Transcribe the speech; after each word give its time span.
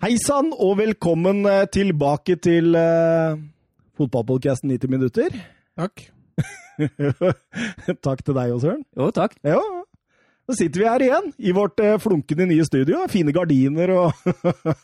Hei 0.00 0.14
sann, 0.16 0.46
og 0.56 0.78
velkommen 0.78 1.42
eh, 1.44 1.66
tilbake 1.68 2.38
til 2.40 2.72
uh, 2.72 3.36
fotballpodkasten 4.00 4.70
90 4.72 4.88
minutter. 4.88 5.34
Takk. 5.76 6.06
takk 8.06 8.22
til 8.24 8.38
deg 8.38 8.54
òg, 8.54 8.62
Søren. 8.62 8.80
Jo, 8.96 9.10
takk. 9.12 9.36
Ja, 9.44 9.58
så 10.50 10.56
sitter 10.58 10.82
vi 10.82 10.86
her 10.88 11.02
igjen, 11.04 11.28
i 11.38 11.52
vårt 11.54 11.78
uh, 11.78 11.94
flunkende 12.02 12.48
nye 12.50 12.64
studio. 12.66 13.04
Fine 13.10 13.30
gardiner 13.34 13.92
og, 13.94 14.30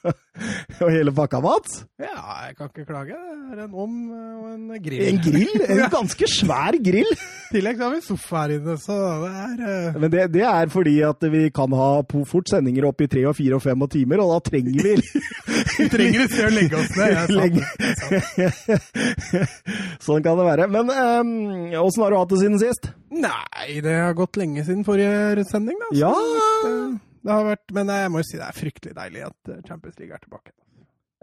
og 0.84 0.90
hele 0.94 1.10
pakka, 1.14 1.40
Mats. 1.42 1.80
Ja, 1.98 2.46
jeg 2.46 2.54
kan 2.58 2.70
ikke 2.70 2.84
klage. 2.86 3.16
Det 3.16 3.56
er 3.56 3.64
en 3.64 3.74
ovn 3.74 3.96
og 4.14 4.44
en 4.52 4.68
grill. 4.84 5.02
En 5.08 5.18
grill? 5.24 5.54
En 5.76 5.82
ganske 5.90 6.28
svær 6.30 6.78
grill. 6.82 7.10
I 7.50 7.56
tillegg 7.56 7.80
har 7.82 7.94
vi 7.94 8.00
sofa 8.04 8.44
her 8.44 8.54
inne, 8.56 8.76
så 8.78 8.94
det 9.24 9.30
er 9.42 9.56
uh... 9.64 9.98
Men 10.02 10.12
det, 10.12 10.22
det, 10.34 10.44
er 10.46 10.70
fordi 10.70 10.94
at 11.06 11.26
vi 11.32 11.42
kan 11.54 11.74
ha 11.78 11.90
fort 12.30 12.50
sendinger 12.50 12.86
opp 12.88 13.02
i 13.02 13.10
tre 13.10 13.24
og 13.26 13.36
fire 13.38 13.58
og 13.58 13.64
fem 13.64 13.82
og 13.82 13.90
timer, 13.90 14.22
og 14.22 14.34
da 14.34 14.38
trenger 14.50 14.86
vi 14.86 14.94
Vi 15.76 15.88
trenger 15.92 16.24
et 16.24 16.32
sted 16.32 16.46
å 16.46 16.54
legge 16.54 16.78
oss 16.78 16.92
ned. 16.96 17.16
sånn 20.06 20.22
kan 20.24 20.38
det 20.38 20.46
være. 20.46 20.68
Men 20.72 20.92
åssen 20.92 22.00
um, 22.00 22.04
har 22.04 22.14
du 22.14 22.18
hatt 22.20 22.32
det 22.32 22.40
siden 22.44 22.62
sist? 22.62 22.90
Nei, 23.14 23.80
det 23.84 23.94
har 23.94 24.14
gått 24.18 24.38
lenge 24.40 24.64
siden 24.66 24.84
forrige 24.86 25.46
sending, 25.50 25.78
da. 25.84 25.90
Ja. 25.94 26.12
Det, 26.64 26.76
det, 27.22 27.32
har 27.32 27.48
vært, 27.52 27.66
men 27.76 27.90
jeg 27.94 28.12
må 28.12 28.22
jo 28.22 28.28
si 28.28 28.38
det 28.40 28.46
er 28.48 28.56
fryktelig 28.56 28.94
deilig 28.96 29.26
at 29.28 29.52
eh, 29.52 29.66
Champions 29.66 29.98
League 30.00 30.14
er 30.14 30.22
tilbake. 30.22 30.54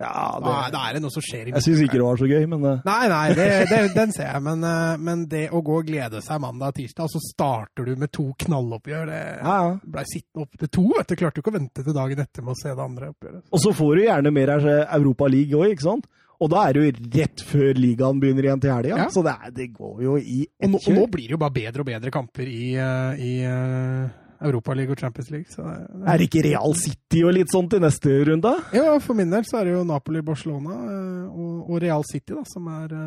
Ja, 0.02 0.40
det, 0.42 0.50
da, 0.50 0.54
da 0.74 0.80
er 0.90 0.96
det 0.98 1.04
noe 1.04 1.14
som 1.14 1.22
skjer 1.22 1.52
i 1.52 1.52
Jeg 1.54 1.64
syns 1.68 1.82
ikke 1.86 2.00
det 2.00 2.06
var 2.08 2.18
så 2.18 2.28
gøy, 2.28 2.48
men 2.50 2.64
uh... 2.66 2.80
Nei, 2.88 3.04
nei, 3.12 3.28
det, 3.38 3.46
det, 3.72 3.82
den 3.94 4.16
ser 4.16 4.32
jeg. 4.32 4.42
Men, 4.48 4.66
men, 5.06 5.28
det 5.30 5.44
å 5.54 5.62
gå 5.66 5.76
og 5.84 5.86
glede 5.88 6.24
seg 6.26 6.42
mandag 6.42 6.80
og 6.82 7.12
så 7.14 7.22
starter 7.22 7.88
du 7.88 7.94
med 8.02 8.12
to 8.16 8.26
knalloppgjør 8.46 9.12
Det 9.12 9.20
ja, 9.22 9.60
ja. 9.68 9.76
blei 9.84 10.06
sittende 10.10 10.48
opp 10.48 10.58
til 10.64 10.72
to. 10.80 10.88
vet 10.98 11.14
du. 11.14 11.16
Klarte 11.20 11.40
jo 11.40 11.46
ikke 11.46 11.54
å 11.54 11.60
vente 11.60 11.86
til 11.86 11.96
dagen 12.00 12.26
etter 12.26 12.48
med 12.48 12.56
å 12.56 12.60
se 12.64 12.74
det 12.74 12.88
andre 12.88 13.12
oppgjøret. 13.14 13.46
Og 13.54 13.64
så 13.64 13.76
får 13.78 13.94
du 13.94 14.04
gjerne 14.08 14.34
mer 14.34 14.56
Europa 14.58 15.30
League 15.30 15.62
òg, 15.62 15.76
ikke 15.76 15.90
sant? 15.92 16.10
Og 16.42 16.50
da 16.52 16.64
er 16.66 16.76
det 16.76 16.82
jo 16.82 17.06
rett 17.20 17.44
før 17.46 17.78
ligaen 17.78 18.20
begynner 18.22 18.48
igjen 18.48 18.64
til 18.64 18.74
helga, 18.74 18.98
ja. 19.04 19.06
så 19.14 19.22
det, 19.26 19.36
er, 19.38 19.54
det, 19.56 19.70
går 19.76 20.02
jo 20.04 20.18
i 20.18 20.42
ett 20.48 20.72
kjør. 20.72 20.90
Og 20.90 20.98
nå 20.98 21.06
blir 21.14 21.30
det 21.30 21.36
jo 21.36 21.42
bare 21.44 21.56
bedre 21.56 21.84
og 21.84 21.88
bedre 21.88 22.14
kamper 22.14 22.50
i, 22.50 22.74
uh, 22.80 23.22
i 23.22 23.34
uh, 23.46 24.10
Europaligaen 24.44 24.96
og 24.96 25.04
Champions 25.06 25.30
League. 25.32 25.54
Så 25.54 25.64
det, 25.64 25.78
det. 25.92 26.02
Er 26.10 26.20
det 26.20 26.28
ikke 26.30 26.44
Real 26.48 26.76
City 26.80 27.22
og 27.24 27.36
litt 27.38 27.54
sånt 27.54 27.78
i 27.78 27.82
neste 27.84 28.18
runde? 28.32 28.56
Ja, 28.76 28.98
for 29.04 29.20
min 29.20 29.32
del 29.34 29.46
så 29.48 29.62
er 29.62 29.70
det 29.70 29.78
jo 29.78 29.86
Napoli-Barcelona 29.88 30.80
uh, 30.82 31.24
og, 31.30 31.56
og, 31.70 31.80
Real 31.86 32.06
City 32.10 32.34
da, 32.34 32.44
som 32.50 32.68
er 32.74 32.98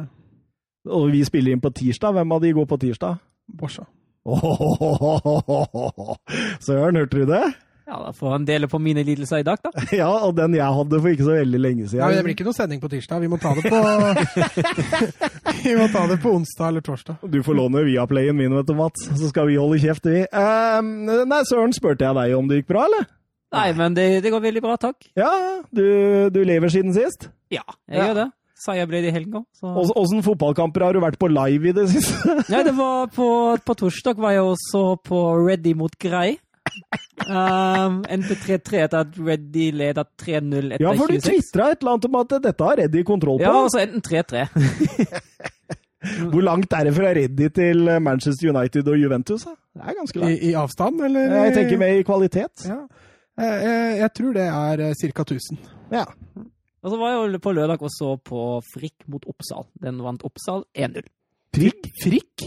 Og 0.87 1.11
vi 1.11 1.25
spiller 1.27 1.53
inn 1.53 1.65
på 1.65 1.75
tirsdag. 1.75 2.17
Hvem 2.17 2.39
av 2.39 2.43
de 2.47 2.57
går 2.57 2.71
på 2.71 2.81
tirsdag? 2.87 3.21
Borsa. 3.47 3.87
Søren, 6.67 6.99
hørte 6.99 7.21
du 7.21 7.29
det? 7.31 7.45
Ja, 7.87 8.01
da 8.03 8.13
får 8.13 8.31
han 8.31 8.45
dele 8.45 8.67
på 8.69 8.81
mine 8.83 9.05
lidelser 9.07 9.39
i 9.39 9.47
dag, 9.47 9.61
da. 9.63 9.71
Ja, 9.95 10.09
og 10.27 10.35
den 10.35 10.57
jeg 10.59 10.67
hadde 10.79 10.99
for 10.99 11.15
ikke 11.15 11.27
så 11.29 11.37
veldig 11.37 11.61
lenge 11.61 11.85
siden. 11.87 12.03
Ja, 12.03 12.09
Det 12.17 12.25
blir 12.27 12.35
ikke 12.35 12.47
noe 12.49 12.57
sending 12.57 12.81
på 12.83 12.91
tirsdag. 12.91 13.21
Vi 13.23 13.31
må 13.31 13.39
ta 13.39 13.53
det 13.55 13.71
på 13.71 13.79
Vi 15.67 15.75
må 15.79 15.87
ta 15.93 16.03
det 16.11 16.17
på 16.23 16.33
onsdag 16.35 16.73
eller 16.73 16.83
torsdag. 16.87 17.23
Du 17.31 17.39
får 17.47 17.59
låne 17.59 17.85
Viaplayen 17.87 18.35
min, 18.39 18.55
vet 18.59 18.67
du, 18.67 18.75
Mats. 18.79 19.07
Så 19.07 19.31
skal 19.31 19.47
vi 19.51 19.59
holde 19.61 19.79
kjeft, 19.83 20.09
vi. 20.11 20.25
Um, 20.35 20.91
nei, 21.31 21.43
Søren, 21.47 21.75
spurte 21.77 22.09
jeg 22.09 22.19
deg 22.19 22.35
om 22.35 22.51
det 22.51 22.61
gikk 22.61 22.73
bra, 22.75 22.89
eller? 22.91 23.07
Nei, 23.55 23.69
men 23.79 23.95
det, 23.95 24.09
det 24.25 24.33
går 24.35 24.43
veldig 24.49 24.63
bra, 24.65 24.75
takk. 24.83 25.07
Ja, 25.19 25.31
du, 25.71 25.87
du 26.35 26.41
lever 26.43 26.73
siden 26.75 26.95
sist? 26.97 27.29
Ja, 27.55 27.63
jeg 27.87 28.01
ja. 28.01 28.09
gjør 28.09 28.19
det. 28.25 28.27
Seier 28.57 28.89
ble 28.89 29.03
det 29.05 29.11
i 29.13 29.15
helga. 29.15 29.43
Åssen 29.63 30.23
fotballkamper 30.25 30.87
har 30.87 30.97
du 30.97 31.03
vært 31.05 31.19
på 31.21 31.29
live 31.29 31.71
i 31.71 31.75
det 31.77 31.87
siste? 31.93 32.39
Nei, 32.49 32.63
det 32.65 32.73
var 32.75 33.11
på, 33.13 33.29
på 33.61 33.77
torsdag 33.85 34.19
var 34.19 34.33
jeg 34.33 34.47
også 34.49 34.83
på 35.05 35.21
Ready 35.45 35.77
mot 35.77 35.93
Grei. 36.01 36.39
Um, 37.27 38.03
endte 38.13 38.37
3-3 38.39 38.81
etter 38.85 39.03
at 39.03 39.17
Reddy 39.19 39.71
leder 39.75 40.07
3-0 40.21 40.75
etter 40.77 40.83
26. 40.83 40.85
Ja, 40.85 40.93
for 41.01 41.11
du 41.11 41.25
tvitra 41.25 41.69
et 41.73 41.81
eller 41.81 41.95
annet 41.95 42.09
om 42.09 42.19
at 42.21 42.35
dette 42.45 42.69
har 42.69 42.81
Reddy 42.83 43.05
kontroll 43.09 43.41
på. 43.41 43.47
Ja, 43.47 43.55
altså 43.63 43.83
enten 43.83 44.05
3-3. 44.05 44.45
Hvor 46.33 46.45
langt 46.45 46.75
er 46.77 46.87
det 46.87 46.93
fra 46.95 47.15
Reddy 47.17 47.49
til 47.57 47.89
Manchester 48.05 48.53
United 48.53 48.93
og 48.93 49.01
Juventus? 49.01 49.47
Da? 49.49 49.57
Det 49.75 49.83
er 49.83 49.97
ganske 49.99 50.21
langt. 50.23 50.37
I, 50.37 50.51
I, 50.51 50.53
avstand, 50.61 51.01
eller? 51.09 51.35
Jeg 51.41 51.57
tenker 51.57 51.81
mer 51.83 51.99
i 51.99 52.05
kvalitet. 52.07 52.67
Ja. 52.69 52.83
Jeg, 53.37 53.57
jeg, 53.65 53.97
jeg 54.01 54.13
tror 54.21 54.37
det 54.37 54.45
er 54.47 54.85
ca. 55.01 55.27
1000. 55.27 55.59
Ja. 55.93 56.05
Og 56.87 56.93
så 56.93 56.99
var 57.01 57.17
jeg 57.17 57.41
på 57.43 57.53
lørdag 57.57 57.83
og 57.83 57.91
så 57.91 58.13
på 58.23 58.43
Frikk 58.71 59.09
mot 59.11 59.25
Oppsal. 59.27 59.67
Den 59.83 59.99
vant 60.05 60.23
Oppsal 60.29 60.63
1-0. 60.79 61.09
Frikk? 61.57 61.89
Frikk? 62.05 62.45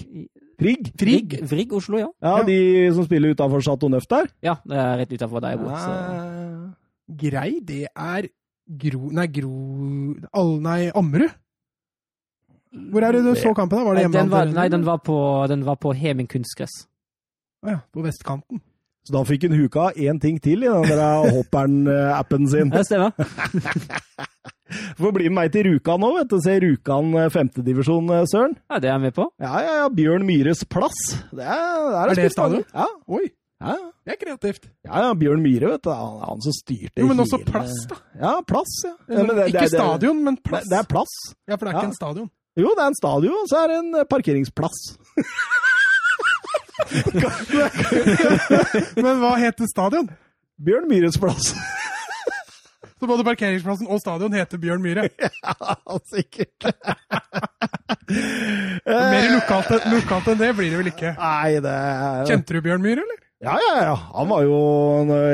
Frigg? 0.59 0.89
Frigg, 0.99 1.35
Frigg 1.47 1.73
Oslo, 1.77 2.01
ja. 2.01 2.09
ja. 2.23 2.39
De 2.47 2.59
som 2.95 3.05
spiller 3.07 3.35
utafor 3.35 3.63
Chateau 3.63 3.91
Neuf 3.91 4.07
der? 4.11 4.27
Ja, 4.43 4.57
det 4.67 4.79
er 4.83 4.97
rett 4.99 5.13
utafor 5.15 5.43
der 5.43 5.55
jeg 5.55 5.61
bor. 5.61 5.75
Så. 5.79 5.93
Ah. 5.93 6.49
Grei, 7.19 7.51
det 7.65 7.85
er 7.89 8.27
Gro... 8.69 9.09
Nei, 9.15 9.27
Gro... 9.33 9.53
All, 10.37 10.57
nei, 10.61 10.79
Ammerud? 10.93 11.31
Hvor 12.69 13.01
er 13.01 13.15
det 13.17 13.23
du 13.25 13.31
så 13.33 13.53
kampen? 13.57 13.79
da? 13.79 13.85
Var 13.87 13.97
det 13.97 14.03
hjemme? 14.03 14.17
Den 14.19 14.31
var, 14.31 14.51
nei, 14.53 14.67
den 14.69 14.85
var 14.85 14.99
på, 15.01 15.17
den 15.49 15.63
var 15.65 15.79
på 15.81 15.93
Heming 15.97 16.29
kunstgress. 16.29 16.83
Å 17.65 17.71
ja, 17.71 17.79
på 17.89 18.03
vestkanten. 18.05 18.61
Så 19.09 19.15
da 19.15 19.23
fikk 19.25 19.47
hun 19.47 19.55
huka 19.57 19.87
én 19.97 20.19
ting 20.21 20.35
til 20.37 20.61
i 20.61 20.69
den 20.69 21.31
hopperen-appen 21.33 22.43
sin. 22.51 22.69
Det 22.75 22.83
stemmer. 22.85 23.09
Får 24.99 25.13
bli 25.15 25.31
med 25.31 25.33
meg 25.33 25.53
til 25.55 25.65
Rjukan 25.65 25.97
nå, 25.97 26.11
vet 26.19 26.29
du. 26.29 26.35
Se 26.45 26.53
Rjukan 26.61 27.15
eh, 27.17 27.31
femtedivisjon, 27.33 28.11
eh, 28.13 28.27
Søren. 28.29 28.53
Ja, 28.69 28.77
det 28.77 28.91
er 28.91 28.93
jeg 28.93 29.03
med 29.07 29.15
på. 29.17 29.25
Ja, 29.41 29.63
ja, 29.65 29.71
ja. 29.79 29.87
Bjørn 29.89 30.27
Myhres 30.27 30.61
plass. 30.69 30.99
Det 31.33 31.41
er, 31.41 31.57
det 31.57 31.95
er, 31.95 32.11
er 32.11 32.19
det 32.19 32.27
stadion? 32.35 32.67
Ja. 32.69 32.85
Oi. 33.09 33.23
Ja. 33.65 33.79
Det 34.05 34.13
er 34.13 34.19
kreativt. 34.21 34.69
Ja, 34.85 35.07
ja, 35.07 35.15
Bjørn 35.17 35.41
Myhre, 35.41 35.73
vet 35.73 35.87
du. 35.87 35.89
Han, 35.89 36.21
han 36.21 36.45
som 36.45 36.57
styrte 36.59 37.01
jo, 37.01 37.09
Men 37.09 37.25
også 37.25 37.41
plass, 37.49 37.73
da. 37.89 37.97
Ja, 38.21 38.35
plass, 38.45 38.77
ja. 38.85 38.93
ja 39.09 39.25
men, 39.25 39.41
ikke 39.47 39.65
det, 39.65 39.73
stadion, 39.73 40.21
men 40.29 40.37
plass. 40.37 40.69
Det, 40.69 40.83
er 40.83 40.93
plass. 40.93 41.17
Ja, 41.49 41.57
for 41.57 41.65
det 41.65 41.73
er 41.73 41.81
ikke 41.81 41.89
en 41.89 41.97
stadion. 41.97 42.29
Jo, 42.59 42.69
det 42.77 42.85
er 42.85 42.93
en 42.93 43.01
stadion, 43.01 43.41
og 43.41 43.49
så 43.49 43.63
er 43.63 43.73
det 43.73 43.81
en 43.81 43.91
eh, 44.03 44.07
parkeringsplass. 44.13 44.85
men 49.03 49.21
hva 49.21 49.35
heter 49.41 49.69
stadion? 49.69 50.09
Bjørn 50.59 50.89
Myhres 50.89 51.19
plass. 51.19 51.53
Så 52.99 53.07
både 53.07 53.23
parkeringsplassen 53.23 53.87
og 53.87 54.01
stadion 54.01 54.33
heter 54.35 54.59
Bjørn 54.59 54.81
Myhre? 54.83 55.07
Ja, 55.15 55.97
sikkert. 56.11 56.67
Mer 58.09 59.29
lokalt, 59.31 59.71
lokalt, 59.87 60.27
enn 60.33 60.41
det 60.41 60.49
blir 60.57 60.73
det 60.73 60.81
vel 60.81 60.89
ikke? 60.91 61.13
Nei, 61.15 61.61
det 61.63 61.71
er... 61.71 62.25
Kjente 62.27 62.57
du 62.57 62.59
Bjørn 62.65 62.83
Myhre, 62.83 63.05
eller? 63.05 63.21
Ja, 63.39 63.53
ja, 63.55 63.75
ja. 63.87 63.93
Han 64.17 64.27
var 64.27 64.43
jo 64.43 64.57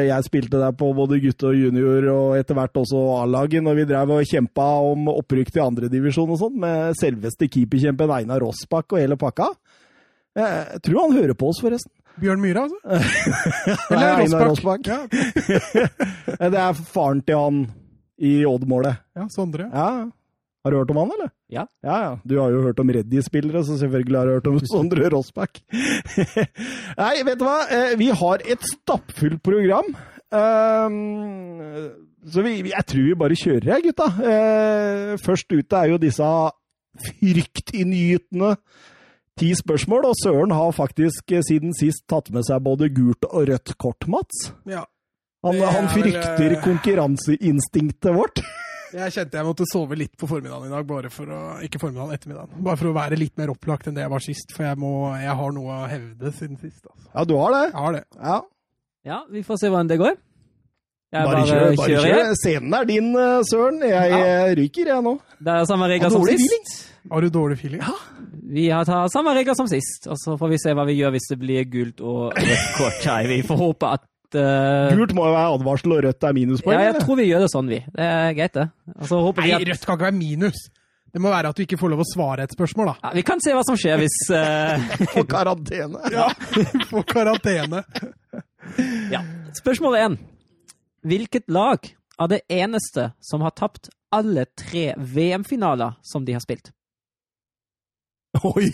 Jeg 0.06 0.28
spilte 0.28 0.60
der 0.62 0.76
på 0.78 0.92
både 0.94 1.18
gutte 1.24 1.50
og 1.50 1.58
junior, 1.58 2.06
og 2.14 2.36
etter 2.38 2.54
hvert 2.58 2.78
også 2.78 3.02
A-laget, 3.24 3.66
når 3.66 3.80
vi 3.80 3.88
drev 3.90 4.14
og 4.14 4.30
kjempa 4.30 4.68
om 4.92 5.10
opprykk 5.16 5.50
til 5.56 5.66
andredivisjon 5.66 6.36
og 6.36 6.38
sånn, 6.44 6.60
med 6.62 6.94
selveste 7.02 7.50
keeperkjempen 7.50 8.14
Einar 8.14 8.46
Rossbakk 8.46 8.94
og 8.94 9.02
hele 9.02 9.18
pakka. 9.18 9.50
Jeg 10.36 10.82
tror 10.84 11.06
han 11.06 11.16
hører 11.16 11.38
på 11.38 11.52
oss, 11.52 11.62
forresten. 11.64 11.94
Bjørn 12.20 12.42
Myhre, 12.44 12.66
altså? 12.66 12.78
Eller 13.92 14.46
Rossbakk. 14.48 14.88
Ja. 14.88 15.02
det 16.54 16.62
er 16.62 16.78
faren 16.88 17.24
til 17.28 17.40
han 17.40 17.66
i 18.16 18.38
Odd-målet. 18.48 19.02
Ja, 19.18 19.28
Sondre. 19.34 19.68
Ja. 19.72 19.90
Har 20.66 20.74
du 20.74 20.80
hørt 20.80 20.90
om 20.90 20.98
han, 20.98 21.12
eller? 21.14 21.30
Ja. 21.52 21.68
ja, 21.86 21.96
ja. 22.02 22.14
Du 22.26 22.40
har 22.40 22.50
jo 22.50 22.64
hørt 22.66 22.80
om 22.82 22.90
Reddy-spillere, 22.90 23.62
så 23.68 23.76
selvfølgelig 23.78 24.18
har 24.18 24.26
du 24.26 24.34
hørt 24.34 24.48
om 24.50 24.60
Sondre 24.72 25.12
Rossbakk. 25.14 25.60
Nei, 25.76 27.14
vet 27.28 27.38
du 27.38 27.46
hva? 27.46 27.60
Eh, 27.70 27.94
vi 28.00 28.10
har 28.10 28.42
et 28.42 28.66
stappfullt 28.72 29.44
program. 29.46 29.92
Um, 30.34 30.96
så 32.26 32.42
vi, 32.42 32.56
jeg 32.72 32.88
tror 32.90 33.06
vi 33.06 33.20
bare 33.20 33.38
kjører, 33.38 33.70
jeg, 33.76 33.92
gutta. 33.92 34.10
Uh, 34.18 35.14
først 35.22 35.54
ute 35.54 35.84
er 35.84 35.94
jo 35.94 36.02
disse 36.02 36.34
fryktinngytende 37.06 38.56
ti 39.40 39.52
spørsmål, 39.58 40.10
og 40.10 40.20
Søren 40.20 40.54
har 40.56 40.76
faktisk 40.76 41.32
eh, 41.36 41.44
siden 41.46 41.76
sist 41.78 42.06
tatt 42.12 42.32
med 42.34 42.46
seg 42.48 42.64
både 42.66 42.90
gult 42.96 43.28
og 43.32 43.50
rødt 43.50 43.76
kort, 43.82 44.08
Mats. 44.12 44.50
Ja. 44.70 44.86
Han, 45.46 45.60
han 45.62 45.90
frykter 45.94 46.40
vel, 46.42 46.56
konkurranseinstinktet 46.64 48.16
vårt. 48.16 48.42
Jeg 48.96 49.12
kjente 49.12 49.36
jeg 49.36 49.44
måtte 49.44 49.66
sove 49.68 49.98
litt 50.00 50.14
på 50.16 50.28
formiddagen 50.30 50.70
i 50.70 50.72
dag, 50.72 50.86
bare 50.88 51.10
for 51.12 51.28
å, 51.28 51.40
ikke 51.66 51.82
formiddagen, 51.82 52.14
ettermiddagen. 52.16 52.62
Bare 52.64 52.80
for 52.80 52.88
å 52.88 52.94
være 52.96 53.18
litt 53.20 53.34
mer 53.36 53.52
opplagt 53.52 53.90
enn 53.90 53.98
det 53.98 54.06
jeg 54.06 54.12
var 54.14 54.24
sist, 54.24 54.54
for 54.56 54.64
jeg, 54.64 54.80
må, 54.80 54.92
jeg 55.20 55.34
har 55.36 55.56
noe 55.58 55.80
å 55.82 55.90
hevde 55.92 56.32
siden 56.38 56.60
sist. 56.62 56.86
Altså. 56.86 57.10
Ja, 57.10 57.26
du 57.28 57.34
har 57.42 57.52
det? 57.58 57.64
Jeg 57.66 57.82
har 57.82 57.98
det. 57.98 58.04
Ja. 58.22 58.38
ja, 59.10 59.18
vi 59.36 59.44
får 59.44 59.60
se 59.60 59.74
hvordan 59.74 59.92
det 59.92 60.00
går. 60.00 60.16
Jeg 60.16 61.28
bare, 61.28 61.42
bare 61.42 61.50
kjør, 61.50 61.76
bare 61.82 62.06
kjør. 62.06 62.32
Scenen 62.40 62.78
er 62.80 62.88
din, 62.94 63.12
eh, 63.20 63.36
Søren. 63.50 63.84
Jeg 63.90 64.16
ja. 64.16 64.32
ryker, 64.62 64.94
jeg 64.94 65.08
nå. 65.10 65.18
Det 65.44 65.58
er 65.58 65.68
samme 65.74 65.92
regler 65.92 66.16
som 66.16 66.24
sist. 66.30 66.46
Feeling. 66.46 66.72
Har 67.12 67.26
du 67.26 67.36
dårlig 67.36 67.60
feeling? 67.60 67.84
Ja. 67.84 67.98
Vi 68.46 68.68
har 68.70 68.86
tatt 68.86 69.14
samme 69.14 69.34
regler 69.34 69.58
som 69.58 69.68
sist, 69.70 70.06
og 70.12 70.20
så 70.22 70.36
får 70.38 70.52
vi 70.52 70.60
se 70.62 70.74
hva 70.78 70.86
vi 70.86 71.00
gjør 71.00 71.16
hvis 71.16 71.30
det 71.32 71.38
blir 71.42 71.66
gult 71.72 72.02
og 72.06 72.36
rødt 72.36 72.68
kort. 72.78 73.08
Vi 73.26 73.40
får 73.48 73.58
håpe 73.62 73.92
at 73.98 74.38
uh... 74.38 74.94
Gult 74.94 75.16
må 75.18 75.26
jo 75.26 75.34
være 75.34 75.54
advarsel, 75.56 75.96
og 75.96 76.04
rødt 76.06 76.28
er 76.30 76.36
minuspoeng? 76.38 76.78
Ja, 76.78 76.92
jeg 76.92 77.02
tror 77.02 77.20
vi 77.20 77.26
gjør 77.32 77.46
det 77.46 77.52
sånn, 77.54 77.72
vi. 77.72 77.80
Det 77.96 78.10
er 78.10 78.36
greit, 78.38 78.54
det. 78.58 78.68
Altså, 78.94 79.22
Nei, 79.40 79.48
at... 79.56 79.66
rødt 79.72 79.88
kan 79.88 79.98
ikke 79.98 80.10
være 80.10 80.18
minus. 80.20 80.62
Det 81.16 81.24
må 81.24 81.32
være 81.32 81.54
at 81.54 81.58
du 81.58 81.64
ikke 81.64 81.80
får 81.80 81.94
lov 81.94 82.04
å 82.04 82.08
svare 82.10 82.46
et 82.46 82.54
spørsmål, 82.54 82.92
da. 82.92 82.96
Ja, 83.08 83.16
vi 83.16 83.26
kan 83.26 83.42
se 83.42 83.56
hva 83.56 83.66
som 83.66 83.80
skjer 83.80 84.02
hvis 84.04 84.20
uh... 84.36 84.96
Få 85.16 85.26
karantene. 85.32 86.14
ja, 86.14 86.30
få 86.92 87.06
karantene. 87.08 87.82
ja. 89.14 89.26
Spørsmål 89.58 90.00
én. 90.04 90.22
Hvilket 91.06 91.50
lag 91.54 91.88
er 92.22 92.32
det 92.32 92.44
eneste 92.52 93.10
som 93.24 93.42
har 93.46 93.56
tapt 93.58 93.90
alle 94.14 94.46
tre 94.60 94.92
VM-finaler 94.98 95.98
som 96.06 96.28
de 96.28 96.36
har 96.36 96.44
spilt? 96.44 96.76
Oi! 98.44 98.68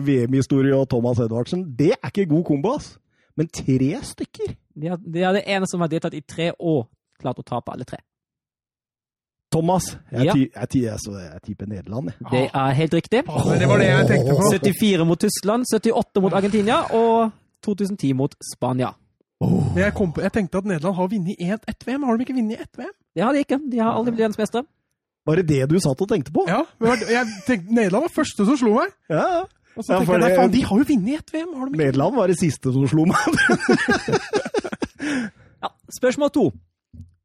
VM-historie 0.00 0.76
og 0.76 0.88
Thomas 0.88 1.18
Edvardsen. 1.20 1.64
Det 1.78 1.92
er 1.96 2.08
ikke 2.12 2.26
god 2.30 2.44
kombo, 2.48 2.74
ass. 2.78 2.94
Men 3.36 3.48
tre 3.48 3.96
stykker? 4.02 4.54
De 4.80 4.86
er, 4.92 4.96
de 5.00 5.22
er 5.22 5.32
det 5.38 5.42
eneste 5.46 5.74
som 5.74 5.84
har 5.84 5.90
deltatt 5.92 6.14
i 6.18 6.22
tre 6.26 6.50
og 6.58 6.88
klart 7.20 7.40
å 7.40 7.44
tape 7.46 7.72
alle 7.74 7.84
tre. 7.88 8.00
Thomas. 9.50 9.96
Jeg, 10.12 10.26
Ja. 10.26 10.32
ti, 10.32 10.46
ti, 10.70 10.80
tipper 11.42 11.66
Nederland, 11.66 12.10
jeg. 12.12 12.30
Det 12.30 12.50
er 12.54 12.70
helt 12.78 12.94
riktig. 12.94 13.22
Det 13.26 13.68
var 13.68 13.78
det 13.82 13.88
jeg 13.88 14.06
tenkte 14.06 14.36
på. 14.38 14.50
74 14.54 15.04
mot 15.06 15.18
Tyskland, 15.20 15.64
78 15.74 16.20
mot 16.22 16.32
Argentina 16.32 16.82
og 16.94 17.32
2010 17.66 18.12
mot 18.14 18.34
Spania. 18.54 18.92
Jeg, 19.76 19.94
kom 19.96 20.12
på, 20.12 20.20
jeg 20.20 20.32
tenkte 20.32 20.58
at 20.58 20.64
Nederland 20.68 20.96
har 20.96 21.08
vunnet 21.08 21.36
ett 21.68 21.86
VM. 21.86 22.02
Har 22.04 22.16
de 22.16 22.22
ikke 22.26 22.36
vunnet 22.36 22.60
ett 22.60 22.78
VM? 22.78 22.92
Det 23.16 23.22
har 23.24 23.32
de 23.32 23.38
ikke. 23.42 23.58
De 23.72 23.78
har 23.80 23.92
aldri 23.96 24.12
blitt 24.12 24.22
verdensmestere. 24.22 24.64
Var 25.30 25.40
det 25.40 25.46
det 25.52 25.62
du 25.70 25.78
satt 25.80 26.02
og 26.04 26.10
tenkte 26.10 26.34
på? 26.34 26.44
Ja, 26.50 26.60
jeg 26.82 27.24
tenkte, 27.46 27.70
Nederland 27.78 28.08
var 28.08 28.14
første 28.18 28.44
som 28.48 28.58
slo 28.60 28.74
meg. 28.80 28.92
Ja, 29.12 29.24
ja. 29.38 29.42
Og 29.78 29.84
så 29.86 29.92
Ja, 29.94 29.98
tenkte 30.00 30.16
jeg, 30.16 30.22
nei, 30.24 30.30
faen, 30.36 30.50
de 30.56 30.62
har 30.66 30.80
jo 30.82 30.86
vunnet 30.88 31.20
ett 31.22 31.30
VM. 31.36 31.52
har 31.54 31.68
de 31.68 31.70
ikke? 31.70 31.82
Nederland 31.84 32.16
var 32.18 32.26
det 32.32 32.38
siste 32.40 32.72
som 32.74 32.88
slo 32.90 33.06
meg. 33.06 33.20
Ja. 35.60 35.68
Spørsmål 35.92 36.30
to. 36.32 36.42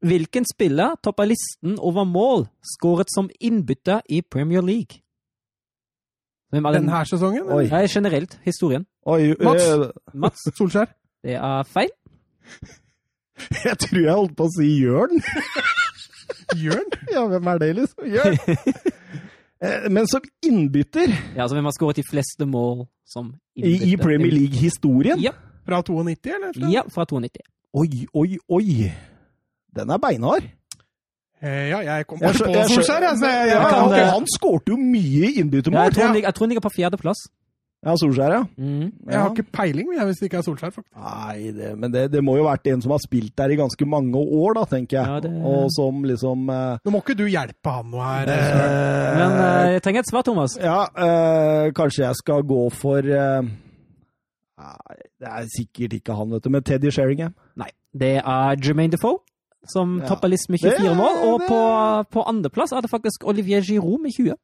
Hvilken 0.06 0.44
spiller 0.48 0.94
toppa 1.04 1.24
listen 1.24 1.78
over 1.80 2.04
mål 2.04 2.46
skåret 2.76 3.08
som 3.14 3.30
innbytter 3.40 4.00
i 4.12 4.20
Premier 4.22 4.60
League? 4.64 5.00
Hvem 6.52 6.64
er 6.68 6.76
den? 6.76 6.84
Denne 6.86 7.00
sesongen? 7.08 7.46
Oi. 7.52 7.64
Nei, 7.72 7.86
generelt. 7.88 8.36
Historien. 8.44 8.84
Oi, 9.06 9.32
Mats. 9.40 9.64
Mats, 10.14 10.44
Solskjær? 10.58 10.92
det 11.24 11.34
er 11.40 11.62
feil. 11.72 11.90
jeg 13.64 13.78
tror 13.82 14.02
jeg 14.04 14.14
holdt 14.14 14.36
på 14.38 14.46
å 14.46 14.52
si 14.54 14.68
Jørn. 14.84 15.16
Jørn? 16.56 16.88
Ja, 17.14 17.26
hvem 17.30 17.46
er 17.52 17.58
det, 17.62 17.72
liksom? 17.80 18.06
Jørn. 18.14 18.38
Eh, 19.56 19.86
Men 19.88 20.04
som 20.04 20.20
innbytter 20.44 21.08
Ja, 21.32 21.46
altså 21.46 21.56
Hvem 21.56 21.64
har 21.64 21.72
skåret 21.72 21.96
de 21.96 22.02
fleste 22.04 22.44
mål 22.44 22.82
som 23.08 23.30
i, 23.56 23.62
innbytter? 23.62 23.86
i 23.88 23.96
Premier 23.96 24.34
League-historien 24.34 25.22
Ja, 25.24 25.30
Fra 25.64 25.78
92, 25.80 26.28
eller? 26.28 26.68
Ja, 26.74 26.82
fra 26.92 27.06
92. 27.08 27.40
Oi, 27.72 28.04
oi, 28.12 28.36
oi. 28.52 28.90
Den 29.76 29.90
er 29.90 29.96
beinhard. 29.98 30.44
Eh, 31.42 31.68
ja, 31.70 31.80
jeg 31.84 32.06
kom 32.06 32.20
bare 32.20 32.36
på 32.36 32.68
Solskjær. 32.68 33.08
Jeg, 33.08 33.56
eh, 33.56 34.12
han 34.12 34.28
skårte 34.36 34.72
jo 34.72 34.76
mye 34.80 35.32
innbyttermål. 35.40 35.88
Ja. 35.96 36.12
jeg 36.14 36.34
tror 36.34 36.46
han 36.46 36.52
ligger 36.52 36.64
på 36.68 36.72
fjerdeplass. 36.76 37.26
Ja, 37.86 37.92
Solskjær, 37.94 38.32
ja. 38.34 38.40
Mm. 38.58 38.88
jeg 39.06 39.14
har 39.20 39.28
ikke 39.30 39.44
peiling 39.54 39.92
jeg, 39.94 40.06
hvis 40.08 40.18
det 40.18 40.26
ikke 40.26 40.38
er 40.40 40.42
Solskjær. 40.42 40.72
faktisk. 40.74 40.96
Nei, 40.98 41.50
det, 41.54 41.68
men 41.78 41.92
det, 41.94 42.00
det 42.10 42.22
må 42.26 42.34
jo 42.36 42.42
ha 42.48 42.56
vært 42.56 42.66
en 42.72 42.80
som 42.82 42.90
har 42.90 42.98
spilt 43.04 43.36
der 43.38 43.52
i 43.54 43.58
ganske 43.60 43.86
mange 43.86 44.18
år, 44.18 44.56
da, 44.58 44.64
tenker 44.72 44.96
jeg. 44.98 45.06
Ja, 45.06 45.20
det- 45.22 45.44
Og 45.46 45.70
som 45.70 46.02
liksom 46.02 46.50
eh, 46.50 46.78
Nå 46.84 46.90
må 46.90 46.98
ikke 47.04 47.14
du 47.16 47.24
hjelpe 47.30 47.70
han 47.76 47.90
noe 47.92 48.02
her. 48.02 48.26
eh, 48.34 49.18
Men 49.20 49.36
eh, 49.38 49.72
jeg 49.76 49.82
trenger 49.86 50.00
et 50.02 50.10
svar, 50.10 50.22
Thomas. 50.26 50.56
Ja, 50.58 50.80
eh, 50.96 51.70
kanskje 51.78 52.02
jeg 52.08 52.16
skal 52.16 52.42
gå 52.42 52.64
for 52.74 52.98
eh, 52.98 53.42
Nei, 54.56 54.96
det 55.20 55.28
er 55.28 55.46
sikkert 55.54 55.92
ikke 56.00 56.14
han, 56.16 56.30
vet 56.32 56.42
du, 56.42 56.50
men 56.50 56.62
Teddy 56.64 56.90
Sheringham. 56.90 57.34
Nei. 57.60 57.70
Det 57.94 58.16
er 58.18 58.56
Jermaine 58.56 58.90
Defoe, 58.96 59.18
som 59.68 60.00
Ja. 60.00 60.08
topper 60.08 60.28
listen 60.32 60.52
med 60.56 60.60
24 60.64 60.88
Det- 60.90 60.96
mål. 60.96 61.22
Og 61.28 61.40
det- 61.40 61.48
på, 61.48 62.10
på 62.18 62.26
andreplass 62.26 62.72
er 62.72 62.80
det 62.82 62.90
faktisk 62.90 63.22
Olivier 63.28 63.60
Giroud 63.62 64.00
med 64.00 64.10
20. 64.16 64.34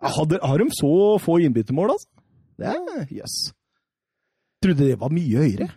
Hadde, 0.00 0.38
har 0.42 0.58
de 0.58 0.64
så 0.72 1.18
få 1.20 1.38
innbyttermål, 1.44 1.90
altså? 1.92 2.08
Det 2.60 2.68
er 2.68 3.06
jøss. 3.08 3.12
Yes. 3.16 3.36
Trodde 4.60 4.84
det 4.84 4.98
var 5.00 5.12
mye 5.16 5.40
høyere. 5.40 5.70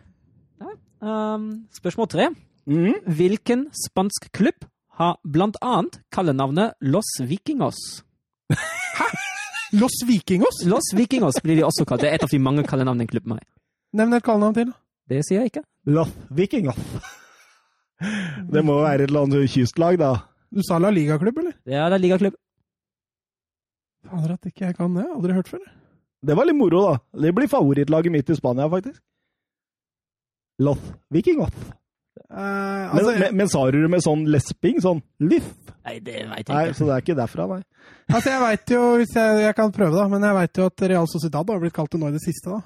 Um, 1.03 1.67
spørsmål 1.71 2.07
tre. 2.11 2.29
Mm. 2.67 2.99
Hvilken 3.17 3.65
spansk 3.75 4.29
klubb 4.35 4.67
har 4.99 5.17
blant 5.23 5.57
annet 5.63 5.99
kallenavnet 6.11 6.75
Los 6.81 7.09
Vikingos? 7.19 7.79
Hæ? 8.51 9.07
Los 9.79 9.95
Vikingos? 10.07 10.61
Los 10.67 10.91
Vikingos 10.95 11.39
blir 11.43 11.59
de 11.59 11.65
også 11.67 11.87
kalt. 11.87 12.03
Det 12.03 12.11
er 12.11 12.19
et 12.19 12.23
av 12.27 12.31
de 12.31 12.39
mange 12.39 12.63
kallenavnene 12.67 13.07
en 13.07 13.11
klubben 13.11 13.35
har. 13.35 13.43
Nevn 13.95 14.15
et 14.19 14.23
kallenavn 14.23 14.55
til. 14.59 14.71
Det 15.09 15.23
sier 15.27 15.41
jeg 15.43 15.51
ikke. 15.51 15.65
Los 15.91 16.11
Vikingos. 16.31 16.79
Det 18.53 18.63
må 18.65 18.79
være 18.83 19.05
et 19.05 19.11
eller 19.11 19.27
annet 19.27 19.51
kystlag, 19.51 19.99
da. 19.99 20.13
Du 20.53 20.61
sa 20.63 20.77
La 20.79 20.91
Liga-klubb, 20.91 21.39
eller? 21.39 21.55
Det 21.65 21.75
er 21.79 21.87
La 21.91 21.99
Liga-klubb. 21.99 22.35
Fader 24.03 24.35
at 24.35 24.51
ikke 24.51 24.67
jeg 24.67 24.75
kan 24.77 24.95
det. 24.99 25.07
Aldri 25.15 25.35
hørt 25.35 25.51
før. 25.51 25.63
Det 26.23 26.35
var 26.39 26.47
litt 26.47 26.55
moro, 26.55 26.81
da. 26.87 26.99
Det 27.25 27.33
blir 27.35 27.49
favorittlaget 27.51 28.11
mitt 28.13 28.29
i 28.31 28.35
Spania, 28.37 28.69
faktisk. 28.71 29.01
Loth 30.63 30.93
Vikinger. 31.11 31.49
Eh, 32.29 32.37
Men, 32.37 32.89
altså, 32.93 33.13
men, 33.19 33.35
men 33.37 33.49
sa 33.49 33.63
du 33.71 33.79
det 33.81 33.89
med 33.91 34.03
sånn 34.05 34.23
lesping? 34.31 34.79
Sånn 34.81 35.01
liff? 35.19 35.49
Nei, 35.83 35.97
det 35.99 36.21
veit 36.29 36.47
jeg 36.47 36.69
ikke. 36.69 36.77
så 36.77 36.85
det 36.87 36.93
er 36.95 37.03
ikke 37.03 37.15
derfra, 37.17 37.47
nei. 37.49 37.61
altså, 38.07 38.29
jeg 38.31 38.41
veit 38.45 38.71
jo 38.71 38.81
hvis 39.01 39.15
jeg, 39.17 39.39
jeg 39.43 39.55
kan 39.57 39.73
prøve, 39.75 39.97
da, 39.97 40.05
men 40.13 40.23
jeg 40.23 40.37
veit 40.37 40.61
jo 40.61 40.67
at 40.69 40.83
Real 40.93 41.09
Sociedad 41.11 41.49
har 41.51 41.59
blitt 41.59 41.75
kalt 41.75 41.91
det 41.91 41.99
nå 41.99 42.11
i 42.11 42.15
det 42.15 42.21
siste. 42.23 42.53
da. 42.53 42.61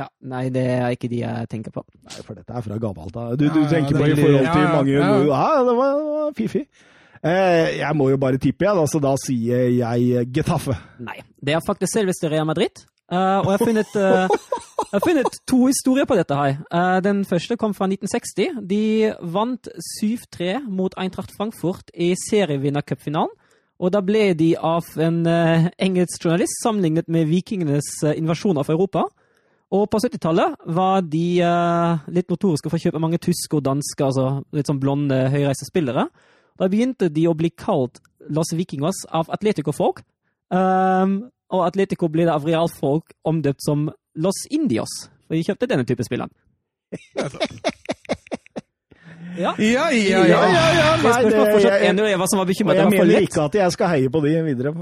Ja, 0.00 0.06
nei, 0.32 0.42
det 0.54 0.64
er 0.70 0.96
ikke 0.96 1.08
de 1.10 1.20
jeg 1.22 1.48
tenker 1.50 1.74
på. 1.74 1.84
Nei, 2.02 2.16
for 2.26 2.38
dette 2.38 2.54
er 2.56 2.62
fra 2.66 2.78
gammelt 2.82 3.16
av. 3.18 3.36
Du, 3.38 3.44
Ja, 3.46 3.54
du 3.54 3.62
tenker 3.70 3.94
ja, 3.94 4.00
på 4.02 4.08
i 4.10 4.16
forhold 4.18 4.50
til 4.50 4.64
ja, 4.64 4.72
mange 4.74 4.92
ja. 4.96 5.08
Ja, 5.30 5.64
det 5.66 5.76
var, 5.78 5.94
det 6.00 6.10
var 6.16 6.34
fiffig. 6.38 6.64
Eh, 7.20 7.80
jeg 7.80 7.96
må 7.98 8.08
jo 8.08 8.20
bare 8.20 8.40
tippe, 8.40 8.64
jeg, 8.64 8.88
så 8.88 9.00
da 9.02 9.12
sier 9.20 9.68
jeg 9.76 10.30
Getafe. 10.32 10.76
Nei. 11.04 11.20
Det 11.40 11.56
er 11.56 11.64
faktisk 11.66 11.92
selveste 11.92 12.30
Real 12.32 12.48
Madrid. 12.48 12.84
Uh, 13.10 13.42
og 13.42 13.48
jeg 13.50 13.56
har 13.58 13.66
funnet, 13.66 13.94
uh, 13.98 14.60
jeg 14.92 14.94
har 14.94 15.02
funnet 15.02 15.38
to 15.50 15.64
historier 15.66 16.06
på 16.06 16.14
dette 16.14 16.36
her. 16.36 16.60
Uh, 16.70 17.00
den 17.02 17.24
første 17.26 17.56
kom 17.58 17.74
fra 17.74 17.88
1960. 17.90 18.60
De 18.70 19.10
vant 19.34 19.70
7-3 19.98 20.60
mot 20.70 20.94
Eintracht 20.94 21.34
Frankfurt 21.34 21.90
i 21.94 22.12
serievinnercupfinalen. 22.28 23.34
Og 23.80 23.90
da 23.94 24.02
ble 24.04 24.34
de 24.36 24.52
av 24.60 24.84
en 25.00 25.22
engelsk 25.24 26.26
journalist 26.26 26.58
sammenlignet 26.60 27.06
med 27.08 27.30
vikingenes 27.30 27.86
invasjon 28.12 28.60
av 28.60 28.68
Europa. 28.68 29.06
Og 29.72 29.86
på 29.88 30.00
70-tallet 30.04 30.58
var 30.76 31.00
de 31.00 31.40
litt 32.12 32.28
notoriske 32.28 32.68
for 32.68 32.76
å 32.76 32.82
kjøpe 32.82 33.00
mange 33.00 33.16
tyske 33.24 33.56
og 33.56 33.64
danske, 33.64 34.04
altså 34.04 34.26
litt 34.52 34.68
sånn 34.68 34.82
blonde, 34.82 35.16
høyreiste 35.32 35.70
spillere. 35.70 36.10
Da 36.60 36.68
begynte 36.68 37.08
de 37.08 37.24
å 37.30 37.34
bli 37.36 37.48
kalt 37.56 38.02
Los 38.28 38.52
Vikingos 38.52 39.06
av 39.08 39.30
Atletico-folk. 39.32 40.02
Um, 40.52 41.30
og 41.50 41.64
Atletico 41.64 42.10
ble 42.12 42.26
det 42.28 42.34
av 42.34 42.44
realfolk 42.46 43.14
omdøpt 43.26 43.64
som 43.64 43.88
Los 44.20 44.44
Indios. 44.52 45.08
For 45.26 45.38
de 45.38 45.46
kjøpte 45.46 45.70
denne 45.70 45.86
type 45.88 46.04
spillene. 46.06 46.32
Ja. 49.38 49.54
Ja, 49.56 49.84
ja, 49.88 49.90
Ja, 49.94 50.20
ja. 50.26 50.40
ja, 50.44 50.96
nei, 51.00 51.22
det, 51.22 51.36
jeg, 51.62 51.62
jeg, 51.62 51.96
jeg, 51.96 52.18
var 52.18 52.46
bekymret. 52.48 52.76
jeg 52.76 52.90
mener 52.90 53.22
ikke 53.24 53.44
at 53.46 53.54
jeg 53.54 53.72
skal 53.72 53.92
heie 53.94 54.10
på 54.10 54.20
de 54.24 54.32
videre. 54.44 54.72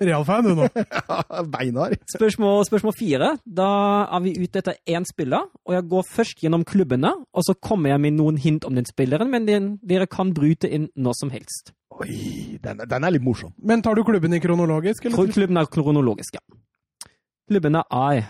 Real-fan, 0.00 0.44
du 0.44 0.54
nå. 0.58 0.66
Beinhard. 1.54 1.96
Spørsmål, 2.12 2.64
spørsmål 2.68 2.94
fire. 2.98 3.30
Da 3.44 3.68
er 4.12 4.22
vi 4.24 4.34
ute 4.36 4.60
etter 4.60 4.76
én 4.90 5.06
spiller, 5.08 5.48
og 5.64 5.76
jeg 5.76 5.86
går 5.92 6.06
først 6.10 6.42
gjennom 6.44 6.66
klubbene. 6.68 7.12
Og 7.32 7.46
så 7.46 7.56
kommer 7.56 7.94
jeg 7.94 8.02
med 8.04 8.18
noen 8.18 8.40
hint 8.40 8.66
om 8.68 8.76
den 8.76 8.88
spilleren, 8.88 9.30
men 9.32 9.48
den, 9.48 9.72
dere 9.86 10.08
kan 10.10 10.34
bryte 10.36 10.68
inn 10.68 10.90
når 10.96 11.18
som 11.20 11.32
helst. 11.32 11.72
Oi, 11.96 12.58
den, 12.62 12.82
den 12.84 13.08
er 13.08 13.14
litt 13.14 13.24
morsom. 13.24 13.54
Men 13.56 13.82
tar 13.84 13.96
du 13.96 14.04
klubben 14.04 14.36
i 14.36 14.42
kronologisk, 14.42 15.06
eller? 15.08 15.32
Klubben 15.32 15.60
er 15.60 15.70
kronologisk, 15.72 16.36
ja. 16.36 17.10
Klubbene 17.46 17.84
er 17.94 18.24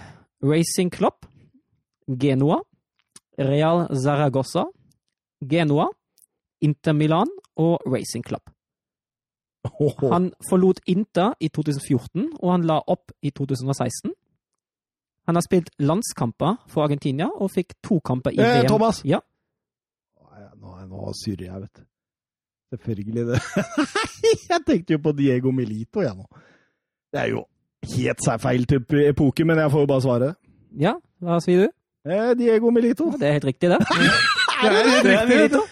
Racing 0.45 0.93
Club, 0.93 1.27
Genoa, 2.07 2.61
Real 3.41 3.87
Zaragoza, 3.97 4.67
Genoa, 5.41 5.89
Inter 6.61 6.93
Milan 6.93 7.33
og 7.57 7.81
Racing 7.89 8.25
Club. 8.25 8.45
Han 10.13 10.31
forlot 10.51 10.81
Inter 10.87 11.35
i 11.41 11.49
2014, 11.49 12.29
og 12.43 12.53
han 12.53 12.63
la 12.69 12.81
opp 12.87 13.13
i 13.23 13.31
2016. 13.31 14.13
Han 15.27 15.35
har 15.35 15.43
spilt 15.43 15.71
landskamper 15.83 16.57
for 16.71 16.85
Argentina 16.87 17.27
og 17.35 17.51
fikk 17.51 17.75
to 17.83 17.99
kamper 18.05 18.31
i 18.31 18.39
Eh, 18.41 18.61
VM. 18.63 18.69
Thomas! 18.71 19.03
Ja, 19.05 19.19
Nå, 20.61 20.73
nå 20.91 21.13
surrer 21.15 21.45
jeg, 21.47 21.61
vet 21.63 21.77
du. 21.79 21.83
Selvfølgelig 22.75 23.27
det. 23.29 23.41
jeg 24.51 24.61
tenkte 24.67 24.97
jo 24.97 24.99
på 25.05 25.13
Diego 25.15 25.51
Milito, 25.55 26.01
jeg 26.03 26.15
nå. 26.17 26.25
Det 27.13 27.21
er 27.23 27.29
jo 27.31 27.45
helt 27.95 28.25
seg 28.25 28.41
feil 28.43 28.65
type 28.67 29.03
epoke, 29.09 29.45
men 29.47 29.61
jeg 29.63 29.71
får 29.71 29.85
jo 29.85 29.91
bare 29.93 30.03
svare. 30.05 30.31
ja, 30.81 30.97
hva 31.23 31.39
sier 31.45 31.67
du? 31.67 31.75
Eh, 32.11 32.33
Diego 32.39 32.71
Milito. 32.75 33.13
Det 33.19 33.29
er 33.29 33.37
helt 33.39 33.47
riktig, 33.53 33.71
det. 33.73 33.79
Det 33.87 34.71
er 34.71 34.75
helt 34.75 34.91
riktig, 34.91 35.05
Det 35.05 35.17
er 35.17 35.43
riktig. 35.45 35.63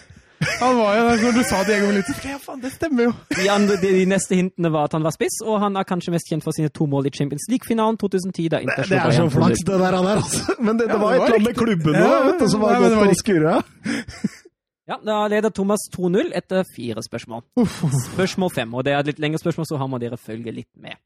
Han 0.59 0.77
var 0.77 0.95
jo 0.97 1.03
der 1.09 1.23
når 1.23 1.33
du 1.35 1.41
sa 1.47 1.61
Diego 1.67 1.87
Milito. 1.89 2.13
Ja, 2.25 2.37
faen, 2.41 2.61
det 2.63 2.71
stemmer 2.75 3.09
jo. 3.09 3.13
De, 3.35 3.47
andre, 3.51 3.75
de, 3.81 3.91
de 3.99 4.05
neste 4.09 4.37
hintene 4.39 4.71
var 4.73 4.87
at 4.89 4.95
han 4.97 5.03
var 5.05 5.15
spiss, 5.15 5.41
og 5.43 5.59
han 5.63 5.75
er 5.79 5.87
kanskje 5.87 6.13
mest 6.15 6.29
kjent 6.31 6.45
for 6.45 6.55
sine 6.55 6.71
to 6.73 6.87
mål 6.89 7.09
i 7.09 7.13
Champions 7.15 7.47
League-finalen 7.51 7.99
2010. 8.01 8.47
da 8.53 8.61
Inter 8.63 8.87
Det, 8.87 8.93
det 8.93 9.01
er 9.01 9.17
så 9.17 9.27
flaks, 9.33 9.65
det 9.67 9.79
der, 9.81 9.97
han 9.99 10.07
der, 10.07 10.21
altså. 10.23 10.55
Men 10.67 10.79
det, 10.79 10.87
det 10.91 10.99
var 11.01 11.17
et 11.17 11.21
eller 11.25 11.39
annet 11.39 11.49
med 11.49 11.59
klubben 11.59 11.99
nå, 11.99 12.07
Ja, 12.07 12.49
som 12.53 12.63
var 12.63 12.75
nei, 12.75 12.85
godt 12.85 12.97
var 13.01 13.11
å 13.11 13.19
skure 13.19 13.57
skurre. 13.59 14.31
Ja, 14.85 14.99
Da 15.01 15.17
leder 15.33 15.49
Thomas 15.49 15.87
2-0 15.95 16.29
etter 16.37 16.63
fire 16.75 17.01
spørsmål. 17.01 17.41
Spørsmål 18.13 18.53
fem, 18.53 18.73
og 18.77 18.85
det 18.85 18.93
er 18.93 19.01
et 19.01 19.11
litt 19.13 19.21
lengre 19.23 19.41
spørsmål, 19.41 19.67
så 19.67 19.81
her 19.81 19.89
må 19.89 19.99
dere 20.01 20.19
følge 20.21 20.53
litt 20.53 20.71
med. 20.77 20.99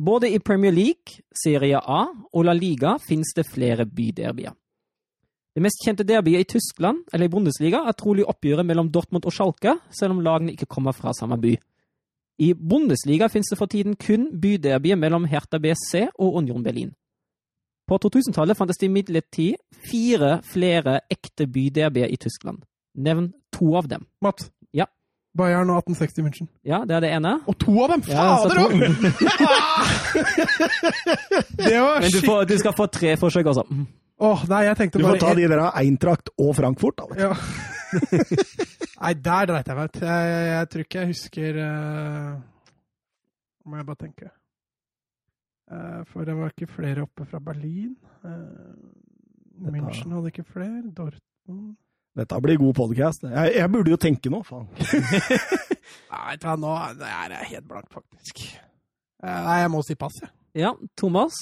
Både 0.00 0.30
i 0.32 0.40
Premier 0.42 0.72
League, 0.74 1.20
Serie 1.30 1.78
A 1.78 2.06
og 2.32 2.46
La 2.48 2.54
Liga 2.56 2.96
finnes 3.04 3.30
det 3.36 3.44
flere 3.46 3.84
byderbyer. 3.86 4.56
Det 5.54 5.62
mest 5.62 5.84
kjente 5.86 6.02
derbyet 6.02 6.40
i 6.42 6.48
Tyskland, 6.56 7.04
eller 7.12 7.28
i 7.28 7.30
Bundesliga, 7.30 7.84
er 7.86 7.94
trolig 7.94 8.24
oppgjøret 8.26 8.66
mellom 8.66 8.88
Dortmund 8.90 9.26
og 9.28 9.32
Schalke, 9.32 9.76
selv 9.94 10.16
om 10.16 10.22
lagene 10.24 10.50
ikke 10.56 10.66
kommer 10.66 10.92
fra 10.96 11.12
samme 11.14 11.38
by. 11.38 11.54
I 12.42 12.48
Bundesliga 12.58 13.28
finnes 13.30 13.52
det 13.52 13.58
for 13.60 13.70
tiden 13.70 13.94
kun 13.94 14.26
byderbyet 14.42 14.98
mellom 14.98 15.28
Hertha 15.30 15.60
BSC 15.62 16.08
og 16.18 16.40
Union 16.40 16.64
Berlin. 16.66 16.90
På 17.86 18.00
2000-tallet 18.02 18.56
fantes 18.58 18.80
det 18.80 18.88
imidlertid 18.88 19.54
fire 19.90 20.40
flere 20.42 21.00
ekte 21.12 21.46
byderbyer 21.46 22.10
i 22.10 22.16
Tyskland. 22.18 22.64
Nevn 22.98 23.32
to 23.52 23.76
av 23.78 23.86
dem. 23.88 24.06
Mats. 24.24 24.50
Ja. 24.74 24.88
Bayern 25.38 25.70
og 25.70 25.84
1860 25.84 26.24
München. 26.24 26.48
Ja, 26.64 26.82
det 26.88 26.96
er 26.96 27.00
det 27.04 27.12
ene. 27.14 27.36
Og 27.46 27.58
to 27.60 27.74
av 27.84 27.92
dem! 27.94 28.02
Fader 28.02 28.64
òg! 28.64 28.74
Ja, 28.80 28.88
det 31.68 31.78
var 31.78 32.00
Men 32.00 32.10
du, 32.10 32.20
får, 32.24 32.44
du 32.50 32.58
skal 32.58 32.74
få 32.74 32.86
tre 32.86 33.16
forsøk, 33.20 33.46
altså. 33.46 33.66
Åh, 34.24 34.44
nei, 34.50 34.62
jeg 34.68 34.78
tenkte 34.80 35.00
Du 35.00 35.04
bare 35.06 35.18
får 35.18 35.24
ta 35.26 35.34
de 35.38 35.48
der 35.52 35.62
av 35.66 35.78
Eintracht 35.80 36.32
og 36.40 36.54
Frankfurt, 36.58 37.02
da. 37.02 37.28
Ja. 37.28 37.34
Nei, 39.04 39.12
der 39.20 39.48
dreit 39.50 39.68
jeg 39.68 39.76
meg 39.76 39.90
ut. 39.90 40.00
Jeg, 40.00 40.30
jeg, 40.30 40.48
jeg 40.50 40.70
tror 40.72 40.84
ikke 40.86 41.00
jeg 41.00 41.10
husker 41.12 41.58
uh, 41.60 42.32
Må 43.68 43.78
jeg 43.78 43.86
bare 43.90 44.00
tenke. 44.00 44.30
Uh, 45.70 46.02
for 46.10 46.26
det 46.26 46.34
var 46.38 46.52
ikke 46.54 46.70
flere 46.72 47.04
oppe 47.04 47.26
fra 47.28 47.40
Berlin. 47.44 47.94
Uh, 48.24 49.70
München 49.70 50.14
hadde 50.16 50.32
ikke 50.32 50.46
flere. 50.48 50.82
Dortmund 50.96 51.74
Dette 52.14 52.38
blir 52.42 52.58
god 52.62 52.74
podcast. 52.78 53.24
Jeg, 53.26 53.54
jeg 53.56 53.70
burde 53.70 53.90
jo 53.90 53.98
tenke 53.98 54.30
nå, 54.30 54.44
faen. 54.46 54.68
Nei, 56.14 56.36
du 56.38 56.46
hva, 56.46 56.54
nå 56.60 56.74
er 56.78 57.34
jeg 57.34 57.48
helt 57.56 57.66
blank, 57.66 57.88
faktisk. 57.90 58.44
Eh, 59.24 59.40
nei, 59.46 59.56
jeg 59.64 59.72
må 59.72 59.80
si 59.82 59.96
pass, 59.98 60.20
jeg. 60.22 60.30
Ja, 60.62 60.70
Thomas. 61.00 61.40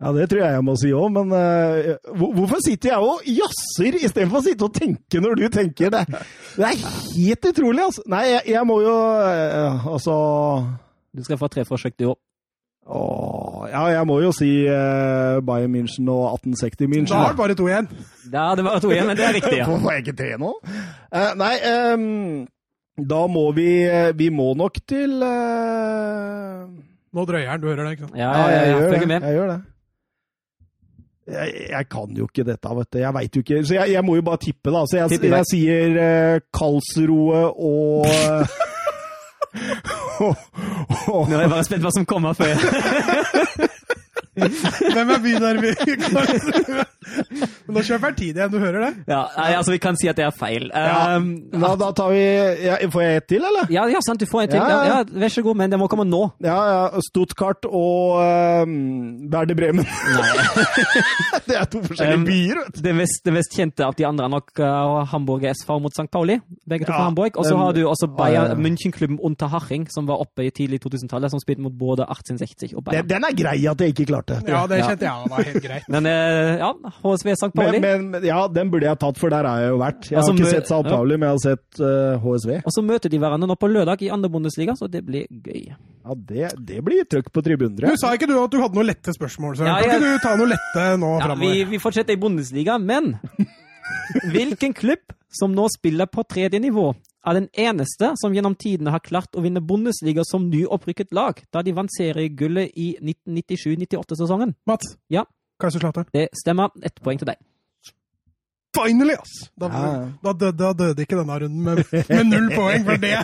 Ja, 0.00 0.12
det 0.16 0.30
tror 0.30 0.40
jeg 0.40 0.54
jeg 0.56 0.64
må 0.64 0.74
si 0.80 0.90
òg, 0.96 1.10
men 1.12 1.32
uh, 1.36 2.12
hvorfor 2.16 2.62
sitter 2.64 2.94
jeg 2.94 3.04
og 3.04 3.26
jazzer 3.28 3.98
istedenfor 3.98 4.40
å 4.40 4.44
sitte 4.46 4.64
og 4.64 4.72
tenke 4.72 5.20
når 5.20 5.36
du 5.36 5.44
tenker? 5.52 5.92
Det, 5.92 6.22
det 6.56 6.70
er 6.70 6.78
helt 6.80 7.48
utrolig, 7.50 7.82
altså. 7.84 8.04
Nei, 8.08 8.22
jeg, 8.30 8.40
jeg 8.54 8.62
må 8.70 8.78
jo 8.80 8.94
uh, 8.96 9.88
Altså 9.92 10.14
Du 11.12 11.20
skal 11.26 11.36
få 11.40 11.50
tre 11.52 11.66
forsøk, 11.68 11.98
du 12.00 12.06
òg. 12.14 12.18
Åh, 12.90 13.66
ja, 13.70 13.82
jeg 13.92 14.06
må 14.08 14.16
jo 14.24 14.30
si 14.32 14.48
uh, 14.64 15.36
Bayern 15.44 15.74
München 15.74 16.08
og 16.10 16.32
1860 16.40 16.88
München. 16.88 17.12
Da 17.12 17.26
er 17.26 17.34
det 17.34 17.40
bare 17.42 17.56
to 17.58 17.66
igjen. 17.68 17.90
Ja, 18.32 18.46
det 18.56 18.64
var 18.66 18.80
to 18.80 18.88
igjen, 18.94 19.06
men 19.10 19.20
det 19.20 19.26
er 19.26 19.36
riktig, 19.36 19.58
ja. 19.60 19.68
Får 19.84 19.98
jeg 19.98 20.06
ikke 20.06 20.16
tre 20.22 20.30
nå? 20.40 20.54
Eh, 21.12 21.32
nei, 21.38 21.54
um, 21.92 22.48
da 23.10 23.20
må 23.28 23.44
vi 23.56 23.68
Vi 24.16 24.30
må 24.32 24.54
nok 24.56 24.80
til 24.88 25.12
Nå 27.10 27.26
drøyer 27.26 27.52
den, 27.52 27.60
du 27.60 27.68
hører 27.68 27.84
det, 27.84 27.92
ikke 27.98 28.08
sant? 28.08 28.16
Ja, 28.16 28.32
jeg, 28.48 28.80
jeg, 28.96 29.08
med. 29.10 29.28
Jeg 29.28 29.36
gjør 29.36 29.52
det. 29.52 29.60
Jeg, 31.30 31.66
jeg 31.70 31.88
kan 31.92 32.16
jo 32.16 32.26
ikke 32.26 32.44
dette, 32.48 32.74
vet 32.80 32.90
du. 32.92 32.98
Jeg 32.98 33.14
veit 33.14 33.36
jo 33.36 33.42
ikke. 33.44 33.60
Så 33.66 33.74
jeg, 33.76 33.92
jeg 33.94 34.04
må 34.06 34.16
jo 34.18 34.24
bare 34.26 34.42
tippe, 34.42 34.72
da. 34.74 34.84
Så 34.90 34.98
jeg, 34.98 35.12
Tipp 35.14 35.28
jeg 35.30 35.50
sier 35.50 35.96
uh, 35.96 36.42
Karlsroe 36.54 37.42
og 41.14 41.28
Nå 41.28 41.36
er 41.36 41.40
jeg 41.44 41.50
bare 41.50 41.66
spent 41.66 41.82
hva 41.82 41.90
som 41.94 42.06
kommer 42.08 42.32
før. 42.38 42.54
Hvem 44.94 45.10
er 45.10 45.18
byderby? 45.24 45.70
Men 47.66 47.74
Nå 47.74 47.82
kjøper 47.86 48.10
jeg 48.12 48.16
tid 48.18 48.38
igjen, 48.38 48.50
du 48.52 48.58
hører 48.62 48.82
det? 48.84 48.90
Ja, 49.10 49.24
nei, 49.34 49.48
altså, 49.58 49.72
vi 49.74 49.80
kan 49.82 49.96
si 49.98 50.08
at 50.10 50.18
det 50.18 50.24
er 50.26 50.34
feil. 50.34 50.68
Ja. 50.70 51.16
Um, 51.18 51.28
da, 51.50 51.72
da 51.80 51.88
tar 51.96 52.12
vi 52.12 52.20
ja, 52.64 52.76
Får 52.92 53.02
jeg 53.02 53.20
ett 53.20 53.26
til, 53.32 53.44
eller? 53.46 53.70
ja, 53.74 53.84
ja, 53.90 54.00
sant, 54.06 54.22
du 54.22 54.28
får 54.30 54.44
en 54.44 54.52
til. 54.52 54.60
Ja, 54.62 54.78
Ja, 54.90 54.98
vær 55.22 55.32
så 55.34 55.42
god, 55.46 55.58
men 55.58 55.72
det 55.72 55.78
må 55.80 55.88
komme 55.90 56.06
nå. 56.06 56.20
Ja, 56.44 56.56
ja. 56.70 57.02
Stuttgart 57.06 57.66
og 57.66 58.20
um, 58.66 58.74
Werder 59.32 59.58
Bremen. 59.58 59.86
det 61.48 61.56
er 61.58 61.66
to 61.70 61.82
forskjellige 61.86 62.18
Um, 62.20 62.24
byer, 62.26 62.58
vet 62.64 62.74
du. 62.78 62.80
Det 62.86 62.94
mest, 62.98 63.20
det 63.26 63.34
mest 63.36 63.54
kjente 63.56 63.84
av 63.86 63.94
de 63.98 64.06
andre 64.08 64.26
er 64.26 64.32
nok 64.34 64.50
uh, 64.62 65.02
Hamburg 65.12 65.44
SV 65.50 65.74
mot 65.84 65.94
St. 65.94 66.08
Pauli. 66.12 66.38
Begge 66.68 66.86
to 66.88 66.92
Ja, 66.92 66.98
fra 66.98 67.08
Hamburg. 67.10 67.38
Og 67.38 67.46
så 67.46 67.56
har 67.60 67.74
du 67.76 67.82
også 67.86 68.08
Bayern, 68.18 68.54
ja. 68.54 68.58
München-klubben 68.58 69.18
Unterhaching, 69.26 69.86
som 69.94 70.08
var 70.10 70.22
oppe 70.24 70.46
i 70.48 70.50
tidlig 70.54 70.80
2000-tallet, 70.86 71.30
som 71.34 71.42
spilte 71.42 71.62
mot 71.66 71.74
både 71.78 72.06
1860 72.10 72.74
og 72.78 72.84
Bayern. 72.88 73.08
den 73.10 73.26
er 73.30 73.36
grei 73.38 73.58
at 73.70 73.80
jeg 73.84 73.94
ikke 73.94 74.08
klarte. 74.20 74.48
Ja, 74.48 74.66
det 74.70 74.78
Ja. 74.80 74.86
kjente 74.90 75.06
jeg 75.08 75.30
var 75.30 75.42
helt 75.48 75.62
greit. 75.64 75.88
Men 75.94 76.06
eh, 76.06 76.58
ja, 76.60 76.70
HSV 77.02 77.30
St. 77.32 77.50
Pauli. 77.54 77.80
Men, 77.80 78.10
men 78.10 78.22
ja, 78.28 78.40
den 78.48 78.70
burde 78.70 78.86
jeg 78.88 78.98
tatt, 79.02 79.18
for 79.18 79.30
der 79.32 79.44
har 79.48 79.60
jeg 79.64 79.70
jo 79.74 79.78
vært. 79.80 80.10
Jeg 80.10 80.16
har 80.18 80.22
Altså, 80.24 80.34
ikke 80.38 80.50
sett 80.54 80.70
ja. 80.70 80.80
Pauli, 80.90 81.16
men 81.16 81.26
jeg 81.28 81.36
har 81.38 81.44
sett 81.44 81.80
uh, 81.80 82.18
HSV. 82.24 82.52
Og 82.64 82.74
så 82.76 82.82
møter 82.84 83.10
de 83.12 83.18
hverandre 83.22 83.48
nå 83.50 83.56
på 83.60 83.70
lørdag 83.70 84.02
i 84.02 84.10
andre 84.10 84.30
Bundesliga, 84.30 84.74
så 84.78 84.88
det 84.90 85.04
blir 85.06 85.26
gøy. 85.30 85.70
Ja, 85.74 86.14
det, 86.16 86.50
det 86.66 86.80
blir 86.84 87.04
trøkk 87.04 87.28
på 87.32 87.42
tribunen, 87.44 87.76
Du 87.76 87.96
sa 88.00 88.14
ikke 88.16 88.26
du 88.30 88.36
at 88.42 88.50
du 88.50 88.58
hadde 88.62 88.74
noen 88.78 88.88
lette 88.88 89.12
spørsmål, 89.12 89.56
så 89.58 89.66
Ja, 89.68 89.76
kan 89.80 89.90
jeg- 89.90 90.00
ikke 90.00 90.14
du 90.14 90.22
ta 90.24 90.36
noe 90.36 90.48
lette 90.48 90.84
nå 91.00 91.10
Ja, 91.20 91.34
vi, 91.36 91.64
vi 91.64 91.78
fortsetter 91.78 92.16
i 92.16 92.20
Bundesliga, 92.20 92.78
men 92.80 93.18
hvilken 94.32 94.72
klubb 94.74 95.12
som 95.30 95.52
nå 95.54 95.66
spiller 95.70 96.06
på 96.10 96.24
tredje 96.26 96.58
nivå, 96.60 96.90
er 97.26 97.36
den 97.36 97.48
eneste 97.52 98.12
som 98.20 98.32
gjennom 98.32 98.54
tidene 98.56 98.90
har 98.94 99.02
klart 99.04 99.36
å 99.36 99.42
vinne 99.44 99.60
Bundesliga 99.60 100.22
som 100.24 100.46
nyopprykket 100.50 101.12
lag, 101.12 101.42
da 101.52 101.62
de 101.62 101.74
vant 101.76 101.92
seriegullet 101.92 102.72
i 102.80 102.94
1997-98-sesongen? 103.00 104.54
Mats? 104.66 104.94
Ja. 105.12 105.26
Kaiserslautern? 105.60 106.06
Det 106.16 106.28
stemmer. 106.40 106.70
Ett 106.82 107.00
poeng 107.04 107.18
til 107.20 107.28
deg. 107.28 107.40
Finally, 108.76 109.16
ass! 109.18 109.50
Da, 109.58 109.66
Ja. 109.68 110.12
da, 110.22 110.32
døde, 110.32 110.56
da 110.56 110.72
døde 110.72 111.02
ikke 111.02 111.18
denne 111.18 111.36
runden 111.42 111.62
med, 111.66 111.84
med 112.08 112.26
null 112.30 112.50
poeng, 112.54 112.84
for 112.86 113.00
det, 113.02 113.16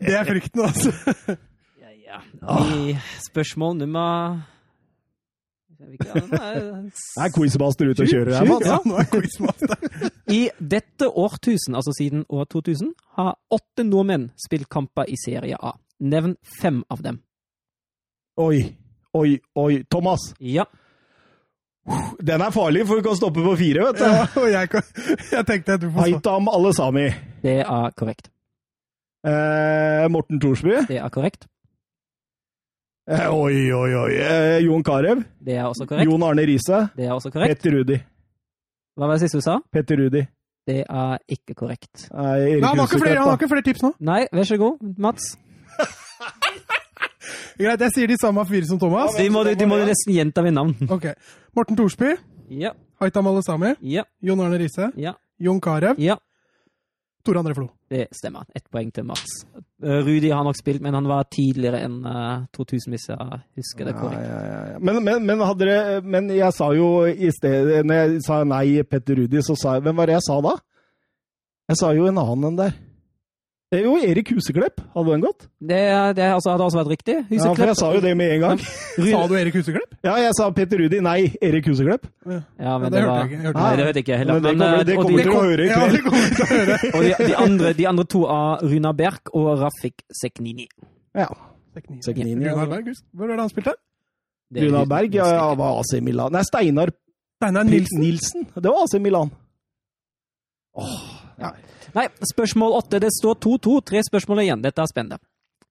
det 0.00 0.14
er 0.16 0.24
frykten, 0.24 0.64
altså. 0.64 1.36
Ja, 1.84 2.20
ja. 2.22 2.58
I 2.78 2.94
spørsmål 3.26 3.76
nummer 3.82 4.08
er 4.30 4.42
det? 5.78 6.92
Er 7.20 7.32
quizmaster 7.34 7.90
ute 7.90 8.04
og 8.04 8.10
kjører 8.10 8.34
her, 8.38 8.46
Mats? 8.50 8.66
Ja, 8.68 8.78
nå 8.84 8.98
er 9.00 9.08
quizmaster. 9.10 9.76
I 10.38 10.42
dette 10.60 11.08
årtusen, 11.08 11.74
altså 11.78 11.92
siden 11.98 12.24
år 12.28 12.44
2000, 12.52 12.92
har 13.18 13.34
åtte 13.52 13.84
nordmenn 13.88 14.30
spilt 14.46 14.68
kamper 14.72 15.08
i 15.10 15.16
Serie 15.24 15.56
A. 15.60 15.74
Nevn 16.00 16.36
fem 16.60 16.82
av 16.90 17.02
dem. 17.04 17.20
Oi, 18.40 18.62
oi, 19.14 19.36
oi. 19.56 19.82
Thomas, 19.90 20.32
Ja. 20.40 20.64
den 22.24 22.40
er 22.40 22.50
farlig, 22.54 22.86
for 22.88 22.96
vi 22.98 23.02
kan 23.06 23.16
stoppe 23.18 23.42
på 23.44 23.56
fire, 23.60 23.84
vet 23.90 23.98
du. 24.00 24.04
Ja, 24.08 24.26
og 24.40 24.48
jeg, 24.50 24.70
kan- 24.72 24.92
jeg 25.36 25.46
tenkte 25.50 25.76
at 25.78 25.82
du 25.84 25.90
får. 25.90 26.00
Haitam 26.08 26.48
Alesami. 26.48 27.08
Det 27.44 27.58
er 27.62 27.90
korrekt. 27.98 28.30
Eh, 29.24 30.04
Morten 30.12 30.40
Thorsby. 30.40 30.74
Det 30.88 30.98
er 31.00 31.08
korrekt. 31.12 31.46
Eh, 33.04 33.26
oi, 33.28 33.72
oi, 33.72 33.90
oi. 34.00 34.12
Eh, 34.16 34.58
Jon 34.64 34.82
Carew. 34.84 35.20
Det 35.44 35.58
er 35.58 35.66
også 35.68 35.84
korrekt. 35.86 36.08
Jon 36.08 36.22
Arne 36.24 36.46
Riise. 36.48 36.78
Det 36.96 37.04
er 37.04 37.12
også 37.12 37.30
korrekt. 37.34 37.58
Petter 37.60 37.76
Rudi. 37.76 37.98
Hva 38.96 39.08
var 39.10 39.18
det 39.18 39.26
siste 39.26 39.40
du 39.42 39.44
sa? 39.44 39.58
Petter 39.74 39.98
Rudi. 40.00 40.22
Det 40.64 40.78
er 40.88 41.18
ikke 41.28 41.52
korrekt. 41.58 42.06
Nei, 42.14 42.38
Erik 42.40 42.62
Nei, 42.62 42.68
han 42.70 42.78
har 42.80 42.86
ikke 42.88 43.00
flere, 43.02 43.18
han 43.20 43.28
har 43.28 43.36
ikke 43.36 43.48
flere 43.50 43.66
tips 43.66 43.82
nå. 43.84 43.90
Nei, 44.08 44.22
vær 44.32 44.48
så 44.48 44.56
god, 44.62 44.78
Mats. 45.04 45.26
Greit, 47.60 47.84
jeg 47.84 47.92
sier 47.94 48.08
de 48.10 48.16
samme 48.18 48.42
fire 48.48 48.66
som 48.70 48.80
Thomas. 48.80 49.12
De 49.20 49.26
må, 49.30 49.44
de, 49.44 49.52
de 49.60 49.66
må 49.68 49.76
nesten 49.84 50.14
gjenta 50.16 50.42
ved 50.46 50.56
navn. 50.56 50.72
Ok. 50.96 51.10
Morten 51.54 51.76
Thorsby, 51.78 52.14
Ja, 52.50 52.72
Haitam 53.02 53.28
Alesami, 53.28 53.74
ja, 53.84 54.02
Jon 54.24 54.40
Arne 54.40 54.58
Riise, 54.60 54.88
ja, 55.00 55.12
Jon 55.40 55.60
Carew, 55.60 55.94
ja. 56.00 56.16
Tore 57.24 57.40
André 57.40 57.54
Flo. 57.56 57.70
Det 57.88 58.06
stemmer. 58.12 58.44
Ett 58.54 58.66
poeng 58.72 58.90
til 58.92 59.06
Mats. 59.08 59.38
Eh, 59.56 60.00
Rudi 60.04 60.28
har 60.28 60.44
nok 60.44 60.58
spilt, 60.58 60.82
men 60.84 60.96
han 60.96 61.06
var 61.08 61.24
tidligere 61.32 61.80
enn 61.86 62.02
eh, 62.04 62.44
2000, 62.52 62.92
hvis 62.92 63.06
jeg 63.08 63.40
husker 63.60 63.88
det 63.88 63.94
korrekt. 63.96 64.26
ja, 64.28 64.40
ja, 64.44 64.60
ja. 64.74 64.82
Men, 64.84 65.00
men, 65.06 65.24
men, 65.24 65.44
hadde 65.48 65.64
dere, 65.64 66.02
men 66.04 66.28
jeg 66.34 66.52
sa 66.52 66.68
jo 66.76 67.06
i 67.08 67.30
sted 67.32 67.72
Når 67.86 68.00
jeg 68.02 68.22
sa 68.26 68.42
nei, 68.48 68.82
Petter 68.84 69.22
Rudi, 69.22 69.40
så 69.44 69.56
sa 69.56 69.76
jeg 69.76 69.86
Hvem 69.86 69.96
var 69.96 70.10
det 70.10 70.18
jeg 70.18 70.26
sa 70.28 70.38
da? 70.44 70.54
Jeg 71.72 71.80
sa 71.80 71.94
jo 71.96 72.10
en 72.10 72.20
annen 72.20 72.50
enn 72.50 72.60
der. 72.60 72.76
Det 73.72 73.80
er 73.80 73.86
jo 73.88 73.94
Erik 73.96 74.28
Huseklepp. 74.30 74.80
Hadde 74.94 75.10
den 75.14 75.22
gått? 75.24 75.46
Det, 75.58 75.78
det 76.14 76.24
altså, 76.30 76.52
hadde 76.52 76.66
også 76.68 76.78
vært 76.82 76.90
riktig. 76.92 77.14
Ja, 77.32 77.48
for 77.56 77.64
jeg 77.66 77.76
sa 77.80 77.88
jo 77.96 78.02
det 78.04 78.12
med 78.16 78.34
en 78.36 78.42
gang. 78.44 78.60
Sa 79.14 79.22
du 79.26 79.34
Erik 79.38 79.56
Huseklepp? 79.58 79.96
Ja, 80.04 80.12
jeg 80.20 80.34
sa 80.38 80.46
Petter 80.54 80.78
Rudi. 80.84 81.00
Nei, 81.02 81.16
Erik 81.42 81.66
Huseklepp. 81.72 82.04
Ja. 82.28 82.38
Ja, 82.60 82.74
men 82.78 82.92
det 82.92 83.00
det, 83.00 83.02
hørte 83.02 83.10
var 83.10 83.24
jeg 83.24 83.32
ikke. 83.32 83.40
Hørte 83.48 83.64
Nei, 83.64 83.72
det 83.80 83.86
hørte 83.88 83.98
jeg 83.98 84.04
ikke 84.06 84.18
heller. 84.20 84.34
Men 84.38 84.44
det 84.44 84.52
Men, 84.52 84.60
kommer- 84.60 84.78
eh, 84.78 84.84
det 84.86 84.94
og 84.94 85.02
kommer 85.02 85.18
de- 85.18 85.24
til 85.24 85.32
å 85.34 85.42
høre 85.48 85.64
i 85.64 85.70
Ja, 85.72 85.80
det 85.96 86.02
kommer 86.04 86.36
til 86.36 86.44
å 86.44 86.50
høre. 86.52 86.78
Og 86.94 87.02
de, 87.08 87.12
de, 87.26 87.36
andre, 87.46 87.72
de 87.80 87.88
andre 87.90 88.04
to 88.14 88.22
er 88.36 88.64
Runa 88.74 88.92
Berg 89.00 89.32
og 89.34 89.48
Rafik 89.64 90.04
Seknini. 90.22 90.68
Ja. 91.18 91.28
Seknini. 92.06 92.36
Runar 92.46 92.70
Berg. 92.76 92.92
Hvor 93.10 93.26
er 93.26 93.34
det 93.34 93.42
han 93.48 93.50
spilte? 93.56 93.74
Det 94.54 94.68
Runar 94.68 94.86
Berg 94.86 95.14
ja, 95.18 95.26
ja, 95.34 95.48
var 95.58 95.80
AC 95.80 95.96
Milan. 96.04 96.30
Nei, 96.36 96.44
Steinar 96.46 96.94
Steinar 97.42 97.66
Nilsen. 97.66 98.00
Nilsen. 98.04 98.46
Det 98.54 98.70
var 98.70 98.84
AC 98.86 99.00
Milan. 99.02 99.32
Åh, 100.78 101.00
Nei, 101.42 101.52
spørsmål 102.32 102.78
åtte. 102.80 103.00
Det 103.00 103.10
står 103.14 103.34
2-2. 103.44 103.80
Tre 103.90 104.02
spørsmål 104.08 104.42
igjen. 104.44 104.62
Dette 104.64 104.82
er 104.82 104.90
spennende. 104.90 105.18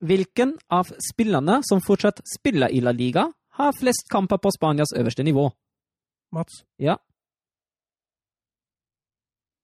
Hvilken 0.04 0.58
av 0.72 0.90
spillerne 1.00 1.62
som 1.68 1.82
fortsatt 1.84 2.22
spiller 2.28 2.72
i 2.72 2.82
La 2.84 2.92
Liga, 2.92 3.30
har 3.60 3.76
flest 3.78 4.10
kamper 4.12 4.40
på 4.42 4.52
Spanias 4.52 4.92
øverste 4.98 5.24
nivå? 5.24 5.50
Mats. 6.34 6.64
Ja. 6.80 6.98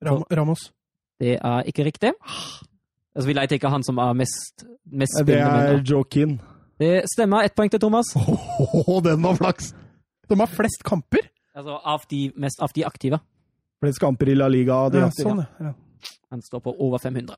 Ram 0.05 0.23
Ramos. 0.31 0.69
Det 1.19 1.35
er 1.41 1.63
ikke 1.67 1.83
riktig. 1.83 2.13
Altså, 3.15 3.27
vi 3.27 3.33
leter 3.33 3.57
ikke 3.57 3.71
han 3.73 3.83
som 3.83 3.97
er 3.99 4.13
mest, 4.13 4.63
mest 4.85 5.17
Det 5.27 5.39
er 5.41 5.81
Joaquin. 5.83 6.37
Det 6.79 7.03
stemmer. 7.11 7.43
Ett 7.43 7.55
poeng 7.55 7.71
til 7.71 7.79
Thomas. 7.79 8.13
Åh, 8.15 9.03
den 9.03 9.23
var 9.23 9.35
flaks! 9.35 9.73
De 10.29 10.39
har 10.39 10.47
flest 10.47 10.85
kamper. 10.85 11.25
Altså 11.55 11.79
av 11.83 12.05
de, 12.09 12.29
mest, 12.37 12.61
av 12.61 12.71
de 12.75 12.85
aktive. 12.85 13.19
Flest 13.83 13.99
kamper 13.99 14.29
i 14.29 14.37
La 14.37 14.47
Liga. 14.47 14.85
De 14.93 15.01
Ja, 15.01 15.09
sånn, 15.11 15.43
ja. 15.59 15.73
Han 16.29 16.41
står 16.45 16.61
på 16.65 16.75
over 16.77 17.01
500. 17.01 17.35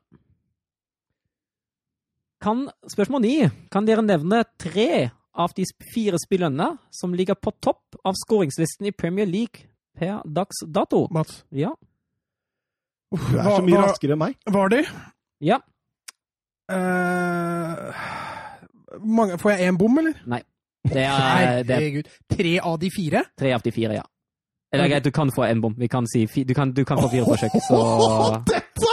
Kan, 2.42 2.66
spørsmål 2.90 3.22
9. 3.22 3.50
Kan 3.70 3.86
dere 3.86 4.02
nevne 4.04 4.42
tre 4.58 5.10
av 5.32 5.52
de 5.56 5.64
fire 5.94 6.18
spillerne 6.20 6.72
som 6.92 7.14
ligger 7.14 7.38
på 7.38 7.54
topp 7.62 7.96
av 8.04 8.18
skåringslisten 8.18 8.90
i 8.90 8.92
Premier 8.92 9.26
League 9.30 9.68
per 9.96 10.20
dags 10.26 10.64
dato? 10.66 11.06
Mats. 11.14 11.44
Ja. 11.48 11.72
Uff, 13.12 13.30
Du 13.30 13.38
er 13.38 13.48
så 13.48 13.62
mye 13.64 13.84
raskere 13.84 14.16
enn 14.16 14.22
meg. 14.24 14.36
Var 14.50 14.72
de? 14.72 14.82
Ja. 15.44 15.60
Uh, 16.72 17.92
mange, 19.00 19.38
får 19.40 19.54
jeg 19.54 19.70
én 19.70 19.78
bom, 19.80 19.98
eller? 20.02 20.16
Det 20.82 21.04
er, 21.04 21.62
det 21.62 21.76
er 21.76 21.78
Herregud. 21.78 22.08
Tre 22.32 22.56
av 22.60 22.78
de 22.82 22.90
fire? 22.90 23.24
tre 23.38 23.52
av 23.54 23.62
de 23.62 23.72
fire, 23.72 24.00
ja. 24.00 24.06
Eller 24.72 24.88
greit, 24.88 25.04
du 25.04 25.10
kan 25.12 25.30
få 25.36 25.44
en 25.44 25.60
bom. 25.60 25.74
Vi 25.78 25.88
kan 25.88 26.06
si 26.08 26.26
fi, 26.26 26.44
du, 26.48 26.54
kan, 26.54 26.72
du 26.72 26.84
kan 26.88 27.00
få 27.02 27.08
fire 27.12 27.24
forsøk, 27.28 27.56
så 27.66 27.80
Dette! 28.48 28.92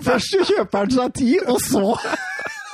Først 0.00 0.38
kjøper 0.48 0.78
han 0.78 0.94
seg 0.94 1.12
ti, 1.18 1.32
og 1.44 1.58
så 1.60 1.82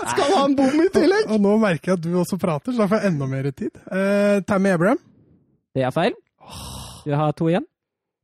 skal 0.06 0.22
han 0.22 0.36
ha 0.36 0.44
en 0.46 0.54
bom 0.58 0.76
i 0.84 0.86
tillegg! 0.94 1.26
Og 1.34 1.42
nå 1.42 1.56
merker 1.58 1.92
jeg 1.92 1.98
at 1.98 2.04
du 2.04 2.12
også 2.20 2.38
prater, 2.38 2.70
så 2.72 2.84
da 2.84 2.86
får 2.92 3.02
jeg 3.02 3.12
enda 3.12 3.26
mer 3.32 3.50
tid. 3.50 3.74
Uh, 3.90 4.38
Tammy 4.46 4.70
Abraham. 4.76 5.02
Det 5.74 5.82
er 5.82 5.92
feil. 5.94 6.14
Du 7.02 7.10
har 7.18 7.34
to 7.34 7.50
igjen. 7.50 7.66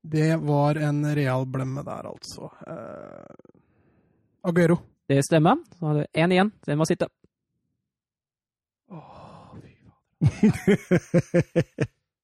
Det 0.04 0.30
var 0.46 0.78
en 0.78 1.02
real 1.16 1.46
blemme 1.50 1.82
der, 1.82 2.06
altså. 2.12 2.52
Uh, 2.68 4.46
Aguero. 4.46 4.78
Det 5.08 5.24
stemmer. 5.26 5.58
Så 5.74 5.86
har 5.86 5.94
du 5.98 6.06
én 6.14 6.32
igjen. 6.32 6.52
Den 6.66 6.78
må 6.78 6.86
sitte. 6.86 7.10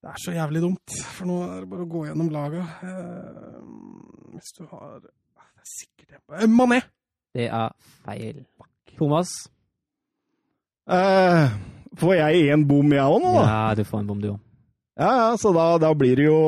Det 0.01 0.09
er 0.09 0.17
så 0.17 0.33
jævlig 0.33 0.61
dumt, 0.63 0.93
for 1.13 1.29
nå 1.29 1.35
er 1.45 1.57
det 1.61 1.69
bare 1.69 1.83
å 1.85 1.89
gå 1.91 1.99
gjennom 2.07 2.29
laga. 2.33 2.63
Uh, 2.81 3.59
hvis 4.33 4.53
du 4.57 4.63
har 4.65 4.95
Det 5.03 5.11
er 5.11 5.67
sikkert 5.75 6.15
en 6.17 6.41
Eh, 6.41 6.49
Mané! 6.49 6.79
Det 7.37 7.45
er 7.47 7.69
feil. 8.01 8.39
Thomas? 8.97 9.29
Uh, 10.89 11.53
får 12.01 12.15
jeg 12.17 12.49
én 12.49 12.65
bom, 12.67 12.89
jeg 12.91 13.05
òg 13.05 13.21
nå, 13.21 13.35
da? 13.37 13.45
Ja, 13.45 13.75
du 13.77 13.83
får 13.85 14.01
en 14.01 14.09
bom, 14.09 14.23
du 14.23 14.31
òg. 14.33 14.39
Ja, 14.97 15.11
ja, 15.21 15.27
så 15.39 15.53
da, 15.55 15.67
da 15.79 15.93
blir 15.95 16.19
det 16.19 16.25
jo 16.27 16.39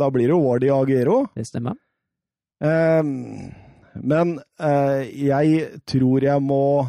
Da 0.00 0.08
blir 0.10 0.24
det 0.30 0.32
jo 0.32 0.38
Wardy 0.40 0.70
og 0.72 0.86
Aguero. 0.86 1.18
Det 1.36 1.44
stemmer. 1.46 1.76
Men 4.02 4.32
eh, 4.58 5.02
jeg 5.26 5.82
tror 5.86 6.24
jeg 6.24 6.42
må 6.42 6.86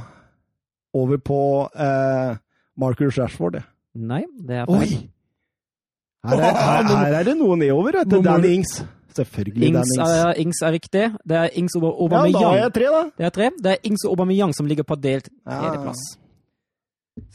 over 0.93 1.17
på 1.21 1.41
eh, 1.75 2.37
Marcus 2.79 3.17
Rashford, 3.19 3.59
jeg. 3.59 3.67
Nei, 3.99 4.23
det 4.47 4.61
er 4.63 4.69
feil. 4.69 5.09
Her 6.27 6.35
er, 6.35 6.55
her, 6.59 6.87
her 7.05 7.13
er 7.19 7.23
det 7.29 7.35
noe 7.39 7.55
nedover, 7.57 7.91
vet 8.01 8.09
du. 8.11 8.21
Danny 8.25 8.53
Ings. 8.59 8.73
Selvfølgelig 9.15 9.67
Ings 9.69 9.77
Danny 9.97 10.09
Ings. 10.09 10.19
er, 10.19 10.33
Ings 10.43 10.61
er 10.61 10.71
riktig. 10.75 11.05
Det 11.29 11.37
er 11.37 11.49
Ings 11.55 11.75
og 11.79 11.83
Aubameyang. 11.87 12.33
Ja, 12.33 12.39
da 12.39 12.45
har 12.45 12.45
Aubameyang. 12.45 12.63
jeg 12.63 12.73
tre, 12.73 12.85
da. 12.95 13.03
Det 13.17 13.25
er 13.25 13.29
tre. 13.37 13.49
Det 13.63 13.71
er 13.71 13.77
Ings 13.89 14.03
og 14.05 14.11
Aubameyang 14.13 14.55
som 14.55 14.65
ligger 14.69 14.83
på 14.83 14.95
delt 14.99 15.29
Ja. 15.47 15.93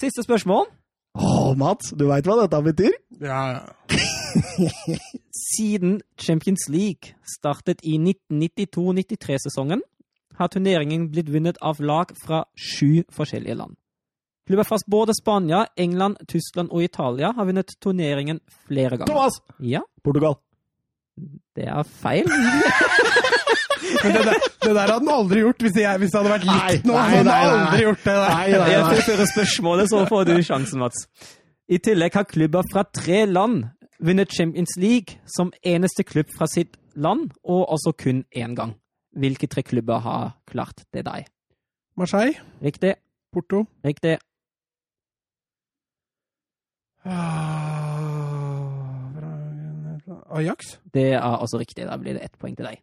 Siste 0.00 0.23
spørsmål. 0.25 0.67
Å, 1.14 1.55
Mats, 1.57 1.93
du 1.95 2.07
veit 2.09 2.26
hva 2.26 2.37
dette 2.43 2.61
betyr? 2.67 2.95
Ja, 3.21 3.41
ja. 3.55 3.99
Siden 5.55 6.00
Champions 6.19 6.69
League 6.69 7.14
startet 7.38 7.83
i 7.87 7.99
1992-93-sesongen, 8.00 9.83
har 10.38 10.49
turneringen 10.50 11.09
blitt 11.12 11.31
vunnet 11.31 11.59
av 11.62 11.79
lag 11.79 12.11
fra 12.19 12.45
sju 12.59 13.05
forskjellige 13.14 13.55
land. 13.61 13.76
Klubber 14.44 14.66
fra 14.68 14.76
både 14.90 15.14
Spania, 15.16 15.62
England, 15.80 16.16
Tyskland 16.28 16.68
og 16.70 16.82
Italia 16.84 17.30
har 17.32 17.46
vunnet 17.48 17.70
turneringen 17.80 18.40
flere 18.68 18.98
ganger. 18.98 19.08
Thomas! 19.08 19.38
Ja, 19.60 19.80
Portugal. 20.04 20.36
det 21.56 21.64
er 21.70 21.82
feil. 21.82 22.28
Men 24.04 24.12
det 24.16 24.24
der, 24.26 24.34
det 24.64 24.74
der 24.74 24.80
hadde 24.80 24.96
han 24.98 25.08
aldri 25.12 25.40
gjort 25.44 25.62
hvis, 25.64 25.76
jeg, 25.80 25.98
hvis 26.00 26.12
det 26.12 26.18
hadde 26.20 26.32
vært 26.32 26.44
likt 26.48 26.86
nå. 26.88 26.96
nei, 26.96 27.08
nei, 27.08 27.22
nei, 27.22 27.38
nei. 27.38 27.54
aldri 27.54 27.82
gjort 27.86 28.02
det 28.04 28.14
der. 28.16 28.28
Nei, 28.34 28.50
nei, 28.52 28.68
Jeg 28.72 28.85
fullfører 28.90 29.30
spørsmålet, 29.33 29.90
så 29.92 30.02
får 30.11 30.28
du 30.28 30.35
sjansen, 30.44 30.83
Mats. 30.83 31.07
I 31.68 31.78
tillegg 31.80 32.16
har 32.18 32.26
klubber 32.28 32.66
fra 32.72 32.85
tre 32.85 33.22
land 33.30 33.64
vunnet 34.04 34.33
Champions 34.37 34.76
League 34.80 35.20
som 35.37 35.52
eneste 35.64 36.04
klubb 36.04 36.33
fra 36.37 36.48
sitt 36.50 36.76
land, 36.96 37.30
og 37.44 37.64
også 37.76 37.94
kun 37.96 38.24
én 38.37 38.57
gang. 38.59 38.74
Hvilke 39.16 39.48
tre 39.48 39.62
klubber 39.64 40.02
har 40.04 40.35
klart 40.50 40.85
det 40.92 41.07
deg? 41.07 41.28
Marseille, 41.96 42.35
Riktig, 42.64 42.96
Porto 43.33 43.64
riktig. 43.87 44.18
Ajax? 50.35 50.77
Det 50.95 51.07
er 51.14 51.21
altså 51.23 51.59
riktig. 51.61 51.87
Da 51.88 51.97
blir 52.01 52.17
det 52.19 52.25
ett 52.27 52.38
poeng 52.40 52.57
til 52.59 52.67
deg. 52.69 52.81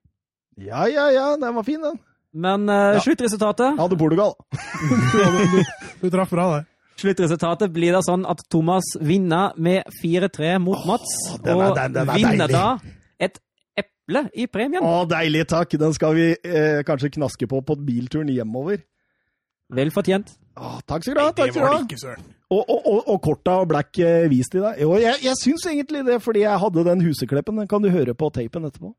Ja, 0.62 0.86
ja, 0.92 1.08
ja, 1.14 1.26
den 1.42 1.56
var 1.56 1.64
fin, 1.68 1.82
den. 1.84 2.00
Men 2.34 2.70
uh, 2.70 2.96
Ja. 2.96 3.00
sluttresultatet 3.04 3.76
Hadde 3.80 3.98
Portugal. 4.00 4.34
Du, 4.62 5.64
du 6.02 6.10
traff 6.14 6.30
bra 6.32 6.46
der. 6.58 6.68
Sluttresultatet 7.02 7.72
blir 7.74 7.96
da 7.96 8.02
sånn 8.06 8.24
at 8.30 8.44
Thomas 8.52 8.86
vinner 9.02 9.56
med 9.58 9.84
4-3 10.04 10.58
mot 10.62 10.84
Mats, 10.86 11.16
den 11.44 11.58
er- 11.58 11.70
og 11.72 11.76
den- 11.76 11.94
den 11.96 12.10
er 12.10 12.14
vinner 12.16 12.48
deilig. 12.48 12.54
da 12.54 12.78
et 13.20 13.40
eple 13.78 14.30
i 14.36 14.46
premien. 14.48 14.84
Å, 14.86 15.08
deilig, 15.10 15.48
takk. 15.50 15.76
Den 15.82 15.94
skal 15.94 16.14
vi 16.16 16.28
eh, 16.44 16.84
kanskje 16.88 17.10
knaske 17.18 17.48
på 17.50 17.62
på 17.66 17.76
bilturen 17.86 18.30
hjemover. 18.30 18.84
Vel 19.72 19.92
fortjent. 19.96 20.34
Å, 20.60 20.78
takk 20.84 21.06
skal 21.06 21.16
du 21.16 21.22
ha. 21.22 21.30
takk 21.36 21.54
skal 21.54 21.64
var 21.64 21.70
du 21.70 21.76
det 21.76 21.80
ha. 21.80 21.86
ikke, 21.88 22.00
søren. 22.02 22.26
Og, 22.52 22.60
og, 22.60 22.80
og, 22.80 22.98
og 23.14 23.22
korta 23.24 23.54
og 23.64 23.70
black 23.72 24.02
vist 24.32 24.58
i 24.58 24.64
deg. 24.64 24.82
Jo, 24.84 24.98
jeg, 25.00 25.22
jeg 25.24 25.40
syns 25.40 25.68
egentlig 25.72 26.04
det, 26.10 26.18
fordi 26.24 26.44
jeg 26.44 26.60
hadde 26.66 26.84
den 26.90 27.06
husekleppen. 27.06 27.62
Den 27.64 27.70
kan 27.72 27.84
du 27.84 27.88
høre 27.94 28.16
på 28.18 28.28
tapen 28.36 28.68
etterpå. 28.68 28.92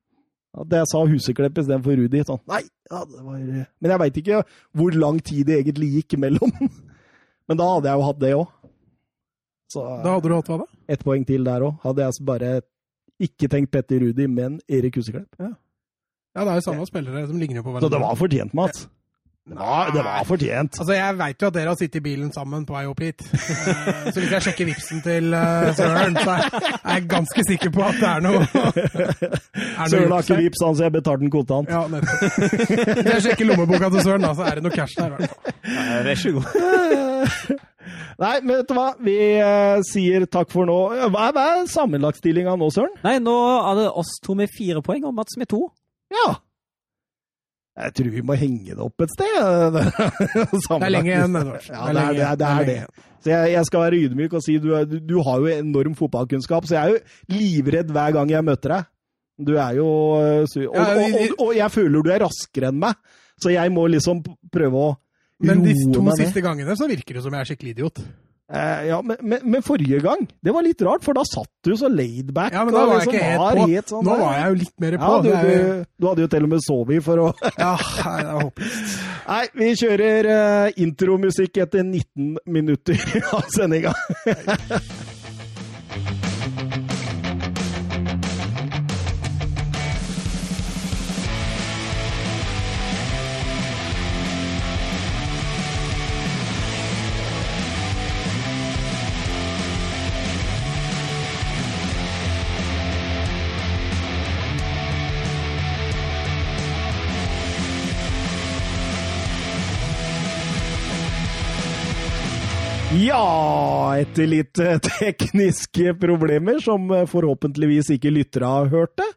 At 0.63 0.73
jeg 0.77 0.89
sa 0.89 1.03
huseklepp 1.09 1.61
istedenfor 1.61 1.97
Rudi. 1.97 2.23
Sånn. 2.29 2.41
Nei, 2.49 2.63
ja, 2.91 3.03
det 3.09 3.21
var 3.25 3.37
Men 3.41 3.93
jeg 3.95 4.01
veit 4.03 4.19
ikke 4.23 4.41
hvor 4.77 4.97
lang 4.97 5.21
tid 5.25 5.49
det 5.49 5.61
egentlig 5.63 5.91
gikk 5.99 6.19
mellom. 6.21 6.53
Men 7.49 7.61
da 7.61 7.69
hadde 7.75 7.89
jeg 7.93 8.01
jo 8.01 8.09
hatt 8.09 8.21
det 8.23 8.35
òg. 8.37 8.59
Da 9.73 10.13
hadde 10.13 10.29
du 10.29 10.35
hatt 10.37 10.51
hva 10.53 10.59
da? 10.61 10.67
ett 10.93 11.05
poeng 11.05 11.23
til 11.25 11.47
der 11.49 11.65
òg. 11.65 11.79
Hadde 11.85 12.05
jeg 12.05 12.27
bare 12.29 12.51
ikke 13.23 13.49
tenkt 13.49 13.73
Petter 13.73 14.03
Rudi, 14.03 14.27
men 14.27 14.59
Erik 14.69 14.97
Huseklepp. 14.99 15.29
Ja, 15.39 15.53
det 16.43 16.51
er 16.51 16.59
jo 16.59 16.65
samme 16.67 16.87
spillere 16.89 17.23
som 17.29 17.39
ligner 17.41 17.63
på 17.63 17.71
hverandre. 17.71 17.87
Så 17.87 17.93
det 17.93 18.01
var 18.03 18.19
fortjent, 18.19 18.55
Mats. 18.57 18.87
Det 19.43 19.57
var, 19.59 19.89
det 19.91 20.03
var 20.07 20.23
fortjent. 20.25 20.77
Altså, 20.79 20.93
Jeg 20.95 21.17
veit 21.19 21.43
jo 21.43 21.47
at 21.51 21.55
dere 21.57 21.73
har 21.73 21.79
sittet 21.81 21.97
i 21.99 22.03
bilen 22.05 22.29
sammen 22.33 22.63
på 22.67 22.77
vei 22.77 22.85
opp 22.87 23.01
hit. 23.03 23.25
Eh, 23.27 24.05
Så 24.15 24.21
hvis 24.23 24.31
jeg 24.37 24.45
sjekker 24.47 24.69
vipsen 24.69 25.01
til 25.03 25.35
eh, 25.35 25.73
Søren, 25.75 26.15
så 26.23 26.37
er 26.37 26.93
jeg 27.01 27.09
ganske 27.11 27.45
sikker 27.49 27.73
på 27.75 27.83
at 27.89 27.99
det 27.99 28.07
er 28.13 28.23
noe, 28.23 28.45
noe 28.47 29.89
Søren 29.91 30.15
har 30.15 30.23
ikke 30.23 30.39
vips, 30.45 30.63
han, 30.63 30.77
så 30.79 30.87
jeg 30.87 30.95
betalte 30.95 31.25
den 31.25 31.33
kontant. 31.35 31.73
Ja, 31.75 31.83
nettopp. 31.91 32.23
Hvis 33.01 33.11
jeg 33.17 33.25
sjekker 33.27 33.51
lommeboka 33.51 33.91
til 33.97 34.07
Søren, 34.07 34.29
da, 34.29 34.31
så 34.39 34.47
er 34.47 34.61
det 34.61 34.65
noe 34.69 34.77
cash 34.79 34.95
der. 35.01 35.11
i 35.11 35.19
hvert 35.19 35.35
fall. 35.35 35.59
Vær 36.07 36.23
så 36.23 36.35
god. 36.39 36.47
Nei, 38.23 38.33
men 38.47 38.55
vet 38.61 38.69
du 38.71 38.75
hva? 38.79 38.87
Vi 39.03 39.17
eh, 39.43 39.83
sier 39.91 40.29
takk 40.31 40.55
for 40.55 40.71
nå. 40.71 40.79
Hva 41.11 41.27
er, 41.33 41.35
hva 41.35 41.49
er 41.57 41.67
sammenlagtstillinga 41.73 42.55
nå, 42.63 42.71
Søren? 42.79 42.95
Nei, 43.03 43.17
nå 43.27 43.35
er 43.59 43.83
det 43.83 43.91
oss 44.05 44.15
to 44.23 44.39
med 44.39 44.55
fire 44.55 44.85
poeng, 44.87 45.03
og 45.11 45.19
Mats 45.19 45.35
med 45.41 45.51
to. 45.51 45.65
Ja. 46.15 46.31
Jeg 47.73 47.95
tror 47.97 48.09
vi 48.13 48.21
må 48.29 48.35
henge 48.37 48.75
det 48.75 48.83
opp 48.85 49.01
et 49.01 49.13
sted. 49.15 49.77
det 49.79 50.77
er 50.77 50.93
lenge 50.93 51.09
igjen, 51.09 51.37
Edvard. 51.41 51.69
Ja, 51.71 51.87
det 51.89 52.03
er 52.03 52.13
det. 52.13 52.27
det, 52.43 52.49
er 52.51 52.67
det. 52.69 53.07
Så 53.23 53.31
jeg, 53.33 53.53
jeg 53.55 53.69
skal 53.69 53.85
være 53.87 54.01
ydmyk 54.07 54.35
og 54.37 54.43
si 54.45 54.57
du, 54.61 54.73
er- 54.77 54.89
du, 54.93 55.15
har 55.25 55.41
jo 55.41 55.49
enorm 55.55 55.95
fotballkunnskap, 55.97 56.67
så 56.69 56.77
jeg 56.77 56.83
er 56.83 56.97
jo 56.97 57.39
livredd 57.39 57.93
hver 57.95 58.17
gang 58.19 58.33
jeg 58.35 58.45
møter 58.45 58.77
deg. 58.77 58.91
Du 59.43 59.55
er 59.57 59.79
jo 59.79 59.87
eh, 60.21 60.43
og, 60.69 60.75
og, 60.77 60.99
og, 61.01 61.39
og 61.47 61.55
jeg 61.57 61.73
føler 61.73 62.05
du 62.05 62.11
er 62.13 62.23
raskere 62.27 62.69
enn 62.69 62.83
meg, 62.83 62.99
så 63.41 63.55
jeg 63.55 63.73
må 63.75 63.87
liksom 63.91 64.21
prøve 64.53 64.83
å 64.91 64.91
Men 65.43 65.65
de 65.65 65.73
to 65.95 66.05
siste 66.21 66.45
gangene 66.45 66.77
så 66.79 66.87
virker 66.91 67.17
det 67.19 67.25
som 67.25 67.35
jeg 67.35 67.41
er 67.47 67.49
skikkelig 67.49 67.73
idiot. 67.79 68.03
Eh, 68.53 68.87
ja, 68.87 68.99
men, 69.03 69.17
men, 69.21 69.39
men 69.49 69.63
forrige 69.65 70.03
gang, 70.05 70.27
det 70.45 70.53
var 70.53 70.65
litt 70.67 70.83
rart, 70.85 71.01
for 71.07 71.17
da 71.17 71.23
satt 71.25 71.49
du 71.65 71.73
så 71.79 71.89
laidback. 71.89 72.53
Ja, 72.53 72.67
men 72.69 72.75
da 72.75 72.83
var 72.85 72.99
jeg 72.99 73.07
liksom 73.07 73.15
ikke 73.15 73.31
helt 73.31 73.57
på. 73.57 73.67
helt 73.71 73.93
sånn 73.95 74.05
Nå 74.05 74.17
var 74.21 74.35
jeg 74.37 74.51
jo 74.51 74.59
litt 74.61 74.75
mer 74.85 74.97
på. 75.01 75.09
Ja, 75.09 75.23
du, 75.25 75.31
du, 75.31 75.87
du 75.97 76.09
hadde 76.11 76.27
jo 76.27 76.31
til 76.35 76.49
og 76.49 76.53
med 76.53 76.65
sovet 76.67 77.07
for 77.07 77.23
å 77.23 77.31
Ja, 77.65 77.73
nei, 77.79 78.19
det 78.19 78.27
er 78.27 78.43
håpløst. 78.43 79.01
Nei, 79.23 79.41
vi 79.63 79.71
kjører 79.81 80.29
uh, 80.29 80.83
intromusikk 80.85 81.63
etter 81.65 81.87
19 81.87 82.37
minutter 82.59 83.09
av 83.39 83.49
sendinga. 83.57 83.97
Ja, 113.03 113.99
etter 113.99 114.27
litt 114.31 114.59
eh, 114.63 114.79
tekniske 115.01 115.95
problemer 115.99 116.61
som 116.63 116.91
eh, 116.91 117.07
forhåpentligvis 117.11 117.91
ikke 117.97 118.13
lyttere 118.15 118.47
har 118.47 118.71
hørt 118.71 118.95
det. 119.01 119.09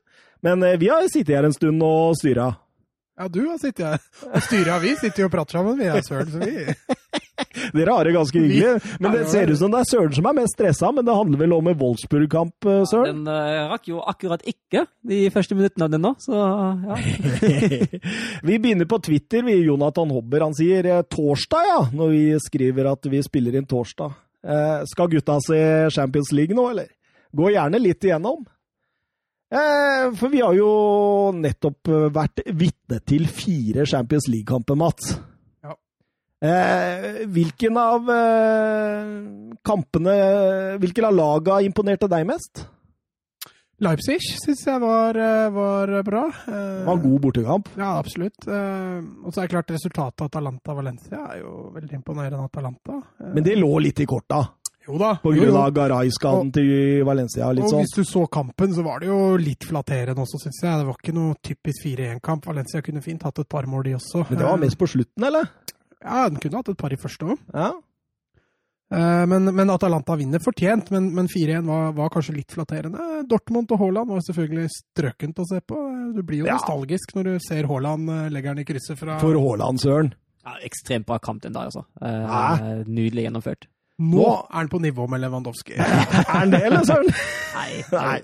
Men 0.42 0.64
eh, 0.64 0.78
vi 0.82 0.90
har 0.90 1.06
sittet 1.12 1.36
her 1.36 1.46
en 1.46 1.54
stund 1.54 1.84
og 1.86 2.16
styra. 2.18 2.48
Ja, 3.16 3.30
du 3.32 3.46
har 3.48 3.60
sittet 3.62 3.86
her 3.88 4.02
og 4.28 4.42
styra. 4.44 4.78
Vi 4.84 4.92
sitter 5.00 5.24
jo 5.24 5.28
og 5.30 5.32
prater 5.32 5.56
sammen, 5.56 5.78
vi 5.80 5.88
er 5.88 6.04
søren, 6.04 6.32
så 6.34 6.42
vi 6.42 6.66
Dere 7.76 7.94
har 7.96 8.08
det 8.08 8.12
ganske 8.16 8.42
hyggelig. 8.42 8.96
Men 9.00 9.14
det 9.16 9.22
ser 9.32 9.52
ut 9.52 9.60
som 9.60 9.72
det 9.72 9.82
er 9.82 9.88
Søren 9.88 10.16
som 10.18 10.28
er 10.28 10.36
mest 10.36 10.56
stressa, 10.58 10.90
men 10.96 11.08
det 11.08 11.16
handler 11.16 11.40
vel 11.40 11.54
om 11.56 11.70
en 11.72 11.78
Wolfsburg-kamp, 11.80 12.68
Søren? 12.92 13.06
Ja, 13.08 13.14
Den 13.14 13.30
eh, 13.32 13.70
rakk 13.72 13.88
jo 13.88 14.02
akkurat 14.04 14.44
ikke 14.52 14.84
de 15.08 15.22
første 15.32 15.56
minuttene 15.56 15.88
av 15.88 15.94
den 15.96 16.04
nå, 16.04 16.12
så 16.20 16.42
ja. 16.92 16.98
vi 18.50 18.60
begynner 18.60 18.90
på 18.92 19.00
Twitter, 19.08 19.46
vi. 19.48 19.62
Jonathan 19.64 20.12
Hobber 20.16 20.48
han 20.50 20.58
sier 20.58 20.92
eh, 20.92 21.06
torsdag, 21.08 21.72
ja, 21.72 21.80
når 21.96 22.12
vi 22.18 22.26
skriver 22.44 22.92
at 22.92 23.12
vi 23.12 23.24
spiller 23.24 23.56
inn 23.56 23.70
torsdag. 23.70 24.12
Eh, 24.44 24.84
skal 24.92 25.12
gutta 25.16 25.40
se 25.44 25.62
Champions 25.96 26.36
League 26.36 26.58
nå, 26.58 26.68
eller? 26.76 26.92
Gå 27.36 27.52
gjerne 27.56 27.80
litt 27.80 28.04
igjennom. 28.04 28.44
Eh, 29.56 30.14
for 30.20 30.32
vi 30.34 30.42
har 30.44 30.56
jo 30.58 30.70
nettopp 31.38 31.88
eh, 31.88 32.08
vært 32.14 32.44
vitne 32.60 33.00
til 33.08 33.28
fire 33.32 33.86
Champions 33.88 34.28
League-kamper, 34.28 34.76
Mats. 34.76 35.14
Ja. 35.64 35.76
Eh, 36.44 37.24
hvilken 37.32 37.78
av 37.80 38.10
kampene 39.66 40.16
Hvilken 40.82 41.08
av 41.08 41.16
laga 41.16 41.60
imponerte 41.64 42.10
deg 42.12 42.26
mest? 42.28 42.66
Leipzig 43.86 44.20
syns 44.24 44.62
jeg 44.64 44.80
var, 44.80 45.18
var 45.52 45.92
bra. 46.08 46.22
Det 46.46 46.84
var 46.88 46.94
en 46.94 47.02
god 47.04 47.18
bortekamp. 47.26 47.72
Ja, 47.76 47.98
absolutt. 48.00 48.46
Og 48.48 49.34
så 49.34 49.42
er 49.42 49.50
det 49.50 49.52
klart 49.52 49.74
resultatet 49.76 50.24
Atalanta-Valencia 50.30 51.26
er 51.34 51.42
jo 51.42 51.74
veldig 51.76 51.98
imponerende 52.00 52.46
Atalanta. 52.48 53.02
Men 53.34 53.44
det 53.44 53.58
lå 53.60 53.74
litt 53.84 54.00
i 54.00 54.08
korta, 54.08 54.40
jo 54.88 54.98
da. 55.02 55.16
på 55.24 55.32
grunn 55.36 55.56
av 55.60 55.72
Garay-skaden 55.76 56.52
til 56.54 57.04
Valencia. 57.08 57.52
litt 57.54 57.64
Og 57.66 57.72
sånn. 57.72 57.80
hvis 57.86 57.96
du 57.96 58.04
så 58.04 58.26
kampen, 58.32 58.74
så 58.74 58.84
var 58.86 59.00
det 59.00 59.08
jo 59.10 59.36
litt 59.38 59.64
flatterende 59.66 60.22
også, 60.22 60.40
syns 60.44 60.62
jeg. 60.64 60.80
Det 60.80 60.86
var 60.88 61.00
ikke 61.02 61.14
noe 61.18 61.36
typisk 61.42 61.84
4-1-kamp. 61.86 62.46
Valencia 62.46 62.82
kunne 62.82 63.02
fint 63.02 63.24
hatt 63.24 63.40
et 63.40 63.50
par 63.50 63.66
mål, 63.66 63.84
de 63.84 63.96
også. 63.98 64.26
Men 64.30 64.38
det 64.40 64.46
var 64.46 64.58
mest 64.62 64.78
på 64.78 64.88
slutten, 64.88 65.24
eller? 65.24 65.50
Ja, 66.04 66.30
den 66.30 66.38
kunne 66.40 66.58
hatt 66.62 66.70
et 66.70 66.78
par 66.78 66.94
i 66.94 66.98
første 67.02 67.26
òg. 67.26 67.38
Ja. 67.54 67.72
Men, 69.28 69.50
men 69.58 69.70
Atalanta 69.74 70.14
vinner 70.16 70.40
fortjent, 70.40 70.92
men, 70.94 71.08
men 71.18 71.28
4-1 71.28 71.66
var, 71.66 71.88
var 71.98 72.12
kanskje 72.14 72.36
litt 72.38 72.54
flatterende. 72.54 73.02
Dortmund 73.28 73.72
og 73.74 73.82
Haaland 73.82 74.12
var 74.14 74.22
selvfølgelig 74.28 74.70
strøkent 74.76 75.42
å 75.42 75.48
se 75.50 75.60
på. 75.66 75.80
Du 76.16 76.22
blir 76.22 76.44
jo 76.44 76.46
Ja. 76.52 76.60
nostalgisk 76.60 77.16
når 77.18 77.24
du 77.32 77.34
ser 77.48 77.66
Haaland 77.68 78.12
legger 78.32 78.54
den 78.54 78.62
i 78.62 78.68
krysset 78.70 79.00
fra 79.02 79.18
For 79.20 79.34
Haaland, 79.42 79.82
Søren. 79.82 80.14
ja 80.46 80.54
ekstremt 80.64 81.08
bra 81.10 81.18
kamp 81.18 81.42
den 81.42 81.54
dag, 81.58 81.72
altså. 81.72 81.84
Eh, 82.00 82.28
Hæ? 82.30 82.86
nydelig 82.86 83.26
gjennomført. 83.26 83.66
Nå 84.04 84.24
er 84.28 84.58
han 84.58 84.70
på 84.72 84.80
nivå 84.84 85.08
med 85.08 85.22
Lewandowski. 85.24 85.76
Er 85.80 86.32
han 86.32 86.52
det, 86.52 86.64
eller, 86.68 86.84
Søren? 86.84 87.12
Nei. 87.56 87.84
Nei. 87.96 88.22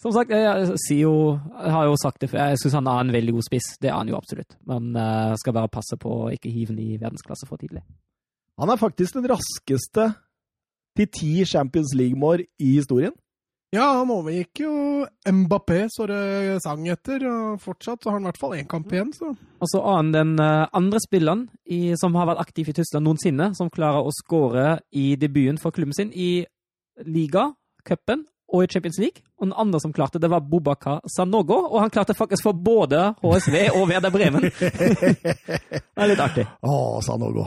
Som 0.00 0.14
sagt, 0.16 0.32
jeg, 0.32 0.76
jo, 0.96 1.12
jeg 1.36 1.72
har 1.74 1.84
jo 1.84 1.96
sagt 2.00 2.22
det 2.22 2.30
før, 2.32 2.48
jeg 2.48 2.60
syns 2.62 2.78
han 2.78 2.88
er 2.88 3.02
en 3.04 3.12
veldig 3.12 3.34
god 3.36 3.46
spiss. 3.46 3.68
Det 3.82 3.90
er 3.90 3.98
han 3.98 4.08
jo 4.08 4.16
absolutt. 4.16 4.56
Men 4.66 4.94
uh, 4.96 5.36
skal 5.38 5.54
bare 5.54 5.70
passe 5.70 5.98
på 6.00 6.14
å 6.24 6.30
ikke 6.32 6.50
hive 6.50 6.72
den 6.72 6.80
i 6.86 6.96
verdensklasse 6.96 7.46
for 7.46 7.60
tidlig. 7.60 7.84
Han 8.58 8.72
er 8.72 8.80
faktisk 8.80 9.18
den 9.18 9.28
raskeste 9.30 10.08
til 10.98 11.10
ti 11.14 11.32
Champions 11.46 11.92
League-mål 11.94 12.42
i 12.42 12.72
historien. 12.78 13.12
Ja, 13.76 13.84
han 13.98 14.08
overgikk 14.08 14.62
jo 14.62 14.74
Mbappé, 15.28 15.82
så 15.92 16.06
det 16.08 16.56
sang 16.64 16.86
etter. 16.88 17.20
Og 17.28 17.60
fortsatt 17.60 18.00
så 18.00 18.08
har 18.08 18.16
han 18.16 18.24
i 18.24 18.30
hvert 18.30 18.40
fall 18.40 18.54
én 18.56 18.68
kamp 18.68 18.92
igjen, 18.94 19.12
så 19.12 19.34
Og 19.36 19.68
så 19.68 19.82
annen 19.84 20.14
den 20.14 20.40
eh, 20.40 20.64
andre 20.72 21.00
spilleren 21.04 21.48
i, 21.66 21.92
som 22.00 22.16
har 22.16 22.30
vært 22.30 22.40
aktiv 22.46 22.70
i 22.70 22.76
Tyskland 22.78 23.04
noensinne, 23.04 23.50
som 23.58 23.68
klarer 23.68 24.06
å 24.06 24.14
skåre 24.14 24.78
i 24.96 25.16
debuten 25.20 25.60
for 25.60 25.74
klubben 25.74 25.92
sin 25.92 26.14
i 26.14 26.46
liga, 27.04 27.50
cupen 27.84 28.24
og 28.48 28.64
i 28.64 28.70
Champions 28.72 29.00
League. 29.02 29.27
Og 29.38 29.46
den 29.46 29.54
andre 29.54 29.78
som 29.80 29.92
klarte 29.94 30.18
det, 30.18 30.30
var 30.30 30.42
Bobakar 30.42 30.98
Sanogo, 31.06 31.60
og 31.70 31.78
han 31.84 31.92
klarte 31.94 32.14
faktisk 32.18 32.42
for 32.48 32.58
både 32.58 33.12
HSV 33.22 33.56
og 33.76 33.84
Werder 33.90 34.10
Bremen. 34.10 34.48
det 34.58 35.78
er 35.94 36.10
litt 36.10 36.22
artig. 36.22 36.44
Å, 36.66 36.98
Sanogo. 37.06 37.44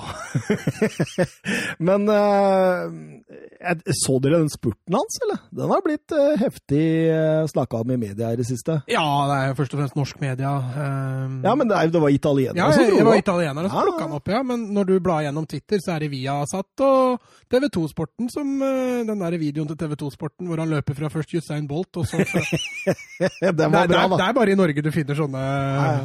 Men 1.88 2.08
eh, 2.08 3.82
så 4.02 4.18
dere 4.24 4.40
den 4.40 4.52
spurten 4.54 4.96
hans, 4.96 5.20
eller? 5.26 5.42
Den 5.52 5.74
har 5.74 5.84
blitt 5.86 6.16
uh, 6.16 6.32
heftig 6.40 6.86
uh, 7.12 7.44
snakka 7.52 7.84
om 7.84 7.92
i 7.92 8.00
media 8.00 8.32
i 8.32 8.40
det 8.40 8.48
siste. 8.48 8.80
Ja, 8.92 9.04
det 9.30 9.38
er 9.42 9.58
først 9.60 9.76
og 9.76 9.84
fremst 9.84 10.00
norsk 10.00 10.24
media. 10.24 10.54
Um... 10.58 11.42
Ja, 11.44 11.54
men 11.60 11.68
det, 11.70 11.76
er, 11.78 11.92
det 11.92 12.02
var 12.02 12.16
italienere 12.16 12.60
Ja, 12.60 12.72
som 12.72 12.88
dro 12.88 13.02
det 13.02 13.08
var 13.10 13.20
italienere 13.20 13.68
som 13.70 13.78
Ja. 13.78 13.86
plukka 13.90 14.08
den 14.08 14.18
opp, 14.18 14.32
ja. 14.32 14.42
Men 14.48 14.66
når 14.76 14.90
du 14.90 14.96
blar 15.04 15.26
gjennom 15.26 15.48
Twitter, 15.50 15.84
så 15.84 15.96
er 15.96 16.06
det 16.06 16.12
Viasat 16.16 16.86
og 16.88 17.22
TV2-sporten 17.52 18.32
som 18.32 18.48
eh, 18.64 19.04
Den 19.08 19.20
der 19.22 19.38
videoen 19.42 19.70
til 19.72 19.80
TV2-sporten 19.80 20.50
hvor 20.50 20.62
han 20.62 20.72
løper 20.72 20.98
fra 20.98 21.10
først 21.12 21.34
Usain 21.36 21.68
Bolt, 21.82 21.98
og 21.98 22.08
så 22.08 22.22
Den 22.22 23.58
det, 23.58 23.68
var 23.68 23.84
er, 23.84 23.88
det, 23.90 23.96
bra, 23.96 24.04
er, 24.06 24.14
det 24.16 24.28
er 24.28 24.36
bare 24.38 24.54
i 24.54 24.58
Norge 24.60 24.84
du 24.86 24.92
finner 24.94 25.18
sånne, 25.18 25.44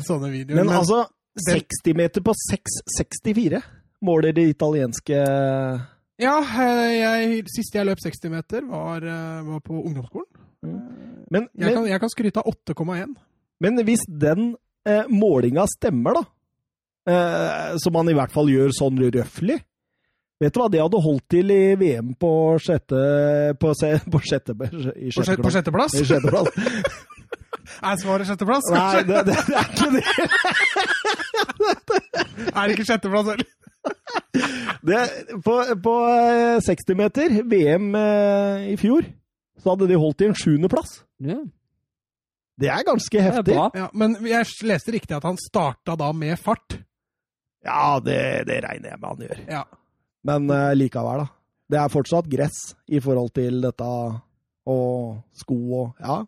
sånne 0.07 0.31
videoer. 0.33 0.63
Men 0.63 0.73
altså, 0.77 1.05
60 1.37 1.97
meter 1.99 2.25
på 2.25 2.33
6,64 2.41 3.61
måler 4.07 4.33
det 4.37 4.49
italienske 4.55 5.21
Ja, 6.21 6.37
eh, 6.41 6.95
jeg, 6.97 7.43
sist 7.53 7.77
jeg 7.77 7.89
løp 7.89 8.01
60 8.01 8.33
meter, 8.33 8.65
var, 8.71 9.05
eh, 9.05 9.43
var 9.45 9.61
på 9.65 9.77
ungdomsskolen. 9.83 10.29
Men, 10.65 11.47
Jeg 11.53 11.61
men, 11.61 11.75
kan, 11.75 11.87
jeg 11.91 12.01
kan 12.03 12.11
skryte 12.11 12.43
av 12.43 12.55
8,1. 12.55 13.13
men 13.61 13.83
hvis 13.87 14.03
den 14.09 14.55
eh, 14.89 15.05
målinga 15.13 15.67
stemmer, 15.71 16.17
da, 16.17 16.25
eh, 17.13 17.77
som 17.83 17.95
man 17.95 18.09
i 18.11 18.17
hvert 18.17 18.33
fall 18.35 18.49
gjør 18.51 18.73
sånn 18.75 18.99
røftlig 19.05 19.61
Vet 20.43 20.53
du 20.53 20.59
hva 20.61 20.67
det 20.69 20.83
hadde 20.83 20.99
holdt 21.01 21.25
til 21.33 21.49
i 21.55 21.75
VM 21.81 22.11
på 22.21 22.31
sjette 22.61 22.99
På, 23.61 23.71
se, 23.79 23.95
på 24.05 24.19
sjette 24.21 24.53
i 24.53 24.57
På, 24.61 24.67
sjette, 25.25 25.41
på 25.41 25.51
sjetteplass? 25.55 25.93
I 25.97 26.05
sjetteplass. 26.09 26.49
Er 27.83 27.97
svaret 27.99 28.27
sjetteplass? 28.29 28.63
Nei, 28.73 29.03
det, 29.09 29.17
det, 29.27 29.35
det 29.49 29.55
er 29.59 29.67
ikke 29.73 29.91
det. 29.97 30.05
Er 32.53 32.63
det 32.63 32.73
ikke 32.77 32.87
sjetteplass 32.89 33.27
heller? 33.33 33.49
det 34.89 35.01
på, 35.45 35.55
på 35.83 35.95
eh, 36.11 36.61
60 36.65 36.95
meter, 36.99 37.29
VM 37.51 37.95
eh, 37.99 38.67
i 38.73 38.77
fjor, 38.81 39.03
så 39.63 39.67
hadde 39.75 39.89
de 39.91 39.99
holdt 40.01 40.19
til 40.23 40.29
en 40.33 40.39
sjuendeplass. 40.39 40.91
Ja, 41.27 41.39
Det 42.61 42.69
er 42.73 42.83
ganske 42.87 43.23
heftig. 43.23 43.55
er. 43.57 43.71
Ja, 43.83 43.87
men 43.95 44.17
jeg 44.27 44.47
leste 44.69 44.93
riktig 44.95 45.17
at 45.17 45.25
han 45.27 45.39
starta 45.41 45.97
da 45.99 46.13
med 46.17 46.39
fart. 46.41 46.79
Ja, 47.67 47.99
det, 48.05 48.19
det 48.49 48.61
regner 48.65 48.89
jeg 48.95 49.01
med 49.03 49.09
han 49.11 49.23
gjør. 49.27 49.39
Ja. 49.51 49.63
Men 50.27 50.51
uh, 50.51 50.73
likevel, 50.77 51.25
da. 51.25 51.33
Det 51.67 51.79
er 51.83 51.93
fortsatt 51.93 52.29
gress 52.31 52.59
i 52.87 53.01
forhold 53.03 53.33
til 53.35 53.61
dette 53.65 53.91
og 54.67 55.23
sko 55.35 55.61
og 55.83 56.03
Ja. 56.03 56.23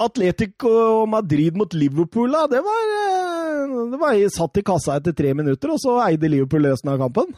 Atletico 0.06 1.02
Madrid 1.10 1.56
mot 1.58 1.72
Liverpool, 1.74 2.30
da, 2.30 2.44
det 2.52 2.60
var, 2.62 2.92
uh, 2.92 3.88
det 3.90 3.98
var 3.98 4.20
satt 4.30 4.60
i 4.60 4.64
kassa 4.66 5.00
etter 5.00 5.16
tre 5.16 5.32
minutter, 5.34 5.72
og 5.72 5.82
så 5.82 5.96
eide 6.04 6.30
Liverpool 6.30 6.68
resten 6.68 6.92
av 6.92 7.00
kampen. 7.02 7.34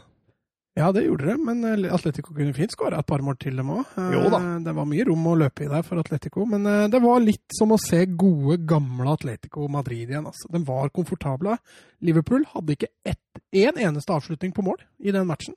Ja, 0.78 0.88
det 0.94 1.02
gjorde 1.08 1.26
det, 1.32 1.36
men 1.42 1.64
eh, 1.66 1.88
Atletico 1.94 2.32
kunne 2.36 2.54
fint 2.56 2.72
skåra 2.74 3.00
et 3.02 3.08
par 3.10 3.22
mål 3.26 3.36
til 3.42 3.56
dem 3.58 3.70
òg. 3.74 3.84
Da. 3.98 4.40
Det 4.68 4.74
var 4.78 4.86
mye 4.88 5.06
rom 5.10 5.26
å 5.32 5.36
løpe 5.42 5.66
i 5.66 5.70
der 5.72 5.82
for 5.86 5.98
Atletico, 6.00 6.46
men 6.46 6.66
eh, 6.70 6.86
det 6.92 7.00
var 7.02 7.20
litt 7.24 7.44
som 7.58 7.74
å 7.74 7.80
se 7.82 8.04
gode, 8.14 8.60
gamle 8.70 9.10
Atletico 9.18 9.66
Madrid 9.72 10.08
igjen. 10.12 10.28
Altså. 10.30 10.46
De 10.54 10.62
var 10.68 10.92
komfortable. 10.94 11.58
Liverpool 12.06 12.46
hadde 12.54 12.76
ikke 12.78 12.92
ett, 13.04 13.42
en 13.58 13.80
eneste 13.90 14.14
avslutning 14.14 14.54
på 14.54 14.62
mål 14.66 14.78
i 15.02 15.10
den 15.14 15.26
matchen. 15.28 15.56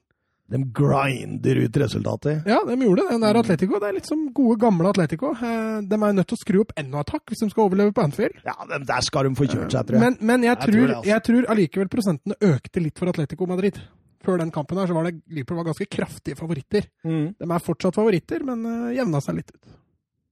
De 0.52 0.58
grinder 0.76 1.62
ut 1.64 1.78
resultatet. 1.80 2.42
Ja, 2.50 2.58
de 2.68 2.76
gjorde 2.84 3.06
det. 3.06 3.14
Den 3.14 3.22
der 3.24 3.38
Atletico, 3.40 3.78
det 3.80 3.88
er 3.88 3.96
litt 3.96 4.10
som 4.10 4.26
gode, 4.36 4.58
gamle 4.60 4.90
Atletico. 4.90 5.30
Eh, 5.38 5.78
De 5.88 5.96
er 5.96 6.18
nødt 6.18 6.28
til 6.28 6.36
å 6.36 6.42
skru 6.42 6.58
opp 6.66 6.74
enda 6.82 7.06
et 7.06 7.14
hakk 7.16 7.32
hvis 7.32 7.46
de 7.46 7.48
skal 7.54 7.70
overleve 7.70 7.94
på 7.96 8.04
Anfield. 8.04 8.42
Ja, 8.44 8.58
der 8.68 9.06
skal 9.08 9.30
de 9.30 9.36
få 9.40 9.48
kjørt 9.48 9.72
seg, 9.72 9.88
tror 9.88 9.96
jeg. 9.96 10.04
Men, 10.04 10.18
men 10.20 10.44
jeg, 10.44 10.58
Jeg 10.58 10.60
tror 10.66 10.76
tror, 10.76 10.96
altså. 10.98 11.10
jeg 11.14 11.24
tror 11.30 11.48
allikevel 11.56 11.92
prosentene 11.94 12.40
økte 12.52 12.84
litt 12.84 13.00
for 13.00 13.14
Atletico 13.14 13.48
Madrid. 13.48 13.80
Før 14.22 14.42
den 14.42 14.52
kampen 14.54 14.78
her 14.78 14.90
så 14.90 14.96
var 14.98 15.08
det 15.08 15.20
Liverpool 15.34 15.62
var 15.62 15.72
ganske 15.72 15.90
kraftige 15.90 16.38
favoritter. 16.38 16.88
mm. 17.04 17.38
De 17.42 17.48
er 17.48 17.64
fortsatt 17.66 17.98
favoritter, 17.98 18.44
men 18.46 18.66
uh, 18.68 18.92
jevna 18.94 19.22
seg 19.24 19.40
litt 19.40 19.54
ut. 19.54 19.78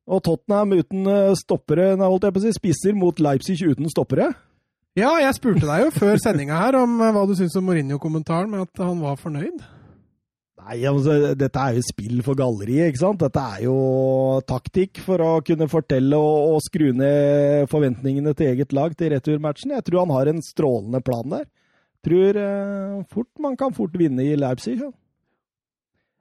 Og 0.10 0.24
Tottenham 0.26 0.74
uten 0.74 1.06
eh, 1.06 1.36
stoppere, 1.38 1.92
nei, 1.94 2.08
holdt 2.10 2.26
jeg 2.26 2.34
på 2.34 2.42
å 2.42 2.46
si, 2.48 2.54
spisser 2.56 2.96
mot 2.98 3.20
Leipzig 3.22 3.60
uten 3.62 3.90
stoppere. 3.94 4.32
Ja, 4.98 5.12
jeg 5.22 5.36
spurte 5.38 5.68
deg 5.70 5.84
jo 5.84 5.92
før 5.94 6.18
sendinga 6.22 6.58
her 6.64 6.80
om 6.80 6.96
eh, 6.98 7.12
hva 7.14 7.28
du 7.30 7.36
syns 7.38 7.58
om 7.60 7.68
Mourinho-kommentaren 7.70 8.50
med 8.50 8.66
at 8.66 8.82
han 8.82 9.04
var 9.04 9.20
fornøyd. 9.22 9.62
Nei, 10.60 10.80
altså, 10.90 11.14
dette 11.40 11.62
er 11.62 11.78
jo 11.78 11.84
spill 11.86 12.24
for 12.26 12.38
galleriet, 12.38 12.92
ikke 12.92 13.04
sant? 13.04 13.22
Dette 13.22 13.44
er 13.56 13.64
jo 13.68 13.78
taktikk 14.50 15.00
for 15.06 15.22
å 15.24 15.30
kunne 15.46 15.70
fortelle 15.72 16.18
og, 16.18 16.56
og 16.56 16.66
skru 16.66 16.90
ned 16.98 17.70
forventningene 17.72 18.34
til 18.38 18.52
eget 18.52 18.76
lag 18.76 18.98
til 18.98 19.14
returmatchen. 19.14 19.78
Jeg 19.78 19.86
tror 19.88 20.04
han 20.04 20.14
har 20.18 20.34
en 20.34 20.44
strålende 20.46 21.02
plan 21.06 21.38
der. 21.38 21.48
Tror 22.06 22.40
eh, 22.40 22.98
fort 23.12 23.30
man 23.44 23.58
kan 23.60 23.74
fort 23.76 23.96
vinne 24.00 24.24
i 24.24 24.36
Leipzig. 24.40 24.78
Ja. 24.80 24.92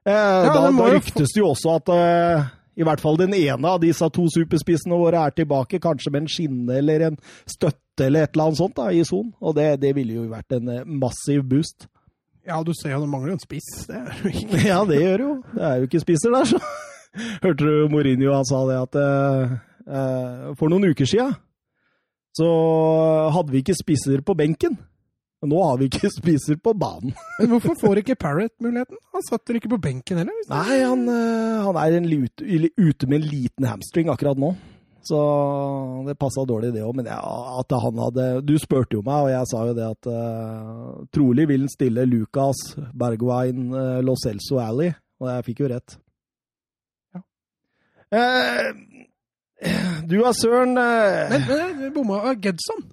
Eh, 0.09 0.49
da, 0.49 0.71
da 0.73 0.89
ryktes 0.95 1.35
det 1.35 1.43
jo 1.43 1.51
også 1.53 1.77
at 1.79 1.93
eh, 1.95 2.49
i 2.79 2.87
hvert 2.87 3.03
fall 3.03 3.19
den 3.21 3.35
ene 3.37 3.75
av 3.75 3.83
disse 3.83 4.07
to 4.15 4.27
superspissene 4.33 4.99
våre 4.99 5.23
er 5.27 5.37
tilbake, 5.37 5.81
kanskje 5.83 6.15
med 6.15 6.25
en 6.25 6.33
skinne 6.33 6.81
eller 6.81 7.07
en 7.11 7.21
støtte 7.47 8.07
eller 8.07 8.27
et 8.27 8.35
eller 8.35 8.51
annet 8.51 8.63
sånt 8.63 8.77
da, 8.79 8.91
i 8.95 9.05
sonen. 9.07 9.33
Og 9.43 9.57
det, 9.59 9.71
det 9.83 9.95
ville 9.99 10.19
jo 10.21 10.27
vært 10.31 10.59
en 10.59 10.71
massiv 10.99 11.43
boost. 11.51 11.89
Ja, 12.49 12.63
du 12.65 12.71
ser 12.73 12.95
jo 12.95 13.03
det 13.03 13.11
mangler 13.13 13.35
jo 13.35 13.39
en 13.39 13.43
spiss. 13.45 13.73
Det 13.91 13.99
er 13.99 14.21
jo 14.23 14.31
ikke 14.33 14.61
Ja, 14.71 14.83
det 14.89 15.03
gjør 15.03 15.25
jo. 15.25 15.33
Det 15.53 15.65
er 15.69 15.81
jo 15.83 15.89
ikke 15.91 16.05
spisser 16.07 16.35
der, 16.35 16.53
så. 16.55 16.63
hørte 17.45 17.65
du 17.65 17.89
Mourinho 17.93 18.33
han 18.35 18.47
sa 18.49 18.63
det 18.69 18.79
at 18.79 18.99
eh, 19.01 19.55
eh, 19.89 20.49
for 20.59 20.73
noen 20.73 20.91
uker 20.93 21.09
siden 21.09 21.37
så 22.39 22.49
hadde 23.35 23.51
vi 23.51 23.65
ikke 23.65 23.75
spisser 23.75 24.21
på 24.23 24.37
benken. 24.39 24.77
Nå 25.47 25.59
har 25.63 25.77
vi 25.79 25.87
ikke 25.87 26.11
spiser 26.21 26.59
på 26.63 26.75
banen. 26.75 27.15
Men 27.39 27.53
hvorfor 27.53 27.77
får 27.79 28.03
ikke 28.03 28.19
Parrot 28.19 28.55
muligheten? 28.65 28.99
Han 29.15 29.27
satt 29.27 29.45
vel 29.47 29.61
ikke 29.61 29.71
på 29.77 29.83
benken 29.83 30.23
heller? 30.23 30.41
Nei, 30.51 30.81
han, 30.83 31.05
eh, 31.13 31.61
han 31.67 31.79
er 31.79 32.01
en 32.01 32.11
lut, 32.11 32.43
ute 32.43 33.11
med 33.11 33.21
en 33.21 33.31
liten 33.31 33.69
hamstring 33.71 34.11
akkurat 34.13 34.41
nå. 34.41 34.55
Så 35.09 35.19
det 36.07 36.19
passa 36.21 36.43
dårlig, 36.45 36.73
det 36.75 36.83
òg. 36.85 36.97
Men 36.99 37.07
ja, 37.09 37.21
at 37.61 37.73
han 37.81 38.01
hadde 38.03 38.27
Du 38.45 38.57
spurte 38.61 38.99
jo 38.99 39.05
meg, 39.07 39.29
og 39.29 39.31
jeg 39.33 39.49
sa 39.49 39.63
jo 39.69 39.77
det 39.77 39.87
at 39.87 40.09
uh, 40.11 40.99
trolig 41.15 41.47
vil 41.49 41.65
han 41.65 41.73
stille 41.73 42.05
Lucas, 42.09 42.61
Bergwijn, 42.99 43.71
uh, 43.73 44.01
Lo 44.05 44.19
Celso 44.21 44.61
Alley. 44.61 44.93
Og 45.23 45.31
jeg 45.31 45.47
fikk 45.47 45.63
jo 45.65 45.71
rett. 45.73 45.97
Ja. 47.15 47.23
Uh, 48.19 48.69
du 50.09 50.21
er 50.23 50.37
søren 50.37 50.77
uh, 50.79 51.25
Men, 51.33 51.47
men 51.49 51.83
jeg 51.87 51.95
bomma. 51.97 52.21
Gedson, 52.43 52.85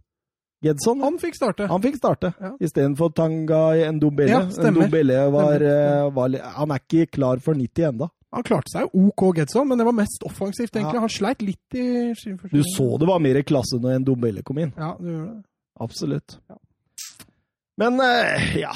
Gedson. 0.65 1.01
Han, 1.05 1.17
fikk 1.21 1.37
starte. 1.37 1.67
han 1.69 1.81
fikk 1.83 1.97
starte 1.99 2.33
Ja. 2.41 2.51
istedenfor 2.59 3.13
Tanga 3.15 3.61
Ndombele. 3.93 4.29
Ja, 4.33 4.41
stemmer. 4.49 4.85
Ndombele 4.85 5.19
var, 5.31 5.61
eh, 5.61 6.09
var 6.15 6.37
Han 6.57 6.71
er 6.75 6.79
ikke 6.83 7.07
klar 7.11 7.39
for 7.45 7.53
90 7.55 7.87
enda. 7.91 8.09
Han 8.35 8.43
klarte 8.43 8.67
seg 8.73 8.89
OK, 8.93 9.29
Gedson, 9.37 9.67
men 9.69 9.77
det 9.79 9.85
var 9.87 9.93
mest 9.95 10.23
offensivt, 10.27 10.73
egentlig. 10.75 10.97
Ja. 10.97 11.05
Han 11.05 11.09
sleit 11.13 11.41
litt 11.45 11.77
i 11.79 12.13
Du 12.51 12.61
så 12.75 12.97
det 12.99 13.07
var 13.07 13.19
mer 13.23 13.37
i 13.39 13.43
klasse 13.47 13.79
når 13.79 14.01
Ndombele 14.03 14.43
kom 14.43 14.57
inn. 14.59 14.73
Ja, 14.75 14.95
du 14.99 15.07
gjør 15.07 15.27
det. 15.29 15.43
Absolutt. 15.79 16.37
Ja. 16.49 16.57
Men 17.77 17.99
eh, 18.03 18.57
ja 18.59 18.71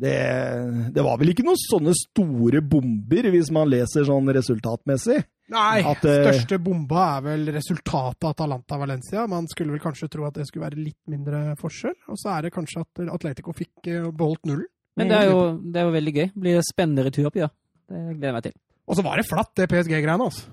det, 0.00 0.92
det 0.94 1.02
var 1.04 1.18
vel 1.20 1.30
ikke 1.32 1.44
noen 1.46 1.58
sånne 1.60 1.92
store 1.96 2.62
bomber, 2.64 3.28
hvis 3.34 3.50
man 3.54 3.68
leser 3.70 4.06
sånn 4.08 4.30
resultatmessig. 4.34 5.20
Nei, 5.52 5.82
At, 5.84 6.04
eh, 6.08 6.22
største 6.24 6.56
bomba 6.64 7.18
er 7.18 7.24
vel 7.26 7.50
resultatet 7.52 8.24
av 8.24 8.32
Atalanta-Valencia. 8.32 9.26
Man 9.28 9.46
skulle 9.50 9.74
vel 9.74 9.82
kanskje 9.84 10.08
tro 10.08 10.24
at 10.24 10.38
det 10.38 10.46
skulle 10.48 10.64
være 10.64 10.80
litt 10.80 11.00
mindre 11.12 11.42
forskjell. 11.60 11.96
Og 12.08 12.16
så 12.20 12.32
er 12.38 12.46
det 12.46 12.54
kanskje 12.54 12.80
at 12.86 13.02
Atletico 13.12 13.52
fikk 13.56 13.90
eh, 13.92 14.06
beholdt 14.10 14.46
nullen. 14.48 14.68
Men 14.96 15.08
det 15.12 15.18
er 15.18 15.30
jo 15.30 15.42
det 15.72 15.80
er 15.80 15.86
jo 15.88 15.92
veldig 15.98 16.14
gøy. 16.16 16.26
Blir 16.36 16.56
det 16.58 16.64
spennende 16.68 17.04
returoppgjør. 17.08 17.52
Det 17.92 18.00
gleder 18.16 18.28
jeg 18.30 18.36
meg 18.38 18.46
til. 18.48 18.56
Og 18.88 18.96
så 18.98 19.04
var 19.04 19.20
det 19.20 19.26
flatt, 19.28 19.52
det 19.60 19.68
PSG-greiene. 19.70 20.16
altså. 20.30 20.48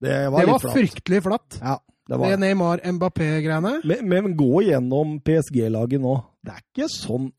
Det 0.00 0.16
var, 0.32 0.40
Det 0.40 0.48
var 0.52 0.60
flatt. 0.64 0.76
fryktelig 0.76 1.20
flatt. 1.24 1.58
Ja, 1.60 1.76
det 1.78 2.14
Det 2.14 2.18
var. 2.22 2.36
Neymar-Mbappé-greiene. 2.42 3.72
Men, 3.84 4.08
men 4.08 4.36
gå 4.38 4.62
gjennom 4.66 5.18
PSG-laget 5.24 6.00
nå. 6.00 6.14
Det 6.44 6.54
er 6.54 6.62
ikke 6.64 6.88
sånn 6.92 7.30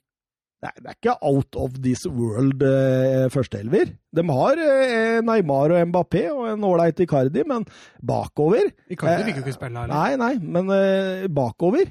det 0.59 0.67
er, 0.67 0.75
det 0.83 0.89
er 0.91 0.97
ikke 0.97 1.15
out 1.23 1.55
of 1.55 1.77
this 1.79 2.01
world 2.03 2.63
eh, 2.67 3.29
førsteelver. 3.31 3.93
De 4.11 4.25
har 4.27 4.59
eh, 4.59 5.21
Neymar 5.23 5.71
og 5.71 5.87
Mbappé 5.87 6.25
og 6.33 6.49
en 6.51 6.65
ålreit 6.67 6.99
Icardi, 7.05 7.45
men 7.47 7.63
bakover 8.03 8.67
Icardi 8.91 9.29
fikk 9.29 9.39
jo 9.39 9.45
ikke 9.45 9.55
spille 9.55 9.85
eller? 9.85 9.95
Nei, 9.95 10.19
nei, 10.19 10.33
men 10.43 10.73
eh, 10.75 11.29
bakover 11.31 11.87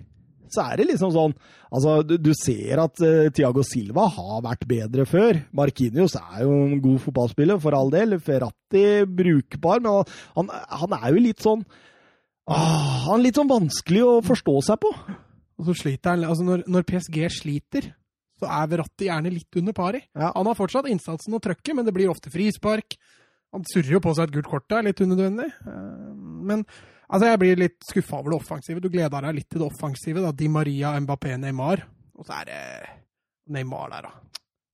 så 0.53 0.65
er 0.71 0.81
det 0.81 0.91
liksom 0.91 1.15
sånn 1.15 1.39
Altså, 1.69 1.99
du, 2.01 2.15
du 2.17 2.31
ser 2.33 2.81
at 2.81 3.01
eh, 3.05 3.27
Thiago 3.37 3.61
Silva 3.67 4.07
har 4.09 4.39
vært 4.47 4.63
bedre 4.71 5.05
før. 5.05 5.37
Marquinhos 5.53 6.15
er 6.17 6.47
jo 6.47 6.55
en 6.65 6.79
god 6.81 7.03
fotballspiller, 7.05 7.59
for 7.61 7.77
all 7.77 7.93
del. 7.93 8.17
Ferrati 8.25 8.85
brukbar, 9.05 9.83
men 9.85 10.07
han, 10.39 10.49
han 10.81 10.95
er 10.97 11.11
jo 11.13 11.25
litt 11.27 11.45
sånn 11.45 11.67
ah, 12.49 13.05
Han 13.05 13.19
er 13.19 13.27
litt 13.27 13.37
sånn 13.37 13.53
vanskelig 13.53 14.07
å 14.07 14.15
forstå 14.25 14.55
seg 14.71 14.81
på. 14.81 14.95
Og 15.61 15.69
så 15.69 15.77
sliter 15.77 16.15
han, 16.15 16.25
altså 16.25 16.49
når, 16.49 16.65
når 16.73 16.89
PSG 16.89 17.21
sliter, 17.37 17.91
så 18.39 18.49
er 18.49 18.69
Verratti 18.71 19.09
gjerne 19.09 19.33
litt 19.35 19.59
under 19.61 19.75
pari. 19.77 20.01
Ja. 20.15 20.33
Han 20.37 20.47
har 20.51 20.59
fortsatt 20.59 20.87
innsatsen 20.91 21.35
og 21.35 21.43
trøkket, 21.45 21.75
men 21.77 21.87
det 21.89 21.95
blir 21.97 22.11
ofte 22.13 22.31
frispark. 22.33 22.99
Han 23.57 23.65
surrer 23.67 23.95
jo 23.97 24.01
på 24.05 24.13
seg 24.15 24.29
et 24.29 24.35
gult 24.37 24.51
kort 24.51 24.67
der, 24.71 24.85
litt 24.87 25.01
unødvendig. 25.01 25.49
Eh, 25.67 26.15
Men 26.49 26.65
altså, 27.09 27.31
jeg 27.31 27.41
blir 27.43 27.61
litt 27.65 27.79
skuffa 27.89 28.21
over 28.21 28.35
det 28.35 28.41
offensive. 28.43 28.83
Du 28.85 28.91
gleder 28.93 29.25
deg 29.29 29.39
litt 29.41 29.49
til 29.51 29.63
det 29.65 29.69
offensive. 29.71 30.23
da. 30.25 30.33
Di 30.37 30.49
Maria, 30.53 30.93
Mbappé, 31.01 31.35
Neymar. 31.41 31.83
Og 32.19 32.27
så 32.29 32.41
er 32.43 32.51
det 32.51 32.63
Neymar 33.55 33.91
der, 33.95 34.09
da. 34.11 34.15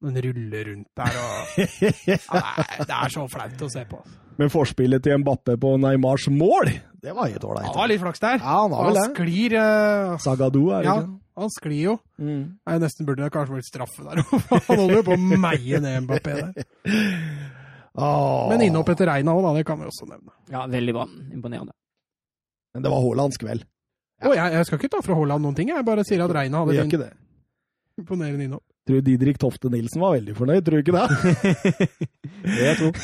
Den 0.05 0.19
ruller 0.21 0.67
rundt 0.69 0.91
der 1.01 1.17
og 1.17 1.55
Nei, 1.57 2.65
det, 2.85 2.93
er, 2.93 3.13
så 3.15 3.23
flaut 3.31 3.63
å 3.65 3.69
se 3.73 3.85
på. 3.89 4.01
Men 4.41 4.51
forspillet 4.51 5.05
til 5.05 5.19
Mbappe 5.23 5.57
på 5.61 5.75
Neymars 5.79 6.27
mål, 6.33 6.73
det 7.05 7.13
var 7.15 7.29
helt 7.31 7.45
Han 7.45 7.77
har 7.77 7.91
litt 7.91 8.01
flaks 8.01 8.23
der. 8.23 8.41
Ja, 8.41 8.63
han 8.65 8.73
har 8.75 8.89
vel 8.89 8.99
Han 8.99 9.13
sklir 9.15 9.55
Uh... 9.61 10.17
Sagadou, 10.25 10.71
er 10.73 10.83
det 10.83 10.89
Ja, 10.89 10.97
ikke? 11.03 11.19
han 11.45 11.53
sklir 11.53 11.83
jo. 11.83 11.95
Mm. 12.19 12.43
Jeg 12.67 12.83
nesten 12.85 13.07
burde 13.09 13.23
det 13.27 13.33
kanskje 13.35 13.59
vært 13.59 13.69
straffe 13.69 14.07
der. 14.07 14.23
Han 14.25 14.79
holder 14.81 14.97
jo 15.01 15.05
på 15.07 15.15
å 15.19 15.41
meie 15.45 15.81
ned 15.85 16.07
Mbappé 16.07 16.35
der. 16.41 16.67
oh. 18.01 18.49
Men 18.51 18.65
innhopp 18.67 18.91
etter 18.95 19.11
Reina 19.13 19.37
òg. 19.37 19.51
Det 19.59 19.67
kan 19.69 19.81
vi 19.81 19.91
også 19.91 20.09
nevne. 20.11 20.35
Ja, 20.51 20.65
veldig 20.71 20.97
bra. 20.97 21.07
Imponerende. 21.35 21.77
Men 22.75 22.87
det 22.87 22.91
var 22.91 23.05
Haalands 23.05 23.39
kveld. 23.39 23.67
Og 24.25 24.35
jeg, 24.39 24.55
jeg 24.57 24.67
skal 24.67 24.81
ikke 24.81 24.93
ta 24.95 25.03
fra 25.05 25.17
Haaland 25.19 25.45
noen 25.45 25.57
ting, 25.59 25.71
jeg 25.75 25.85
bare 25.87 26.05
sier 26.07 26.23
at 26.25 26.33
Reina 26.33 26.63
hadde 26.65 26.87
det. 27.03 27.11
imponerende 28.01 28.47
innhopp. 28.49 28.65
Tror 28.85 29.01
Didrik 29.01 29.39
Tofte 29.41 29.71
Nilsen 29.73 30.03
var 30.03 30.13
veldig 30.19 30.35
fornøyd, 30.37 30.65
tror 30.67 30.77
du 30.77 30.83
ikke 30.85 30.93
det? 30.93 31.07
Det 32.45 32.65
jeg 32.67 32.77
tror. 32.77 32.99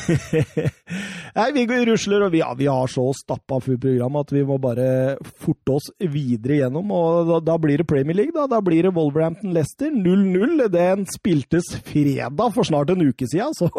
Nei, 1.39 1.45
vi 1.55 1.63
går- 1.65 1.85
rusler, 1.89 2.21
og 2.27 2.33
vi, 2.35 2.41
ja, 2.43 2.51
vi 2.59 2.67
har 2.69 2.91
så 2.91 3.07
stappa 3.17 3.57
fullt 3.65 3.81
program 3.81 4.19
at 4.19 4.33
vi 4.35 4.43
må 4.45 4.59
bare 4.61 4.85
forte 5.41 5.73
oss 5.79 5.87
videre 6.13 6.59
gjennom. 6.59 6.91
Og 6.93 7.31
da, 7.31 7.39
da 7.49 7.55
blir 7.63 7.81
det 7.81 7.87
Premier 7.89 8.19
League, 8.19 8.35
da. 8.35 8.45
Da 8.51 8.59
blir 8.61 8.85
det 8.85 8.93
Wolverhampton-Leicester 8.93 9.89
0-0. 9.95 10.67
Den 10.75 11.07
spiltes 11.09 11.71
fredag 11.89 12.53
for 12.53 12.67
snart 12.69 12.93
en 12.93 13.01
uke 13.09 13.25
siden, 13.31 13.57
så 13.57 13.71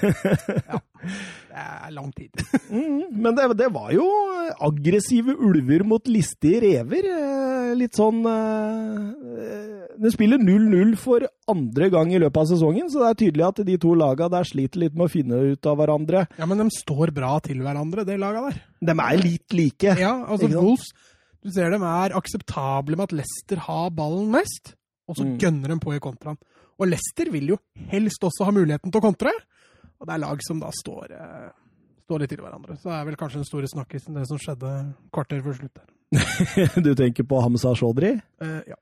Det 0.00 0.14
er 1.52 1.90
lang 1.92 2.10
tid. 2.16 2.30
mm, 2.72 3.12
Men 3.12 3.34
det, 3.36 3.46
det 3.60 3.68
var 3.74 3.90
jo 3.92 4.06
aggressive 4.64 5.34
ulver 5.36 5.84
mot 5.84 6.06
listige 6.08 6.60
rever. 6.64 7.08
eh, 7.12 7.72
Litt 7.78 7.96
sånn 7.96 8.18
eh, 8.28 9.86
De 10.02 10.10
spiller 10.12 10.40
0-0 10.42 10.94
for 11.00 11.24
andre 11.52 11.88
gang 11.92 12.12
i 12.12 12.20
løpet 12.20 12.42
av 12.42 12.48
sesongen, 12.50 12.88
så 12.92 13.02
det 13.02 13.08
er 13.10 13.18
tydelig 13.22 13.46
at 13.48 13.62
de 13.68 13.76
to 13.80 13.92
laga 13.98 14.28
der 14.32 14.46
sliter 14.48 14.82
litt 14.84 14.96
med 14.96 15.06
å 15.08 15.12
finne 15.12 15.40
ut 15.52 15.68
av 15.70 15.78
hverandre. 15.80 16.24
Ja, 16.40 16.48
men 16.48 16.60
de 16.62 16.68
står 16.74 17.12
bra 17.14 17.36
til 17.44 17.60
hverandre, 17.64 18.04
det 18.08 18.18
laga 18.20 18.46
der. 18.48 18.60
De 18.82 18.96
er 18.96 19.20
litt 19.22 19.56
like. 19.56 19.96
Ja, 20.00 20.14
altså 20.26 20.50
Wolfs 20.56 20.92
Du 21.42 21.50
ser 21.50 21.72
dem 21.74 21.82
er 21.82 22.12
akseptable 22.14 22.94
med 22.96 23.08
at 23.08 23.16
Leicester 23.18 23.58
har 23.64 23.88
ballen 23.90 24.28
mest, 24.30 24.74
og 25.10 25.16
så 25.18 25.24
Mm. 25.26 25.38
gønner 25.42 25.68
de 25.72 25.78
på 25.82 25.94
i 25.96 25.98
kontraen. 26.02 26.36
Og 26.78 26.86
Leicester 26.88 27.30
vil 27.32 27.48
jo 27.52 27.56
helst 27.90 28.22
også 28.22 28.44
ha 28.46 28.52
muligheten 28.54 28.90
til 28.92 29.00
å 29.00 29.02
kontre, 29.04 29.32
og 30.02 30.08
det 30.08 30.16
er 30.16 30.22
lag 30.24 30.40
som 30.42 30.58
da 30.58 30.70
står, 30.74 31.12
eh, 31.14 31.50
står 32.02 32.24
litt 32.24 32.32
til 32.34 32.42
hverandre. 32.42 32.76
Så 32.80 32.90
det 32.90 32.96
er 32.98 33.10
vel 33.10 33.18
kanskje 33.20 33.42
den 33.42 33.48
store 33.48 33.70
snakkisen, 33.70 34.16
det 34.18 34.26
som 34.26 34.40
skjedde 34.42 34.72
kvarter 35.14 35.44
før 35.44 35.60
slutt 35.60 35.78
der. 35.78 35.90
Du 36.86 36.94
tenker 36.98 37.24
på 37.24 37.38
Hamza 37.40 37.76
Shodri? 37.78 38.16
Eh, 38.42 38.58
ja. 38.66 38.80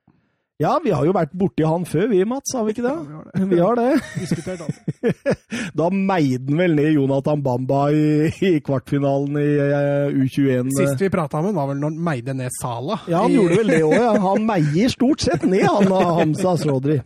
Ja, 0.61 0.75
vi 0.85 0.91
har 0.93 1.07
jo 1.09 1.13
vært 1.17 1.31
borti 1.41 1.65
han 1.65 1.87
før, 1.89 2.11
vi, 2.11 2.19
Mats, 2.29 2.53
har 2.53 2.67
vi 2.67 2.75
ikke 2.75 2.83
det? 2.85 2.93
Ja, 2.93 3.45
vi 3.49 3.61
har 3.63 3.79
det. 3.79 3.85
Vi 4.37 4.41
har 4.45 4.59
det. 4.61 5.37
Da 5.81 5.87
meide 5.89 6.51
han 6.51 6.59
vel 6.61 6.75
ned 6.77 6.91
Jonathan 6.99 7.41
Bamba 7.45 7.87
i, 7.97 8.29
i 8.45 8.51
kvartfinalen 8.65 9.39
i 9.41 9.47
uh, 9.57 10.13
U21. 10.13 10.69
Sist 10.77 11.01
vi 11.01 11.09
prata 11.13 11.41
med 11.41 11.53
han 11.53 11.57
var 11.57 11.71
vel 11.71 11.81
når 11.81 11.95
han 11.95 12.03
meide 12.11 12.35
ned 12.37 12.53
Sala. 12.59 12.99
Ja, 13.09 13.23
han 13.25 13.33
gjorde 13.33 13.61
vel 13.63 13.73
det 13.73 13.79
òg, 13.87 13.95
ja. 13.97 14.11
Han 14.27 14.45
meier 14.51 14.93
stort 14.93 15.25
sett 15.25 15.47
ned, 15.49 15.65
han 15.65 15.89
Hamza 16.21 16.59
Shodri. 16.61 16.99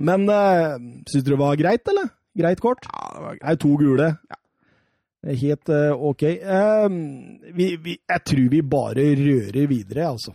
Men 0.00 0.24
uh, 0.30 0.80
syns 1.10 1.26
du 1.26 1.34
det 1.34 1.40
var 1.42 1.60
greit, 1.60 1.84
eller? 1.92 2.08
Greit 2.40 2.62
kort? 2.62 2.88
Ja, 2.90 3.10
det 3.14 3.24
var 3.24 3.38
Det 3.40 3.52
er 3.52 3.60
to 3.62 3.74
gule. 3.80 4.10
Det 5.20 5.34
er 5.34 5.40
Helt 5.42 5.68
uh, 5.68 6.04
ok. 6.10 6.26
Uh, 6.40 7.52
vi, 7.56 7.74
vi, 7.76 7.98
jeg 8.08 8.24
tror 8.26 8.50
vi 8.50 8.62
bare 8.64 9.06
rører 9.20 9.68
videre, 9.68 10.08
altså. 10.14 10.34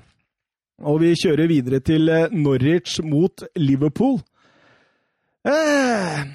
Og 0.86 1.00
vi 1.02 1.14
kjører 1.16 1.48
videre 1.48 1.80
til 1.80 2.10
eh, 2.12 2.32
Norwich 2.36 2.98
mot 3.04 3.46
Liverpool. 3.56 4.18
Uh, 5.48 6.26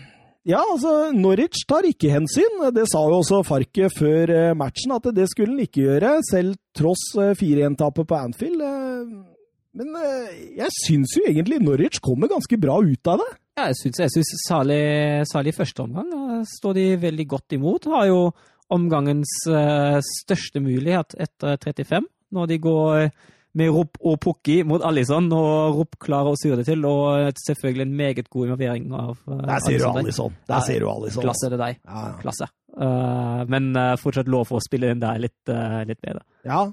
ja, 0.48 0.60
altså, 0.64 1.10
Norwich 1.12 1.66
tar 1.68 1.84
ikke 1.84 2.12
hensyn. 2.14 2.62
Det 2.72 2.86
sa 2.88 3.02
jo 3.04 3.18
også 3.20 3.42
Farke 3.44 3.90
før 3.92 4.32
eh, 4.32 4.54
matchen, 4.56 4.94
at 4.96 5.10
det 5.12 5.28
skulle 5.28 5.52
han 5.52 5.66
ikke 5.66 5.84
gjøre, 5.84 6.14
selv 6.30 6.56
tross 6.76 7.02
eh, 7.20 7.34
4-1-tapet 7.36 8.08
på 8.08 8.16
Anfield. 8.16 8.64
Eh, 8.64 9.12
men 9.76 9.92
jeg 10.56 10.72
syns 10.80 11.12
jo 11.14 11.26
egentlig 11.28 11.60
Norwich 11.62 12.00
kommer 12.02 12.30
ganske 12.32 12.56
bra 12.58 12.80
ut 12.80 13.12
av 13.12 13.20
det. 13.20 13.28
Ja, 13.60 13.66
jeg 13.68 13.76
syns, 13.76 13.98
jeg 14.00 14.12
syns 14.14 14.30
særlig, 14.48 14.82
særlig 15.28 15.52
i 15.52 15.56
første 15.58 15.82
omgang 15.84 16.12
står 16.48 16.78
de 16.78 16.84
veldig 17.02 17.26
godt 17.28 17.56
imot. 17.58 17.88
Har 17.92 18.06
jo 18.08 18.20
omgangens 18.72 19.34
eh, 19.50 19.98
største 20.22 20.62
mulighet 20.64 21.16
etter 21.20 21.58
35, 21.60 22.08
når 22.32 22.48
de 22.48 22.58
går 22.62 23.02
eh, 23.02 23.28
med 23.60 23.72
Rupp 23.74 23.98
og 24.06 24.16
Pukki 24.22 24.60
mot 24.64 24.80
Alison, 24.86 25.26
og 25.34 25.76
Rupp 25.76 25.98
klarer 26.00 26.32
å 26.32 26.38
styre 26.40 26.62
det 26.62 26.68
til, 26.70 26.88
og 26.88 27.18
eh, 27.18 27.32
selvfølgelig 27.44 27.84
en 27.84 27.96
meget 28.00 28.30
god 28.30 28.48
involvering 28.48 28.88
av 28.94 29.12
uh, 29.26 29.40
Der 29.42 29.64
sier 29.66 29.84
du. 29.84 29.88
Alison. 29.90 30.36
Der 30.48 30.66
sier 30.66 30.80
du 30.80 30.90
Alison. 30.94 31.26
Klasse 31.26 31.48
er 31.50 31.56
det 31.56 31.62
deg. 31.66 31.80
Ja, 31.84 32.04
ja. 32.06 32.18
Klasse. 32.24 32.52
Uh, 32.70 33.40
men 33.50 33.72
uh, 33.76 33.96
fortsatt 34.00 34.30
lov 34.30 34.46
for 34.48 34.62
å 34.62 34.64
spille 34.64 34.94
inn 34.94 35.02
der 35.02 35.20
litt, 35.20 35.40
litt 35.90 36.00
bedre. 36.00 36.24
Ja, 36.48 36.64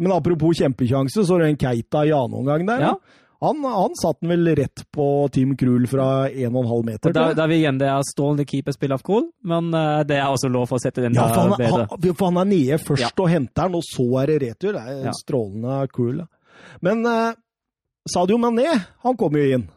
men 0.00 0.14
apropos 0.14 0.56
kjempekjanse, 0.56 1.26
så 1.26 1.36
er 1.36 1.42
det 1.44 1.50
en 1.50 1.60
Keita 1.60 2.06
i 2.08 2.14
annen 2.16 2.38
omgang 2.38 2.62
der. 2.64 2.86
Ja. 2.86 2.94
Han, 3.40 3.62
han 3.64 3.94
satt 3.96 4.18
den 4.20 4.28
vel 4.34 4.50
rett 4.58 4.82
på 4.92 5.04
Team 5.32 5.54
Krul 5.56 5.86
fra 5.88 6.28
1,5 6.28 6.84
meter. 6.84 7.12
Da, 7.16 7.30
da 7.32 7.44
er 7.46 7.48
vi 7.48 7.60
igjen 7.62 7.78
det 7.80 7.88
er 7.88 8.02
strålende 8.04 8.44
keeperspill 8.50 8.92
av 8.92 9.00
Krul, 9.06 9.30
men 9.48 9.70
eh, 9.72 10.02
det 10.04 10.18
er 10.20 10.28
også 10.28 10.50
lov 10.52 10.66
for 10.68 10.76
å 10.76 10.82
sette 10.84 11.00
den 11.06 11.16
Ja, 11.16 11.24
for 11.30 11.34
der 11.34 11.54
han, 11.54 11.56
bedre. 11.62 11.86
han, 11.90 12.14
for 12.18 12.28
han 12.28 12.40
er 12.42 12.50
nede 12.52 12.78
først 12.84 13.06
Ja. 13.06 13.10
og 13.16 13.30
henter 13.32 13.70
den, 13.70 13.78
og 13.80 13.86
så 13.88 14.06
er 14.22 14.26
det 14.34 14.38
retur. 14.44 14.72
Det 14.76 14.82
er 14.84 15.04
Ja. 15.08 15.14
strålende 15.16 15.78
Krul. 15.94 16.20
Men 16.84 17.06
eh, 17.08 17.32
Sadio 18.12 18.36
Mané, 18.40 18.68
han 19.04 19.16
kom 19.16 19.36
jo 19.40 19.46
inn. 19.56 19.68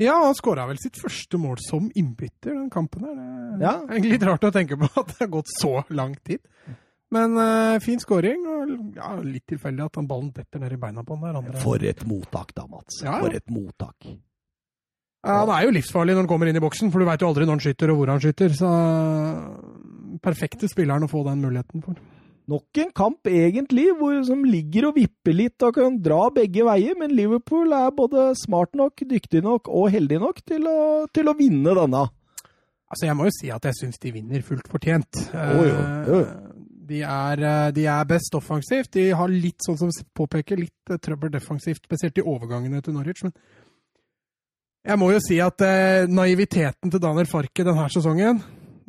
Ja, 0.00 0.16
han 0.24 0.34
skåra 0.34 0.64
vel 0.66 0.80
sitt 0.82 0.96
første 0.98 1.38
mål 1.38 1.60
som 1.62 1.90
innbytter 1.94 2.50
den 2.56 2.70
kampen 2.72 3.04
her. 3.06 3.14
Det 3.60 3.68
er 3.68 4.00
ja. 4.00 4.00
litt 4.16 4.24
rart 4.26 4.48
å 4.48 4.50
tenke 4.50 4.80
på 4.80 4.88
at 4.90 5.12
det 5.12 5.20
har 5.20 5.30
gått 5.36 5.52
så 5.60 5.84
lang 5.94 6.16
tid. 6.26 6.40
Men 7.14 7.38
uh, 7.38 7.78
fin 7.84 8.00
scoring. 8.02 8.44
og 8.50 8.74
ja, 8.98 9.14
litt 9.22 9.46
tilfeldig 9.50 9.86
at 9.86 9.98
den 10.00 10.10
ballen 10.10 10.32
detter 10.34 10.62
ned 10.62 10.74
i 10.74 10.80
beina 10.80 11.04
på 11.06 11.16
den 11.16 11.28
der 11.28 11.40
andre. 11.40 11.60
For 11.62 11.82
et 11.86 12.02
mottak 12.08 12.54
da, 12.56 12.66
Mats. 12.70 13.02
Ja. 13.04 13.18
For 13.22 13.34
et 13.36 13.46
mottak. 13.52 14.08
Ja, 15.24 15.38
han 15.40 15.52
er 15.54 15.64
jo 15.64 15.72
livsfarlig 15.72 16.12
når 16.12 16.26
han 16.26 16.28
kommer 16.28 16.50
inn 16.50 16.58
i 16.58 16.64
boksen, 16.64 16.90
for 16.92 17.00
du 17.00 17.08
veit 17.08 17.22
jo 17.22 17.30
aldri 17.30 17.46
når 17.46 17.56
han 17.56 17.64
skyter 17.64 17.92
og 17.92 18.00
hvor 18.00 18.12
han 18.12 18.20
skyter. 18.20 18.52
Så 18.58 18.72
perfekte 20.24 20.68
spilleren 20.68 21.06
å 21.06 21.10
få 21.10 21.22
den 21.28 21.40
muligheten 21.44 21.84
for. 21.84 21.96
Nok 22.52 22.76
en 22.82 22.90
kamp, 22.92 23.30
egentlig, 23.30 23.86
hvor 23.96 24.18
som 24.28 24.42
ligger 24.44 24.90
og 24.90 24.98
vipper 24.98 25.32
litt 25.32 25.64
og 25.64 25.78
kan 25.78 25.96
dra 26.04 26.26
begge 26.34 26.66
veier, 26.66 26.92
men 27.00 27.14
Liverpool 27.16 27.72
er 27.72 27.94
både 27.96 28.26
smart 28.36 28.76
nok, 28.76 29.00
dyktig 29.08 29.40
nok 29.46 29.70
og 29.72 29.88
heldig 29.94 30.18
nok 30.20 30.42
til 30.44 30.68
å, 30.68 30.76
til 31.08 31.32
å 31.32 31.36
vinne 31.38 31.72
denne. 31.78 32.04
Altså, 32.92 33.06
jeg 33.08 33.16
må 33.16 33.30
jo 33.30 33.32
si 33.38 33.48
at 33.50 33.64
jeg 33.64 33.78
syns 33.78 34.02
de 34.02 34.12
vinner 34.12 34.44
fullt 34.44 34.68
fortjent. 34.70 35.22
Jo, 35.32 35.64
jo, 35.70 35.78
jo. 36.10 36.18
De 36.84 37.00
er, 37.00 37.42
eh, 37.42 37.70
de 37.72 37.86
er 37.88 38.08
best 38.08 38.34
offensivt. 38.36 38.92
De 38.96 39.08
har 39.16 39.30
litt, 39.32 39.60
sånn 39.64 39.78
som 39.80 39.92
påpeker, 40.16 40.60
litt 40.60 40.92
eh, 40.92 41.00
trøbbel 41.00 41.32
defensivt, 41.32 41.86
spesielt 41.86 42.20
i 42.20 42.24
overgangene 42.24 42.82
til 42.84 42.96
Norwich. 42.96 43.24
Men 43.24 43.32
jeg 44.84 45.00
må 45.00 45.08
jo 45.14 45.22
si 45.24 45.40
at 45.40 45.64
eh, 45.64 46.04
naiviteten 46.10 46.92
til 46.92 47.00
Daniel 47.00 47.30
Farke 47.30 47.64
denne 47.64 47.88
sesongen, 47.92 48.42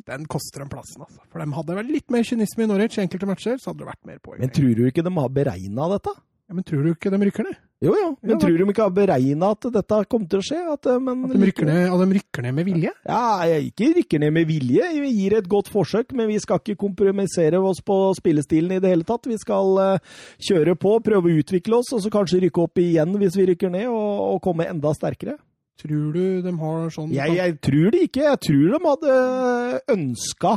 den 0.06 0.28
koster 0.30 0.62
dem 0.62 0.70
plassen. 0.70 1.02
Altså. 1.06 1.24
For 1.32 1.42
de 1.42 1.56
hadde 1.56 1.78
vel 1.80 1.92
litt 1.96 2.12
mer 2.12 2.26
kynisme 2.26 2.66
i 2.66 2.70
Norwich 2.70 2.98
i 3.00 3.04
enkelte 3.06 3.28
matcher, 3.30 3.56
så 3.58 3.72
hadde 3.72 3.82
det 3.82 3.90
vært 3.90 4.08
mer 4.12 4.20
poeng. 4.22 4.42
Men 4.44 4.52
tror 4.54 4.76
du 4.76 4.84
ikke 4.86 5.06
de 5.06 5.14
har 5.16 5.36
beregna 5.40 5.88
dette? 5.96 6.14
ja, 6.46 6.54
men 6.54 6.66
tror 6.66 6.84
du 6.84 6.92
ikke 6.92 7.10
de 7.10 7.18
rykker 7.26 7.46
ned? 7.48 7.58
Jo, 7.84 7.92
jo. 7.92 8.06
Men 8.22 8.30
Ja, 8.30 8.36
tror 8.40 8.56
de 8.56 8.64
ikke 8.72 8.84
har 8.86 8.92
beregna 8.96 9.50
at 9.52 9.66
dette 9.74 9.96
kommer 10.08 10.28
til 10.32 10.40
å 10.40 10.44
skje? 10.46 10.60
At, 10.72 10.86
eh, 10.88 10.98
men 10.98 11.26
At 11.26 11.34
de 11.34 11.40
rykker 11.44 11.66
ned, 11.68 11.90
og 11.92 12.00
de 12.00 12.16
rykker 12.16 12.42
ned 12.46 12.54
med 12.56 12.64
vilje? 12.64 12.92
Ja, 13.04 13.44
jeg 13.44 13.66
ikke 13.70 13.90
rykker 13.98 14.22
ned 14.22 14.32
med 14.32 14.46
vilje. 14.48 14.86
Vi 15.02 15.10
gir 15.12 15.36
et 15.36 15.48
godt 15.52 15.68
forsøk, 15.68 16.14
men 16.16 16.30
vi 16.30 16.38
skal 16.40 16.62
ikke 16.62 16.78
kompromissere 16.80 17.60
oss 17.60 17.82
på 17.84 17.98
spillestilen 18.16 18.72
i 18.72 18.80
det 18.80 18.88
hele 18.94 19.04
tatt. 19.04 19.28
Vi 19.28 19.36
skal 19.36 19.76
uh, 19.76 19.98
kjøre 20.40 20.72
på, 20.80 20.94
prøve 21.04 21.28
å 21.28 21.36
utvikle 21.42 21.76
oss, 21.82 21.92
og 21.92 22.00
så 22.00 22.08
kanskje 22.16 22.40
rykke 22.46 22.64
opp 22.64 22.80
igjen 22.80 23.12
hvis 23.20 23.36
vi 23.36 23.50
rykker 23.52 23.70
ned, 23.76 23.90
og, 23.92 24.36
og 24.36 24.40
komme 24.48 24.64
enda 24.72 24.94
sterkere. 24.96 25.36
Tror 25.76 26.12
du 26.16 26.40
de 26.40 26.52
har 26.56 26.88
sånn 26.88 27.10
Jeg, 27.12 27.36
jeg 27.36 27.58
tror 27.60 27.90
det 27.92 28.06
ikke. 28.08 28.24
Jeg 28.24 28.40
tror 28.40 28.66
de 28.72 28.78
hadde 28.88 29.16
ønska 29.92 30.54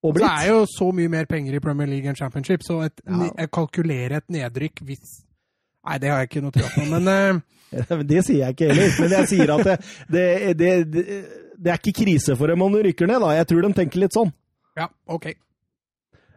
å 0.00 0.12
Det 0.16 0.24
er 0.24 0.46
jo 0.48 0.62
så 0.64 0.88
mye 0.96 1.10
mer 1.12 1.26
penger 1.28 1.58
i 1.58 1.60
Premier 1.60 1.90
League 1.90 2.08
enn 2.08 2.16
Championship, 2.16 2.64
så 2.64 2.80
et, 2.86 3.02
Ja. 3.04 3.28
jeg 3.36 3.50
kalkulerer 3.52 4.16
et 4.22 4.30
nedrykk 4.32 4.80
hvis 4.88 5.18
Nei, 5.86 5.96
det 6.00 6.10
har 6.12 6.22
jeg 6.22 6.30
ikke 6.30 6.42
noe 6.44 6.54
tro 6.54 6.68
på, 6.74 6.86
men 6.90 7.10
eh, 7.10 7.40
Det 8.10 8.24
sier 8.26 8.44
jeg 8.44 8.56
ikke 8.56 8.70
heller, 8.72 8.96
men 8.98 9.12
jeg 9.14 9.28
sier 9.30 9.52
at 9.54 9.68
det, 10.10 10.24
det, 10.58 10.70
det, 10.90 11.04
det, 11.54 11.70
er 11.70 11.78
ikke 11.78 12.00
krise 12.02 12.34
for 12.38 12.50
dem 12.50 12.64
om 12.66 12.74
de 12.74 12.82
rykker 12.88 13.06
ned. 13.06 13.22
da. 13.22 13.36
Jeg 13.38 13.46
tror 13.52 13.66
de 13.66 13.70
tenker 13.78 14.02
litt 14.02 14.16
sånn. 14.16 14.32
ja, 14.78 14.88
OK. 15.06 15.30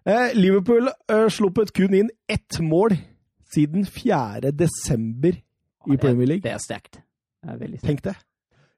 Eh, 0.04 0.36
Liverpool 0.36 0.92
eh, 0.92 1.26
sluppet 1.32 1.72
kun 1.76 1.96
inn 1.96 2.12
ett 2.30 2.60
mål 2.62 2.98
siden 3.54 3.88
4. 3.88 4.52
desember 4.52 5.38
i 5.88 5.98
Premier 5.98 6.28
League. 6.36 6.44
Det 6.44 6.54
er 6.54 6.62
sterkt. 6.62 7.00
Det 7.44 7.54
er 7.56 7.60
veldig 7.62 7.80
sterkt. 7.80 7.90
Tenk 7.90 8.06
det. 8.10 8.16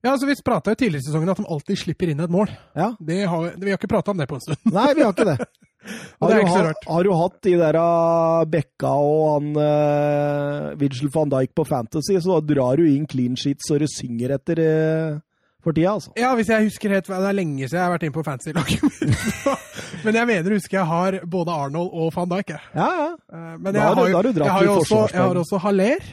Ja, 0.06 0.12
altså 0.14 0.28
Vi 0.30 0.36
prata 0.46 0.74
jo 0.76 0.78
tidligere 0.84 1.02
i 1.02 1.08
sesongen 1.10 1.32
at 1.34 1.40
de 1.42 1.46
alltid 1.50 1.80
slipper 1.82 2.12
inn 2.14 2.20
et 2.22 2.30
mål. 2.34 2.52
Ja. 2.78 2.92
Det 3.02 3.24
har, 3.32 3.48
vi 3.58 3.72
har 3.74 3.80
ikke 3.80 3.90
prata 3.90 4.14
om 4.14 4.20
det 4.22 4.28
på 4.30 4.38
en 4.38 4.44
stund. 4.46 4.62
Nei, 4.78 4.92
vi 4.94 5.02
har 5.06 5.16
ikke 5.16 5.26
det. 5.34 5.40
Har, 5.86 6.32
det 6.32 6.36
er 6.36 6.40
ikke 6.42 6.54
så 6.56 6.62
rart. 6.66 6.86
har 6.90 7.04
du 7.06 7.12
hatt 7.14 7.36
de 7.46 7.52
der 7.62 7.76
uh, 7.78 8.40
Bekka 8.50 8.90
og 8.90 9.20
han 9.36 9.50
uh, 9.54 10.72
Vigil 10.82 11.12
van 11.14 11.30
Dijk 11.30 11.52
på 11.54 11.66
Fantasy, 11.70 12.16
så 12.26 12.40
da 12.40 12.54
drar 12.56 12.80
du 12.82 12.88
inn 12.90 13.04
clean 13.06 13.36
sheets 13.38 13.70
og 13.70 13.84
du 13.84 13.86
synger 13.94 14.34
etter 14.34 14.62
uh, 14.66 15.20
for 15.62 15.78
tida, 15.78 15.92
altså. 15.94 16.10
Ja, 16.18 16.32
hvis 16.40 16.50
jeg 16.50 16.72
husker 16.72 16.96
helt, 16.96 17.06
Det 17.12 17.20
er 17.30 17.38
lenge 17.38 17.68
siden 17.70 17.78
jeg 17.78 17.86
har 17.86 17.94
vært 17.94 18.08
inne 18.08 18.18
på 18.18 18.26
fantasy-laget 18.26 18.82
mitt. 18.82 19.46
Men 20.08 20.18
jeg 20.24 20.30
mener, 20.32 20.58
husker 20.58 20.80
jeg 20.80 20.90
har 20.90 21.20
både 21.38 21.54
Arnold 21.54 21.94
og 21.94 22.10
van 22.18 22.34
Dijk. 22.34 22.56
jeg. 22.56 22.66
Ja, 22.82 22.90
ja. 23.04 23.08
Men 23.30 23.62
Men 23.62 23.74
Da 23.74 23.80
jeg 23.80 23.86
har 23.86 23.96
du- 23.96 24.02
har, 24.02 24.24
da 24.24 24.30
jo, 24.32 24.44
jeg 24.44 24.52
har 24.58 24.66
jo 24.72 24.76
også, 24.82 25.04
jeg 25.14 25.22
har 25.22 25.42
også 25.44 25.62
Haller 25.68 26.10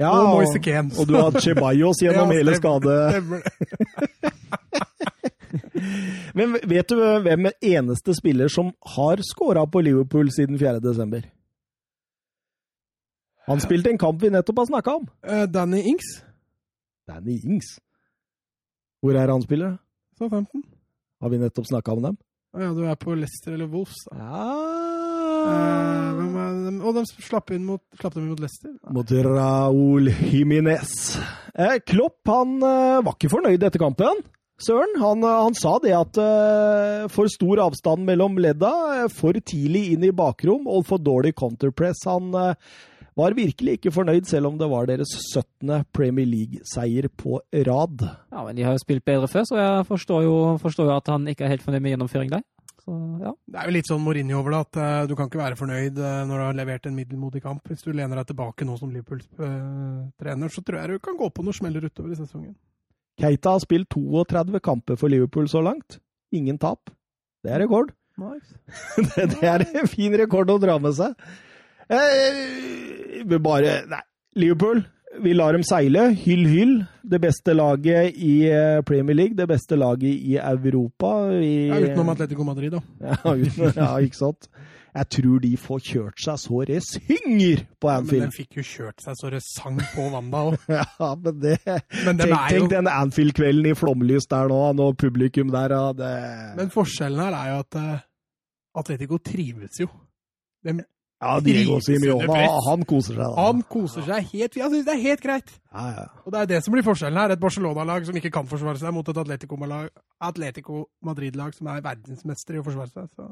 ja 0.00 0.10
og 0.10 0.30
Moise 0.38 0.58
Kean. 0.64 0.90
og 0.98 1.08
du 1.08 1.14
har 1.18 1.36
Chebayos 1.40 2.00
gjennom 2.04 2.32
Ja, 2.32 2.38
hele 2.40 2.56
skade... 2.58 2.94
Men 6.36 6.54
vet 6.68 6.88
du 6.90 6.96
hvem 7.24 7.46
er 7.50 7.56
eneste 7.74 8.14
spiller 8.14 8.48
som 8.52 8.72
har 8.94 9.22
scora 9.26 9.64
på 9.66 9.82
Liverpool 9.82 10.30
siden 10.34 10.58
4. 10.60 10.80
desember? 10.84 11.24
Han 13.50 13.60
spilte 13.62 13.90
en 13.90 13.98
kamp 13.98 14.20
vi 14.22 14.30
nettopp 14.30 14.60
har 14.62 14.68
snakka 14.70 14.94
om. 15.00 15.06
Eh, 15.26 15.46
Danny 15.50 15.80
Ings, 15.90 16.10
Danny 17.08 17.40
Ings. 17.42 17.78
Hvor 19.02 19.16
er 19.16 19.32
han 19.32 19.42
spiller? 19.42 19.78
Southampton. 20.18 20.62
Har 21.20 21.32
vi 21.32 21.38
nettopp 21.40 21.66
snakka 21.66 21.92
om 21.96 22.02
dem? 22.04 22.18
Ja, 22.54 22.70
du 22.74 22.84
er 22.84 22.94
på 23.00 23.14
Leicester 23.14 23.52
eller 23.56 23.66
Wolves, 23.70 23.96
da. 24.10 24.18
Eh, 25.44 26.10
hvem 26.18 26.34
er? 26.40 26.58
Og 26.80 26.96
de 26.96 27.04
slapp, 27.10 27.52
inn 27.54 27.64
mot, 27.68 27.82
slapp 28.00 28.16
dem 28.16 28.24
inn 28.24 28.34
mot 28.34 28.42
Leicester. 28.42 28.74
Mot 28.94 29.14
Raúl 29.26 30.10
Jiminez. 30.30 30.92
Eh, 31.54 31.78
Klopp 31.86 32.30
han 32.30 32.58
eh, 32.58 33.00
var 33.04 33.16
ikke 33.16 33.32
fornøyd 33.32 33.66
etter 33.68 33.82
kampen. 33.82 34.22
Søren, 34.60 34.92
han, 35.00 35.24
eh, 35.24 35.40
han 35.46 35.56
sa 35.56 35.78
det 35.80 35.92
at 35.96 36.20
uh, 36.20 37.08
for 37.12 37.30
stor 37.32 37.62
avstand 37.64 38.04
mellom 38.04 38.36
ledda, 38.40 38.72
for 39.14 39.36
tidlig 39.40 39.86
inn 39.94 40.04
i 40.04 40.12
bakrom 40.12 40.68
og 40.68 40.84
for 40.88 41.00
dårlig 41.00 41.32
counterpress. 41.38 42.02
Han 42.10 42.28
uh, 42.36 42.52
var 43.16 43.36
virkelig 43.38 43.78
ikke 43.78 43.92
fornøyd, 43.94 44.28
selv 44.28 44.50
om 44.50 44.58
det 44.60 44.68
var 44.68 44.90
deres 44.90 45.14
17. 45.32 45.86
Premier 45.96 46.28
League-seier 46.28 47.08
på 47.08 47.40
rad. 47.70 48.04
Ja, 48.04 48.44
men 48.44 48.58
De 48.58 48.66
har 48.66 48.76
jo 48.76 48.84
spilt 48.84 49.06
bedre 49.08 49.30
før, 49.32 49.48
så 49.48 49.60
jeg 49.60 49.88
forstår 49.88 50.28
jo, 50.28 50.36
forstår 50.60 50.90
jo 50.90 50.96
at 50.98 51.08
han 51.12 51.28
ikke 51.32 51.48
er 51.48 51.54
helt 51.54 51.64
fornøyd 51.64 51.86
med 51.86 51.96
gjennomføring 51.96 52.32
der. 52.36 52.44
Så 52.80 52.96
ja. 53.20 53.32
Det 53.50 53.60
er 53.60 53.68
jo 53.68 53.74
litt 53.76 53.90
sånn 53.90 54.02
Mourinho 54.04 54.40
over 54.40 54.54
det, 54.54 54.60
at 54.66 54.80
eh, 54.80 55.06
du 55.10 55.14
kan 55.18 55.28
ikke 55.28 55.42
være 55.42 55.58
fornøyd 55.60 56.00
eh, 56.00 56.18
når 56.28 56.40
du 56.40 56.44
har 56.46 56.58
levert 56.58 56.88
en 56.88 56.96
middelmodig 56.96 57.42
kamp. 57.44 57.62
Hvis 57.68 57.84
du 57.84 57.92
lener 57.92 58.20
deg 58.20 58.30
tilbake 58.30 58.66
nå 58.66 58.76
som 58.80 58.92
Liverpool-trener, 58.94 60.52
så 60.52 60.64
tror 60.64 60.80
jeg 60.80 60.96
du 60.96 61.04
kan 61.04 61.18
gå 61.20 61.30
på 61.34 61.44
noen 61.46 61.58
smeller 61.60 61.86
utover 61.86 62.14
i 62.14 62.18
sesongen. 62.18 62.54
Keita 63.20 63.56
har 63.56 63.62
spilt 63.62 63.92
32 63.92 64.62
kamper 64.64 64.96
for 65.00 65.12
Liverpool 65.12 65.48
så 65.52 65.62
langt. 65.64 66.00
Ingen 66.32 66.60
tap. 66.60 66.92
Det 67.44 67.52
er 67.52 67.64
rekord. 67.66 67.92
det, 68.96 69.26
det 69.32 69.46
er 69.48 69.64
en 69.64 69.88
fin 69.88 70.14
rekord 70.16 70.50
å 70.52 70.58
dra 70.60 70.76
med 70.82 70.96
seg. 70.96 71.16
Eh, 71.90 73.24
bare 73.42 73.80
Nei, 73.90 74.02
Liverpool. 74.38 74.84
Vi 75.18 75.32
lar 75.34 75.52
dem 75.52 75.62
seile. 75.66 76.10
Hyll, 76.14 76.44
hyll. 76.46 76.74
Det 77.02 77.18
beste 77.22 77.54
laget 77.56 78.14
i 78.14 78.44
eh, 78.46 78.82
Premier 78.86 79.16
League, 79.16 79.34
det 79.36 79.48
beste 79.50 79.74
laget 79.76 80.12
i 80.14 80.36
Europa. 80.38 81.32
I 81.34 81.66
Ja, 81.66 81.80
utenom 81.80 82.12
Atletico 82.12 82.44
Madrid, 82.46 82.70
da. 82.76 82.82
ja, 83.24 83.34
uten, 83.34 83.72
ja, 83.74 83.96
ikke 83.98 84.20
sant? 84.20 84.46
Jeg 84.94 85.06
tror 85.14 85.38
de 85.42 85.50
får 85.58 85.82
kjørt 85.86 86.22
seg 86.22 86.38
så 86.42 86.60
det 86.66 86.78
synger 86.82 87.64
på 87.82 87.90
Anfield. 87.90 88.24
Men 88.24 88.30
de 88.30 88.30
den 88.30 88.34
fikk 88.34 88.58
jo 88.58 88.64
kjørt 88.66 89.04
seg 89.04 89.18
så 89.18 89.30
det 89.30 89.42
sang 89.46 89.78
på 89.94 90.06
Wanda 90.14 90.44
òg. 90.50 90.56
Ja, 90.80 91.10
men 91.14 91.40
det 91.42 91.56
Men 91.66 92.18
den 92.18 92.24
Tenk, 92.24 92.34
jo 92.34 92.62
tenk 92.62 92.72
den 92.74 92.90
Anfield-kvelden 92.90 93.70
i 93.70 93.74
flomlys 93.78 94.26
der 94.30 94.50
nå, 94.50 94.60
når 94.78 94.96
publikum 94.98 95.52
der 95.54 95.76
det... 95.98 96.14
Men 96.58 96.72
forskjellen 96.74 97.22
her 97.22 97.38
er 97.38 97.52
jo 97.52 97.60
at 97.66 97.78
eh, 97.82 98.06
Atletico 98.82 99.18
trives 99.22 99.82
jo. 99.82 99.90
De, 100.66 100.74
Ja, 101.20 101.34
Diego 101.44 101.76
Simione, 101.84 102.46
han, 102.64 102.84
koser 102.88 103.12
seg. 103.12 103.20
da. 103.20 103.30
han 103.36 103.58
koser 103.68 104.06
seg 104.06 104.30
helt 104.32 104.54
Han 104.56 104.70
syns 104.72 104.86
det 104.86 104.94
er 104.94 105.02
helt 105.02 105.20
greit. 105.20 105.50
Ja, 105.68 105.82
ja. 105.92 106.04
Og 106.24 106.32
det 106.32 106.40
er 106.40 106.48
det 106.54 106.60
som 106.64 106.72
blir 106.72 106.86
forskjellen 106.86 107.20
her. 107.20 107.34
Et 107.34 107.42
Barcelona-lag 107.42 108.06
som 108.08 108.16
ikke 108.16 108.32
kan 108.32 108.48
forsvare 108.48 108.80
seg, 108.80 108.94
mot 108.96 109.08
et 109.12 109.20
Atletico 109.20 110.86
Madrid-lag 111.04 111.52
som 111.56 111.68
er 111.68 111.84
verdensmester 111.84 112.56
i 112.56 112.62
å 112.62 112.64
forsvare 112.64 112.88
seg. 112.94 113.12
Så. 113.12 113.28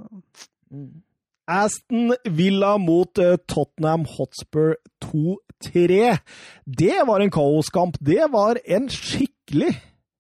Aston 1.49 2.13
Villa 2.37 2.75
mot 2.77 3.25
eh, 3.25 3.39
Tottenham 3.49 4.05
Hotspur 4.19 4.77
2-3. 5.09 6.19
Det 6.69 7.03
var 7.09 7.25
en 7.25 7.33
kaoskamp. 7.33 7.97
Det 8.05 8.29
var 8.35 8.61
en 8.69 8.93
skikkelig 8.93 9.73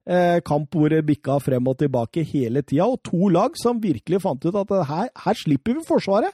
eh, 0.09 0.41
kamp 0.41 0.73
hvor 0.73 0.89
det 0.89 1.05
bikka 1.05 1.37
frem 1.45 1.69
og 1.69 1.83
tilbake 1.85 2.25
hele 2.33 2.65
tida. 2.65 2.89
Og 2.89 3.03
to 3.05 3.29
lag 3.29 3.61
som 3.61 3.85
virkelig 3.85 4.25
fant 4.25 4.49
ut 4.49 4.57
at 4.57 4.73
eh, 4.73 4.89
her, 4.89 5.11
her 5.27 5.45
slipper 5.45 5.77
vi 5.77 5.85
Forsvaret. 5.85 6.33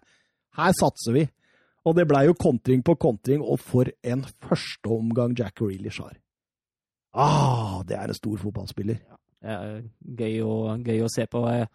Her 0.58 0.76
satser 0.76 1.16
vi. 1.16 1.24
Og 1.84 1.96
det 1.98 2.06
blei 2.08 2.24
jo 2.28 2.36
kontring 2.38 2.80
på 2.84 2.94
kontring, 2.96 3.42
og 3.44 3.60
for 3.60 3.90
en 4.06 4.24
førsteomgang 4.24 5.34
Jack 5.36 5.60
Reelish 5.60 6.00
har. 6.00 6.16
Ah, 7.14 7.82
det 7.86 7.98
er 7.98 8.08
en 8.08 8.16
stor 8.16 8.38
fotballspiller. 8.40 9.02
Er 9.44 9.82
gøy 10.00 10.40
å, 10.42 10.54
gøy 10.80 11.04
å 11.04 11.10
se 11.12 11.26
på. 11.30 11.44
Jeg, 11.52 11.68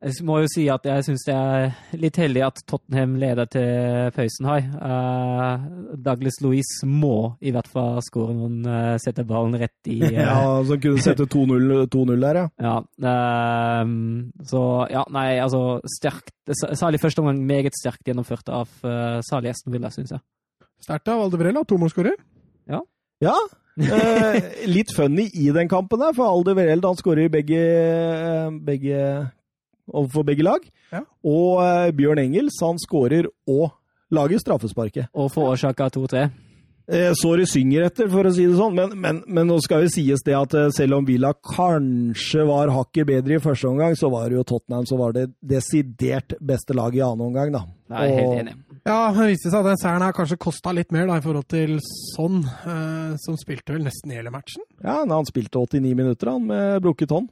jeg 0.00 0.24
må 0.24 0.38
jo 0.40 0.48
si 0.48 0.62
at 0.72 0.86
jeg 0.88 1.04
syns 1.04 1.26
det 1.28 1.34
er 1.36 1.96
litt 2.00 2.16
heldig 2.16 2.40
at 2.46 2.60
Tottenham 2.68 3.18
leder 3.20 3.48
til 3.52 4.08
pausen 4.16 4.48
her. 4.48 4.68
Eh, 4.88 5.66
Douglas 6.00 6.38
Louise 6.40 6.88
må 6.88 7.34
i 7.44 7.52
hvert 7.52 7.68
fall 7.68 8.00
skåre 8.06 8.32
noen, 8.36 8.62
uh, 8.64 8.94
sette 9.02 9.26
ballen 9.28 9.58
rett 9.60 9.90
i 9.92 9.98
uh, 10.00 10.16
Ja, 10.22 10.38
så 10.64 10.78
kunne 10.80 11.04
sette 11.04 11.26
2-0 11.28 12.16
der, 12.24 12.40
ja. 12.40 12.46
Ja. 12.70 12.76
Um, 13.84 14.30
så 14.48 14.62
ja, 14.92 15.04
nei, 15.12 15.34
altså 15.42 15.80
sterkt 15.98 16.32
Særlig 16.50 16.98
første 17.02 17.22
omgang 17.22 17.38
meget 17.46 17.76
sterkt 17.78 18.08
gjennomført 18.08 18.48
av 18.50 18.70
uh, 18.82 19.20
Sali 19.22 19.52
Esten 19.52 19.74
Villa, 19.74 19.92
syns 19.92 20.16
jeg. 20.16 20.24
Sterkt 20.82 21.12
av 21.12 21.20
Aldevrella, 21.22 21.62
tomålsskårer. 21.68 22.16
Ja. 22.72 22.80
ja. 23.22 23.36
Eh, 23.78 24.48
litt 24.74 24.94
funny 24.96 25.28
i 25.36 25.50
den 25.54 25.68
kampen 25.70 26.00
der, 26.02 26.16
for 26.16 26.32
Aldevrell 26.32 26.82
han 26.84 26.98
skårer 26.98 27.30
begge, 27.32 27.60
begge 28.66 29.04
overfor 29.90 30.26
begge 30.28 30.46
lag. 30.46 30.64
Ja. 30.92 31.04
Og 31.26 31.60
uh, 31.62 31.88
Bjørn 31.96 32.22
Engels 32.22 32.58
han 32.64 32.80
skårer 32.82 33.30
og 33.50 33.70
lager 34.10 34.42
straffesparket. 34.42 35.10
Og 35.14 35.30
forårsaka 35.34 35.90
2-3. 35.94 36.28
Eh, 36.90 37.12
så 37.14 37.30
synger 37.46 37.84
etter, 37.86 38.08
for 38.10 38.26
å 38.26 38.32
si 38.34 38.44
det 38.48 38.56
sånn. 38.58 38.74
Men, 38.74 38.94
men, 38.98 39.20
men, 39.30 39.46
nå 39.46 39.60
skal 39.62 39.84
jo 39.84 39.92
sies 39.92 40.24
det 40.26 40.34
at 40.34 40.56
eh, 40.58 40.70
selv 40.74 40.98
om 40.98 41.06
Villa 41.06 41.30
kanskje 41.52 42.46
var 42.48 42.72
hakket 42.74 43.06
bedre 43.06 43.36
i 43.36 43.42
første 43.42 43.70
omgang, 43.70 43.94
så 43.98 44.10
var 44.10 44.26
det 44.26 44.40
jo 44.40 44.46
Tottenham 44.48 44.88
som 44.90 44.98
var 44.98 45.14
det 45.14 45.28
desidert 45.38 46.34
beste 46.42 46.74
laget 46.74 46.98
i 46.98 47.04
annen 47.06 47.28
omgang, 47.28 47.54
da. 47.54 47.62
Nei, 47.94 48.08
og, 48.10 48.18
helt 48.18 48.42
enig. 48.42 48.56
Ja, 48.88 48.98
det 49.14 49.28
viste 49.28 49.52
seg 49.52 49.60
at 49.60 49.70
den 49.70 49.78
seieren 49.78 50.06
her 50.06 50.16
kanskje 50.16 50.40
kosta 50.40 50.74
litt 50.74 50.90
mer 50.94 51.06
da, 51.06 51.20
i 51.20 51.24
forhold 51.24 51.46
til 51.52 51.76
Sånn, 52.16 52.42
eh, 52.42 53.14
som 53.22 53.38
spilte 53.38 53.76
vel 53.76 53.84
nesten 53.86 54.16
hele 54.16 54.32
matchen. 54.34 54.64
Ja, 54.82 55.02
han 55.04 55.28
spilte 55.28 55.62
89 55.62 55.94
minutter 55.94 56.32
han, 56.32 56.48
med 56.50 56.80
brukket 56.82 57.14
hånd. 57.14 57.30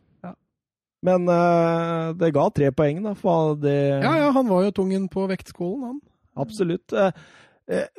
Men 1.07 1.29
uh, 1.31 2.15
det 2.19 2.33
ga 2.35 2.49
tre 2.51 2.71
poeng, 2.75 3.03
da. 3.05 3.15
For 3.19 3.55
det 3.61 3.77
Ja, 4.03 4.15
ja, 4.25 4.31
han 4.35 4.49
var 4.51 4.67
jo 4.67 4.75
tungen 4.81 5.07
på 5.13 5.29
vektskålen, 5.31 5.85
han. 5.93 6.01
Absolutt. 6.39 6.93
Uh, 6.93 7.13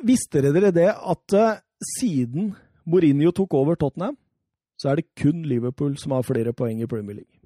visste 0.04 0.42
dere 0.44 0.72
det 0.74 0.90
at 0.92 1.36
uh, 1.36 1.60
siden 1.96 2.54
Mourinho 2.90 3.32
tok 3.36 3.54
over 3.56 3.78
Tottenham, 3.80 4.18
så 4.80 4.90
er 4.90 5.00
det 5.00 5.12
kun 5.16 5.44
Liverpool 5.48 5.96
som 6.00 6.16
har 6.16 6.26
flere 6.26 6.52
poeng 6.56 6.80
i 6.80 6.88
Premier 6.88 7.20
League? 7.20 7.36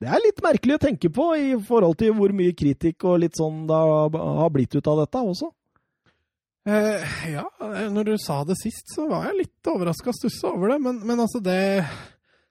Det 0.00 0.10
er 0.12 0.20
litt 0.20 0.42
merkelig 0.44 0.76
å 0.76 0.82
tenke 0.82 1.08
på 1.08 1.30
i 1.40 1.52
forhold 1.66 1.96
til 2.00 2.12
hvor 2.18 2.34
mye 2.36 2.52
kritikk 2.56 3.06
og 3.08 3.22
litt 3.22 3.38
sånn 3.38 3.62
det 3.68 3.78
har 3.78 4.50
blitt 4.52 4.76
ut 4.76 4.90
av 4.92 5.00
dette 5.00 5.22
også. 5.24 5.48
Ja, 6.66 7.46
når 7.94 8.10
du 8.10 8.14
sa 8.20 8.40
det 8.44 8.58
sist, 8.60 8.90
så 8.92 9.06
var 9.08 9.28
jeg 9.28 9.44
litt 9.44 9.70
overraska 9.70 10.10
og 10.10 10.18
stussa 10.18 10.50
over 10.50 10.74
det. 10.74 10.78
Men, 10.82 10.98
men, 11.06 11.22
altså, 11.22 11.40
det 11.40 11.86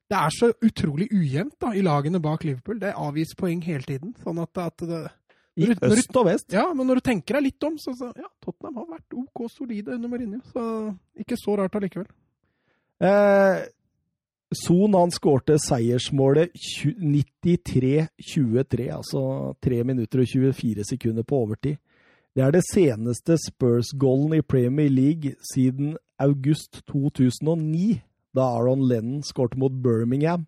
Det 0.09 0.17
er 0.17 0.33
så 0.33 0.51
utrolig 0.61 1.07
ujevnt 1.13 1.55
da, 1.61 1.71
i 1.73 1.81
lagene 1.85 2.21
bak 2.21 2.43
Liverpool. 2.45 2.77
Det 2.81 2.93
avgis 2.93 3.33
poeng 3.37 3.61
hele 3.65 3.85
tiden. 3.87 4.11
Sånn 4.21 4.41
at, 4.43 4.59
at 4.61 4.83
det, 4.85 4.99
i 5.57 5.71
du, 5.71 5.87
øst 5.87 6.19
og 6.19 6.27
vest. 6.27 6.51
Ja, 6.53 6.67
men 6.75 6.85
når 6.85 6.99
du 6.99 7.07
tenker 7.07 7.39
deg 7.39 7.47
litt 7.47 7.65
om, 7.65 7.79
så, 7.81 7.95
så 7.97 8.11
ja, 8.13 8.29
Tottenham 8.43 8.83
har 8.83 8.91
vært 8.97 9.17
OK 9.17 9.47
solide 9.49 9.95
under 9.95 10.11
Mourinho. 10.11 10.43
Så 10.51 10.61
ikke 11.25 11.39
så 11.41 11.57
rart 11.57 11.77
allikevel. 11.79 12.11
Eh, 13.01 13.63
Son 14.55 14.93
han 14.93 15.11
skårte 15.11 15.57
seiersmålet 15.59 16.53
93-23, 16.53 18.91
altså 18.93 19.55
3 19.63 19.83
minutter 19.83 20.21
og 20.21 20.29
24 20.29 20.85
sekunder 20.91 21.25
på 21.25 21.41
overtid. 21.47 21.81
Det 22.35 22.43
er 22.43 22.51
det 22.51 22.65
seneste 22.67 23.37
Spurs-goalen 23.39 24.35
i 24.37 24.43
Premier 24.43 24.91
League 24.91 25.33
siden 25.53 25.95
august 26.19 26.83
2009, 26.91 28.01
da 28.35 28.49
Aaron 28.57 28.87
Lennon 28.87 29.23
skårte 29.23 29.59
mot 29.59 29.73
Birmingham. 29.83 30.45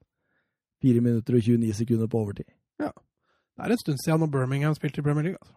4 0.84 1.02
minutter 1.02 1.38
og 1.38 1.42
29 1.42 1.74
sekunder 1.74 2.08
på 2.08 2.22
overtid. 2.22 2.50
Ja. 2.80 2.92
Det 3.58 3.66
er 3.66 3.74
en 3.74 3.82
stund 3.82 4.04
siden 4.04 4.20
når 4.20 4.34
Birmingham 4.34 4.76
spilte 4.76 5.02
i 5.02 5.06
Premier 5.06 5.24
League. 5.24 5.40
Altså. 5.42 5.54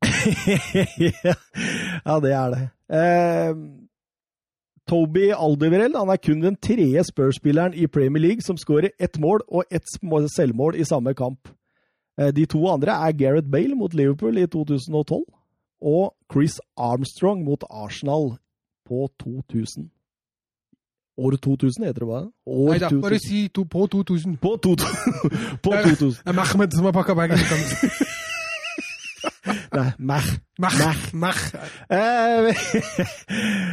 ja, 2.06 2.20
det 2.20 2.32
er 2.32 2.54
det. 2.54 2.62
Eh, 2.96 3.54
Toby 4.88 5.30
Aldeverell 5.34 5.96
han 5.96 6.10
er 6.10 6.22
kun 6.22 6.42
den 6.42 6.56
tredje 6.56 7.04
Spurs-spilleren 7.04 7.74
i 7.74 7.86
Premier 7.86 8.22
League 8.22 8.42
som 8.42 8.58
skårer 8.58 8.90
ett 8.98 9.18
mål 9.18 9.42
og 9.48 9.64
ett 9.70 9.86
selvmål 10.36 10.76
i 10.76 10.84
samme 10.84 11.14
kamp. 11.14 11.48
Eh, 12.18 12.34
de 12.34 12.46
to 12.46 12.66
andre 12.68 12.92
er 12.92 13.12
Gareth 13.12 13.50
Bale 13.50 13.74
mot 13.74 13.94
Liverpool 13.94 14.38
i 14.38 14.46
2012 14.46 15.24
og 15.80 16.14
Chris 16.32 16.60
Armstrong 16.76 17.44
mot 17.44 17.64
Arsenal 17.70 18.36
på 18.86 19.08
2000. 19.18 19.90
År 21.20 21.36
2000 21.44 21.84
heter 21.84 22.04
det 22.04 22.08
hva? 22.08 22.22
År 22.48 22.72
Nei 22.72 22.80
da, 22.80 22.90
bare 23.02 23.20
si 23.20 23.44
to, 23.52 23.66
på 23.68 23.84
2000. 23.92 24.38
På, 24.40 24.56
to, 24.62 24.72
på 25.64 25.74
2000. 25.74 26.22
Det 26.24 26.32
er 26.32 26.38
Mehmed 26.38 26.76
som 26.78 26.88
har 26.88 26.96
pakka 26.96 27.18
bagen. 27.18 27.44
Nei, 29.70 29.92
Meh. 29.98 30.28
Meh. 30.58 31.04
Meh. 31.12 31.40
Eh, 31.88 32.48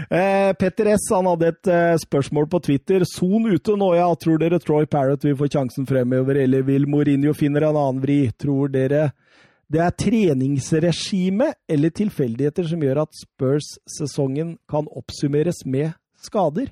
eh, 0.19 0.53
Petter 0.59 0.91
S 0.93 1.07
han 1.11 1.27
hadde 1.29 1.51
et 1.51 1.69
eh, 1.71 1.95
spørsmål 2.01 2.47
på 2.51 2.61
Twitter. 2.67 3.05
Son 3.09 3.47
ute 3.49 3.75
nå, 3.79 3.91
ja. 3.97 4.07
Tror 4.19 4.39
dere 4.41 4.59
Troy 4.63 4.87
Parrott 4.89 5.25
vil 5.25 5.37
få 5.39 5.49
sjansen 5.51 5.87
fremover, 5.89 6.43
eller 6.43 6.65
vil 6.67 6.87
Mourinho 6.89 7.33
finne 7.37 7.63
en 7.63 7.71
annen 7.73 8.03
vri? 8.03 8.19
Tror 8.39 8.71
dere 8.73 9.09
det 9.67 9.81
er 9.83 9.95
treningsregime 9.99 11.49
eller 11.67 11.91
tilfeldigheter 11.91 12.69
som 12.69 12.83
gjør 12.85 13.01
at 13.01 13.17
Spurs-sesongen 13.19 14.55
kan 14.71 14.87
oppsummeres 14.87 15.65
med 15.67 15.91
skader? 16.23 16.71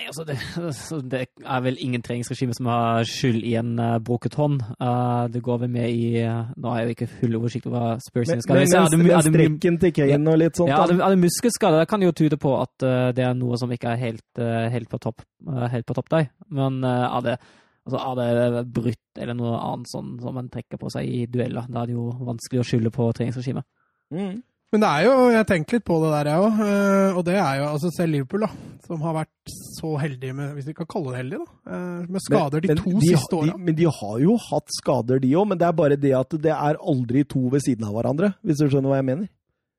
Nei, 0.00 0.06
altså 0.08 0.24
det, 0.24 0.36
det, 1.12 1.18
er 1.44 1.60
vel 1.60 1.76
ingen 1.84 2.00
treningsregime 2.00 2.54
som 2.56 2.70
har 2.70 3.04
skyld 3.08 3.42
i 3.44 3.52
en 3.60 3.74
uh, 3.76 3.98
brukket 4.00 4.38
hånd. 4.40 4.62
Uh, 4.80 5.28
det 5.28 5.42
går 5.44 5.60
vel 5.64 5.72
med 5.74 5.92
i 5.92 6.22
uh, 6.24 6.48
Nå 6.56 6.72
har 6.72 6.80
jeg 6.80 6.88
jo 6.88 6.94
ikke 6.94 7.08
full 7.18 7.36
oversikt 7.36 7.68
over 7.68 7.84
hva 7.84 7.90
Spurs 8.00 8.32
skal 8.32 8.62
Men, 8.62 8.72
men, 8.96 9.06
men 9.10 9.26
strekken 9.26 9.78
til 9.82 9.92
Kane 9.98 10.32
og 10.32 10.40
litt 10.40 10.56
sånt? 10.56 10.72
Ja, 10.72 10.80
er 10.86 10.94
det, 10.94 10.98
er 11.04 11.12
det 11.12 11.20
muskelskade? 11.26 11.82
Det 11.82 11.90
kan 11.92 12.06
jo 12.06 12.14
tyde 12.16 12.40
på 12.40 12.54
at 12.56 12.86
det 13.16 13.26
er 13.26 13.36
noe 13.36 13.60
som 13.60 13.72
ikke 13.76 13.92
er 13.92 14.00
helt, 14.00 14.42
helt 14.72 14.88
på 14.88 15.00
topp 15.02 15.26
helt 15.74 15.88
på 15.88 15.96
topp 15.96 16.08
der. 16.12 16.30
Men 16.48 16.80
er 16.84 17.26
det 17.26 17.36
altså, 17.36 18.00
er 18.24 18.54
det 18.56 18.64
brutt 18.72 19.20
eller 19.20 19.36
noe 19.36 19.58
annet 19.58 19.92
sånn 19.92 20.14
som 20.22 20.36
man 20.36 20.48
trekker 20.52 20.80
på 20.80 20.92
seg 20.92 21.08
i 21.08 21.26
dueller, 21.28 21.68
da 21.68 21.82
er 21.82 21.90
det 21.90 21.98
jo 21.98 22.08
vanskelig 22.24 22.62
å 22.62 22.66
skylde 22.66 22.92
på 22.94 23.10
treningsregimet. 23.16 23.68
Mm. 24.16 24.40
Men 24.70 24.84
det 24.84 24.88
er 24.88 25.02
jo, 25.02 25.14
jeg 25.32 25.40
har 25.40 25.46
tenkt 25.48 25.72
litt 25.74 25.84
på 25.86 25.96
det 25.98 26.10
der, 26.12 26.28
jeg 26.30 26.42
òg. 26.44 26.58
Eh, 26.62 27.16
og 27.18 27.24
det 27.26 27.34
er 27.42 27.56
jo 27.58 27.64
altså 27.72 27.90
selv 27.90 28.14
Liverpool, 28.14 28.44
da. 28.46 28.76
Som 28.86 29.02
har 29.02 29.16
vært 29.16 29.54
så 29.74 29.90
heldige 29.98 30.36
med, 30.38 30.52
hvis 30.54 30.68
vi 30.70 30.74
kan 30.78 30.86
kalle 30.90 31.10
det 31.10 31.22
heldige, 31.24 31.42
da. 31.42 31.74
Eh, 31.74 32.04
med 32.06 32.22
skader 32.22 32.62
de 32.62 32.76
to 32.78 32.92
de, 32.92 33.08
siste 33.08 33.40
åra. 33.40 33.56
Men 33.58 33.78
de 33.80 33.88
har 33.98 34.16
jo 34.22 34.36
hatt 34.46 34.76
skader, 34.76 35.22
de 35.24 35.34
òg. 35.34 35.48
Men 35.50 35.58
det 35.58 35.66
er 35.66 35.76
bare 35.82 35.98
det 35.98 36.14
at 36.20 36.38
det 36.46 36.54
er 36.54 36.78
aldri 36.78 37.26
to 37.26 37.42
ved 37.50 37.66
siden 37.66 37.88
av 37.88 37.98
hverandre. 37.98 38.30
Hvis 38.46 38.62
du 38.62 38.68
skjønner 38.68 38.94
hva 38.94 39.00
jeg 39.00 39.08
mener? 39.10 39.30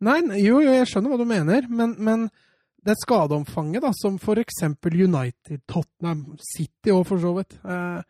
Nei, 0.04 0.18
jo, 0.42 0.60
jo, 0.60 0.76
jeg 0.76 0.92
skjønner 0.92 1.14
hva 1.14 1.22
du 1.22 1.28
mener. 1.30 1.72
Men, 1.72 1.96
men 1.96 2.28
det 2.84 2.98
skadeomfanget, 3.00 3.86
da, 3.86 3.94
som 3.96 4.20
for 4.20 4.44
eksempel 4.44 4.98
United, 5.06 5.64
Tottenham, 5.72 6.34
City 6.52 6.92
og 6.92 7.06
for 7.08 7.24
så 7.24 7.32
vidt. 7.39 7.62
Eh, 7.64 8.02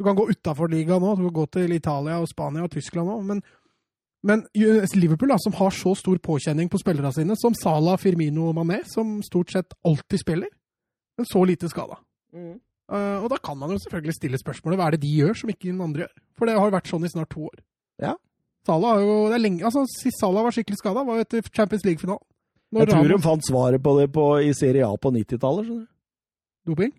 du 0.00 0.06
kan 0.08 0.16
gå 0.16 0.30
utafor 0.32 0.72
ligaen 0.72 1.02
nå. 1.04 1.16
Du 1.18 1.26
kan 1.26 1.38
gå 1.42 1.48
til 1.58 1.76
Italia 1.76 2.16
og 2.22 2.30
Spania 2.30 2.64
og 2.64 2.72
Tyskland 2.72 3.12
òg. 3.12 3.24
Men 3.28 3.42
men 4.26 4.42
Liverpool, 4.52 5.30
da, 5.32 5.38
som 5.40 5.54
har 5.56 5.70
så 5.72 5.94
stor 5.96 6.18
påkjenning 6.20 6.68
på 6.68 6.78
spillerne 6.80 7.12
sine, 7.16 7.36
som 7.40 7.54
Salah, 7.56 7.96
Firmino 8.00 8.50
og 8.50 8.58
Mané, 8.58 8.82
som 8.88 9.18
stort 9.24 9.52
sett 9.54 9.76
alltid 9.86 10.20
spiller, 10.20 10.50
men 11.16 11.28
så 11.28 11.44
lite 11.48 11.70
skada. 11.72 11.96
Mm. 12.36 12.58
Uh, 12.90 13.22
og 13.22 13.28
da 13.30 13.38
kan 13.38 13.56
man 13.58 13.70
jo 13.70 13.78
selvfølgelig 13.78 14.16
stille 14.16 14.40
spørsmålet 14.40 14.80
hva 14.80 14.88
er 14.90 14.96
det 14.96 15.04
de 15.04 15.12
gjør 15.20 15.36
som 15.38 15.52
ikke 15.52 15.68
den 15.68 15.84
andre 15.84 16.04
gjør? 16.04 16.16
For 16.36 16.50
det 16.50 16.56
har 16.58 16.74
vært 16.74 16.90
sånn 16.90 17.06
i 17.06 17.12
snart 17.12 17.30
to 17.32 17.46
år. 17.46 17.62
Ja. 18.02 18.16
Salah 18.66 18.96
har 18.96 19.06
jo, 19.06 19.14
det 19.30 19.38
er 19.38 19.44
lenge, 19.44 19.64
altså 19.64 19.86
Sist 19.88 20.20
Salah 20.20 20.44
var 20.44 20.56
skikkelig 20.56 20.80
skada, 20.82 21.06
var 21.06 21.20
jo 21.20 21.24
etter 21.24 21.46
Champions 21.54 21.86
League-finalen. 21.86 22.26
Jeg 22.76 22.90
tror 22.90 23.00
Ramos... 23.00 23.14
de 23.14 23.24
fant 23.24 23.48
svaret 23.48 23.82
på 23.82 23.94
det 23.98 24.10
på, 24.14 24.26
i 24.44 24.52
Serie 24.54 24.86
A 24.86 24.92
på 25.00 25.14
90-tallet. 25.14 25.70
skjønner 25.70 25.86
du. 25.86 25.88
Doping? 26.68 26.92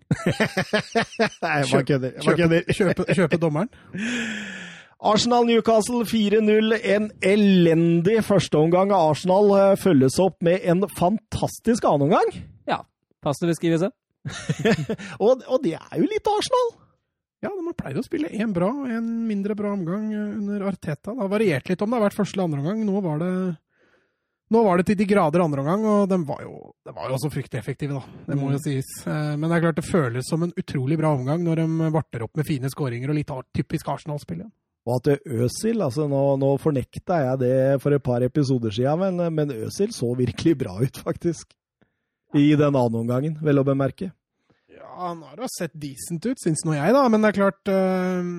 Nei, 1.44 1.54
jeg 1.62 1.68
bare 1.70 1.84
kødder. 1.86 2.18
Kjøpe, 2.26 2.62
kjøpe, 2.74 3.06
kjøpe 3.14 3.38
dommeren? 3.40 3.70
Arsenal-Newcastle 5.02 6.04
4-0. 6.06 6.76
En 6.94 7.08
elendig 7.26 8.20
førsteomgang 8.26 8.92
av 8.94 9.12
Arsenal 9.12 9.50
eh, 9.56 9.72
følges 9.80 10.18
opp 10.22 10.38
med 10.46 10.62
en 10.62 10.86
fantastisk 10.98 11.88
annenomgang. 11.88 12.30
Ja. 12.70 12.82
Passende 13.22 13.50
beskrivelse. 13.52 13.90
og, 15.24 15.42
og 15.48 15.58
det 15.64 15.74
er 15.80 15.98
jo 15.98 16.06
litt 16.06 16.30
Arsenal. 16.30 16.72
Ja, 17.42 17.50
de 17.50 17.66
har 17.66 17.74
pleid 17.74 17.98
å 17.98 18.06
spille 18.06 18.30
én 18.30 18.52
bra 18.54 18.68
og 18.70 18.86
en 18.86 19.06
mindre 19.26 19.56
bra 19.58 19.72
omgang 19.74 20.06
eh, 20.14 20.38
under 20.38 20.68
Arteta. 20.70 21.10
Det 21.10 21.24
har 21.24 21.32
variert 21.32 21.68
litt 21.70 21.82
om 21.82 21.90
det 21.90 21.98
har 21.98 22.06
vært 22.06 22.20
første 22.20 22.38
eller 22.38 22.46
andre 22.46 22.62
omgang. 22.62 22.86
Nå 22.86 23.02
var 23.02 23.22
det 23.24 23.34
nå 24.52 24.60
var 24.66 24.78
det 24.78 24.90
til 24.90 24.98
de 25.00 25.06
grader 25.08 25.40
andre 25.40 25.62
omgang, 25.62 25.84
og 25.88 26.10
de 26.10 26.18
var 26.28 26.42
jo, 26.44 26.56
de 26.84 26.92
var 26.92 27.08
jo 27.08 27.14
også 27.16 27.30
fryktelig 27.32 27.62
effektive, 27.62 27.96
da. 27.96 28.24
Det 28.26 28.36
må 28.36 28.50
jo 28.52 28.58
mm. 28.60 28.64
sies. 28.66 28.90
Eh, 29.08 29.30
men 29.34 29.48
det 29.48 29.56
er 29.56 29.64
klart 29.66 29.78
det 29.80 29.88
føles 29.88 30.28
som 30.28 30.44
en 30.44 30.52
utrolig 30.60 30.98
bra 31.00 31.14
omgang 31.16 31.42
når 31.42 31.62
de 31.62 31.92
varter 31.94 32.26
opp 32.26 32.36
med 32.38 32.46
fine 32.46 32.70
skåringer 32.70 33.10
og 33.10 33.18
litt 33.18 33.32
typisk 33.56 33.88
Arsenal-spill 33.90 34.44
igjen. 34.44 34.52
Og 34.82 34.98
at 34.98 35.26
Øsil 35.30 35.82
altså 35.84 36.08
nå, 36.10 36.20
nå 36.42 36.54
fornekta 36.58 37.20
jeg 37.22 37.40
det 37.44 37.56
for 37.82 37.94
et 37.94 38.02
par 38.02 38.24
episoder 38.26 38.74
siden, 38.74 38.98
men, 38.98 39.28
men 39.34 39.52
Øsil 39.68 39.92
så 39.94 40.10
virkelig 40.18 40.56
bra 40.58 40.74
ut, 40.82 40.98
faktisk. 41.06 41.54
I 42.34 42.54
den 42.56 42.74
andre 42.74 43.04
omgangen, 43.04 43.36
vel 43.44 43.60
å 43.60 43.66
bemerke. 43.66 44.10
Ja, 44.72 44.88
han 45.04 45.20
har 45.26 45.36
da 45.36 45.46
sett 45.52 45.74
decent 45.78 46.24
ut, 46.26 46.40
syns 46.40 46.64
nå 46.64 46.74
jeg, 46.74 46.94
da. 46.96 47.04
Men 47.12 47.22
det 47.22 47.30
er 47.30 47.36
klart 47.36 47.70
øh, 47.70 48.30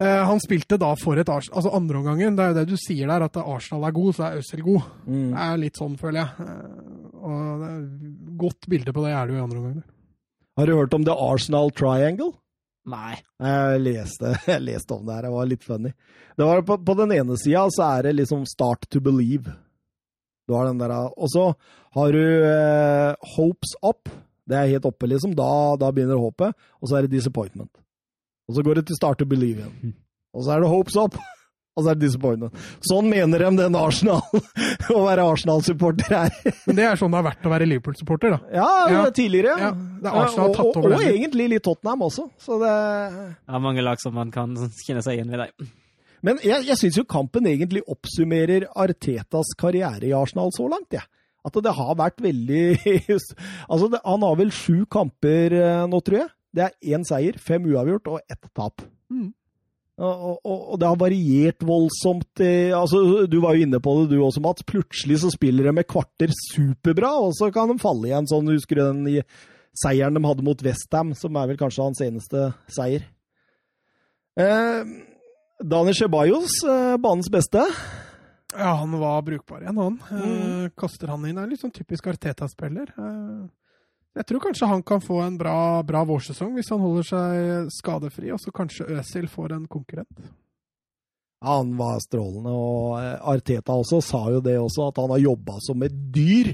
øh, 0.00 0.20
han 0.30 0.40
spilte 0.40 0.78
da 0.80 0.92
for 1.00 1.18
et 1.20 1.32
Arsenal 1.32 1.58
Altså 1.58 1.74
andreomgangen, 1.76 2.38
det 2.38 2.44
er 2.44 2.52
jo 2.52 2.58
det 2.60 2.66
du 2.70 2.76
sier 2.80 3.10
der, 3.10 3.26
at 3.26 3.40
Arsenal 3.42 3.88
er 3.88 3.96
god, 3.96 4.12
så 4.16 4.28
er 4.28 4.40
Øzil 4.40 4.62
god. 4.64 4.86
Mm. 5.04 5.24
Det 5.34 5.46
er 5.48 5.62
litt 5.66 5.82
sånn, 5.82 5.98
føler 6.00 6.22
jeg. 6.22 6.46
Eh, 6.46 7.00
og 7.20 7.64
det 7.64 7.72
er 7.72 7.80
godt 8.40 8.70
bilde 8.72 8.94
på 8.96 9.04
det 9.04 9.16
er 9.16 9.26
det 9.26 9.34
jo 9.34 9.42
i 9.42 9.44
andre 9.48 9.60
omgang. 9.60 9.82
Har 10.60 10.70
du 10.70 10.76
hørt 10.78 10.96
om 10.96 11.04
The 11.04 11.18
Arsenal 11.26 11.74
Triangle? 11.74 12.32
Nei. 12.90 13.16
Jeg 13.40 13.82
leste, 13.84 14.34
jeg 14.52 14.64
leste 14.66 14.96
om 14.96 15.04
det 15.06 15.16
her, 15.16 15.26
det 15.28 15.34
var 15.34 15.50
litt 15.50 15.66
funny. 15.66 15.92
Det 16.36 16.46
var 16.46 16.62
på, 16.66 16.78
på 16.86 16.96
den 16.98 17.14
ene 17.18 17.36
sida 17.40 17.66
så 17.74 17.86
er 17.98 18.08
det 18.08 18.16
liksom 18.20 18.46
Start 18.48 18.88
to 18.90 19.02
Believe. 19.04 19.52
Du 20.48 20.56
har 20.56 20.66
den 20.66 20.80
der, 20.80 20.92
og 21.14 21.28
så 21.30 21.52
har 21.94 22.14
du 22.14 22.22
eh, 22.22 23.28
Hopes 23.36 23.76
Up. 23.86 24.10
Det 24.50 24.56
er 24.58 24.72
helt 24.72 24.88
oppe, 24.88 25.06
liksom. 25.06 25.34
Da, 25.38 25.76
da 25.78 25.92
begynner 25.94 26.18
håpet. 26.18 26.56
Og 26.82 26.90
så 26.90 26.98
er 26.98 27.06
det 27.06 27.12
Disappointment. 27.14 27.70
Og 28.50 28.56
så 28.56 28.64
går 28.66 28.80
det 28.80 28.88
til 28.88 28.98
Start 28.98 29.20
to 29.20 29.28
Believe 29.30 29.62
igjen. 29.62 29.94
Og 30.34 30.44
så 30.46 30.54
er 30.54 30.62
det 30.62 30.70
Hopes 30.70 30.96
Up. 30.98 31.18
Og 31.78 31.84
så 31.84 31.92
er 31.92 31.98
det 31.98 32.08
Disappointment. 32.08 32.56
Sånn 32.84 33.06
mener 33.08 33.44
de 33.44 33.50
den 33.60 33.76
Arsenal 33.78 34.24
å 34.96 35.02
være 35.06 35.24
Arsenal-supporter 35.30 36.10
her. 36.12 36.54
Men 36.66 36.76
det 36.80 36.86
er 36.88 36.98
sånn 36.98 37.12
det 37.14 37.20
har 37.20 37.26
vært 37.30 37.46
å 37.46 37.52
være 37.52 37.68
Liverpool-supporter, 37.70 38.34
da. 38.34 38.40
Ja, 38.58 38.70
Ja. 38.90 39.04
tidligere. 39.14 39.54
Ja, 39.62 39.70
det 39.72 40.10
er 40.10 40.18
Arsenal 40.24 40.48
har 40.50 40.56
tatt 40.58 40.80
og, 40.80 40.88
og, 40.88 40.96
og 40.98 41.04
egentlig 41.06 41.46
litt 41.54 41.64
Tottenham 41.64 42.02
også. 42.08 42.26
Så 42.42 42.58
det 42.62 42.74
Det 42.74 43.54
er 43.54 43.62
mange 43.62 43.84
lag 43.86 44.02
som 44.02 44.16
man 44.18 44.32
kan 44.34 44.56
kjenne 44.86 45.04
seg 45.06 45.18
igjen 45.20 45.30
ved 45.30 45.44
deg. 45.46 45.70
Men 46.26 46.42
jeg, 46.44 46.66
jeg 46.68 46.76
syns 46.76 46.98
jo 47.00 47.06
kampen 47.08 47.46
egentlig 47.48 47.80
oppsummerer 47.88 48.66
Artetas 48.76 49.54
karriere 49.56 50.04
i 50.10 50.12
Arsenal 50.12 50.50
så 50.52 50.66
langt, 50.68 50.90
jeg. 50.92 51.06
At 51.46 51.56
det 51.64 51.72
har 51.72 51.94
vært 51.96 52.18
veldig 52.20 52.64
Altså, 53.70 53.86
det, 53.88 54.02
han 54.04 54.26
har 54.26 54.36
vel 54.36 54.50
sju 54.52 54.82
kamper 54.92 55.54
eh, 55.56 55.84
nå, 55.88 56.02
tror 56.04 56.18
jeg. 56.26 56.32
Det 56.52 56.66
er 56.66 56.96
én 56.98 57.06
seier, 57.06 57.38
fem 57.40 57.64
uavgjort 57.70 58.10
og 58.10 58.20
ett 58.28 58.50
tap. 58.58 58.82
Mm. 59.08 59.30
Og, 60.00 60.38
og, 60.48 60.60
og 60.72 60.78
det 60.80 60.88
har 60.88 60.96
variert 61.00 61.64
voldsomt. 61.68 62.40
eh, 62.40 62.72
altså, 62.72 63.26
Du 63.28 63.36
var 63.44 63.54
jo 63.56 63.66
inne 63.66 63.80
på 63.84 63.92
det, 63.98 64.06
du 64.14 64.22
også, 64.24 64.40
Mats. 64.40 64.64
Plutselig 64.64 65.18
så 65.20 65.30
spiller 65.34 65.68
de 65.68 65.74
med 65.76 65.88
kvarter 65.90 66.32
superbra, 66.48 67.10
og 67.20 67.34
så 67.36 67.50
kan 67.52 67.68
de 67.68 67.76
falle 67.82 68.08
igjen. 68.08 68.28
sånn, 68.30 68.48
Husker 68.48 68.80
du 68.80 68.84
den 68.86 69.02
i 69.12 69.22
seieren 69.84 70.16
de 70.16 70.24
hadde 70.24 70.46
mot 70.46 70.64
Westham, 70.64 71.12
som 71.14 71.36
er 71.36 71.52
vel 71.52 71.60
kanskje 71.60 71.84
hans 71.84 72.00
eneste 72.06 72.48
seier? 72.72 73.04
Eh, 74.40 74.84
Daniel 75.60 75.94
Ceballos, 75.98 76.56
eh, 76.64 76.96
banens 76.96 77.28
beste. 77.28 77.60
Ja, 78.56 78.72
han 78.80 78.96
var 78.98 79.20
brukbar 79.22 79.60
igjen, 79.62 79.76
han. 79.78 80.00
Mm. 80.10 80.64
Eh, 80.64 80.70
kaster 80.80 81.12
han 81.12 81.28
inn. 81.28 81.38
Er 81.38 81.46
litt 81.52 81.60
sånn 81.62 81.74
typisk 81.76 82.08
Arteta-spiller. 82.10 82.88
Eh, 82.96 83.42
jeg 84.18 84.26
tror 84.26 84.42
kanskje 84.42 84.68
han 84.70 84.82
kan 84.82 85.02
få 85.02 85.20
en 85.22 85.38
bra, 85.38 85.82
bra 85.86 86.02
vårsesong 86.08 86.56
hvis 86.56 86.70
han 86.72 86.82
holder 86.82 87.06
seg 87.06 87.68
skadefri, 87.74 88.32
og 88.34 88.40
så 88.42 88.52
kanskje 88.54 88.88
Øsil 88.98 89.28
får 89.30 89.54
en 89.56 89.68
konkurrent. 89.70 90.24
Ja, 91.40 91.54
han 91.56 91.72
var 91.78 92.02
strålende, 92.04 92.52
og 92.52 92.98
Arteta 93.32 93.76
også 93.78 94.02
sa 94.04 94.26
jo 94.34 94.42
det 94.44 94.58
også, 94.60 94.90
at 94.90 94.98
han 95.00 95.14
har 95.14 95.22
jobba 95.22 95.56
som 95.64 95.86
et 95.86 95.94
dyr 96.12 96.52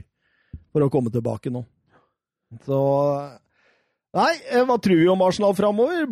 for 0.71 0.85
å 0.85 0.91
komme 0.93 1.11
tilbake 1.11 1.51
nå. 1.51 1.65
Så 2.63 2.79
Nei, 4.17 4.33
eh, 4.49 4.63
hva 4.65 4.79
tror 4.81 4.97
vi 4.97 5.09
om 5.13 5.23
Arsenal 5.27 5.53
framover? 5.53 6.07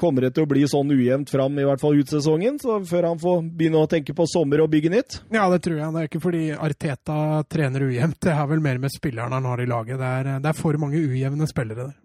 Kommer 0.00 0.24
det 0.24 0.30
til 0.36 0.46
å 0.46 0.48
bli 0.48 0.62
sånn 0.64 0.88
ujevnt 0.94 1.28
fram, 1.28 1.58
i 1.60 1.66
hvert 1.68 1.82
fall 1.82 1.98
ut 1.98 2.08
sesongen, 2.08 2.56
så 2.62 2.78
før 2.88 3.10
han 3.10 3.20
får 3.20 3.42
begynne 3.58 3.82
å 3.82 3.90
tenke 3.92 4.14
på 4.16 4.24
sommer 4.30 4.62
og 4.64 4.70
bygge 4.72 4.92
nytt? 4.94 5.18
Ja, 5.34 5.44
det 5.52 5.60
tror 5.66 5.76
jeg. 5.76 5.92
Det 5.92 6.00
er 6.00 6.08
ikke 6.08 6.22
fordi 6.24 6.44
Arteta 6.56 7.18
trener 7.52 7.84
ujevnt. 7.84 8.20
Det 8.24 8.32
er 8.32 8.48
vel 8.48 8.64
mer 8.64 8.80
med 8.80 8.94
spillerne 8.94 9.36
han 9.36 9.50
har 9.50 9.60
i 9.60 9.68
laget. 9.68 10.00
Det 10.00 10.12
er, 10.20 10.30
det 10.40 10.48
er 10.48 10.56
for 10.56 10.80
mange 10.80 11.02
ujevne 11.02 11.50
spillere 11.50 11.90
der. 11.90 11.98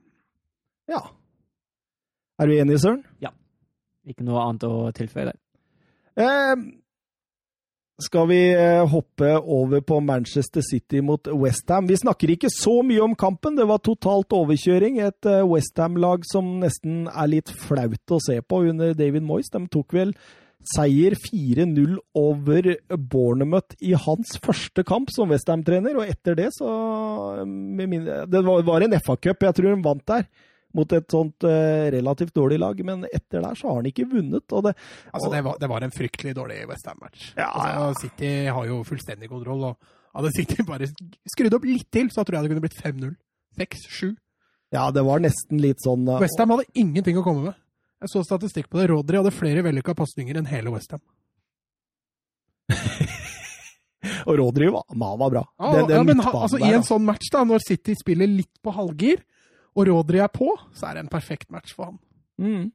Ja. 0.92 1.02
Er 2.42 2.52
du 2.52 2.58
enig, 2.58 2.82
Søren? 2.84 3.06
Ja. 3.24 3.32
Ikke 4.12 4.28
noe 4.28 4.44
annet 4.44 4.68
å 4.68 4.92
tilføye 4.98 5.30
der. 5.30 5.40
Eh, 6.20 6.56
skal 8.02 8.28
vi 8.32 8.40
eh, 8.54 8.82
hoppe 8.90 9.36
over 9.40 9.82
på 9.86 10.00
Manchester 10.00 10.64
City 10.66 11.02
mot 11.06 11.28
Westham? 11.28 11.88
Vi 11.90 12.00
snakker 12.00 12.34
ikke 12.34 12.50
så 12.54 12.80
mye 12.86 13.02
om 13.04 13.16
kampen. 13.16 13.58
Det 13.58 13.68
var 13.70 13.82
totalt 13.84 14.34
overkjøring. 14.34 15.02
Et 15.06 15.30
eh, 15.30 15.44
Westham-lag 15.46 16.26
som 16.30 16.60
nesten 16.64 17.06
er 17.12 17.32
litt 17.32 17.52
flaut 17.52 18.16
å 18.16 18.22
se 18.24 18.40
på 18.42 18.64
under 18.72 18.96
David 18.98 19.28
Moyes. 19.28 19.52
De 19.54 19.62
tok 19.72 19.94
vel 19.98 20.16
seier 20.76 21.16
4-0 21.18 21.98
over 22.18 22.68
Bournemouth 22.94 23.78
i 23.82 23.96
hans 23.98 24.36
første 24.44 24.86
kamp 24.88 25.10
som 25.14 25.32
Westham-trener, 25.34 25.98
og 25.98 26.06
etter 26.06 26.38
det 26.38 26.52
så 26.54 26.70
Det 27.42 28.44
var, 28.46 28.62
var 28.68 28.86
en 28.86 28.98
FA-cup 29.02 29.48
jeg 29.48 29.58
tror 29.58 29.72
de 29.72 29.86
vant 29.86 30.06
der, 30.14 30.28
mot 30.78 30.94
et 30.96 31.08
sånt 31.12 31.44
eh, 31.48 31.88
relativt 31.94 32.34
dårlig 32.38 32.60
lag, 32.62 32.80
men 32.88 33.06
etter 33.12 33.44
der 33.44 33.58
så 33.60 33.70
har 33.70 33.80
han 33.82 33.90
ikke 33.90 34.08
vunnet. 34.12 34.46
det 34.48 34.74
Altså, 35.14 35.32
det 35.34 35.42
var, 35.46 35.58
det 35.60 35.70
var 35.72 35.86
en 35.86 35.94
fryktelig 35.96 36.36
dårlig 36.38 36.60
West 36.70 36.88
Ham-match. 36.88 37.32
Ja, 37.38 37.50
altså, 37.52 38.06
City 38.08 38.32
har 38.48 38.66
jo 38.70 38.82
fullstendig 38.88 39.30
kontroll, 39.32 39.64
og 39.72 39.78
hadde 40.18 40.34
City 40.36 40.64
bare 40.68 40.88
skrudd 41.36 41.54
opp 41.58 41.66
litt 41.68 41.90
til, 41.92 42.10
så 42.12 42.24
tror 42.26 42.40
jeg 42.40 42.48
det 42.48 42.54
kunne 42.54 42.66
blitt 42.68 42.82
5-0. 42.82 43.16
6-7. 43.60 44.14
Ja, 44.72 44.86
det 44.96 45.04
var 45.04 45.20
nesten 45.20 45.60
litt 45.60 45.82
sånn 45.84 46.06
uh, 46.08 46.20
Westham 46.24 46.54
hadde 46.56 46.70
ingenting 46.80 47.18
å 47.20 47.24
komme 47.26 47.50
med. 47.50 47.58
Jeg 48.02 48.14
så 48.14 48.24
statistikk 48.26 48.70
på 48.72 48.80
det. 48.80 48.88
Rodri 48.90 49.20
hadde 49.20 49.34
flere 49.36 49.62
vellykka 49.66 49.94
pasninger 50.00 50.40
enn 50.40 50.48
hele 50.50 50.72
West 50.74 50.96
Ham. 50.96 51.04
Og 54.26 54.38
Rodri 54.40 54.70
var, 54.74 54.86
var 54.96 55.30
bra. 55.30 55.44
Ja, 55.60 55.72
Den- 55.76 55.88
den 55.88 55.98
ja, 55.98 56.04
men 56.04 56.22
altså, 56.22 56.58
I 56.58 56.72
en 56.74 56.86
sånn 56.88 57.06
match, 57.06 57.30
da, 57.34 57.44
når 57.46 57.62
City 57.66 57.94
spiller 58.00 58.30
litt 58.30 58.54
på 58.64 58.74
halvgir, 58.74 59.22
og 59.76 59.88
Rodri 59.88 60.22
er 60.22 60.32
på, 60.34 60.52
så 60.76 60.90
er 60.90 60.98
det 60.98 61.06
en 61.06 61.12
perfekt 61.12 61.52
match 61.54 61.76
for 61.76 61.92
han. 61.92 62.00
Mm. 62.42 62.72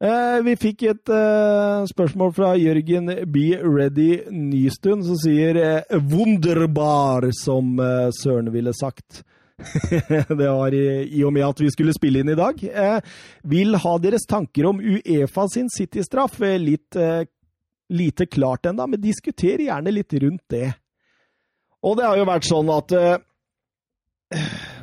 Eh, 0.00 0.36
vi 0.46 0.54
fikk 0.56 0.84
et 0.88 1.10
eh, 1.12 1.82
spørsmål 1.90 2.30
fra 2.32 2.54
Jørgen 2.56 3.10
B. 3.28 3.50
Ready 3.60 4.22
Nystuen, 4.32 5.02
som 5.04 5.18
sier 5.20 5.58
eh, 5.60 5.98
'wunderbar', 5.98 7.28
som 7.36 7.76
eh, 7.78 8.08
Søren 8.22 8.52
ville 8.52 8.72
sagt. 8.72 9.22
det 10.40 10.48
var 10.48 10.72
i, 10.72 11.04
i 11.04 11.24
og 11.24 11.34
med 11.36 11.44
at 11.44 11.60
vi 11.60 11.68
skulle 11.70 11.92
spille 11.92 12.22
inn 12.22 12.32
i 12.32 12.38
dag. 12.38 12.62
Eh, 12.64 13.00
vil 13.44 13.76
ha 13.76 13.98
deres 14.00 14.24
tanker 14.24 14.70
om 14.70 14.80
Uefa 14.80 15.46
sin 15.52 15.68
City-straff. 15.68 16.40
Eh, 16.40 16.56
litt 16.56 16.96
eh, 16.96 17.26
lite 17.90 18.26
klart 18.26 18.66
ennå, 18.66 18.86
men 18.86 19.02
diskuter 19.02 19.60
gjerne 19.66 19.92
litt 19.92 20.14
rundt 20.22 20.46
det. 20.48 20.70
Og 21.82 21.96
det 21.98 22.06
har 22.06 22.20
jo 22.20 22.28
vært 22.28 22.48
sånn 22.48 22.70
at 22.72 22.94
eh, 22.96 23.18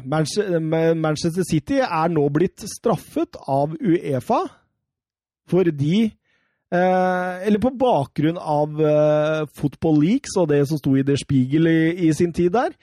Manchester 0.08 1.46
City 1.48 1.82
er 1.84 2.14
nå 2.14 2.26
blitt 2.34 2.66
straffet 2.68 3.40
av 3.48 3.76
Uefa 3.80 4.42
fordi 5.48 6.02
eh, 6.04 7.48
Eller 7.48 7.62
på 7.64 7.72
bakgrunn 7.80 8.38
av 8.38 8.82
eh, 8.84 9.44
Football 9.56 10.02
Leaks 10.04 10.36
og 10.42 10.50
det 10.52 10.66
som 10.68 10.82
sto 10.82 10.98
i 11.00 11.06
Der 11.08 11.20
Spiegel 11.20 11.70
i, 11.72 12.08
i 12.08 12.12
sin 12.16 12.34
tid 12.36 12.52
der, 12.58 12.76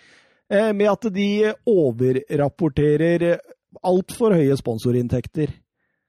eh, 0.48 0.72
med 0.72 0.88
at 0.88 1.10
de 1.12 1.52
overrapporterer 1.68 3.36
altfor 3.84 4.36
høye 4.38 4.56
sponsorinntekter. 4.56 5.52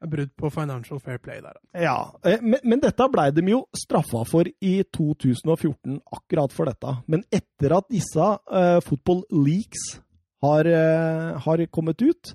Er 0.04 0.12
Brudd 0.12 0.32
på 0.38 0.50
Financial 0.54 1.00
Fair 1.00 1.18
Play 1.24 1.42
der. 1.42 1.58
Ja, 1.74 1.98
eh, 2.24 2.42
men, 2.42 2.60
men 2.64 2.82
dette 2.84 3.08
blei 3.12 3.30
de 3.36 3.46
jo 3.50 3.64
straffa 3.76 4.24
for 4.28 4.48
i 4.48 4.76
2014, 4.96 6.00
akkurat 6.14 6.56
for 6.56 6.70
dette. 6.70 6.98
Men 7.12 7.24
etter 7.34 7.78
at 7.80 7.88
disse 7.92 8.32
eh, 8.52 8.80
Football 8.86 9.24
Leaks 9.32 9.96
har, 10.44 10.66
eh, 10.66 11.40
har 11.40 11.66
kommet 11.72 12.02
ut, 12.02 12.34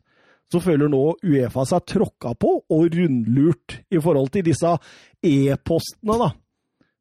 så 0.51 0.61
føler 0.61 0.91
nå 0.91 1.03
Uefa 1.23 1.65
seg 1.69 1.87
tråkka 1.87 2.35
på 2.41 2.57
og 2.63 2.95
rundlurt 2.97 3.81
i 3.91 4.01
forhold 4.03 4.33
til 4.35 4.47
disse 4.49 4.73
e-postene 5.23 6.17
da, 6.25 6.31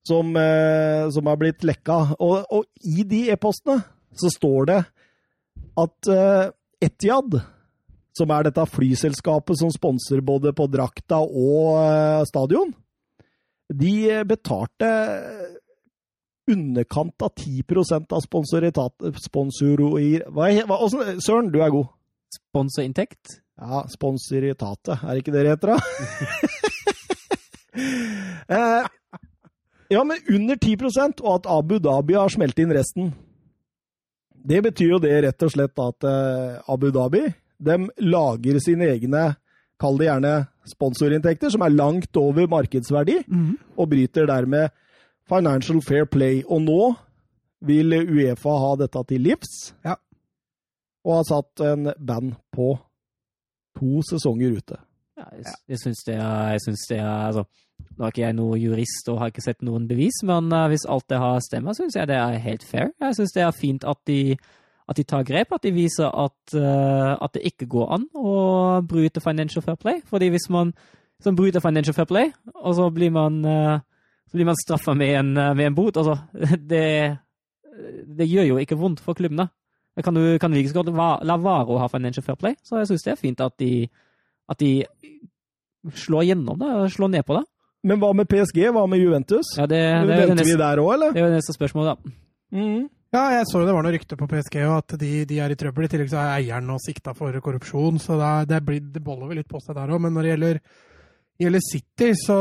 som, 0.05 0.35
eh, 0.37 1.09
som 1.09 1.29
har 1.31 1.39
blitt 1.41 1.65
lekka. 1.65 1.99
Og, 2.19 2.43
og 2.51 2.67
i 2.85 3.05
de 3.09 3.25
e-postene 3.33 3.81
så 4.19 4.29
står 4.33 4.69
det 4.69 4.81
at 5.79 6.11
eh, 6.13 6.51
Etiad, 6.89 7.39
som 8.15 8.31
er 8.35 8.45
dette 8.47 8.67
flyselskapet 8.69 9.59
som 9.59 9.71
sponser 9.73 10.21
både 10.25 10.53
på 10.55 10.67
drakta 10.71 11.19
og 11.23 12.27
stadion, 12.27 12.71
de 13.69 14.23
betalte 14.27 14.87
underkant 16.51 17.25
av 17.25 17.33
10% 17.35 18.15
av 18.15 18.23
sponsoritat... 18.25 19.07
Sponsoroir... 19.23 20.25
Hva 20.33 20.49
er, 20.51 20.65
hva, 20.69 20.81
Søren, 21.21 21.51
du 21.53 21.59
er 21.63 21.73
god. 21.73 21.89
Sponsorinntekt? 22.33 23.39
Ja, 23.59 23.83
sponsoritatet. 23.91 25.01
Er 25.03 25.09
det 25.09 25.23
ikke 25.23 25.35
det 25.35 25.45
det 25.45 25.55
heter, 25.55 25.73
da? 25.73 25.79
eh, 28.57 28.85
ja, 29.89 30.03
men 30.05 30.21
under 30.29 30.55
10% 30.55 31.23
og 31.25 31.33
at 31.33 31.49
Abu 31.49 31.79
Dhabi 31.83 32.15
har 32.17 32.31
smelt 32.31 32.59
inn 32.61 32.73
resten. 32.75 33.11
Det 34.39 34.61
betyr 34.63 34.95
jo 34.95 35.03
det 35.03 35.17
rett 35.25 35.45
og 35.45 35.51
slett 35.53 35.83
at 35.83 36.07
eh, 36.07 36.59
Abu 36.71 36.89
Dhabi 36.95 37.25
de 37.59 37.75
lager 38.07 38.59
sine 38.63 38.87
egne, 38.93 39.33
kall 39.79 39.97
det 39.99 40.07
gjerne 40.07 40.33
sponsorinntekter, 40.69 41.51
som 41.51 41.63
er 41.65 41.75
langt 41.75 42.15
over 42.19 42.47
markedsverdi, 42.51 43.17
og 43.75 43.89
bryter 43.91 44.29
dermed 44.29 44.71
Financial 45.29 45.81
Fair 45.85 46.05
Play. 46.09 46.43
Og 46.47 46.61
nå 46.65 46.83
vil 47.65 47.95
Uefa 48.01 48.59
ha 48.63 48.75
dette 48.79 49.03
til 49.07 49.25
livs, 49.27 49.73
Ja. 49.85 49.95
og 51.05 51.15
har 51.15 51.25
satt 51.27 51.61
en 51.61 51.93
band 51.99 52.35
på 52.55 52.77
to 53.79 54.03
sesonger 54.09 54.57
ute. 54.57 54.77
Ja, 55.19 55.25
jeg, 55.35 55.55
jeg 55.67 55.79
syns 55.79 56.03
det 56.07 56.15
er, 56.15 56.51
jeg 56.55 56.61
synes 56.63 56.85
det 56.89 56.99
er 56.99 57.25
altså, 57.31 57.43
Nå 57.97 58.05
er 58.05 58.11
ikke 58.11 58.21
jeg 58.21 58.35
noen 58.35 58.59
jurist 58.59 59.07
og 59.11 59.19
har 59.21 59.29
ikke 59.31 59.43
sett 59.43 59.61
noen 59.63 59.85
bevis, 59.87 60.17
men 60.27 60.51
uh, 60.51 60.67
hvis 60.71 60.83
alt 60.87 61.05
det 61.11 61.19
har 61.19 61.39
stemmer, 61.43 61.75
syns 61.75 61.95
jeg 61.95 62.07
det 62.07 62.15
er 62.15 62.39
helt 62.43 62.63
fair. 62.63 62.89
Jeg 62.99 63.15
syns 63.15 63.31
det 63.35 63.43
er 63.43 63.55
fint 63.55 63.85
at 63.87 63.99
de, 64.07 64.35
at 64.91 64.99
de, 64.99 65.05
tar 65.07 65.23
grep, 65.27 65.53
at 65.55 65.63
de 65.63 65.71
viser 65.71 66.07
at, 66.11 66.55
uh, 66.59 67.15
at, 67.15 67.31
det 67.35 67.45
ikke 67.47 67.69
går 67.71 67.93
an 67.95 68.05
å 68.15 68.33
bryte 68.87 69.23
financial 69.23 69.63
fair 69.63 69.79
play. 69.79 70.01
Fordi 70.11 70.27
hvis 70.31 70.49
man 70.51 70.73
som 71.23 71.39
bryter 71.39 71.63
financial 71.63 71.95
fair 71.95 72.07
play, 72.07 72.33
og 72.55 72.75
så 72.75 72.89
blir 72.91 73.15
man, 73.15 73.39
uh, 74.33 74.45
man 74.45 74.59
straffa 74.59 74.95
med, 74.97 75.31
med, 75.35 75.65
en 75.65 75.77
bot 75.77 75.97
altså, 75.97 76.17
det, 76.71 76.85
det, 78.05 78.27
gjør 78.27 78.51
jo 78.51 78.59
ikke 78.61 78.77
vondt 78.79 79.03
for 79.03 79.17
klubbene. 79.17 79.49
Kan 79.99 80.15
du, 80.15 80.37
kan 80.39 80.51
du 80.51 80.55
like 80.55 80.71
godt 80.71 80.93
la 81.27 81.35
være 81.41 81.73
å 81.73 81.79
ha 81.81 81.89
financial 81.91 82.23
fair 82.23 82.37
play? 82.39 82.55
Så 82.63 82.79
jeg 82.79 82.91
syns 82.91 83.03
det 83.03 83.13
er 83.15 83.19
fint 83.19 83.41
at 83.43 83.55
de, 83.59 83.89
at 84.47 84.61
de 84.61 84.71
slår 85.95 86.29
gjennom 86.29 86.59
det, 86.59 86.69
slår 86.93 87.11
ned 87.15 87.25
på 87.27 87.35
det. 87.35 87.43
Men 87.87 87.99
hva 88.01 88.11
med 88.15 88.27
PSG? 88.27 88.61
Hva 88.75 88.85
med 88.91 88.99
Juventus? 88.99 89.53
Ja, 89.57 89.65
det, 89.69 89.79
det, 89.79 90.15
Venter 90.15 90.35
neste, 90.35 90.47
vi 90.51 90.59
der 90.59 90.81
òg, 90.83 90.93
eller? 90.97 91.13
Det 91.15 91.21
er 91.21 91.29
jo 91.29 91.35
neste 91.37 91.55
spørsmål, 91.55 91.93
da. 91.93 92.15
Mm. 92.55 92.87
Ja, 93.15 93.23
jeg 93.33 93.47
så 93.49 93.61
jo 93.61 93.65
det 93.65 93.73
var 93.73 93.85
noe 93.85 93.93
rykte 93.95 94.17
på 94.19 94.27
PSG, 94.29 94.59
og 94.67 94.75
at 94.83 94.93
de, 95.01 95.11
de, 95.29 95.39
er 95.41 95.53
i 95.53 95.57
trøbbel. 95.57 95.87
I 95.87 95.91
tillegg 95.91 96.11
så 96.11 96.19
er 96.21 96.33
eieren 96.35 96.67
nå 96.69 96.75
sikta 96.83 97.15
for 97.17 97.33
korrupsjon, 97.41 97.97
så 98.03 98.19
det, 98.19 98.33
det, 98.51 98.59
blir, 98.67 98.83
det 98.93 99.01
boller 99.05 99.31
vel 99.31 99.41
litt 99.41 99.49
på 99.49 99.61
seg 99.63 99.77
der 99.79 99.95
òg. 99.95 100.03
Men 100.03 100.13
når 100.13 100.27
det 100.27 100.33
gjelder, 100.33 100.59
gjelder 101.45 101.65
City, 101.65 102.11
så, 102.19 102.39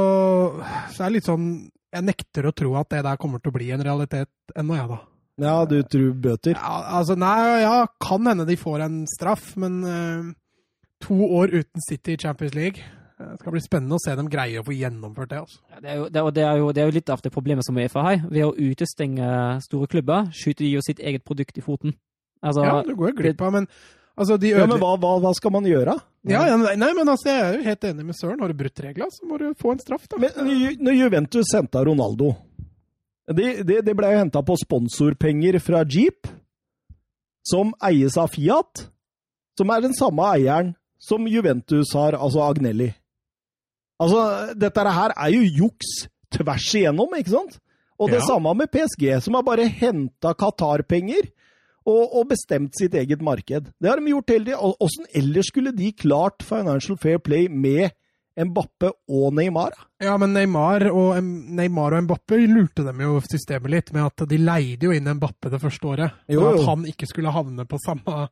så, 0.91 0.99
er 0.99 1.07
det 1.07 1.15
litt 1.17 1.31
sånn 1.31 1.49
Jeg 1.95 2.05
nekter 2.05 2.49
å 2.49 2.53
tro 2.57 2.75
at 2.81 2.91
det 2.93 3.05
der 3.07 3.21
kommer 3.21 3.41
til 3.41 3.53
å 3.53 3.57
bli 3.57 3.71
en 3.73 3.85
realitet 3.85 4.31
ennå, 4.59 4.77
jeg, 4.77 4.91
da. 4.91 4.99
Ja, 5.39 5.55
du 5.71 5.79
tror 5.87 6.13
bøter? 6.19 6.59
Ja, 6.59 6.77
altså, 6.99 7.15
nei, 7.19 7.63
ja, 7.63 7.87
kan 8.03 8.27
hende 8.27 8.47
de 8.49 8.59
får 8.59 8.85
en 8.89 9.03
straff, 9.09 9.53
men 9.61 9.81
uh, 9.87 10.31
to 11.05 11.17
år 11.39 11.55
uten 11.55 11.85
City 11.87 12.17
i 12.17 12.21
Champions 12.21 12.57
League 12.59 12.83
det 13.19 13.41
skal 13.41 13.55
bli 13.55 13.61
spennende 13.63 13.97
å 13.97 14.03
se 14.03 14.13
dem 14.15 14.29
greie 14.31 14.61
å 14.61 14.65
få 14.67 14.75
gjennomført 14.77 15.33
det. 15.33 15.41
Altså. 15.43 15.59
Ja, 15.73 15.81
det, 15.83 15.89
er 15.91 15.97
jo, 15.99 16.05
det, 16.07 16.43
er 16.45 16.61
jo, 16.61 16.67
det, 16.71 16.83
er 16.83 16.91
jo, 16.91 16.95
litt 16.95 17.11
av 17.11 17.23
det 17.25 17.33
problemet 17.35 17.67
som 17.67 17.79
Uefa 17.79 18.05
har. 18.05 18.21
Ved 18.31 18.45
å 18.47 18.53
utestenge 18.55 19.31
store 19.65 19.89
klubber, 19.91 20.29
skyter 20.31 20.63
de 20.63 20.77
jo 20.77 20.83
sitt 20.87 21.03
eget 21.03 21.25
produkt 21.27 21.59
i 21.59 21.65
foten. 21.65 21.97
Altså, 22.39 22.63
ja, 22.63 22.77
du 22.87 22.95
går 22.95 23.11
jo 23.11 23.17
glipp 23.19 23.43
av, 23.43 23.57
men 23.57 23.67
altså, 24.15 24.37
de 24.39 24.53
ja, 24.53 24.63
Men 24.71 24.79
hva, 24.79 24.93
hva, 25.03 25.17
hva, 25.25 25.35
skal 25.35 25.55
man 25.57 25.67
gjøre? 25.67 25.97
Ja, 26.29 26.43
ja, 26.49 26.57
nei, 26.59 26.91
men 26.95 27.09
altså, 27.09 27.31
Jeg 27.31 27.41
er 27.41 27.57
jo 27.57 27.65
helt 27.65 27.87
enig 27.89 28.05
med 28.07 28.17
Søren. 28.19 28.41
Har 28.43 28.53
du 28.53 28.59
brutt 28.59 28.83
reglene, 28.85 29.11
så 29.15 29.29
må 29.29 29.39
du 29.41 29.47
få 29.59 29.73
en 29.75 29.81
straff. 29.83 30.05
da. 30.11 30.21
Men 30.21 30.77
Når 30.85 30.99
Juventus 30.99 31.55
henta 31.55 31.85
Ronaldo 31.85 32.35
Det, 33.29 33.63
de, 33.69 33.81
de 33.85 33.95
ble 33.97 34.13
jo 34.13 34.21
henta 34.23 34.43
på 34.45 34.57
sponsorpenger 34.57 35.59
fra 35.61 35.83
Jeep, 35.85 36.29
som 37.45 37.75
eies 37.85 38.17
av 38.17 38.31
Fiat, 38.33 38.87
som 39.59 39.73
er 39.73 39.85
den 39.85 39.97
samme 39.97 40.25
eieren 40.33 40.75
som 40.99 41.27
Juventus 41.29 41.93
har, 41.95 42.17
altså 42.17 42.43
Agnelli. 42.47 42.89
Altså, 44.01 44.55
dette 44.57 44.95
her 44.97 45.13
er 45.13 45.35
jo 45.35 45.43
juks 45.43 46.09
tvers 46.35 46.69
igjennom, 46.79 47.13
ikke 47.19 47.35
sant? 47.35 47.59
Og 47.99 48.13
det 48.13 48.21
ja. 48.21 48.27
samme 48.29 48.55
med 48.55 48.71
PSG, 48.71 49.11
som 49.25 49.37
har 49.37 49.47
bare 49.47 49.67
henta 49.67 50.33
Qatar-penger 50.39 51.31
og, 51.89 52.03
og, 52.13 52.27
bestemt 52.29 52.77
sitt 52.77 52.97
eget 52.99 53.23
marked. 53.25 53.71
Det 53.81 53.89
har 53.89 54.01
de 54.01 54.13
gjort 54.13 54.35
hele 54.35 54.51
tiden. 54.51 54.77
Åssen 54.85 55.09
ellers 55.17 55.49
skulle 55.49 55.73
de 55.73 55.89
klart 55.97 56.45
Financial 56.45 56.99
Fair 57.01 57.23
Play 57.25 57.49
med 57.49 57.95
Mbappe 58.39 58.93
og 59.11 59.33
Neymar? 59.35 59.75
Ja, 60.03 60.15
men 60.21 60.35
Neymar 60.37 60.85
og, 60.93 61.17
Neymar 61.25 61.97
og 61.97 62.05
Mbappe 62.07 62.39
lurte 62.47 62.85
dem 62.87 63.01
jo 63.03 63.17
systemet 63.27 63.73
litt 63.73 63.95
med 63.97 64.05
at 64.07 64.29
de 64.31 64.39
leide 64.39 64.87
jo 64.87 64.95
inn 64.95 65.11
Mbappe 65.19 65.51
det 65.51 65.63
første 65.63 65.91
året. 65.91 66.21
Jo, 66.31 66.45
jo. 66.45 66.53
At 66.53 66.69
han 66.69 66.85
ikke 66.91 67.09
skulle 67.11 67.35
havne 67.35 67.67
på 67.69 67.81
samme, 67.83 68.29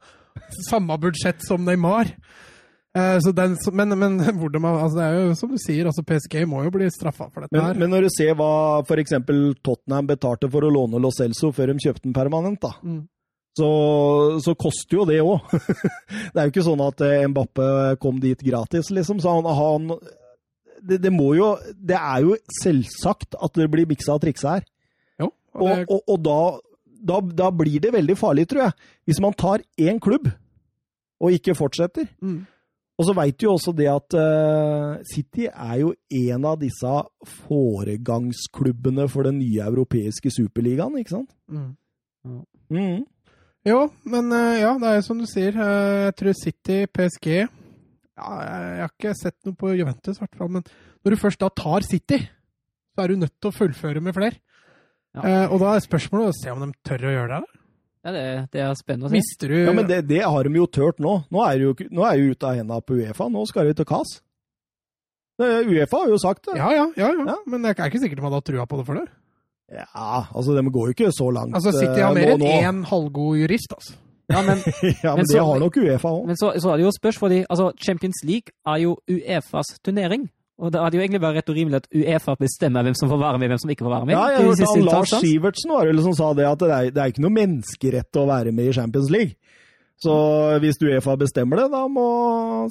samme 0.69 1.01
budsjett 1.03 1.43
som 1.47 1.67
Neymar. 1.67 2.13
Eh, 2.97 3.19
den, 3.35 3.57
men, 3.73 3.99
men 3.99 4.19
de, 4.23 4.61
altså 4.65 4.95
det 4.97 5.05
er 5.09 5.19
jo 5.19 5.35
som 5.37 5.51
du 5.53 5.59
sier, 5.61 5.89
altså 5.91 6.05
PSG 6.07 6.39
må 6.49 6.63
jo 6.65 6.73
bli 6.79 6.87
straffa 6.93 7.27
for 7.29 7.45
dette. 7.45 7.53
Men, 7.57 7.67
her. 7.67 7.83
men 7.83 7.93
når 7.93 8.07
du 8.07 8.13
ser 8.15 8.39
hva 8.39 8.53
f.eks. 8.87 9.19
Tottenham 9.67 10.09
betalte 10.09 10.49
for 10.53 10.65
å 10.65 10.73
låne 10.73 11.03
Lo 11.03 11.11
Celso 11.15 11.51
før 11.57 11.75
de 11.75 11.83
kjøpte 11.83 12.07
den 12.07 12.17
permanent, 12.17 12.63
da, 12.63 12.73
mm. 12.81 13.03
Så, 13.57 13.71
så, 14.45 14.55
koster 14.59 14.99
jo 14.99 15.07
det 15.09 15.19
òg. 15.25 15.45
det 16.33 16.39
er 16.39 16.47
jo 16.47 16.53
ikke 16.53 16.67
sånn 16.67 16.85
at 16.85 17.03
eh, 17.07 17.27
Mbappe 17.31 17.69
kom 18.03 18.21
dit 18.23 18.43
gratis, 18.47 18.91
liksom. 18.95 19.21
Så 19.23 19.37
han, 19.39 19.49
han 19.59 19.91
det, 20.87 21.01
det, 21.03 21.13
må 21.15 21.33
jo 21.39 21.55
Det 21.75 21.97
er 21.97 22.27
jo 22.27 22.37
selvsagt 22.61 23.39
at 23.41 23.57
det 23.57 23.71
blir 23.73 23.89
miksa 23.89 24.19
og 24.19 24.25
triksa 24.25 24.59
her. 24.59 24.67
Jo, 25.23 25.31
og, 25.57 25.71
det... 25.71 25.79
og, 25.87 25.95
og, 25.95 26.03
og 26.13 26.27
da, 26.27 26.41
da, 27.13 27.23
da, 27.45 27.53
blir 27.63 27.81
det 27.83 27.95
veldig 27.97 28.19
farlig, 28.21 28.49
tror 28.51 28.69
jeg. 28.69 28.77
Hvis 29.09 29.23
man 29.25 29.39
tar 29.39 29.65
én 29.81 30.03
klubb 30.03 30.29
og 31.17 31.33
ikke 31.33 31.57
fortsetter. 31.57 32.11
Mm 32.21 32.45
og 32.97 33.05
så 33.05 33.13
veit 33.17 33.37
du 33.37 33.45
jo 33.45 33.55
også 33.57 33.75
det 33.77 33.89
at 33.93 34.17
uh, 34.17 34.97
City 35.11 35.51
er 35.51 35.81
jo 35.83 35.91
en 36.17 36.47
av 36.49 36.57
disse 36.63 36.93
foregangsklubbene 37.45 39.05
for 39.13 39.29
den 39.29 39.37
nye 39.43 39.67
europeiske 39.69 40.33
superligaen, 40.33 40.97
ikke 41.03 41.19
sant? 41.19 41.35
Mm. 41.53 41.75
Mm. 42.73 43.03
Jo, 43.67 43.81
men 44.07 44.31
uh, 44.31 44.55
ja, 44.61 44.73
det 44.79 44.89
er 44.89 44.99
jo 45.01 45.05
som 45.09 45.21
du 45.21 45.27
sier. 45.29 45.57
Uh, 45.59 46.07
jeg 46.07 46.17
tror 46.21 46.37
City, 46.39 46.79
PSG 46.87 47.29
ja, 47.35 47.47
Jeg 48.17 48.83
har 48.85 48.93
ikke 48.93 49.15
sett 49.19 49.37
noe 49.47 49.59
på 49.59 49.75
Juventus, 49.75 50.21
hvert 50.23 50.39
fall. 50.39 50.53
Men 50.59 50.67
når 51.03 51.15
du 51.15 51.21
først 51.21 51.43
da 51.43 51.51
tar 51.51 51.87
City, 51.87 52.21
så 52.95 53.05
er 53.05 53.13
du 53.13 53.21
nødt 53.25 53.35
til 53.35 53.51
å 53.51 53.57
fullføre 53.57 54.03
med 54.05 54.17
flere. 54.17 54.39
Ja. 55.17 55.47
og 55.49 55.63
da 55.63 55.71
er 55.73 55.81
spørsmålet 55.81 56.29
å 56.29 56.37
se 56.37 56.51
om 56.53 56.61
de 56.61 56.67
tør 56.85 57.07
å 57.09 57.13
gjøre 57.15 57.39
det. 57.41 57.61
Ja, 58.05 58.13
det, 58.13 58.25
det, 58.53 58.61
er 58.61 58.75
spennende 58.77 59.09
å 59.09 59.11
se. 59.11 59.17
Mister 59.17 59.51
du 59.51 59.57
Ja, 59.57 59.73
Men 59.75 59.89
det, 59.89 60.03
det 60.07 60.21
har 60.23 60.47
de 60.47 60.61
jo 60.61 60.67
tørt 60.69 61.01
nå. 61.03 61.15
Nå 61.33 61.41
er 61.43 61.65
jo, 61.65 61.73
nå 61.89 62.05
er 62.07 62.21
jo 62.21 62.35
ute 62.37 62.51
av 62.51 62.59
hendene 62.61 62.85
på 62.85 62.99
Uefa. 63.01 63.27
Nå 63.33 63.47
skal 63.49 63.71
de 63.71 63.75
til 63.81 63.89
KAS. 63.89 64.19
Uefa 65.41 66.03
har 66.05 66.13
jo 66.13 66.19
sagt 66.21 66.47
det. 66.47 66.59
Ja, 66.61 66.69
ja, 66.73 66.85
ja, 67.01 67.09
ja. 67.11 67.25
ja. 67.33 67.39
Men 67.49 67.65
det 67.65 67.75
er 67.75 67.89
ikke 67.89 68.03
sikkert 68.05 68.21
de 68.21 68.27
hadde 68.29 68.39
hatt 68.39 68.49
trua 68.53 68.69
på 68.69 68.79
det 68.79 68.87
for 68.87 69.01
det. 69.01 69.09
Ja, 69.73 70.27
altså 70.31 70.55
de 70.55 70.63
går 70.71 70.91
jo 70.91 70.95
ikke 70.95 71.09
så 71.11 71.27
langt 71.35 71.57
Altså 71.59 71.73
City 71.75 71.99
har 71.99 72.15
mer 72.15 72.37
enn 72.37 72.45
én 72.47 72.85
halvgod 72.87 73.41
jurist, 73.41 73.73
altså. 73.75 73.97
Ja, 74.31 74.43
men, 74.43 74.63
ja, 75.05 75.15
men, 75.15 75.23
men 75.23 75.29
det 75.31 75.43
har 75.43 75.61
nok 75.63 75.77
Uefa 75.79 76.11
òg. 76.11 76.25
Men 76.27 76.39
så, 76.39 76.53
så, 76.59 76.73
er 76.73 76.81
det 76.81 76.87
jo 76.87 76.95
spørs, 76.95 77.19
fordi 77.19 77.45
altså, 77.47 77.69
Champions 77.79 78.23
League 78.27 78.55
er 78.67 78.81
jo 78.83 78.97
Uefas 79.11 79.77
turnering. 79.87 80.27
Og 80.57 80.73
det 80.73 80.81
hadde 80.81 80.97
jo 80.97 81.03
egentlig 81.05 81.21
vært 81.21 81.37
rett 81.37 81.51
og 81.53 81.59
rimelig 81.59 81.79
at 81.83 81.89
Uefa 81.93 82.35
bestemmer 82.41 82.87
hvem 82.87 82.97
som 82.97 83.11
får 83.13 83.21
være 83.21 83.41
med, 83.43 83.53
hvem 83.53 83.61
som 83.63 83.73
ikke 83.75 83.85
får 83.85 83.93
være 83.93 84.09
med. 84.09 84.17
Ja, 84.17 84.25
jeg 84.33 84.47
hørte 84.49 84.71
han 84.71 84.87
Lars 84.87 85.13
Sivertsen 85.21 85.75
var 85.75 85.91
det 85.91 86.07
som 86.07 86.17
sa 86.17 86.31
det, 86.39 86.47
at 86.49 86.63
det 86.63 86.71
er, 86.73 86.89
det 86.97 87.03
er 87.03 87.13
ikke 87.13 87.25
noe 87.27 87.37
menneskerett 87.37 88.21
å 88.23 88.25
være 88.31 88.55
med 88.57 88.71
i 88.71 88.77
Champions 88.79 89.13
League. 89.13 89.37
Så 89.97 90.15
hvis 90.61 90.77
Uefa 90.85 91.15
bestemmer 91.17 91.63
det, 91.63 91.71
da 91.73 91.87
må 91.89 92.07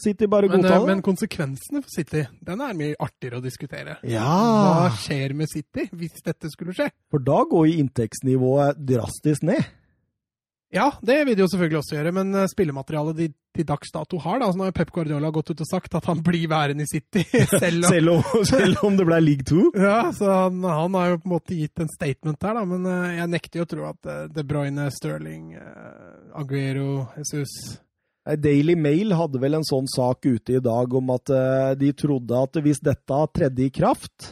City 0.03 0.28
bare 0.30 0.49
godta 0.51 0.69
eh, 0.69 0.76
det. 0.78 0.89
Men 0.91 1.01
konsekvensene 1.05 1.82
for 1.82 1.93
City, 1.93 2.21
den 2.45 2.61
er 2.61 2.76
mye 2.78 2.97
artigere 3.01 3.39
å 3.39 3.45
diskutere. 3.45 3.97
Ja. 4.05 4.28
Hva 4.30 4.91
skjer 5.01 5.34
med 5.38 5.49
City 5.49 5.88
hvis 5.89 6.21
dette 6.26 6.51
skulle 6.53 6.76
skje? 6.78 6.91
For 7.09 7.23
da 7.26 7.41
går 7.49 7.71
jo 7.71 7.82
inntektsnivået 7.82 8.78
drastisk 8.93 9.47
ned. 9.49 9.65
Ja, 10.76 10.89
det 11.01 11.21
vil 11.23 11.38
de 11.38 11.45
jo 11.45 11.47
selvfølgelig 11.47 11.78
også 11.80 11.95
gjøre, 11.95 12.11
men 12.17 12.36
eh, 12.36 12.49
spillematerialet 12.51 13.15
de 13.15 13.30
til 13.55 13.67
dags 13.67 13.93
dato 13.95 14.17
har, 14.19 14.41
da, 14.41 14.49
så 14.51 14.59
nå 14.59 14.65
har 14.67 14.73
Pep 14.76 14.89
Guardiola 14.91 15.30
gått 15.32 15.53
ut 15.53 15.61
og 15.63 15.69
sagt 15.69 15.93
at 15.95 16.09
han 16.09 16.19
blir 16.26 16.49
værende 16.51 16.84
i 16.84 16.89
City. 16.89 17.23
Selv 17.63 17.88
om, 17.88 17.93
selv 17.93 18.11
om, 18.11 18.26
selv 18.49 18.84
om 18.84 18.97
det 18.99 19.05
ble 19.07 19.21
league 19.23 19.47
two? 19.47 19.69
Ja, 19.80 20.11
så 20.15 20.28
han, 20.28 20.59
han, 20.67 20.97
har 20.99 21.13
jo 21.13 21.21
på 21.21 21.30
en 21.30 21.36
måte 21.38 21.55
gitt 21.55 21.80
en 21.80 21.91
statement 21.93 22.41
der, 22.41 22.59
da, 22.59 22.65
men 22.67 22.89
uh, 22.89 23.15
jeg 23.15 23.32
nekter 23.32 23.61
jo 23.61 23.67
å 23.67 23.71
tro 23.71 23.88
at 23.88 24.11
uh, 24.11 24.19
De 24.36 24.43
Bruyne, 24.47 24.89
Sterling, 24.91 25.55
uh, 25.55 26.36
Aguero, 26.41 27.05
Jesus 27.15 27.80
Daily 28.26 28.73
Mail 28.76 29.13
hadde 29.13 29.39
vel 29.39 29.59
en 29.59 29.67
sånn 29.67 29.88
sak 29.88 30.26
ute 30.26 30.57
i 30.57 30.63
dag 30.65 30.93
om 30.97 31.11
at 31.13 31.30
de 31.78 31.91
trodde 31.93 32.39
at 32.41 32.57
hvis 32.65 32.82
dette 32.82 33.19
tredde 33.38 33.61
i 33.61 33.69
kraft, 33.69 34.32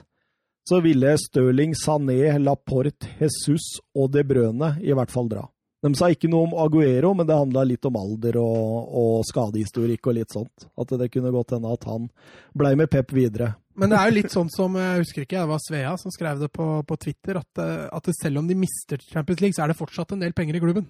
så 0.65 0.79
ville 0.81 1.13
Stirling, 1.21 1.75
Sané, 1.77 2.39
Laporte, 2.41 3.05
Jesus 3.19 3.75
og 3.93 4.09
De 4.15 4.25
Brøne 4.25 4.79
i 4.81 4.97
hvert 4.97 5.13
fall 5.13 5.29
dra. 5.29 5.45
De 5.84 5.91
sa 5.99 6.07
ikke 6.13 6.29
noe 6.31 6.47
om 6.47 6.53
Aguero, 6.63 7.11
men 7.17 7.27
det 7.27 7.36
handla 7.36 7.65
litt 7.67 7.84
om 7.89 7.97
alder 7.99 8.38
og, 8.39 8.93
og, 8.95 9.15
skadehistorikk 9.27 10.07
og 10.07 10.15
litt 10.15 10.31
sånt. 10.31 10.67
At 10.79 10.93
det 10.99 11.09
kunne 11.11 11.34
godt 11.34 11.57
hende 11.57 11.73
at 11.75 11.84
han 11.89 12.07
blei 12.55 12.71
med 12.79 12.88
Pep 12.91 13.11
videre. 13.11 13.49
Men 13.75 13.91
det 13.91 13.99
er 13.99 14.07
jo 14.07 14.15
litt 14.15 14.31
sånn 14.31 14.51
som 14.53 14.77
jeg 14.79 15.01
husker 15.01 15.25
ikke, 15.25 15.41
det 15.41 15.49
var 15.49 15.59
Svea 15.59 15.93
som 15.99 16.13
skrev 16.13 16.39
det 16.45 16.49
på, 16.55 16.67
på 16.88 16.97
Twitter, 17.01 17.41
at, 17.41 17.63
at, 17.91 18.11
selv 18.15 18.39
om 18.39 18.47
de 18.47 18.55
mister 18.55 19.01
Champions 19.03 19.43
League, 19.43 19.57
så 19.57 19.65
er 19.65 19.73
det 19.73 19.79
fortsatt 19.79 20.13
en 20.15 20.23
del 20.23 20.36
penger 20.38 20.59
i 20.59 20.63
klubben. 20.63 20.88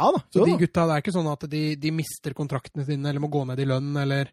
Ja 0.00 0.08
da. 0.16 0.22
Så 0.32 0.48
de 0.48 0.56
gutta, 0.56 0.88
det 0.88 0.96
er 0.96 1.04
ikke 1.04 1.14
sånn 1.14 1.30
at 1.30 1.46
de, 1.52 1.62
de 1.78 1.94
mister 1.94 2.34
kontraktene 2.34 2.86
sine 2.88 3.10
eller 3.12 3.22
må 3.22 3.30
gå 3.30 3.44
ned 3.46 3.60
i 3.60 3.68
lønn 3.68 3.92
eller 4.00 4.32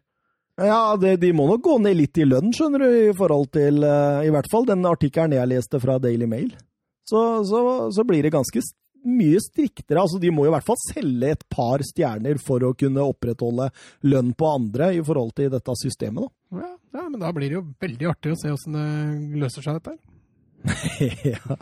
ja, 0.58 0.96
det, 0.98 1.20
de 1.22 1.30
må 1.30 1.44
nok 1.46 1.62
gå 1.62 1.76
ned 1.84 1.94
litt 2.00 2.18
i 2.18 2.24
lønn, 2.26 2.50
skjønner 2.50 2.82
du, 2.82 2.88
i 3.12 3.14
forhold 3.14 3.46
til 3.54 3.84
uh, 3.86 4.24
I 4.26 4.32
hvert 4.34 4.48
fall 4.50 4.66
den 4.66 4.82
artikkelen 4.90 5.36
jeg 5.36 5.50
leste 5.52 5.78
fra 5.78 6.00
Daily 6.02 6.26
Mail. 6.26 6.50
Så, 7.06 7.20
så, 7.46 7.60
så 7.94 8.04
blir 8.04 8.26
det 8.26 8.34
ganske 8.34 8.62
mye 9.08 9.40
striktere. 9.42 10.00
Altså, 10.02 10.20
de 10.22 10.32
må 10.34 10.46
jo 10.46 10.52
i 10.52 10.56
hvert 10.56 10.66
fall 10.68 10.80
selge 10.82 11.32
et 11.34 11.44
par 11.52 11.84
stjerner 11.86 12.40
for 12.42 12.64
å 12.66 12.74
kunne 12.78 13.06
opprettholde 13.06 13.70
lønn 14.08 14.34
på 14.38 14.52
andre 14.52 14.92
i 14.98 15.02
forhold 15.04 15.34
til 15.38 15.50
dette 15.54 15.76
systemet. 15.80 16.28
Da. 16.28 16.62
Ja, 16.62 16.70
ja, 16.98 17.08
men 17.08 17.18
da 17.22 17.32
blir 17.36 17.50
det 17.50 17.58
jo 17.58 17.66
veldig 17.80 18.12
artig 18.12 18.34
å 18.34 18.38
se 18.40 18.54
åssen 18.54 18.78
det 18.78 19.42
løser 19.42 19.66
seg, 19.66 19.80
dette. 19.80 19.98
ja. 21.32 21.58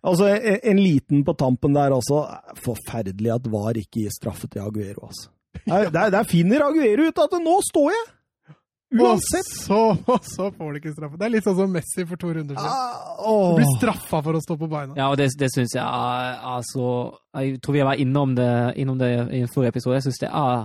Altså, 0.00 0.30
en, 0.30 0.62
en, 0.72 0.80
liten 0.80 1.24
på 1.26 1.34
tampen 1.38 1.76
der 1.76 1.92
også. 1.96 2.22
Forferdelig 2.64 3.34
at 3.34 3.50
VAR 3.52 3.80
ikke 3.80 4.06
gir 4.06 4.14
straffe 4.14 4.48
til 4.50 4.64
Aguero, 4.64 5.10
altså. 5.10 5.30
Der, 5.66 5.90
der, 5.90 6.12
der 6.14 6.26
finner 6.30 6.62
Aguero 6.68 7.08
ut 7.10 7.18
at 7.20 7.36
'nå 7.36 7.58
står 7.66 7.90
jeg'! 7.92 8.08
Uansett. 8.90 9.46
Og 9.46 9.64
så, 9.64 9.80
og 10.14 10.24
så 10.26 10.48
får 10.50 10.72
de 10.72 10.80
ikke 10.82 10.92
straffe. 10.96 11.18
Det 11.20 11.26
er 11.28 11.34
litt 11.36 11.46
sånn 11.46 11.58
som 11.60 11.74
Messi 11.74 12.06
for 12.08 12.20
to 12.20 12.32
runder 12.34 12.58
siden. 12.58 12.78
Ah, 13.24 13.42
blir 13.56 13.68
straffa 13.76 14.22
for 14.26 14.38
å 14.38 14.42
stå 14.42 14.56
på 14.60 14.70
beina. 14.70 14.96
Ja, 14.98 15.10
og 15.12 15.18
det, 15.20 15.28
det 15.38 15.50
syns 15.54 15.76
jeg 15.76 15.84
altså 15.84 16.86
Jeg 17.38 17.60
tror 17.62 17.76
vi 17.76 17.84
var 17.86 18.00
innom 18.02 18.34
det, 18.38 18.50
innom 18.82 18.98
det 18.98 19.10
i 19.30 19.44
en 19.44 19.52
forrige 19.52 19.76
episode. 19.76 20.00
Jeg 20.00 20.08
syns 20.08 20.24
det 20.24 20.32
er 20.32 20.64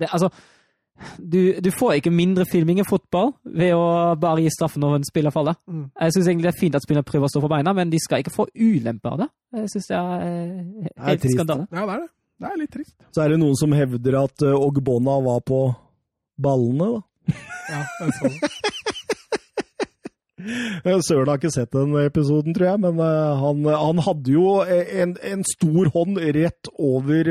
det, 0.00 0.08
Altså, 0.10 0.30
du, 1.16 1.60
du 1.64 1.70
får 1.72 1.96
ikke 1.98 2.12
mindre 2.12 2.44
filming 2.48 2.80
i 2.82 2.86
fotball 2.86 3.32
ved 3.44 3.72
å 3.72 3.84
bare 4.20 4.42
gi 4.44 4.50
straffe 4.52 4.80
når 4.82 4.98
en 4.98 5.06
spiller 5.08 5.32
faller. 5.34 5.56
Mm. 5.70 5.86
Jeg 5.94 6.16
syns 6.16 6.28
egentlig 6.28 6.48
det 6.48 6.54
er 6.54 6.60
fint 6.60 6.76
at 6.76 6.84
spillere 6.84 7.06
prøver 7.08 7.28
å 7.28 7.32
stå 7.32 7.42
på 7.44 7.50
beina, 7.52 7.72
men 7.76 7.92
de 7.92 8.00
skal 8.02 8.24
ikke 8.24 8.34
få 8.34 8.48
ulemper 8.52 9.14
av 9.14 9.22
det. 9.22 9.28
Jeg 9.60 9.70
syns 9.74 9.88
det 9.90 10.00
er 10.00 10.24
eh, 10.26 10.56
Det 10.88 10.90
er 10.90 11.06
helt 11.08 11.22
trist. 11.24 11.36
skandale. 11.38 11.68
Ja, 11.70 11.84
det 11.86 11.94
er 11.94 12.02
det. 12.02 12.10
Det 12.40 12.48
er 12.50 12.60
litt 12.60 12.72
trist. 12.72 12.94
Så 13.12 13.22
er 13.22 13.32
det 13.32 13.40
noen 13.40 13.56
som 13.58 13.72
hevder 13.76 14.16
at 14.22 14.44
uh, 14.48 14.56
Ogbonna 14.56 15.18
var 15.24 15.40
på 15.44 15.60
ballene, 16.40 16.86
da. 16.96 17.00
Ja, 17.70 17.82
jeg 18.00 18.16
så 18.18 18.28
sånn. 18.28 18.40
Eh, 20.40 20.94
Søren 21.04 21.28
har 21.28 21.36
ikke 21.36 21.50
sett 21.52 21.68
den 21.76 21.90
episoden, 22.00 22.54
tror 22.56 22.70
jeg, 22.70 22.80
men 22.80 23.00
eh, 23.04 23.40
han, 23.42 23.58
han 23.76 23.98
hadde 24.06 24.32
jo 24.32 24.54
en, 24.64 25.10
en 25.20 25.42
stor 25.44 25.90
hånd 25.92 26.16
rett 26.16 26.70
over 26.80 27.28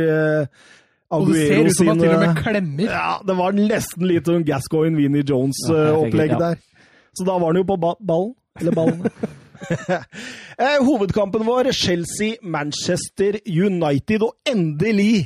Aguero 1.10 1.24
Og 1.26 1.32
det 1.34 1.48
ser 1.48 1.66
ut 1.66 1.78
som 1.80 1.90
han 1.90 2.04
til 2.04 2.14
og 2.14 2.22
med 2.22 2.44
klemmer. 2.44 2.86
Ja, 2.86 3.16
det 3.26 3.38
var 3.40 3.58
nesten 3.58 4.06
litt 4.06 4.30
sånn 4.30 4.46
Gascoigne, 4.46 4.94
Vinnie 5.02 5.26
Jones-opplegg 5.26 6.36
ja, 6.36 6.38
ja. 6.38 6.42
der. 6.52 6.86
Så 7.18 7.26
da 7.26 7.40
var 7.42 7.50
han 7.50 7.64
jo 7.64 7.66
på 7.72 7.80
ba 7.82 7.96
ballen. 7.98 8.36
Eller 8.62 8.78
ballene. 8.78 9.10
eh, 10.58 10.78
hovedkampen 10.86 11.46
vår, 11.46 11.72
Chelsea-Manchester 11.72 13.40
United, 13.46 14.24
og 14.24 14.36
endelig 14.48 15.26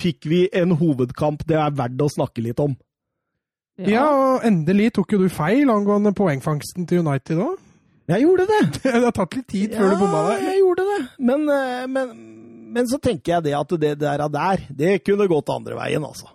fikk 0.00 0.28
vi 0.28 0.40
en 0.52 0.74
hovedkamp 0.78 1.46
det 1.48 1.56
er 1.60 1.76
verdt 1.78 2.02
å 2.02 2.10
snakke 2.12 2.44
litt 2.44 2.60
om. 2.62 2.74
Ja, 3.82 4.04
og 4.06 4.44
endelig 4.46 4.92
tok 4.94 5.16
jo 5.16 5.24
du 5.24 5.28
feil 5.32 5.70
angående 5.72 6.14
poengfangsten 6.14 6.86
til 6.86 7.02
United 7.02 7.40
òg. 7.42 7.56
Jeg 8.12 8.26
gjorde 8.26 8.46
det! 8.50 8.62
Det 8.84 8.92
har 8.92 9.14
tatt 9.16 9.34
litt 9.38 9.48
tid 9.50 9.74
før 9.74 9.94
du 9.94 10.00
bomma 10.02 10.22
deg. 10.28 10.44
jeg 10.50 10.60
gjorde 10.60 10.86
det. 10.90 11.00
Men, 11.30 11.46
eh, 11.50 11.86
men, 11.90 12.14
men 12.76 12.88
så 12.90 13.00
tenker 13.02 13.36
jeg 13.38 13.46
det 13.48 13.54
at 13.58 13.74
det 13.80 13.94
der, 14.02 14.24
der, 14.28 14.64
det 14.70 14.98
kunne 15.06 15.28
gått 15.30 15.52
andre 15.54 15.78
veien, 15.78 16.04
altså. 16.06 16.28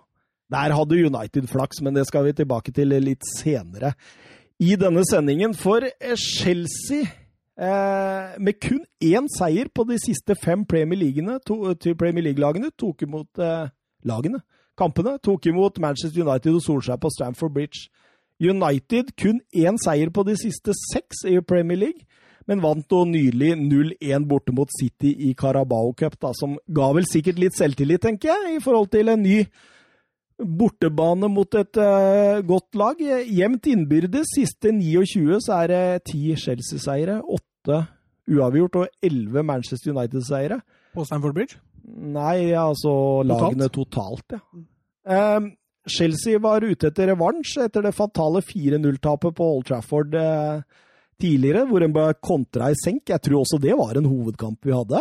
Der 0.50 0.74
hadde 0.74 0.98
United 0.98 1.46
flaks, 1.46 1.78
men 1.86 1.94
det 1.94 2.08
skal 2.08 2.26
vi 2.26 2.34
tilbake 2.34 2.74
til 2.74 2.90
litt 2.98 3.22
senere 3.38 3.94
i 4.60 4.74
denne 4.78 5.04
sendingen. 5.06 5.54
For 5.56 5.86
eh, 5.86 6.16
Chelsea, 6.18 7.06
eh, 7.54 8.38
med 8.42 8.58
kun 8.60 8.82
én 9.00 9.30
seier 9.30 9.70
på 9.72 9.86
de 9.88 9.98
siste 10.02 10.36
fem 10.42 10.66
Premier 10.66 10.98
League-lagene, 11.04 11.38
to, 11.46 11.94
Premier 11.94 12.26
League-lagene, 12.28 12.72
tok 12.74 13.06
imot 13.06 13.40
eh, 13.40 13.70
lagene, 14.10 14.42
kampene, 14.80 15.18
tok 15.22 15.46
imot 15.50 15.80
Manchester 15.82 16.24
United 16.24 16.56
og 16.58 16.64
Solskjær 16.64 17.00
på 17.00 17.12
Stamford 17.14 17.54
Bridge. 17.56 17.88
United 18.40 19.12
kun 19.20 19.42
én 19.52 19.76
seier 19.80 20.10
på 20.10 20.24
de 20.24 20.36
siste 20.40 20.72
seks 20.88 21.26
i 21.28 21.36
Premier 21.44 21.78
League, 21.78 22.06
men 22.48 22.62
vant 22.64 22.86
nå 22.88 23.02
nylig 23.10 23.52
0-1 23.60 24.24
borte 24.26 24.54
mot 24.56 24.70
City 24.80 25.12
i 25.28 25.34
Carabao 25.38 25.92
Cup, 25.92 26.16
da, 26.22 26.32
som 26.34 26.56
ga 26.72 26.88
vel 26.96 27.06
sikkert 27.08 27.38
litt 27.38 27.58
selvtillit, 27.58 28.00
tenker 28.06 28.32
jeg, 28.32 28.56
i 28.56 28.64
forhold 28.64 28.88
til 28.94 29.12
en 29.12 29.22
ny 29.22 29.44
bortebane 30.40 31.28
mot 31.28 31.54
et 31.60 31.76
uh, 31.76 32.40
godt 32.48 32.78
lag. 32.80 33.00
Jevnt 33.28 33.68
innbyrdes. 33.68 34.32
Siste 34.38 34.72
29 34.72 35.40
så 35.44 35.60
er 35.62 35.72
det 35.72 35.84
ti 36.08 36.32
Chelsea-seiere, 36.32 37.20
åtte 37.20 37.82
uavgjort 38.30 38.80
og 38.80 39.02
11 39.04 39.44
Manchester 39.44 39.92
United-seiere. 39.92 40.62
På 40.94 41.04
Stamford 41.04 41.36
Bridge. 41.36 41.60
Nei, 41.84 42.52
altså 42.56 42.92
lagene 43.26 43.70
totalt, 43.72 44.36
ja. 44.36 44.40
Um, 45.10 45.50
Chelsea 45.88 46.38
var 46.38 46.64
ute 46.64 46.90
etter 46.90 47.08
revansj 47.10 47.56
etter 47.64 47.86
det 47.86 47.94
fatale 47.96 48.42
4-0-tapet 48.44 49.34
på 49.36 49.46
Old 49.56 49.66
Trafford 49.70 50.14
eh, 50.18 50.60
tidligere, 51.20 51.64
hvor 51.68 51.84
en 51.84 51.94
ble 51.94 52.06
kontra 52.20 52.68
i 52.70 52.76
senk. 52.78 53.08
Jeg 53.10 53.24
tror 53.24 53.40
også 53.40 53.58
det 53.62 53.72
var 53.78 53.96
en 53.98 54.08
hovedkamp 54.10 54.68
vi 54.68 54.76
hadde. 54.76 55.00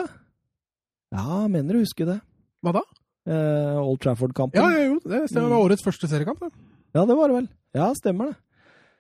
Ja, 1.16 1.44
mener 1.52 1.78
å 1.78 1.84
huske 1.84 2.08
det. 2.08 2.20
Hva 2.64 2.76
da? 2.80 2.84
Eh, 3.30 3.80
Old 3.82 4.02
Trafford-kampen. 4.04 4.60
Ja, 4.60 4.72
ja, 4.72 4.88
jo, 4.88 5.00
det. 5.04 5.26
Det 5.34 5.44
var 5.44 5.58
årets 5.60 5.86
første 5.86 6.10
seriekamp. 6.10 6.48
Ja, 6.96 7.04
det 7.04 7.18
var 7.18 7.30
det 7.30 7.42
vel. 7.42 7.50
Ja, 7.78 7.92
stemmer 7.98 8.32
det. 8.32 8.40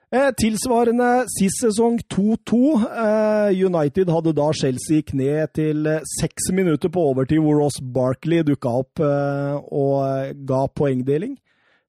Eh, 0.09 0.31
tilsvarende 0.41 1.27
sist 1.29 1.61
sesong 1.61 1.99
2-2. 2.09 2.59
Eh, 2.81 3.59
United 3.61 4.09
hadde 4.09 4.31
da 4.33 4.47
Chelsea 4.57 5.03
i 5.03 5.05
kne 5.05 5.43
til 5.53 5.85
eh, 5.85 6.01
seks 6.17 6.49
minutter 6.49 6.89
på 6.89 7.03
overtid, 7.11 7.43
hvor 7.45 7.59
Ross 7.61 7.77
Barkley 7.77 8.41
dukka 8.47 8.73
opp 8.81 9.03
eh, 9.05 9.59
og 9.69 9.93
eh, 10.07 10.33
ga 10.49 10.63
poengdeling. 10.73 11.37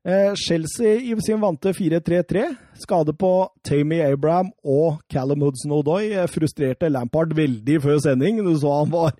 Eh, 0.04 0.36
Chelsea 0.36 0.98
i 1.00 1.16
sin 1.24 1.40
vante 1.40 1.72
4-3-3. 1.72 2.44
Skade 2.84 3.16
på 3.16 3.32
Tammy 3.64 4.02
Abraham 4.04 4.52
og 4.68 5.00
Callum 5.08 5.48
Hudson-Odoi 5.48 6.28
frustrerte 6.28 6.92
Lampard 6.92 7.32
veldig 7.36 7.80
før 7.88 8.04
sending. 8.04 8.44
Du 8.44 8.52
så 8.60 8.82
han 8.82 8.92
var, 8.92 9.16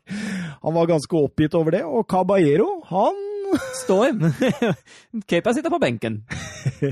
han 0.61 0.76
var 0.76 0.92
ganske 0.92 1.24
oppgitt 1.24 1.57
over 1.57 1.78
det. 1.78 1.86
Og 1.88 2.05
Caballero, 2.09 2.82
han 2.92 3.26
Står. 3.80 4.12
Kepa 5.28 5.53
sitter 5.57 5.72
på 5.72 5.80
benken. 5.82 6.20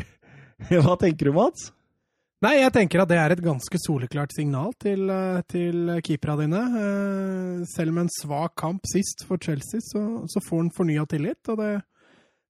Hva 0.73 0.97
tenker 0.99 1.29
du, 1.29 1.37
Mats? 1.37 1.69
Nei, 2.39 2.53
jeg 2.61 2.71
tenker 2.71 3.03
at 3.03 3.11
det 3.11 3.17
er 3.19 3.33
et 3.35 3.41
ganske 3.43 3.79
soleklart 3.83 4.31
signal 4.31 4.71
til, 4.79 5.09
eh, 5.11 5.41
til 5.51 5.89
keepera 6.07 6.37
dine. 6.39 6.61
Eh, 6.79 7.65
Selv 7.67 7.93
med 7.97 8.05
en 8.07 8.13
svak 8.15 8.55
kamp 8.61 8.87
sist 8.87 9.25
for 9.27 9.43
Chelsea, 9.43 9.81
så, 9.83 10.03
så 10.31 10.43
får 10.47 10.61
han 10.63 10.71
fornya 10.77 11.03
tillit. 11.11 11.41
Og 11.51 11.59
det, 11.59 11.73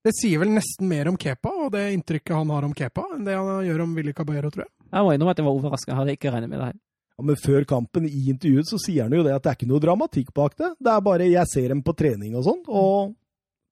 det 0.05 0.13
sier 0.19 0.43
vel 0.43 0.53
nesten 0.53 0.85
mer 0.91 1.09
om 1.09 1.17
Kepa 1.17 1.49
og 1.65 1.71
det 1.73 1.87
inntrykket 1.95 2.37
han 2.37 2.53
har 2.53 2.67
om 2.67 2.75
Kepa, 2.77 3.07
enn 3.15 3.25
det 3.25 3.33
han 3.39 3.65
gjør 3.65 3.81
om 3.87 3.97
Willy 3.97 4.13
Caballero, 4.13 4.53
tror 4.53 4.67
jeg. 4.67 4.71
Jeg 4.93 5.05
må 5.07 5.15
innrømme 5.15 5.33
at 5.33 5.41
jeg 5.41 5.49
var 5.49 5.57
overraska. 5.57 5.97
Hadde 5.97 6.13
ikke 6.19 6.35
regnet 6.37 6.53
med 6.53 6.61
det 6.61 6.69
her. 6.69 6.77
Ja, 7.17 7.25
men 7.25 7.41
før 7.41 7.65
kampen 7.73 8.05
i 8.07 8.21
intervjuet 8.31 8.69
så 8.69 8.77
sier 8.79 9.09
han 9.09 9.17
jo 9.17 9.25
det 9.25 9.33
at 9.35 9.43
det 9.43 9.51
er 9.51 9.57
ikke 9.57 9.71
noe 9.73 9.81
dramatikk 9.83 10.29
bak 10.37 10.53
det. 10.61 10.69
Det 10.79 10.93
er 10.93 11.01
bare 11.09 11.33
jeg 11.33 11.49
ser 11.51 11.73
dem 11.73 11.81
på 11.83 11.97
trening 11.97 12.37
og 12.37 12.45
sånn, 12.45 12.61
og 12.69 13.15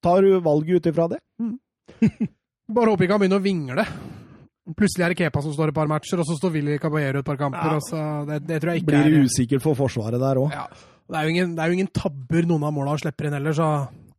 tar 0.03 0.26
valget 0.43 0.82
ut 0.82 0.89
ifra 0.91 1.07
det. 1.13 1.22
Bare 2.68 2.91
håper 2.91 3.05
ikke 3.05 3.15
han 3.15 3.22
begynner 3.24 3.39
å 3.39 3.45
vingle. 3.45 3.86
Plutselig 4.76 5.05
er 5.05 5.13
det 5.13 5.18
Kepa 5.22 5.41
som 5.45 5.53
står 5.55 5.72
et 5.72 5.76
par 5.78 5.88
matcher, 5.88 6.20
og 6.20 6.26
så 6.28 6.36
står 6.36 6.51
Willy 6.57 6.78
Caballero 6.82 7.22
et 7.22 7.26
par 7.28 7.38
kamper. 7.39 7.78
Ja. 7.80 8.07
Det, 8.28 8.41
det 8.49 8.57
tror 8.61 8.74
jeg 8.74 8.82
ikke 8.82 8.89
Blir 8.91 9.05
er 9.13 9.24
usikkert 9.30 9.63
for 9.63 9.78
forsvaret 9.80 10.20
der 10.20 10.41
òg. 10.41 10.51
Ja. 10.51 10.65
Det 11.07 11.15
er, 11.22 11.30
ingen, 11.32 11.53
det 11.55 11.63
er 11.63 11.72
jo 11.72 11.78
ingen 11.78 11.93
tabber 11.95 12.43
noen 12.49 12.65
av 12.68 12.74
måla 12.76 12.97
slipper 12.99 13.30
inn 13.30 13.38
heller, 13.38 13.55
så 13.55 13.68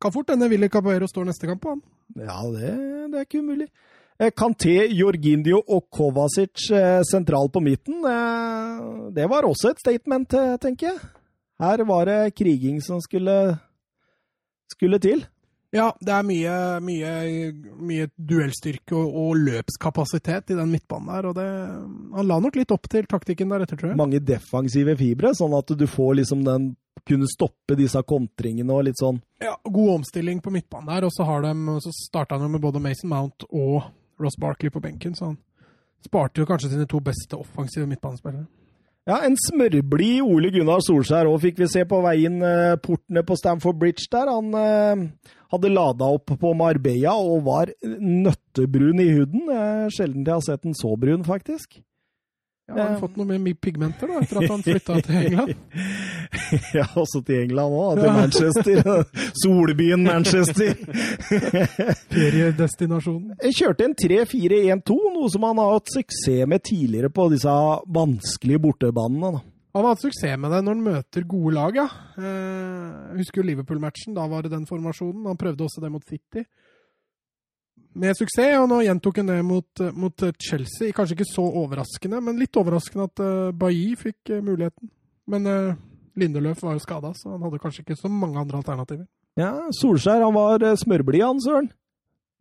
kan 0.01 0.15
fort 0.15 0.31
denne 0.31 0.49
Willy 0.49 0.71
Caballero 0.73 1.05
står 1.11 1.27
neste 1.29 1.51
kamp 1.51 1.61
på 1.61 1.75
han. 1.75 1.83
Ja, 2.17 2.39
det, 2.55 2.71
det 3.13 3.21
er 3.21 3.27
ikke 3.27 3.43
umulig. 3.45 3.67
Eh, 4.19 4.33
Kanté, 4.33 4.73
Jorgindio 4.97 5.61
og 5.69 5.85
Kovacic 5.95 6.71
eh, 6.75 7.03
sentral 7.07 7.51
på 7.53 7.61
midten. 7.63 8.01
eh, 8.09 8.87
Det 9.15 9.29
var 9.31 9.45
også 9.47 9.75
et 9.75 9.83
statement, 9.85 10.33
tenker 10.65 10.89
jeg. 10.95 10.99
Her 11.61 11.85
var 11.85 12.09
det 12.09 12.35
kriging 12.39 12.81
som 12.83 13.03
skulle, 13.05 13.59
skulle 14.73 14.99
til. 15.03 15.27
Ja, 15.75 15.91
det 16.01 16.13
er 16.15 16.25
mye, 16.25 16.53
mye, 16.81 17.11
mye 17.77 18.09
duellstyrke 18.17 18.97
og, 18.97 19.17
og 19.21 19.41
løpskapasitet 19.43 20.55
i 20.55 20.57
den 20.57 20.71
midtbanen 20.73 21.11
der, 21.13 21.29
og 21.29 21.35
det 21.37 21.49
Han 22.17 22.29
la 22.29 22.39
nok 22.41 22.57
litt 22.57 22.73
opp 22.73 22.89
til 22.89 23.09
taktikken 23.11 23.53
deretter, 23.53 23.77
tror 23.77 23.93
jeg. 23.93 23.99
Mange 24.01 24.21
defensive 24.25 24.95
fibre, 24.97 25.35
sånn 25.37 25.57
at 25.59 25.75
du 25.77 25.87
får 25.89 26.21
liksom 26.23 26.45
den 26.47 26.71
Kunne 27.07 27.29
stoppe 27.31 27.77
disse 27.79 28.01
kontringene 28.03 28.75
og 28.75 28.83
litt 28.89 28.99
sånn. 28.99 29.21
Ja, 29.41 29.53
God 29.65 30.01
omstilling 30.01 30.41
på 30.45 30.51
midtbanen 30.53 30.91
der, 30.91 31.07
og 31.07 31.13
så, 31.15 31.25
har 31.29 31.45
de, 31.45 31.53
så 31.85 31.93
starta 31.95 32.37
han 32.37 32.49
jo 32.49 32.57
med 32.57 32.65
både 32.65 32.83
Mason 32.83 33.13
Mount 33.13 33.47
og 33.49 33.87
Ross 34.19 34.37
Barkley 34.37 34.73
på 34.75 34.83
benken, 34.83 35.15
så 35.15 35.31
han 35.31 35.37
sparte 36.05 36.43
jo 36.43 36.49
kanskje 36.49 36.73
sine 36.73 36.89
to 36.91 36.99
beste 37.05 37.39
offensive 37.39 37.87
midtbanespillere. 37.87 38.49
Ja, 39.09 39.23
en 39.25 39.39
smørblid 39.41 40.21
Ole 40.21 40.51
Gunnar 40.53 40.83
Solskjær 40.85 41.31
òg 41.31 41.39
fikk 41.41 41.63
vi 41.63 41.69
se 41.73 41.81
på 41.89 42.03
veien 42.05 42.43
eh, 42.45 42.75
portene 42.85 43.23
på 43.25 43.39
Stamford 43.41 43.79
Bridge 43.81 44.05
der. 44.13 44.29
Han 44.29 44.53
eh, 44.53 45.31
hadde 45.55 45.71
lada 45.73 46.11
opp 46.19 46.35
på 46.43 46.53
Marbella 46.53 47.15
og 47.17 47.47
var 47.47 47.73
nøttebrun 47.83 49.01
i 49.01 49.09
huden. 49.15 49.49
Sjelden 49.95 50.27
jeg 50.27 50.35
har 50.35 50.45
sett 50.45 50.67
den 50.67 50.77
så 50.77 50.93
brun, 51.01 51.25
faktisk. 51.25 51.81
Ja, 52.69 52.75
han 52.75 52.81
har 52.83 52.89
han 52.93 53.01
fått 53.01 53.15
noe 53.17 53.39
mer 53.41 53.55
pigmenter 53.65 54.11
da, 54.11 54.19
etter 54.21 54.43
at 54.43 54.51
han 54.53 54.63
flytta 54.67 54.97
til 55.07 55.17
England. 55.23 55.55
ja, 56.77 56.85
også 57.01 57.23
til 57.25 57.39
England 57.47 57.77
òg, 57.81 58.01
til 58.03 58.13
Manchester. 58.13 58.83
Solbyen 59.41 60.05
Manchester. 60.05 60.75
Feriedestinasjonen. 62.13 63.37
Jeg 63.47 63.57
kjørte 63.57 63.87
en 63.89 63.97
3-4-1-2, 64.05 64.99
noe 65.17 65.31
som 65.33 65.47
han 65.49 65.61
har 65.63 65.79
hatt 65.79 65.95
suksess 65.97 66.45
med 66.51 66.65
tidligere 66.69 67.11
på 67.15 67.29
disse 67.33 67.55
vanskelige 67.97 68.63
bortebanene. 68.69 69.33
da. 69.39 69.45
Han 69.77 69.85
har 69.85 69.95
hatt 69.95 70.05
suksess 70.05 70.37
med 70.41 70.53
det 70.53 70.63
når 70.65 70.77
han 70.77 70.87
møter 70.91 71.27
gode 71.29 71.55
lag, 71.57 71.77
ja. 71.77 71.89
Eh, 72.19 72.87
Jeg 73.15 73.23
husker 73.23 73.43
jo 73.43 73.49
Liverpool-matchen, 73.51 74.17
da 74.17 74.27
var 74.29 74.43
det 74.45 74.53
den 74.53 74.67
formasjonen. 74.69 75.27
Han 75.29 75.41
prøvde 75.41 75.65
også 75.65 75.81
det 75.85 75.93
mot 75.93 76.05
City. 76.09 76.45
Med 77.99 78.15
suksess, 78.15 78.55
og 78.61 78.69
nå 78.71 78.81
gjentok 78.87 79.19
han 79.19 79.31
det 79.33 79.41
mot, 79.43 79.83
mot 79.99 80.25
Chelsea. 80.39 80.93
Kanskje 80.95 81.17
ikke 81.17 81.27
så 81.27 81.43
overraskende, 81.43 82.21
men 82.23 82.39
litt 82.39 82.55
overraskende 82.61 83.09
at 83.09 83.23
uh, 83.25 83.51
Bailly 83.59 83.97
fikk 83.99 84.31
uh, 84.37 84.43
muligheten. 84.45 84.91
Men 85.29 85.49
uh, 85.51 85.79
Lindeløf 86.19 86.63
var 86.63 86.77
jo 86.77 86.83
skada, 86.85 87.11
så 87.19 87.33
han 87.35 87.43
hadde 87.47 87.61
kanskje 87.63 87.83
ikke 87.85 87.99
så 87.99 88.11
mange 88.13 88.39
andre 88.41 88.61
alternativer. 88.61 89.07
Ja, 89.39 89.53
Solskjær 89.75 90.25
han 90.25 90.35
var 90.35 90.65
eh, 90.67 90.79
smørblid, 90.79 91.23
han 91.23 91.43
søren. 91.43 91.69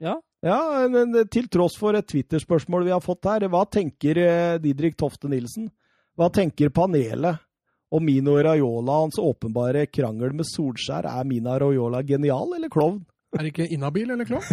Ja, 0.01 0.15
Ja, 0.45 0.85
men 0.89 1.15
til 1.33 1.47
tross 1.49 1.73
for 1.81 1.97
et 1.97 2.05
Twitter-spørsmål 2.11 2.83
vi 2.85 2.93
har 2.93 3.01
fått 3.01 3.25
her, 3.25 3.47
hva 3.49 3.63
tenker 3.65 4.19
eh, 4.21 4.57
Didrik 4.61 4.97
Tofte 4.97 5.29
Nilsen? 5.29 5.71
Hva 6.17 6.29
tenker 6.33 6.69
panelet 6.73 7.41
om 7.93 8.05
Mino 8.05 8.35
Raiola 8.37 8.99
hans 9.01 9.17
åpenbare 9.21 9.87
krangel 9.89 10.35
med 10.37 10.45
Solskjær? 10.49 11.09
Er 11.09 11.25
Mina 11.25 11.57
Raiola 11.61 12.03
genial 12.05 12.53
eller 12.57 12.69
klovn? 12.73 13.01
Er 13.35 13.43
det 13.43 13.49
ikke 13.51 13.67
inhabil 13.75 14.11
eller 14.13 14.27
klovn? 14.27 14.45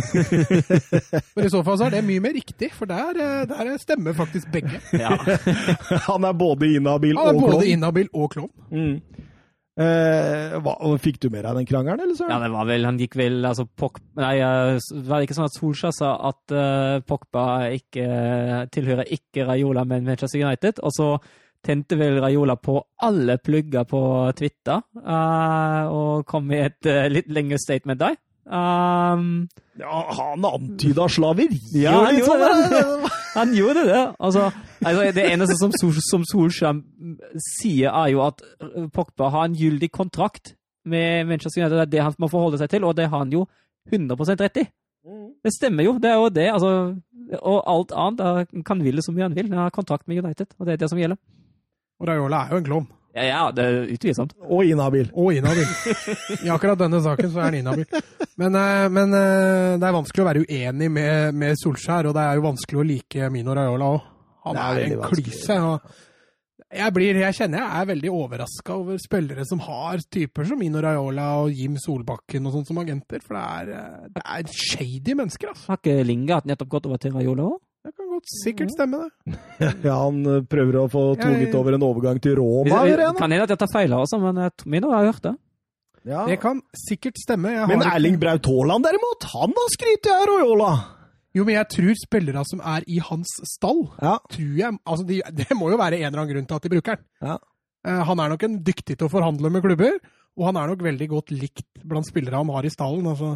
For 1.35 1.47
i 1.47 1.51
så 1.53 1.61
fall 1.62 1.77
så 1.79 1.87
er 1.87 1.95
det 1.95 2.01
mye 2.09 2.22
mer 2.25 2.35
riktig, 2.35 2.72
for 2.75 2.91
der, 2.91 3.14
eh, 3.22 3.45
der 3.47 3.77
stemmer 3.79 4.16
faktisk 4.18 4.51
begge. 4.53 4.81
Ja. 5.05 5.14
Han 6.09 6.27
er 6.27 6.35
både 6.35 6.72
inhabil 6.75 7.14
Han 7.18 7.37
er 7.37 7.39
både 7.39 7.53
klovn. 7.53 7.68
inhabil 7.70 8.11
og 8.12 8.33
klovn. 8.35 8.51
Mm. 8.75 8.97
Eh, 9.75 10.57
hva, 10.62 10.75
fikk 11.03 11.20
du 11.22 11.29
mer 11.35 11.49
av 11.51 11.57
den 11.59 11.66
krangelen, 11.66 12.03
eller 12.03 12.18
så? 12.18 12.29
ja, 12.31 12.37
det 12.43 12.51
var 12.53 12.66
vel 12.68 12.85
Han 12.87 12.99
gikk 13.01 13.16
vel 13.18 13.41
altså 13.43 13.64
Pok 13.66 13.97
Nei, 14.20 14.37
eh, 14.39 14.77
var 15.09 15.18
det 15.18 15.27
ikke 15.27 15.35
sånn 15.35 15.49
at 15.49 15.57
Solskjær 15.57 15.97
sa 15.97 16.12
at 16.31 16.55
uh, 16.55 16.99
Pogba 17.03 17.47
ikke 17.75 18.05
tilhører 18.70 19.11
ikke 19.16 19.49
Raiola, 19.49 19.83
men 19.91 20.07
Manchester 20.07 20.45
United? 20.45 20.79
Og 20.79 20.95
så 20.95 21.09
tente 21.64 21.99
vel 21.99 22.20
Raiola 22.22 22.55
på 22.61 22.77
alle 23.03 23.39
plugger 23.43 23.87
på 23.89 24.05
Twitter 24.39 24.79
uh, 25.01 25.83
og 25.91 26.27
kom 26.29 26.47
med 26.53 26.68
et 26.68 26.91
uh, 26.93 27.09
litt 27.11 27.31
lengre 27.35 27.59
statement 27.59 28.03
der. 28.03 28.18
Um, 28.45 29.49
Ja, 29.81 30.01
han 30.19 30.45
antyda 30.45 31.07
slaveri 31.09 31.57
Ja, 31.73 31.95
og 31.97 32.05
han 32.05 32.15
litt 32.15 32.27
gjorde 32.27 32.49
sånn, 32.51 32.75
det. 32.75 33.13
Han 33.35 33.55
gjorde 33.57 33.83
det. 33.89 34.03
Altså, 34.23 34.43
altså 34.85 35.07
det 35.17 35.25
eneste 35.33 35.57
som, 35.59 35.73
Sol- 35.75 35.97
som 36.07 36.23
Solskjær 36.29 36.77
sier, 37.59 37.89
er 37.91 38.13
jo 38.13 38.21
at 38.23 38.45
uh, 38.63 38.85
Pogba 38.95 39.31
har 39.35 39.49
en 39.49 39.57
gyldig 39.59 39.89
kontrakt 39.97 40.53
med 40.87 41.27
Manchester 41.27 41.65
United. 41.65 41.75
Det 41.81 41.87
er 41.89 41.93
det 41.97 42.05
han 42.05 42.15
må 42.23 42.29
forholde 42.31 42.61
seg 42.61 42.71
til, 42.71 42.85
og 42.87 42.95
det 42.95 43.09
har 43.11 43.25
han 43.25 43.33
jo 43.35 43.47
100 43.91 44.39
rett 44.45 44.61
i. 44.63 44.67
Det 45.45 45.53
stemmer 45.57 45.85
jo. 45.89 45.97
Det 45.99 46.13
er 46.13 46.21
jo 46.21 46.29
det. 46.33 46.47
Altså, 46.53 46.71
og 47.41 47.59
alt 47.69 47.93
annet 47.93 48.53
Han 48.55 48.63
kan 48.65 48.85
ville 48.85 49.03
så 49.03 49.13
mye 49.13 49.27
han 49.27 49.35
vil. 49.37 49.51
Han 49.51 49.65
har 49.67 49.75
kontrakt 49.75 50.07
med 50.09 50.23
United, 50.23 50.55
og 50.59 50.67
det 50.69 50.77
er 50.77 50.85
det 50.85 50.91
som 50.93 51.01
gjelder. 51.01 51.19
Og 52.01 52.09
Raiola 52.09 52.45
er 52.47 52.55
jo 52.55 52.61
en 52.63 52.69
klovn. 52.71 52.87
Ja, 53.15 53.25
ja 53.25 53.43
det 53.55 53.65
er 53.65 53.93
utvilsomt. 53.95 54.35
Og 54.43 54.67
inhabil. 54.67 55.11
Og 55.15 55.37
inhabil. 55.39 55.69
I 56.45 56.51
akkurat 56.53 56.81
denne 56.81 57.01
saken 57.05 57.31
så 57.31 57.43
er 57.43 57.51
han 57.51 57.59
inhabil. 57.61 58.01
Men, 58.41 58.57
eh, 58.59 58.87
men 58.91 59.15
eh, 59.15 59.77
det 59.79 59.87
er 59.87 59.95
vanskelig 59.95 60.25
å 60.25 60.27
være 60.27 60.43
uenig 60.49 60.89
med, 60.91 61.37
med 61.39 61.61
Solskjær, 61.61 62.11
og 62.11 62.17
det 62.17 62.25
er 62.25 62.41
jo 62.41 62.49
vanskelig 62.49 62.81
å 62.83 62.89
like 62.89 63.31
Mino 63.31 63.55
Raiola 63.55 63.93
òg. 63.95 64.11
Han 64.49 64.59
er 64.61 64.81
er, 64.81 64.97
en 64.97 65.05
klyse. 65.09 65.55
jeg, 66.75 66.95
blir, 66.97 67.21
jeg 67.23 67.37
kjenner 67.39 67.62
jeg 67.62 67.81
er 67.81 67.87
veldig 67.95 68.11
overraska 68.12 68.75
over 68.77 68.99
spillere 69.01 69.47
som 69.49 69.62
har 69.65 70.03
typer 70.12 70.51
som 70.51 70.61
Mino 70.61 70.83
Raiola 70.85 71.29
og 71.45 71.55
Jim 71.55 71.79
Solbakken 71.81 72.51
og 72.51 72.59
sånt 72.59 72.69
som 72.69 72.83
agenter, 72.83 73.23
for 73.25 73.39
det 73.39 73.45
er, 73.45 73.71
eh, 73.79 74.11
det 74.19 74.25
er 74.35 74.51
shady 74.51 75.15
mennesker, 75.15 75.55
altså. 75.55 75.71
Har 75.71 75.81
ikke 75.81 76.03
Linga 76.11 76.41
hatt 76.41 76.51
nettopp 76.51 76.75
gått 76.75 76.91
over 76.91 77.01
til 77.01 77.15
Raiola 77.15 77.47
òg? 77.55 77.62
Det 77.85 77.93
kan 77.93 78.07
godt 78.09 78.30
sikkert 78.41 78.70
stemme, 78.72 79.03
det. 79.05 79.39
Ja, 79.87 79.99
han 80.07 80.22
eh, 80.26 80.43
prøver 80.49 80.78
å 80.80 80.85
få 80.89 81.03
tvunget 81.20 81.55
over 81.59 81.76
en 81.76 81.85
overgang 81.85 82.20
til 82.24 82.39
Roma. 82.41 82.82
Det? 82.89 82.97
Kan 83.18 83.30
hende 83.35 83.45
at 83.45 83.53
jeg 83.53 83.61
tar 83.61 83.72
feil, 83.74 83.93
også, 83.93 84.16
altså, 84.16 84.20
men 84.24 84.41
jeg 84.47 84.55
tror- 84.57 84.70
min 84.72 84.87
har 84.89 85.05
hørt 85.11 85.22
det. 85.26 85.35
Ja. 86.05 86.24
Det 86.28 86.39
kan 86.41 86.61
sikkert 86.76 87.16
stemme. 87.20 87.53
Jeg 87.55 87.68
Men 87.68 87.85
Erling 87.89 88.18
Braut 88.20 88.45
Haaland 88.49 88.85
derimot, 88.85 89.24
han 89.35 89.55
har 89.57 89.70
skrytt 89.76 90.09
av 90.12 90.26
Royola! 90.28 90.72
Jo, 91.35 91.43
men 91.45 91.57
jeg 91.57 91.68
tror 91.74 91.97
spillere 91.99 92.43
som 92.47 92.61
er 92.62 92.85
i 92.87 93.01
hans 93.03 93.30
stall, 93.51 93.80
Ja. 94.01 94.18
tror 94.30 94.53
jeg 94.61 94.76
altså 94.87 95.07
de, 95.09 95.20
Det 95.41 95.57
må 95.59 95.70
jo 95.72 95.78
være 95.80 95.99
en 95.99 96.07
eller 96.09 96.20
annen 96.22 96.35
grunn 96.35 96.47
til 96.47 96.57
at 96.61 96.62
de 96.62 96.72
bruker 96.76 96.97
den. 97.01 97.07
Ja. 97.24 97.39
Eh, 97.85 98.03
han 98.09 98.20
er 98.20 98.28
nok 98.32 98.45
en 98.47 98.61
dyktig 98.64 98.97
til 98.97 99.09
å 99.09 99.12
forhandle 99.12 99.51
med 99.51 99.64
klubber, 99.64 99.97
og 100.39 100.47
han 100.49 100.57
er 100.61 100.70
nok 100.72 100.85
veldig 100.87 101.09
godt 101.11 101.32
likt 101.35 101.66
blant 101.85 102.07
spillere 102.09 102.37
han 102.41 102.49
har 102.55 102.64
i 102.64 102.72
stallen. 102.72 103.09
Altså, 103.12 103.35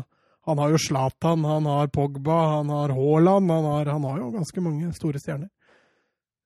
han 0.49 0.59
har 0.64 0.72
jo 0.74 0.80
Zlatan, 0.88 1.44
han 1.44 1.68
har 1.68 1.92
Pogba, 1.94 2.40
han 2.57 2.72
har 2.72 2.96
Haaland, 2.96 3.51
han 3.53 3.64
har, 3.74 3.92
han 3.94 4.09
har 4.09 4.18
jo 4.24 4.32
ganske 4.40 4.64
mange 4.64 4.90
store 4.96 5.20
stjerner. 5.22 5.49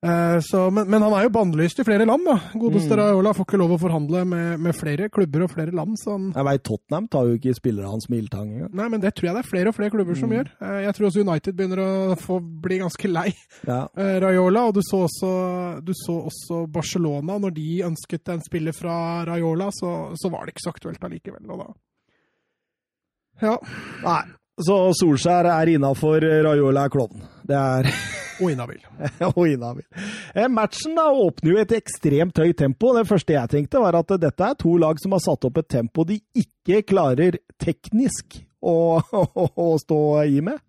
Eh, 0.04 0.40
så, 0.42 0.64
men, 0.74 0.88
men 0.90 0.98
han 1.04 1.12
er 1.14 1.28
jo 1.28 1.30
bannlyst 1.30 1.78
i 1.78 1.84
flere 1.86 2.02
land, 2.08 2.24
da. 2.26 2.34
Godeste 2.58 2.96
Mm. 2.96 2.98
Raiola 2.98 3.30
får 3.38 3.46
ikke 3.46 3.58
lov 3.60 3.74
å 3.76 3.78
forhandle 3.78 4.24
med, 4.26 4.58
med 4.58 4.74
flere 4.74 5.06
klubber 5.14 5.44
og 5.44 5.52
flere 5.52 5.70
land. 5.70 5.94
så 6.00 6.16
han 6.16 6.24
Jeg 6.34 6.46
vet, 6.48 6.62
Tottenham 6.66 7.06
tar 7.12 7.28
jo 7.28 7.36
ikke 7.38 7.54
spillere 7.54 7.86
hans 7.86 8.08
med 8.10 8.18
ildtang 8.24 8.48
engang. 8.50 8.72
Nei, 8.80 8.88
men 8.90 9.00
det 9.04 9.12
tror 9.14 9.28
jeg 9.28 9.36
det 9.36 9.44
er 9.44 9.50
flere 9.52 9.70
og 9.70 9.76
flere 9.78 9.94
klubber 9.94 10.18
som 10.18 10.28
Mm. 10.32 10.34
gjør. 10.40 10.50
Eh, 10.58 10.80
Jeg 10.88 10.94
tror 10.98 11.06
også 11.06 11.22
United 11.22 11.54
begynner 11.54 11.78
å 11.84 12.16
få 12.18 12.40
bli 12.42 12.80
ganske 12.82 13.12
lei 13.12 13.28
Ja. 13.62 13.86
eh, 13.96 14.18
Raiola, 14.26 14.66
og 14.66 14.74
du 14.74 14.82
så, 14.82 15.04
også, 15.06 15.84
du 15.86 15.92
så 15.94 16.18
også 16.26 16.66
Barcelona. 16.66 17.38
Når 17.38 17.54
de 17.54 17.68
ønsket 17.86 18.28
en 18.34 18.42
spiller 18.42 18.72
fra 18.74 19.22
Raiola, 19.30 19.70
så, 19.70 20.16
så 20.18 20.28
var 20.34 20.46
det 20.46 20.56
ikke 20.56 20.66
så 20.66 20.74
aktuelt 20.74 20.98
allikevel. 21.06 21.46
Og 21.48 21.58
da. 21.62 21.70
Ja, 23.42 23.58
Nei. 24.04 24.22
Så 24.62 24.74
Solskjær 24.94 25.46
er 25.48 25.70
innafor, 25.72 26.20
Raiola 26.44 26.84
er 26.86 26.92
klovn. 26.92 27.22
Det 27.48 27.56
er 27.56 27.88
og 28.42 28.50
inhabil. 28.52 28.82
og 29.32 29.46
inhabil. 29.48 29.86
Eh, 30.34 30.48
Matchen 30.52 30.96
da 30.98 31.08
åpner 31.10 31.54
jo 31.54 31.62
et 31.62 31.72
ekstremt 31.76 32.38
høyt 32.42 32.58
tempo. 32.60 32.92
Det 32.96 33.06
første 33.08 33.34
jeg 33.34 33.52
tenkte, 33.54 33.80
var 33.82 33.96
at 33.98 34.12
dette 34.20 34.50
er 34.50 34.58
to 34.60 34.76
lag 34.80 35.00
som 35.02 35.16
har 35.16 35.24
satt 35.24 35.48
opp 35.48 35.62
et 35.62 35.70
tempo 35.72 36.04
de 36.08 36.20
ikke 36.36 36.82
klarer 36.92 37.40
teknisk 37.60 38.42
å, 38.60 39.00
å, 39.00 39.48
å 39.66 39.68
stå 39.80 40.02
i 40.28 40.44
med. 40.44 40.60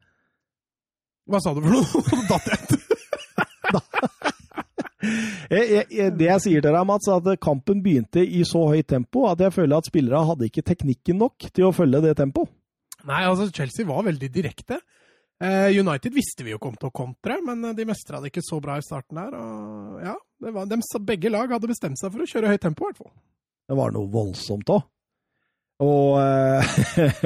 Hva 1.29 1.39
sa 1.43 1.53
du 1.55 1.61
for 1.63 1.71
noe? 1.75 2.25
Datt 2.31 2.49
jeg 5.53 6.11
det 6.15 6.27
jeg 6.29 6.41
sier 6.43 6.63
til 6.63 6.71
deg, 6.71 6.83
Mats, 6.87 7.07
er 7.11 7.19
at 7.19 7.41
kampen 7.43 7.81
begynte 7.83 8.23
i 8.23 8.43
så 8.47 8.63
høyt 8.71 8.87
tempo 8.91 9.27
at 9.27 9.41
jeg 9.43 9.53
føler 9.55 9.77
at 9.77 9.87
spillere 9.89 10.23
hadde 10.29 10.47
ikke 10.47 10.63
teknikken 10.65 11.19
nok 11.19 11.47
til 11.51 11.67
å 11.67 11.73
følge 11.75 12.01
det 12.07 12.15
tempoet. 12.19 12.51
Nei, 13.09 13.23
altså 13.27 13.49
Chelsea 13.51 13.87
var 13.87 14.05
veldig 14.07 14.29
direkte. 14.31 14.79
Eh, 15.43 15.75
United 15.75 16.13
visste 16.15 16.45
vi 16.45 16.53
jo 16.53 16.61
kom 16.61 16.75
til 16.79 16.87
å 16.87 16.95
kontre, 16.95 17.39
men 17.43 17.65
eh, 17.67 17.75
de 17.75 17.87
mestra 17.89 18.21
det 18.23 18.31
ikke 18.31 18.45
så 18.45 18.61
bra 18.63 18.77
i 18.79 18.85
starten 18.85 19.19
der. 19.19 19.35
Og 19.35 19.99
ja, 20.05 20.15
var, 20.55 20.69
de, 20.71 20.79
begge 21.03 21.31
lag 21.33 21.51
hadde 21.51 21.71
bestemt 21.71 21.99
seg 21.99 22.13
for 22.13 22.23
å 22.23 22.29
kjøre 22.29 22.53
høyt 22.53 22.63
tempo, 22.63 22.85
i 22.85 22.91
hvert 22.91 23.01
fall. 23.03 23.13
Det 23.67 23.79
var 23.79 23.95
noe 23.95 24.11
voldsomt 24.11 24.71
òg. 24.71 24.85
Og 25.81 26.19
eh, 26.21 26.75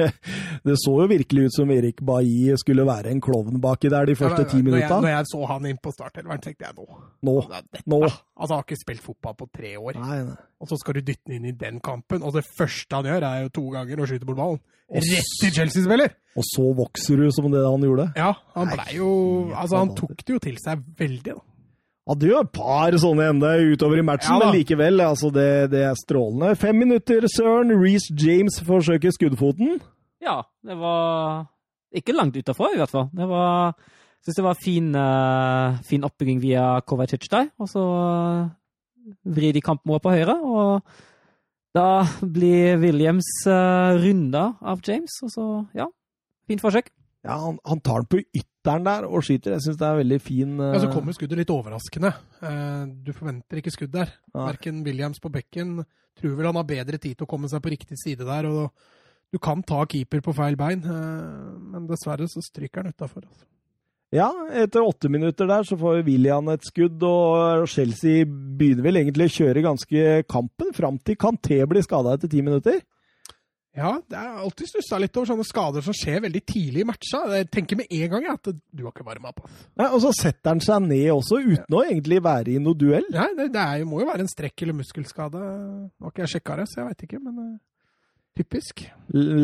det 0.66 0.76
så 0.80 0.94
jo 1.02 1.06
virkelig 1.10 1.48
ut 1.48 1.56
som 1.58 1.70
Erik 1.70 2.00
Bailly 2.06 2.56
skulle 2.56 2.86
være 2.88 3.12
en 3.12 3.20
klovn 3.20 3.60
baki 3.60 3.90
der 3.92 4.08
de 4.08 4.14
første 4.16 4.46
ti 4.48 4.62
Når 4.64 4.78
jeg, 4.80 4.88
når 4.88 5.10
jeg 5.12 5.28
så 5.28 5.42
han 5.50 5.68
inn 5.68 5.80
på 5.84 5.92
startelveren, 5.92 6.40
tenkte 6.40 6.64
jeg 6.64 6.74
nå 6.78 6.86
Nå. 7.28 7.34
dette, 7.52 7.82
Nå. 7.84 8.00
Altså, 8.08 8.22
Han 8.40 8.54
har 8.56 8.64
ikke 8.64 8.80
spilt 8.80 9.04
fotball 9.04 9.36
på 9.36 9.50
tre 9.52 9.74
år, 9.76 10.00
Nei, 10.00 10.22
nei. 10.30 10.38
og 10.60 10.70
så 10.70 10.78
skal 10.80 10.96
du 10.96 11.02
dytte 11.10 11.28
den 11.28 11.42
inn 11.42 11.50
i 11.52 11.56
den 11.58 11.80
kampen. 11.84 12.22
Og 12.24 12.32
det 12.38 12.46
første 12.56 12.96
han 12.96 13.06
gjør, 13.10 13.26
er 13.28 13.44
jo 13.44 13.52
to 13.60 13.64
ganger 13.74 14.00
å 14.00 14.08
skyte 14.08 14.28
bort 14.28 14.40
ballen. 14.40 14.60
Rett 14.88 15.32
til 15.42 15.52
Chelsea-spiller! 15.52 16.14
Og 16.38 16.46
så 16.48 16.64
vokser 16.78 17.20
du 17.20 17.28
som 17.34 17.50
det 17.52 17.60
han 17.66 17.84
gjorde. 17.84 18.08
Ja, 18.16 18.30
han 18.54 18.70
blei 18.72 18.94
jo 18.96 19.08
Altså, 19.52 19.82
han 19.82 19.92
tok 19.98 20.22
det 20.24 20.36
jo 20.38 20.40
til 20.48 20.56
seg 20.62 20.86
veldig, 20.98 21.34
da. 21.34 21.42
Hadde 22.08 22.30
jo 22.30 22.38
et 22.40 22.50
par 22.56 22.94
sånne 22.96 23.26
ende 23.34 23.50
utover 23.74 24.00
i 24.00 24.06
matchen, 24.06 24.32
Ja 24.32 24.46
men 24.46 24.56
likevel, 24.56 25.02
altså 25.04 25.28
det, 25.34 25.68
det 25.74 25.82
er 25.90 25.98
strålende. 25.98 26.54
Fem 26.56 26.78
minutter, 26.80 27.26
Søren. 27.28 27.74
Reece 27.76 28.14
James 28.16 28.56
forsøker 28.64 29.12
skuddfoten. 29.12 29.76
Ja, 30.24 30.40
det 30.64 30.78
var 30.80 31.44
ikke 31.92 32.16
langt 32.16 32.36
utafor, 32.36 32.72
i 32.72 32.80
hvert 32.80 32.92
fall. 32.92 33.10
Det 33.12 33.28
var 33.28 33.76
jeg 34.18 34.32
syns 34.32 34.38
det 34.40 34.44
var 34.44 34.56
fin, 34.58 34.88
uh, 34.98 35.76
fin 35.86 36.02
oppbygging 36.04 36.40
via 36.42 36.64
Kovacic 36.82 37.28
der. 37.30 37.52
Og 37.62 37.68
så 37.70 37.80
uh, 37.80 38.48
vrir 39.24 39.54
de 39.54 39.62
kampen 39.64 39.94
på 39.94 40.12
høyre, 40.12 40.34
og 40.42 40.82
da 41.76 42.02
blir 42.20 42.80
Williams 42.82 43.28
uh, 43.46 43.94
runda 44.00 44.50
av 44.60 44.82
James. 44.84 45.20
Og 45.22 45.32
så, 45.32 45.46
ja, 45.78 45.86
fint 46.50 46.64
forsøk. 46.64 46.90
Ja, 47.26 47.34
han, 47.42 47.58
han 47.66 47.80
tar 47.82 48.04
den 48.04 48.10
på 48.12 48.20
ytteren 48.22 48.86
der 48.86 49.06
og 49.08 49.24
skyter. 49.26 49.56
Jeg 49.56 49.64
syns 49.64 49.78
det 49.80 49.88
er 49.88 49.98
veldig 50.00 50.18
fin 50.22 50.54
uh... 50.60 50.70
Ja, 50.70 50.82
så 50.84 50.92
kommer 50.92 51.16
skuddet 51.16 51.40
litt 51.40 51.52
overraskende. 51.52 52.12
Uh, 52.42 52.86
Du 53.04 53.10
forventer 53.16 53.60
ikke 53.60 53.74
skudd 53.74 53.94
der. 53.96 54.12
Nei. 54.34 54.46
Verken 54.52 54.84
Williams 54.86 55.22
på 55.22 55.32
bekken 55.34 55.80
tror 56.18 56.38
vel 56.38 56.48
han 56.50 56.58
har 56.58 56.66
bedre 56.66 56.98
tid 56.98 57.18
til 57.18 57.26
å 57.26 57.30
komme 57.30 57.50
seg 57.50 57.62
på 57.62 57.74
riktig 57.74 57.98
side 58.00 58.26
der. 58.26 58.48
og 58.50 58.70
Du 59.34 59.38
kan 59.42 59.62
ta 59.66 59.84
keeper 59.90 60.22
på 60.24 60.34
feil 60.36 60.58
bein, 60.58 60.82
uh, 60.86 61.54
men 61.58 61.86
dessverre 61.90 62.28
så 62.30 62.42
stryker 62.44 62.84
han 62.84 62.94
utafor. 62.94 63.26
Altså. 63.26 63.48
Ja, 64.14 64.30
etter 64.56 64.86
åtte 64.86 65.10
minutter 65.12 65.48
der 65.50 65.66
så 65.68 65.76
får 65.76 66.06
William 66.06 66.46
et 66.48 66.64
skudd, 66.64 67.02
og 67.04 67.66
Chelsea 67.68 68.24
begynner 68.24 68.86
vel 68.86 69.02
egentlig 69.02 69.26
å 69.28 69.34
kjøre 69.34 69.64
ganske 69.66 70.04
kampen 70.30 70.70
fram 70.76 70.96
til 71.04 71.18
Canté 71.20 71.58
blir 71.68 71.84
skada 71.84 72.14
etter 72.16 72.30
ti 72.32 72.40
minutter. 72.46 72.78
Ja, 73.76 73.92
det 74.10 74.16
er 74.18 74.38
alltid 74.40 74.70
stussa 74.70 74.98
litt 74.98 75.14
over 75.20 75.28
sånne 75.28 75.44
skader 75.46 75.84
som 75.84 75.94
skjer 75.94 76.22
veldig 76.24 76.40
tidlig 76.48 76.82
i 76.82 76.86
matcha. 76.88 77.20
Jeg 77.36 77.46
tenker 77.54 77.78
med 77.78 77.92
en 77.94 78.10
gang 78.14 78.26
at 78.32 78.48
du 78.50 78.82
har 78.82 78.90
ikke 78.90 79.06
varma 79.06 79.30
opp. 79.30 79.44
Nei, 79.78 79.86
og 79.92 80.00
så 80.02 80.10
setter 80.16 80.54
han 80.54 80.62
seg 80.64 80.88
ned 80.88 81.06
også, 81.14 81.38
uten 81.44 81.76
å 81.78 81.84
egentlig 81.84 82.18
være 82.24 82.56
i 82.56 82.58
noe 82.62 82.78
duell. 82.78 83.06
Nei, 83.14 83.28
det, 83.38 83.50
det 83.54 83.62
er, 83.62 83.84
må 83.86 84.00
jo 84.02 84.08
være 84.10 84.24
en 84.24 84.32
strekk- 84.32 84.64
eller 84.66 84.78
muskelskade. 84.80 85.38
Nå 85.38 86.08
har 86.08 86.14
ikke 86.14 86.24
jeg 86.24 86.34
sjekka 86.38 86.58
det, 86.62 86.66
så 86.72 86.80
jeg 86.80 86.88
veit 86.88 87.06
ikke, 87.06 87.22
men 87.22 87.38
eh, 87.44 87.54
typisk. 88.40 88.84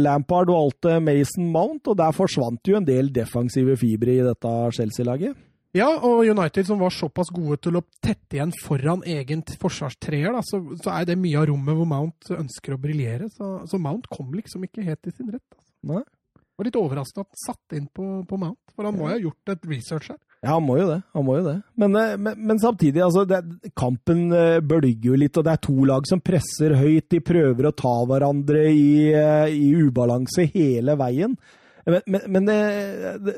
Lampard 0.09 0.51
valgte 0.51 0.99
Mason 1.05 1.51
Mount, 1.55 1.93
og 1.93 2.01
der 2.03 2.16
forsvant 2.16 2.72
jo 2.72 2.81
en 2.81 2.89
del 2.89 3.12
defensive 3.14 3.77
fibre 3.79 4.18
i 4.18 4.25
dette 4.27 4.55
Chelsea-laget. 4.81 5.39
Ja, 5.75 5.89
og 6.07 6.22
United 6.22 6.68
som 6.68 6.79
var 6.79 6.93
såpass 6.95 7.33
gode 7.35 7.59
til 7.66 7.81
å 7.81 7.83
tette 7.99 8.37
igjen 8.37 8.53
foran 8.62 9.03
egen 9.11 9.43
forsvarstreer, 9.59 10.37
så, 10.47 10.61
så 10.79 10.93
er 10.95 11.09
det 11.09 11.18
mye 11.18 11.41
av 11.41 11.49
rommet 11.51 11.75
hvor 11.75 11.89
Mount 11.91 12.31
ønsker 12.31 12.77
å 12.77 12.79
briljere. 12.81 13.27
Så, 13.35 13.57
så 13.66 13.81
Mount 13.83 14.07
kom 14.12 14.31
liksom 14.37 14.68
ikke 14.68 14.85
helt 14.87 15.03
til 15.03 15.16
sin 15.16 15.33
rett. 15.35 15.47
Altså. 15.51 15.75
Nei. 15.91 16.05
Det 16.05 16.62
var 16.62 16.68
litt 16.68 16.79
overraskende 16.79 17.25
at 17.25 17.33
han 17.33 17.43
satte 17.43 17.79
inn 17.81 17.89
på, 17.91 18.05
på 18.31 18.39
Mount, 18.39 18.61
for 18.77 18.87
han 18.87 18.95
må 18.95 19.09
jo 19.09 19.16
ha 19.16 19.25
gjort 19.25 19.51
et 19.57 19.66
research 19.66 20.12
her. 20.12 20.20
Ja, 20.45 20.53
han 20.53 20.62
må 20.66 20.77
jo 20.79 20.87
det. 20.93 21.01
Han 21.16 21.25
må 21.27 21.39
jo 21.41 21.47
det. 21.49 21.57
Men, 21.81 21.97
eh, 21.99 22.14
men, 22.20 22.39
men 22.47 22.62
samtidig, 22.62 23.03
altså, 23.03 23.25
det, 23.27 23.41
kampen 23.75 24.29
eh, 24.31 24.61
bølger 24.62 25.09
jo 25.09 25.18
litt, 25.18 25.35
og 25.41 25.49
det 25.49 25.57
er 25.57 25.62
to 25.66 25.89
lag 25.91 26.07
som 26.07 26.22
presser 26.22 26.77
høyt. 26.79 27.09
De 27.11 27.22
prøver 27.25 27.66
å 27.66 27.75
ta 27.75 27.97
hverandre 28.07 28.68
i, 28.70 29.11
eh, 29.11 29.51
i 29.51 29.72
ubalanse 29.89 30.47
hele 30.55 30.95
veien. 31.01 31.35
Men, 31.85 32.01
men, 32.07 32.20
men 32.32 32.49
det, 32.49 32.59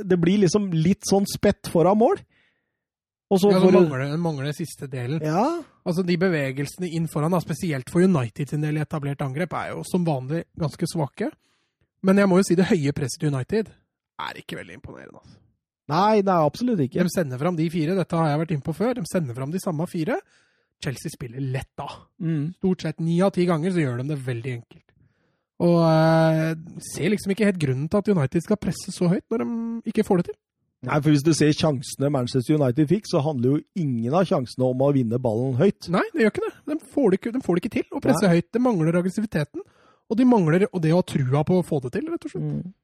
det, 0.06 0.18
blir 0.22 0.44
liksom 0.44 0.68
litt 0.74 1.06
sånn 1.08 1.26
spett 1.30 1.70
foran 1.72 1.98
mål. 1.98 2.20
Og 3.26 3.40
så 3.42 3.50
ja, 3.50 3.58
det 3.58 3.72
mangler, 3.74 4.04
det 4.12 4.20
mangler 4.22 4.54
siste 4.54 4.86
delen. 4.90 5.18
Ja. 5.24 5.46
Altså 5.86 6.04
De 6.06 6.14
bevegelsene 6.20 6.92
inn 6.94 7.08
foran, 7.10 7.34
da, 7.34 7.40
spesielt 7.42 7.90
for 7.90 8.06
United 8.06 8.52
sin 8.52 8.62
del 8.62 8.78
i 8.78 8.84
etablert 8.84 9.24
angrep, 9.26 9.56
er 9.58 9.72
jo 9.72 9.82
som 9.88 10.06
vanlig 10.06 10.44
ganske 10.58 10.88
svake. 10.92 11.32
Men 12.06 12.22
jeg 12.22 12.30
må 12.30 12.38
jo 12.38 12.46
si 12.46 12.58
det 12.58 12.68
høye 12.70 12.94
presset 12.94 13.24
til 13.24 13.34
United 13.34 13.72
er 14.22 14.40
ikke 14.40 14.58
veldig 14.60 14.78
imponerende. 14.78 15.20
altså. 15.20 15.38
Nei, 15.90 16.22
det 16.26 16.32
er 16.32 16.48
absolutt 16.48 16.82
ikke. 16.82 17.04
De 17.06 17.14
sender 17.14 17.38
fram 17.38 17.58
de 17.58 17.68
fire, 17.70 17.94
dette 17.98 18.18
har 18.18 18.32
jeg 18.32 18.40
vært 18.42 18.54
inne 18.56 18.66
på 18.66 18.74
før. 18.74 18.96
De 18.98 19.06
sender 19.10 19.36
fram 19.38 19.52
de 19.54 19.62
samme 19.62 19.86
fire. 19.90 20.18
Chelsea 20.82 21.12
spiller 21.12 21.42
lett 21.54 21.70
da. 21.78 21.86
Mm. 22.20 22.50
Stort 22.58 22.82
sett 22.84 23.00
ni 23.00 23.20
av 23.24 23.32
ti 23.36 23.46
ganger 23.48 23.72
så 23.72 23.84
gjør 23.84 24.02
de 24.02 24.10
det 24.10 24.18
veldig 24.26 24.54
enkelt. 24.58 24.85
Og 25.64 25.78
uh, 25.80 26.52
ser 26.84 27.12
liksom 27.12 27.32
ikke 27.32 27.46
helt 27.48 27.60
grunnen 27.60 27.86
til 27.88 28.02
at 28.02 28.10
United 28.12 28.44
skal 28.44 28.58
presse 28.60 28.92
så 28.92 29.08
høyt 29.08 29.24
når 29.32 29.44
de 29.44 29.92
ikke 29.92 30.04
får 30.04 30.20
det 30.20 30.30
til. 30.30 30.38
Nei, 30.86 30.98
for 31.00 31.10
Hvis 31.10 31.24
du 31.24 31.32
ser 31.34 31.54
sjansene 31.56 32.10
Manchester 32.12 32.58
United 32.58 32.90
fikk, 32.90 33.06
så 33.08 33.22
handler 33.24 33.56
jo 33.56 33.62
ingen 33.80 34.14
av 34.14 34.26
sjansene 34.28 34.68
om 34.68 34.82
å 34.84 34.92
vinne 34.94 35.18
ballen 35.22 35.56
høyt. 35.58 35.88
Nei, 35.92 36.04
det 36.12 36.26
gjør 36.26 36.34
ikke 36.34 36.44
det. 36.44 36.52
De 36.68 36.76
får 36.92 37.06
det 37.08 37.20
ikke, 37.20 37.32
de 37.34 37.44
får 37.46 37.56
det 37.56 37.62
ikke 37.62 37.74
til 37.78 37.86
å 37.96 38.02
presse 38.04 38.26
Nei. 38.26 38.34
høyt. 38.36 38.48
Det 38.52 38.62
mangler 38.62 38.98
aggressiviteten, 39.00 39.64
og 40.06 40.20
de 40.20 40.26
mangler 40.28 40.66
det 40.66 40.68
å 40.70 40.82
ha 40.98 41.06
trua 41.08 41.42
på 41.48 41.62
å 41.62 41.64
få 41.66 41.80
det 41.86 41.94
til, 41.96 42.10
rett 42.12 42.28
og 42.28 42.34
slett. 42.34 42.50
Mm. 42.52 42.74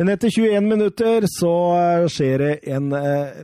Men 0.00 0.12
etter 0.14 0.32
21 0.32 0.68
minutter 0.68 1.26
så 1.28 1.54
eh, 1.76 2.06
skjer 2.08 2.44
det 2.44 2.52
en 2.76 2.92
eh, 2.96 3.42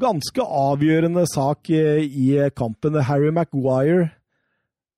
ganske 0.00 0.42
avgjørende 0.42 1.26
sak 1.30 1.70
eh, 1.70 2.00
i 2.06 2.30
kampen. 2.58 2.96
Harry 3.06 3.30
Maguire 3.34 4.08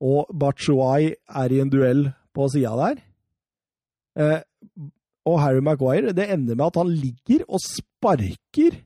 og 0.00 0.30
Bachuai 0.32 1.12
er 1.12 1.52
i 1.52 1.60
en 1.64 1.72
duell 1.72 2.06
på 2.38 2.46
sida 2.52 2.74
der. 2.78 3.00
Eh, 4.18 4.40
og 5.28 5.40
Harry 5.42 5.62
Maguire, 5.64 6.14
det 6.16 6.28
ender 6.32 6.56
med 6.56 6.70
at 6.70 6.78
han 6.80 6.92
ligger 6.94 7.44
og 7.48 7.60
sparker 7.64 8.78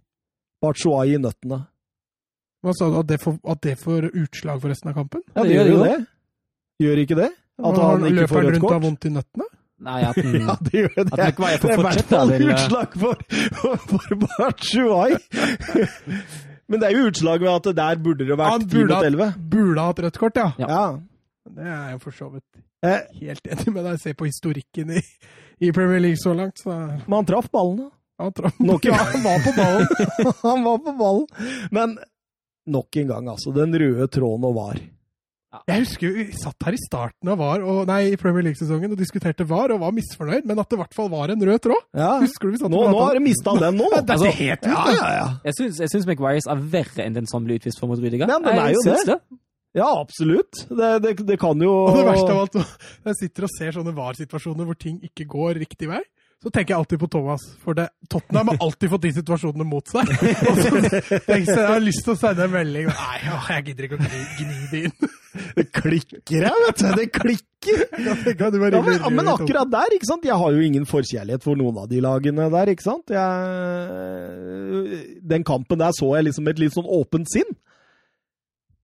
Bachuay 0.63 1.15
i 1.17 1.21
nøttene. 1.21 1.63
Hva 2.63 2.75
sa 2.79 2.89
du? 2.91 2.99
At 3.01 3.09
det, 3.11 3.19
får, 3.23 3.39
at 3.51 3.63
det 3.67 3.75
får 3.81 4.11
utslag 4.11 4.61
for 4.63 4.71
resten 4.71 4.93
av 4.93 4.99
kampen? 5.01 5.25
Ja, 5.35 5.43
det 5.43 5.57
gjør 5.57 5.73
jo 5.73 5.81
det. 5.83 5.97
Gjør 6.83 7.03
ikke 7.03 7.19
det? 7.19 7.33
At 7.63 7.81
han 7.83 8.07
ikke 8.07 8.29
får 8.31 8.47
rødt 8.47 8.47
kort? 8.47 8.47
Løper 8.47 8.47
han 8.47 8.55
rundt 8.55 8.77
av 8.77 8.87
vondt 8.87 9.09
i 9.09 9.13
nøttene? 9.17 9.49
Nei, 9.83 9.99
at, 10.07 10.19
den, 10.23 10.37
ja, 10.47 10.55
det 10.63 10.85
gjør 10.85 10.93
det. 10.95 11.07
At 11.11 11.23
Maguire 11.23 11.61
får 11.63 11.75
fortsette. 11.81 12.23
Det 12.31 12.37
er 12.37 12.45
i 12.45 12.49
hvert 12.49 12.63
fall 12.63 12.79
utslag 12.79 12.99
for, 13.03 13.17
for, 13.91 14.21
Bachuay. 14.27 15.17
Men 16.71 16.81
det 16.81 16.89
er 16.89 16.95
jo 16.97 17.09
utslag 17.11 17.43
ved 17.43 17.51
at 17.53 17.73
der 17.77 18.05
burde 18.05 18.29
det 18.29 18.39
vært 18.39 18.69
10 18.71 18.87
mot 18.87 19.09
11. 19.11 19.33
Burde 19.53 19.89
hatt 19.89 20.05
rødt 20.07 20.21
kort, 20.23 20.39
ja. 20.39 20.53
ja. 20.63 20.69
ja. 20.71 20.85
Det 21.51 21.67
er 21.67 21.91
jeg 21.93 21.99
for 22.05 22.15
så 22.15 22.29
vidt 22.31 22.63
eh. 22.87 23.03
helt 23.23 23.51
enig 23.51 23.75
med 23.75 23.85
deg. 23.89 23.99
Se 24.03 24.15
på 24.15 24.29
historikken 24.29 24.95
i, 24.95 25.03
i 25.67 25.73
Premier 25.75 26.03
League 26.03 26.21
så 26.23 26.35
langt. 26.37 26.63
Så. 26.63 26.71
Men 26.71 27.19
han 27.21 27.29
traff 27.29 27.51
ballen, 27.53 27.85
da. 27.85 27.91
Han, 28.23 28.33
traff, 28.37 28.59
nok, 28.63 28.85
ja, 28.87 28.99
han 29.11 29.25
var 29.25 29.43
på 29.43 29.53
ballen. 29.57 29.87
han 30.47 30.65
var 30.67 30.83
på 30.87 30.97
ballen. 31.01 31.29
Men 31.75 31.95
nok 32.71 33.03
en 33.03 33.15
gang, 33.15 33.31
altså. 33.35 33.55
Den 33.57 33.75
røde 33.75 34.07
tråden 34.13 34.47
og 34.47 34.59
VAR. 34.59 34.83
Ja. 35.53 35.59
Jeg 35.69 35.83
husker 35.83 36.15
vi 36.17 36.23
satt 36.33 36.65
her 36.65 36.73
i 36.73 36.81
starten 36.81 37.29
av 37.29 37.37
VAR, 37.43 37.65
og, 37.69 37.83
nei, 37.91 38.15
i 38.15 38.17
Premier 38.21 38.47
League-sesongen 38.47 38.95
og 38.95 39.01
diskuterte 39.01 39.45
VAR 39.45 39.75
og 39.75 39.83
var 39.83 39.93
misfornøyd, 39.93 40.47
men 40.49 40.63
at 40.63 40.71
det 40.71 40.79
i 40.79 40.81
hvert 40.81 40.97
fall 40.97 41.11
var 41.13 41.35
en 41.35 41.45
rød 41.45 41.61
tråd. 41.67 41.83
Ja. 41.99 42.15
Husker 42.23 42.49
du 42.49 42.55
vi 42.55 42.61
satt 42.63 42.73
Nå, 42.73 42.81
nå 42.89 43.03
har 43.03 43.19
du 43.19 43.25
mista 43.27 43.53
den 43.61 43.77
nå. 43.77 43.91
det 43.93 44.01
er 44.01 44.15
altså, 44.17 44.33
helt 44.39 44.71
ja, 44.71 44.85
ja, 44.97 45.11
ja. 45.19 45.27
Jeg 45.51 45.59
syns, 45.59 45.83
jeg 45.85 45.93
syns 45.93 46.09
McWires 46.09 46.49
er 46.49 46.63
verre 46.73 47.05
enn 47.05 47.19
den 47.19 47.29
som 47.29 47.45
ble 47.45 47.59
utvist 47.61 47.83
for 47.83 47.93
mot 47.93 48.01
Rudiger. 48.01 48.31
Men 48.31 48.49
den 48.49 48.63
er 48.63 48.73
jo 48.79 48.87
det. 48.87 48.97
det. 49.11 49.19
Ja, 49.73 49.89
absolutt. 50.01 50.67
Det, 50.69 50.89
det, 51.01 51.15
det, 51.25 51.39
kan 51.41 51.61
jo 51.65 51.71
Og 51.87 51.95
det 51.97 52.09
verste 52.09 52.33
av 52.35 52.43
alt, 52.45 52.59
når 53.05 53.15
jeg 53.15 53.21
sitter 53.23 53.47
og 53.49 53.55
ser 53.55 53.79
sånne 53.79 53.95
VAR-situasjoner 53.97 54.69
hvor 54.69 54.77
ting 54.79 54.99
ikke 55.07 55.25
går 55.33 55.63
riktig 55.65 55.89
vei, 55.89 56.03
så 56.43 56.51
tenker 56.51 56.75
jeg 56.75 56.81
alltid 56.83 56.99
på 56.99 57.07
Thomas. 57.07 57.43
For 57.63 57.77
det, 57.79 57.87
Tottenham 58.11 58.51
har 58.51 58.65
alltid 58.67 58.91
fått 58.91 59.05
de 59.05 59.13
situasjonene 59.15 59.67
mot 59.69 59.87
seg. 59.93 60.11
Og 60.51 60.59
så 60.59 60.73
jeg, 60.75 61.45
jeg 61.47 61.55
har 61.57 61.81
lyst 61.85 62.03
til 62.03 62.17
å 62.17 62.19
sende 62.19 62.49
en 62.49 62.53
melding 62.53 62.89
Nei, 62.91 63.19
jeg 63.23 63.67
gidder 63.69 63.87
ikke 63.87 63.99
å 64.01 64.03
gni, 64.03 64.23
gni 64.41 64.59
det 64.73 64.85
inn. 64.89 64.97
Det 65.57 65.65
klikker 65.73 66.45
her, 66.45 66.57
vet 66.67 66.81
du. 66.83 66.89
Det 66.99 67.07
klikker! 67.15 67.79
Ja, 68.05 68.15
men, 68.53 68.99
men, 69.17 69.31
akkurat 69.33 69.71
der, 69.73 69.95
ikke 69.97 70.09
sant. 70.11 70.27
Jeg 70.29 70.37
har 70.37 70.53
jo 70.53 70.65
ingen 70.67 70.85
forkjærlighet 70.89 71.45
for 71.47 71.57
noen 71.57 71.79
av 71.81 71.87
de 71.89 72.03
lagene 72.05 72.51
der, 72.53 72.73
ikke 72.75 72.85
sant. 72.85 73.13
Jeg, 73.15 73.31
den 75.33 75.47
kampen 75.49 75.81
der 75.81 75.95
så 75.97 76.11
jeg 76.19 76.29
liksom 76.29 76.45
med 76.45 76.59
et 76.59 76.67
litt 76.67 76.77
sånn 76.77 76.91
åpent 77.01 77.33
sinn. 77.33 77.49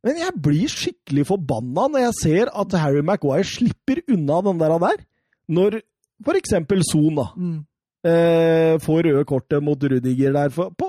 Men 0.07 0.21
jeg 0.21 0.35
blir 0.43 0.71
skikkelig 0.71 1.25
forbanna 1.27 1.89
når 1.91 2.05
jeg 2.07 2.19
ser 2.21 2.51
at 2.55 2.77
Harry 2.79 3.03
Maguire 3.05 3.47
slipper 3.47 4.03
unna 4.15 4.41
den 4.47 4.61
der. 4.61 4.77
der 4.79 5.01
når 5.49 5.81
for 6.25 6.39
eksempel 6.39 6.85
Son 6.87 7.19
da, 7.19 7.27
mm. 7.37 7.59
eh, 8.07 8.75
får 8.83 9.09
røde 9.09 9.25
kortet 9.29 9.65
mot 9.65 9.83
Rudiger 9.83 10.35
der. 10.37 10.53
For, 10.55 10.71
på 10.71 10.89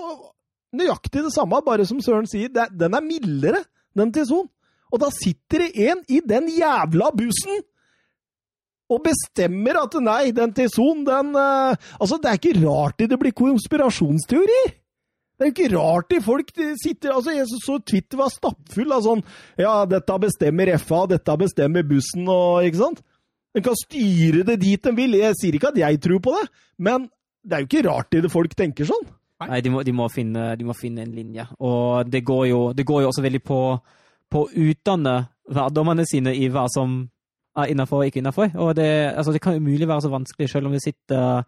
nøyaktig 0.75 1.25
det 1.25 1.33
samme, 1.33 1.61
bare 1.65 1.85
som 1.89 2.01
Søren 2.01 2.29
sier. 2.29 2.51
Det, 2.53 2.69
den 2.77 2.93
er 2.97 3.05
mildere, 3.05 3.63
den 3.97 4.13
til 4.13 4.27
Son. 4.29 4.47
Og 4.89 5.01
da 5.01 5.09
sitter 5.13 5.65
det 5.65 5.89
en 5.89 6.01
i 6.09 6.21
den 6.25 6.49
jævla 6.53 7.11
bussen 7.17 7.61
og 8.89 9.03
bestemmer 9.05 9.77
at 9.83 9.95
nei, 10.01 10.31
den 10.33 10.53
til 10.57 10.69
Son, 10.73 11.03
den 11.05 11.35
uh, 11.37 11.77
Altså, 12.01 12.17
det 12.17 12.31
er 12.31 12.39
ikke 12.39 12.57
rart 12.63 13.03
det 13.05 13.19
blir 13.21 13.35
konspirasjonsteorier! 13.37 14.73
Det 15.39 15.45
er 15.45 15.51
jo 15.51 15.55
ikke 15.55 15.75
rart 15.77 16.09
de 16.11 16.17
folk 16.19 16.49
sitter 16.81 17.13
altså 17.15 17.31
Jeg 17.31 17.47
så 17.47 17.77
Twitter 17.79 18.19
var 18.19 18.31
stappfull 18.33 18.91
av 18.91 19.05
sånn 19.05 19.21
Ja, 19.55 19.85
dette 19.87 20.17
bestemmer 20.19 20.73
FA, 20.81 21.05
dette 21.07 21.35
bestemmer 21.39 21.85
bussen 21.87 22.27
og 22.27 22.67
Ikke 22.67 22.81
sant? 22.81 22.99
De 23.55 23.63
kan 23.65 23.77
styre 23.79 24.43
det 24.45 24.59
dit 24.61 24.83
de 24.83 24.91
vil. 24.93 25.15
Jeg 25.17 25.37
sier 25.39 25.55
ikke 25.57 25.71
at 25.71 25.79
jeg 25.79 25.97
tror 26.03 26.19
på 26.21 26.33
det, 26.35 26.43
men 26.85 27.07
det 27.41 27.55
er 27.55 27.63
jo 27.63 27.69
ikke 27.69 27.87
rart 27.87 28.13
det 28.13 28.29
folk 28.29 28.53
tenker 28.53 28.85
sånn. 28.85 29.07
Nei, 29.47 29.61
de 29.63 29.71
må, 29.71 29.81
de 29.87 29.93
må, 29.95 30.05
finne, 30.11 30.51
de 30.59 30.67
må 30.67 30.75
finne, 30.77 31.05
en 31.05 31.15
linje. 31.15 31.45
Og 31.63 32.09
det 32.11 32.21
går 32.27 32.43
jo, 32.49 32.59
det 32.75 32.85
går 32.85 33.01
jo 33.01 33.09
også 33.09 33.23
veldig 33.23 33.41
på, 33.47 33.59
å 34.35 34.43
utdanne 34.53 35.15
værdommerne 35.49 36.05
sine 36.05 36.35
i 36.35 36.49
hva 36.51 36.67
som 36.69 36.99
er 37.57 37.71
innafor 37.73 38.03
og 38.03 38.11
ikke 38.11 38.21
innafor. 38.21 38.51
Og 38.59 38.75
det, 38.77 38.89
altså, 39.15 39.33
det 39.33 39.41
kan 39.43 39.57
umulig 39.57 39.87
være 39.87 40.05
så 40.05 40.11
vanskelig, 40.13 40.49
selv 40.51 40.69
om 40.69 40.75
det 40.75 40.83
sitter 40.83 41.47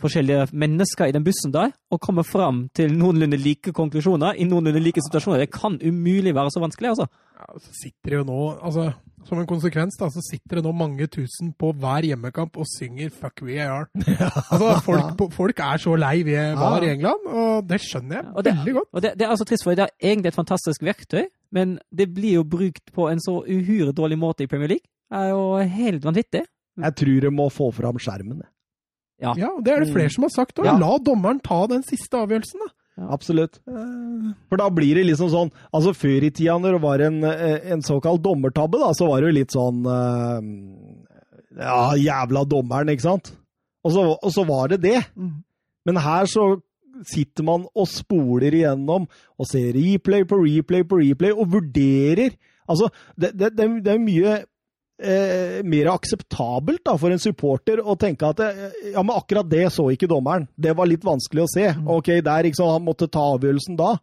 forskjellige 0.00 0.48
mennesker 0.52 1.10
i 1.10 1.14
den 1.14 1.24
bussen 1.26 1.52
der, 1.54 1.72
og 1.92 2.02
komme 2.02 2.24
fram 2.26 2.64
til 2.76 2.94
noenlunde 2.96 3.38
like 3.40 3.72
konklusjoner 3.74 4.38
i 4.38 4.46
noenlunde 4.48 4.82
like 4.82 5.02
situasjoner. 5.04 5.44
Det 5.44 5.52
kan 5.54 5.78
umulig 5.82 6.34
være 6.34 6.52
så 6.54 6.62
vanskelig, 6.62 6.94
altså. 6.94 7.08
Ja, 7.34 7.58
så 7.58 7.74
sitter 7.80 8.14
det 8.14 8.20
jo 8.22 8.28
nå, 8.28 8.38
altså, 8.62 8.92
Som 9.24 9.38
en 9.40 9.46
konsekvens 9.48 9.96
da, 9.96 10.10
så 10.12 10.20
sitter 10.20 10.58
det 10.58 10.62
nå 10.66 10.72
mange 10.76 11.06
tusen 11.08 11.54
på 11.56 11.70
hver 11.80 12.04
hjemmekamp 12.04 12.58
og 12.60 12.66
synger 12.68 13.08
'fuck 13.08 13.40
we 13.42 13.56
are'. 13.56 13.88
Ja. 14.20 14.28
altså, 14.52 14.80
folk, 14.84 15.32
folk, 15.32 15.58
er 15.58 15.76
så 15.80 15.96
lei 15.96 16.22
vi 16.22 16.34
VAR 16.34 16.84
i 16.84 16.90
England, 16.92 17.26
og 17.26 17.68
det 17.68 17.80
skjønner 17.80 18.20
jeg 18.20 18.44
det, 18.44 18.52
veldig 18.58 18.74
godt. 18.74 18.88
Og 18.92 19.02
det, 19.02 19.12
det, 19.18 19.24
er 19.24 19.30
altså 19.30 19.44
trist, 19.44 19.64
for 19.64 19.74
det 19.74 19.86
er 19.86 20.10
egentlig 20.10 20.28
et 20.28 20.34
fantastisk 20.34 20.82
verktøy, 20.82 21.24
men 21.52 21.78
det 21.90 22.12
blir 22.14 22.34
jo 22.34 22.44
brukt 22.44 22.92
på 22.92 23.08
en 23.08 23.20
så 23.20 23.40
uhyre 23.48 23.92
dårlig 23.92 24.18
måte 24.18 24.44
i 24.44 24.46
Premier 24.46 24.68
League. 24.68 24.84
Det 25.10 25.24
er 25.24 25.28
jo 25.32 25.56
helt 25.56 26.04
vanvittig. 26.04 26.44
Jeg 26.82 26.94
tror 26.98 27.20
de 27.20 27.30
må 27.30 27.48
få 27.48 27.70
fram 27.72 27.98
skjermen. 27.98 28.42
Ja. 29.22 29.34
ja, 29.38 29.50
det 29.62 29.72
er 29.72 29.84
det 29.84 29.92
flere 29.94 30.10
som 30.12 30.26
har 30.26 30.32
sagt. 30.34 30.58
òg. 30.58 30.66
ja. 30.66 30.74
La 30.78 30.96
dommeren 31.02 31.40
ta 31.44 31.64
den 31.70 31.84
siste 31.86 32.18
avgjørelsen, 32.18 32.64
da. 32.64 32.72
Ja, 32.94 33.08
absolutt. 33.10 33.58
For 33.66 34.60
da 34.60 34.68
blir 34.70 34.94
det 34.94 35.08
liksom 35.08 35.26
sånn 35.32 35.48
Altså, 35.74 35.90
før 35.98 36.28
i 36.28 36.30
tida, 36.30 36.54
når 36.62 36.76
det 36.76 36.82
var 36.84 37.02
en, 37.02 37.16
eh, 37.26 37.72
en 37.74 37.82
såkalt 37.82 38.22
dommertabbe, 38.22 38.78
da, 38.78 38.92
så 38.94 39.08
var 39.10 39.22
det 39.22 39.32
jo 39.32 39.38
litt 39.40 39.54
sånn 39.54 39.80
uh, 39.82 40.38
Ja, 41.58 41.80
jævla 41.98 42.44
dommeren, 42.46 42.92
ikke 42.94 43.08
sant? 43.08 43.32
Og 43.84 43.96
så, 43.96 44.04
og 44.14 44.30
så 44.32 44.46
var 44.46 44.70
det 44.70 44.78
det. 44.86 45.00
Mm. 45.18 45.42
Men 45.84 46.00
her 46.06 46.30
så 46.30 46.46
sitter 47.10 47.44
man 47.44 47.66
og 47.74 47.90
spoler 47.90 48.54
igjennom 48.54 49.08
og 49.10 49.48
ser 49.50 49.74
replay 49.74 50.22
på 50.30 50.38
replay 50.38 50.86
på 50.86 51.02
replay 51.02 51.34
og 51.34 51.50
vurderer 51.56 52.36
Altså, 52.64 52.88
det, 53.20 53.34
det, 53.36 53.50
det 53.84 53.90
er 53.92 53.98
mye 54.00 54.38
eh, 55.02 55.62
mer 55.66 55.90
akseptabelt 55.94 56.84
da, 56.86 56.96
for 57.00 57.14
en 57.14 57.22
supporter 57.22 57.82
å 57.82 57.96
tenke 58.00 58.28
at 58.28 58.42
eh, 58.44 58.62
ja, 58.92 59.02
men 59.02 59.16
akkurat 59.16 59.48
det 59.50 59.66
så 59.74 59.88
ikke 59.92 60.10
dommeren. 60.10 60.46
Det 60.54 60.74
var 60.76 60.90
litt 60.90 61.04
vanskelig 61.06 61.44
å 61.44 61.50
se. 61.50 61.66
Mm. 61.74 61.90
Ok, 61.96 62.14
der 62.24 62.48
liksom, 62.48 62.72
Han 62.76 62.86
måtte 62.86 63.10
ta 63.10 63.26
avgjørelsen 63.34 63.78
da. 63.80 63.96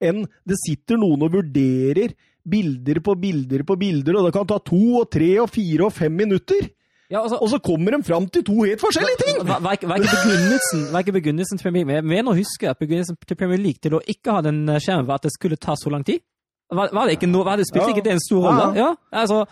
Enn 0.00 0.24
det 0.48 0.58
sitter 0.62 1.00
noen 1.00 1.26
og 1.26 1.34
vurderer 1.36 2.16
bilder 2.50 3.02
på 3.04 3.14
bilder 3.20 3.64
på 3.68 3.76
bilder, 3.76 4.16
og 4.16 4.28
det 4.28 4.36
kan 4.36 4.48
ta 4.48 4.56
to 4.64 4.80
og 5.02 5.10
tre 5.12 5.34
og 5.42 5.50
fire 5.52 5.90
og 5.90 5.92
fem 5.92 6.14
minutter. 6.16 6.70
Ja, 7.10 7.24
altså, 7.24 7.40
og 7.42 7.48
så 7.50 7.58
kommer 7.58 7.96
de 7.96 8.04
fram 8.06 8.28
til 8.30 8.44
to 8.46 8.54
helt 8.62 8.80
forskjellige 8.80 9.18
ting! 9.18 9.38
Hva, 9.42 9.58
hva, 9.58 9.74
hva, 9.74 9.96
er 9.96 10.04
ikke 10.04 10.20
begrunnelsen, 10.22 10.84
hva 10.88 11.00
er 11.00 11.04
ikke 11.04 11.16
begrunnelsen 11.16 11.58
til 11.58 11.66
Premier 11.66 11.82
League? 11.82 11.98
Jeg 11.98 12.06
mener 12.06 12.30
å 12.30 12.36
huske 12.38 12.70
at 12.70 12.78
begrunnelsen 12.78 13.18
til 13.26 13.38
Premier 13.40 13.58
League 13.58 13.82
til 13.82 13.96
å 13.98 14.00
ikke 14.14 14.36
ha 14.36 14.44
den 14.46 14.62
skjermen 14.78 15.08
var 15.08 15.18
at 15.18 15.26
det 15.26 15.34
skulle 15.34 15.58
ta 15.58 15.74
så 15.76 15.90
lang 15.90 16.06
tid. 16.06 16.22
Var, 16.70 16.92
var 16.94 17.10
det 17.10 17.16
ikke 17.18 17.26
noe, 17.26 17.42
var 17.48 17.58
det, 17.58 17.66
Spilte 17.66 17.88
ja. 17.88 17.96
ikke 17.96 18.06
det 18.06 18.14
en 18.14 18.22
stor 18.22 18.46
rolle? 18.46 18.68
Ja. 18.78 18.92
ja, 18.94 19.24
altså, 19.24 19.42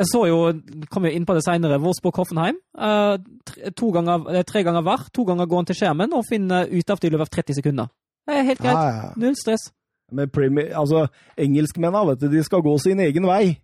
Jeg 0.00 0.08
så 0.08 0.22
jo, 0.24 0.38
kom 0.88 1.04
jo 1.04 1.12
inn 1.12 1.26
på 1.28 1.34
det 1.36 1.42
senere, 1.44 1.76
Wolfsburg-Hoffenheim. 1.82 2.56
Uh, 2.72 3.18
tre, 3.44 3.90
ganger, 3.92 4.40
tre 4.48 4.62
ganger 4.64 4.84
var, 4.86 5.04
to 5.12 5.26
ganger 5.28 5.48
går 5.50 5.60
han 5.60 5.68
til 5.68 5.78
skjermen 5.82 6.14
og 6.16 6.24
finner 6.28 6.70
ute 6.70 6.96
i 6.96 7.12
løpet 7.12 7.26
av 7.26 7.32
30 7.36 7.58
sekunder. 7.60 7.90
Det 8.26 8.38
er 8.38 8.46
helt 8.46 8.62
greit. 8.62 8.78
Ja, 8.78 8.94
ja. 8.96 9.10
Null 9.20 9.36
stress. 9.36 9.68
Men 10.12 10.30
Premier, 10.32 10.72
altså, 10.78 11.06
engelskmennene 11.40 12.12
vet 12.12 12.24
du, 12.24 12.28
de 12.32 12.44
skal 12.44 12.64
gå 12.64 12.72
sin 12.80 13.00
egen 13.04 13.28
vei. 13.28 13.58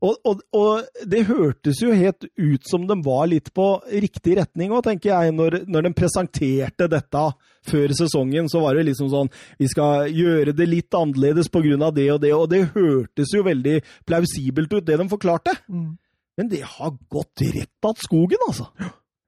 Og, 0.00 0.16
og, 0.24 0.40
og, 0.56 0.86
det 1.04 1.26
hørtes 1.28 1.82
jo 1.84 1.92
helt 1.92 2.24
ut 2.40 2.68
som 2.68 2.86
de 2.88 2.96
var 3.04 3.26
litt 3.28 3.50
på 3.56 3.66
riktig 3.92 4.38
retning 4.38 4.72
òg, 4.72 4.84
tenker 4.86 5.12
jeg. 5.12 5.34
Når, 5.36 5.58
når 5.68 5.86
de 5.86 5.94
presenterte 5.96 6.88
dette 6.88 7.24
før 7.68 7.92
sesongen, 7.96 8.48
så 8.48 8.62
var 8.64 8.78
det 8.78 8.86
liksom 8.88 9.10
sånn 9.12 9.28
Vi 9.60 9.68
skal 9.68 10.08
gjøre 10.16 10.54
det 10.56 10.68
litt 10.70 10.96
annerledes 10.96 11.52
pga. 11.52 11.90
det 11.92 12.08
og 12.14 12.22
det, 12.22 12.32
og 12.34 12.48
det 12.48 12.62
hørtes 12.76 13.34
jo 13.36 13.44
veldig 13.44 13.80
plausibelt 14.08 14.72
ut, 14.72 14.86
det 14.86 14.96
de 15.02 15.08
forklarte. 15.08 15.56
Mm. 15.68 15.98
Men 16.40 16.48
det 16.48 16.62
har 16.64 16.96
gått 17.08 17.44
rett 17.54 17.84
att 17.84 17.98
skogen, 17.98 18.38
altså. 18.48 18.70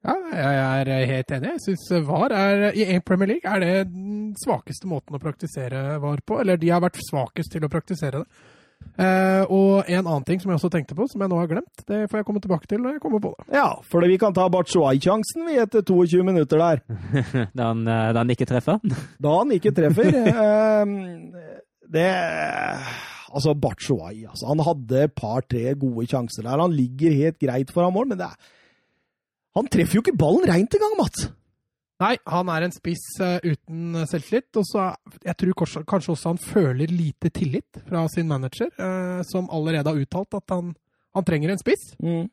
Ja, 0.02 0.14
jeg 0.34 0.88
er 0.88 1.06
helt 1.06 1.30
enig. 1.36 1.50
Jeg 1.52 1.62
syns 1.66 2.06
VAR 2.08 2.32
er, 2.34 2.64
i 2.74 2.96
Premier 3.06 3.34
League 3.34 3.46
er 3.46 3.60
det 3.62 3.92
den 3.92 4.32
svakeste 4.40 4.88
måten 4.90 5.14
å 5.14 5.20
praktisere 5.22 6.00
VAR 6.02 6.24
på. 6.26 6.40
Eller 6.42 6.58
de 6.58 6.72
har 6.72 6.82
vært 6.82 6.98
svakest 7.06 7.52
til 7.54 7.66
å 7.66 7.70
praktisere 7.70 8.24
det. 8.24 8.48
Eh, 9.02 9.44
og 9.48 9.88
en 9.88 10.02
annen 10.04 10.24
ting 10.28 10.40
som 10.42 10.52
jeg 10.52 10.58
også 10.58 10.70
tenkte 10.72 10.96
på, 10.98 11.06
som 11.08 11.22
jeg 11.24 11.32
nå 11.32 11.38
har 11.40 11.48
glemt, 11.50 11.84
det 11.88 12.04
får 12.10 12.20
jeg 12.20 12.28
komme 12.28 12.42
tilbake 12.44 12.68
til 12.70 12.82
når 12.84 12.96
jeg 12.96 13.02
kommer 13.04 13.22
på 13.24 13.32
det. 13.38 13.46
Ja, 13.56 13.68
for 13.88 14.04
vi 14.08 14.18
kan 14.20 14.36
ta 14.36 14.48
Batshuay-sjansen 14.52 15.46
vi 15.48 15.56
etter 15.62 15.84
22 15.88 16.22
minutter 16.28 16.60
der. 16.60 16.82
da, 17.56 17.70
han, 17.70 17.86
eh, 17.86 18.10
da 18.12 18.20
han 18.20 18.34
ikke 18.34 18.48
treffer? 18.50 18.82
Da 19.24 19.38
han 19.38 19.54
ikke 19.56 19.72
treffer. 19.76 20.12
uh, 20.12 21.40
det 21.96 22.08
Altså, 23.32 23.54
Batshuay, 23.56 24.26
altså. 24.28 24.44
Han 24.50 24.60
hadde 24.60 25.06
et 25.06 25.14
par-tre 25.16 25.70
gode 25.80 26.04
sjanser 26.10 26.44
der. 26.44 26.60
Han 26.60 26.74
ligger 26.76 27.14
helt 27.16 27.38
greit 27.40 27.70
foran 27.72 27.94
mål, 27.94 28.10
men 28.10 28.20
det 28.20 28.26
er 28.28 28.36
Han 29.56 29.68
treffer 29.72 29.98
jo 29.98 30.02
ikke 30.04 30.20
ballen 30.20 30.44
reint 30.48 30.74
engang, 30.76 30.98
Mats! 31.00 31.30
Nei, 32.02 32.16
han 32.26 32.50
er 32.50 32.66
en 32.66 32.74
spiss 32.74 33.04
uh, 33.22 33.38
uten 33.44 34.02
selvtillit. 34.10 34.50
Og 34.58 34.66
så 34.66 34.90
jeg 35.22 35.38
tror 35.38 35.56
kanskje, 35.62 35.84
kanskje, 35.88 36.14
også 36.16 36.34
han 36.34 36.42
føler 36.42 36.92
lite 36.92 37.30
tillit 37.34 37.82
fra 37.86 38.04
sin 38.12 38.30
manager, 38.30 38.72
uh, 38.78 39.22
som 39.28 39.50
allerede 39.52 39.90
har 39.90 40.00
uttalt 40.02 40.38
at 40.40 40.54
han, 40.54 40.72
han 41.14 41.28
trenger 41.28 41.52
en 41.54 41.62
spiss. 41.62 41.92
Mm. 42.02 42.26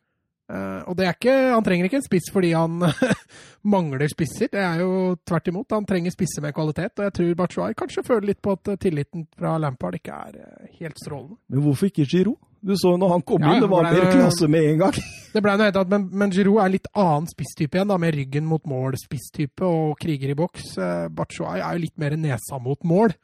Uh, 0.50 0.82
og 0.90 0.96
det 0.98 1.06
er 1.06 1.14
ikke, 1.14 1.34
han 1.54 1.62
trenger 1.62 1.86
ikke 1.86 2.00
en 2.00 2.08
spiss 2.08 2.32
fordi 2.34 2.50
han 2.56 2.82
mangler 3.74 4.10
spisser. 4.10 4.50
Det 4.50 4.62
er 4.64 4.82
jo 4.82 5.14
tvert 5.22 5.52
imot. 5.52 5.76
Han 5.76 5.86
trenger 5.86 6.16
spisser 6.16 6.42
med 6.42 6.56
kvalitet. 6.56 6.96
Og 6.98 7.06
jeg 7.06 7.16
tror 7.20 7.40
Bachuay 7.44 7.78
kanskje 7.78 8.06
føler 8.06 8.32
litt 8.32 8.42
på 8.42 8.56
at 8.58 8.74
tilliten 8.82 9.28
fra 9.38 9.54
Lampard 9.62 10.00
ikke 10.00 10.18
er 10.30 10.70
helt 10.80 10.98
strålende. 10.98 11.38
Men 11.52 11.68
hvorfor 11.68 11.92
ikke 11.92 12.08
Giroud? 12.10 12.40
Du 12.60 12.74
så 12.76 12.92
når 13.00 13.14
han 13.14 13.22
kom 13.24 13.44
ja, 13.44 13.54
inn, 13.54 13.64
det 13.64 13.70
var 13.72 13.86
mer 13.88 14.10
klasse 14.12 14.48
med 14.50 14.68
en 14.74 14.84
gang. 14.84 15.00
Det 15.30 15.38
ble 15.38 15.52
noe 15.54 15.68
helt 15.68 15.76
annet, 15.78 15.90
men, 15.94 16.06
men 16.18 16.32
Giroud 16.34 16.58
er 16.58 16.72
litt 16.72 16.88
annen 16.98 17.28
spisstype 17.30 17.78
igjen, 17.78 17.90
da, 17.92 17.96
med 18.02 18.16
ryggen 18.16 18.48
mot 18.50 18.64
mål-spisstype 18.66 19.62
og 19.62 19.92
kriger 20.02 20.32
i 20.32 20.34
boks. 20.34 20.72
Batshuay 21.14 21.62
er 21.62 21.76
jo 21.76 21.84
litt 21.84 21.94
mer 22.02 22.16
nesa 22.18 22.58
mot 22.58 22.82
mål. 22.82 23.14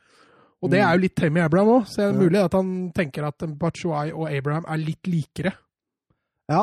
Og 0.63 0.71
det 0.71 0.79
mm. 0.79 0.85
er 0.87 0.95
jo 0.95 1.03
litt 1.03 1.17
Tammy 1.19 1.43
Abraham 1.43 1.73
òg, 1.75 1.91
så 1.91 2.01
det 2.01 2.07
er 2.07 2.21
mulig 2.21 2.41
at 2.41 2.55
han 2.57 2.71
tenker 2.97 3.27
at 3.27 3.45
Batshuay 3.59 4.15
og 4.15 4.31
Abraham 4.31 4.71
er 4.71 4.81
litt 4.85 5.11
likere. 5.11 5.53
Ja. 6.47 6.63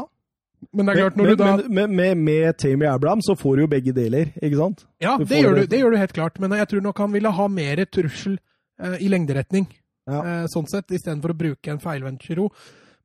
Men 0.71 0.87
det 0.87 0.93
er 0.93 1.01
klart, 1.01 1.19
når 1.19 1.27
men, 1.27 1.35
du 1.35 1.43
da 1.43 1.51
med, 1.67 1.93
med, 1.99 2.23
med 2.23 2.57
Tammy 2.57 2.87
Abraham 2.87 3.21
så 3.25 3.35
får 3.35 3.55
du 3.55 3.65
jo 3.65 3.69
begge 3.75 3.93
deler, 3.95 4.31
ikke 4.39 4.59
sant? 4.59 4.85
Ja, 5.03 5.17
det 5.19 5.41
gjør, 5.43 5.59
du, 5.59 5.65
det 5.67 5.79
gjør, 5.81 5.93
du, 5.93 5.99
helt 5.99 6.15
klart, 6.15 6.39
men 6.39 6.55
jeg 6.55 6.69
tror 6.71 6.83
nok 6.87 7.03
han 7.03 7.13
ville 7.15 7.33
ha 7.35 7.47
mer 7.51 7.83
trussel 7.91 8.37
uh, 8.79 8.95
i 8.95 9.11
lengderetning. 9.11 9.67
Ja. 10.09 10.19
Eh, 10.19 10.45
sånn 10.51 10.67
sett, 10.67 10.91
istedenfor 10.91 11.33
å 11.33 11.37
bruke 11.37 11.71
en 11.71 11.81
feilvendt 11.83 12.25
Giroud. 12.27 12.55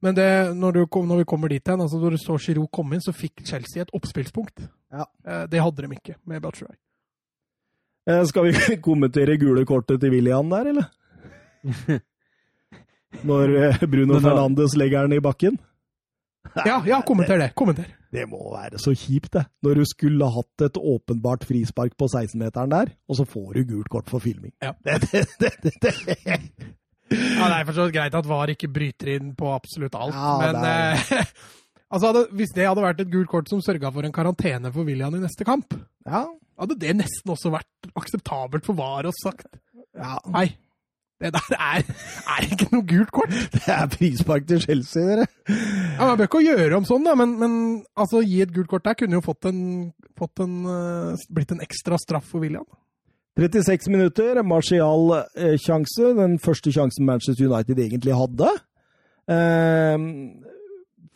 Men 0.02 0.14
det, 0.14 0.28
når, 0.54 0.76
du, 0.76 0.98
når, 1.08 1.22
vi 1.22 1.26
kommer 1.26 1.50
dit 1.50 1.70
hen, 1.70 1.80
altså 1.82 1.98
når 1.98 2.14
du 2.14 2.20
så 2.22 2.36
Giroud 2.42 2.70
komme 2.74 2.96
inn, 2.96 3.02
så 3.02 3.14
fikk 3.14 3.42
Chelsea 3.46 3.82
et 3.82 3.94
oppspillspunkt. 3.94 4.68
Ja. 4.94 5.08
Eh, 5.26 5.46
det 5.50 5.62
hadde 5.62 5.84
de 5.84 5.98
ikke 5.98 6.18
med 6.30 6.42
Batshuay. 6.44 6.76
Eh, 8.08 8.22
skal 8.30 8.48
vi 8.48 8.78
kommentere 8.88 9.38
gule 9.40 9.66
kortet 9.68 10.00
til 10.02 10.14
William 10.14 10.50
der, 10.54 10.70
eller? 10.74 10.92
Når 13.28 13.54
Bruno 13.88 14.20
Fernandes 14.20 14.76
legger 14.78 15.08
den 15.08 15.18
i 15.18 15.24
bakken? 15.24 15.58
Ja, 16.64 16.78
ja, 16.86 17.02
kommenter 17.04 17.38
det. 17.38 17.50
Kommenter. 17.58 17.84
Det 18.12 18.24
må 18.30 18.38
være 18.54 18.78
så 18.80 18.94
kjipt, 18.96 19.32
det. 19.34 19.44
Når 19.62 19.80
du 19.80 19.84
skulle 19.88 20.30
hatt 20.32 20.64
et 20.64 20.78
åpenbart 20.80 21.44
frispark 21.44 21.96
på 21.98 22.08
16-meteren 22.08 22.72
der, 22.72 22.92
og 23.08 23.18
så 23.18 23.26
får 23.28 23.58
du 23.58 23.66
gult 23.74 23.90
kort 23.92 24.08
for 24.08 24.24
filming. 24.24 24.54
Ja. 24.62 24.72
Det, 24.84 25.26
det, 25.40 25.52
det, 25.62 25.92
ja, 27.12 27.46
det 27.48 27.54
er 27.56 27.68
forstått 27.68 27.94
greit 27.94 28.16
at 28.18 28.28
VAR 28.28 28.52
ikke 28.52 28.70
bryter 28.72 29.14
inn 29.16 29.32
på 29.38 29.50
absolutt 29.54 29.96
alt, 29.98 30.16
ja, 30.16 30.34
men 30.42 30.60
er... 30.60 31.00
eh, 31.18 31.32
altså, 31.92 32.10
hadde, 32.10 32.26
hvis 32.38 32.54
det 32.56 32.68
hadde 32.68 32.84
vært 32.84 33.02
et 33.04 33.12
gult 33.12 33.30
kort 33.32 33.50
som 33.50 33.62
sørga 33.64 33.92
for 33.94 34.06
en 34.06 34.14
karantene 34.14 34.72
for 34.74 34.88
William 34.88 35.16
i 35.16 35.22
neste 35.22 35.46
kamp, 35.48 35.76
ja. 36.08 36.26
hadde 36.60 36.78
det 36.80 36.96
nesten 37.00 37.34
også 37.34 37.52
vært 37.54 37.92
akseptabelt 37.98 38.66
for 38.68 38.78
VAR 38.78 39.08
å 39.08 39.14
sagt 39.22 39.48
ja. 39.98 40.16
nei. 40.30 40.46
det 41.18 41.32
der 41.34 41.54
er, 41.58 41.86
er 42.36 42.44
ikke 42.46 42.68
noe 42.70 42.86
gult 42.86 43.14
kort. 43.14 43.32
Det 43.56 43.64
er 43.74 43.88
frispark 43.90 44.44
til 44.46 44.60
Chelsea, 44.62 45.02
dere. 45.02 45.24
Ja, 45.48 46.04
Man 46.04 46.18
bør 46.20 46.28
ikke 46.28 46.44
gjøre 46.44 46.78
om 46.78 46.86
sånn, 46.86 47.06
da, 47.08 47.16
men, 47.18 47.32
men 47.40 47.54
altså, 47.98 48.22
gi 48.22 48.42
et 48.44 48.52
gult 48.54 48.70
kort 48.70 48.86
der 48.86 48.98
kunne 49.00 49.18
jo 49.18 49.24
fått 49.24 49.48
en, 49.50 49.62
fått 50.18 50.44
en, 50.44 50.60
uh, 50.68 51.26
blitt 51.34 51.56
en 51.56 51.64
ekstra 51.64 51.98
straff 51.98 52.28
for 52.30 52.44
William. 52.44 52.68
36 53.38 53.88
minutter, 53.94 54.42
Martial-sjanse. 54.42 56.10
Eh, 56.10 56.16
Den 56.18 56.38
første 56.42 56.72
sjansen 56.74 57.06
Manchester 57.06 57.46
United 57.46 57.78
egentlig 57.78 58.16
hadde. 58.18 58.50
Eh, 59.30 59.98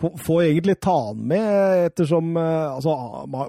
Får 0.03 0.41
egentlig 0.43 0.81
ta 0.83 0.95
han 1.09 1.19
med, 1.31 1.85
ettersom 1.87 2.33
eh, 2.35 2.75
altså, 2.75 2.95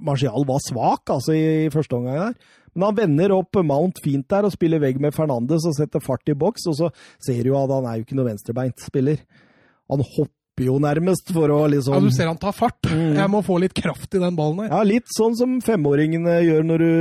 Martial 0.06 0.46
var 0.46 0.60
svak 0.62 1.10
altså, 1.10 1.34
i 1.34 1.70
første 1.74 1.98
omgang 1.98 2.20
der. 2.20 2.52
Men 2.74 2.86
han 2.90 2.98
vender 2.98 3.34
opp 3.34 3.58
Mount 3.62 4.02
fint 4.02 4.28
der 4.30 4.46
og 4.46 4.54
spiller 4.54 4.82
vegg 4.82 5.00
med 5.02 5.14
Fernandes 5.14 5.66
og 5.70 5.74
setter 5.78 6.02
fart 6.02 6.30
i 6.30 6.38
boks. 6.38 6.66
Og 6.70 6.78
så 6.78 6.90
ser 7.26 7.42
du 7.46 7.54
at 7.58 7.74
han 7.74 7.86
er 7.90 7.98
jo 7.98 8.06
ikke 8.06 8.18
noe 8.18 8.30
venstrebeint 8.32 8.86
spiller. 8.86 9.22
Han 9.90 10.06
hopper 10.16 10.40
jo 10.62 10.76
nærmest 10.78 11.32
for 11.34 11.50
å 11.50 11.64
liksom 11.72 11.96
Ja, 11.96 12.00
Du 12.04 12.14
ser 12.14 12.28
han 12.30 12.38
tar 12.38 12.54
fart. 12.54 12.78
Mm. 12.86 13.16
Jeg 13.18 13.30
må 13.34 13.42
få 13.46 13.58
litt 13.64 13.74
kraft 13.74 14.14
i 14.14 14.22
den 14.22 14.36
ballen 14.38 14.62
her. 14.62 14.70
Ja, 14.70 14.82
litt 14.86 15.10
sånn 15.16 15.34
som 15.38 15.56
femåringene 15.66 16.36
gjør 16.46 16.68
når 16.68 16.84
du 16.84 16.92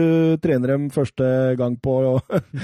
trener 0.44 0.72
dem 0.72 0.86
første 0.94 1.26
gang 1.60 1.76
på, 1.76 1.96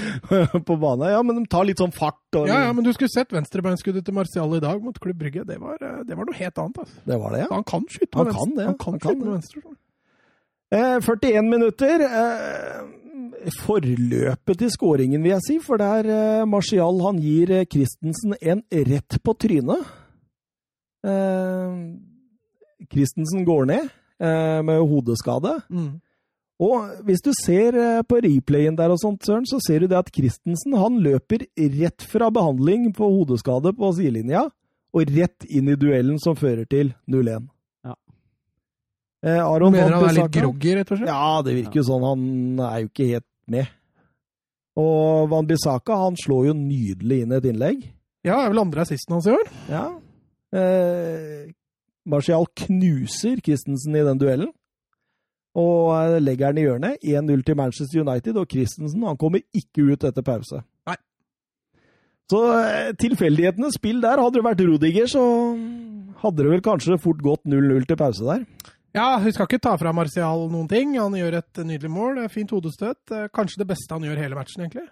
på 0.67 0.79
bane. 0.81 1.11
Ja, 1.13 1.21
men 1.21 1.41
de 1.41 1.45
tar 1.51 1.67
litt 1.69 1.81
sånn 1.81 1.93
fart. 1.93 2.17
Og... 2.33 2.49
Ja, 2.49 2.63
ja, 2.65 2.73
men 2.73 2.87
du 2.87 2.91
skulle 2.95 3.13
sett 3.13 3.33
venstrebeinskuddet 3.35 4.07
til 4.07 4.17
Martial 4.17 4.57
i 4.57 4.63
dag 4.63 4.81
mot 4.81 4.97
Klubb 4.97 5.21
Brygge. 5.21 5.45
Det 5.45 5.59
var, 5.61 5.77
eh, 5.77 6.01
det 6.09 6.17
var 6.17 6.25
noe 6.29 6.39
helt 6.39 6.63
annet. 6.65 6.81
Altså. 6.81 7.05
Det 7.05 7.21
var 7.21 7.35
det, 7.35 7.43
ja. 7.43 7.51
Så 7.51 7.59
han 7.59 7.69
kan 7.69 7.85
skyte 7.85 8.09
med 8.09 8.17
han 8.17 8.31
venstre. 8.31 8.47
Kan 8.47 8.57
det. 8.57 8.65
Han 8.65 8.79
kan, 8.79 8.97
han 8.97 9.05
kan 9.05 9.21
med 9.21 9.31
venstre. 9.37 9.77
Eh, 10.69 10.97
41 11.05 11.53
minutter. 11.53 12.05
Eh, 12.09 13.53
forløpet 13.61 14.59
til 14.65 14.73
skåringen, 14.73 15.21
vil 15.21 15.37
jeg 15.37 15.45
si. 15.45 15.61
For 15.63 15.77
det 15.77 15.93
er 16.01 16.49
Martial 16.49 17.01
han 17.05 17.21
gir 17.21 17.53
Christensen 17.69 18.37
en 18.41 18.65
rett 18.89 19.21
på 19.21 19.37
trynet. 19.37 19.98
Eh, 21.05 21.79
Christensen 22.89 23.45
går 23.47 23.65
ned 23.69 23.89
eh, 24.19 24.61
med 24.65 24.81
hodeskade. 24.89 25.59
Mm. 25.69 25.99
Og 26.59 27.03
hvis 27.07 27.23
du 27.23 27.31
ser 27.37 27.75
eh, 27.79 28.01
på 28.03 28.19
replayen 28.25 28.75
der 28.75 28.91
og 28.91 28.99
sånt, 28.99 29.23
Søren, 29.23 29.47
så 29.47 29.61
ser 29.63 29.83
du 29.83 29.91
det 29.91 29.99
at 29.99 30.11
Christensen 30.15 30.75
han 30.75 30.99
løper 31.03 31.45
rett 31.55 32.03
fra 32.03 32.27
behandling 32.35 32.89
på 32.95 33.07
hodeskade 33.07 33.71
på 33.77 33.93
sidelinja 33.95 34.49
og 34.89 35.13
rett 35.15 35.45
inn 35.47 35.69
i 35.71 35.77
duellen 35.79 36.19
som 36.19 36.35
fører 36.35 36.67
til 36.67 36.91
0-1. 37.07 37.47
Ja. 37.87 37.95
Eh, 39.23 39.39
Aron 39.39 39.75
Mener 39.75 39.95
han 39.95 40.09
er 40.09 40.17
litt 40.17 40.35
groggy, 40.35 40.73
rett 40.79 40.91
og 40.91 40.99
slett? 40.99 41.11
Ja, 41.13 41.39
det 41.45 41.55
virker 41.61 41.79
jo 41.79 41.85
ja. 41.85 41.89
sånn. 41.91 42.07
Han 42.09 42.65
er 42.67 42.83
jo 42.83 42.91
ikke 42.91 43.09
helt 43.13 43.29
med. 43.49 43.75
Og 44.79 45.31
Van 45.31 45.47
Bissaka 45.47 45.95
han 46.03 46.19
slår 46.19 46.51
jo 46.51 46.59
nydelig 46.59 47.23
inn 47.23 47.35
et 47.35 47.47
innlegg. 47.47 47.87
Ja, 48.27 48.41
er 48.41 48.51
vel 48.51 48.65
andre 48.65 48.83
assisten 48.83 49.15
hans 49.15 49.27
i 49.29 49.35
år. 49.35 49.47
Ja, 49.71 49.87
Eh, 50.55 51.51
Martial 52.09 52.47
knuser 52.63 53.41
Christensen 53.45 53.95
i 53.95 54.05
den 54.05 54.21
duellen. 54.21 54.51
Og 55.57 55.93
eh, 55.97 56.17
legger 56.21 56.53
den 56.53 56.61
i 56.61 56.65
hjørnet. 56.67 57.05
1-0 57.05 57.45
til 57.45 57.59
Manchester 57.59 58.01
United, 58.01 58.37
og 58.37 58.49
Christensen 58.51 59.05
han 59.05 59.19
kommer 59.19 59.43
ikke 59.53 59.91
ut 59.91 60.07
etter 60.09 60.25
pause. 60.25 60.63
Nei. 60.89 60.97
Så 62.29 62.41
eh, 62.55 62.91
tilfeldighetenes 63.01 63.77
spill 63.79 64.01
der. 64.05 64.21
Hadde 64.21 64.39
det 64.39 64.47
vært 64.47 64.65
Rudiger, 64.65 65.09
så 65.09 65.23
hadde 66.23 66.43
det 66.43 66.51
vel 66.55 66.65
kanskje 66.65 66.99
fort 67.01 67.23
gått 67.25 67.45
0-0 67.49 67.87
til 67.89 67.99
pause 67.99 68.27
der. 68.27 68.45
Ja, 68.97 69.19
vi 69.21 69.31
skal 69.35 69.45
ikke 69.45 69.61
ta 69.61 69.75
fra 69.77 69.93
Martial 69.93 70.47
noen 70.49 70.67
ting. 70.69 70.95
Han 70.97 71.13
gjør 71.13 71.43
et 71.43 71.61
nydelig 71.61 71.91
mål. 71.93 72.23
Fint 72.33 72.49
hodestøt. 72.55 73.13
Kanskje 73.37 73.61
det 73.61 73.67
beste 73.69 73.93
han 73.93 74.07
gjør 74.07 74.17
hele 74.17 74.37
matchen, 74.37 74.65
egentlig. 74.65 74.87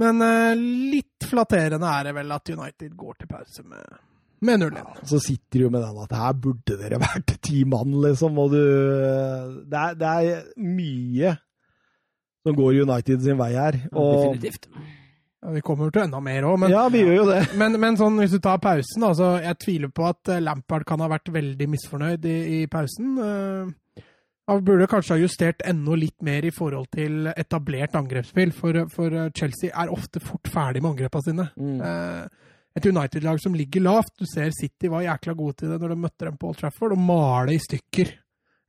Men 0.00 0.20
uh, 0.20 0.52
litt 0.56 1.24
flatterende 1.24 1.88
er 1.88 2.10
det 2.10 2.16
vel 2.18 2.36
at 2.36 2.52
United 2.52 2.92
går 2.98 3.16
til 3.20 3.30
pause 3.30 3.64
med, 3.64 3.96
med 4.44 4.66
0-1. 4.66 4.82
Ja, 4.82 5.06
så 5.08 5.20
sitter 5.24 5.64
du 5.64 5.70
med 5.70 5.80
den 5.86 6.02
at 6.04 6.14
her 6.18 6.36
burde 6.46 6.76
dere 6.82 7.00
vært 7.00 7.36
ti 7.44 7.64
mann, 7.68 7.96
liksom. 8.04 8.36
Og 8.42 8.52
du 8.52 8.60
det 8.60 9.80
er, 9.80 9.96
det 9.96 10.12
er, 10.12 10.46
mye 10.60 11.34
som 12.46 12.54
går 12.54 12.82
United 12.84 13.24
sin 13.24 13.40
vei 13.40 13.50
her. 13.56 13.80
Og, 13.92 14.36
Definitivt. 14.36 14.70
Vi 15.46 15.62
kommer 15.62 15.90
til 15.94 16.02
enda 16.02 16.18
mer 16.22 16.46
òg, 16.48 16.58
men, 16.58 16.72
Ja, 16.72 16.86
vi 16.90 17.04
gjør 17.04 17.16
jo 17.20 17.24
det. 17.28 17.40
men, 17.60 17.78
men 17.80 17.98
sånn, 17.98 18.18
hvis 18.18 18.34
du 18.34 18.40
tar 18.42 18.58
pausen, 18.62 19.04
altså, 19.06 19.36
så 19.36 19.44
jeg 19.44 19.58
tviler 19.62 19.92
på 19.94 20.06
at 20.08 20.32
eh, 20.32 20.42
Lampard 20.42 20.86
kan 20.88 21.02
ha 21.04 21.10
vært 21.12 21.30
veldig 21.34 21.68
misfornøyd 21.70 22.26
i, 22.26 22.36
i 22.56 22.60
pausen. 22.70 23.12
Eh, 23.22 24.05
Han 24.46 24.60
burde 24.64 24.86
kanskje 24.86 25.16
ha 25.16 25.20
justert 25.24 25.62
enda 25.66 25.96
litt 25.98 26.20
mer 26.22 26.44
i 26.46 26.52
forhold 26.54 26.86
til 26.94 27.26
etablert 27.36 27.96
angrepsspill, 27.98 28.52
for, 28.54 28.84
for 28.94 29.16
Chelsea 29.34 29.72
er 29.74 29.90
ofte 29.90 30.20
fort 30.22 30.46
ferdig 30.52 30.82
med 30.84 30.92
angrepene 30.94 31.26
sine. 31.26 31.48
Mm. 31.58 31.80
Eh, 31.82 32.52
Et 32.76 32.84
United-lag 32.86 33.38
som 33.40 33.54
ligger 33.56 33.80
lavt. 33.80 34.12
Du 34.20 34.26
ser 34.28 34.50
City 34.52 34.90
var 34.92 35.00
jækla 35.00 35.32
gode 35.34 35.54
til 35.56 35.70
det 35.72 35.78
når 35.80 35.94
de 35.94 35.96
møtte 36.02 36.26
dem 36.28 36.36
på 36.36 36.50
Old 36.50 36.58
Trafford, 36.60 36.92
og 36.92 36.98
male 37.00 37.54
i 37.56 37.58
stykker. 37.58 38.10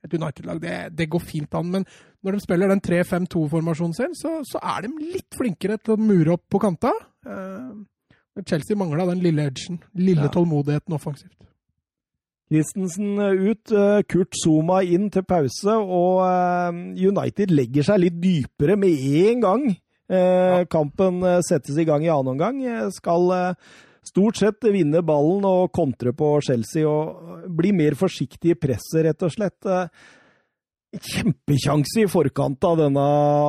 Et 0.06 0.14
United-lag, 0.14 0.60
det, 0.62 0.76
det 0.96 1.08
går 1.12 1.20
fint 1.20 1.54
an, 1.58 1.68
men 1.74 1.84
når 2.24 2.32
de 2.32 2.40
spiller 2.40 2.70
den 2.72 2.80
3-5-2-formasjonen 2.80 3.94
sin, 3.98 4.14
så, 4.16 4.38
så 4.48 4.58
er 4.64 4.86
de 4.86 4.92
litt 5.12 5.36
flinkere 5.36 5.76
til 5.78 5.94
å 5.94 6.00
mure 6.00 6.34
opp 6.38 6.46
på 6.50 6.60
kanta. 6.62 6.90
Eh, 7.28 8.42
Chelsea 8.48 8.78
mangla 8.78 9.04
den 9.10 9.20
lille 9.22 9.44
edgen, 9.50 9.80
lille 9.98 10.24
Ja. 10.24 10.32
tålmodigheten 10.34 10.94
offensivt. 10.96 11.36
Christensen 12.48 13.18
ut, 13.20 13.72
eh, 13.72 14.00
Kurt 14.08 14.36
Zuma 14.40 14.80
inn 14.82 15.10
til 15.12 15.24
pause, 15.28 15.74
og 15.76 16.22
eh, 16.24 16.78
United 17.08 17.52
legger 17.52 17.84
seg 17.90 18.00
litt 18.06 18.16
dypere 18.22 18.78
med 18.80 19.04
en 19.28 19.44
gang. 19.44 19.68
Ja. 20.08 20.64
Kampen 20.72 21.20
eh, 21.20 21.42
settes 21.44 21.76
i 21.76 21.84
gang 21.84 22.06
i 22.06 22.08
annen 22.08 22.32
omgang. 22.32 22.62
Eh, 22.64 22.86
Skal 22.96 23.28
eh, 23.36 23.74
stort 24.08 24.40
sett 24.40 24.64
vinne 24.72 25.02
ballen 25.04 25.44
og 25.44 25.72
kontre 25.76 26.14
på 26.16 26.38
Chelsea 26.46 26.88
og 26.88 27.44
bli 27.58 27.74
mer 27.76 27.98
forsiktig 28.00 28.54
i 28.54 28.58
presset, 28.58 29.02
rett 29.04 29.26
og 29.28 29.34
slett. 29.34 29.68
Eh, 30.94 31.00
Kjempekjanse 31.04 32.00
i 32.04 32.06
forkant 32.08 32.64
av 32.64 32.78
denne 32.80 33.02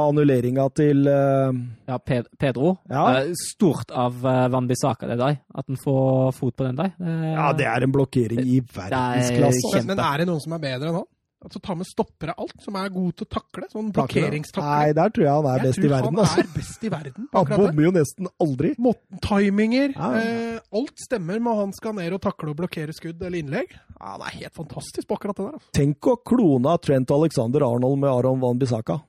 annulleringa 0.09 0.65
til 0.75 1.05
uh... 1.07 1.53
Ja, 1.87 1.97
Ped 2.03 2.27
Pedro. 2.39 2.73
Ja. 2.91 3.05
Eh, 3.21 3.31
Stort 3.39 3.91
av 3.95 4.17
Van 4.23 4.67
Bissaka, 4.67 5.07
det 5.07 5.17
der. 5.21 5.37
At 5.55 5.69
han 5.71 5.79
får 5.79 6.33
fot 6.35 6.55
på 6.59 6.67
den 6.67 6.75
der. 6.81 6.91
Det- 6.99 7.35
Ja, 7.35 7.51
det 7.55 7.65
er 7.69 7.83
en 7.87 7.93
blokkering 7.95 8.41
i 8.43 8.59
verdensklasse. 8.59 9.77
Men, 9.85 9.95
men 9.95 10.03
er 10.05 10.17
det 10.23 10.27
noen 10.27 10.43
som 10.43 10.53
er 10.57 10.63
bedre 10.67 10.89
enn 10.91 10.99
han? 10.99 11.07
Altså 11.39 11.59
Ta 11.63 11.73
med 11.73 11.87
stoppere 11.87 12.33
alt, 12.37 12.55
som 12.59 12.75
er 12.75 12.89
god 12.91 13.13
til 13.15 13.25
å 13.25 13.29
takle. 13.31 13.63
Sånn 13.71 13.93
blokkeringstakle. 13.95 14.63
Nei, 14.69 14.93
der 14.97 15.09
tror 15.15 15.23
jeg 15.23 15.35
han 15.37 15.45
er 15.47 15.57
Jeg 15.61 15.67
best 15.69 15.77
i 15.79 15.81
tror 15.81 15.93
verden. 15.93 16.09
Han 16.09 16.25
Altså. 16.25 16.39
er 16.43 16.49
best 16.57 16.83
i 16.83 16.89
verden 16.89 17.27
Han 17.31 17.45
bommer 17.53 17.83
jo 17.85 17.91
nesten 17.95 18.27
aldri. 18.43 18.71
Måten, 18.77 19.21
timinger, 19.23 19.93
Ja. 19.95 20.09
eh, 20.19 20.59
alt 20.73 20.97
stemmer 20.99 21.39
med 21.39 21.55
han 21.55 21.71
skal 21.73 21.93
ned 21.95 22.11
og 22.13 22.21
takle 22.21 22.49
og 22.51 22.57
blokkere 22.57 22.91
skudd 22.93 23.21
eller 23.23 23.39
innlegg. 23.39 23.71
Ja, 23.71 24.17
Han 24.17 24.21
er 24.21 24.35
helt 24.35 24.53
fantastisk 24.53 25.07
på 25.07 25.15
akkurat 25.17 25.35
det 25.39 25.45
der. 25.45 25.53
Altså. 25.53 25.71
Tenk 25.71 25.99
å 26.01 26.17
klone 26.23 26.77
Trent 26.81 27.09
Alexander 27.11 27.61
Arnold 27.63 27.99
med 27.99 28.09
Aron 28.09 28.39
Van 28.41 28.59
Bissaka. 28.59 29.01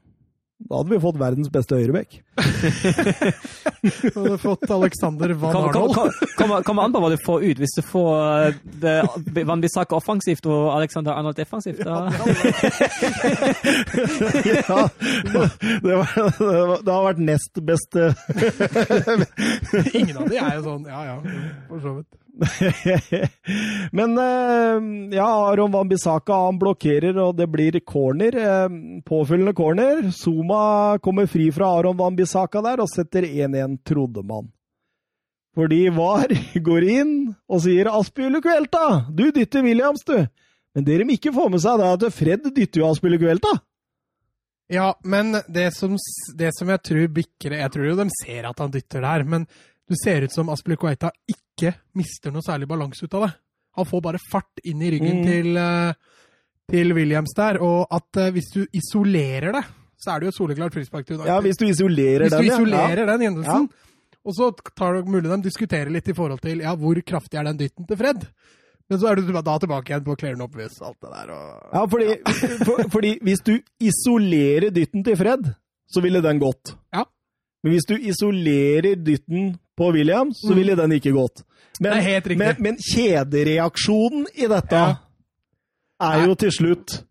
Da 0.69 0.77
hadde 0.77 0.93
vi 0.93 0.99
fått 1.01 1.16
verdens 1.16 1.49
beste 1.53 1.78
høyrebekk. 1.78 2.19
Du 3.81 4.12
hadde 4.12 4.37
fått 4.43 4.70
Alexander 4.70 5.32
Van 5.41 5.55
Kommer 5.55 5.73
kom, 5.73 5.82
Arnold. 5.95 6.19
kom, 6.37 6.51
kommer- 6.66 6.85
an 6.85 6.93
på 6.93 7.01
hva 7.01 7.09
du 7.09 7.16
får 7.24 7.45
ut. 7.47 7.61
Hvis 7.62 7.74
du 7.78 7.82
får 7.87 8.11
eh, 8.51 8.59
det, 8.82 9.45
Van 9.49 9.61
Bissaka 9.62 9.97
offensivt 9.97 10.45
og 10.53 10.69
Alexander 10.74 11.16
Arnold 11.16 11.39
defensivt, 11.41 11.81
da 11.81 12.11
ja, 14.45 14.89
det, 15.81 15.95
var, 15.97 16.07
det, 16.39 16.66
var, 16.69 16.85
det 16.85 16.93
har 16.93 17.05
vært 17.09 17.23
nest 17.24 17.61
beste 17.65 18.11
Ingen 19.99 20.20
av 20.20 20.28
de 20.31 20.41
er 20.41 20.57
jo 20.59 20.65
sånn 20.66 20.87
Ja, 20.91 21.01
ja, 21.09 21.16
for 21.70 21.85
så 21.85 21.95
vidt. 22.01 22.19
Men 23.97 24.19
eh, 24.19 25.17
ja, 25.17 25.29
Aron 25.51 25.73
Van 25.75 25.89
Bissaka 25.89 26.39
han 26.47 26.61
blokkerer, 26.61 27.19
og 27.21 27.37
det 27.37 27.49
blir 27.53 27.81
corner. 27.81 28.39
Påfyllende 29.07 29.55
corner. 29.57 30.07
Zuma 30.17 30.99
kommer 31.03 31.29
fri 31.29 31.51
fra 31.53 31.69
Aron 31.79 31.99
Van 32.01 32.17
Bissaka 32.17 32.62
der 32.65 32.83
og 32.85 32.89
setter 32.93 33.29
1-1, 33.29 33.81
trodde 33.85 34.25
man. 34.25 34.49
Fordi 35.57 35.89
VAR 35.95 36.31
går 36.69 36.87
inn 36.89 37.17
og 37.51 37.65
sier 37.65 37.91
Aspilicuelta, 37.93 39.07
du 39.11 39.31
dytter 39.35 39.67
Williams, 39.67 40.05
du. 40.07 40.19
Men 40.75 40.87
det 40.87 41.01
de 41.01 41.17
ikke 41.17 41.35
får 41.35 41.51
med 41.51 41.62
seg, 41.62 41.81
det 41.81 41.89
er 41.89 41.99
at 41.99 42.15
Fred 42.15 42.47
dytter 42.55 42.85
jo 42.85 42.93
Aspilicuelta. 42.93 43.57
Ja, 44.71 44.93
men 45.03 45.35
det 45.51 45.73
som, 45.75 45.97
det 46.39 46.53
som 46.55 46.69
jeg 46.71 46.79
tror 46.87 47.09
bikker 47.11 47.57
Jeg 47.59 47.73
tror 47.75 47.89
jo 47.89 47.95
de 47.99 48.05
ser 48.21 48.45
at 48.47 48.61
han 48.62 48.71
dytter 48.71 49.03
der, 49.03 49.25
men 49.27 49.49
det 49.91 49.99
ser 49.99 50.25
ut 50.27 50.35
som 50.35 50.51
Aspilicueta 50.53 51.11
ikke 51.29 51.75
mister 51.99 52.33
noe 52.33 52.45
særlig 52.47 52.69
balanse 52.71 53.05
ut 53.05 53.15
av 53.19 53.27
det. 53.27 53.33
Han 53.79 53.87
får 53.87 54.03
bare 54.05 54.21
fart 54.31 54.62
inn 54.65 54.83
i 54.83 54.91
ryggen 54.95 55.21
Mm. 55.21 55.27
til, 55.27 55.57
eh, 55.57 55.93
til 56.71 56.95
Williams 56.95 57.35
der, 57.37 57.59
og 57.62 57.87
at 57.91 58.17
eh, 58.23 58.31
hvis 58.35 58.51
du 58.55 58.65
isolerer 58.73 59.53
det, 59.59 59.65
så 60.01 60.15
er 60.15 60.21
det 60.21 60.29
jo 60.29 60.33
et 60.35 60.39
soleklart 60.39 60.75
frispark 60.75 61.07
til 61.07 61.17
United. 61.19 61.33
Ja, 61.33 61.41
hvis 61.45 61.59
du 61.61 61.67
isolerer 61.67 62.25
Hvis 62.25 62.33
du 62.33 62.39
den, 62.39 62.47
ja. 62.47 62.55
isolerer 62.57 63.07
den 63.07 63.21
hendelsen, 63.27 63.69
og 64.25 64.35
så 64.37 64.51
tar 64.77 64.95
det 64.95 65.09
mulig 65.09 65.31
de 65.31 65.43
diskuterer 65.43 65.91
litt 65.91 66.09
i 66.09 66.15
forhold 66.17 66.41
til 66.41 66.61
ja, 66.65 66.75
hvor 66.77 66.95
kraftig 67.03 67.39
er 67.41 67.45
den 67.51 67.59
dytten 67.59 67.87
til 67.89 67.97
Fred. 67.97 68.27
Men 68.91 68.99
så 68.99 69.07
er 69.11 69.21
du 69.21 69.29
da 69.31 69.59
tilbake 69.59 69.93
igjen 69.93 70.05
på 70.05 70.17
clear 70.19 70.35
and 70.35 70.43
obvious, 70.43 70.81
alt 70.83 70.99
det 71.01 71.11
der. 71.12 71.31
Og... 71.31 71.71
Ja, 71.73 71.85
fordi, 71.87 72.07
for, 72.67 72.83
fordi 72.91 73.19
hvis 73.23 73.41
du 73.47 73.53
isolerer 73.81 74.71
dytten 74.75 75.05
til 75.07 75.17
Fred, 75.17 75.53
så 75.89 76.03
ville 76.03 76.23
den 76.23 76.41
gått. 76.43 76.75
Ja. 76.93 77.05
Men 77.62 77.75
hvis 77.77 77.87
du 77.87 77.95
isolerer 77.97 78.97
dytten 78.97 79.59
på 79.81 79.89
William, 79.97 80.31
så 80.36 80.52
ville 80.57 80.77
den 80.78 80.93
ikke 80.98 81.15
gått. 81.16 81.43
Men, 81.81 81.94
Det 81.97 82.02
helt 82.05 82.27
riktig. 82.28 82.39
men, 82.44 82.57
men 82.66 82.77
kjedereaksjonen 82.77 84.27
i 84.36 84.47
dette 84.51 84.77
Ja. 84.77 84.97
er 86.01 86.27
jo 86.27 86.35
til 86.35 86.51
slutt 86.52 87.02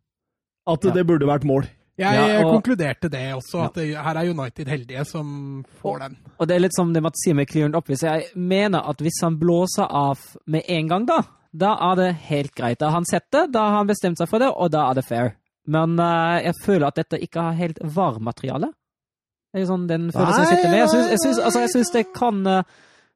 at 0.69 0.83
Ja. 0.85 0.91
det 0.93 1.05
burde 1.07 1.25
vært 1.25 1.43
mål. 1.45 1.65
Jeg 1.99 2.13
Ja, 2.15 2.45
og- 2.45 2.53
konkluderte 2.63 3.09
det 3.11 3.33
også, 3.35 3.65
at 3.65 3.73
det, 3.73 3.87
her 3.97 4.15
er 4.15 4.29
United 4.29 4.67
heldige 4.67 5.05
som 5.05 5.65
får 5.81 5.99
den. 5.99 6.17
Og 6.39 6.47
det 6.47 6.55
er 6.55 6.59
litt 6.59 6.73
som 6.75 6.93
det 6.93 7.03
Mats 7.03 7.19
sier 7.25 7.33
med 7.35 7.47
clear 7.49 7.69
Oppvis. 7.75 8.01
Jeg 8.03 8.23
mener 8.35 8.79
at 8.87 8.97
hvis 8.99 9.19
han 9.21 9.37
blåser 9.37 9.85
av 9.89 10.17
med 10.47 10.63
en 10.69 10.87
gang, 10.87 11.05
da, 11.05 11.23
da 11.53 11.73
er 11.91 11.95
det 11.95 12.15
helt 12.15 12.55
greit. 12.55 12.77
Da 12.79 12.85
har 12.85 12.93
han 12.93 13.05
sett 13.05 13.25
det, 13.31 13.51
da 13.51 13.59
har 13.67 13.77
han 13.79 13.87
bestemt 13.87 14.17
seg 14.17 14.29
for 14.29 14.39
det, 14.39 14.47
og 14.55 14.71
da 14.71 14.89
er 14.91 14.93
det 14.93 15.05
fair. 15.05 15.33
Men 15.67 15.99
uh, 15.99 16.39
jeg 16.41 16.53
føler 16.63 16.87
at 16.87 16.95
dette 16.95 17.19
ikke 17.21 17.41
har 17.41 17.53
helt 17.53 17.79
VAR-materiale. 17.83 18.71
Er 19.53 19.65
sånn 19.65 19.87
den 19.89 20.11
følelsen 20.13 20.43
jeg 20.45 20.47
sitter 20.53 20.69
med. 20.69 20.79
Jeg 20.79 20.89
syns, 20.93 21.09
jeg 21.09 21.19
syns, 21.25 21.39
altså, 21.43 21.59
jeg 21.65 21.69
syns 21.73 21.91
det 21.95 22.03
kan 22.13 22.41
eh, 22.47 22.63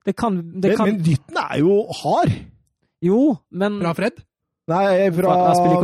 Det 0.06 0.16
kan, 0.18 0.38
det 0.60 0.70
Men, 0.74 0.78
kan 0.78 0.88
men 0.90 1.02
dytten 1.06 1.38
er 1.38 1.60
jo 1.60 1.76
hard. 2.04 2.32
Jo, 3.04 3.20
men 3.52 3.82
Fra 3.82 3.94
Fred? 3.94 4.24
Nei, 4.68 5.10
fra, 5.12 5.34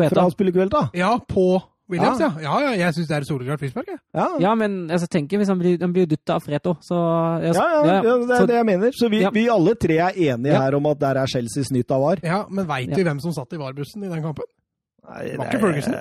Fra 0.09 0.23
Aspilicueta. 0.25 0.89
Ja, 0.95 1.17
på 1.19 1.61
Williams, 1.89 2.19
Ja. 2.21 2.29
ja. 2.39 2.41
Ja, 2.59 2.59
ja, 2.69 2.71
jeg 2.85 2.93
syns 2.95 3.07
det 3.09 3.15
er 3.17 3.21
et 3.25 3.27
soleklart 3.27 3.59
frispark, 3.59 3.87
jeg. 3.89 3.97
Ja. 4.13 4.27
Ja, 4.39 4.51
men 4.55 4.89
altså, 4.93 5.07
tenker 5.09 5.37
hvis 5.41 5.49
han 5.49 5.57
blir, 5.59 5.79
han 5.81 5.91
blir 5.93 6.05
dytta 6.07 6.35
av 6.35 6.43
Freto, 6.45 6.75
så 6.85 6.95
jeg- 7.43 7.55
Ja, 7.55 7.65
ja, 7.65 7.79
ja, 7.85 8.01
det 8.01 8.29
er 8.29 8.39
så- 8.39 8.47
det 8.47 8.55
jeg 8.55 8.65
mener. 8.65 8.91
Så 8.91 9.09
vi, 9.09 9.21
Ja. 9.21 9.29
vi 9.31 9.47
alle 9.49 9.73
tre 9.75 9.97
er 9.97 10.11
enige 10.15 10.53
Ja. 10.53 10.61
her 10.61 10.75
om 10.75 10.85
at 10.85 10.99
der 10.99 11.15
er 11.17 11.25
Chelsea 11.27 11.63
snytt 11.63 11.89
av 11.91 12.01
VAR. 12.01 12.19
Ja, 12.23 12.45
Men 12.49 12.65
veit 12.67 12.89
Ja. 12.89 12.95
vi 12.95 13.03
hvem 13.03 13.19
som 13.19 13.31
satt 13.33 13.51
i 13.53 13.57
VAR-bussen 13.57 14.03
i 14.03 14.07
den 14.07 14.21
kampen? 14.21 14.45
Nei, 15.09 15.23
Det 15.25 15.37
var 15.39 15.45
ikke 15.45 15.57
er- 15.57 15.61
Ferguson. 15.65 15.93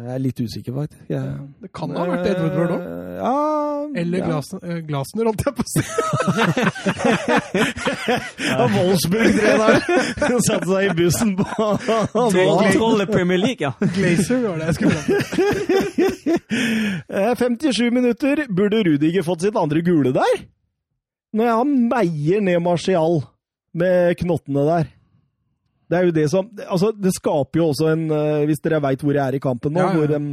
Jeg 0.00 0.14
er 0.14 0.18
litt 0.22 0.40
usikker, 0.40 0.72
faktisk. 0.74 1.02
Jeg, 1.10 1.22
Det 1.62 1.70
kan 1.74 1.90
ha 1.96 2.04
vært 2.10 2.26
Edward 2.30 2.54
Ward 2.58 2.70
òg. 2.74 2.82
Ja 3.20 3.34
Eller 4.00 4.18
ja. 4.18 4.26
Glasen, 4.26 4.58
eh, 4.62 4.80
Glasner, 4.86 5.24
holdt 5.28 5.42
jeg 5.46 5.54
på 5.54 5.62
å 5.62 5.68
si. 5.70 5.82
Ja, 8.50 8.66
Wolfsburg-treneren 8.74 10.40
satte 10.48 10.68
seg 10.68 10.90
i 10.90 10.94
bussen 10.98 11.32
på 11.38 11.44
Troll- 12.14 12.72
Trolle 12.74 13.06
Premier 13.10 13.40
League, 13.40 13.62
ja. 13.66 13.72
Glazer 13.96 14.40
var 14.46 14.56
det 14.60 14.66
jeg 14.70 14.74
skulle 14.78 14.96
ha. 14.96 15.02
Eh, 17.10 17.34
57 17.40 17.90
minutter. 17.94 18.44
Burde 18.50 18.82
Rudiger 18.86 19.22
fått 19.26 19.42
sitt 19.46 19.56
andre 19.58 19.82
gule 19.86 20.12
der? 20.16 20.34
Når 21.36 21.46
han 21.60 21.74
meier 21.90 22.40
ned 22.42 22.58
Martial 22.64 23.20
med 23.78 24.16
knottene 24.22 24.64
der. 24.66 24.88
Det 25.90 25.98
er 25.98 26.06
jo 26.06 26.14
det 26.14 26.26
som 26.30 26.46
Altså, 26.62 26.92
det 26.94 27.12
skaper 27.16 27.60
jo 27.60 27.70
også 27.72 27.90
en 27.90 28.04
eh, 28.14 28.44
Hvis 28.48 28.62
dere 28.62 28.78
veit 28.84 29.02
hvor 29.02 29.16
jeg 29.16 29.24
er 29.24 29.38
i 29.38 29.42
kampen 29.42 29.74
nå, 29.74 29.82
Ja, 29.82 29.88
ja, 29.90 29.94
ja. 29.94 29.98
Hvor, 29.98 30.16
um, 30.16 30.30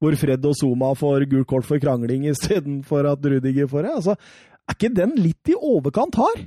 hvor 0.00 0.16
Fred 0.16 0.46
og 0.48 0.56
Zuma 0.56 0.94
får 0.96 1.26
gult 1.28 1.48
kort 1.50 1.66
for 1.68 1.82
krangling 1.82 2.24
istedenfor 2.30 3.04
at 3.10 3.26
Rudiger 3.26 3.68
får 3.68 3.84
det. 3.84 3.90
Altså, 3.98 4.14
er 4.64 4.78
ikke 4.78 4.94
den 4.96 5.12
litt 5.20 5.50
i 5.52 5.56
overkant 5.58 6.16
hard? 6.16 6.46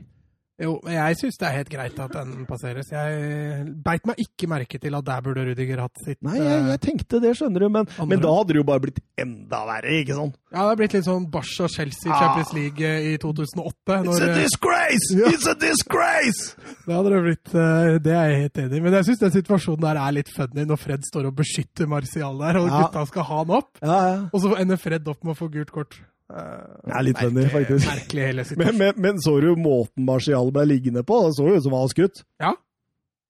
Jo, 0.61 0.75
jeg 0.85 1.15
syns 1.17 1.39
det 1.41 1.47
er 1.47 1.55
helt 1.57 1.69
greit 1.73 1.95
at 1.97 2.11
den 2.13 2.43
passeres. 2.45 2.91
Jeg 2.93 3.63
beit 3.83 4.03
meg 4.05 4.19
ikke 4.21 4.45
merke 4.51 4.77
til 4.77 4.93
at 4.93 5.05
der 5.07 5.23
burde 5.25 5.47
Rudiger 5.47 5.79
hatt 5.81 5.97
sitt 6.05 6.19
Nei, 6.21 6.35
jeg, 6.37 6.45
eh, 6.45 6.67
jeg 6.75 6.81
tenkte 6.83 7.19
det, 7.23 7.31
skjønner 7.39 7.65
du, 7.65 7.69
men, 7.73 7.87
men 8.05 8.21
da 8.21 8.29
hadde 8.37 8.53
det 8.53 8.59
jo 8.61 8.65
bare 8.67 8.83
blitt 8.83 8.99
enda 9.17 9.63
verre, 9.65 9.95
ikke 10.03 10.13
sant? 10.19 10.37
Ja, 10.53 10.59
det 10.59 10.67
har 10.69 10.77
blitt 10.83 10.93
litt 10.93 11.07
sånn 11.07 11.25
Barca 11.33 11.65
Chelsea 11.73 12.13
Ah. 12.13 12.19
Champions 12.21 12.53
League 12.53 12.85
eh, 12.85 13.09
i 13.15 13.17
2008. 13.17 13.97
It's 14.05 14.21
a 14.21 14.29
disgrace! 14.37 15.09
disgrace! 15.09 15.33
It's 15.33 15.49
a 15.49 15.57
disgrace! 15.57 16.43
det 16.85 16.93
hadde 16.99 17.15
det 17.15 17.23
blitt 17.25 17.53
eh, 17.57 17.97
Det 18.05 18.13
er 18.13 18.29
jeg 18.35 18.41
helt 18.45 18.61
enig 18.67 18.77
i. 18.77 18.85
Men 18.85 18.97
jeg 18.99 19.09
syns 19.09 19.23
den 19.25 19.35
situasjonen 19.39 19.85
der 19.89 20.03
er 20.05 20.17
litt 20.21 20.29
funny 20.37 20.67
når 20.69 20.83
Fred 20.85 21.09
står 21.09 21.31
og 21.31 21.37
beskytter 21.41 21.89
Martial 21.89 22.37
der, 22.45 22.61
og 22.61 22.69
Ja. 22.69 22.85
gutta 22.85 23.07
skal 23.09 23.25
ha 23.31 23.41
han 23.41 23.57
opp. 23.57 23.73
Ja, 23.81 23.97
ja. 24.13 24.15
Og 24.29 24.45
så 24.45 24.53
ender 24.61 24.77
Fred 24.77 25.07
opp 25.09 25.23
med 25.25 25.33
å 25.33 25.39
få 25.41 25.49
gult 25.57 25.73
kort. 25.73 25.97
Eh, 26.33 26.89
Det 26.89 26.97
er 26.97 27.05
litt 27.05 27.19
funny, 27.21 27.45
faktisk. 27.53 27.87
Merkelig 27.87 28.27
hele 28.27 28.45
Men, 28.61 28.77
men, 28.77 28.93
men 28.97 29.19
så 29.21 29.35
du 29.41 29.51
måten 29.59 30.05
Marcial 30.07 30.49
ble 30.55 30.65
liggende 30.71 31.03
på? 31.05 31.19
Det 31.27 31.35
så 31.37 31.47
jo 31.49 31.57
ut 31.59 31.65
som 31.65 31.75
han 31.75 31.85
var 31.85 31.93
skutt. 31.93 32.23
Ja. 32.41 32.53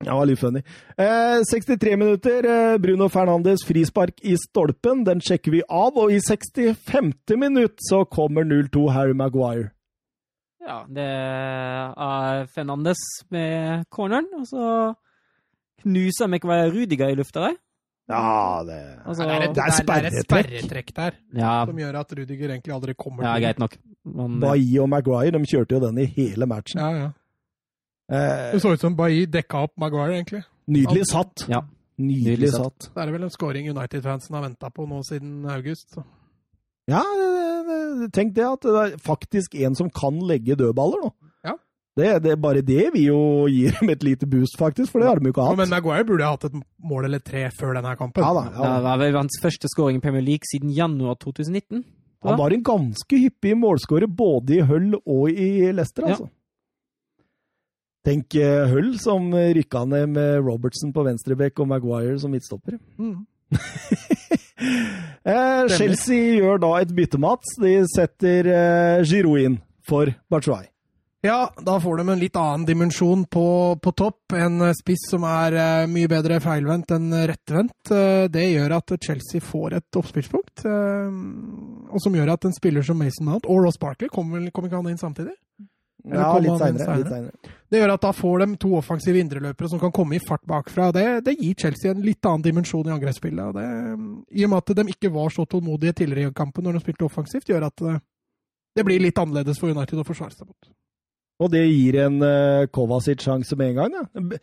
Det 0.03 0.11
var 0.11 0.27
litt 0.27 0.39
funny. 0.39 0.59
Eh, 0.99 1.41
63 1.47 1.95
minutter. 1.99 2.47
Eh, 2.53 2.77
Bruno 2.83 3.07
Fernandes 3.11 3.63
frispark 3.67 4.19
i 4.23 4.35
stolpen. 4.39 5.05
Den 5.07 5.21
sjekker 5.23 5.51
vi 5.53 5.61
av. 5.69 5.95
Og 5.99 6.11
i 6.11 6.19
65. 6.23 7.13
minutt 7.39 7.77
så 7.87 8.03
kommer 8.05 8.43
0-2 8.47 8.89
Harry 8.95 9.15
Maguire. 9.15 9.71
Ja, 10.63 10.81
det 10.87 11.03
er 11.03 12.45
Fernandes 12.55 12.99
med 13.31 13.83
corneren, 13.91 14.29
og 14.39 14.47
så 14.47 14.67
knuser 15.83 16.29
Maguire 16.31 16.69
Rudiger 16.71 17.11
i 17.11 17.17
lufta 17.19 17.49
der. 17.49 17.57
Ja, 18.13 18.63
det 18.67 18.77
Altså, 19.05 19.23
det, 19.27 19.33
er 19.33 19.41
et, 19.49 19.55
det 19.55 19.63
er 19.63 19.63
det 19.63 19.63
er 19.63 19.67
et 19.67 19.79
sperretrekk. 19.81 20.27
sperretrekk 20.29 20.93
der 20.95 21.11
ja, 21.41 21.53
som 21.65 21.77
gjør 21.83 21.99
at 21.99 22.13
Rudiger 22.19 22.49
egentlig 22.55 22.73
aldri 22.75 22.93
kommer 22.95 23.23
ja, 23.27 23.33
til 23.35 23.43
greit 23.47 23.59
nok. 23.63 23.77
Men, 24.05 24.39
Bailly 24.43 24.79
og 24.83 24.89
Maguire 24.89 25.31
de 25.31 25.45
kjørte 25.49 25.77
jo 25.77 25.79
den 25.87 25.97
i 26.03 26.05
hele 26.05 26.45
matchen. 26.45 26.79
Ja, 26.79 26.89
ja. 27.01 27.11
Eh, 28.11 28.51
Det 28.53 28.61
så 28.61 28.73
ut 28.73 28.79
som 28.83 28.95
Bailly 28.95 29.25
dekka 29.31 29.63
opp 29.67 29.73
Maguire, 29.79 30.13
egentlig. 30.17 30.43
nydelig 30.67 31.05
satt. 31.07 31.45
Ja. 31.49 31.61
Nydelig 31.97 32.37
Nydelig 32.39 32.51
satt. 32.55 32.89
Det 32.95 33.01
er 33.03 33.11
vel 33.13 33.23
en 33.23 33.29
scoring 33.29 33.69
United-fansen 33.69 34.33
har 34.35 34.41
venta 34.47 34.69
på 34.73 34.87
nå 34.89 35.01
siden 35.05 35.45
august. 35.49 35.93
Så. 35.93 36.03
Ja, 36.89 36.99
det- 37.03 37.99
det- 38.01 38.11
tenk 38.13 38.33
det 38.33 38.43
at 38.43 38.61
det 38.61 38.93
er 38.93 38.97
faktisk 38.97 39.55
en 39.55 39.75
som 39.75 39.89
kan 39.89 40.19
legge 40.19 40.55
dødballer 40.55 41.03
nå. 41.05 41.11
Ja. 41.93 42.01
Det, 42.03 42.23
det, 42.23 42.35
bare 42.41 42.61
det 42.65 42.87
vil 42.95 43.03
jo 43.11 43.17
gi 43.53 43.67
dem 43.69 43.89
et 43.93 44.01
lite 44.03 44.25
boost, 44.25 44.55
faktisk, 44.57 44.89
for 44.91 44.99
det 45.03 45.07
har 45.11 45.19
de 45.21 45.27
jo 45.29 45.33
ikke 45.35 45.43
hatt. 45.45 45.57
Men 45.59 45.69
Maguire 45.69 46.05
burde 46.07 46.25
ha 46.25 46.31
hatt 46.33 46.47
et 46.47 46.55
mål 46.81 47.05
eller 47.05 47.21
tre 47.21 47.43
før 47.53 47.75
denne 47.77 47.91
kampen. 47.99 48.23
Ja 48.25 48.31
da, 48.33 48.45
Det 48.49 48.63
ja, 48.63 48.71
Det 48.79 48.85
var 48.87 49.01
vel 49.03 49.17
hans 49.19 49.37
første 49.43 49.69
scoring 49.69 49.99
i 49.99 50.01
Premier 50.01 50.25
League 50.25 50.49
siden 50.49 50.71
januar 50.73 51.19
2019. 51.21 51.83
Han 52.23 52.39
var 52.39 52.55
en 52.55 52.63
ganske 52.63 53.17
hyppig 53.19 53.53
målskårer 53.59 54.07
både 54.07 54.55
i 54.57 54.63
Hull 54.65 54.93
og 55.03 55.29
i 55.29 55.69
Leicester, 55.75 56.07
Ja. 56.07 56.15
altså. 56.15 56.29
Tenk 58.03 58.35
eh, 58.35 58.65
Hull 58.67 58.97
som 58.99 59.29
rykka 59.31 59.85
ned 59.87 60.09
med 60.17 60.41
Robertson 60.43 60.91
på 60.95 61.05
venstrebekk 61.05 61.61
og 61.63 61.69
Maguire 61.71 62.17
som 62.19 62.33
midtstopper. 62.33 62.79
Mm. 62.97 63.21
Eh, 65.23 65.67
Chelsea 65.71 66.37
gjør 66.39 66.59
da 66.63 66.69
et 66.81 66.91
bytte, 66.95 67.17
Mats. 67.19 67.55
De 67.59 67.71
setter 67.91 68.47
eh, 68.47 69.03
Giroud 69.07 69.39
inn 69.41 69.55
for 69.87 70.11
Bachuay. 70.31 70.65
Ja, 71.23 71.47
da 71.63 71.77
får 71.79 71.97
de 72.01 72.09
en 72.11 72.19
litt 72.19 72.35
annen 72.35 72.65
dimensjon 72.67 73.21
på, 73.31 73.43
på 73.79 73.91
topp. 73.95 74.33
En 74.35 74.57
eh, 74.61 74.73
spiss 74.75 75.05
som 75.07 75.23
er 75.23 75.55
eh, 75.55 75.83
mye 75.87 76.09
bedre 76.11 76.41
feilvendt 76.43 76.91
enn 76.91 77.13
rettvendt. 77.29 77.91
Eh, 77.95 78.25
det 78.33 78.43
gjør 78.49 78.75
at 78.75 78.91
Chelsea 79.05 79.39
får 79.39 79.77
et 79.79 79.99
oppspillspunkt. 80.01 80.65
og 80.67 82.01
som 82.03 82.17
gjør 82.19 82.33
at 82.35 82.49
en 82.49 82.55
spiller 82.57 82.83
som 82.83 82.99
Mason 82.99 83.29
Mount 83.29 83.47
og 83.47 83.63
Ross 83.63 83.79
Barkley 83.79 84.11
kommer 84.11 84.41
vel- 84.41 84.51
ikke 84.51 84.67
han 84.75 84.91
inn 84.91 84.99
samtidig? 84.99 85.37
Eller 86.03 86.19
Ja, 86.19 86.37
litt 86.43 86.59
seinere. 86.59 87.21
Litt. 87.23 87.49
Det 87.71 87.79
gjør 87.79 87.93
at 87.95 88.01
da 88.03 88.11
får 88.11 88.39
de 88.43 88.57
to 88.59 88.73
offensive 88.75 89.23
indreløpere 89.23 89.69
som 89.71 89.79
kan 89.79 89.95
komme 89.95 90.17
i 90.19 90.19
fart 90.27 90.43
bakfra. 90.43 90.91
Det, 90.91 91.23
det 91.23 91.37
gir 91.39 91.55
Chelsea 91.55 91.91
en 91.95 92.03
litt 92.03 92.19
annen 92.27 92.43
dimensjon 92.43 92.89
i 92.91 92.91
angrepsspillet. 92.97 93.55
Det, 93.55 93.67
I 94.35 94.43
og 94.43 94.51
med 94.51 94.59
at 94.59 94.75
de 94.75 94.89
ikke 94.91 95.13
var 95.15 95.31
så 95.31 95.47
tålmodige 95.47 95.95
tidligere 96.03 96.35
i 96.35 96.35
kampen 96.35 96.67
når 96.67 96.81
de 96.81 96.83
spilte 96.83 97.07
offensivt, 97.07 97.47
gjør 97.47 97.69
at 97.71 97.87
det 98.75 98.83
blir 98.83 98.99
litt 98.99 99.15
annerledes 99.23 99.61
for 99.61 99.71
United 99.71 100.03
å 100.03 100.03
forsvare 100.03 100.35
seg 100.35 100.49
mot. 100.51 100.73
Og 101.41 101.49
det 101.53 101.63
gir 101.65 101.97
en 102.05 102.19
uh, 102.21 102.65
Kovacic-sjanse 102.69 103.57
med 103.59 103.73
en 103.73 103.79
gang. 103.81 103.95
Da. 103.97 104.37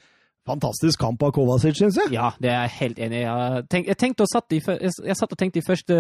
Fantastisk 0.49 0.99
kamp 1.03 1.23
av 1.23 1.35
Kovacic, 1.37 1.77
syns 1.79 1.99
jeg. 2.01 2.15
Ja, 2.17 2.33
det 2.43 2.51
er 2.51 2.65
jeg 2.65 2.77
helt 2.79 3.03
enig 3.07 3.21
i. 3.21 3.27
Jeg, 3.27 3.67
tenk, 3.71 3.91
jeg, 3.93 4.31
satt 4.33 4.57
i, 4.57 4.61
jeg, 4.61 5.17
satt 5.19 5.35
og 5.35 5.39
tenkte 5.39 5.61
i 5.61 5.67
første 5.67 5.99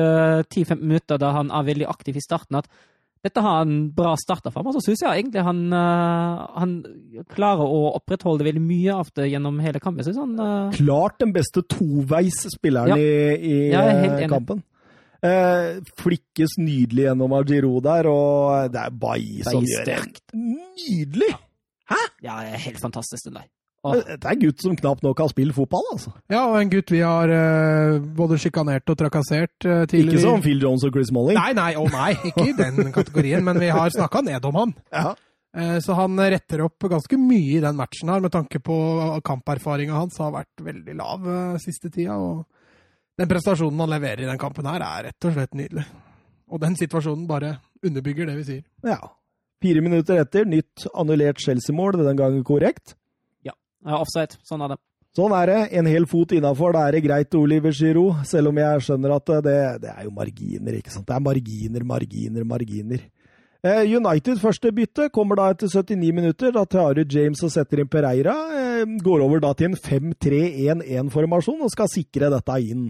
10-15 0.48 0.80
minutter 0.80 1.20
da 1.20 1.34
han 1.36 1.52
er 1.54 1.68
veldig 1.68 1.86
aktiv 1.90 2.16
i 2.18 2.24
starten, 2.24 2.58
at 2.58 2.70
dette 3.20 3.42
har 3.44 3.58
han 3.60 3.90
bra 3.92 4.14
starta 4.16 4.48
fra. 4.52 4.62
Og 4.64 4.72
så 4.78 4.80
syns 4.86 5.02
jeg 5.04 5.20
egentlig 5.20 5.44
han, 5.44 5.60
eh, 5.76 6.40
han 6.56 6.70
klarer 7.28 7.68
å 7.68 7.92
opprettholde 7.98 8.46
veldig 8.46 8.62
mye 8.64 8.96
av 8.96 9.10
det 9.16 9.28
gjennom 9.28 9.60
hele 9.60 9.82
kampen. 9.82 10.08
Han 10.16 10.32
eh, 10.40 10.78
Klart 10.78 11.18
den 11.20 11.34
beste 11.36 11.60
toveisspilleren 11.68 12.94
Ja. 12.94 12.96
i, 12.96 13.36
i 13.36 13.58
Ja, 13.74 13.84
eh, 13.92 14.24
kampen. 14.30 14.64
Eh, 15.20 15.80
flikkes 16.00 16.56
nydelig 16.60 17.04
gjennom 17.10 17.32
av 17.36 17.46
Giroud 17.48 17.84
der, 17.84 18.08
og 18.08 18.72
det 18.72 18.82
er 18.86 18.98
Bailly 19.02 19.44
som 19.44 19.64
gjør 19.68 19.88
det 19.90 19.98
Nydelig! 20.32 21.32
Hæ? 21.90 21.98
Ja, 22.24 22.38
det 22.46 22.54
er 22.54 22.62
helt 22.68 22.80
fantastisk, 22.80 23.26
den 23.26 23.36
der. 23.40 23.48
Åh. 23.82 23.96
Det 23.96 24.24
er 24.28 24.34
en 24.34 24.42
gutt 24.42 24.60
som 24.60 24.74
knapt 24.76 25.04
nok 25.04 25.20
har 25.22 25.30
spilt 25.32 25.54
fotball, 25.56 25.86
altså. 25.94 26.12
Ja, 26.28 26.42
og 26.50 26.58
en 26.60 26.70
gutt 26.72 26.92
vi 26.92 27.00
har 27.00 27.32
uh, 27.32 27.96
både 28.16 28.36
sjikanert 28.40 28.92
og 28.92 28.98
trakassert 29.00 29.56
uh, 29.64 29.86
tidligere. 29.88 30.18
Ikke 30.18 30.24
som 30.26 30.44
Phil 30.44 30.60
Jones 30.60 30.84
og 30.84 30.92
Chris 30.96 31.12
Molling. 31.16 31.38
Nei, 31.40 31.54
nei, 31.56 31.72
å 31.80 31.86
nei, 31.88 32.12
ikke 32.28 32.50
i 32.50 32.56
den 32.58 32.88
kategorien, 32.96 33.44
men 33.46 33.60
vi 33.60 33.72
har 33.72 33.92
snakka 33.92 34.20
ned 34.26 34.48
om 34.50 34.60
han. 34.60 34.74
Ja. 34.92 35.14
Uh, 35.56 35.78
Så 35.82 35.96
han 35.96 36.20
retter 36.20 36.66
opp 36.66 36.88
ganske 36.92 37.16
mye 37.18 37.56
i 37.56 37.64
den 37.64 37.80
matchen 37.80 38.12
her, 38.12 38.20
med 38.20 38.36
tanke 38.36 38.60
på 38.62 38.76
kamperfaringa 39.26 39.96
hans 39.96 40.20
har 40.20 40.36
vært 40.36 40.60
veldig 40.64 40.98
lav 41.00 41.24
eh, 41.26 41.56
siste 41.64 41.88
tida. 41.88 42.20
Og 42.20 42.44
den 43.20 43.28
prestasjonen 43.30 43.84
han 43.84 43.92
leverer 43.92 44.24
i 44.24 44.28
den 44.30 44.40
kampen 44.40 44.68
her, 44.68 44.80
er 44.80 45.10
rett 45.10 45.28
og 45.28 45.34
slett 45.36 45.56
nydelig. 45.58 45.84
Og 46.50 46.62
den 46.62 46.76
situasjonen 46.78 47.26
bare 47.28 47.58
underbygger 47.84 48.30
det 48.30 48.38
vi 48.40 48.46
sier. 48.52 48.62
ja. 48.86 49.00
Fire 49.60 49.82
minutter 49.84 50.16
etter, 50.16 50.46
nytt 50.48 50.86
annullert 50.96 51.36
Chelsea-mål, 51.44 51.98
denne 51.98 52.14
gangen 52.16 52.40
korrekt. 52.48 52.94
Ja, 53.44 53.52
offside. 54.00 54.38
Sånn 54.48 54.62
er 54.64 54.72
det. 54.72 54.76
Sånn 55.16 55.34
er 55.36 55.50
det. 55.50 55.58
En 55.76 55.88
hel 55.90 56.06
fot 56.08 56.32
innafor, 56.36 56.72
da 56.76 56.86
er 56.86 56.96
det 56.96 57.02
greit, 57.04 57.36
Oliver 57.36 57.74
Giroud. 57.74 58.22
Selv 58.28 58.52
om 58.52 58.60
jeg 58.60 58.84
skjønner 58.86 59.14
at 59.16 59.32
det, 59.44 59.56
det 59.82 59.90
er 59.92 60.06
jo 60.06 60.12
marginer, 60.16 60.76
ikke 60.78 60.92
sant. 60.94 61.06
Det 61.08 61.16
er 61.16 61.24
marginer, 61.24 61.84
marginer, 61.92 62.46
marginer. 62.48 63.04
Eh, 63.60 63.82
United 63.92 64.40
første 64.40 64.72
bytte 64.72 65.10
kommer 65.12 65.36
da 65.36 65.50
etter 65.52 65.68
79 65.68 66.12
minutter. 66.16 66.54
Da 66.56 66.64
tar 66.64 67.00
ut 67.00 67.12
James 67.12 67.42
og 67.44 67.52
setter 67.52 67.82
inn 67.82 67.90
Pereira. 67.92 68.36
Eh, 68.56 68.96
går 69.04 69.24
over 69.26 69.42
da 69.44 69.52
til 69.56 69.72
en 69.72 69.76
5-3-1-1-formasjon 69.76 71.66
og 71.66 71.72
skal 71.72 71.90
sikre 71.92 72.32
dette 72.32 72.60
inn. 72.64 72.88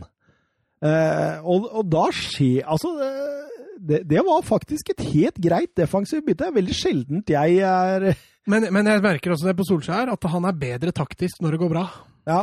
Eh, 0.80 1.40
og, 1.44 1.66
og 1.76 1.88
da 1.92 2.06
skjer 2.16 2.64
Altså, 2.64 2.94
eh, 3.04 3.64
det, 3.80 3.98
det 4.08 4.22
var 4.24 4.40
faktisk 4.44 4.94
et 4.94 5.02
helt 5.12 5.36
greit 5.40 5.74
defensivt 5.76 6.24
bytte. 6.26 6.48
Veldig 6.56 6.76
sjeldent 6.76 7.32
jeg 7.32 7.58
er 7.64 8.06
Men, 8.48 8.64
men 8.72 8.88
jeg 8.88 9.02
merker 9.04 9.34
også 9.34 9.50
det 9.50 9.56
på 9.58 9.66
Solskjær, 9.68 10.08
at 10.14 10.24
han 10.32 10.46
er 10.48 10.56
bedre 10.56 10.92
taktisk 10.96 11.42
når 11.44 11.54
det 11.56 11.60
går 11.60 11.72
bra, 11.74 11.82
Ja, 12.28 12.38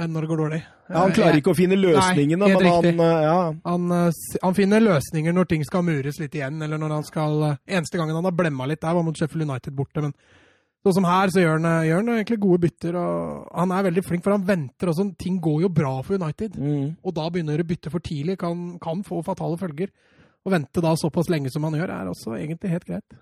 enn 0.00 0.10
når 0.16 0.24
det 0.24 0.30
går 0.32 0.40
dårlig. 0.40 0.60
ja 0.88 1.02
han 1.04 1.12
klarer 1.14 1.36
ikke 1.38 1.52
å 1.52 1.56
finne 1.58 1.76
løsningene, 1.78 2.48
Nei, 2.48 2.54
men 2.56 2.70
han 2.72 3.02
eh, 3.04 3.26
ja. 3.28 3.36
Han, 3.68 3.84
eh, 3.94 4.22
han 4.42 4.56
finner 4.56 4.82
løsninger 4.82 5.36
når 5.36 5.50
ting 5.52 5.62
skal 5.68 5.84
mures 5.86 6.18
litt 6.20 6.34
igjen, 6.34 6.56
eller 6.64 6.80
når 6.80 6.96
han 6.96 7.04
skal 7.06 7.44
eh, 7.50 7.60
Eneste 7.76 8.00
gangen 8.00 8.16
han 8.16 8.26
har 8.26 8.34
blemma 8.36 8.66
litt 8.66 8.80
der, 8.82 8.96
var 8.96 9.04
mot 9.06 9.16
Sheffield 9.20 9.46
United 9.46 9.76
borte, 9.76 10.02
men 10.02 10.16
sånn 10.84 10.94
som 11.00 11.04
her, 11.08 11.30
så 11.32 11.40
gjør 11.40 11.54
han, 11.58 11.66
eh, 11.70 11.88
gjør 11.88 12.00
han 12.02 12.08
egentlig 12.14 12.40
gode 12.44 12.60
bytter, 12.66 12.96
og 13.00 13.48
han 13.56 13.72
er 13.72 13.86
veldig 13.90 14.04
flink, 14.04 14.22
for 14.24 14.34
han 14.36 14.44
venter 14.46 14.90
også. 14.92 15.06
Ting 15.18 15.40
går 15.40 15.62
jo 15.62 15.68
bra 15.72 15.94
for 16.02 16.14
United, 16.20 16.56
Mm. 16.60 16.96
og 17.04 17.14
da 17.14 17.28
begynner 17.30 17.58
å 17.62 17.66
bytte 17.66 17.90
for 17.90 18.00
tidlig, 18.04 18.38
kan, 18.38 18.78
kan 18.78 19.02
få 19.02 19.22
fatale 19.24 19.56
følger. 19.56 19.88
Å 20.46 20.50
vente 20.52 20.82
da 20.84 20.92
såpass 20.94 21.30
lenge 21.32 21.50
som 21.50 21.62
han 21.64 21.72
gjør, 21.72 21.88
er 21.88 22.10
også 22.12 22.36
egentlig 22.36 22.70
helt 22.70 22.84
greit. 22.84 23.16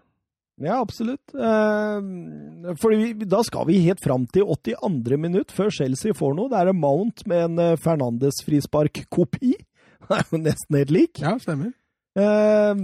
Ja, 0.60 0.80
absolutt. 0.82 1.32
Eh, 1.34 2.74
for 2.78 2.90
vi, 2.90 3.14
da 3.24 3.40
skal 3.42 3.64
vi 3.66 3.78
helt 3.86 4.02
fram 4.04 4.26
til 4.26 4.42
82. 4.44 5.16
minutt, 5.18 5.50
før 5.54 5.70
Chelsea 5.72 6.12
får 6.12 6.34
noe. 6.36 6.50
Det 6.50 6.58
er 6.58 6.68
en 6.70 6.80
Mount 6.82 7.22
med 7.26 7.44
en 7.46 7.58
eh, 7.58 7.76
Fernandes-frispark-kopi. 8.56 9.54
Det 10.08 10.18
er 10.18 10.24
jo 10.32 10.38
nesten 10.42 10.76
helt 10.76 10.90
lik. 10.92 11.20
Ja, 11.22 11.36
stemmer. 11.38 11.72
Eh, 12.18 12.74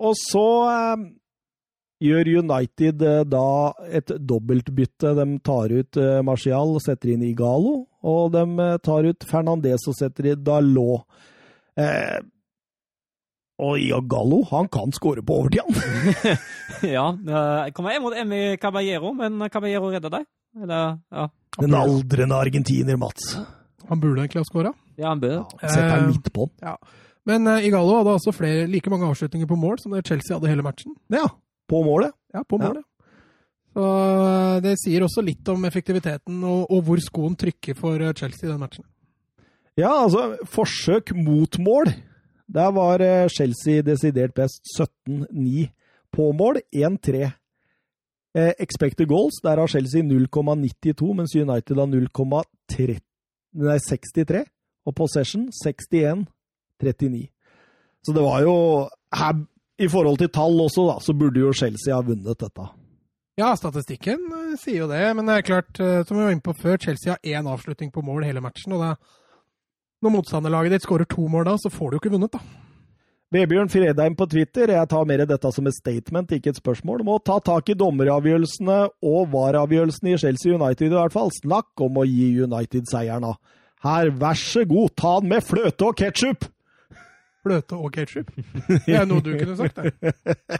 og 0.00 0.14
så 0.30 0.44
eh, 0.70 1.04
gjør 2.02 2.30
United 2.40 3.02
eh, 3.02 3.22
da 3.28 3.46
et 3.88 4.12
dobbeltbytte. 4.18 5.14
De 5.18 5.26
tar 5.44 5.74
ut 5.74 6.00
eh, 6.00 6.20
Martial 6.26 6.76
og 6.76 6.82
setter 6.84 7.14
inn 7.14 7.24
Igalo, 7.26 7.84
og 8.04 8.34
de 8.34 8.44
eh, 8.64 8.76
tar 8.84 9.08
ut 9.08 9.26
Fernandes 9.28 9.86
og 9.90 9.98
setter 9.98 10.32
inn 10.32 10.44
Dalot. 10.44 11.04
Eh, 11.78 12.20
og 13.64 13.78
Igalo, 13.78 14.42
han 14.50 14.68
kan 14.72 14.90
skåre 14.94 15.22
på 15.22 15.38
overtid, 15.38 15.62
han. 15.62 16.38
ja. 16.96 17.06
Jeg 17.14 17.74
kommer 17.76 18.00
mot 18.02 18.16
Emi 18.18 18.56
Caballero, 18.58 19.12
men 19.14 19.46
Caballero 19.46 19.92
redder 19.92 20.10
deg. 20.18 20.26
Eller, 20.58 20.98
ja. 21.14 21.28
Den 21.60 21.76
aldrende 21.78 22.34
argentiner, 22.42 22.98
Mats. 22.98 23.36
Han 23.86 24.00
burde 24.02 24.24
egentlig 24.24 24.42
ha 24.42 24.48
skåra. 24.48 24.74
ja, 24.98 25.12
han 25.12 25.22
bør. 25.22 25.44
Sett 25.62 25.86
deg 25.86 26.06
midt 26.08 26.30
på 26.34 26.48
den. 26.48 26.66
Ja. 26.66 26.74
Men 27.24 27.46
uh, 27.48 27.62
Igalo 27.64 27.94
hadde 28.00 28.18
altså 28.18 28.34
flere, 28.36 28.66
like 28.68 28.90
mange 28.92 29.06
avslutninger 29.08 29.48
på 29.48 29.56
mål 29.56 29.78
som 29.80 29.94
det 29.94 30.02
Chelsea 30.08 30.34
hadde 30.34 30.50
hele 30.50 30.66
matchen. 30.66 30.96
Ja, 31.14 31.28
på 31.70 31.82
målet. 31.84 32.14
Ja, 32.34 32.42
på 32.44 32.58
Ja. 32.62 32.72
Så 33.74 33.84
eh, 33.84 34.60
det 34.62 34.76
sier 34.78 35.02
også 35.02 35.22
litt 35.26 35.48
om 35.50 35.64
effektiviteten 35.66 36.42
og, 36.46 36.68
og 36.70 36.84
hvor 36.86 37.00
skoen 37.02 37.34
trykker 37.34 37.74
for 37.74 37.98
eh, 37.98 38.14
Chelsea 38.14 38.46
i 38.46 38.52
den 38.52 38.60
matchen. 38.62 38.84
Ja, 39.74 39.90
altså, 40.04 40.36
forsøk 40.46 41.10
mot 41.18 41.58
mål. 41.58 41.90
Der 42.46 42.70
var 42.70 43.02
eh, 43.02 43.28
Chelsea 43.28 43.82
desidert 43.82 44.34
best. 44.34 44.62
17-9 44.78 45.66
på 46.14 46.30
mål, 46.38 46.60
1-3. 46.70 47.30
Eh, 48.34 48.52
expected 48.58 49.08
goals, 49.08 49.40
der 49.42 49.58
har 49.58 49.66
Chelsea 49.66 50.02
0,92, 50.02 51.14
mens 51.14 51.34
United 51.34 51.76
har 51.76 51.86
0,63. 51.86 53.00
Nei, 53.54 53.78
63. 53.78 54.44
Og 54.86 54.94
possession 54.94 55.48
61-39. 55.66 57.28
Så 58.04 58.12
det 58.12 58.22
var 58.22 58.42
jo 58.44 58.54
her, 59.14 59.34
I 59.80 59.88
forhold 59.90 60.20
til 60.20 60.30
tall 60.30 60.60
også, 60.62 60.86
da, 60.86 60.96
så 61.02 61.14
burde 61.18 61.42
jo 61.42 61.52
Chelsea 61.56 61.94
ha 61.94 62.02
vunnet 62.04 62.38
dette. 62.38 62.66
Ja, 63.40 63.50
statistikken 63.58 64.28
eh, 64.30 64.52
sier 64.60 64.84
jo 64.84 64.90
det, 64.90 65.02
men 65.18 65.26
det 65.26 65.38
er 65.40 65.46
klart, 65.46 65.72
eh, 65.82 66.02
som 66.06 66.18
vi 66.18 66.22
var 66.22 66.34
inne 66.34 66.44
på 66.44 66.54
før, 66.54 66.78
Chelsea 66.78 67.16
har 67.16 67.24
én 67.26 67.48
avslutning 67.50 67.90
på 67.94 68.04
mål 68.06 68.26
hele 68.28 68.42
matchen. 68.44 68.76
og 68.76 68.84
da, 68.84 68.92
Når 70.04 70.14
motstanderlaget 70.14 70.76
ditt 70.76 70.86
skårer 70.86 71.08
to 71.10 71.26
mål 71.28 71.48
da, 71.48 71.56
så 71.58 71.72
får 71.72 71.90
du 71.90 71.96
jo 71.96 72.02
ikke 72.04 72.14
vunnet, 72.14 72.36
da. 72.36 72.62
Vebjørn 73.34 73.70
Fredheim 73.72 74.14
på 74.14 74.28
Twitter, 74.30 74.70
jeg 74.70 74.86
tar 74.86 75.06
mer 75.10 75.24
dette 75.26 75.50
som 75.50 75.66
et 75.66 75.74
statement, 75.74 76.30
ikke 76.30 76.52
et 76.52 76.60
spørsmål, 76.60 77.02
må 77.02 77.16
ta 77.18 77.40
tak 77.42 77.72
i 77.72 77.74
dommeravgjørelsene 77.74 78.76
og 79.02 79.32
VAR-avgjørelsene 79.32 80.12
i 80.12 80.20
Chelsea 80.22 80.54
United 80.54 80.92
i 80.92 80.94
hvert 80.94 81.16
fall. 81.16 81.34
Snakk 81.34 81.82
om 81.82 81.98
å 81.98 82.06
gi 82.06 82.28
United 82.44 82.86
seieren, 82.86 83.26
da. 83.26 83.34
Her, 83.82 84.12
vær 84.20 84.38
så 84.38 84.62
god, 84.68 84.94
ta 84.94 85.16
den 85.18 85.34
med 85.34 85.42
fløte 85.42 85.88
og 85.88 85.98
ketsjup! 85.98 86.46
Fløte 87.44 87.76
og 87.76 87.92
ketsjup. 87.92 88.30
Det 88.86 88.94
er 88.96 89.04
noe 89.08 89.20
du 89.24 89.34
kunne 89.36 89.56
sagt, 89.58 89.76
det. 89.76 90.14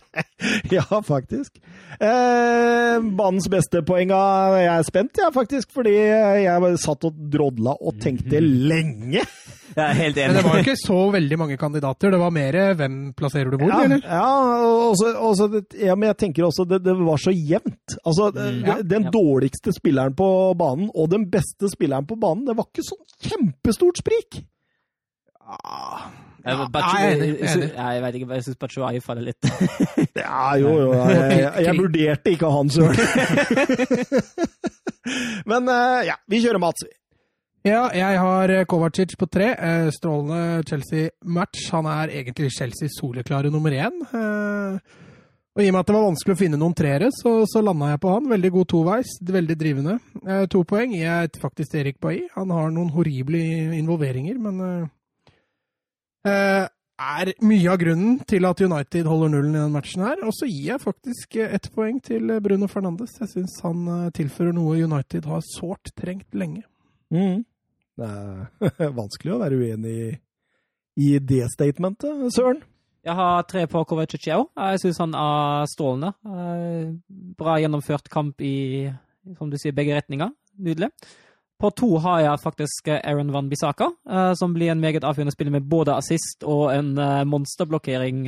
ja, 0.76 0.84
faktisk. 1.04 1.56
Eh, 1.96 2.98
banens 3.16 3.48
beste 3.48 3.80
poenga 3.86 4.18
Jeg 4.58 4.70
er 4.74 4.84
spent, 4.84 5.16
jeg, 5.16 5.24
ja, 5.24 5.32
faktisk, 5.32 5.72
fordi 5.72 5.94
jeg 5.96 6.74
satt 6.82 7.08
og 7.08 7.24
drodla 7.32 7.76
og 7.80 7.96
tenkte 8.02 8.42
lenge. 8.44 9.24
Jeg 9.74 9.82
er 9.82 9.96
helt 9.98 10.18
enig. 10.20 10.28
Men 10.28 10.38
det 10.38 10.44
var 10.46 10.60
ikke 10.60 10.76
så 10.78 10.98
veldig 11.14 11.38
mange 11.40 11.56
kandidater. 11.58 12.12
Det 12.14 12.20
var 12.20 12.32
mer 12.34 12.58
hvem 12.78 12.98
plasserer 13.16 13.50
du 13.50 13.58
hvor, 13.58 13.72
ja, 13.72 13.80
eller? 13.88 14.04
Ja, 14.04 14.28
også, 14.90 15.14
også, 15.18 15.48
ja, 15.80 15.96
men 15.98 16.12
jeg 16.12 16.20
tenker 16.20 16.46
også 16.46 16.66
det, 16.68 16.82
det 16.84 16.94
var 17.00 17.20
så 17.20 17.34
jevnt. 17.34 17.96
Altså, 18.04 18.30
mm, 18.36 18.60
ja, 18.68 18.78
den 18.94 19.08
dårligste 19.14 19.74
spilleren 19.74 20.14
på 20.18 20.28
banen 20.58 20.92
og 20.94 21.10
den 21.10 21.26
beste 21.32 21.70
spilleren 21.72 22.06
på 22.06 22.18
banen, 22.20 22.44
det 22.46 22.58
var 22.58 22.68
ikke 22.70 22.86
sånn 22.86 23.02
kjempestort 23.24 24.04
sprik. 24.04 24.44
Ah. 25.44 26.08
Ja, 26.44 26.58
jeg, 26.68 27.18
jeg, 27.18 27.36
jeg, 27.40 27.68
jeg, 27.72 28.00
vet 28.02 28.16
ikke, 28.18 28.26
jeg 28.36 28.44
syns 28.44 28.58
Batshuayi 28.60 28.98
faller 29.00 29.30
litt. 29.30 29.46
ja, 30.20 30.50
jo, 30.60 30.72
jo. 30.82 30.90
Jeg, 31.08 31.72
vurderte 31.78 32.34
ikke 32.34 32.50
han 32.52 32.72
søren. 32.72 32.98
Men 35.50 35.70
ja, 36.04 36.18
vi 36.28 36.42
kjører 36.44 36.60
Mats. 36.60 36.84
Ja, 37.64 37.86
jeg 37.96 38.18
har 38.20 38.52
Kovacic 38.68 39.14
på 39.16 39.28
tre. 39.32 39.54
Strålende 39.96 40.60
Chelsea-match. 40.68 41.70
Han 41.72 41.88
er 41.88 42.12
egentlig 42.12 42.50
Chelseas 42.52 42.98
soleklare 43.00 43.52
nummer 43.52 43.72
én. 43.72 44.02
Og 45.54 45.62
I 45.62 45.70
og 45.70 45.72
med 45.72 45.80
at 45.80 45.88
det 45.88 45.96
var 45.96 46.04
vanskelig 46.10 46.34
å 46.34 46.40
finne 46.42 46.58
noen 46.60 46.76
treere, 46.76 47.08
så, 47.14 47.32
så 47.48 47.62
landa 47.64 47.88
jeg 47.94 48.02
på 48.02 48.12
han. 48.12 48.28
Veldig 48.34 48.50
god 48.58 48.68
toveis, 48.68 49.14
veldig 49.32 49.56
drivende. 49.56 49.96
To 50.52 50.60
poeng 50.68 50.92
gir 50.92 51.06
jeg 51.06 51.32
faktisk 51.40 51.72
til 51.72 51.86
Erik 51.86 52.02
Bailly. 52.04 52.26
Han 52.34 52.52
har 52.52 52.68
noen 52.74 52.92
horrible 52.92 53.40
involveringer, 53.78 54.36
men 54.44 54.60
Uh, 54.64 54.84
er 56.24 57.30
mye 57.44 57.70
av 57.72 57.78
grunnen 57.80 58.18
til 58.28 58.46
at 58.48 58.60
United 58.64 59.08
holder 59.10 59.32
nullen 59.32 59.54
i 59.54 59.58
denne 59.58 59.74
matchen. 59.74 60.02
her. 60.06 60.20
Og 60.24 60.32
så 60.36 60.48
gir 60.48 60.72
jeg 60.72 60.80
faktisk 60.80 61.36
ett 61.36 61.70
poeng 61.74 62.00
til 62.02 62.40
Bruno 62.40 62.68
Fernandes. 62.70 63.16
Jeg 63.20 63.28
syns 63.32 63.56
han 63.62 63.88
uh, 63.88 64.10
tilfører 64.14 64.54
noe 64.56 64.78
United 64.84 65.26
har 65.26 65.42
sårt 65.46 65.92
trengt 65.96 66.34
lenge. 66.34 66.62
Mm. 67.10 67.44
Det 67.98 68.10
er 68.10 68.94
vanskelig 69.00 69.34
å 69.34 69.40
være 69.42 69.58
uenig 69.58 69.94
i, 69.94 70.12
i 70.96 71.10
det 71.18 71.44
statementet, 71.52 72.24
Søren. 72.34 72.62
Jeg 73.04 73.18
har 73.18 73.42
tre 73.44 73.66
på 73.68 73.82
Kovacic 73.84 74.30
òg. 74.32 74.46
Jeg 74.56 74.80
syns 74.80 74.98
han 75.02 75.14
er 75.18 75.66
strålende. 75.68 76.14
Bra 77.36 77.58
gjennomført 77.60 78.08
kamp 78.08 78.40
i 78.40 78.88
som 79.36 79.50
du 79.52 79.58
sier, 79.60 79.74
begge 79.76 79.96
retninger. 79.96 80.32
Nydelig. 80.60 80.90
På 81.64 81.70
to 81.72 81.94
har 81.96 82.18
jeg 82.20 82.40
faktisk 82.42 82.88
Aaron 82.92 83.30
Van 83.32 83.46
Bissaka, 83.48 83.86
uh, 83.88 84.34
som 84.36 84.52
blir 84.52 84.68
en 84.68 84.82
meget 84.82 85.04
avgjørende 85.06 85.32
spiller 85.32 85.54
med 85.54 85.64
både 85.70 85.94
assist 85.96 86.44
og 86.44 86.74
en 86.74 86.90
uh, 86.98 87.22
monsterblokkering 87.24 88.26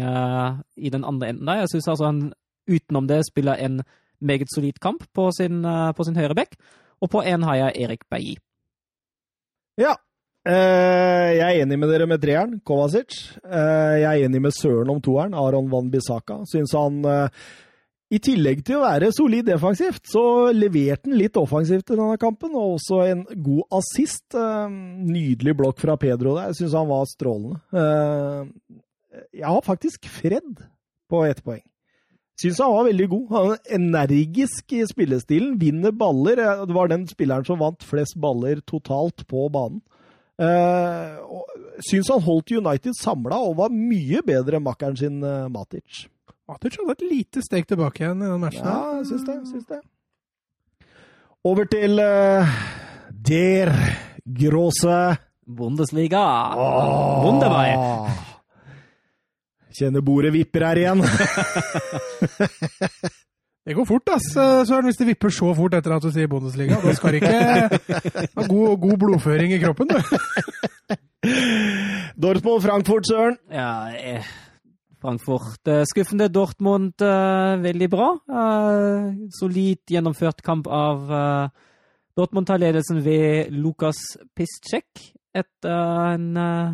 i 0.76 0.92
den 0.94 1.04
andre 1.04 1.28
enden. 1.28 1.44
der. 1.44 1.60
Jeg 1.60 1.68
syns 1.74 1.88
altså 1.92 2.06
han 2.06 2.32
utenom 2.66 3.08
det 3.08 3.20
spiller 3.28 3.60
en 3.60 3.82
meget 4.20 4.48
solid 4.54 4.80
kamp 4.80 5.04
på 5.12 5.28
sin, 5.36 5.60
på 5.96 6.04
sin 6.04 6.16
høyre 6.16 6.34
bekk. 6.34 6.56
Og 7.04 7.10
på 7.12 7.20
én 7.20 7.44
har 7.44 7.56
jeg 7.56 7.76
Erik 7.84 8.08
Bailly. 8.10 8.38
Ja. 9.76 9.92
jeg 10.46 11.58
er 11.58 11.62
enig 11.62 11.78
med 11.78 11.92
dere 11.92 12.06
med 12.06 12.22
treeren, 12.22 12.60
Kovacic. 12.64 13.36
jeg 13.44 14.02
er 14.02 14.24
enig 14.24 14.40
med 14.42 14.50
Søren 14.50 14.90
om 14.90 15.00
toeren, 15.02 15.34
Aron 15.34 15.70
Van 15.70 15.90
Bissaka. 15.90 16.40
Syns 16.48 16.72
han 16.72 17.04
i 18.06 18.20
tillegg 18.22 18.60
til 18.66 18.78
å 18.78 18.84
være 18.84 19.10
solid 19.14 19.48
defensivt, 19.48 20.04
så 20.06 20.52
leverte 20.54 21.10
han 21.10 21.18
litt 21.18 21.38
offensivt 21.40 21.90
i 21.90 21.96
denne 21.96 22.18
kampen, 22.22 22.54
og 22.54 22.76
også 22.76 23.00
en 23.02 23.24
god 23.42 23.78
assist. 23.80 24.26
Eh, 24.30 24.76
nydelig 25.10 25.56
blokk 25.58 25.82
fra 25.82 25.96
Pedro 25.98 26.36
der. 26.36 26.52
Jeg 26.52 26.60
syns 26.60 26.76
han 26.78 26.90
var 26.90 27.08
strålende. 27.10 27.58
Eh, 27.74 29.24
jeg 29.40 29.48
har 29.48 29.66
faktisk 29.66 30.06
Fred 30.12 30.62
på 31.10 31.24
ett 31.26 31.42
poeng. 31.42 31.64
Syns 32.38 32.60
han 32.62 32.74
var 32.76 32.86
veldig 32.86 33.10
god. 33.10 33.26
Han 33.34 33.52
er 33.56 33.76
energisk 33.80 34.76
i 34.76 34.84
spillestilen, 34.86 35.56
vinner 35.58 35.90
baller. 35.90 36.38
Eh, 36.38 36.64
det 36.68 36.78
var 36.78 36.92
den 36.92 37.08
spilleren 37.10 37.48
som 37.48 37.58
vant 37.58 37.82
flest 37.82 38.14
baller 38.22 38.62
totalt 38.62 39.26
på 39.26 39.48
banen. 39.50 39.82
Syns 41.80 42.10
han 42.12 42.20
holdt 42.20 42.52
United 42.52 42.92
samla 42.98 43.38
og 43.40 43.54
var 43.56 43.72
mye 43.72 44.20
bedre 44.20 44.58
enn 44.58 44.66
makkeren 44.66 44.98
sin 45.00 45.16
Matic. 45.48 46.04
Matic 46.46 46.76
hadde 46.78 46.94
et 46.94 47.08
lite 47.10 47.42
steg 47.42 47.66
tilbake 47.66 48.04
igjen 48.04 48.20
i 48.22 48.28
den 48.30 48.42
matchen. 48.42 48.62
Ja, 48.62 49.00
jeg 49.00 49.06
syns 49.08 49.24
det. 49.26 49.36
Syns 49.50 49.66
det. 49.66 49.80
Over 51.46 51.66
til 51.70 51.98
uh, 51.98 52.52
Der 53.10 53.72
Gråse 54.22 55.00
Bundesliga. 55.46 56.22
Oh. 56.54 57.26
Wunderbar. 57.26 58.14
Kjenner 59.74 60.06
bordet 60.06 60.32
vipper 60.34 60.68
her 60.68 60.80
igjen. 60.84 61.02
det 63.66 63.74
går 63.76 63.90
fort, 63.90 64.14
ass, 64.14 64.30
Søren, 64.32 64.86
hvis 64.86 65.02
det 65.02 65.10
vipper 65.10 65.34
så 65.34 65.50
fort 65.58 65.74
etter 65.76 65.98
at 65.98 66.06
du 66.06 66.10
sier 66.14 66.30
Bundesliga. 66.30 66.78
Da 66.78 66.94
skal 66.96 67.12
du 67.12 67.20
ikke 67.20 67.34
ha 67.34 68.46
god, 68.46 68.78
god 68.86 68.98
blodføring 69.02 69.52
i 69.52 69.60
kroppen, 69.62 69.90
du. 69.90 69.98
Dortmund-Frankfurt, 72.22 73.10
Søren. 73.10 73.38
Ja, 73.50 73.70
jeg 73.98 74.22
Frankfurt. 75.06 75.68
Eh, 75.68 75.84
skuffende 75.86 76.26
Dortmund, 76.28 76.98
uh, 76.98 77.54
veldig 77.62 77.88
bra. 77.92 78.08
Uh, 78.26 79.28
solid 79.30 79.78
gjennomført 79.86 80.42
kamp 80.42 80.66
av 80.66 81.06
Dortmund 82.16 82.48
tar 82.48 82.58
ledelsen 82.58 83.04
ved 83.04 83.52
Lukas 83.54 84.16
Piszczek 84.34 85.12
etter 85.36 86.16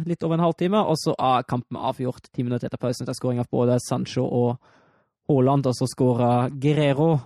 litt 0.06 0.22
over 0.22 0.38
en 0.38 0.44
halvtime. 0.44 0.80
Og 0.86 0.96
så 1.00 1.16
er 1.18 1.44
kampen 1.50 1.76
avgjort 1.76 2.30
ti 2.30 2.44
minutter 2.46 2.70
etter 2.70 2.80
pausen 2.80 3.04
etter 3.04 3.18
skåring 3.18 3.42
av 3.42 3.50
både 3.50 3.80
Sancho 3.82 4.22
og 4.22 4.52
Haaland. 5.28 5.66
Og 5.66 5.74
så 5.74 5.88
skårer 5.90 6.54
Guerrero 6.62 7.16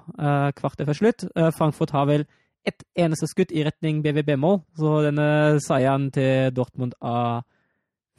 kvarter 0.57 0.89
før 0.89 0.97
slutt. 0.97 1.27
Frankfurt 1.59 1.93
har 1.93 2.09
vel 2.09 2.25
ett 2.67 2.87
eneste 2.97 3.29
skudd 3.29 3.53
i 3.53 3.67
retning 3.69 4.01
BVB-mål, 4.03 4.63
så 4.81 4.97
denne 5.05 5.29
seieren 5.63 6.09
til 6.17 6.57
Dortmund 6.57 6.97
er 7.05 7.45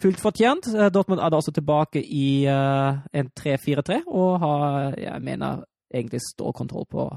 fullt 0.01 0.21
fortjent. 0.21 0.69
Eh, 0.73 0.89
Dortmund 0.93 1.21
er 1.21 1.31
da 1.31 1.39
også 1.39 1.53
tilbake 1.55 2.01
i 2.03 2.45
uh, 2.49 2.99
en 3.13 3.31
3-4-3 3.37 4.03
og 4.07 4.39
har, 4.43 4.97
jeg 5.01 5.23
mener, 5.25 5.63
egentlig 5.93 6.21
stålkontroll 6.33 6.87
på 6.91 7.07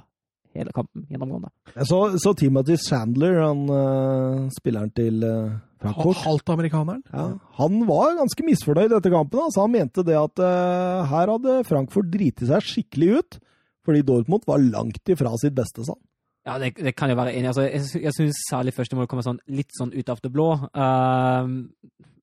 hele 0.57 0.73
kampen 0.74 1.07
gjennomgående. 1.11 1.51
Så, 1.86 2.01
så 2.19 2.32
Timothy 2.35 2.77
Sandler, 2.81 3.39
han 3.44 3.66
uh, 3.70 4.48
spilleren 4.57 4.90
til 4.97 5.23
uh, 5.23 5.59
Frankfurt 5.81 6.24
Halvt 6.24 6.52
amerikaneren? 6.57 7.05
Ja, 7.12 7.27
han 7.61 7.85
var 7.89 8.19
ganske 8.19 8.44
misfornøyd 8.47 8.93
etter 8.97 9.15
kampen. 9.15 9.44
Altså, 9.47 9.65
han 9.65 9.74
mente 9.74 10.05
det 10.07 10.19
at 10.19 10.43
uh, 10.43 11.07
her 11.11 11.35
hadde 11.36 11.61
Frankfurt 11.69 12.11
driti 12.12 12.48
seg 12.51 12.66
skikkelig 12.66 13.11
ut, 13.20 13.40
fordi 13.86 14.05
Dortmund 14.07 14.47
var 14.48 14.62
langt 14.62 15.12
ifra 15.12 15.32
sitt 15.40 15.57
beste, 15.57 15.86
sa 15.86 15.94
han. 15.94 16.05
Ja, 16.48 16.57
det, 16.59 16.73
det, 16.81 16.94
kan 16.97 17.11
jeg 17.12 17.19
være 17.20 17.35
enig 17.36 17.47
i. 17.47 17.51
Altså, 17.52 17.66
jeg 17.69 18.05
jeg 18.09 18.16
syns 18.16 18.39
særlig 18.48 18.73
første 18.74 18.97
mål 18.97 19.09
kommer 19.11 19.24
sånn, 19.27 19.43
litt 19.52 19.74
sånn 19.77 19.93
ut 19.93 20.09
av 20.09 20.23
det 20.24 20.32
blå. 20.35 20.48
Uh, 20.73 21.61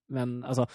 men 0.09 0.39
altså 0.47 0.67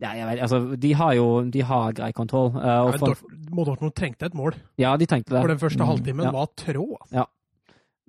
ja, 0.00 0.14
jeg 0.16 0.26
vet, 0.26 0.40
altså, 0.46 0.60
de 0.80 0.94
har 0.96 1.12
jo 1.18 1.26
de 1.52 1.62
har 1.62 1.92
grei 1.92 2.12
kontroll. 2.16 2.54
Uh, 2.54 2.64
ja, 2.64 2.94
for, 3.02 3.66
Dortmund 3.68 3.92
trengte 3.96 4.30
et 4.30 4.34
mål. 4.34 4.56
Ja, 4.80 4.94
de 4.96 5.06
trengte 5.06 5.34
det. 5.34 5.42
For 5.42 5.52
den 5.52 5.60
første 5.60 5.84
mm, 5.84 6.22
ja. 6.24 6.32
var 6.32 6.48
trå. 6.56 6.86
Ja. 7.12 7.26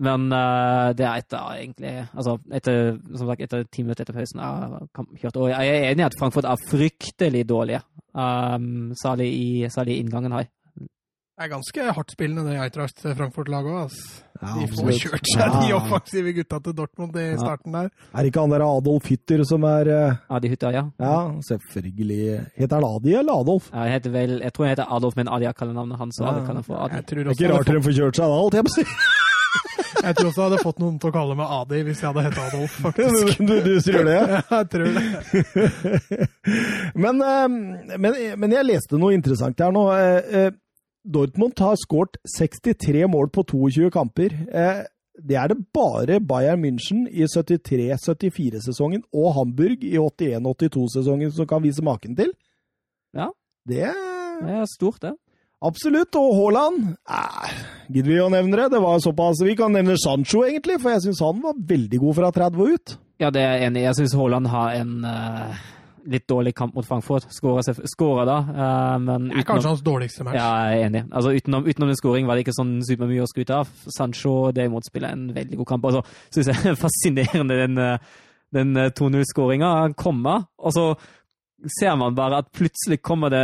Men 0.02 0.32
uh, 0.34 0.94
det 0.98 1.06
er 1.06 1.20
etter 1.22 1.58
egentlig 1.60 1.92
altså 2.16 2.38
etter, 2.58 2.96
som 3.12 3.28
sagt, 3.28 3.44
etter 3.46 3.68
ti 3.70 3.84
minutter 3.84 4.06
etter 4.06 4.18
pausen 4.18 4.40
er 4.42 4.80
kjørt. 5.20 5.38
Og 5.38 5.52
jeg 5.52 5.76
er 5.76 5.90
enig 5.92 6.06
i 6.06 6.08
at 6.08 6.18
Frankfurt 6.18 6.48
er 6.50 6.64
fryktelig 6.72 7.44
dårlige, 7.50 7.84
um, 8.16 8.96
særlig, 8.98 9.28
i, 9.36 9.70
særlig 9.70 9.98
i 9.98 10.06
inngangen 10.06 10.40
her. 10.40 10.48
Det 11.42 11.48
er 11.48 11.56
ganske 11.56 11.86
hardtspillende, 11.98 12.44
det 12.46 12.58
Eitracht 12.62 13.00
Frankfurt-laget 13.02 13.74
òg. 13.74 13.94
Ja, 14.44 14.52
de 14.60 14.68
får 14.70 14.92
kjørt 14.94 15.30
seg, 15.32 15.40
ja. 15.42 15.48
de 15.58 15.74
offensive 15.74 16.34
gutta 16.38 16.60
til 16.62 16.76
Dortmund 16.78 17.18
i 17.18 17.24
starten 17.34 17.74
der. 17.74 17.88
Er 17.90 18.22
det 18.22 18.30
ikke 18.30 18.44
han 18.44 18.54
der 18.54 18.62
Adolf 18.62 19.08
Hytter 19.10 19.42
som 19.50 19.66
er 19.66 19.90
uh... 19.90 20.20
Adi 20.38 20.52
Hytter, 20.54 20.78
ja. 20.78 20.84
Ja, 21.02 21.16
selvfølgelig. 21.48 22.20
Heter 22.62 22.78
han 22.78 22.86
Adi 22.86 23.18
eller 23.24 23.42
Adolf? 23.42 23.72
Ja, 23.74 23.88
jeg, 23.90 24.14
vel, 24.14 24.36
jeg 24.46 24.54
tror 24.54 24.68
han 24.68 24.76
heter 24.76 24.94
Adolf, 25.00 25.18
men 25.18 25.34
Adi 25.34 25.50
er 25.50 25.58
kallenavnet 25.58 25.98
hans. 25.98 26.22
Så 26.22 26.30
ja. 26.30 26.46
Kan 26.46 26.62
kan 26.62 26.70
få 26.70 26.78
Adi. 26.78 27.02
det 27.10 27.26
er 27.26 27.34
ikke 27.34 27.52
rart 27.56 27.74
dere 27.74 27.84
får 27.90 27.98
kjørt 27.98 28.22
seg 28.22 28.30
da, 28.30 28.40
alt 28.46 28.62
jeg 28.62 28.70
må 28.70 28.78
si. 28.78 28.86
Jeg 30.02 30.16
tror 30.18 30.30
også 30.30 30.40
jeg 30.40 30.50
hadde 30.50 30.64
fått 30.64 30.80
noen 30.82 30.96
til 31.02 31.10
å 31.10 31.14
kalle 31.14 31.36
meg 31.38 31.52
Adi 31.54 31.82
hvis 31.86 32.00
jeg 32.02 32.08
hadde 32.08 32.22
hett 32.26 32.38
Adolf, 32.42 32.78
faktisk. 32.86 33.42
Du, 33.42 33.52
du 33.66 33.74
tror 33.84 34.08
det? 34.08 34.16
Ja, 34.18 34.40
jeg 34.62 34.70
tror 34.72 34.88
det. 34.96 36.30
men, 36.96 37.22
uh, 37.22 37.98
men, 37.98 38.18
men, 38.40 38.56
jeg 38.56 38.70
leste 38.70 39.02
noe 39.02 39.14
interessant 39.18 39.62
her 39.62 39.74
nå. 39.76 39.90
Uh, 41.06 41.12
Dortmund 41.14 41.60
har 41.60 41.76
skåret 41.76 42.18
63 42.38 43.08
mål 43.08 43.30
på 43.30 43.44
22 43.44 43.90
kamper. 43.92 44.34
Eh, 44.54 44.84
det 45.22 45.36
er 45.36 45.48
det 45.48 45.66
bare 45.74 46.20
Bayern 46.20 46.64
München 46.64 47.08
i 47.10 47.26
73-74-sesongen 47.26 49.04
og 49.14 49.34
Hamburg 49.36 49.84
i 49.84 49.98
81-82-sesongen 49.98 51.32
som 51.32 51.48
kan 51.48 51.64
vise 51.64 51.84
maken 51.84 52.16
til. 52.16 52.32
Ja. 53.14 53.30
Det 53.68 53.94
Det 54.42 54.50
er 54.50 54.66
stort, 54.66 55.02
det. 55.02 55.14
Absolutt. 55.62 56.16
Og 56.16 56.34
Haaland 56.36 56.96
eh, 57.10 57.52
Gidder 57.94 58.10
vi 58.10 58.22
å 58.24 58.30
nevne 58.34 58.58
det? 58.58 58.72
Det 58.74 58.82
var 58.82 58.98
såpass 59.00 59.44
Vi 59.46 59.56
kan 59.56 59.72
nevne 59.72 59.98
Sancho, 59.98 60.42
egentlig, 60.48 60.80
for 60.82 60.90
jeg 60.90 61.04
syns 61.06 61.22
han 61.22 61.42
var 61.44 61.54
veldig 61.58 62.00
god 62.00 62.16
fra 62.18 62.32
30 62.32 62.62
og 62.62 62.74
ut. 62.74 62.98
Ja, 63.22 63.30
det 63.30 63.44
er 63.44 63.54
jeg 63.54 63.68
enig 63.70 63.84
i. 63.84 63.86
Jeg 63.86 64.00
syns 64.00 64.16
Haaland 64.18 64.50
har 64.50 64.74
en 64.80 65.06
eh, 65.06 65.62
litt 66.10 66.28
dårlig 66.30 66.54
kamp 66.56 66.76
mot 66.76 66.88
Frankfurt. 66.88 67.28
Skåra 67.32 68.26
da, 68.26 68.38
eh, 68.38 68.98
men 69.00 69.30
Det 69.30 69.44
er 69.44 69.48
kanskje 69.48 69.74
hans 69.74 69.84
dårligste 69.86 70.24
match. 70.24 70.36
Ja, 70.36 70.50
jeg 70.70 70.82
er 70.82 70.90
enig. 70.90 71.04
Altså, 71.12 71.34
utenom, 71.36 71.68
utenom 71.68 71.90
den 71.90 72.00
skåring 72.00 72.28
var 72.28 72.36
det 72.36 72.46
ikke 72.46 72.58
sånn 72.58 72.82
supermye 72.88 73.24
å 73.24 73.30
skryte 73.30 73.56
av. 73.62 73.70
Sancho 73.98 74.52
derimot 74.52 74.86
spiller 74.86 75.14
en 75.14 75.34
veldig 75.34 75.58
god 75.58 75.68
kamp. 75.68 75.86
Og 75.86 75.98
så 75.98 76.04
syns 76.34 76.52
jeg 76.52 76.72
er 76.72 76.82
fascinerende 76.86 77.58
den, 77.64 77.78
eh, 77.78 77.98
den 78.54 78.78
eh, 78.78 78.92
2-0-skåringa. 78.92 79.74
Han 79.82 79.94
kommer, 79.94 80.48
og 80.58 80.74
så 80.74 80.86
ser 81.80 81.96
man 82.00 82.16
bare 82.18 82.40
at 82.42 82.48
plutselig 82.56 82.98
kommer 83.06 83.30
det 83.34 83.42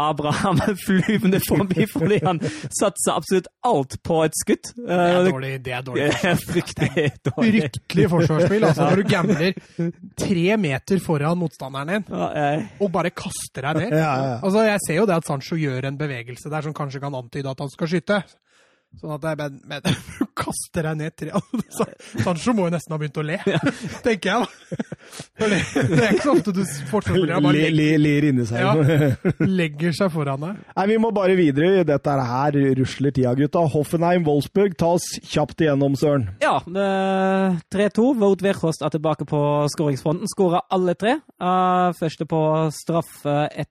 Abraham 0.00 0.58
flyvende 0.86 1.38
forbi 1.46 1.86
fordi 1.90 2.18
han 2.24 2.40
satser 2.42 3.14
absolutt 3.14 3.46
alt 3.68 3.96
på 4.06 4.18
et 4.26 4.36
skudd. 4.40 4.72
Det 4.76 4.98
er 4.98 5.16
Eh, 5.22 5.30
dårlig. 5.30 5.52
Det 5.64 5.74
er 5.76 5.82
dårlig. 5.86 6.08
Det 6.10 6.30
er 6.32 6.40
fryktelig 6.42 7.06
dårlig. 7.30 7.62
Fryktelig 7.68 8.08
forsvarsspill. 8.12 8.66
Altså, 8.68 8.88
når 8.88 9.02
du 9.02 9.08
gambler 9.12 9.92
tre 10.18 10.56
meter 10.58 11.02
foran 11.04 11.38
motstanderen 11.38 11.92
din 11.92 12.20
og 12.82 12.88
bare 12.94 13.10
kaster 13.14 13.68
deg 13.70 13.84
ned. 13.86 13.98
Altså, 14.42 14.64
Jeg 14.66 14.78
ser 14.86 15.00
jo 15.02 15.06
det 15.06 15.18
at 15.20 15.28
Sancho 15.28 15.56
gjør 15.60 15.88
en 15.90 15.98
bevegelse 16.00 16.50
der 16.52 16.62
som 16.66 16.74
kanskje 16.74 17.00
kan 17.02 17.14
antyde 17.14 17.50
at 17.50 17.60
han 17.62 17.70
skal 17.72 17.90
skyte. 17.94 18.22
Sånn 19.00 19.14
at 19.16 19.22
jeg 19.24 19.38
bare 19.40 19.50
men, 19.50 19.80
men 19.82 19.96
kaster 20.42 20.86
deg 20.86 20.98
ned 21.00 21.14
tre 21.18 21.30
Så, 21.76 21.86
Sancho 22.22 22.52
må 22.54 22.66
jo 22.68 22.72
nesten 22.74 22.92
ha 22.94 22.98
begynt 23.00 23.18
å 23.18 23.24
le, 23.26 23.38
tenker 24.04 24.28
jeg. 24.28 24.44
da. 24.44 24.48
For 25.40 25.50
det, 25.52 25.58
det 25.90 25.98
er 26.04 26.12
ikke 26.16 26.26
så 26.26 26.34
ofte 26.36 26.52
du 26.54 26.60
fortsetter 26.90 27.32
å 27.36 27.40
Le- 27.52 27.70
le- 27.72 27.98
Ler 28.02 28.26
inni 28.30 28.44
seg. 28.48 28.62
Ja. 28.62 29.42
legger 29.48 29.94
seg 29.96 30.12
foran 30.14 30.44
deg. 30.44 30.60
Nei, 30.76 30.86
Vi 30.92 30.98
må 31.02 31.10
bare 31.16 31.34
videre. 31.38 31.82
Dette 31.88 32.14
her 32.28 32.56
rusler 32.78 33.14
tida, 33.16 33.32
gutta. 33.38 33.64
Hoffenheim-Wolfsburg, 33.74 34.76
ta 34.80 34.92
oss 34.98 35.08
kjapt 35.24 35.64
igjennom, 35.64 35.96
Søren. 35.98 36.28
Ja, 36.44 36.58
er 36.68 37.58
3-2. 37.74 38.06
Wout 38.22 38.44
Wehrhost 38.44 38.84
er 38.86 38.92
tilbake 38.94 39.26
på 39.28 39.40
skåringsfronten. 39.74 40.30
Skåra 40.30 40.62
alle 40.72 40.94
tre. 41.00 41.18
Eh, 41.40 41.88
første 41.98 42.28
på 42.28 42.42
straffe 42.76 43.36
etter 43.50 43.68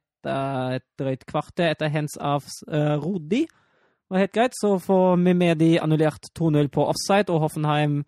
et 0.78 0.84
drøyt 1.02 1.24
kvarter 1.26 1.72
etter 1.74 1.90
hands 1.90 2.14
av 2.22 2.46
uh, 2.70 2.94
Rodi. 3.02 3.40
Var 4.12 4.26
helt 4.26 4.34
greit. 4.36 4.56
Så 4.60 4.76
får 4.80 5.18
vi 5.24 5.34
med 5.34 5.58
de 5.58 5.78
annullert 5.80 6.28
2-0 6.40 6.68
på 6.68 6.84
offside, 6.84 7.32
og 7.32 7.46
Hoffenheim 7.46 8.02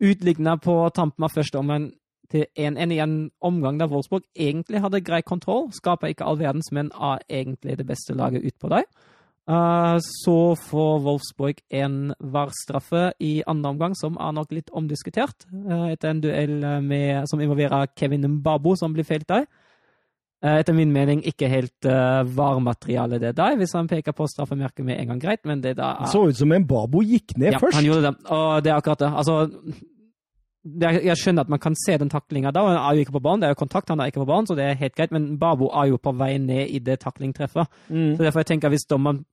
utligna 0.00 0.56
på 0.60 0.74
tampen 0.96 1.24
av 1.24 1.32
første 1.32 1.60
omgang 1.60 1.90
til 2.30 2.44
1-1 2.56 2.92
i 2.94 2.98
en 3.02 3.14
omgang 3.42 3.78
der 3.80 3.88
Wolfsburg 3.90 4.22
egentlig 4.36 4.82
hadde 4.84 5.00
grei 5.04 5.22
kontroll. 5.24 5.70
Skaper 5.72 6.12
ikke 6.12 6.28
all 6.28 6.38
verdens, 6.40 6.68
men 6.72 6.92
er 6.92 7.24
egentlig 7.28 7.78
det 7.80 7.88
beste 7.88 8.14
laget 8.14 8.44
ut 8.44 8.58
på 8.60 8.68
dem. 8.68 8.84
Eh, 9.50 9.96
så 10.24 10.36
får 10.68 11.00
Wolfsburg 11.06 11.64
en 11.72 12.12
VAR-straffe 12.20 13.12
i 13.18 13.40
andre 13.46 13.72
omgang, 13.72 13.96
som 13.96 14.20
er 14.20 14.36
nok 14.36 14.52
litt 14.52 14.70
omdiskutert. 14.76 15.48
uh, 15.50 15.88
etter 15.88 16.10
en 16.10 16.20
duell 16.20 16.60
med, 16.84 17.24
som 17.32 17.40
involverer 17.40 17.88
Kevin 17.96 18.28
Mbabo, 18.28 18.76
som 18.76 18.92
blir 18.92 19.08
felt 19.08 19.28
der. 19.28 19.48
Eh, 20.40 20.56
etter 20.62 20.72
min 20.72 20.88
mening 20.88 21.20
ikke 21.28 21.50
helt 21.52 21.84
uh, 21.84 22.24
VAR-materiale, 22.24 23.18
det 23.20 23.34
der. 23.36 23.56
Hvis 23.60 23.74
han 23.76 23.88
peker 23.90 24.14
på 24.16 24.24
straffemerket 24.30 24.86
med 24.86 24.96
en 24.96 25.12
gang, 25.12 25.20
greit, 25.20 25.42
men 25.44 25.60
det 25.60 25.74
da 25.76 25.92
Det 25.98 26.06
er 26.08 26.12
så 26.14 26.22
ut 26.30 26.38
som 26.38 26.52
en 26.56 26.66
Babo 26.66 27.02
gikk 27.04 27.34
ned 27.36 27.52
ja, 27.52 27.58
først. 27.60 27.76
han 27.76 27.84
gjorde 27.84 28.06
det. 28.06 28.14
Og 28.32 28.62
det 28.64 28.72
er 28.72 28.78
akkurat 28.78 29.02
det. 29.04 29.10
Altså, 29.20 29.34
det 30.80 30.92
jeg 31.04 31.16
skjønner 31.16 31.44
at 31.44 31.52
man 31.52 31.60
kan 31.60 31.76
se 31.76 31.98
den 32.00 32.12
taklinga 32.12 32.52
da, 32.56 32.62
han 32.64 32.78
er 32.78 32.96
jo 32.96 33.04
ikke 33.04 33.18
på 33.18 33.22
banen. 33.26 33.42
Det 33.42 33.50
er 33.50 33.52
jo 33.52 33.60
kontakt, 33.60 33.92
han 33.92 34.00
er 34.00 34.08
ikke 34.08 34.22
på 34.24 34.30
banen, 34.32 34.48
så 34.48 34.56
det 34.56 34.64
er 34.64 34.80
helt 34.80 34.96
greit. 34.96 35.12
Men 35.12 35.36
Babo 35.38 35.68
er 35.76 35.92
jo 35.92 36.00
på 36.00 36.16
vei 36.16 36.32
ned 36.38 36.72
i 36.72 36.80
det 36.88 37.00
taklingtreffet. 37.04 37.68
Mm. 37.88 38.16
Så 38.16 38.24
derfor 38.24 38.40
jeg 38.40 38.52
tenker 38.54 38.72
hvis 38.72 38.88
dommeren 38.88 39.26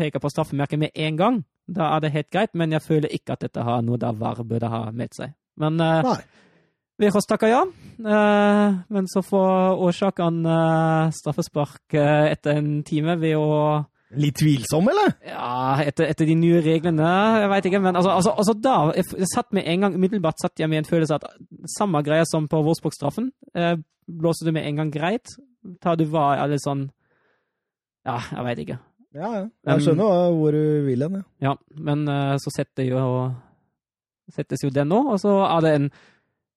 peker 0.00 0.22
på 0.22 0.32
straffemerket 0.32 0.80
med 0.80 0.90
en 0.94 1.16
gang, 1.16 1.44
da 1.68 1.92
er 1.92 2.00
det 2.00 2.14
helt 2.16 2.30
greit. 2.32 2.54
Men 2.54 2.72
jeg 2.72 2.82
føler 2.82 3.12
ikke 3.12 3.36
at 3.36 3.44
dette 3.44 3.68
har 3.68 3.84
noe 3.84 4.00
der 4.00 4.16
VAR 4.16 4.40
burde 4.48 4.72
ha 4.72 4.86
meldt 4.96 5.20
seg. 5.20 5.36
Men 5.60 5.76
uh, 5.76 6.16
Nei. 6.98 7.10
har 7.14 7.26
takka 7.30 7.48
ja. 7.50 7.60
Eh, 7.98 8.74
men 8.88 9.06
så 9.10 9.22
får 9.22 9.78
årsaken 9.88 10.40
uh, 10.46 11.10
straffespark 11.14 11.94
eh, 11.94 12.32
etter 12.32 12.58
en 12.58 12.82
time 12.86 13.16
ved 13.18 13.36
å 13.38 13.84
Litt 14.16 14.38
tvilsom, 14.40 14.86
eller? 14.88 15.10
ja, 15.20 15.82
etter, 15.84 16.06
etter 16.08 16.24
de 16.30 16.34
nye 16.40 16.62
reglene 16.64 17.08
Jeg 17.42 17.48
veit 17.52 17.66
ikke, 17.68 17.80
men 17.84 17.98
altså, 17.98 18.14
altså, 18.16 18.32
altså 18.40 18.54
da 18.56 18.76
jeg, 18.96 19.28
satt 19.34 19.52
med 19.52 19.68
en 19.68 19.84
gang, 19.84 19.98
Umiddelbart 19.98 20.40
satt 20.40 20.62
jeg 20.62 20.70
med 20.72 20.80
en 20.80 20.88
følelse 20.88 21.18
at 21.18 21.26
samme 21.74 22.00
greie 22.06 22.24
som 22.24 22.46
på 22.48 22.62
Wolfsburg-straffen. 22.64 23.28
Eh, 23.52 23.74
blåser 24.08 24.48
du 24.48 24.54
med 24.56 24.64
en 24.64 24.80
gang 24.80 24.92
greit? 24.94 25.34
Tar 25.84 25.98
du 26.00 26.06
hva 26.08 26.30
alle 26.40 26.56
sånn 26.62 26.86
Ja, 28.08 28.16
jeg 28.32 28.46
veit 28.46 28.62
ikke. 28.64 28.78
Ja, 29.16 29.28
ja. 29.34 29.44
Jeg 29.68 29.84
skjønner 29.84 30.30
um, 30.32 30.38
hvor 30.40 30.56
du 30.56 30.64
vil 30.86 31.04
hen. 31.04 31.20
Ja. 31.20 31.50
Ja, 31.50 31.54
men 31.76 32.08
eh, 32.08 32.36
så 32.40 32.52
setter 32.54 32.88
jo 32.88 33.02
settes 34.32 34.64
jo 34.64 34.72
den 34.72 34.88
nå, 34.92 35.02
og 35.12 35.20
så 35.20 35.40
er 35.48 35.64
det 35.64 35.74
en 35.76 35.92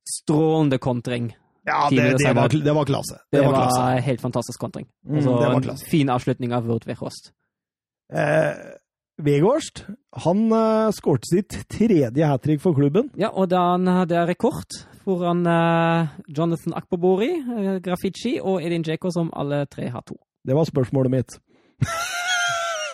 strålende 0.07 0.77
kontring. 0.77 1.31
Ja, 1.63 1.87
det, 1.89 2.17
det, 2.17 2.33
var, 2.33 2.49
det 2.49 2.73
var 2.73 2.85
klasse. 2.85 3.19
Det, 3.29 3.37
Det 3.37 3.45
var 3.45 3.53
var, 3.53 3.99
helt 4.01 4.21
fantastisk 4.21 4.59
kontring. 4.59 4.87
Mm, 5.07 5.27
Altså, 5.27 5.69
en 5.71 5.77
fin 5.77 6.09
avslutning 6.09 6.53
av 6.53 6.65
Wout 6.65 6.87
Wehrhost. 6.87 7.33
Eh, 8.13 8.55
Weghorst 9.21 9.85
han 10.25 10.47
uh, 10.51 10.89
skårte 10.91 11.29
sitt 11.29 11.55
tredje 11.69 12.25
hat 12.25 12.43
trick 12.43 12.61
for 12.63 12.73
klubben. 12.75 13.11
Ja, 13.15 13.29
og 13.29 13.51
da 13.51 13.61
han 13.75 13.85
hadde 13.87 14.25
rekord 14.27 14.73
foran 15.05 15.45
uh, 15.47 16.09
Jonathan 16.27 16.75
Akpobori, 16.77 17.29
uh, 17.45 17.77
Graffiti 17.83 18.39
og 18.41 18.63
Edin 18.65 18.83
Djeko, 18.85 19.11
som 19.13 19.29
alle 19.37 19.65
tre 19.71 19.89
har 19.93 20.03
to. 20.07 20.17
Det 20.47 20.57
var 20.57 20.65
spørsmålet 20.65 21.13
mitt. 21.13 21.37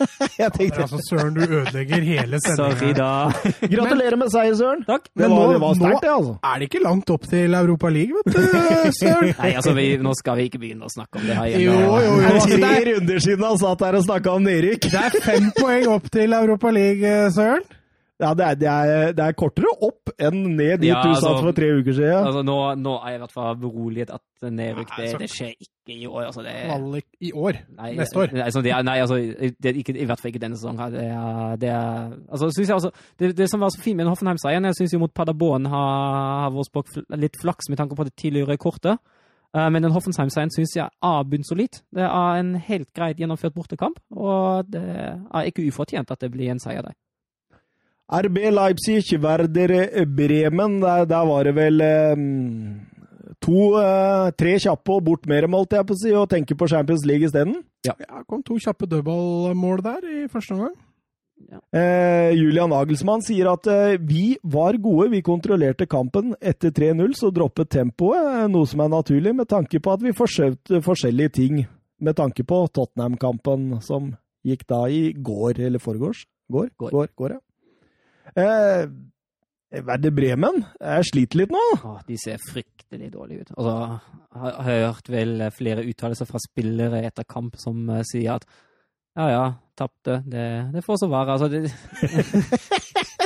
jeg 0.41 0.51
tenkte 0.55 0.83
altså, 0.85 0.99
Søren, 1.09 1.33
du 1.37 1.41
ødelegger 1.45 2.03
hele 2.07 2.39
sendinga. 2.43 3.09
Gratulerer 3.73 4.17
med 4.21 4.31
seier, 4.33 4.55
Søren! 4.59 4.83
Takk. 4.87 5.07
Men 5.17 5.31
var, 5.31 5.37
nå- 5.37 5.53
det 5.55 5.61
var 5.63 5.77
sterkt, 5.79 6.01
det, 6.05 6.11
altså. 6.15 6.35
Er 6.51 6.59
det 6.61 6.69
ikke 6.71 6.83
langt 6.83 7.13
opp 7.15 7.27
til 7.31 7.57
Europa 7.61 7.91
League, 7.93 8.21
vet 8.25 8.35
du, 8.35 8.41
Søren? 8.99 9.31
Nei, 9.39 9.51
altså, 9.61 9.73
vi, 9.77 9.87
nå 10.07 10.13
skal 10.19 10.39
vi 10.41 10.47
ikke 10.51 10.61
begynne 10.65 10.87
å 10.89 10.93
snakke 10.93 11.21
om 11.21 11.27
det 11.29 11.39
her 11.39 11.49
igjen. 11.53 11.65
Jo, 11.67 11.79
jo, 12.03 12.13
jo. 12.21 12.35
Det 12.47 12.59
tre 12.61 12.73
er, 12.75 12.91
runder 12.93 13.23
siden 13.27 13.47
han 13.47 13.59
satt 13.63 13.85
her 13.87 13.99
og 14.01 14.05
snakka 14.07 14.35
om 14.37 14.45
nedrykk. 14.47 14.89
det 14.93 15.03
er 15.07 15.19
fem 15.25 15.49
poeng 15.57 15.89
opp 15.97 16.11
til 16.13 16.37
Europa 16.37 16.73
League, 16.75 17.17
Søren. 17.35 17.65
Ja, 18.17 18.31
det 18.33 18.45
er, 18.45 18.55
det, 18.57 18.67
er, 18.67 19.11
det 19.13 19.25
er 19.27 19.35
kortere 19.37 19.69
opp 19.85 20.09
enn 20.17 20.39
ned 20.57 20.79
dit 20.81 20.89
Ja, 20.89 21.03
du 21.05 21.11
altså- 21.11 21.21
satt 21.21 21.43
for 21.45 21.53
tre 21.53 21.67
uker 21.77 21.93
siden. 21.93 22.25
Altså, 22.25 22.41
nå, 22.41 22.55
nå 22.81 22.95
er 22.97 23.11
jeg 23.11 23.19
i 23.19 23.21
hvert 23.21 23.35
fall 23.35 23.57
beroliget 23.61 24.13
at 24.15 24.47
nedrykk, 24.53 24.95
det, 24.97 25.09
det 25.21 25.29
skjer 25.29 25.51
ikke 25.53 25.93
i 25.93 26.07
år. 26.07 26.23
Altså, 26.25 26.41
det, 26.41 26.55
Kvalik 26.65 27.05
i 27.21 27.31
år. 27.31 27.59
Nei, 27.77 27.91
Neste 27.99 28.17
år. 28.23 28.33
Nei, 28.33 28.41
altså, 28.47 28.63
det 28.65 28.73
er, 28.73 28.81
nei, 28.89 28.97
altså, 29.05 29.19
det 29.63 29.75
ikke, 29.83 29.93
i 29.93 30.09
hvert 30.09 30.23
fall 30.23 30.31
ikke 30.33 30.41
denne 30.41 30.57
sesongen. 30.57 30.97
Det 30.97 31.05
det 31.61 31.69
altså, 31.69 32.49
altså, 32.49 32.91
det, 33.19 33.37
det 33.37 33.49
som 33.51 33.61
var 33.61 33.69
så 33.69 33.81
fint 33.85 33.97
med 34.01 34.09
Hoffenheim-seieren, 34.09 34.65
jeg 34.65 34.81
syns 34.81 34.97
jo 34.97 35.03
mot 35.05 35.13
Paderborn 35.13 35.69
har, 35.69 35.93
har 36.41 36.51
Wolfsburg 36.57 36.89
litt 37.21 37.37
flaks 37.41 37.69
med 37.69 37.77
tanke 37.77 37.95
på 37.95 38.07
det 38.09 38.17
tidligere 38.17 38.57
kortet. 38.57 38.97
Eh, 39.53 39.69
men 39.69 39.83
den 39.85 39.93
Hoffenheim-seieren 39.93 40.53
syns 40.57 40.73
jeg 40.75 40.89
er 40.89 41.27
bunnsolid. 41.31 41.83
Det 41.93 42.05
er 42.09 42.39
en 42.41 42.55
helt 42.55 42.89
greit 42.97 43.21
gjennomført 43.21 43.55
bortekamp, 43.55 44.01
og 44.11 44.65
det 44.73 44.83
er 44.83 45.51
ikke 45.51 45.69
ufortjent 45.69 46.11
at 46.11 46.25
det 46.25 46.31
blir 46.33 46.49
en 46.51 46.59
seier 46.63 46.81
der. 46.81 46.97
RB 48.07 48.37
Leipzig, 48.55 49.19
Werder 49.19 50.05
Bremen. 50.05 50.79
Der, 50.81 51.05
der 51.05 51.25
var 51.27 51.43
det 51.43 51.55
vel 51.57 51.81
eh, 51.83 52.15
to, 53.43 53.75
eh, 53.81 54.31
tre 54.39 54.57
kjappe 54.63 54.95
og 54.95 55.03
bort 55.09 55.27
mer, 55.27 55.47
målte 55.51 55.79
jeg 55.79 55.87
på 55.87 55.95
å 55.95 56.01
si, 56.01 56.13
og 56.15 56.29
tenke 56.31 56.55
på 56.55 56.69
Champions 56.71 57.05
League 57.07 57.27
isteden. 57.27 57.61
Ja, 57.87 57.95
kom 58.27 58.43
to 58.43 58.59
kjappe 58.61 58.87
dødballmål 58.89 59.83
der 59.85 60.07
i 60.07 60.27
første 60.31 60.55
omgang. 60.55 60.75
Eh, 61.71 62.33
Julian 62.33 62.71
Nagelsmann 62.73 63.21
sier 63.23 63.51
at 63.51 63.67
eh, 63.69 63.97
vi 64.01 64.37
var 64.43 64.79
gode, 64.81 65.11
vi 65.13 65.21
kontrollerte 65.25 65.87
kampen. 65.89 66.33
Etter 66.41 66.73
3-0 66.75 67.13
så 67.19 67.31
droppet 67.33 67.69
tempoet, 67.75 68.23
eh, 68.33 68.47
noe 68.51 68.67
som 68.67 68.83
er 68.83 68.93
naturlig 68.95 69.35
med 69.37 69.49
tanke 69.51 69.81
på 69.83 69.93
at 69.93 70.03
vi 70.03 70.15
forskjøvde 70.17 70.81
forskjellige 70.85 71.35
ting. 71.37 71.65
Med 72.01 72.17
tanke 72.17 72.43
på 72.45 72.59
Tottenham-kampen 72.73 73.79
som 73.81 74.11
gikk 74.45 74.67
da 74.69 74.83
i 74.85 75.13
går, 75.13 75.63
eller 75.65 75.81
foregårs? 75.81 76.25
Går? 76.53 76.69
Går. 76.77 76.93
Går, 76.93 77.13
går 77.17 77.37
ja. 77.37 77.39
Eh, 78.35 78.87
Werder 79.83 80.13
Bremen 80.15 80.61
jeg 80.79 81.07
sliter 81.09 81.41
litt 81.41 81.51
nå. 81.51 81.63
Åh, 81.77 81.97
de 82.07 82.17
ser 82.21 82.39
fryktelig 82.39 83.11
dårlige 83.13 83.47
ut. 83.47 83.51
Altså, 83.57 83.75
jeg 84.37 84.53
har 84.67 84.85
hørt 84.85 85.11
vel 85.11 85.43
flere 85.55 85.83
uttalelser 85.87 86.29
fra 86.29 86.41
spillere 86.43 87.03
etter 87.07 87.27
kamp 87.27 87.59
som 87.59 87.83
eh, 87.91 88.05
sier 88.07 88.37
at 88.37 88.47
ja, 89.17 89.25
ja, 89.33 89.45
tapte. 89.73 90.19
Det, 90.29 90.43
det 90.75 90.83
får 90.85 90.99
så 91.01 91.07
være. 91.09 91.35
Altså, 91.35 91.47
det, 91.49 91.63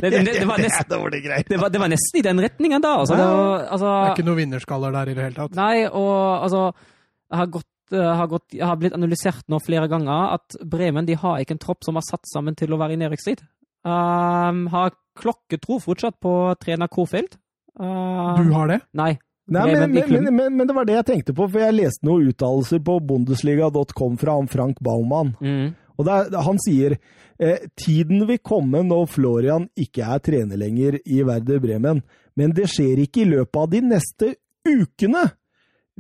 det, 0.01 0.11
det, 0.13 0.21
det, 0.39 0.45
var 0.47 0.61
nesten, 0.65 0.87
dårlig 0.93 1.19
greit. 1.25 1.49
det, 1.49 1.59
var, 1.59 1.73
det 1.73 1.81
var 1.83 1.91
nesten 1.91 2.21
i 2.21 2.23
den 2.29 2.39
retningen 2.45 2.83
da. 2.83 2.95
Altså, 3.01 3.17
det 3.19 3.25
var, 3.27 3.43
Det 3.43 3.65
er 3.65 3.73
altså, 3.75 3.91
ikke 4.13 4.27
noen 4.29 4.39
vinnerskaller 4.39 4.95
der 4.95 5.11
i 5.11 5.17
det 5.17 5.27
hele 5.27 5.37
tatt. 5.41 5.57
nei, 5.59 5.75
og 5.89 6.15
altså 6.47 6.63
jeg 6.71 7.39
har, 7.41 7.49
gått, 7.57 7.69
eh, 7.95 8.13
har, 8.21 8.29
gått, 8.31 8.55
har 8.71 8.79
blitt 8.79 8.95
analysert 8.95 9.51
nå 9.51 9.59
flere 9.63 9.91
ganger 9.91 10.37
at 10.37 10.57
Bremen 10.67 11.07
de 11.07 11.19
har 11.19 11.43
ikke 11.43 11.59
en 11.59 11.65
tropp 11.67 11.83
som 11.87 11.99
har 11.99 12.07
satt 12.07 12.23
sammen 12.31 12.55
til 12.59 12.71
å 12.71 12.79
være 12.79 12.95
i 12.95 13.01
nedrykksstrid. 13.03 13.43
Um, 13.81 14.67
har 14.71 14.93
klokketro 15.17 15.79
fortsatt 15.81 16.19
på 16.21 16.33
trener 16.61 16.89
Kofeld. 16.91 17.37
Uh, 17.79 18.37
Du 18.37 18.51
har 18.53 18.69
det? 18.69 18.81
Nei. 18.93 19.15
Nei, 19.51 19.65
men, 19.73 19.91
men, 19.91 20.27
men, 20.35 20.53
men, 20.55 20.67
det 20.67 20.75
var 20.75 20.85
det 20.87 20.95
jeg 20.99 21.07
tenkte 21.09 21.33
på, 21.35 21.47
for 21.49 21.59
jeg 21.59 21.75
leste 21.75 22.07
noen 22.07 22.29
uttalelser 22.29 22.79
på 22.87 22.99
bundesliga.com 23.03 24.13
fra 24.21 24.35
han 24.37 24.47
Frank 24.47 24.79
Baumann. 24.85 25.33
Mm. 25.41 25.73
Og 25.99 26.07
er, 26.07 26.29
han 26.45 26.61
sier 26.61 26.95
eh, 26.95 27.65
tiden 27.75 28.23
vil 28.29 28.39
komme 28.45 28.83
når 28.87 29.09
Florian 29.11 29.67
ikke 29.75 30.07
er 30.13 30.23
trener 30.23 30.61
lenger 30.61 31.01
i 31.03 31.19
Werder 31.27 31.59
Bremen, 31.63 31.99
men 32.39 32.55
det 32.55 32.69
skjer 32.71 33.03
ikke 33.03 33.25
i 33.25 33.29
løpet 33.33 33.59
av 33.59 33.67
de 33.73 33.81
neste 33.89 34.31
ukene. 34.67 35.25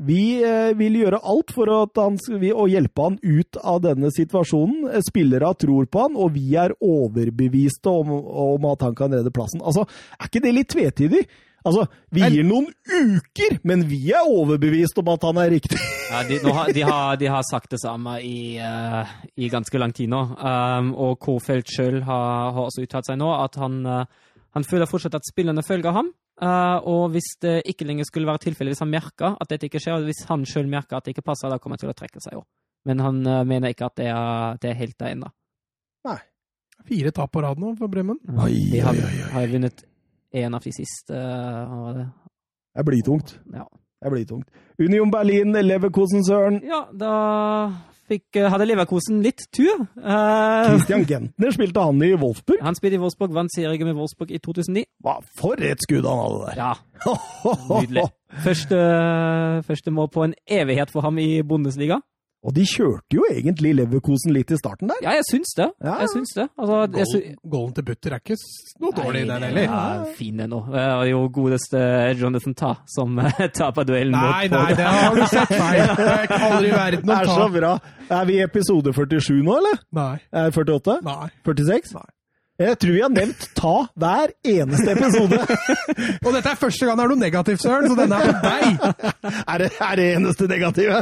Vi 0.01 0.41
eh, 0.41 0.71
vil 0.77 0.97
gjøre 1.03 1.19
alt 1.29 1.53
for 1.53 1.69
at 1.75 1.99
han, 2.01 2.17
å 2.17 2.65
hjelpe 2.69 3.05
han 3.05 3.19
ut 3.21 3.59
av 3.61 3.83
denne 3.83 4.09
situasjonen. 4.13 4.89
Eh, 4.89 5.05
Spillere 5.05 5.53
tror 5.61 5.85
på 5.91 6.07
han, 6.07 6.17
og 6.17 6.33
vi 6.37 6.55
er 6.57 6.73
overbeviste 6.81 7.93
om, 7.93 8.15
om 8.17 8.67
at 8.71 8.87
han 8.87 8.97
kan 8.97 9.13
redde 9.13 9.33
plassen. 9.33 9.61
Altså, 9.61 9.85
Er 10.17 10.31
ikke 10.31 10.43
det 10.43 10.53
litt 10.57 10.71
tvetydig? 10.73 11.25
Altså, 11.61 11.85
Vi 12.09 12.25
gir 12.25 12.45
noen 12.47 12.71
uker, 12.89 13.59
men 13.69 13.83
vi 13.85 14.07
er 14.09 14.25
overbevist 14.25 14.97
om 14.97 15.11
at 15.13 15.27
han 15.27 15.37
er 15.43 15.51
riktig. 15.53 15.77
Ja, 16.09 16.23
de, 16.25 16.39
har, 16.41 16.71
de, 16.73 16.81
har, 16.81 17.19
de 17.21 17.27
har 17.29 17.45
sagt 17.45 17.75
det 17.75 17.79
samme 17.83 18.17
i, 18.25 18.57
uh, 18.57 19.05
i 19.37 19.51
ganske 19.53 19.77
lang 19.79 19.93
tid 19.93 20.09
nå. 20.09 20.23
Um, 20.41 20.89
og 20.97 21.19
Kofeld 21.21 21.69
sjøl 21.69 22.01
har, 22.07 22.49
har 22.57 22.65
også 22.65 22.87
uttalt 22.87 23.07
seg 23.07 23.21
nå 23.21 23.29
at 23.37 23.61
han, 23.61 23.77
uh, 23.85 24.33
han 24.57 24.65
føler 24.65 24.89
fortsatt 24.89 25.19
at 25.21 25.29
spillerne 25.29 25.63
følger 25.63 25.93
ham. 25.95 26.09
Eh, 26.41 26.77
og 26.89 27.11
hvis 27.13 27.35
det 27.43 27.59
ikke 27.69 27.85
lenger 27.85 28.07
skulle 28.09 28.29
være 28.29 28.41
tilfellet, 28.47 28.73
hvis 28.73 28.81
han 28.81 28.89
merker 28.91 29.35
at 29.37 29.51
dette 29.51 29.67
ikke 29.69 29.81
skjer, 29.83 29.99
og 29.99 30.09
hvis 30.09 30.23
han 30.29 30.45
sjøl 30.49 30.69
merker 30.71 30.97
at 30.97 31.05
det 31.05 31.13
ikke 31.15 31.27
passer, 31.29 31.51
da 31.51 31.59
kommer 31.61 31.77
han 31.77 31.83
til 31.83 31.93
å 31.93 31.97
trekke 31.97 32.23
seg 32.23 32.39
òg. 32.39 32.47
Men 32.89 33.03
han 33.05 33.21
eh, 33.29 33.43
mener 33.45 33.75
ikke 33.75 33.91
at 33.91 33.99
det 34.01 34.09
er, 34.09 34.57
det 34.61 34.71
er 34.71 34.79
helt 34.79 34.97
der 34.97 35.13
ennå. 35.15 35.29
Fire 36.89 37.11
tap 37.13 37.29
på 37.29 37.43
rad 37.45 37.59
nå 37.61 37.75
for 37.77 37.93
Bremen. 37.93 38.17
Oi, 38.41 38.55
De 38.71 38.79
har, 38.81 38.97
oi, 38.97 39.05
oi, 39.05 39.27
har 39.35 39.51
vunnet 39.51 39.83
én 40.41 40.57
av 40.57 40.65
de 40.65 40.73
siste 40.73 41.13
var 41.13 41.99
det? 41.99 42.07
Det 42.71 42.85
blir 42.87 43.03
tungt. 43.05 43.35
Ja. 43.53 43.67
Det 44.01 44.09
blir 44.11 44.25
tungt. 44.25 44.47
Union 44.81 45.11
Berlin, 45.13 45.53
Leverkosen, 45.53 46.23
Søren. 46.25 46.61
ja, 46.65 46.79
da 46.97 47.11
fikk, 48.09 48.35
eh, 48.35 48.49
hadde 48.51 48.65
Leverkosen 48.65 49.21
litt 49.23 49.43
tur. 49.55 49.85
Eh, 50.01 50.69
Christian 50.71 51.05
Gentner 51.07 51.51
spilte 51.53 51.79
han 51.85 52.01
i 52.03 52.09
Wolfsburg. 52.19 52.59
han 52.65 52.75
spilte 52.75 52.97
i 52.97 52.99
Wolfsburg, 52.99 53.31
vant 53.33 53.53
serien 53.55 53.85
med 53.85 53.95
Wolfsburg 53.95 54.31
i 54.31 54.39
2009. 54.39 54.83
Hva 55.05 55.19
for 55.37 55.55
et 55.61 55.79
skudd 55.85 56.03
han 56.09 56.19
hadde 56.23 56.39
der! 56.47 56.57
Ja, 56.57 56.73
nydelig. 57.79 58.07
Første, 58.43 58.81
første 59.67 59.91
mål 59.91 60.09
på 60.09 60.23
en 60.25 60.33
evighet 60.49 60.89
for 60.91 61.01
ham 61.05 61.17
i 61.19 61.41
Bundesliga. 61.43 62.01
Og 62.41 62.53
de 62.55 62.63
kjørte 62.65 63.13
jo 63.13 63.25
egentlig 63.29 63.75
Leverkosen 63.77 64.33
litt 64.33 64.49
i 64.49 64.57
starten 64.57 64.89
der. 64.89 65.01
Ja, 65.05 65.13
jeg 65.19 65.27
syns 65.27 65.51
det. 65.57 65.67
Ja. 65.83 65.97
Jeg 66.01 66.09
syns 66.15 66.31
det. 66.37 66.45
Altså, 66.57 66.79
jeg 66.97 67.09
sy 67.09 67.17
Goalen, 67.21 67.35
goalen 67.53 67.73
til 67.77 67.85
Butter 67.85 68.15
er 68.15 68.23
ikke 68.23 68.37
noe 68.81 68.95
dårlig, 68.97 69.21
Nei, 69.21 69.27
den 69.29 69.43
det 69.43 69.49
heller. 69.51 69.67
Ja, 69.67 70.13
fin 70.17 70.41
ennå. 70.45 70.61
Det 70.71 70.85
er 70.85 71.03
jo 71.11 71.19
godeste 71.35 71.81
Jonathan 72.21 72.55
Ta 72.57 72.71
som 72.89 73.21
eh, 73.21 73.43
taper 73.59 73.85
duellen 73.91 74.17
Nei, 74.17 74.47
mot 74.49 74.57
nei, 74.57 74.77
det 74.79 74.87
har 74.89 75.19
du 75.19 75.25
sett 75.29 75.53
feil. 75.53 75.83
Det 76.01 76.07
er 76.07 76.25
ikke 76.25 76.39
aldri 76.47 76.71
i 76.71 76.73
verden 76.73 77.05
Det 77.11 77.13
å 77.13 77.19
er 77.19 77.29
så 77.29 77.45
bra. 77.53 77.75
Er 78.17 78.25
vi 78.29 78.39
i 78.39 78.41
episode 78.45 78.95
47 78.95 79.37
nå, 79.45 79.59
eller? 79.61 79.83
Nei. 79.95 80.15
Er 80.33 80.49
48? 80.55 80.97
Nei. 81.05 81.29
46? 81.45 81.93
Nei. 81.99 82.09
Jeg 82.61 82.77
tror 82.81 82.93
vi 82.95 83.01
har 83.03 83.11
nevnt 83.13 83.47
ta 83.57 83.73
hver 84.01 84.33
eneste 84.47 84.93
episode. 84.93 85.39
Og 86.25 86.29
dette 86.35 86.51
er 86.51 86.59
første 86.59 86.87
gang 86.87 86.99
det 86.99 87.05
er 87.05 87.11
noe 87.11 87.21
negativt, 87.21 87.63
Søren, 87.63 87.89
så 87.89 87.97
denne 87.97 88.19
er 88.19 88.29
for 88.29 88.37
deg. 88.45 88.63
er, 89.51 89.63
det, 89.63 89.69
er 89.87 89.99
det 89.99 90.07
eneste 90.15 90.47
negative? 90.51 90.99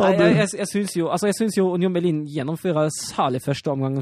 Nei, 0.00 0.10
jeg, 0.16 0.36
jeg, 0.40 0.48
jeg 0.62 0.68
syns 0.72 0.96
jo, 0.96 1.10
altså 1.12 1.32
synes 1.36 1.58
jo 1.58 1.68
Union 1.74 1.94
Berlin 1.94 2.24
gjennomfører 2.30 2.90
særlig 2.96 3.42
første 3.44 3.72
omgang 3.72 4.00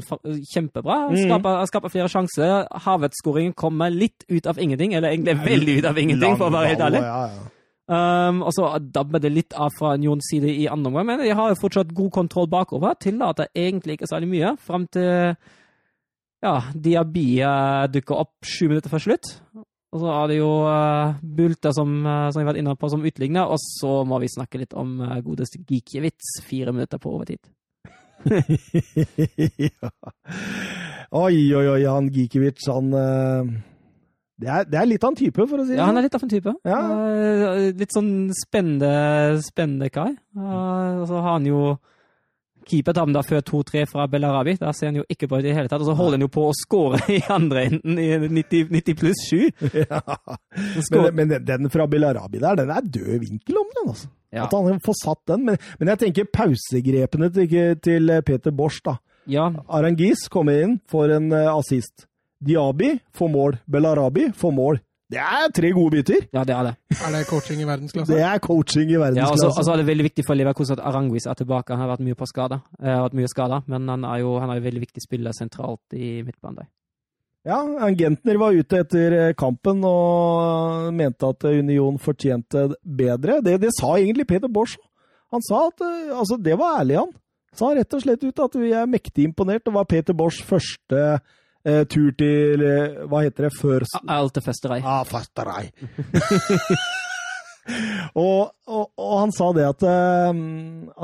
kjempebra. 0.53 0.97
Mm. 1.11 1.21
Skaper, 1.25 1.61
skaper 1.71 1.93
flere 1.93 2.09
sjanser. 2.11 2.67
Havertz-skåringen 2.85 3.55
kommer 3.57 3.93
litt 3.93 4.27
ut 4.29 4.49
av 4.49 4.59
ingenting, 4.59 4.95
eller 4.97 5.13
egentlig 5.13 5.39
veldig 5.45 5.79
ut 5.79 5.89
av 5.93 6.03
ingenting, 6.03 6.37
for 6.39 6.49
å 6.49 6.57
være 6.59 6.73
helt 6.73 6.85
ærlig. 6.89 7.05
Ja, 7.05 7.23
ja. 7.29 7.47
Um, 7.89 8.43
og 8.45 8.53
så 8.53 8.67
dabber 8.79 9.21
det 9.23 9.31
litt 9.33 9.55
av 9.57 9.73
fra 9.73 9.95
Njons 9.97 10.27
side 10.29 10.51
i 10.51 10.67
andre 10.69 10.91
omgang, 10.91 11.07
men 11.09 11.23
de 11.23 11.31
har 11.33 11.49
jo 11.49 11.57
fortsatt 11.57 11.95
god 11.97 12.11
kontroll 12.13 12.49
bakover. 12.51 12.93
Tillater 13.01 13.49
egentlig 13.57 13.97
ikke 13.97 14.09
særlig 14.11 14.29
mye, 14.35 14.51
fram 14.61 14.85
til 14.93 15.33
ja, 16.39 16.53
Diaby 16.71 17.25
eh, 17.43 17.87
dukker 17.91 18.21
opp 18.21 18.47
sju 18.47 18.69
minutter 18.69 18.93
før 18.93 19.03
slutt. 19.03 19.31
Og 19.89 20.03
så 20.03 20.11
er 20.13 20.27
det 20.29 20.35
jo 20.37 20.49
uh, 20.69 21.15
Bulta 21.25 21.71
som, 21.73 21.95
uh, 22.05 22.27
som 22.29 22.37
jeg 22.37 22.45
har 22.45 22.51
vært 22.51 22.61
inne 22.61 22.75
på 22.77 22.91
som 22.93 23.05
utligner, 23.09 23.49
og 23.49 23.57
så 23.57 24.03
må 24.05 24.19
vi 24.21 24.29
snakke 24.29 24.61
litt 24.61 24.75
om 24.77 24.99
uh, 25.01 25.15
godeste 25.25 25.63
Gikiewicz, 25.65 26.43
fire 26.45 26.75
minutter 26.75 27.01
på 27.01 27.15
overtid. 27.17 27.41
ja. 29.65 29.89
Oi, 31.09 31.41
oi, 31.57 31.65
oi, 31.73 31.81
han 31.89 32.11
Gikiewicz, 32.13 32.67
han 32.69 32.93
eh, 32.93 33.51
det 34.39 34.47
er, 34.49 34.63
det 34.71 34.77
er 34.79 34.87
litt 34.87 35.03
av 35.03 35.11
en 35.11 35.19
type, 35.19 35.45
for 35.51 35.59
å 35.59 35.65
si 35.67 35.73
det 35.73 35.77
Ja, 35.81 35.85
han 35.89 35.93
sånn. 35.93 35.99
er 35.99 36.07
litt 36.07 36.15
av 36.15 36.23
en 36.23 36.31
type. 36.31 36.53
Ja. 36.63 36.79
Eh, 37.11 37.69
litt 37.75 37.91
sånn 37.95 38.11
spennende, 38.39 38.91
spennende 39.43 39.89
kar. 39.91 40.13
Uh, 40.37 41.01
og 41.01 41.07
så 41.09 41.19
har 41.19 41.33
han 41.37 41.47
jo 41.49 41.63
keeper 42.69 42.93
tar 42.93 43.07
han 43.07 43.15
da 43.15 43.23
før 43.25 43.41
2-3 43.41 43.83
fra 43.89 44.03
Belarabi. 44.11 44.53
Der 44.61 44.75
ser 44.77 44.91
han 44.91 44.99
jo 44.99 45.03
ikke 45.09 45.27
på 45.27 45.39
det 45.39 45.47
i 45.47 45.49
det 45.49 45.55
hele 45.57 45.71
tatt. 45.71 45.81
Og 45.81 45.89
så 45.89 45.95
holder 45.97 46.19
han 46.19 46.25
jo 46.27 46.29
på 46.35 46.43
å 46.49 46.53
skåre 46.53 46.99
i 47.17 47.21
andre 47.33 47.63
enden 47.69 47.97
i 47.97 48.09
90, 48.29 48.69
90 48.75 48.97
pluss 48.99 49.23
7. 49.31 49.39
Ja. 49.89 50.01
Men, 50.91 51.15
men 51.15 51.33
den- 51.47 51.69
fra 51.73 51.87
Belarabi 51.89 52.39
der, 52.43 52.59
den 52.59 52.69
er 52.73 52.81
død 52.85 53.19
vinkel 53.25 53.57
om 53.63 53.69
den, 53.75 53.89
altså. 53.95 54.09
Ja. 54.31 54.43
At 54.45 54.53
han 54.53 54.79
får 54.85 54.99
satt 55.01 55.23
den. 55.31 55.45
Men, 55.47 55.57
men 55.79 55.89
jeg 55.95 56.01
tenker 56.03 56.29
pausegrepene 56.35 57.31
til, 57.33 57.55
til 57.81 58.13
Peter 58.27 58.53
Bosch, 58.53 58.79
da. 58.85 58.97
ja, 59.29 59.47
Arangis 59.67 60.27
kommer 60.29 60.61
inn, 60.63 60.77
får 60.89 61.15
en 61.17 61.31
eh, 61.33 61.49
assist. 61.49 62.05
Diaby 62.39 62.93
får 63.15 63.29
mål. 63.33 63.57
Belarabi 63.67 64.29
får 64.35 64.53
mål. 64.55 64.79
Det 65.09 65.17
er 65.17 65.49
tre 65.49 65.71
gode 65.73 65.97
biter. 65.97 66.25
ja, 66.33 66.43
det 66.45 66.53
er 66.53 66.67
det. 66.67 66.73
Er 67.01 67.13
det 67.15 67.23
coaching 67.27 67.61
i 67.63 67.65
verdensklasse? 67.65 68.13
Det 68.13 68.21
er 68.21 68.41
coaching 68.45 68.91
i 68.91 68.99
verdensklasse. 69.01 69.47
Ja, 69.47 69.53
og 69.57 69.65
så 69.65 69.73
er 69.73 69.81
det 69.81 69.87
veldig 69.87 70.05
viktig 70.05 70.25
for 70.25 70.37
Leverkusen 70.37 70.77
at 70.77 70.83
Aranguis 70.85 71.25
er 71.25 71.37
tilbake. 71.39 71.73
Han 71.73 71.81
har 71.81 71.89
vært 71.95 72.03
mye 72.05 72.17
på 72.19 72.27
skade, 72.29 72.59
eh, 72.77 72.91
har 72.93 73.07
vært 73.07 73.17
mye 73.17 73.31
skada, 73.31 73.63
men 73.65 73.89
han 73.89 74.05
er 74.05 74.19
jo 74.21 74.35
han 74.37 74.53
er 74.53 74.61
veldig 74.61 74.83
viktig 74.85 75.01
spiller 75.01 75.33
sentralt 75.33 75.97
i 75.97 76.19
midtbanen. 76.27 76.69
Ja, 77.47 77.63
Gentner 77.97 78.37
var 78.37 78.53
ute 78.53 78.83
etter 78.83 79.15
eh, 79.17 79.33
kampen 79.33 79.81
og 79.87 80.93
mente 80.93 81.25
at 81.25 81.47
Union 81.49 81.97
fortjente 81.97 82.67
bedre. 82.83 83.39
Det, 83.41 83.57
det 83.63 83.73
sa 83.79 83.95
egentlig 83.97 84.27
Peter 84.29 84.51
Bosch. 84.51 84.77
Han 85.33 85.41
sa 85.41 85.65
at 85.71 85.81
eh, 85.81 86.13
altså, 86.13 86.37
det 86.37 86.53
var 86.59 86.83
ærlig, 86.83 86.99
han. 87.01 87.15
Sa 87.57 87.73
rett 87.73 87.97
og 87.97 88.03
slett 88.03 88.21
ut 88.27 88.45
at 88.45 88.61
vi 88.61 88.75
er 88.77 88.85
mektig 88.85 89.25
imponert. 89.25 89.65
og 89.65 89.79
var 89.79 89.89
Peter 89.89 90.13
Boschs 90.13 90.43
første 90.45 91.17
eh, 91.65 91.83
tur 91.89 92.11
til 92.17 92.63
eh, 92.65 93.03
Hva 93.09 93.23
heter 93.25 93.47
det? 93.47 93.53
Før 93.59 93.85
Alte 94.07 94.43
Festerei. 94.45 94.79
Ah, 94.83 95.03
fasterei. 95.07 95.69
og, 98.17 98.51
og, 98.69 98.85
og 98.97 99.13
han 99.19 99.33
sa 99.35 99.51
det 99.55 99.67
at, 99.67 99.85
eh, 99.85 100.41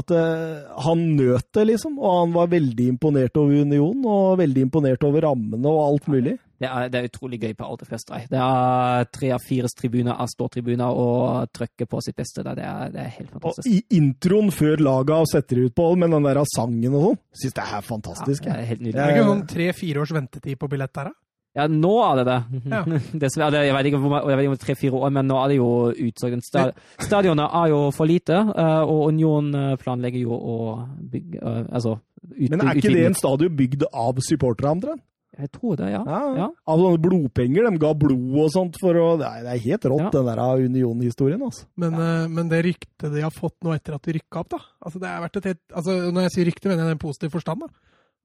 at 0.02 0.16
eh, 0.16 0.74
han 0.88 1.06
nøt 1.18 1.50
det, 1.58 1.68
liksom. 1.74 2.00
Og 2.00 2.20
han 2.22 2.36
var 2.36 2.52
veldig 2.54 2.90
imponert 2.96 3.38
over 3.42 3.66
Union, 3.66 4.02
og 4.06 4.40
veldig 4.42 4.68
imponert 4.68 5.06
over 5.08 5.28
rammene 5.30 5.72
og 5.72 5.84
alt 5.90 6.12
mulig. 6.12 6.38
Det 6.60 6.70
er, 6.70 6.88
det 6.90 7.00
er 7.02 7.08
utrolig 7.10 7.40
gøy 7.42 7.54
på 7.60 7.66
Alte 7.68 7.86
Festerei. 7.90 8.22
Det 8.32 8.40
er 8.40 9.08
tre 9.12 9.32
av 9.36 9.44
fire 9.44 9.68
tribuner 9.76 10.16
er 10.16 10.30
ståtribuner 10.32 10.88
og 11.02 11.50
trøkker 11.52 11.90
på 11.92 12.00
sitt 12.06 12.16
beste. 12.16 12.46
Det 12.48 12.56
er, 12.64 12.94
det 12.94 13.02
er 13.04 13.12
helt 13.18 13.36
Og 13.44 13.60
i 13.68 13.82
introen 13.98 14.52
før 14.56 14.80
laget 14.80 15.34
setter 15.34 15.66
ut 15.66 15.76
på 15.76 15.90
med 16.00 16.16
den 16.16 16.24
der 16.30 16.40
sangen 16.56 16.96
og 16.96 17.04
sånn, 17.10 17.20
syns 17.42 17.58
det 17.60 17.66
er 17.66 17.74
Ja, 17.76 17.82
fantastisk. 17.84 18.44
det 18.48 18.54
er 18.56 18.66
helt 18.72 18.80
Er 18.82 18.86
nydelig. 18.86 19.04
det 19.04 19.14
ikke 19.18 19.30
sånn 19.34 19.46
tre-fire 19.52 20.02
års 20.06 20.14
ventetid 20.16 20.60
på 20.62 20.70
billett 20.72 20.94
der, 20.96 21.12
da? 21.12 21.20
Ja, 21.56 21.68
nå 21.72 21.92
er 22.04 22.18
det 22.20 22.26
det. 22.28 22.38
Ja. 22.68 22.82
Dessverre. 23.24 23.52
det- 23.56 23.66
Jeg 23.68 23.76
vet 23.76 23.86
ikke 23.88 24.00
om 24.00 24.16
det 24.28 24.46
er 24.46 24.56
tre-fire 24.60 24.92
år, 25.00 25.12
men 25.16 25.28
nå 25.28 25.38
er 25.44 25.48
det 25.54 25.56
jo 25.58 25.70
utsolgt. 26.08 26.80
Stadionet 27.00 27.54
er 27.62 27.70
jo 27.72 27.92
for 27.96 28.06
lite, 28.10 28.36
eh, 28.36 28.82
og 28.84 29.08
Union 29.14 29.54
eh, 29.56 29.76
planlegger 29.80 30.20
jo 30.20 30.36
å 30.36 30.58
bygge 31.00 31.40
eh, 31.40 31.62
Altså 31.72 31.98
utbygge 32.26 32.50
Men 32.58 32.68
er 32.68 32.76
ikke 32.82 32.92
det 32.96 33.06
en 33.08 33.14
stadion 33.16 33.56
bygd 33.56 33.84
av 33.94 34.20
supportere, 34.20 34.72
omtrent? 34.76 35.02
Jeg 35.38 35.52
tror 35.52 35.76
det, 35.76 35.90
ja. 35.92 36.04
Ja, 36.08 36.20
Ja. 36.36 36.50
Av 36.68 36.80
sånne 36.80 37.02
blodpenger. 37.04 37.70
De 37.70 37.78
ga 37.78 37.94
blod 37.94 38.38
og 38.40 38.50
sånt 38.54 38.78
for 38.80 38.94
å 38.96 39.18
Det 39.20 39.28
er, 39.28 39.44
det 39.44 39.52
er 39.54 39.64
helt 39.70 39.84
rått, 39.92 40.06
Ja. 40.06 40.10
den 40.12 40.26
der 40.26 40.66
Union-historien, 40.66 41.42
altså. 41.42 41.66
Men, 41.76 41.94
eh, 41.94 42.28
men 42.28 42.48
det 42.50 42.64
ryktet 42.64 43.12
de 43.14 43.22
har 43.22 43.32
fått 43.32 43.56
nå 43.64 43.74
etter 43.76 43.96
at 43.96 44.02
de 44.04 44.14
rykka 44.14 44.40
opp, 44.40 44.50
da 44.50 44.58
altså 44.86 45.00
det 45.00 45.08
har 45.10 45.22
vært 45.28 45.38
et 45.38 45.44
helt, 45.44 45.62
altså 45.76 46.12
Når 46.14 46.22
jeg 46.24 46.32
sier 46.32 46.46
rykte, 46.52 46.70
mener 46.70 46.84
jeg 46.88 46.96
det 46.96 47.00
positive 47.00 47.28
en 47.28 47.32
positiv 47.32 47.32
forstand. 47.32 47.60
da 47.60 47.68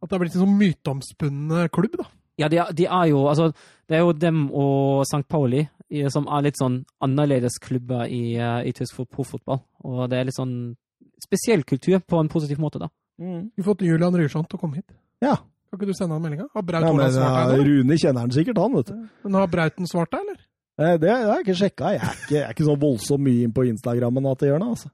At 0.03 0.09
det 0.09 0.13
har 0.17 0.19
blitt 0.25 0.37
en 0.37 0.47
sånn 0.47 0.59
myteomspunnet 0.59 1.71
klubb. 1.71 1.97
da 1.97 2.05
Ja, 2.39 2.49
de, 2.49 2.57
er- 2.59 2.73
de 2.73 2.85
er 2.87 3.07
jo 3.11 3.27
Altså, 3.29 3.53
det 3.89 3.97
er 3.97 4.01
jo 4.01 4.13
dem 4.13 4.51
og 4.53 5.03
St. 5.05 5.27
Pauli 5.29 5.69
som 6.09 6.27
er 6.29 6.43
litt 6.43 6.55
sånn 6.57 6.85
annerledes 7.03 7.59
klubber 7.61 8.07
i, 8.09 8.37
eh, 8.37 8.69
i 8.69 8.73
tysk 8.73 8.95
fot- 8.95 9.11
proffotball. 9.11 9.61
Og 9.83 10.09
det 10.09 10.19
er 10.21 10.25
litt 10.27 10.37
sånn 10.39 10.77
spesiell 11.21 11.65
kultur 11.65 11.99
på 12.01 12.21
en 12.21 12.29
positiv 12.29 12.59
måte, 12.59 12.79
da. 12.79 12.89
Mm. 13.21 13.51
Vi 13.57 13.63
har 13.63 13.75
fått 13.75 13.83
Julian 13.83 14.15
Ryrsson 14.15 14.47
til 14.49 14.57
å 14.57 14.61
komme 14.63 14.77
hit. 14.77 14.87
Ja. 15.21 15.37
Kan 15.71 15.79
ikke 15.79 15.87
du 15.87 15.95
sende 15.95 16.17
han 16.17 16.23
meldinga? 16.25 16.49
Har 16.51 16.63
Braut 16.67 16.83
ja, 16.83 16.91
Haaland 16.91 17.15
svart 17.15 17.37
deg, 17.37 17.53
eller? 17.55 17.69
Rune 17.71 17.99
kjenner 18.03 18.25
han 18.27 18.33
sikkert, 18.35 18.59
han, 18.59 18.73
vet 18.75 18.89
du. 18.91 18.97
Men 19.23 19.37
har 19.39 19.51
Brauten 19.53 19.87
svart 19.87 20.11
deg, 20.11 20.25
eller? 20.25 20.41
Eh, 20.81 20.97
Det, 20.97 21.01
det 21.05 21.13
har 21.15 21.37
jeg 21.37 21.45
ikke 21.47 21.59
sjekka. 21.61 21.93
Jeg 21.95 22.03
er 22.03 22.17
ikke, 22.19 22.35
jeg 22.35 22.43
er 22.43 22.57
ikke 22.57 22.67
så 22.67 22.77
voldsomt 22.83 23.23
mye 23.29 23.47
inn 23.47 23.55
på 23.55 23.67
Instagrammen 23.71 24.27
at 24.33 24.43
det 24.43 24.51
gjør 24.51 24.63
noe, 24.65 24.75
altså. 24.75 24.91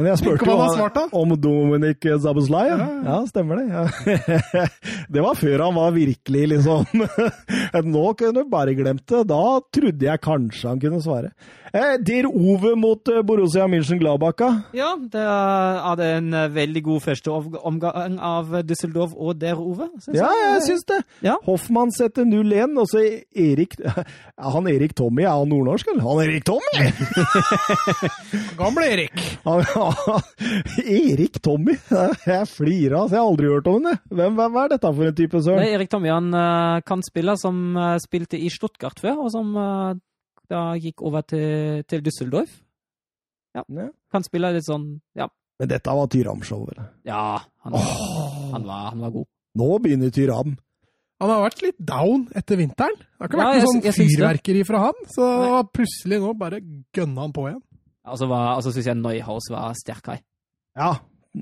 Men 0.00 0.06
jeg 0.12 0.20
spurte 0.20 0.46
jo 0.48 0.56
var 0.56 1.14
om 1.18 1.32
Dominic 1.36 2.06
Zabuslai. 2.24 2.66
Ja. 2.70 2.84
ja, 3.04 3.16
stemmer 3.28 3.58
det. 3.58 3.66
Ja. 3.72 4.66
Det 5.16 5.24
var 5.24 5.36
før 5.36 5.64
han 5.66 5.74
var 5.76 5.90
virkelig 5.92 6.44
liksom 6.54 7.02
Nå 7.94 8.04
kunne 8.16 8.44
du 8.44 8.52
bare 8.52 8.76
glemt 8.78 9.04
det. 9.10 9.24
Da 9.28 9.42
trodde 9.74 10.06
jeg 10.06 10.22
kanskje 10.24 10.70
han 10.70 10.80
kunne 10.80 11.02
svare. 11.04 11.32
Eh, 11.72 11.98
Der 12.02 12.26
Ove 12.26 12.74
mot 12.76 13.08
eh, 13.08 13.22
Borussia 13.22 13.66
München-Gladbach. 13.70 14.42
Ja, 14.74 14.96
det 14.98 15.22
hadde 15.22 16.08
en 16.16 16.34
eh, 16.34 16.48
veldig 16.50 16.82
god 16.82 17.04
første 17.04 17.30
omgang 17.30 18.16
av 18.18 18.50
Düsseldorf 18.66 19.14
og 19.14 19.38
Der 19.38 19.60
Ove. 19.60 19.86
Ja, 20.14 20.32
jeg 20.34 20.64
syns 20.66 20.86
det. 20.88 20.98
Ja. 21.22 21.36
Hoffmann 21.46 21.94
setter 21.94 22.26
0-1, 22.26 22.74
og 22.80 22.90
så 22.90 23.04
Erik 23.30 23.78
ja, 23.78 24.02
Han 24.56 24.66
Erik 24.70 24.96
Tommy, 24.98 25.22
er 25.22 25.36
han 25.38 25.50
nordnorsk, 25.52 25.92
eller? 25.92 26.02
Han 26.08 26.24
Erik 26.24 26.44
Tommy! 26.48 26.90
Gamle 28.60 28.90
Erik. 28.90 29.24
Han, 29.46 29.62
Erik 30.98 31.38
Tommy? 31.44 31.78
Jeg 32.26 32.50
flirer 32.50 32.98
av, 32.98 33.08
så 33.08 33.14
jeg 33.14 33.22
har 33.22 33.30
aldri 33.30 33.54
hørt 33.54 33.70
om 33.70 33.86
det. 33.86 33.96
Hvem, 34.10 34.38
hvem 34.42 34.62
er 34.64 34.74
dette 34.74 34.94
for 34.98 35.06
en 35.12 35.18
type 35.22 35.46
søren? 35.46 35.66
Erik 35.70 35.92
Tommy 35.92 36.10
han 36.10 36.34
eh, 36.34 36.82
kan 36.86 37.06
spille 37.06 37.38
som 37.38 37.62
spilte 38.02 38.40
i 38.40 38.50
Stuttgart 38.50 38.98
før, 38.98 39.22
og 39.22 39.30
som 39.30 39.54
da 40.50 40.62
gikk 40.80 41.02
over 41.06 41.22
til, 41.30 41.84
til 41.88 42.02
Düsseldorf. 42.06 42.50
Ja. 43.56 43.64
Kan 44.12 44.22
spille 44.26 44.52
litt 44.54 44.66
sånn 44.66 45.00
Ja, 45.18 45.26
Men 45.58 45.68
dette 45.72 45.90
var 45.94 46.06
Tyram-show, 46.12 46.68
eller? 46.70 46.90
ja 47.04 47.40
han, 47.64 47.74
han, 48.54 48.66
var, 48.66 48.84
han 48.92 49.00
var 49.02 49.10
god. 49.16 49.26
Nå 49.58 49.66
begynner 49.82 50.12
Tyram. 50.14 50.54
Han 51.20 51.28
har 51.28 51.42
vært 51.44 51.60
litt 51.66 51.80
down 51.84 52.22
etter 52.38 52.56
vinteren. 52.56 52.94
Det 52.96 53.18
har 53.20 53.28
ikke 53.28 53.36
Ja, 53.40 53.48
vært 53.50 53.58
jeg 53.58 53.64
noe 53.66 53.92
sånn 53.92 53.98
fyrverkeri 53.98 54.62
fra 54.64 54.78
han. 54.86 55.00
Så 55.12 55.26
Nei. 55.42 55.62
plutselig 55.76 56.20
nå 56.22 56.30
bare 56.40 56.60
gønna 56.96 57.26
han 57.26 57.34
på 57.36 57.44
igjen. 57.50 57.60
Og 58.08 58.16
så 58.22 58.28
altså 58.32 58.72
syns 58.72 58.88
jeg 58.88 58.96
Neuhaus 59.02 59.50
var 59.52 59.74
sterk 59.76 60.06
her. 60.14 60.22
Ja. 60.78 60.92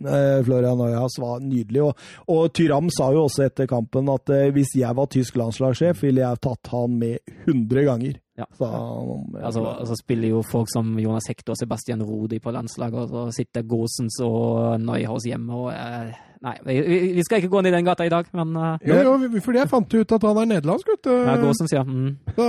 eh, 0.03 0.41
Florian 0.49 0.81
Neuhaus 0.83 1.15
var 1.23 1.39
nydelig. 1.45 1.85
Og, 1.87 2.09
og 2.35 2.49
Tyram 2.59 2.89
sa 2.91 3.13
jo 3.15 3.29
også 3.29 3.45
etter 3.47 3.69
kampen 3.71 4.11
at 4.11 4.33
eh, 4.35 4.49
hvis 4.57 4.75
jeg 4.81 4.97
var 4.99 5.07
tysk 5.15 5.39
landslagssjef, 5.39 6.03
ville 6.03 6.25
jeg 6.25 6.43
tatt 6.49 6.73
han 6.75 6.99
med 6.99 7.21
100 7.47 7.87
ganger. 7.87 8.19
Ja. 8.39 8.44
Så, 8.55 8.65
eh, 8.70 9.44
Altså, 9.44 9.65
altså 9.81 9.97
spiller 9.98 10.28
jo 10.31 10.43
folk 10.47 10.69
som 10.70 10.93
Jonas 11.02 11.27
Hector 11.28 11.56
og 11.56 11.59
Sebastian 11.59 12.02
Rodi 12.06 12.39
på 12.39 12.52
landslaget, 12.55 12.94
og 13.02 13.09
så 13.10 13.24
sitter 13.40 13.66
Gåsens 13.66 14.20
og 14.23 14.78
Neuhaus 14.81 15.27
hjemme 15.27 15.52
og 15.55 15.73
eh, 15.74 16.15
Nei, 16.39 16.52
vi, 16.62 16.74
vi- 17.16 17.23
skal 17.27 17.40
ikke 17.43 17.48
gå 17.51 17.60
ned 17.66 17.73
i 17.73 17.74
den 17.74 17.85
gata 17.89 18.05
i 18.06 18.12
dag, 18.15 18.28
men 18.39 18.52
eh, 18.55 18.85
Jo, 18.86 18.94
jo, 19.02 19.40
fordi 19.43 19.59
jeg 19.59 19.69
fant 19.73 19.94
ut 19.98 20.12
at 20.15 20.23
han 20.28 20.39
er 20.39 20.47
nederlandsk, 20.52 20.86
vet 20.93 21.02
du. 21.09 21.10
ja, 21.27 21.35
Gåsens, 21.43 21.73
ja. 21.74 21.82
Mm. 21.82 22.12
Så 22.36 22.47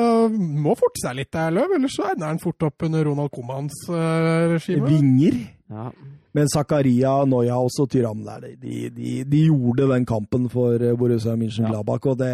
må 0.61 0.75
forte 0.77 1.01
seg 1.01 1.15
litt 1.17 1.31
der, 1.33 1.49
Løv, 1.57 1.73
ellers 1.79 1.95
så 1.97 2.11
ender 2.13 2.27
han 2.29 2.37
fort 2.43 2.61
opp 2.69 2.85
under 2.85 3.03
Ronald 3.09 3.33
Comans 3.33 3.73
uh, 3.89 4.53
regime. 4.53 4.85
Vinger. 4.93 5.39
ja. 5.73 5.89
Men 6.37 6.47
Zakaria, 6.53 7.25
Neuhaus 7.25 7.79
og 7.81 7.89
Tyram 7.89 8.19
der, 8.25 8.51
de, 8.61 8.89
de, 8.93 9.23
de 9.25 9.43
gjorde 9.47 9.87
den 9.89 10.05
kampen 10.05 10.47
for 10.51 10.75
eh, 10.77 10.93
Borussia 10.99 11.33
München-Gladbach. 11.39 12.05
Og 12.11 12.17
det, 12.21 12.31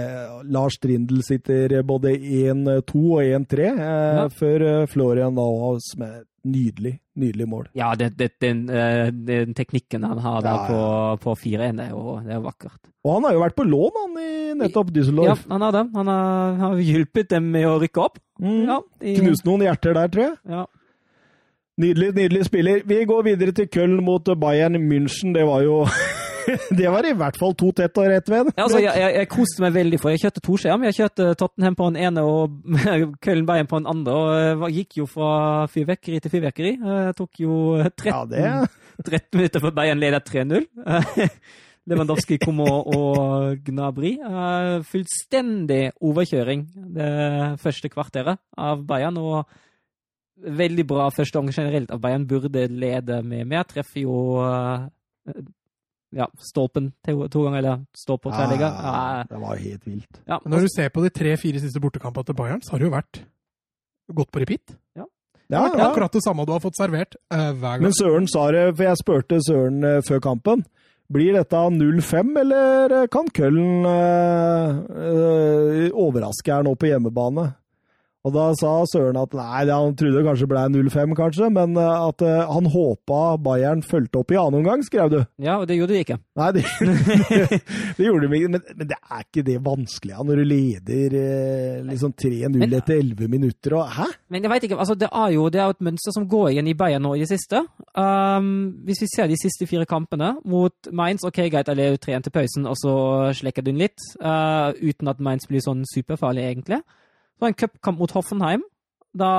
Lars 0.52 0.76
Trindl 0.84 1.22
sitter 1.24 1.78
både 1.88 2.12
1-2 2.20 3.04
og 3.16 3.22
1-3 3.24 3.60
eh, 3.72 3.84
Ja. 4.20 4.28
før 4.30 4.66
eh, 4.70 4.86
Florian 4.92 5.36
Neuhaus 5.38 5.94
med 5.98 6.24
nydelig, 6.46 7.00
nydelig 7.18 7.48
mål. 7.50 7.70
Ja, 7.74 7.94
det, 7.98 8.12
det, 8.20 8.34
den, 8.44 8.66
eh, 8.70 9.08
den 9.10 9.56
teknikken 9.58 10.04
han 10.06 10.20
har 10.22 10.42
der 10.46 10.60
Ja, 10.60 10.68
på, 10.68 10.82
på 11.24 11.38
4-1, 11.42 11.80
det, 11.80 11.88
er 11.88 11.96
jo- 11.96 12.20
det 12.26 12.36
er 12.36 12.44
vakkert. 12.44 12.78
Og 13.06 13.16
han 13.20 13.24
har 13.30 13.34
jo 13.34 13.42
vært 13.46 13.56
på 13.58 13.64
lån, 13.70 13.98
han, 14.02 14.14
i 14.22 14.54
nettopp 14.60 14.92
Düsseldorf. 14.94 15.42
Ja, 15.46 15.52
han 15.56 15.62
har 15.62 15.72
det. 15.76 15.84
Han 15.96 16.08
har, 16.10 16.54
har 16.62 16.80
hjulpet 16.82 17.30
dem 17.30 17.52
med 17.54 17.66
å 17.70 17.76
rykke 17.82 18.02
opp. 18.02 18.20
Mm. 18.42 18.64
Ja, 18.68 18.80
i- 19.02 19.16
Knuste 19.20 19.46
noen 19.50 19.62
hjerter 19.66 19.94
der, 19.98 20.08
tror 20.14 20.24
jeg. 20.28 20.38
Ja. 20.50 20.66
Nydelig, 21.76 22.14
nydelig 22.16 22.46
spiller. 22.48 22.84
Vi 22.88 23.02
går 23.04 23.24
videre 23.28 23.52
til 23.52 23.68
Köln 23.68 23.98
mot 24.04 24.30
Bayern 24.40 24.78
München. 24.80 25.34
Det 25.36 25.44
var 25.48 25.64
jo 25.66 25.82
Det 26.80 26.88
var 26.92 27.04
i 27.10 27.14
hvert 27.18 27.38
fall 27.40 27.56
to 27.58 27.72
tett 27.76 27.98
og 28.00 28.08
rett 28.08 28.30
ved. 28.30 28.52
Ja, 28.54 28.64
altså, 28.68 28.80
jeg, 28.80 28.94
jeg, 29.02 29.16
jeg 29.18 29.30
koste 29.34 29.64
meg 29.64 29.74
veldig, 29.76 30.00
for 30.00 30.14
jeg 30.14 30.22
kjørte 30.22 30.44
to 30.46 30.56
skjerm. 30.62 30.86
Jeg 30.88 30.98
kjørte 31.00 31.28
Tottenham 31.42 31.76
på 31.76 31.90
den 31.90 32.00
ene 32.06 32.24
og 32.24 32.56
Køllen 33.26 33.48
Bayern 33.50 33.68
på 33.72 33.82
den 33.82 33.90
andre. 33.92 34.16
og 34.16 34.70
eh, 34.70 34.78
gikk 34.78 35.00
jo 35.02 35.10
fra 35.10 35.66
fyrverkeri 35.74 36.22
til 36.24 36.34
fyrverkeri. 36.38 36.74
Jeg 36.80 37.18
tok 37.20 37.44
jo 37.44 37.60
13, 37.90 38.08
Ja, 38.14 38.64
det 38.96 39.20
13 39.20 39.42
minutter 39.42 39.66
før 39.66 39.76
Bayern 39.82 40.00
leder 40.00 40.24
3-0. 40.24 40.64
Eh, 40.86 41.38
Lewandowski 41.92 42.40
kom 42.42 42.64
og, 42.64 42.88
og 42.96 43.60
Gnabry. 43.68 44.16
Eh, 44.16 44.72
fullstendig 44.88 45.84
overkjøring 46.00 46.66
det 46.96 47.12
første 47.62 47.92
kvarteret 47.92 48.40
av 48.56 48.88
Bayern. 48.88 49.20
og 49.20 49.44
Veldig 50.36 50.84
bra 50.88 51.10
første 51.16 51.40
omgang 51.40 51.56
generelt 51.56 51.92
At 51.96 52.02
Bayern. 52.04 52.28
Burde 52.28 52.68
lede 52.68 53.22
med 53.24 53.46
mer. 53.48 53.64
Treffer 53.70 54.02
jo 54.02 54.16
eh, 54.44 55.44
ja, 56.16 56.28
stolpen 56.52 56.92
to, 57.06 57.28
to 57.28 57.44
ganger, 57.44 57.58
eller 57.58 57.84
stolpe 57.98 58.30
til 58.30 58.38
tverrligger. 58.38 58.68
Ja, 58.68 59.24
det 59.30 59.42
var 59.42 59.56
helt 59.56 59.88
vilt. 59.88 60.22
ja, 60.28 60.40
når 60.46 60.66
du 60.66 60.68
ser 60.76 60.90
på 60.90 61.04
de 61.04 61.10
tre-fire 61.10 61.60
siste 61.60 61.82
bortekampene 61.84 62.30
til 62.30 62.38
Bayern, 62.38 62.62
så 62.64 62.76
har 62.76 62.84
det 62.84 62.90
jo 62.90 62.94
vært 62.96 63.22
gått 64.16 64.32
på 64.32 64.44
repeat. 64.44 64.78
Ja, 64.96 65.08
Det 65.50 65.58
er 65.58 65.78
ja. 65.78 65.90
akkurat 65.90 66.14
det 66.14 66.24
samme 66.26 66.46
du 66.46 66.54
har 66.56 66.62
fått 66.64 66.78
servert 66.78 67.16
uh, 67.34 67.52
hver 67.52 67.78
gang. 67.78 67.84
Men 67.88 67.94
Søren 67.94 68.28
sa 68.32 68.48
det, 68.52 68.64
for 68.76 68.88
jeg 68.88 69.02
spurte 69.02 69.42
Søren 69.46 69.84
uh, 69.84 70.02
før 70.06 70.24
kampen. 70.24 70.66
Blir 71.14 71.36
dette 71.38 71.60
0-5, 71.70 72.32
eller 72.42 73.06
kan 73.14 73.28
Køllen 73.30 73.86
uh, 73.86 74.80
eh, 74.90 75.92
overraske 75.94 76.50
her 76.50 76.66
nå 76.66 76.74
på 76.74 76.90
hjemmebane? 76.90 77.52
Og 78.26 78.34
da 78.34 78.46
sa 78.58 78.72
Søren 78.90 79.20
at 79.22 79.36
nei, 79.38 79.66
han 79.70 79.94
trodde 79.98 80.18
det 80.18 80.26
kanskje 80.26 80.48
ble 80.50 80.64
0-5, 80.74 81.14
kanskje, 81.18 81.50
men 81.54 81.76
eh, 81.78 82.06
at 82.10 82.24
eh, 82.26 82.42
han 82.50 82.70
håpa 82.74 83.20
Bayern 83.46 83.84
fulgte 83.86 84.24
opp 84.24 84.34
i 84.34 84.40
annen 84.42 84.64
omgang, 84.64 84.82
skrev 84.86 85.12
du. 85.14 85.20
ja, 85.46 85.60
og 85.60 85.68
det 85.70 85.78
gjorde 85.78 85.94
de 85.94 86.02
ikke. 86.02 86.18
Nei, 86.42 86.48
det, 86.58 86.64
det 87.98 88.08
gjorde 88.08 88.26
de 88.26 88.40
ikke, 88.40 88.50
men, 88.56 88.66
men 88.80 88.90
det 88.90 88.98
er 88.98 89.22
ikke 89.28 89.46
det 89.46 89.60
vanskelig 89.66 90.16
ja, 90.16 90.26
når 90.26 90.42
du 90.42 90.46
leder 90.50 91.18
eh, 91.20 91.86
liksom 91.86 92.16
3-0 92.18 92.66
etter 92.66 92.96
11 92.98 93.30
minutter, 93.30 93.78
og 93.78 93.94
hæ? 93.94 94.10
Men 94.34 94.48
jeg 94.48 94.54
vet 94.56 94.68
ikke, 94.70 94.82
altså 94.82 94.98
det 94.98 95.12
er 95.12 95.38
jo 95.38 95.46
det 95.54 95.62
er 95.62 95.76
et 95.76 95.86
mønster 95.86 96.18
som 96.18 96.28
går 96.30 96.50
igjen 96.56 96.74
i 96.74 96.76
Bayern 96.78 97.06
nå 97.06 97.14
i 97.14 97.22
det 97.22 97.30
siste. 97.30 97.62
Um, 97.94 98.50
hvis 98.88 99.06
vi 99.06 99.12
ser 99.14 99.30
de 99.30 99.38
siste 99.38 99.70
fire 99.70 99.86
kampene 99.90 100.34
mot 100.50 100.90
Mainz, 100.92 101.26
ok, 101.28 101.46
greit, 101.54 101.70
jeg 101.70 101.78
leder 101.78 102.02
3-1 102.02 102.26
til 102.26 102.36
pausen, 102.40 102.70
og 102.70 102.78
så 102.82 102.96
slekker 103.38 103.62
du 103.62 103.70
den 103.70 103.86
litt, 103.86 104.02
uh, 104.24 104.74
uten 104.82 105.14
at 105.14 105.22
Mainz 105.22 105.46
blir 105.50 105.64
sånn 105.64 105.86
superfarlig, 105.94 106.50
egentlig. 106.50 106.82
Så 107.36 107.50
en 107.50 107.58
cupkamp 107.58 108.00
mot 108.00 108.16
Hoffenheim, 108.16 108.64
da 109.16 109.30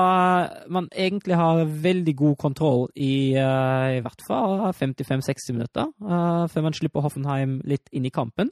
man 0.73 0.87
egentlig 0.89 1.37
har 1.37 1.65
veldig 1.65 2.15
god 2.17 2.37
kontroll 2.41 2.87
i, 2.95 3.35
uh, 3.37 3.97
i 3.97 4.01
hvert 4.05 4.23
fall 4.25 4.71
55-60 4.73 5.53
minutter, 5.53 5.91
uh, 6.01 6.47
før 6.49 6.65
man 6.65 6.77
slipper 6.77 7.05
Hoffenheim 7.05 7.59
litt 7.65 7.89
inn 7.91 8.07
i 8.09 8.13
kampen. 8.13 8.51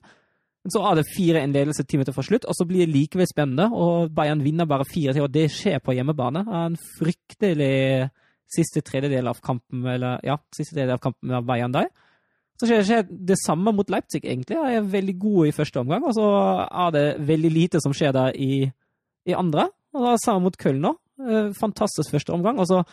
Så 0.70 0.82
er 0.82 0.98
det 0.98 1.10
fire 1.14 1.44
en 1.46 1.54
ledelse 1.54 1.84
ti 1.86 1.98
minutter 1.98 2.14
fra 2.14 2.24
slutt, 2.26 2.46
og 2.50 2.58
så 2.58 2.66
blir 2.66 2.86
det 2.86 2.94
likevel 2.94 3.28
spennende. 3.30 3.68
Og 3.70 4.10
Bayern 4.14 4.42
vinner 4.42 4.66
bare 4.70 4.88
fire 4.90 5.14
til, 5.14 5.26
og 5.28 5.34
det 5.34 5.52
skjer 5.54 5.78
på 5.78 5.94
hjemmebane. 5.94 6.42
Det 6.46 6.62
En 6.64 6.78
fryktelig 6.98 8.10
siste 8.56 8.82
tredjedel 8.86 9.30
av 9.30 9.42
kampen, 9.46 9.86
eller 9.86 10.24
ja, 10.26 10.40
siste 10.56 10.74
tredjedel 10.74 10.98
av 10.98 11.04
kampen 11.04 11.30
med 11.30 11.46
Bayern 11.46 11.76
der. 11.76 11.92
Så 12.56 12.70
skjer, 12.70 12.86
skjer 12.88 13.06
det 13.30 13.38
samme 13.42 13.74
mot 13.76 13.90
Leipzig, 13.92 14.24
egentlig. 14.24 14.58
De 14.58 14.80
er 14.80 14.90
veldig 14.90 15.16
gode 15.20 15.50
i 15.50 15.56
første 15.56 15.82
omgang, 15.82 16.06
og 16.08 16.16
så 16.16 16.26
er 16.66 16.94
det 16.96 17.06
veldig 17.28 17.52
lite 17.52 17.82
som 17.84 17.94
skjer 17.94 18.16
der 18.16 18.38
i, 18.40 18.66
i 19.26 19.34
andre. 19.38 19.70
Og 19.96 20.04
da 20.06 20.16
samme 20.24 20.44
mot 20.48 20.58
Köln 20.60 20.82
nå. 20.84 20.96
Eh, 21.26 21.52
Fantastisk 21.60 22.12
første 22.12 22.34
omgang. 22.36 22.60
Og 22.60 22.68
så 22.68 22.84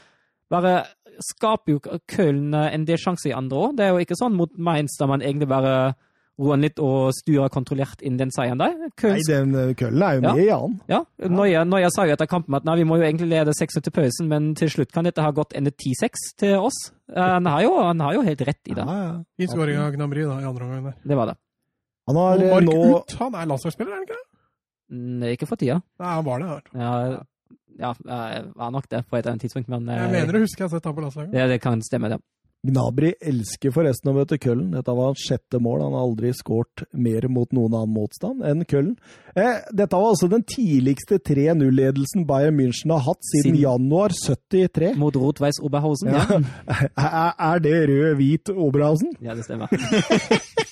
bare 0.52 0.84
skaper 1.22 1.74
jo 1.76 1.80
Köln 2.08 2.54
en 2.54 2.84
del 2.88 2.96
sjanser 3.00 3.30
i 3.32 3.36
andre 3.36 3.58
òg. 3.66 3.76
Det 3.76 3.84
er 3.86 3.92
jo 3.94 4.00
ikke 4.04 4.16
sånn 4.20 4.36
mot 4.38 4.50
Mainz 4.58 4.96
der 5.00 5.10
man 5.10 5.20
egentlig 5.24 5.48
bare 5.50 5.94
roer 6.40 6.56
litt 6.56 6.78
og 6.80 7.10
styrer 7.12 7.50
kontrollert 7.52 8.00
inn 8.02 8.16
den 8.16 8.30
seieren 8.32 8.58
der. 8.58 8.72
Köln 8.98 9.18
Nei, 9.18 9.26
den 9.28 9.74
Köln 9.78 10.00
er 10.02 10.14
jo 10.16 10.22
Ja. 10.22 10.32
med 10.32 10.42
i 10.42 10.48
annen. 10.50 10.80
ja, 10.88 11.00
når 11.28 11.80
jeg, 11.82 11.90
sa 11.92 12.06
jo 12.06 12.12
etter 12.14 12.26
kampen 12.26 12.54
at 12.56 12.64
nei, 12.64 12.76
vi 12.80 12.84
må 12.88 12.96
jo 12.96 13.04
egentlig 13.04 13.28
lede 13.28 13.52
6 13.54 13.82
til 13.82 13.92
pausen, 13.92 14.28
men 14.28 14.54
til 14.54 14.68
slutt 14.72 14.90
kan 14.92 15.04
dette 15.04 15.20
ha 15.22 15.30
gått 15.30 15.52
ende 15.54 15.70
10-6 15.70 16.32
til 16.38 16.56
oss. 16.56 16.90
Eh, 17.14 17.20
Han 17.20 17.46
har, 17.46 17.62
jo, 17.62 17.76
han 17.82 18.00
har 18.00 18.14
jo 18.14 18.22
helt 18.22 18.40
rett 18.40 18.64
i 18.66 18.74
det. 18.74 18.86
Ja, 18.86 18.96
ja. 19.04 19.24
Innskåring 19.38 19.76
av 19.78 19.92
Gnabry 19.92 20.24
da, 20.24 20.40
i 20.40 20.44
andre 20.48 20.64
omgang 20.64 20.84
der. 20.84 20.94
Det 21.04 21.16
var 21.16 21.26
det. 21.26 21.36
Han 22.08 22.16
har 22.16 22.34
Og 22.34 22.42
eh, 22.42 22.50
Mark 22.50 22.64
nå 22.64 22.96
Ut, 22.96 23.12
han 23.20 23.34
er 23.34 23.46
landslagsspiller, 23.52 23.92
er 23.92 23.94
han 24.00 24.02
ikke 24.08 24.16
det? 24.16 24.21
Mm, 24.92 25.22
Ikke 25.32 25.48
for 25.48 25.56
tida. 25.56 25.80
Nei, 26.02 26.12
han 26.18 26.24
var 26.26 26.42
det. 26.42 26.48
her. 26.52 26.62
Ja, 26.76 26.92
ja, 27.80 27.94
jeg 28.04 28.44
var 28.60 28.70
nok 28.74 28.88
det 28.92 29.00
på 29.08 29.16
et 29.16 29.22
eller 29.24 29.32
annet 29.32 29.46
tidspunkt, 29.46 29.68
men 29.72 29.88
eh, 29.88 30.02
Jeg 30.04 30.12
mener 30.18 30.36
å 30.36 30.44
huske 30.44 30.60
jeg 30.60 30.68
har 30.68 30.76
sett 30.76 30.84
ham 30.90 30.94
på 30.98 31.06
landslaget. 31.06 31.34
Ja, 31.40 31.46
det 31.48 31.60
kan 31.64 31.80
stemme, 31.82 32.10
det. 32.12 32.20
Gnabry 32.62 33.08
elsker 33.26 33.72
forresten 33.74 34.12
å 34.12 34.14
møte 34.14 34.36
Køllen. 34.38 34.68
Dette 34.70 34.92
var 34.94 35.08
hans 35.08 35.24
sjette 35.26 35.58
mål. 35.58 35.80
Han 35.82 35.96
har 35.96 36.04
aldri 36.04 36.30
skåret 36.38 36.84
mer 36.94 37.24
mot 37.26 37.50
noen 37.56 37.72
annen 37.74 37.90
motstand 37.96 38.44
enn 38.46 38.62
Køllen. 38.70 38.92
Eh, 39.34 39.64
dette 39.74 39.98
var 39.98 40.12
altså 40.12 40.28
den 40.30 40.44
tidligste 40.46 41.18
3-0-ledelsen 41.26 42.22
Bayern 42.28 42.54
München 42.60 42.92
har 42.94 43.02
hatt 43.08 43.18
siden 43.32 43.56
Siden- 43.56 43.64
januar 43.64 44.14
73. 44.14 44.92
Mot 45.00 45.18
Rotweis 45.18 45.58
Oberhausen, 45.58 46.12
ja. 46.14 46.22
Ja. 46.28 46.38
Er, 47.08 47.34
er 47.50 47.64
det 47.66 47.74
rød-hvit 47.90 48.52
Oberhausen? 48.54 49.10
Ja, 49.26 49.34
det 49.34 49.42
stemmer. 49.48 49.66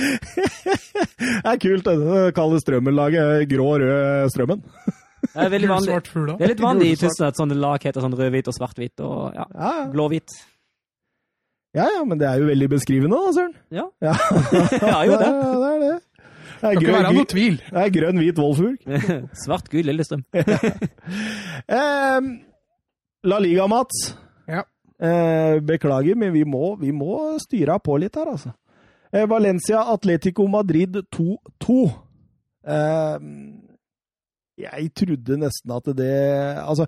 Det 1.20 1.52
er 1.52 1.58
kult, 1.60 1.84
det. 1.86 1.94
Det 2.00 2.34
kalles 2.36 2.62
Strømmen-laget 2.64 3.44
grå-rød 3.50 4.30
Strømmen. 4.32 4.62
Det 5.30 5.44
er 5.44 5.50
veldig 5.52 5.68
vanlig. 5.74 5.96
Det 6.12 6.44
er 6.46 6.52
litt 6.54 6.62
vanlig 6.64 6.92
i 6.94 6.98
Tyskland 7.00 7.32
at 7.34 7.40
sånne 7.40 7.56
lag 7.60 7.82
heter 7.84 8.04
sånn 8.04 8.16
rød-hvit 8.16 8.48
og 8.50 8.56
svart-hvit 8.56 9.02
og 9.04 9.36
ja, 9.36 9.44
Ja, 9.54 9.72
ja. 9.82 9.88
blå-hvit. 9.92 10.36
Ja, 11.76 11.84
ja, 11.86 12.00
men 12.08 12.18
det 12.18 12.26
er 12.26 12.40
jo 12.42 12.48
veldig 12.50 12.66
beskrivende, 12.72 13.18
da, 13.20 13.34
Søren. 13.36 13.52
Ja. 13.70 13.84
Ja, 14.08 14.14
Ja, 14.80 15.02
jo 15.06 15.18
det. 15.20 15.28
Ja, 15.28 15.50
det 15.64 15.68
er 15.74 15.82
det. 15.84 15.96
Det 16.60 16.68
er 16.68 16.80
Kan 16.80 16.92
være 16.98 17.12
noe 17.16 17.28
tvil. 17.30 17.54
det 17.70 17.82
er 17.84 17.92
grønn 17.94 18.18
hvit 18.20 18.40
Wolfsburg. 18.42 19.30
Svart, 19.44 19.70
gul 19.72 19.86
Lillestrøm. 19.88 20.24
Eh, 20.34 22.20
La 23.30 23.38
Liga, 23.40 23.66
Mats. 23.70 24.02
Ja. 24.50 24.64
Eh, 25.00 25.60
beklager, 25.64 26.18
men 26.20 26.34
vi 26.34 26.42
må, 26.44 26.74
vi 26.80 26.90
må 26.92 27.38
styre 27.40 27.78
på 27.80 27.96
litt 28.02 28.18
her, 28.20 28.28
altså. 28.34 28.52
Eh, 29.12 29.26
Valencia 29.26 29.82
Atletico 29.90 30.46
Madrid 30.46 30.96
2-2. 31.10 31.80
Eh, 32.66 33.18
jeg 34.60 34.92
trodde 34.94 35.40
nesten 35.40 35.72
at 35.74 35.90
det 35.96 36.14
Altså, 36.60 36.86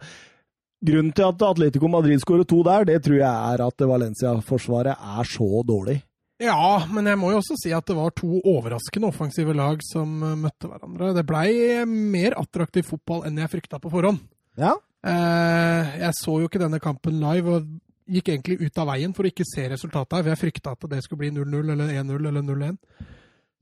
grunnen 0.84 1.12
til 1.16 1.26
at 1.26 1.42
Atletico 1.48 1.88
Madrid 1.88 2.22
skårer 2.22 2.46
to 2.46 2.62
der, 2.62 2.86
det 2.86 3.02
tror 3.02 3.18
jeg 3.18 3.26
er 3.54 3.66
at 3.66 3.86
Valencia-forsvaret 3.88 4.94
er 4.94 5.24
så 5.26 5.62
dårlig. 5.66 6.02
Ja, 6.42 6.86
men 6.90 7.06
jeg 7.06 7.18
må 7.18 7.30
jo 7.30 7.38
også 7.38 7.54
si 7.58 7.70
at 7.74 7.86
det 7.86 7.94
var 7.94 8.14
to 8.18 8.40
overraskende 8.40 9.10
offensive 9.10 9.54
lag 9.54 9.82
som 9.86 10.22
eh, 10.22 10.38
møtte 10.38 10.70
hverandre. 10.70 11.12
Det 11.18 11.26
blei 11.26 11.82
mer 11.86 12.38
attraktiv 12.38 12.86
fotball 12.86 13.26
enn 13.26 13.42
jeg 13.42 13.50
frykta 13.50 13.82
på 13.82 13.90
forhånd. 13.90 14.22
Ja. 14.58 14.76
Jeg 15.02 16.14
så 16.14 16.36
jo 16.38 16.46
ikke 16.46 16.60
denne 16.62 16.78
kampen 16.78 17.16
live 17.18 17.56
og 17.56 17.70
gikk 18.12 18.30
egentlig 18.32 18.60
ut 18.62 18.78
av 18.78 18.92
veien 18.92 19.14
for 19.16 19.26
å 19.26 19.32
ikke 19.32 19.46
se 19.48 19.66
resultatet 19.72 20.18
her, 20.18 20.22
for 20.22 20.32
jeg 20.32 20.42
frykta 20.42 20.76
at 20.76 20.86
det 20.92 21.02
skulle 21.04 21.24
bli 21.24 21.32
0-0 21.34 21.74
eller 21.74 21.92
1-0 22.02 22.30
eller 22.30 22.46
0-1. 22.46 22.78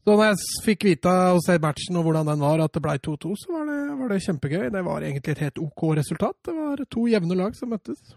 Så 0.01 0.15
når 0.17 0.31
jeg 0.31 0.65
fikk 0.65 0.87
vite 0.89 1.13
og 1.35 1.43
se 1.45 1.59
matchen 1.61 1.99
og 2.01 2.07
hvordan 2.07 2.31
den 2.31 2.41
var, 2.41 2.63
at 2.65 2.73
det 2.73 2.83
ble 2.85 2.97
2-2, 3.05 3.35
så 3.37 3.53
var 3.53 3.67
det, 3.69 3.81
var 3.99 4.13
det 4.13 4.23
kjempegøy. 4.25 4.63
Det 4.73 4.85
var 4.87 5.05
egentlig 5.05 5.35
et 5.35 5.43
helt 5.45 5.61
OK 5.61 5.85
resultat. 5.99 6.37
Det 6.49 6.55
var 6.57 6.81
to 6.89 7.05
jevne 7.11 7.37
lag 7.37 7.59
som 7.59 7.73
møttes. 7.75 8.15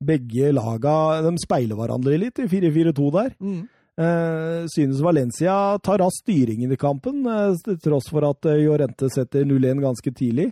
Begge 0.00 0.48
laga 0.56 0.94
de 1.26 1.34
speiler 1.42 1.76
hverandre 1.76 2.16
litt 2.22 2.40
i 2.40 2.48
4-4-2 2.48 3.10
der. 3.18 3.34
Mm. 3.36 3.60
Eh, 4.00 4.62
synes 4.72 5.02
Valencia 5.04 5.54
tar 5.84 6.00
raskt 6.00 6.24
styringen 6.24 6.72
i 6.72 6.80
kampen, 6.80 7.20
eh, 7.28 7.52
til 7.66 7.76
tross 7.84 8.08
for 8.08 8.24
at 8.24 8.48
Jorente 8.56 9.10
setter 9.12 9.44
0-1 9.44 9.84
ganske 9.84 10.14
tidlig. 10.16 10.48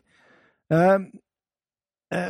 Eh, 0.68 0.76
eh, 0.76 0.98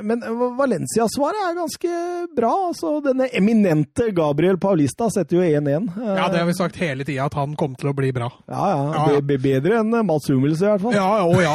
men 0.03 0.19
Valencia-svaret 0.59 1.39
er 1.49 1.55
ganske 1.55 1.91
bra. 2.35 2.51
altså 2.69 2.97
Denne 3.05 3.29
eminente 3.39 4.09
Gabriel 4.17 4.59
Paulista 4.59 5.07
setter 5.15 5.37
jo 5.39 5.43
1-1. 5.47 5.87
Eh, 5.95 6.09
Ja, 6.19 6.25
det 6.33 6.41
har 6.41 6.49
vi 6.49 6.57
sagt 6.59 6.81
hele 6.83 7.05
tida, 7.07 7.29
at 7.31 7.37
han 7.39 7.55
kom 7.55 7.77
til 7.79 7.93
å 7.93 7.95
bli 7.95 8.11
bra. 8.13 8.27
Ja, 8.51 8.65
ja. 8.73 8.81
Ja, 8.83 9.05
ja. 9.15 9.21
Be 9.21 9.23
be 9.23 9.39
bedre 9.45 9.79
enn 9.85 9.95
eh, 9.95 10.03
Mats 10.09 10.27
Hummels, 10.33 10.63
i 10.65 10.67
hvert 10.67 10.83
fall. 10.83 10.97
Ja, 10.99 11.07
å 11.23 11.39
ja. 11.45 11.55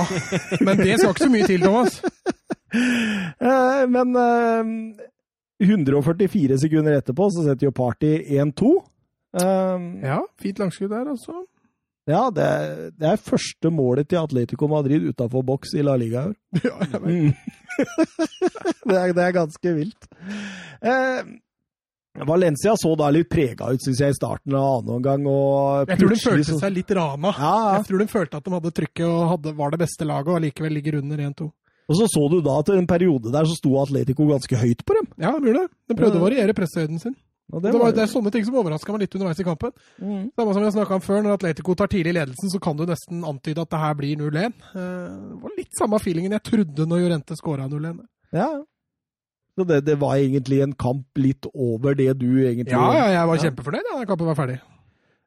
Men 0.64 0.80
det 0.80 1.00
skal 1.02 1.12
ikke 1.12 1.26
så 1.28 1.32
mye 1.36 1.50
til, 1.52 1.62
Thomas. 1.68 2.00
Eh, 2.74 3.84
men 3.86 4.16
eh, 4.18 4.70
144 5.62 6.56
sekunder 6.64 6.96
etterpå 6.98 7.28
så 7.36 7.44
setter 7.46 7.68
jo 7.68 7.74
Party 7.78 8.16
1-2. 8.40 8.72
Eh, 9.38 9.84
Ja, 10.08 10.18
fint 10.42 10.58
langskudd 10.64 10.90
der, 10.90 11.06
altså. 11.14 11.44
Ja, 12.10 12.24
det, 12.36 12.44
er- 12.44 12.92
det 13.00 13.08
er 13.14 13.22
første 13.24 13.70
målet 13.72 14.10
til 14.12 14.20
Atletico 14.20 14.68
Madrid 14.72 15.06
utafor 15.14 15.44
boks 15.48 15.74
i 15.80 15.84
La 15.86 15.96
Liga 16.00 16.26
i 16.28 16.34
år. 16.34 16.36
Ja, 16.64 16.76
jeg 16.84 17.02
vet. 17.02 17.08
Mm. 17.08 17.34
det, 18.90 18.98
er, 19.00 19.14
det 19.18 19.24
er 19.24 19.32
ganske 19.40 19.74
vilt. 19.78 20.08
Eh, 20.84 21.24
Valencia 22.30 22.76
så 22.78 22.92
da 23.00 23.08
litt 23.10 23.30
prega 23.32 23.72
ut, 23.74 23.82
syns 23.82 24.04
jeg, 24.04 24.14
i 24.14 24.18
starten 24.20 24.54
av 24.54 24.68
annen 24.76 24.92
omgang. 25.00 25.24
Jeg 25.90 25.98
tror 26.04 26.14
de 26.14 26.20
følte 26.22 26.46
så- 26.52 26.60
seg 26.62 26.76
litt 26.76 26.92
rana. 26.94 27.32
Ja, 27.34 27.54
ja. 27.64 27.74
Jeg 27.80 27.88
tror 27.90 28.04
de 28.04 28.08
følte 28.12 28.38
at 28.38 28.46
de 28.46 28.54
hadde 28.54 28.74
trykket 28.78 29.08
og 29.10 29.24
hadde, 29.32 29.56
var 29.58 29.74
det 29.74 29.80
beste 29.82 30.06
laget, 30.06 30.30
og 30.30 30.38
allikevel 30.38 30.76
ligger 30.78 31.00
under 31.02 31.18
1-2. 31.32 31.50
Og 31.90 31.98
så 32.00 32.06
så 32.08 32.22
du 32.32 32.38
da 32.46 32.60
at 32.62 32.70
i 32.72 32.78
en 32.80 32.88
periode 32.88 33.32
der 33.34 33.44
så 33.50 33.58
sto 33.58 33.74
Atletico 33.82 34.28
ganske 34.30 34.56
høyt 34.62 34.86
på 34.88 34.94
dem. 35.00 35.08
Ja, 35.20 35.34
det. 35.42 35.66
De 35.90 35.98
prøvde 35.98 36.22
å 36.22 36.24
variere 36.24 36.54
presshøyden 36.56 37.02
sin. 37.02 37.16
Og 37.52 37.62
Det, 37.62 37.74
var, 37.76 37.92
det 37.92 38.02
er 38.06 38.10
sånne 38.10 38.32
ting 38.32 38.46
som 38.48 38.56
overraska 38.56 38.94
meg 38.96 39.02
litt 39.04 39.16
underveis 39.18 39.40
i 39.44 39.46
kampen. 39.46 39.74
Mm. 40.00 40.30
Samme 40.34 40.54
som 40.56 40.62
vi 40.64 40.68
har 40.70 40.76
snakka 40.78 40.96
om 40.96 41.04
før, 41.04 41.20
når 41.26 41.36
Atletico 41.36 41.76
tar 41.78 41.90
tidlig 41.92 42.14
ledelsen, 42.16 42.50
så 42.50 42.60
kan 42.64 42.78
du 42.80 42.86
nesten 42.88 43.24
antyde 43.28 43.62
at 43.66 43.70
det 43.70 43.82
her 43.84 43.94
blir 44.00 44.16
0-1. 44.22 44.54
Eh, 44.74 44.84
Det 45.34 45.42
var 45.44 45.58
litt 45.58 45.78
samme 45.78 46.00
feelingen 46.02 46.32
jeg 46.38 46.44
trodde 46.50 46.88
når 46.90 47.04
Jorente 47.04 47.38
skåra 47.38 47.68
0-1. 47.70 48.00
Ja. 48.34 48.48
Så 49.54 49.68
det, 49.70 49.84
det 49.86 50.00
var 50.02 50.16
egentlig 50.18 50.62
en 50.66 50.74
kamp 50.74 51.06
litt 51.22 51.46
over 51.54 51.94
det 52.00 52.10
du 52.18 52.30
egentlig 52.42 52.72
Ja, 52.74 52.88
ja, 52.96 53.08
jeg 53.20 53.28
var 53.30 53.36
Ja. 53.38 53.42
kjempefornøyd 53.50 53.90
da 53.92 54.06
kampen 54.10 54.32
var 54.32 54.40
ferdig. 54.40 54.60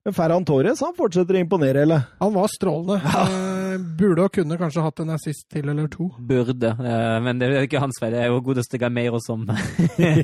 Men 0.06 0.14
Ferran 0.14 0.44
Torres 0.46 0.80
han 0.82 0.94
fortsetter 0.94 1.34
å 1.34 1.44
imponere, 1.44 1.82
eller? 1.82 2.08
Han 2.22 2.32
var 2.34 2.50
strålende. 2.50 2.98
Eh, 3.02 3.55
burde 3.78 4.24
og 4.26 4.32
kunne 4.34 4.58
kanskje 4.60 4.84
hatt 4.84 5.02
en 5.02 5.12
assist 5.14 5.46
til 5.52 5.68
eller 5.70 5.88
to. 5.92 6.08
Burde, 6.18 6.72
eh, 6.72 7.16
men 7.24 7.40
det 7.40 7.48
er 7.48 7.66
ikke 7.66 7.82
hans 7.82 7.98
feil. 8.00 8.14
Det 8.14 8.22
er 8.24 8.32
jo 8.32 8.42
godeste 8.44 8.80
Gameiro 8.80 9.20
som 9.24 9.44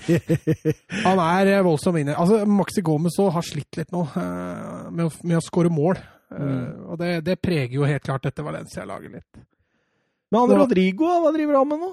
Han 1.06 1.22
er 1.24 1.52
eh, 1.52 1.62
voldsom 1.64 1.98
inne. 2.00 2.16
Altså, 2.18 2.42
Maxi 2.48 2.84
Gomez 2.84 3.18
har 3.20 3.46
slitt 3.46 3.78
litt 3.80 3.92
nå 3.94 4.02
eh, 4.08 4.90
med, 4.90 5.06
å, 5.06 5.12
med 5.22 5.38
å 5.38 5.44
skåre 5.44 5.72
mål. 5.72 6.00
Mm. 6.32 6.66
Og 6.88 7.00
det, 7.00 7.14
det 7.26 7.40
preger 7.44 7.76
jo 7.76 7.88
helt 7.88 8.04
klart 8.06 8.24
dette 8.24 8.44
Valencia-laget 8.44 9.18
litt. 9.18 9.42
Men 10.32 10.46
han 10.46 10.62
Rodrigo, 10.62 11.10
hva 11.20 11.32
driver 11.34 11.60
han 11.60 11.68
med 11.68 11.82
nå? 11.84 11.90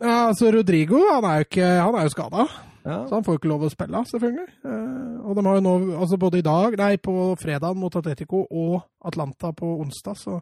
Ja, 0.00 0.16
altså 0.30 0.52
Rodrigo 0.54 1.02
han 1.10 1.26
er 1.28 1.40
jo, 1.42 1.48
ikke, 1.48 1.70
han 1.82 1.96
er 1.98 2.06
jo 2.06 2.12
skada, 2.14 2.46
Ja. 2.84 3.02
så 3.06 3.14
han 3.18 3.24
får 3.24 3.34
jo 3.34 3.40
ikke 3.42 3.50
lov 3.50 3.64
å 3.66 3.70
spille, 3.72 4.00
selvfølgelig. 4.08 4.48
Eh, 4.64 5.14
og 5.26 5.36
de 5.36 5.44
har 5.46 5.58
jo 5.58 5.64
nå, 5.66 5.74
altså 6.00 6.18
både 6.20 6.40
i 6.40 6.46
dag, 6.46 6.76
nei, 6.80 6.94
på 6.96 7.14
fredag 7.40 7.76
mot 7.76 7.96
Atletico 8.00 8.46
og 8.48 8.80
Atlanta 9.04 9.52
på 9.52 9.68
onsdag, 9.82 10.16
så 10.16 10.40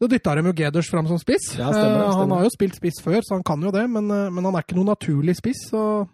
da 0.00 0.08
dytta 0.10 0.34
de 0.34 0.48
jo 0.48 0.56
Geders 0.56 0.88
fram 0.90 1.06
som 1.06 1.20
spiss. 1.20 1.52
Ja, 1.58 1.68
stemmer, 1.70 2.06
Eh, 2.08 2.16
Han 2.18 2.30
har 2.32 2.42
jo 2.44 2.50
spilt 2.50 2.74
spiss 2.76 3.00
før, 3.04 3.20
så 3.22 3.36
han 3.36 3.44
kan 3.46 3.62
jo 3.62 3.70
det, 3.70 3.88
men, 3.90 4.10
eh, 4.10 4.30
men 4.30 4.44
han 4.44 4.54
er 4.56 4.64
ikke 4.64 4.76
noen 4.76 4.92
naturlig 4.94 5.36
spiss. 5.36 5.68
så 5.70 6.08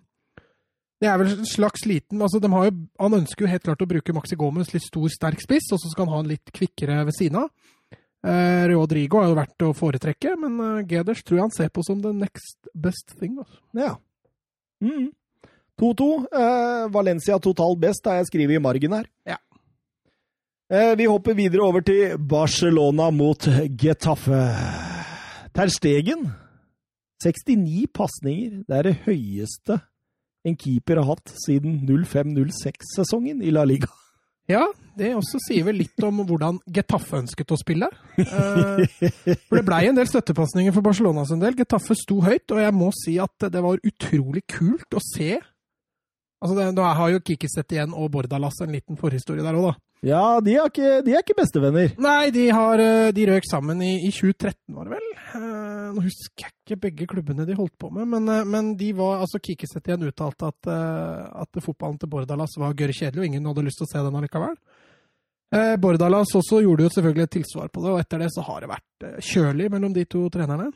det 1.01 1.09
er 1.09 1.17
vel 1.17 1.31
en 1.33 1.47
slags 1.49 1.87
liten 1.89 2.21
altså 2.21 2.39
de 2.43 2.49
har 2.53 2.67
jo, 2.69 2.73
Han 3.01 3.15
ønsker 3.15 3.47
jo 3.47 3.49
helt 3.49 3.63
klart 3.65 3.81
å 3.81 3.89
bruke 3.89 4.13
Maxi 4.13 4.37
Gomez, 4.37 4.75
litt 4.75 4.85
stor, 4.85 5.09
sterk 5.09 5.41
spiss, 5.41 5.73
og 5.73 5.81
så 5.81 5.89
skal 5.89 6.05
han 6.07 6.13
ha 6.13 6.21
en 6.21 6.29
litt 6.29 6.53
kvikkere 6.53 7.05
ved 7.07 7.17
siden 7.17 7.39
av. 7.41 7.49
Eh, 8.21 8.67
Rodrigo 8.69 9.17
har 9.23 9.31
jo 9.31 9.39
vært 9.39 9.65
å 9.65 9.73
foretrekke, 9.73 10.35
men 10.37 10.61
eh, 10.61 10.83
Geders 10.91 11.23
tror 11.25 11.39
jeg 11.39 11.47
han 11.47 11.55
ser 11.57 11.71
på 11.73 11.83
som 11.87 12.03
the 12.03 12.13
next 12.13 12.69
best 12.75 13.15
thing. 13.19 13.39
Altså. 13.41 13.63
Ja. 13.73 13.95
Mm. 14.85 15.09
2-2. 15.81 16.11
Eh, 16.29 16.85
Valencia 16.93 17.39
totalt 17.43 17.81
best, 17.81 18.07
har 18.07 18.21
jeg 18.21 18.31
skrevet 18.31 18.59
i 18.59 18.63
margen 18.63 18.99
her. 18.99 19.09
Ja. 19.27 19.39
Eh, 20.71 20.93
vi 21.01 21.09
hopper 21.11 21.35
videre 21.35 21.67
over 21.67 21.83
til 21.83 22.19
Barcelona 22.19 23.11
mot 23.11 23.49
Getafe. 23.81 24.45
Ter 25.57 25.73
Stegen. 25.73 26.29
69 27.21 27.89
pasninger. 27.93 28.61
Det 28.69 28.77
er 28.77 28.91
det 28.91 29.01
høyeste 29.07 29.81
en 30.47 30.57
keeper 30.57 31.01
har 31.01 31.09
hatt 31.11 31.33
siden 31.45 31.83
05-06-sesongen 31.85 33.43
i 33.45 33.53
La 33.53 33.67
Liga. 33.69 33.91
Ja, 34.51 34.65
det 34.99 35.13
også 35.15 35.39
sier 35.45 35.67
vel 35.69 35.79
litt 35.83 36.01
om 36.03 36.25
hvordan 36.27 36.59
Getafe 36.75 37.21
ønsket 37.21 37.53
å 37.55 37.59
spille. 37.61 37.91
Eh, 38.19 38.81
for 39.47 39.61
det 39.61 39.67
blei 39.69 39.85
en 39.87 39.99
del 39.99 40.09
støttepasninger 40.11 40.75
for 40.75 40.85
Barcelona 40.85 41.23
sin 41.29 41.43
del. 41.43 41.55
Getafe 41.59 41.95
sto 41.99 42.19
høyt, 42.25 42.51
og 42.51 42.59
jeg 42.65 42.75
må 42.75 42.89
si 42.97 43.15
at 43.23 43.47
det 43.53 43.63
var 43.63 43.79
utrolig 43.87 44.43
kult 44.51 44.97
å 44.97 45.03
se. 45.13 45.37
Altså, 46.41 46.57
det, 46.57 46.67
Nå 46.77 46.89
har 46.97 47.13
jo 47.13 47.21
Kikiset 47.21 47.77
igjen 47.77 47.95
og 47.95 48.11
Bordalas 48.15 48.63
en 48.65 48.73
liten 48.73 48.99
forhistorie 49.01 49.45
der 49.45 49.59
òg, 49.59 49.71
da. 49.71 49.77
Ja, 50.01 50.41
de 50.41 50.55
er 50.57 50.71
ikke, 50.71 50.91
de 51.05 51.13
er 51.13 51.21
ikke 51.21 51.37
bestevenner. 51.37 51.91
Nei, 52.01 52.31
de, 52.33 52.47
har, 52.57 52.81
eh, 52.81 53.11
de 53.13 53.27
røk 53.29 53.45
sammen 53.45 53.83
i, 53.85 53.99
i 54.09 54.13
2013, 54.17 54.57
var 54.73 54.89
det 54.89 54.95
vel? 54.95 55.11
Eh, 55.37 55.91
nå 55.93 56.05
husker 56.07 56.47
jeg 56.47 56.55
ikke 56.55 56.79
begge 56.87 57.09
klubbene 57.11 57.45
de 57.45 57.59
holdt 57.59 57.75
på 57.77 57.91
med, 57.93 58.09
men, 58.09 58.31
eh, 58.33 58.47
men 58.49 58.73
de 58.81 58.95
var, 58.97 59.21
altså 59.27 59.43
Kikiset 59.45 59.85
igjen 59.85 60.09
uttalte 60.09 60.49
at, 60.49 60.71
at 61.45 61.61
fotballen 61.61 62.01
til 62.01 62.09
Bordalas 62.13 62.57
var 62.63 62.73
gørr 62.79 62.97
kjedelig, 62.97 63.21
og 63.21 63.29
ingen 63.29 63.51
hadde 63.53 63.67
lyst 63.69 63.83
til 63.83 63.91
å 63.91 63.93
se 63.93 64.07
den 64.07 64.17
allikevel. 64.23 64.57
Eh, 65.53 65.75
Bordalas 65.83 66.33
også 66.39 66.63
gjorde 66.65 66.87
jo 66.87 66.95
selvfølgelig 66.95 67.27
et 67.27 67.37
tilsvar 67.37 67.69
på 67.69 67.85
det, 67.85 67.93
og 67.93 68.01
etter 68.01 68.25
det 68.25 68.31
så 68.33 68.47
har 68.49 68.65
det 68.65 68.71
vært 68.71 69.09
kjølig 69.27 69.69
mellom 69.75 69.93
de 69.93 70.09
to 70.09 70.25
trenerne. 70.33 70.71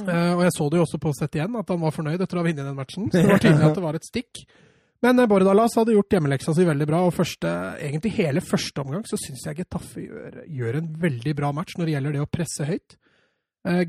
Eh, 0.00 0.32
og 0.36 0.42
jeg 0.46 0.54
så 0.56 0.66
det 0.70 0.80
jo 0.80 0.84
også 0.86 1.00
på 1.02 1.12
sett 1.16 1.38
igjen, 1.38 1.56
at 1.58 1.72
han 1.72 1.80
var 1.82 1.94
fornøyd 1.94 2.20
etter 2.20 2.38
å 2.38 2.42
ha 2.42 2.48
vunnet 2.48 2.68
den 2.68 2.78
matchen. 2.78 3.08
Så 3.10 3.20
det 3.20 3.30
var 3.30 3.42
tydelig 3.42 3.68
at 3.68 3.78
det 3.78 3.84
var 3.84 3.98
et 3.98 4.08
stikk. 4.08 4.42
Men 5.02 5.18
eh, 5.18 5.28
Bordalas 5.30 5.76
hadde 5.78 5.96
gjort 5.96 6.16
hjemmeleksa 6.16 6.54
si 6.56 6.66
veldig 6.68 6.88
bra, 6.88 7.04
og 7.06 7.14
første, 7.16 7.52
egentlig 7.82 8.14
hele 8.18 8.44
første 8.44 8.84
omgang 8.84 9.06
så 9.08 9.18
syns 9.20 9.46
jeg 9.48 9.62
Getafe 9.62 10.06
gjør, 10.06 10.42
gjør 10.60 10.80
en 10.80 10.90
veldig 11.06 11.36
bra 11.38 11.52
match 11.56 11.78
når 11.78 11.88
det 11.88 11.96
gjelder 11.96 12.16
det 12.16 12.24
å 12.24 12.32
presse 12.38 12.68
høyt. 12.68 12.98
Uh, 13.62 13.84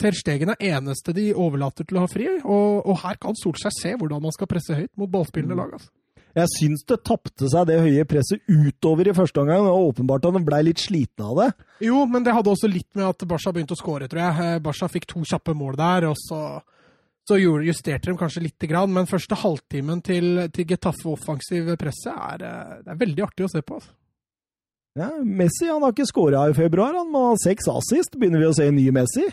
Terstegen 0.00 0.54
er 0.54 0.62
eneste 0.70 1.12
de 1.12 1.26
overlater 1.36 1.84
til 1.84 1.98
å 1.98 2.06
ha 2.06 2.08
fri, 2.08 2.28
og, 2.38 2.86
og 2.88 3.00
her 3.02 3.18
kan 3.20 3.36
Solskjær 3.36 3.74
se 3.76 3.92
hvordan 4.00 4.22
man 4.24 4.32
skal 4.32 4.48
presse 4.48 4.76
høyt 4.76 4.94
mot 4.96 5.10
ballspillende 5.12 5.58
lag. 5.58 5.74
Altså. 5.76 5.92
Jeg 6.38 6.50
syns 6.54 6.84
det 6.88 7.00
tapte 7.06 7.48
seg 7.50 7.68
det 7.68 7.80
høye 7.82 8.06
presset 8.08 8.42
utover 8.46 9.10
i 9.10 9.14
første 9.16 9.42
omgang, 9.42 9.66
og 9.66 9.92
åpenbart 9.92 10.28
at 10.28 10.38
han 10.38 10.46
blei 10.46 10.62
litt 10.68 10.82
sliten 10.82 11.26
av 11.26 11.38
det. 11.40 11.48
Jo, 11.88 12.04
men 12.10 12.26
det 12.26 12.34
hadde 12.36 12.52
også 12.52 12.70
litt 12.70 12.88
med 12.98 13.08
at 13.08 13.24
Barca 13.28 13.52
begynte 13.54 13.76
å 13.76 13.80
skåre, 13.80 14.08
tror 14.10 14.22
jeg. 14.22 14.46
Eh, 14.46 14.60
Barca 14.64 14.90
fikk 14.92 15.08
to 15.10 15.24
kjappe 15.26 15.54
mål 15.58 15.78
der, 15.80 16.08
og 16.10 16.18
så, 16.20 16.42
så 17.28 17.38
justerte 17.40 18.10
de 18.10 18.18
kanskje 18.20 18.44
lite 18.46 18.70
grann. 18.70 18.92
Men 18.94 19.10
første 19.10 19.38
halvtimen 19.38 20.02
til, 20.06 20.44
til 20.54 20.68
Getafe 20.70 21.10
offensiv 21.14 21.74
presset 21.80 22.14
er, 22.14 22.46
eh, 22.46 22.76
det 22.86 22.94
er 22.94 23.02
veldig 23.04 23.26
artig 23.26 23.48
å 23.48 23.52
se 23.52 23.64
på. 23.64 23.80
Altså. 23.80 23.94
Ja, 24.98 25.12
Messi 25.22 25.68
han 25.68 25.84
har 25.84 25.92
ikke 25.94 26.08
skåra 26.08 26.48
i 26.50 26.56
februar, 26.56 26.96
han 26.96 27.12
må 27.12 27.28
ha 27.30 27.36
seks 27.38 27.68
assist. 27.70 28.16
Begynner 28.18 28.42
vi 28.42 28.50
å 28.50 28.56
se 28.56 28.66
en 28.66 28.78
ny 28.78 28.88
Messi? 28.94 29.28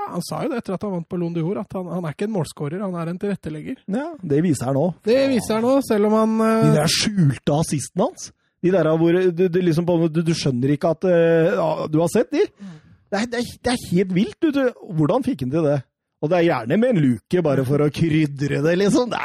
Ja, 0.00 0.08
Han 0.14 0.24
sa 0.24 0.42
jo 0.44 0.50
det 0.52 0.60
etter 0.62 0.76
at 0.76 0.84
han 0.86 0.94
vant 0.96 1.08
på 1.10 1.18
Lon 1.20 1.34
d'Or, 1.36 1.60
at 1.60 1.76
han, 1.76 1.88
han 1.92 2.06
er 2.08 2.16
ikke 2.16 2.28
en 2.28 2.34
målskårer, 2.34 2.82
han 2.82 2.96
er 2.96 3.12
en 3.12 3.20
tilrettelegger. 3.20 3.80
Ja, 3.92 4.06
det 4.32 4.42
viser 4.46 4.70
han 4.70 4.78
nå. 4.78 4.86
Det 5.06 5.18
viser 5.32 5.58
han 5.58 5.66
nå, 5.66 5.74
selv 5.86 6.10
om 6.10 6.16
han 6.18 6.36
De 6.40 6.50
eh, 6.70 6.76
der 6.78 6.94
skjulte 6.94 7.58
assistene 7.60 8.08
hans. 8.08 8.30
De 8.60 8.72
der 8.74 8.90
hvor 9.00 9.16
du, 9.16 9.44
du, 9.48 9.60
liksom, 9.60 9.88
du, 9.88 10.20
du 10.20 10.32
skjønner 10.36 10.74
ikke 10.74 10.90
at 10.92 11.06
uh, 11.08 11.86
Du 11.88 11.96
har 12.02 12.10
sett 12.12 12.28
de? 12.34 12.42
Det 13.10 13.22
er, 13.22 13.28
det 13.30 13.40
er, 13.40 13.52
det 13.64 13.72
er 13.72 13.86
helt 13.90 14.12
vilt. 14.14 14.36
Du, 14.42 14.50
du. 14.54 14.66
Hvordan 14.98 15.24
fikk 15.26 15.46
han 15.46 15.54
til 15.54 15.64
det? 15.66 15.78
Og 16.20 16.28
det 16.28 16.36
er 16.36 16.48
gjerne 16.50 16.76
med 16.76 16.92
en 16.92 17.00
luke, 17.00 17.42
bare 17.42 17.64
for 17.64 17.80
å 17.80 17.92
krydre 17.92 18.60
det, 18.64 18.74
liksom. 18.82 19.14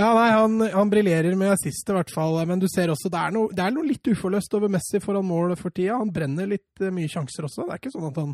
Ja, 0.00 0.08
nei, 0.16 0.30
han, 0.32 0.54
han 0.72 0.90
briljerer 0.90 1.34
med 1.38 1.52
assist 1.52 1.90
i 1.90 1.94
hvert 1.94 2.10
fall, 2.10 2.38
men 2.48 2.58
du 2.58 2.64
ser 2.70 2.90
også 2.90 3.10
det 3.12 3.20
er 3.20 3.34
noe, 3.34 3.50
det 3.54 3.60
er 3.62 3.74
noe 3.74 3.86
litt 3.86 4.08
uforløst 4.08 4.54
over 4.56 4.72
Messi 4.72 4.98
foran 5.04 5.26
mål 5.28 5.52
for 5.60 5.74
tida. 5.74 5.98
Han 6.00 6.10
brenner 6.14 6.48
litt 6.48 6.80
eh, 6.80 6.90
mye 6.94 7.10
sjanser 7.12 7.46
også. 7.46 7.66
Det 7.68 7.74
er 7.74 7.82
ikke 7.82 7.92
sånn 7.92 8.08
at 8.08 8.18
han 8.18 8.32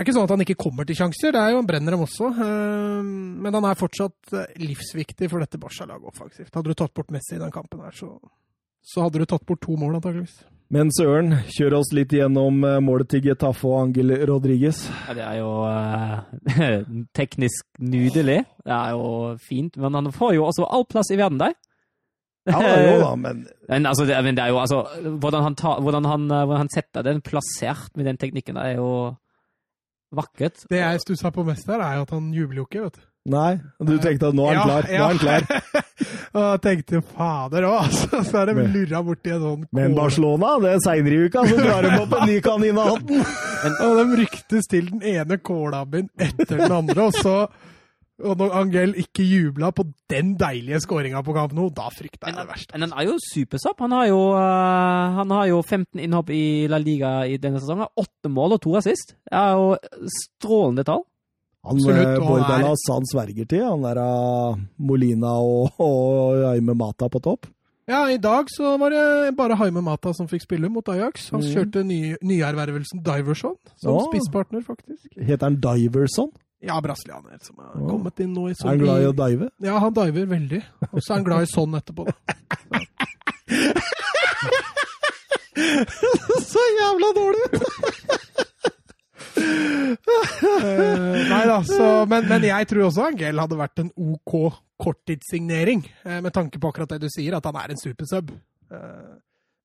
det 0.00 0.06
er 0.06 0.08
ikke 0.08 0.16
sånn 0.16 0.28
at 0.28 0.32
han 0.32 0.42
ikke 0.46 0.54
kommer 0.64 0.86
til 0.88 0.96
sjanser, 0.96 1.32
det 1.36 1.40
er 1.44 1.50
jo 1.52 1.58
han 1.60 1.66
brenner 1.68 1.92
dem 1.92 2.04
også. 2.06 2.30
eh, 2.40 3.02
Men 3.44 3.52
han 3.58 3.66
er 3.68 3.76
fortsatt 3.76 4.32
eh, 4.32 4.54
livsviktig 4.64 5.28
for 5.28 5.44
dette 5.44 5.60
Barca-laget 5.60 6.08
offensivt. 6.08 6.54
Hadde 6.56 6.72
du 6.72 6.78
tatt 6.80 6.94
bort 6.96 7.10
Messi 7.12 7.36
i 7.36 7.42
den 7.42 7.52
kampen 7.52 7.82
her, 7.84 7.92
så, 7.92 8.08
så 8.80 9.04
hadde 9.04 9.20
du 9.20 9.26
tatt 9.28 9.44
bort 9.44 9.60
to 9.60 9.76
mål, 9.76 9.98
antakeligvis. 9.98 10.38
Men 10.72 10.88
Søren, 10.94 11.34
kjør 11.50 11.74
oss 11.80 11.92
litt 11.92 12.12
gjennom 12.16 12.62
eh, 12.64 12.78
målet 12.80 13.10
til 13.12 13.24
Getafe 13.26 13.66
og 13.68 13.76
Angel 13.88 14.14
Rodriguez. 14.30 14.84
Ja, 15.08 15.16
det 15.18 15.24
er 15.26 15.38
jo 15.42 15.50
eh, 15.68 16.76
teknisk 17.20 17.66
nydelig. 17.82 18.38
Det 18.64 18.72
er 18.76 18.94
jo 18.96 19.34
fint. 19.42 19.76
Men 19.82 19.98
han 20.00 20.12
får 20.16 20.36
jo 20.38 20.46
også 20.48 20.64
all 20.70 20.86
plass 20.88 21.10
i 21.12 21.18
verden 21.20 21.42
der. 21.42 21.56
Ja, 22.48 22.56
jo 22.62 23.00
da, 23.02 23.10
men 23.20 23.42
Men, 23.68 23.84
altså, 23.86 24.06
det, 24.08 24.16
men 24.24 24.34
det 24.38 24.46
er 24.46 24.48
jo 24.54 24.56
altså 24.62 24.78
Hvordan 25.20 25.42
han, 25.44 25.54
tar, 25.60 25.82
hvordan 25.84 26.06
han, 26.08 26.22
hvordan 26.30 26.62
han 26.64 26.70
setter 26.72 27.04
den 27.04 27.20
plassert 27.20 27.90
med 28.00 28.08
den 28.08 28.16
teknikken, 28.16 28.56
det 28.56 28.64
er 28.70 28.78
jo 28.80 28.88
vakkert. 30.14 30.66
Det 30.70 30.80
jeg 30.80 31.04
stussa 31.04 31.30
på 31.34 31.44
mest 31.46 31.70
her, 31.70 31.82
er 31.84 32.02
at 32.02 32.12
han 32.14 32.32
jubler 32.34 32.62
jo 32.62 32.66
ikke, 32.68 32.84
vet 32.88 32.98
du. 32.98 33.06
Nei, 33.30 33.58
du 33.84 33.98
tenkte 34.00 34.30
at 34.30 34.36
nå 34.36 34.46
er 34.48 34.56
han 34.56 34.64
klar. 34.64 34.86
Nå 34.88 34.94
er 34.96 35.02
han 35.04 35.18
klar. 35.20 35.44
og 36.36 36.44
jeg 36.46 36.60
tenkte 36.64 37.02
fader 37.10 37.66
òg, 37.68 37.74
altså. 37.84 38.22
Så 38.24 38.38
er 38.40 38.48
de 38.48 38.64
lurra 38.72 39.02
borti 39.04 39.34
en 39.34 39.42
sånn 39.44 39.66
Men. 39.76 39.96
Barcelona, 39.98 40.54
det 40.64 40.70
er 40.72 40.84
seinere 40.86 41.18
i 41.18 41.26
uka, 41.28 41.44
så 41.50 41.58
drar 41.60 41.84
de 41.84 41.90
opp 41.98 42.14
en 42.16 42.30
ny 42.30 42.38
kanin 42.44 42.80
av 42.80 42.94
hatten. 42.94 43.26
Og 43.84 43.98
de 43.98 44.20
ryktes 44.22 44.70
til 44.72 44.88
den 44.88 45.04
ene 45.04 45.36
kålabben 45.44 46.08
etter 46.16 46.62
den 46.62 46.72
andre, 46.72 47.10
og 47.10 47.18
så 47.20 47.34
og 48.24 48.38
når 48.38 48.54
Angel 48.60 48.94
ikke 49.00 49.24
jubla 49.24 49.70
på 49.72 49.84
den 50.10 50.34
deilige 50.40 50.80
skåringa 50.84 51.22
på 51.24 51.34
kamp 51.36 51.52
nå, 51.56 51.68
da 51.74 51.88
frykta 51.94 52.28
jeg 52.30 52.36
det 52.36 52.46
verste. 52.48 52.72
Men 52.76 52.90
han 52.90 52.98
er 53.00 53.10
jo 53.10 53.18
supersopp. 53.32 53.78
Han 53.80 53.92
har 53.96 54.06
jo, 54.10 54.18
eh, 54.36 55.14
han 55.20 55.30
har 55.30 55.46
jo 55.50 55.62
15 55.62 56.00
innhopp 56.04 56.30
i 56.30 56.42
La 56.68 56.78
Liga 56.78 57.12
i 57.26 57.36
denne 57.38 57.60
sesongen. 57.62 57.88
Åtte 57.96 58.28
mål 58.32 58.56
og 58.58 58.60
to 58.66 58.74
assist. 58.76 59.14
Det 59.30 59.38
er 59.40 59.54
jo 59.56 59.76
strålende 60.16 60.84
tall. 60.84 61.04
Han 61.64 61.76
Absolutt, 61.76 62.06
eh, 62.08 62.26
Bordalas 62.26 62.84
han 62.88 63.04
sverger 63.04 63.46
til, 63.48 63.64
han 63.68 63.82
der 63.84 63.98
av 64.00 64.60
Molina 64.78 65.34
og, 65.44 65.72
og 65.78 66.38
Jaime 66.40 66.74
Mata 66.74 67.08
på 67.12 67.20
topp. 67.20 67.46
Ja, 67.90 68.04
i 68.08 68.18
dag 68.22 68.46
så 68.54 68.76
var 68.78 68.90
det 68.94 69.34
bare 69.36 69.56
Haime 69.58 69.82
Mata 69.82 70.12
som 70.14 70.28
fikk 70.30 70.44
spille 70.46 70.68
mot 70.70 70.86
Ajax. 70.88 71.30
Han 71.34 71.40
Mm. 71.42 71.48
kjørte 71.52 71.82
ny, 71.84 72.16
nyervervelsen 72.22 73.02
Diverson 73.02 73.56
som 73.76 73.96
Å. 73.96 74.04
spisspartner, 74.08 74.62
faktisk. 74.62 75.08
Heter 75.18 75.48
han 75.48 75.56
Diverson? 75.60 76.30
Ja, 76.60 76.76
brasilianer 76.84 77.38
som 77.40 77.56
har 77.62 77.72
Å. 77.72 77.86
kommet 77.88 78.20
inn 78.20 78.34
nå 78.36 78.50
i 78.50 78.52
Er 78.52 78.68
han 78.68 78.82
glad 78.82 79.00
i 79.00 79.08
å 79.08 79.14
dive? 79.16 79.48
Ja, 79.64 79.78
han 79.80 79.94
diver 79.96 80.26
veldig. 80.28 80.60
Og 80.90 80.98
så 81.00 81.14
er 81.14 81.16
han 81.16 81.24
glad 81.28 81.46
i 81.46 81.48
sånn 81.48 81.78
etterpå, 81.78 82.04
da. 82.04 82.14
Så 86.50 86.62
jævla 86.78 87.08
dårlig! 87.16 87.48
uh, 89.40 91.18
nei 91.30 91.40
da, 91.48 91.58
så, 91.66 91.88
men, 92.08 92.26
men 92.28 92.44
jeg 92.48 92.68
tror 92.70 92.86
også 92.88 93.06
Angel 93.10 93.42
hadde 93.42 93.58
vært 93.58 93.82
en 93.82 93.90
OK 93.94 94.34
korttidssignering, 94.80 95.84
eh, 96.06 96.20
med 96.24 96.32
tanke 96.32 96.60
på 96.60 96.70
akkurat 96.70 96.94
det 96.94 97.02
du 97.02 97.10
sier, 97.12 97.36
at 97.36 97.44
han 97.48 97.58
er 97.60 97.74
en 97.74 97.80
supersub. 97.80 98.32
Uh, 98.72 99.18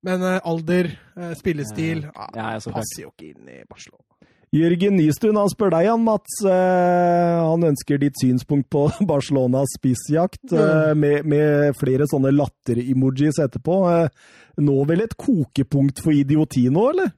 men 0.05 0.21
alder, 0.25 0.91
spillestil 1.37 2.03
ah, 2.11 2.27
Ja, 2.35 2.49
ja, 2.53 2.73
passer 2.73 3.05
jo 3.05 3.13
ikke 3.13 3.31
inn 3.31 3.47
i 3.49 3.63
Barcelona. 3.65 4.14
Jørgen 4.53 4.95
Nystuen 4.99 5.37
han 5.39 5.49
spør 5.51 5.73
deg, 5.73 5.89
han, 5.89 6.03
Mats. 6.05 6.37
Eh, 6.45 7.41
han 7.41 7.65
ønsker 7.71 7.99
ditt 8.01 8.19
synspunkt 8.21 8.69
på 8.73 8.85
Barcelonas 9.09 9.75
spissjakt, 9.79 10.43
eh, 10.53 10.93
med, 10.97 11.27
med 11.27 11.75
flere 11.79 12.07
sånne 12.09 12.33
latter-emojis 12.35 13.41
etterpå. 13.43 13.77
Eh, 13.91 14.25
nå 14.65 14.79
vel 14.87 15.05
et 15.05 15.17
kokepunkt 15.19 16.01
for 16.03 16.15
idioti 16.15 16.67
nå, 16.71 16.87
eller? 16.93 17.11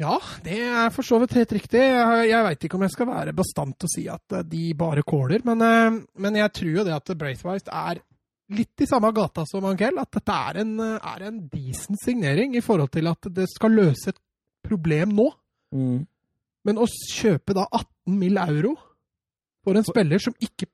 Ja, 0.00 0.16
det 0.42 0.56
er 0.58 0.88
for 0.90 1.06
så 1.06 1.20
vidt 1.22 1.36
helt 1.38 1.52
riktig. 1.54 1.78
Jeg, 1.78 2.24
jeg 2.30 2.46
veit 2.48 2.64
ikke 2.66 2.78
om 2.80 2.86
jeg 2.86 2.94
skal 2.96 3.10
være 3.12 3.36
bastant 3.36 3.86
og 3.86 3.92
si 3.92 4.08
at 4.10 4.40
de 4.50 4.64
bare 4.78 5.04
kåler, 5.06 5.44
men, 5.46 5.62
men 6.18 6.38
jeg 6.40 6.50
tror 6.56 6.72
jo 6.80 6.86
det 6.88 6.96
at 6.96 7.12
Braithwaite 7.20 7.70
er 7.70 8.00
litt 8.54 8.82
i 8.82 8.88
samme 8.90 9.12
gata 9.14 9.44
som 9.46 9.68
Angel. 9.68 10.00
At 10.02 10.16
dette 10.18 10.40
er 10.48 10.58
en, 10.64 10.72
er 10.82 11.28
en 11.28 11.38
decent 11.52 12.02
signering 12.02 12.56
i 12.58 12.64
forhold 12.64 12.90
til 12.96 13.06
at 13.12 13.30
det 13.36 13.46
skal 13.52 13.78
løse 13.78 14.10
et 14.10 14.20
problem 14.66 15.14
nå. 15.14 15.28
Men 16.64 16.78
å 16.80 16.86
kjøpe 16.88 17.54
da 17.56 17.66
18 17.70 18.18
mill. 18.18 18.38
euro 18.38 18.74
for 19.64 19.76
en 19.76 19.84
spiller 19.84 20.18
som 20.22 20.34
ikke 20.40 20.66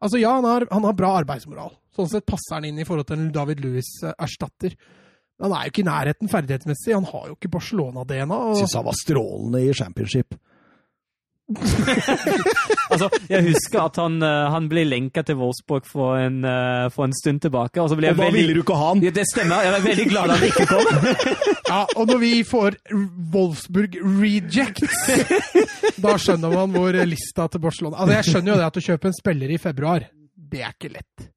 Altså 0.00 0.20
ja, 0.20 0.30
han 0.36 0.44
har, 0.46 0.62
han 0.70 0.84
har 0.86 0.92
bra 0.94 1.08
arbeidsmoral. 1.18 1.72
Sånn 1.96 2.06
sett 2.06 2.24
passer 2.24 2.54
han 2.54 2.64
inn 2.68 2.76
i 2.78 2.84
forhold 2.86 3.08
til 3.08 3.18
en 3.18 3.32
David 3.34 3.58
Lewis-erstatter. 3.64 4.76
Men 5.40 5.50
han 5.50 5.54
er 5.58 5.64
jo 5.66 5.72
ikke 5.72 5.82
i 5.82 5.88
nærheten 5.88 6.30
ferdighetsmessig. 6.30 6.94
Han 6.94 7.08
har 7.10 7.24
jo 7.26 7.34
ikke 7.34 7.50
Barcelona-DNA. 7.50 8.36
og- 8.38 8.56
Syns 8.60 8.74
han 8.78 8.84
var 8.86 8.94
strålende 8.94 9.58
i 9.68 9.72
championship. 9.74 10.36
Altså, 12.88 13.08
jeg 13.28 13.44
husker 13.44 13.80
at 13.82 13.98
han, 14.00 14.16
eh, 14.24 14.48
han 14.52 14.68
ble 14.70 14.84
lenka 14.88 15.22
til 15.26 15.36
Wolfsburg 15.40 15.86
for 15.88 16.16
en, 16.20 16.40
eh, 16.48 16.88
for 16.94 17.04
en 17.08 17.14
stund 17.16 17.42
tilbake. 17.44 17.80
Og 17.82 17.90
så 17.92 17.98
ble 17.98 18.08
jeg 18.08 18.16
Og 18.16 18.22
da 18.22 18.28
ville 18.32 18.56
du 18.56 18.62
ikke 18.62 18.76
ha 18.78 18.90
han! 18.92 19.02
ja, 19.04 19.12
Det 19.14 19.24
stemmer. 19.28 19.64
Jeg 19.66 19.74
var 19.76 19.84
veldig 19.84 20.06
glad 20.12 20.34
han 20.34 20.46
ikke 20.48 20.66
kom. 20.70 20.86
Ja, 21.68 21.82
og 22.00 22.06
når 22.08 22.20
vi 22.22 22.32
får 22.48 22.78
Wolfsburg 23.34 23.98
rejects, 24.00 25.02
da 26.04 26.14
skjønner 26.16 26.54
man 26.54 26.72
hvor 26.72 26.96
lista 27.04 27.44
til 27.52 27.60
Barcelona 27.60 27.98
Altså, 28.00 28.14
jeg 28.16 28.28
skjønner 28.30 28.54
jo 28.54 28.60
det 28.62 28.68
at 28.70 28.78
å 28.80 28.84
kjøpe 28.86 29.10
en 29.10 29.18
spiller 29.18 29.52
i 29.52 29.58
februar, 29.60 30.06
det 30.32 30.62
er 30.64 30.72
ikke 30.72 30.94
lett. 30.96 31.28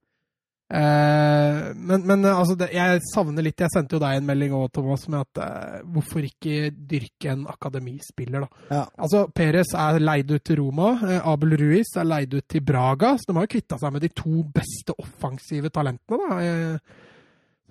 Eh, 0.71 1.71
men, 1.75 2.05
men 2.07 2.23
altså, 2.29 2.55
det, 2.55 2.69
jeg 2.71 3.01
savner 3.09 3.43
litt 3.43 3.59
Jeg 3.59 3.73
sendte 3.73 3.97
jo 3.97 3.99
deg 3.99 4.15
en 4.15 4.27
melding 4.29 4.53
òg, 4.55 4.69
Thomas, 4.71 5.03
med 5.11 5.25
at 5.25 5.41
eh, 5.43 5.81
hvorfor 5.91 6.23
ikke 6.23 6.69
dyrke 6.71 7.33
en 7.33 7.43
akademispiller, 7.51 8.45
da? 8.45 8.65
Ja. 8.71 8.85
Altså, 9.03 9.25
Perez 9.35 9.73
er 9.75 9.99
leid 9.99 10.31
ut 10.31 10.45
til 10.47 10.61
Roma. 10.61 10.93
Eh, 11.09 11.27
Abel 11.27 11.57
Ruiz 11.59 11.91
er 11.99 12.07
leid 12.07 12.37
ut 12.37 12.47
til 12.47 12.63
Braga. 12.63 13.17
Så 13.19 13.27
de 13.27 13.35
har 13.37 13.47
jo 13.49 13.53
kvitta 13.57 13.81
seg 13.81 13.95
med 13.97 14.05
de 14.05 14.11
to 14.15 14.45
beste 14.59 14.95
offensive 15.01 15.73
talentene, 15.75 16.29
da. 16.29 16.39
Eh, 16.45 17.09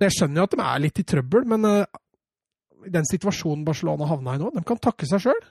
jeg 0.01 0.15
skjønner 0.15 0.41
jo 0.41 0.45
at 0.47 0.53
de 0.55 0.63
er 0.65 0.81
litt 0.81 1.01
i 1.01 1.05
trøbbel, 1.05 1.43
men 1.49 1.67
eh, 1.69 1.99
i 2.87 2.93
den 2.93 3.05
situasjonen 3.05 3.65
Barcelona 3.65 4.07
havna 4.09 4.37
i 4.37 4.41
nå, 4.41 4.53
de 4.53 4.63
kan 4.65 4.79
takke 4.81 5.09
seg 5.09 5.25
sjøl. 5.25 5.41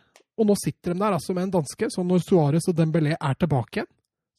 Og 0.40 0.48
nå 0.48 0.54
sitter 0.58 0.94
de 0.94 1.02
der 1.02 1.18
altså 1.18 1.34
med 1.36 1.48
en 1.48 1.58
danske, 1.58 1.90
så 1.92 2.02
når 2.06 2.22
Suárez 2.24 2.70
og 2.70 2.78
Dembélé 2.78 3.12
er 3.18 3.36
tilbake 3.38 3.82
igjen, 3.82 3.90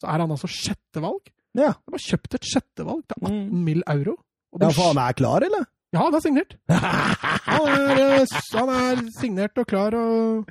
så 0.02 0.10
er 0.10 0.24
han 0.24 0.34
altså 0.34 0.50
sjettevalg. 0.50 1.30
Ja. 1.58 1.74
De 1.84 1.92
har 1.98 2.04
kjøpt 2.06 2.36
et 2.38 2.46
sjettevalg 2.48 3.04
til 3.08 3.16
18 3.28 3.32
Mm. 3.52 3.64
mill. 3.66 3.84
euro. 3.88 4.16
Ja, 4.60 4.70
for 4.72 4.92
han 4.94 4.98
er 5.00 5.14
klar, 5.14 5.44
eller? 5.44 5.66
ja, 5.94 6.00
han 6.06 6.16
er 6.16 6.20
signert. 6.24 6.56
Han 7.52 7.68
er, 7.68 8.00
eh, 8.22 8.26
han 8.56 8.70
er 8.70 9.00
signert 9.12 9.58
og 9.60 9.66
klar, 9.68 9.94
og 9.96 10.48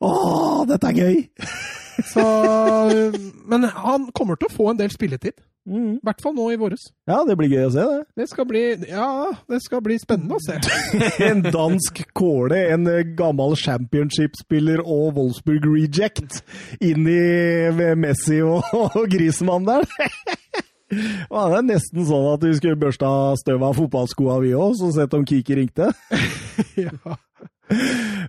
Å, 0.00 0.10
dette 0.68 0.86
er 0.92 0.94
gøy! 1.00 1.16
Så 2.12 2.24
Men 3.46 3.68
han 3.70 4.08
kommer 4.16 4.38
til 4.38 4.48
å 4.50 4.56
få 4.56 4.70
en 4.72 4.80
del 4.80 4.92
spilletid. 4.94 5.36
I 5.66 5.98
hvert 6.06 6.20
fall 6.22 6.34
nå 6.36 6.44
i 6.54 6.58
våres. 6.60 6.84
Ja, 7.10 7.24
det 7.26 7.34
blir 7.38 7.50
gøy 7.50 7.64
å 7.66 7.70
se, 7.74 7.82
det. 7.90 8.02
Det 8.20 8.26
skal 8.30 8.46
bli 8.46 8.60
Ja, 8.86 9.32
det 9.50 9.58
skal 9.64 9.82
bli 9.82 9.96
spennende 9.98 10.38
å 10.38 10.44
se. 10.44 10.60
En 11.26 11.42
dansk 11.42 12.04
kåle, 12.14 12.60
en 12.70 12.86
eh, 12.90 13.02
gammel 13.18 13.56
championship-spiller 13.58 14.84
og 14.84 15.16
Wolfsburg 15.18 15.66
reject 15.66 16.38
inn 16.78 17.08
i 17.10 17.92
Messi 17.98 18.38
og, 18.46 18.62
og 18.92 19.10
Griezmann 19.10 19.66
der. 19.66 19.88
Og 21.32 21.40
det 21.50 21.58
er 21.58 21.68
nesten 21.72 22.06
sånn 22.06 22.30
at 22.36 22.46
vi 22.46 22.54
skulle 22.60 22.78
børsta 22.86 23.10
støv 23.42 23.66
av 23.66 23.74
fotballskoa 23.80 24.38
vi 24.44 24.54
òg, 24.54 24.76
så 24.78 24.92
sett 24.94 25.18
om 25.18 25.26
Kiki 25.26 25.58
ringte. 25.58 25.90
ja. 26.78 27.18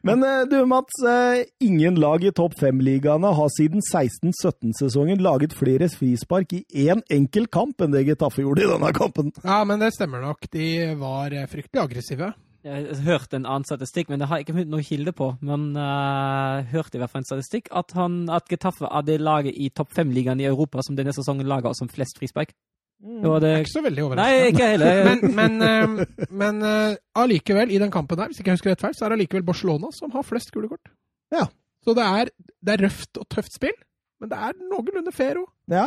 Men 0.08 0.24
eh, 0.24 0.46
du 0.50 0.66
Mats, 0.66 1.04
eh, 1.08 1.46
ingen 1.60 2.00
lag 2.00 2.24
i 2.24 2.32
topp 2.32 2.58
fem-ligaene 2.60 3.34
har 3.38 3.52
siden 3.54 3.84
16-17-sesongen 3.86 5.22
laget 5.24 5.56
flere 5.58 5.90
frispark 5.94 6.54
i 6.58 6.64
én 6.88 7.04
enkel 7.14 7.48
kamp 7.52 7.82
enn 7.82 7.94
det 7.94 8.06
Getafe 8.08 8.46
gjorde 8.46 8.66
i 8.66 8.72
denne 8.72 8.92
kampen. 8.98 9.32
ja, 9.44 9.62
men 9.68 9.82
det 9.84 9.94
stemmer 9.96 10.24
nok. 10.26 10.50
De 10.54 10.68
var 11.00 11.34
eh, 11.34 11.50
fryktelig 11.50 11.84
aggressive. 11.84 12.34
Jeg 12.68 12.98
hørte 13.06 13.38
en 13.38 13.46
annen 13.48 13.64
statistikk, 13.64 14.10
men 14.12 14.20
det 14.20 14.28
har 14.28 14.40
jeg 14.40 14.48
ikke 14.48 14.58
funnet 14.58 14.74
noe 14.74 14.84
kilde 14.84 15.14
på. 15.16 15.30
Men 15.46 15.70
uh, 15.78 16.66
hørte 16.68 16.98
i 16.98 17.00
hvert 17.00 17.14
fall 17.14 17.22
en 17.22 17.30
statistikk 17.30 17.70
at, 17.72 17.94
han, 17.96 18.26
at 18.34 18.50
Getafe 18.52 18.90
er 18.90 19.06
det 19.08 19.22
laget 19.24 19.56
i 19.56 19.70
topp 19.72 19.94
fem-ligaen 19.96 20.42
i 20.44 20.50
Europa 20.50 20.84
som 20.84 20.98
denne 20.98 21.14
sesongen 21.16 21.48
lager 21.48 21.78
som 21.78 21.88
flest 21.88 22.20
frispark. 22.20 22.52
Det 22.98 23.30
var 23.30 23.40
det 23.44 23.52
Ikke 23.62 23.72
så 23.76 23.82
veldig 23.86 24.04
overraskende. 24.08 24.40
Nei, 24.42 24.52
ikke 24.52 24.68
heller. 24.72 25.04
Men, 25.06 25.36
men, 25.38 25.62
eh, 25.62 26.28
men 26.34 26.62
eh, 26.66 26.96
allikevel, 27.22 27.72
i 27.72 27.78
den 27.82 27.92
kampen 27.94 28.18
der, 28.18 28.32
hvis 28.32 28.40
ikke 28.42 28.52
jeg 28.54 28.58
husker 28.60 28.74
rett 28.74 28.82
feil, 28.88 28.96
så 28.98 29.06
er 29.06 29.14
det 29.14 29.20
allikevel 29.20 29.46
Barcelona 29.46 29.92
som 29.94 30.12
har 30.16 30.26
flest 30.26 30.50
gule 30.56 30.68
kort. 30.72 30.90
Ja. 31.34 31.46
Så 31.86 31.94
det 31.96 32.04
er, 32.04 32.32
det 32.66 32.74
er 32.74 32.86
røft 32.88 33.20
og 33.22 33.28
tøft 33.32 33.54
spill, 33.54 33.76
men 34.20 34.32
det 34.34 34.38
er 34.50 34.58
noenlunde 34.66 35.14
fair 35.16 35.38
òg. 35.44 35.50
Ja. 35.72 35.86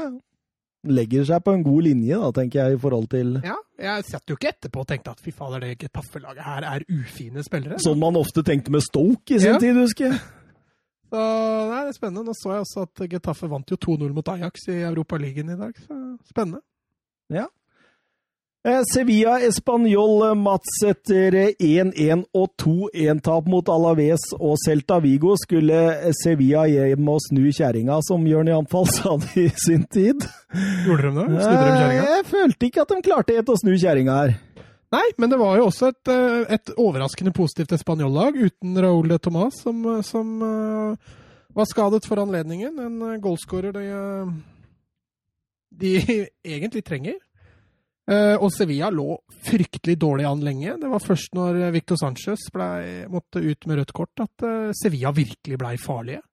Legger 0.87 1.27
seg 1.29 1.43
på 1.45 1.53
en 1.53 1.65
god 1.67 1.83
linje, 1.85 2.17
da, 2.17 2.31
tenker 2.39 2.63
jeg, 2.63 2.79
i 2.79 2.81
forhold 2.81 3.11
til 3.13 3.35
Ja, 3.45 3.59
jeg 3.83 4.05
satt 4.09 4.31
jo 4.33 4.39
ikke 4.39 4.49
etterpå 4.55 4.81
og 4.81 4.89
tenkte 4.89 5.13
at 5.13 5.21
fy 5.21 5.35
fader, 5.37 5.61
det 5.67 5.75
Getafe-laget 5.83 6.47
her 6.47 6.65
er 6.71 6.87
ufine 6.89 7.43
spillere. 7.45 7.77
Sånn 7.85 8.01
man 8.01 8.17
ofte 8.17 8.41
tenkte 8.47 8.73
med 8.73 8.87
Stoke 8.87 9.35
i 9.37 9.43
sin 9.43 9.57
Ja. 9.57 9.59
tid, 9.61 9.77
husker 9.77 10.13
jeg. 10.15 10.23
Så 11.11 11.19
nei, 11.21 11.83
det 11.85 11.91
er 11.91 11.97
spennende. 11.99 12.23
Nå 12.31 12.33
så 12.39 12.53
jeg 12.55 12.63
også 12.65 12.85
at 12.87 13.01
Getafe 13.11 13.49
vant 13.51 13.73
jo 13.75 13.77
2-0 13.83 14.13
mot 14.15 14.29
Ajax 14.31 14.69
i 14.71 14.77
Europaligaen 14.87 15.51
i 15.51 15.57
dag. 15.59 15.75
Så 15.83 15.97
spennende. 16.31 16.63
Eh, 18.63 18.83
Sevilla 18.93 19.39
Español, 19.41 20.21
eh, 20.29 20.35
Mats, 20.37 20.83
etter 20.85 21.35
eh, 21.35 21.55
1-1 21.65 22.27
og 22.37 22.51
2-1-tap 22.61 23.47
mot 23.49 23.71
Alaves 23.73 24.27
og 24.37 24.59
Celta 24.61 24.99
Vigo 25.01 25.33
skulle 25.41 25.79
eh, 25.95 26.11
Sevilla 26.13 26.67
hjem 26.69 27.09
og 27.09 27.23
snu 27.25 27.47
kjerringa, 27.57 27.97
som 28.05 28.27
Jørn 28.29 28.51
Janfall 28.53 28.85
sa 28.99 29.15
det 29.23 29.47
i 29.47 29.49
sin 29.65 29.87
tid. 29.89 30.27
Gjorde 30.85 31.09
de 31.09 31.15
det? 31.17 31.25
Snudde 31.41 31.57
de 31.57 31.71
Eh, 31.71 31.79
kjerringa? 31.81 32.05
Jeg 32.11 32.29
følte 32.35 32.69
ikke 32.69 32.85
at 32.85 32.93
de 32.93 33.01
klarte 33.09 33.39
helt 33.39 33.55
å 33.55 33.59
snu 33.63 33.73
kjerringa 33.81 34.19
her. 34.21 34.37
Nei, 34.93 35.07
men 35.23 35.33
det 35.33 35.41
var 35.41 35.57
jo 35.57 35.71
også 35.71 35.95
et, 35.95 36.13
eh, 36.13 36.55
et 36.59 36.75
overraskende 36.77 37.33
positivt 37.33 37.73
espanjollag 37.79 38.37
uten 38.45 38.77
Raúl 38.85 39.09
de 39.09 39.23
Tomàs, 39.25 39.63
som, 39.65 39.81
eh, 39.89 40.05
som 40.05 40.37
eh, 40.45 41.17
var 41.57 41.73
skadet 41.73 42.05
for 42.05 42.21
anledningen. 42.21 42.77
En 42.77 43.03
eh, 43.09 43.19
goalscorer 43.25 43.73
de, 43.73 43.89
eh, 43.89 44.35
de 45.81 45.97
egentlig 46.57 46.85
trenger. 46.87 47.19
Eh, 48.11 48.35
og 48.41 48.51
Sevilla 48.51 48.89
lå 48.91 49.15
fryktelig 49.47 49.95
dårlig 50.01 50.27
an 50.27 50.43
lenge. 50.43 50.75
Det 50.81 50.89
var 50.91 51.03
først 51.05 51.37
når 51.37 51.61
eh, 51.61 51.75
Victor 51.77 52.01
Sanchez 52.01 52.49
ble, 52.55 52.71
måtte 53.13 53.43
ut 53.45 53.69
med 53.71 53.79
rødt 53.79 53.95
kort, 53.95 54.25
at 54.25 54.47
eh, 54.47 54.73
Sevilla 54.77 55.13
virkelig 55.15 55.61
blei 55.61 55.77
farlige. 55.79 56.25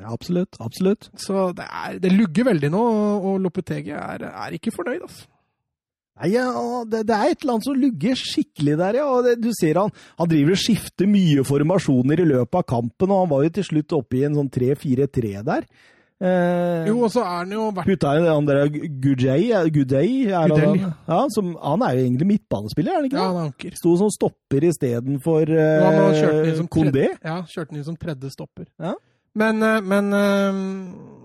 Ja, 0.00 0.14
absolutt. 0.14 0.56
Absolutt. 0.62 1.10
Så 1.18 1.50
det, 1.56 1.66
er, 1.66 1.98
det 2.00 2.14
lugger 2.14 2.48
veldig 2.52 2.70
nå, 2.72 2.86
og 3.26 3.42
Lopetegi 3.44 3.92
er, 3.92 4.24
er 4.30 4.56
ikke 4.56 4.72
fornøyd, 4.72 5.04
altså. 5.08 5.28
Nei, 6.20 6.34
ja, 6.34 6.46
det, 6.88 7.06
det 7.08 7.16
er 7.16 7.30
et 7.32 7.42
eller 7.42 7.54
annet 7.56 7.66
som 7.66 7.78
lugger 7.80 8.18
skikkelig 8.18 8.74
der, 8.80 9.00
ja. 9.00 9.06
Det, 9.24 9.36
du 9.40 9.50
ser 9.56 9.80
han, 9.80 9.92
han 10.20 10.30
driver 10.30 10.56
og 10.56 10.62
skifter 10.62 11.08
mye 11.10 11.44
formasjoner 11.48 12.22
i 12.22 12.28
løpet 12.28 12.60
av 12.62 12.66
kampen, 12.68 13.12
og 13.12 13.24
han 13.24 13.32
var 13.34 13.44
jo 13.44 13.54
til 13.58 13.68
slutt 13.70 13.96
oppe 13.98 14.20
i 14.20 14.26
en 14.28 14.36
sånn 14.40 14.52
3-4-3 14.56 15.34
der. 15.48 15.68
Eh, 16.20 16.86
Jo, 16.90 16.98
og 17.06 17.10
så 17.14 17.22
er 17.24 17.36
han 17.38 17.52
jo 17.54 17.70
vært 17.72 17.86
Putta 17.88 18.10
inn 18.18 18.26
han 18.28 18.44
derre 18.44 18.66
Gudei, 18.68 19.38
ja, 20.28 21.20
som, 21.32 21.54
han 21.56 21.84
er 21.86 21.94
jo 21.96 22.02
egentlig 22.04 22.26
midtbanespiller, 22.34 22.92
er 22.92 22.98
han 23.00 23.06
ikke 23.08 23.16
Ja, 23.16 23.28
han 23.30 23.38
er 23.40 23.46
anker. 23.48 23.76
Sto 23.80 23.94
som 23.96 24.10
stopper 24.12 24.66
istedenfor 24.68 25.48
Ja, 25.48 25.86
men 25.90 26.02
han 26.04 26.18
kjørte 26.18 26.34
den 26.42 26.50
inn 26.50 26.52
uh, 26.52 26.60
som 26.60 26.68
Kondé. 26.68 26.90
tredje- 26.92 27.24
Ja, 27.24 27.38
kjørte 27.48 27.70
han 27.72 27.80
inn 27.80 27.88
som 27.88 27.96
tredje 27.96 28.30
stopper. 28.34 28.66
Ja. 28.78 28.92
Men, 29.40 29.62
eh, 29.62 29.80
men 29.80 30.12
eh, 30.12 30.60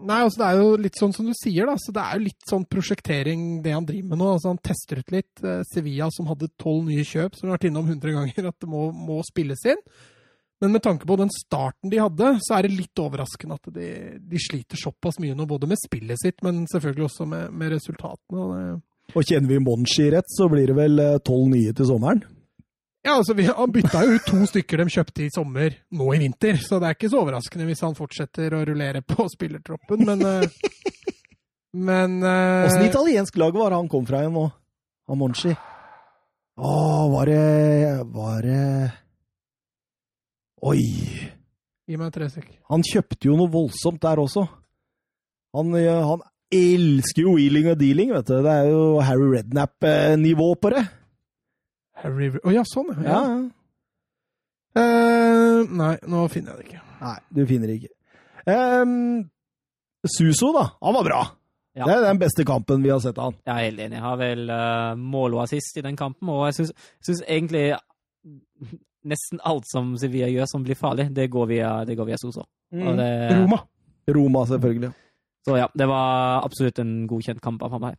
Nei, 0.06 0.20
altså 0.22 0.38
det 0.38 0.48
er 0.52 0.60
jo 0.62 0.76
litt 0.78 0.94
sånn 1.02 1.14
som 1.16 1.26
du 1.26 1.34
sier, 1.34 1.66
da. 1.66 1.74
Så 1.82 1.92
det 1.92 2.02
er 2.04 2.20
jo 2.20 2.26
litt 2.28 2.44
sånn 2.48 2.66
prosjektering 2.70 3.46
det 3.66 3.72
han 3.74 3.88
driver 3.90 4.12
med 4.12 4.20
nå. 4.22 4.28
Altså 4.36 4.52
Han 4.54 4.60
tester 4.62 5.00
ut 5.02 5.10
litt. 5.12 5.32
Eh, 5.44 5.64
Sevilla 5.74 6.12
som 6.14 6.28
hadde 6.30 6.48
tolv 6.62 6.86
nye 6.86 7.02
kjøp, 7.04 7.34
som 7.34 7.48
vi 7.48 7.52
har 7.52 7.58
vært 7.58 7.68
innom 7.72 7.88
100 7.90 8.14
ganger, 8.14 8.48
at 8.52 8.60
det 8.62 8.70
må, 8.70 8.92
må 8.94 9.24
spilles 9.26 9.66
inn. 9.66 9.82
Men 10.64 10.72
med 10.72 10.84
tanke 10.86 11.08
på 11.08 11.18
den 11.20 11.30
starten 11.34 11.92
de 11.92 12.00
hadde, 12.00 12.38
så 12.42 12.56
er 12.56 12.66
det 12.66 12.78
litt 12.78 13.02
overraskende 13.02 13.58
at 13.58 13.74
de, 13.76 13.90
de 14.24 14.40
sliter 14.40 14.80
såpass 14.80 15.20
mye 15.20 15.36
nå. 15.36 15.48
Både 15.50 15.68
med 15.68 15.80
spillet 15.82 16.22
sitt, 16.22 16.40
men 16.46 16.64
selvfølgelig 16.72 17.10
også 17.10 17.28
med, 17.28 17.52
med 17.52 17.76
resultatene. 17.76 18.78
Og 19.14 19.28
kjenner 19.28 19.52
vi 19.52 19.60
Monchi 19.62 20.08
rett, 20.14 20.32
så 20.32 20.48
blir 20.50 20.72
det 20.72 20.78
vel 20.78 21.04
eh, 21.04 21.20
tolv 21.28 21.52
nye 21.52 21.76
til 21.76 21.92
sommeren. 21.92 22.24
Ja, 23.06 23.20
altså, 23.20 23.36
vi, 23.38 23.46
Han 23.46 23.70
bytta 23.70 24.02
jo 24.02 24.16
ut 24.16 24.26
to 24.26 24.40
stykker 24.50 24.82
de 24.82 24.88
kjøpte 24.96 25.28
i 25.28 25.30
sommer, 25.34 25.76
nå 25.94 26.10
i 26.16 26.24
vinter. 26.24 26.58
Så 26.58 26.80
det 26.82 26.90
er 26.90 26.98
ikke 26.98 27.12
så 27.12 27.22
overraskende 27.22 27.68
hvis 27.70 27.84
han 27.86 27.98
fortsetter 27.98 28.56
å 28.56 28.64
rullere 28.66 29.04
på 29.06 29.28
spillertroppen, 29.36 30.08
men 30.08 30.26
eh, 30.32 30.50
Men 31.76 32.22
Åssen 32.24 32.86
uh, 32.86 32.88
italiensk 32.88 33.36
lag 33.36 33.52
var 33.52 33.74
det 33.74 33.82
han 33.82 33.90
kom 33.92 34.06
fra 34.08 34.22
igjen 34.24 34.32
nå? 34.32 34.46
Han 35.12 35.20
Monchi. 35.20 35.52
Å, 36.56 36.76
var 37.12 37.28
det 37.28 37.42
Var 38.16 38.46
det 38.48 38.62
Oi! 40.64 40.84
Gi 41.86 41.98
meg 42.00 42.14
tre 42.16 42.30
sek. 42.32 42.48
Han 42.72 42.86
kjøpte 42.86 43.28
jo 43.28 43.36
noe 43.38 43.52
voldsomt 43.52 44.02
der 44.02 44.22
også. 44.22 44.46
Han, 45.56 45.76
han 45.76 46.24
elsker 46.56 47.26
jo 47.26 47.36
wheeling 47.36 47.68
og 47.72 47.78
dealing, 47.80 48.14
vet 48.16 48.30
du. 48.30 48.40
Det 48.46 48.54
er 48.54 48.70
jo 48.72 48.86
Harry 49.06 49.28
Rednap-nivå 49.36 50.48
på 50.62 50.72
det. 50.74 50.86
Harry 52.02 52.32
Å 52.42 52.54
ja, 52.56 52.64
sånn, 52.68 52.92
ja. 53.04 53.20
Ja. 53.22 53.36
Eh, 54.76 55.62
nei, 55.72 55.94
nå 56.12 56.26
finner 56.32 56.56
jeg 56.56 56.58
det 56.58 56.68
ikke. 56.70 56.84
Nei, 57.00 57.18
du 57.38 57.42
finner 57.48 57.72
det 57.72 57.78
ikke. 57.80 57.94
Um, 58.46 59.24
Suso, 60.06 60.52
da. 60.56 60.66
Han 60.84 60.98
var 60.98 61.08
bra. 61.08 61.22
Ja. 61.76 61.86
Det 61.88 61.96
er 61.96 62.04
den 62.08 62.20
beste 62.22 62.46
kampen 62.48 62.84
vi 62.84 62.92
har 62.92 63.02
sett 63.04 63.18
av 63.20 63.32
han. 63.32 63.38
Jeg 63.44 63.54
er 63.54 63.70
helt 63.70 63.86
enig. 63.86 63.98
Jeg 63.98 64.06
har 64.06 64.20
vel 64.20 64.44
uh, 64.52 64.92
mål 65.00 65.38
og 65.38 65.46
assist 65.46 65.80
i 65.80 65.84
den 65.84 65.98
kampen, 66.00 66.32
og 66.32 66.46
jeg 66.48 66.70
syns 67.04 67.24
egentlig 67.24 67.66
nesten 69.06 69.42
alt 69.46 69.68
som 69.70 69.94
Sevilla 70.00 70.28
gjør 70.32 70.50
som 70.50 70.66
blir 70.66 70.78
farlig, 70.80 71.10
det 71.16 71.30
går 71.34 71.50
via, 71.52 71.72
det 71.88 71.98
går 71.98 72.10
via 72.10 72.20
Soso. 72.22 72.46
Og 72.76 72.98
det, 73.00 73.10
Roma. 73.32 73.62
Roma, 74.16 74.46
selvfølgelig. 74.50 74.92
Så 75.46 75.60
ja, 75.60 75.70
det 75.78 75.88
var 75.90 76.42
absolutt 76.42 76.82
en 76.82 76.94
godkjent 77.10 77.42
kamp 77.44 77.64
av 77.66 77.78
meg. 77.82 77.98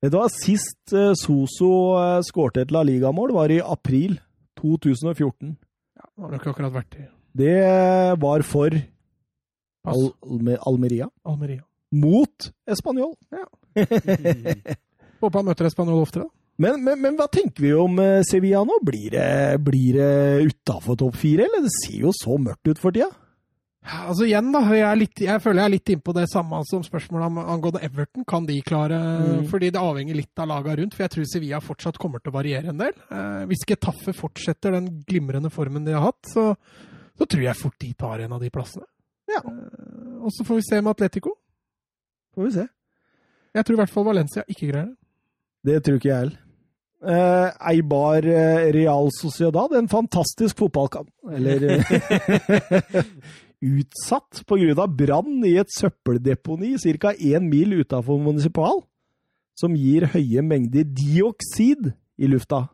Det 0.00 0.14
var 0.14 0.30
Sist 0.32 0.94
eh, 0.96 1.12
Soso 1.20 1.70
uh, 1.92 2.20
skårte 2.24 2.64
et 2.64 2.70
La 2.72 2.80
Liga-mål, 2.88 3.34
var 3.36 3.52
i 3.52 3.60
april 3.60 4.16
2014. 4.60 5.52
Ja, 6.00 6.06
det 6.06 6.24
har 6.24 6.32
nok 6.32 6.46
akkurat 6.52 6.72
vært 6.78 6.96
i 6.96 7.04
Det 7.36 7.56
var 8.22 8.44
for. 8.48 8.76
Al 9.90 10.06
Alme 10.24 10.56
Almeria. 10.68 11.08
Almeria. 11.24 11.62
Mot 11.92 12.52
Español. 12.68 13.12
Håper 15.20 15.40
han 15.40 15.48
møter 15.48 15.68
Espanol 15.68 16.00
oftere, 16.00 16.24
da. 16.24 16.39
Men, 16.60 16.82
men, 16.84 16.98
men 17.00 17.16
hva 17.16 17.26
tenker 17.32 17.64
vi 17.64 17.72
om 17.72 17.96
eh, 18.02 18.20
Sevilla 18.28 18.60
nå? 18.68 18.76
Blir 18.84 19.14
det, 19.14 19.28
blir 19.64 19.96
det 19.96 20.50
utafor 20.50 20.98
topp 21.00 21.16
fire, 21.16 21.46
eller? 21.48 21.64
Det 21.64 21.72
ser 21.78 22.02
jo 22.04 22.12
så 22.16 22.36
mørkt 22.40 22.68
ut 22.68 22.80
for 22.82 22.92
tida. 22.92 23.08
Altså 23.80 24.26
igjen 24.26 24.50
da, 24.52 24.60
jeg, 24.76 24.96
litt, 25.00 25.22
jeg 25.24 25.40
føler 25.40 25.62
jeg 25.62 25.70
er 25.70 25.72
litt 25.72 25.90
innpå 25.94 26.12
det 26.12 26.26
samme 26.28 26.58
som 26.68 26.82
spørsmålet 26.84 27.30
om 27.30 27.38
angående 27.40 27.80
Everton. 27.86 28.26
Kan 28.28 28.44
de 28.48 28.58
klare 28.66 28.98
Mm. 29.00 29.46
Fordi 29.48 29.70
det 29.72 29.80
avhenger 29.80 30.16
litt 30.18 30.40
av 30.42 30.50
laga 30.50 30.74
rundt. 30.76 30.94
For 30.94 31.06
jeg 31.06 31.12
tror 31.14 31.28
Sevilla 31.30 31.60
fortsatt 31.64 31.98
kommer 32.00 32.20
til 32.20 32.32
å 32.32 32.36
variere 32.36 32.68
en 32.74 32.80
del. 32.80 32.92
Eh, 33.08 33.46
hvis 33.48 33.64
Getafe 33.68 34.12
fortsetter 34.16 34.76
den 34.76 34.90
glimrende 35.08 35.48
formen 35.50 35.86
de 35.86 35.96
har 35.96 36.04
hatt, 36.10 36.20
så, 36.28 36.50
så 37.16 37.24
tror 37.26 37.46
jeg 37.46 37.56
fort 37.56 37.78
de 37.80 37.92
tar 37.96 38.26
en 38.26 38.36
av 38.36 38.44
de 38.44 38.52
plassene. 38.52 38.84
Ja. 39.32 39.40
Eh, 39.40 40.20
og 40.20 40.28
så 40.36 40.44
får 40.44 40.60
vi 40.60 40.66
se 40.68 40.82
med 40.82 40.92
Atletico. 40.92 41.34
Får 42.36 42.50
vi 42.50 42.52
se. 42.58 42.68
Jeg 43.56 43.64
tror 43.66 43.78
i 43.78 43.80
hvert 43.80 43.96
fall 43.96 44.08
Valencia 44.12 44.44
ikke 44.44 44.68
greier 44.68 44.92
det. 44.92 44.96
Det 45.70 45.80
tror 45.86 45.96
ikke 46.00 46.12
jeg 46.12 46.20
heller. 46.26 46.38
Eh, 47.00 47.50
Eibar 47.72 48.26
eh, 48.28 48.72
Real 48.76 49.08
Sociedad, 49.16 49.72
en 49.72 49.88
fantastisk 49.88 50.58
fotballkamp. 50.58 51.08
Eller 51.32 51.64
eh, 51.78 53.04
Utsatt 53.60 54.42
pga. 54.48 54.86
brann 54.86 55.44
i 55.44 55.54
et 55.60 55.72
søppeldeponi 55.72 56.76
ca. 57.00 57.12
én 57.12 57.48
mil 57.48 57.80
utafor 57.80 58.20
Municipal, 58.20 58.82
som 59.56 59.76
gir 59.76 60.06
høye 60.12 60.42
mengder 60.42 60.84
dioksid 60.84 61.92
i 62.20 62.28
lufta. 62.28 62.66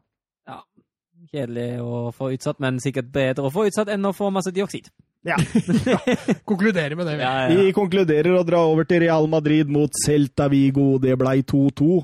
Kjedelig 1.26 1.82
å 1.82 2.12
få 2.14 2.30
utsatt, 2.36 2.60
men 2.62 2.78
sikkert 2.78 3.10
bedre 3.12 3.48
å 3.48 3.50
få 3.50 3.66
utsatt 3.66 3.90
enn 3.90 4.06
å 4.06 4.14
få 4.14 4.30
masse 4.30 4.52
dioksid. 4.54 4.86
Konkluderer 6.46 6.94
med 6.94 7.08
det. 7.08 7.16
vi. 7.16 7.22
Ja, 7.22 7.32
ja, 7.48 7.48
Vi 7.50 7.72
konkluderer 7.74 8.36
å 8.38 8.44
dra 8.46 8.60
over 8.62 8.86
til 8.86 9.02
Real 9.02 9.26
Madrid 9.26 9.70
mot 9.70 9.90
Celta 10.04 10.46
Vigo. 10.52 11.00
Det 11.02 11.16
blei 11.18 11.40
2-2. 11.42 11.98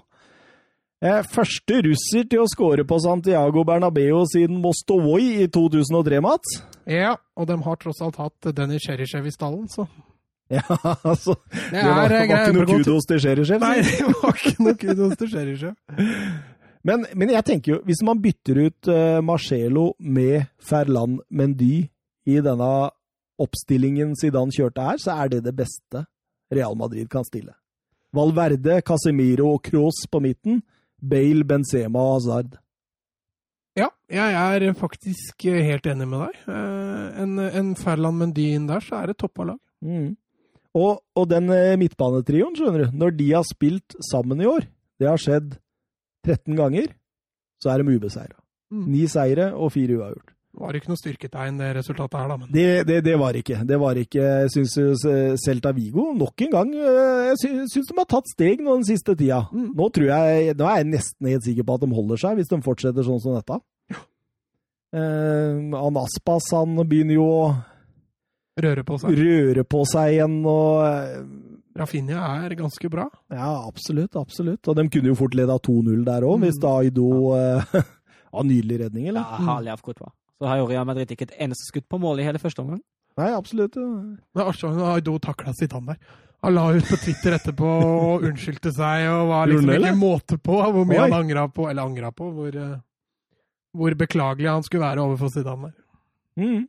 Eh, 1.03 1.25
første 1.27 1.81
russer 1.83 2.27
til 2.31 2.45
å 2.45 2.47
skåre 2.47 2.85
på 2.87 2.97
Santiago 3.03 3.65
Bernabeu 3.67 4.21
siden 4.31 4.61
Mostovoi 4.63 5.43
i 5.43 5.49
2003, 5.51 6.21
Mats. 6.23 6.61
Ja, 6.87 7.17
og 7.35 7.49
de 7.51 7.57
har 7.65 7.79
tross 7.81 7.99
alt 8.07 8.21
hatt 8.23 8.53
Denny 8.55 8.79
Cherishev 8.83 9.27
i 9.27 9.35
stallen, 9.35 9.67
så 9.71 9.89
Ja, 10.53 10.63
altså 11.03 11.35
det 11.49 11.73
Det 11.73 11.83
var, 11.83 12.13
er 12.13 12.29
var 12.29 12.43
ikke 12.45 12.55
noe 12.55 12.67
kudos 12.69 13.07
til 13.09 13.21
Cherishev? 13.25 13.63
Nei, 13.63 13.81
det 13.89 14.15
var 14.21 14.39
ikke 14.39 14.63
noe 14.63 14.79
kudos 14.79 15.15
til 15.19 15.31
Cherishev. 15.35 15.75
Men, 16.83 17.05
men 17.15 17.31
jeg 17.31 17.47
tenker 17.47 17.77
jo, 17.77 17.77
hvis 17.87 18.01
man 18.03 18.19
bytter 18.19 18.59
ut 18.59 18.89
uh, 18.91 19.21
Marcelo 19.23 19.93
med 20.03 20.49
Ferland 20.59 21.21
Mendy 21.31 21.85
i 22.27 22.41
denne 22.43 22.71
oppstillingen 23.39 24.17
Zidane 24.19 24.51
kjørte 24.51 24.89
her, 24.89 24.99
så 24.99 25.15
er 25.23 25.31
det 25.31 25.45
det 25.45 25.53
beste 25.55 26.03
Real 26.51 26.75
Madrid 26.75 27.07
kan 27.07 27.23
stille. 27.23 27.55
Valverde, 28.11 28.81
Casemiro 28.83 29.53
og 29.55 29.63
Kroos 29.63 30.03
på 30.11 30.19
midten. 30.27 30.59
Bale, 31.03 31.45
Benzema 31.49 31.99
og 31.99 32.15
Hazard. 32.21 32.59
Ja, 33.79 33.89
jeg 34.13 34.35
er 34.69 34.75
faktisk 34.77 35.47
helt 35.49 35.87
enig 35.89 36.05
med 36.11 36.27
deg. 36.27 36.41
Eh, 36.53 37.23
En, 37.23 37.39
en 37.41 37.71
Ferland 37.77 38.19
Mendy 38.21 38.51
inn 38.53 38.67
der, 38.69 38.83
så 38.85 38.99
er 39.01 39.11
det 39.11 39.17
toppa 39.23 39.47
lag. 39.49 39.61
Mm. 39.81 40.11
Og, 40.77 41.01
og 41.17 41.29
den 41.31 41.49
eh, 41.53 41.77
midtbanetrioen, 41.81 42.55
skjønner 42.57 42.85
du, 42.87 42.99
når 43.01 43.15
de 43.17 43.31
har 43.33 43.47
spilt 43.49 43.97
sammen 44.11 44.41
i 44.41 44.49
år, 44.49 44.67
det 45.01 45.09
har 45.09 45.21
skjedd 45.21 45.57
13 46.27 46.57
ganger, 46.57 46.93
så 47.63 47.73
er 47.73 47.83
de 47.83 47.97
ubeseira. 47.97 48.37
Mm. 48.73 48.85
Ni 48.93 49.07
seire 49.11 49.51
og 49.57 49.73
fire 49.75 49.99
uavgjort. 49.99 50.32
Det 50.53 50.61
var 50.61 50.77
ikke 50.77 50.91
noe 50.93 51.01
styrketegn, 51.01 51.57
det 51.63 51.69
resultatet 51.79 52.19
her, 52.21 52.29
da. 52.29 52.37
Men 52.37 52.49
Det, 52.53 52.65
det, 52.87 52.97
det 53.07 53.15
var 53.19 53.33
ikke. 53.41 53.57
Det 53.65 53.79
var 53.81 53.97
ikke. 53.97 54.21
Jeg 54.43 54.51
syns 54.53 54.75
jo 54.77 54.91
Celta 55.41 55.73
Vigo 55.73 56.11
nok 56.13 56.43
en 56.45 56.51
gang 56.53 56.75
øh, 56.77 57.23
Jeg 57.31 57.39
sy- 57.41 57.65
syns 57.73 57.89
de 57.89 57.97
har 57.97 58.09
tatt 58.11 58.29
steg 58.35 58.61
nå 58.61 58.75
den 58.77 58.85
siste 58.85 59.15
tida. 59.17 59.39
Nå, 59.53 59.89
jeg, 59.97 60.53
nå 60.61 60.69
er 60.69 60.83
jeg 60.83 60.91
nesten 60.93 61.31
helt 61.33 61.47
sikker 61.49 61.65
på 61.65 61.79
at 61.79 61.87
de 61.87 61.91
holder 61.97 62.21
seg, 62.21 62.37
hvis 62.37 62.53
de 62.53 62.61
fortsetter 62.69 63.09
sånn 63.09 63.23
som 63.25 63.39
dette. 63.39 63.59
Eh, 64.93 65.57
han 65.73 65.97
Aspas 66.03 66.51
han 66.53 66.77
begynner 66.85 67.17
jo 67.17 67.27
å 67.33 67.45
røre 68.61 68.85
på 68.85 68.99
seg. 69.01 69.17
røre 69.17 69.65
på 69.65 69.87
seg 69.89 70.19
igjen. 70.19 70.37
og 70.45 70.85
eh, 70.85 71.19
Rafinha 71.81 72.27
er 72.45 72.53
ganske 72.61 72.91
bra. 72.93 73.07
Ja, 73.33 73.55
absolutt. 73.65 74.17
absolutt. 74.21 74.69
Og 74.69 74.77
de 74.77 74.85
kunne 74.93 75.15
jo 75.15 75.17
fort 75.17 75.33
leda 75.39 75.57
2-0 75.65 76.05
der 76.05 76.27
òg, 76.29 76.43
hvis 76.45 76.61
da 76.61 76.77
Aido 76.83 77.09
eh, 77.41 77.79
har 78.37 78.45
nydelig 78.45 78.83
redning, 78.85 79.09
Ja, 79.09 79.15
eller? 79.15 79.47
herlig 79.49 79.73
av 79.73 79.81
Courtois. 79.89 80.13
Så 80.43 80.49
har 80.51 80.59
jo 80.59 80.67
Real 80.67 80.87
Madrid 80.89 81.11
ikke 81.15 81.29
et 81.29 81.37
eneste 81.45 81.69
skudd 81.69 81.85
på 81.87 82.01
mål 82.03 82.19
i 82.19 82.27
hele 82.27 82.41
første 82.43 82.65
omgang. 82.65 82.81
Nei, 83.21 83.29
absolutt. 83.31 83.77
Men 83.79 84.43
har 84.43 84.81
Aido 84.97 85.15
takla 85.23 85.53
Zidane 85.55 85.95
der. 85.95 86.17
Han 86.43 86.57
la 86.57 86.65
ut 86.75 86.89
på 86.89 86.97
Twitter 86.99 87.37
etterpå 87.37 87.69
og 87.87 88.25
unnskyldte 88.27 88.73
seg, 88.75 89.05
og 89.13 89.29
var 89.31 89.47
liksom 89.47 89.71
ikke 89.77 89.93
måte 89.95 90.39
på 90.43 90.57
hvor 90.59 90.89
mye 90.89 90.99
Oi. 90.99 91.05
han 91.05 91.15
angra 91.21 91.45
på, 91.55 91.69
eller 91.71 91.87
angra 91.87 92.11
på, 92.11 92.33
hvor, 92.35 92.57
eh, 92.59 92.81
hvor 93.79 93.95
beklagelig 94.01 94.51
han 94.51 94.67
skulle 94.67 94.83
være 94.83 95.05
overfor 95.05 95.31
Zidane 95.31 95.71
der. 95.71 95.77
Mm. 96.43 96.65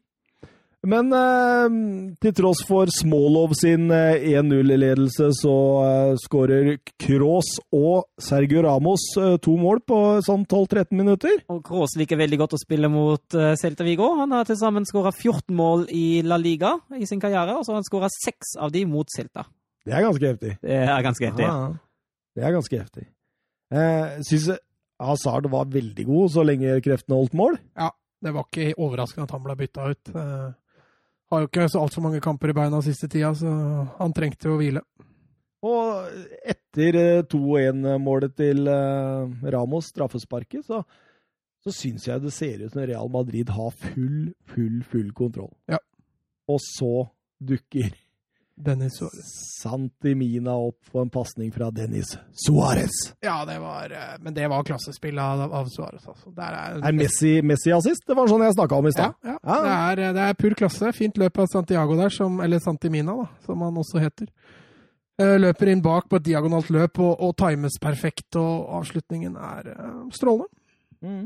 Men 0.84 1.14
eh, 1.15 1.76
til 2.19 2.34
tross 2.35 2.60
for 2.68 2.89
Smolov 2.91 3.53
sin 3.55 3.85
eh, 3.95 4.26
1-0-ledelse, 4.34 5.30
så 5.38 5.53
eh, 5.84 6.15
skårer 6.19 6.73
Kroos 6.99 7.53
og 7.72 8.10
Sergio 8.19 8.65
Ramos 8.65 9.05
eh, 9.22 9.38
to 9.43 9.55
mål 9.60 9.80
på 9.88 9.99
sånn 10.27 10.43
12-13 10.43 10.91
minutter. 10.99 11.38
Og 11.53 11.61
Kroos 11.69 11.95
liker 11.99 12.19
veldig 12.19 12.41
godt 12.41 12.57
å 12.57 12.60
spille 12.60 12.89
mot 12.91 13.38
eh, 13.39 13.53
Celta 13.61 13.88
Vigo. 13.88 14.10
Han 14.19 14.35
har 14.35 14.49
til 14.49 14.60
sammen 14.60 14.84
skåra 14.89 15.14
14 15.15 15.55
mål 15.55 15.85
i 15.95 16.19
La 16.27 16.35
Liga 16.41 16.73
i 16.99 17.07
sin 17.07 17.23
karriere, 17.23 17.55
og 17.55 17.64
så 17.64 17.72
har 17.73 17.80
han 17.80 17.88
skåra 17.88 18.11
seks 18.18 18.57
av 18.60 18.73
de 18.76 18.84
mot 18.89 19.07
Celta. 19.15 19.45
Det 19.88 19.95
er 19.95 20.03
ganske 20.03 20.30
heftig. 20.34 20.53
Det 20.64 20.81
er 20.84 21.05
ganske 21.07 21.30
heftig. 21.30 21.47
Ja, 21.47 21.55
det 22.35 22.43
er 22.43 22.55
ganske 22.57 22.81
heftig. 22.81 23.05
Eh, 23.73 24.19
Syns 24.27 24.51
Hazard 25.03 25.47
var 25.51 25.72
veldig 25.72 26.05
god 26.11 26.35
så 26.35 26.43
lenge 26.43 26.76
kreftene 26.84 27.18
holdt 27.22 27.39
mål. 27.39 27.55
Ja, 27.80 27.88
det 28.23 28.35
var 28.35 28.45
ikke 28.51 28.76
overraskende 28.84 29.26
at 29.27 29.34
han 29.35 29.43
ble 29.47 29.55
bytta 29.64 29.88
ut. 29.91 30.11
Eh, 30.11 30.51
har 31.32 31.44
jo 31.44 31.50
ikke 31.50 31.70
så 31.72 31.82
altfor 31.82 32.06
mange 32.06 32.22
kamper 32.24 32.52
i 32.52 32.58
beina 32.58 32.82
siste 32.86 33.10
tida, 33.10 33.32
så 33.38 33.50
han 33.98 34.14
trengte 34.16 34.52
jo 34.52 34.58
hvile. 34.60 34.84
Og 35.64 36.12
etter 36.44 37.00
eh, 37.00 37.24
2-1-målet 37.32 38.36
til 38.36 38.68
eh, 38.68 39.50
Ramos, 39.56 39.94
straffesparket, 39.94 40.66
så, 40.68 40.82
så 41.64 41.74
syns 41.76 42.10
jeg 42.10 42.24
det 42.24 42.34
ser 42.36 42.66
ut 42.66 42.74
som 42.74 42.84
Real 42.84 43.12
Madrid 43.12 43.54
har 43.56 43.72
full, 43.72 44.34
full, 44.52 44.82
full 44.84 45.14
kontroll. 45.16 45.54
Ja. 45.72 45.80
Og 46.52 46.60
så 46.66 47.08
dukker 47.40 47.95
Dennis 48.55 48.97
Suárez. 48.99 49.30
Santimina 49.61 50.53
opp 50.53 50.91
på 50.91 51.01
en 51.01 51.09
pasning 51.09 51.51
fra 51.51 51.71
Dennis 51.71 52.17
Suárez. 52.45 52.91
Ja, 53.19 53.45
det 53.45 53.59
var 53.59 53.91
eh, 53.91 54.13
Men 54.21 54.34
det 54.34 54.47
var 54.47 54.63
klassespill 54.63 55.19
av, 55.19 55.41
av 55.53 55.67
Suárez, 55.73 56.07
altså. 56.07 56.30
Der 56.31 56.53
er, 56.53 56.77
Er 56.85 56.93
Messi, 56.93 57.41
Messi 57.41 57.73
assist? 57.73 58.05
Det 58.07 58.17
var 58.17 58.30
sånn 58.30 58.45
jeg 58.45 58.53
snakka 58.57 58.77
om 58.77 58.89
i 58.89 58.93
ja, 58.93 58.97
stad. 58.97 59.15
ja. 59.25 59.38
Ja. 59.43 59.59
Det, 59.63 60.03
er, 60.03 60.13
det 60.13 60.25
er 60.27 60.38
pur 60.38 60.57
klasse. 60.59 60.91
Fint 60.93 61.17
løp 61.17 61.39
av 61.41 61.49
Santiago 61.51 61.97
der, 61.97 62.13
som, 62.13 62.38
eller 62.45 62.61
Santimina, 62.61 63.15
da, 63.23 63.30
som 63.45 63.61
han 63.65 63.80
også 63.81 64.03
heter. 64.03 64.30
Eh, 65.21 65.35
Løper 65.41 65.69
inn 65.73 65.81
bak 65.85 66.09
på 66.09 66.21
et 66.21 66.25
diagonalt 66.25 66.69
løp 66.73 67.01
og, 67.01 67.13
og 67.21 67.35
times 67.38 67.80
perfekt, 67.81 68.35
og 68.39 68.69
avslutningen 68.81 69.38
er 69.38 69.73
eh, 69.73 70.03
strålende. 70.13 70.49
Mm. 71.03 71.25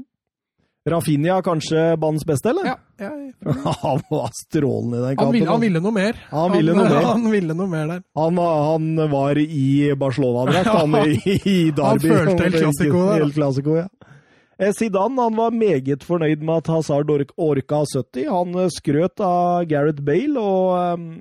Rafinha 0.88 1.42
kanskje 1.44 1.82
banens 2.00 2.24
beste, 2.28 2.54
eller? 2.54 2.70
Ja, 2.72 2.76
jeg, 3.02 3.34
han 3.84 4.04
var 4.10 4.30
strålende 4.38 4.98
i 4.98 5.02
den 5.02 5.08
han, 5.10 5.18
kampen. 5.20 5.34
ville, 5.34 5.48
han 5.48 5.56
altså. 5.56 5.66
ville 5.66 5.84
noe 5.84 5.96
mer. 5.98 6.22
Han 6.32 6.56
ville 6.56 6.76
noe 6.78 6.88
mer. 6.90 7.08
Han 7.12 7.30
ville 7.32 7.58
noe 7.58 7.72
mer 7.72 7.88
der. 7.92 8.04
Han, 8.18 8.42
han 8.42 9.12
var 9.12 9.40
i 9.44 9.68
Barcelona-drakt, 10.00 10.72
han 10.72 11.00
i, 11.12 11.38
i 11.38 11.58
Derby. 11.72 11.82
Han 11.84 12.04
følte 12.04 12.52
helt 12.52 13.36
klassiko 13.36 13.76
der, 13.78 13.86
ja. 13.86 14.14
Eh, 14.58 14.72
Zidane 14.74 15.22
han 15.22 15.36
var 15.38 15.54
meget 15.54 16.02
fornøyd 16.06 16.42
med 16.42 16.64
at 16.64 16.72
Hazard 16.74 17.12
ork- 17.14 17.36
orka 17.38 17.84
70. 17.86 18.24
Han 18.32 18.56
eh, 18.58 18.72
skrøt 18.74 19.22
av 19.22 19.68
Gareth 19.70 20.02
Bale 20.02 20.42
og 20.42 20.96
um, 20.98 21.12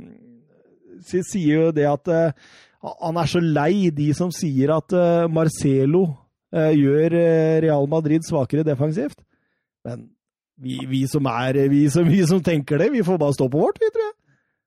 sier 1.04 1.66
jo 1.66 1.66
det 1.76 1.84
at 1.90 2.08
uh, 2.08 2.54
han 3.02 3.18
er 3.20 3.28
så 3.28 3.42
lei 3.44 3.90
de 3.92 4.08
som 4.16 4.32
sier 4.32 4.72
at 4.78 4.94
uh, 4.96 5.26
Marcelo 5.28 6.06
uh, 6.08 6.72
gjør 6.72 7.18
Real 7.66 7.84
Madrid 7.92 8.24
svakere 8.24 8.64
defensivt. 8.64 9.20
Men 9.86 10.06
vi, 10.62 10.80
vi, 10.90 11.06
som 11.08 11.26
er, 11.30 11.58
vi, 11.70 11.86
som, 11.92 12.08
vi 12.08 12.22
som 12.26 12.42
tenker 12.42 12.80
det, 12.80 12.90
vi 12.94 13.04
får 13.06 13.18
bare 13.22 13.36
stå 13.36 13.48
på 13.52 13.60
vårt, 13.66 13.80
vi, 13.82 13.90
tror 13.94 14.08
jeg. 14.08 14.14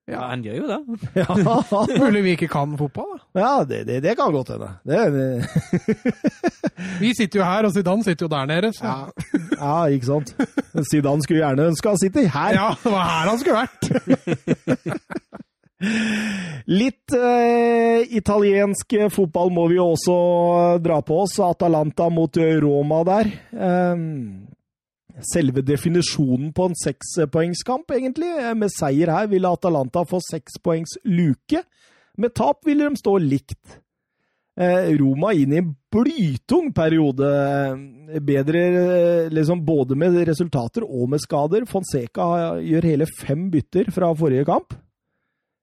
Ja, 0.10 0.24
han 0.32 0.42
gjør 0.42 0.56
jo 0.58 0.68
det. 0.70 0.78
Ja. 1.22 1.36
Mulig 2.02 2.24
vi 2.26 2.32
ikke 2.34 2.48
kan 2.50 2.72
fotball, 2.80 3.12
da. 3.14 3.20
Ja, 3.38 3.52
det, 3.68 3.84
det, 3.88 4.00
det 4.04 4.16
kan 4.18 4.34
godt 4.34 4.50
hende. 4.56 4.70
Det, 4.90 4.98
det, 5.14 5.28
Vi 7.02 7.14
sitter 7.18 7.40
jo 7.40 7.46
her, 7.46 7.68
og 7.68 7.76
Zidane 7.76 8.04
sitter 8.04 8.26
jo 8.26 8.32
der 8.34 8.50
nede. 8.50 8.74
Så. 8.74 8.86
ja. 8.86 8.98
ja, 9.60 9.86
ikke 9.94 10.10
sant. 10.10 10.34
Zidane 10.90 11.26
skulle 11.26 11.44
gjerne 11.44 11.70
ønske 11.70 11.94
han 11.94 12.02
sitter 12.02 12.32
her. 12.34 12.58
Ja, 12.58 12.70
det 12.84 12.96
var 12.96 13.06
her 13.12 13.30
han 13.30 13.40
skulle 13.44 13.62
vært! 13.62 13.82
Litt 16.80 17.14
eh, 17.16 18.02
italiensk 18.20 18.98
fotball 19.14 19.54
må 19.56 19.70
vi 19.72 19.78
jo 19.78 19.94
også 19.94 20.16
dra 20.84 20.98
på 21.06 21.22
oss. 21.24 21.38
Atalanta 21.46 22.10
mot 22.12 22.42
Roma 22.66 23.04
der. 23.08 23.30
Eh, 23.54 23.96
selve 25.26 25.62
definisjonen 25.66 26.54
på 26.56 26.70
en 26.70 26.76
sekspoengskamp, 26.80 27.92
egentlig. 27.96 28.30
Eh, 28.40 28.54
Med 28.56 28.72
seier 28.72 29.12
her 29.12 29.28
ville 29.32 29.50
Atalanta 29.52 30.06
få 30.08 30.20
sekspoengs 30.24 30.98
luke. 31.06 31.64
Med 32.18 32.34
tap 32.36 32.66
ville 32.68 32.90
de 32.90 32.96
stå 33.00 33.18
likt. 33.24 33.80
Eh, 34.60 34.90
Roma 35.00 35.32
inn 35.34 35.54
i 35.54 35.58
en 35.62 35.76
blytung 35.92 36.74
periode. 36.76 37.30
eh, 38.12 38.20
Bedre 38.20 39.30
liksom 39.30 39.62
både 39.66 39.96
med 39.96 40.18
resultater 40.28 40.84
og 40.84 41.08
med 41.10 41.20
skader. 41.24 41.66
Fonseca 41.70 42.58
gjør 42.60 42.84
hele 42.84 43.06
fem 43.06 43.50
bytter 43.54 43.92
fra 43.96 44.14
forrige 44.16 44.46
kamp. 44.46 44.74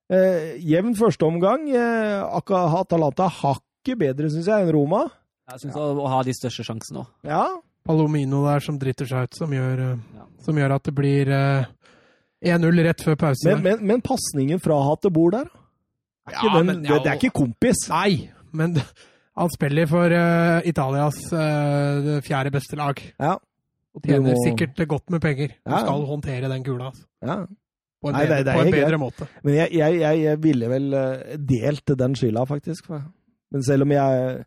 Eh, 0.09 0.55
jevn 0.63 0.95
førsteomgang. 0.95 1.69
Eh, 1.69 2.23
Atalanta 2.23 3.27
hakket 3.27 3.99
bedre, 3.99 4.29
syns 4.31 4.47
jeg, 4.47 4.63
enn 4.65 4.71
Roma. 4.73 5.09
Jeg 5.51 5.59
syns 5.65 5.75
å, 5.79 5.91
å 6.03 6.07
ha 6.11 6.23
de 6.23 6.33
største 6.35 6.63
sjansene 6.65 7.03
òg. 7.03 7.11
Ja, 7.27 7.43
Palomino 7.87 8.43
der 8.45 8.63
som 8.63 8.77
driter 8.81 9.07
seg 9.09 9.27
ut, 9.29 9.37
som 9.39 9.53
gjør, 9.55 9.79
eh, 9.85 9.97
Ja. 10.17 10.25
som 10.45 10.55
gjør 10.59 10.75
at 10.75 10.83
det 10.89 10.93
blir 10.95 11.29
eh, 11.33 11.65
1-0 12.53 12.83
rett 12.85 13.01
før 13.03 13.15
pause. 13.17 13.47
Men, 13.49 13.63
men, 13.63 13.85
men 13.87 14.01
pasningen 14.05 14.59
fra 14.61 14.77
bord 15.09 15.33
der, 15.33 15.47
da? 15.47 15.63
Er 16.27 16.33
Ja, 16.43 16.57
den, 16.57 16.65
men- 16.67 16.81
det, 16.83 16.89
ja, 16.91 16.97
det 17.03 17.11
er 17.11 17.19
ikke 17.21 17.33
kompis. 17.39 17.85
Nei, 17.89 18.29
men 18.51 18.75
han 19.37 19.49
spiller 19.53 19.87
for 19.87 20.11
uh, 20.11 20.59
Italias 20.67 21.17
uh, 21.31 22.19
fjerde 22.25 22.51
beste 22.51 22.75
lag. 22.75 22.99
Ja. 23.19 23.37
Og 23.95 24.03
tjener 24.03 24.33
må- 24.35 24.43
sikkert 24.43 24.87
godt 24.87 25.09
med 25.09 25.21
penger. 25.21 25.55
Du 25.65 25.71
skal 25.71 26.05
håndtere 26.05 26.49
den 26.51 26.63
kula 26.63 26.91
altså, 26.91 27.05
ja. 27.23 27.37
på 28.03 28.09
en 28.11 28.13
Nei, 28.13 28.25
bedre, 28.27 28.37
det- 28.37 28.45
det 28.45 28.53
på 28.59 28.65
en 28.65 28.71
bedre 28.75 28.97
måte. 29.01 29.27
Men 29.43 29.53
jeg, 29.55 29.71
jeg, 29.73 29.99
jeg, 30.01 30.21
jeg 30.27 30.43
ville 30.43 30.69
vel 30.69 30.93
eh, 30.93 31.37
delt 31.37 31.95
den 31.97 32.15
skylda, 32.15 32.43
faktisk. 32.45 32.89
Men 33.51 33.63
selv 33.63 33.87
om 33.87 33.91
jeg 33.95 34.43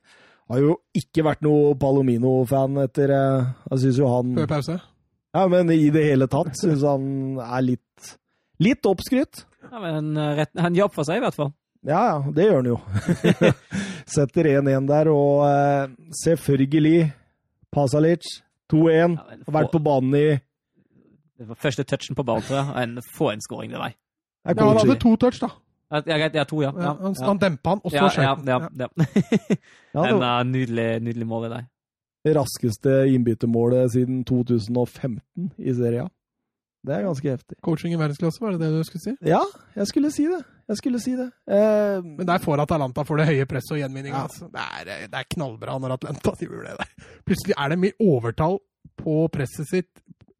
har 0.51 0.63
jo 0.65 0.73
ikke 0.99 1.25
vært 1.27 1.45
noe 1.47 1.75
Palomino-fan 1.79 2.81
etter 2.83 3.13
eh, 3.15 3.51
Jeg 3.71 3.83
syns 3.85 4.01
jo 4.03 4.09
han 4.11 4.35
Før 4.41 4.51
pause. 4.51 4.77
Ja, 5.31 5.45
men 5.51 5.71
i 5.71 5.85
det 5.95 6.03
hele 6.09 6.27
tatt 6.31 6.57
syns 6.59 6.83
han 6.87 7.39
er 7.45 7.63
litt 7.63 8.11
Litt 8.61 8.85
oppskrytt. 8.85 9.47
Ja, 9.71 9.79
men 9.81 10.13
eh, 10.19 10.35
rett, 10.43 10.51
han 10.61 10.75
gjør 10.77 10.91
opp 10.91 10.99
for 10.99 11.09
seg, 11.09 11.21
i 11.21 11.25
hvert 11.25 11.39
fall. 11.39 11.53
Ja, 11.87 12.01
ja, 12.11 12.17
det 12.37 12.45
gjør 12.45 12.59
han 12.59 12.69
jo. 12.69 12.77
Setter 14.15 14.49
1-1 14.51 14.89
der, 14.91 15.09
og 15.15 15.47
eh, 15.47 15.95
selvfølgelig 16.21 17.07
Pasalic 17.73 18.27
2-1. 18.73 19.17
Ja, 19.17 19.39
Har 19.47 19.57
vært 19.57 19.73
på 19.73 19.81
banen 19.81 20.19
i 20.19 20.27
Det 21.41 21.49
var 21.49 21.57
første 21.63 21.87
touchen 21.89 22.19
på 22.19 22.27
ballen, 22.27 22.45
tror 22.45 22.59
jeg. 22.61 22.75
En, 22.83 23.01
få 23.17 23.31
en 23.33 23.41
skåring, 23.47 23.73
det 23.73 23.81
var. 23.81 23.95
er 24.45 24.59
Ja, 24.61 24.67
han 24.67 24.83
hadde 24.83 24.99
to 25.01 25.15
touch, 25.17 25.41
da. 25.41 25.55
Ja, 25.91 26.01
greit, 26.07 26.35
ja, 26.39 26.45
to, 26.47 26.61
ja. 26.63 26.71
Ja, 26.77 26.83
ja, 26.85 26.95
han, 27.03 27.15
ja. 27.19 27.27
han 27.27 27.39
dempa 27.43 27.73
han, 27.75 27.81
og 27.85 27.91
så 27.91 27.97
Ja, 27.99 28.09
skjøt 28.15 28.25
ja, 28.25 28.35
han. 28.37 28.47
ja, 28.47 28.59
ja. 28.79 29.07
Ja, 29.95 30.05
En 30.15 30.23
uh, 30.23 30.43
nydelig, 30.47 30.89
nydelig 31.03 31.27
mål 31.27 31.49
i 31.49 31.53
deg. 31.57 31.67
det 32.25 32.35
raskeste 32.37 32.95
innbyttermålet 33.15 33.93
siden 33.95 34.23
2015 34.29 35.51
i 35.59 35.75
serien. 35.75 36.09
Det 36.87 36.95
er 36.97 37.03
ganske 37.05 37.29
heftig. 37.35 37.57
Coaching 37.65 37.93
i 37.93 37.99
verdensklasse, 38.01 38.41
var 38.41 38.55
det 38.55 38.61
det 38.63 38.71
du 38.73 38.85
skulle 38.89 39.03
si? 39.05 39.13
Ja, 39.29 39.41
jeg 39.77 39.87
skulle 39.91 40.11
si 40.15 40.25
det. 40.31 40.39
Jeg 40.71 40.79
skulle 40.79 41.01
si 41.03 41.13
det. 41.19 41.27
Eh, 41.51 41.99
Men 42.07 42.27
der 42.29 42.39
får 42.41 42.63
Atalanta 42.63 43.03
for 43.05 43.21
det 43.21 43.27
høye 43.29 43.45
presset 43.51 43.75
og 43.75 43.81
gjenvinninga. 43.83 44.17
Ja. 44.17 44.23
Altså. 44.31 44.49
Det, 44.55 44.63
er, 44.79 45.09
det 45.13 45.19
er 45.21 45.27
knallbra 45.35 45.75
når 45.83 45.97
Atlanta 45.99 46.33
gjør 46.41 46.63
det 46.71 46.77
der. 46.79 46.95
Plutselig 47.29 47.57
er 47.59 47.69
det 47.75 47.79
mye 47.83 47.97
overtall 48.01 48.57
på 49.01 49.17
presset 49.35 49.69
sitt 49.69 49.91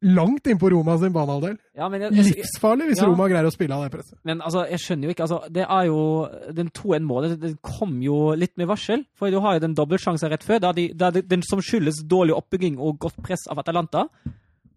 langt 0.01 0.47
inn 0.49 0.57
på 0.57 0.69
Roma 0.73 0.97
sin 0.97 1.13
banehalvdel. 1.13 1.57
Ja, 1.77 1.87
Livsfarlig 1.89 2.87
hvis 2.89 3.01
Ja. 3.01 3.07
Roma 3.09 3.27
greier 3.29 3.45
å 3.45 3.53
spille 3.53 3.75
av 3.75 3.83
det 3.85 3.91
presset. 3.93 4.17
men 4.23 4.41
altså, 4.41 4.65
jeg 4.69 4.79
skjønner 4.79 5.07
jo 5.07 5.13
ikke 5.13 5.23
altså, 5.27 5.39
Det 5.49 5.65
er 5.69 5.85
jo 5.85 6.27
Den 6.57 6.71
2-1-målet 6.71 7.39
den 7.41 7.57
kom 7.61 8.01
jo 8.01 8.33
litt 8.33 8.57
med 8.57 8.67
varsel. 8.67 9.05
For 9.15 9.29
du 9.29 9.39
har 9.39 9.53
jo 9.55 9.59
den 9.67 9.75
dobbeltsjansen 9.75 10.29
rett 10.29 10.43
før, 10.43 10.59
da 10.59 10.71
de, 10.73 10.87
da 10.93 11.11
de, 11.11 11.21
den 11.21 11.43
som 11.43 11.61
skyldes 11.61 12.03
dårlig 12.03 12.33
oppbygging 12.33 12.79
og 12.79 12.99
godt 12.99 13.21
press 13.21 13.45
av 13.49 13.59
Atalanta. 13.59 14.07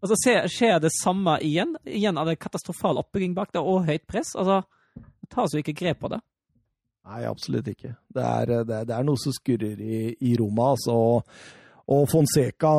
Altså, 0.05 0.16
skjer, 0.52 0.78
det 0.80 0.92
samme 0.92 1.38
igjen? 1.40 1.76
Igjen 1.88 2.18
er 2.20 2.28
det 2.28 2.38
katastrofal 2.38 2.98
oppbygging 3.01 3.34
bak 3.34 3.52
det, 3.52 3.62
og 3.64 3.86
høyt 3.88 4.05
press? 4.06 4.34
Altså, 4.36 4.62
det 4.94 5.30
tas 5.32 5.55
jo 5.55 5.62
ikke 5.64 5.72
grep 5.72 6.02
på 6.05 6.12
det. 6.12 6.20
Nei, 7.05 7.24
absolutt 7.28 7.68
ikke. 7.68 7.94
Det 8.12 8.22
er, 8.24 8.52
det 8.64 8.82
det 8.88 8.94
er 8.96 9.05
noe 9.05 9.20
som 9.20 9.32
skurrer 9.32 9.80
i, 9.80 10.14
i 10.20 10.36
Roma, 10.36 10.74
altså. 10.76 11.24
Og, 11.85 12.06
Fonseca 12.09 12.70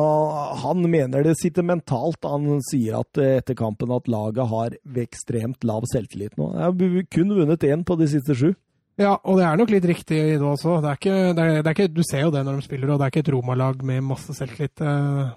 han 0.62 0.82
mener 0.90 1.22
det 1.22 1.36
sitter 1.38 1.62
mentalt. 1.66 2.26
Han 2.26 2.60
sier 2.66 2.98
at 2.98 3.20
etter 3.22 3.54
kampen 3.58 3.92
at 3.94 4.08
laget 4.10 4.50
har 4.50 4.76
ekstremt 5.04 5.66
lav 5.66 5.86
selvtillit 5.92 6.34
nå. 6.40 6.50
Jeg 6.56 6.64
har 6.66 7.10
kun 7.14 7.34
vunnet 7.38 7.68
én 7.68 7.84
på 7.86 7.98
de 8.00 8.08
siste 8.10 8.34
sju. 8.34 8.50
Ja, 8.96 9.12
og 9.28 9.36
det 9.36 9.44
er 9.44 9.58
nok 9.60 9.72
litt 9.74 9.86
riktig 9.86 10.16
i 10.16 10.36
det 10.38 10.44
også. 10.44 10.78
Det 10.80 10.88
er 10.88 10.98
ikke, 10.98 11.16
det 11.36 11.44
er, 11.44 11.58
det 11.62 11.74
ikke, 11.74 11.90
du 11.92 12.02
ser 12.08 12.24
jo 12.24 12.32
det 12.32 12.42
når 12.46 12.58
de 12.58 12.64
spiller, 12.64 12.92
og 12.92 12.98
det 12.98 13.06
er 13.06 13.12
ikke 13.12 13.24
et 13.26 13.34
Roma-lag 13.34 13.82
med 13.84 14.06
masse 14.08 14.32
selvtillit 14.38 14.80
uh, 14.80 15.34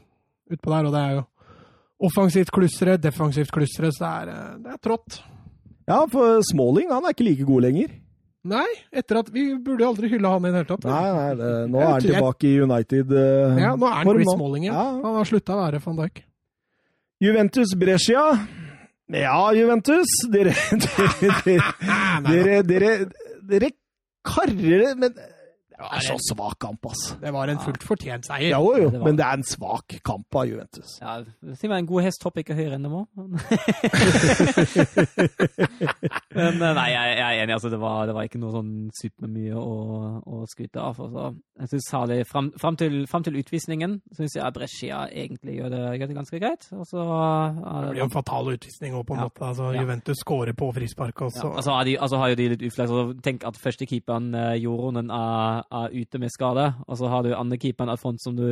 utpå 0.50 0.72
der. 0.72 0.88
Og 0.88 0.96
det 0.96 1.02
er 1.02 1.18
jo 1.18 1.26
offensivt 2.10 2.54
klustre, 2.56 2.96
defensivt 2.98 3.52
klustre, 3.52 3.92
så 3.92 4.06
det 4.06 4.12
er, 4.12 4.32
eh, 4.32 4.54
det 4.64 4.72
er 4.72 4.80
trått. 4.80 5.20
Ja, 5.90 6.06
for 6.08 6.40
Smalling 6.48 6.94
han 6.94 7.04
er 7.04 7.12
ikke 7.12 7.28
like 7.28 7.48
god 7.50 7.66
lenger. 7.68 7.92
Nei, 8.48 8.68
etter 8.96 9.20
at 9.20 9.30
vi 9.36 9.50
burde 9.60 9.84
aldri 9.84 10.08
hylle 10.14 10.30
han 10.32 10.46
i 10.48 10.52
det 10.54 10.62
hele 10.62 10.70
tatt. 10.70 10.86
Nei, 10.88 11.10
nei, 11.12 11.32
det, 11.36 11.50
nå 11.74 11.82
er 11.82 11.90
han 11.90 12.06
tilbake 12.06 12.48
i 12.48 12.54
United. 12.64 13.12
Uh, 13.12 13.60
ja, 13.60 13.74
nå 13.76 13.90
er 13.90 13.98
han 13.98 14.12
Chris 14.14 14.32
Smalling 14.32 14.64
igjen. 14.64 14.78
Ja. 14.78 14.86
Han 15.04 15.18
har 15.20 15.28
slutta 15.28 15.58
å 15.58 15.60
være 15.60 15.82
van 15.84 16.00
Dijk. 16.00 16.22
Juventus 17.20 17.74
Brescia. 17.76 18.24
Ja, 19.12 19.42
Juventus. 19.58 20.14
Dere 20.32 20.54
Dere, 21.20 21.58
dere, 22.30 22.62
dere, 22.64 22.94
dere 23.50 23.72
karrer 24.30 24.96
men 25.00 25.20
det 25.80 25.90
er 25.96 26.04
så 26.04 26.18
svak 26.30 26.58
kamp, 26.60 26.86
altså. 26.92 27.16
Det 27.22 27.32
var 27.34 27.48
en 27.52 27.60
fullt 27.64 27.84
fortjent 27.88 28.28
seier. 28.28 28.52
Jo, 28.52 28.74
jo, 28.76 28.90
det 28.92 29.00
men 29.06 29.16
det 29.20 29.26
er 29.26 29.38
en 29.40 29.46
svak 29.48 29.96
kamp 30.06 30.36
av 30.36 30.48
Juventus. 30.50 30.98
Ja, 31.00 31.20
Si 31.60 31.70
meg 31.72 31.84
en 31.84 31.90
god 31.90 32.04
hest 32.04 32.24
hopper 32.26 32.44
ikke 32.44 32.58
høyere 32.58 32.76
enn 32.76 32.86
det 32.86 32.92
må. 32.92 33.06
men 36.36 36.54
eh, 36.60 36.74
nei, 36.76 36.90
jeg, 36.92 37.16
jeg, 37.16 37.30
er 37.30 37.44
enig. 37.44 37.54
altså 37.56 37.70
Det 37.72 37.80
var, 37.80 38.06
det 38.10 38.16
var 38.18 38.28
ikke 38.28 38.42
noe 38.42 38.52
sånn 38.54 38.74
supermye 39.00 39.56
å, 39.56 39.78
å 40.20 40.42
skryte 40.52 40.84
av. 40.84 41.00
Altså. 41.06 41.30
Jeg 41.64 41.72
synes 41.74 41.90
særlig 41.94 42.20
fram, 42.28 42.52
fram, 42.60 42.76
til, 42.80 43.00
fram 43.12 43.24
til 43.28 43.40
utvisningen 43.40 43.92
syns 44.18 44.36
jeg 44.36 44.56
Brescia 44.56 45.06
egentlig 45.08 45.58
gjør 45.60 45.70
det, 45.74 45.84
gjør 46.00 46.12
det 46.12 46.20
ganske 46.20 46.42
greit. 46.44 46.70
Altså, 46.76 46.98
det 47.00 47.94
blir 47.94 48.04
jo 48.04 48.10
en 48.10 48.16
fatal 48.18 48.54
utvisning 48.54 48.92
òg, 49.00 49.06
på 49.08 49.16
en 49.16 49.24
ja. 49.24 49.30
måte. 49.30 49.46
Altså, 49.48 49.72
ja. 49.76 49.84
Juventus 49.84 50.24
skårer 50.26 50.56
på 50.60 50.72
frispark. 50.76 51.26
Også. 51.30 51.48
Ja, 51.48 51.56
altså, 51.62 51.72
har 51.78 51.88
de, 51.88 51.96
altså, 52.00 52.22
har 52.22 52.34
jo 52.34 52.40
de 52.40 52.50
litt 52.56 52.68
uflaks. 52.68 52.92
Altså, 52.92 53.20
tenk 53.26 53.48
at 53.48 53.60
førstekeeperen 53.64 54.32
uh, 54.36 54.54
Joronen 54.60 55.12
er 55.14 55.69
er 55.70 55.94
ute 55.94 56.20
med 56.22 56.32
skade, 56.34 56.66
og 56.88 56.98
så 56.98 57.10
har 57.12 57.26
du 57.26 57.34
andrekeeperen 57.38 57.92
Alfons 57.94 58.24
som 58.26 58.36
du 58.38 58.46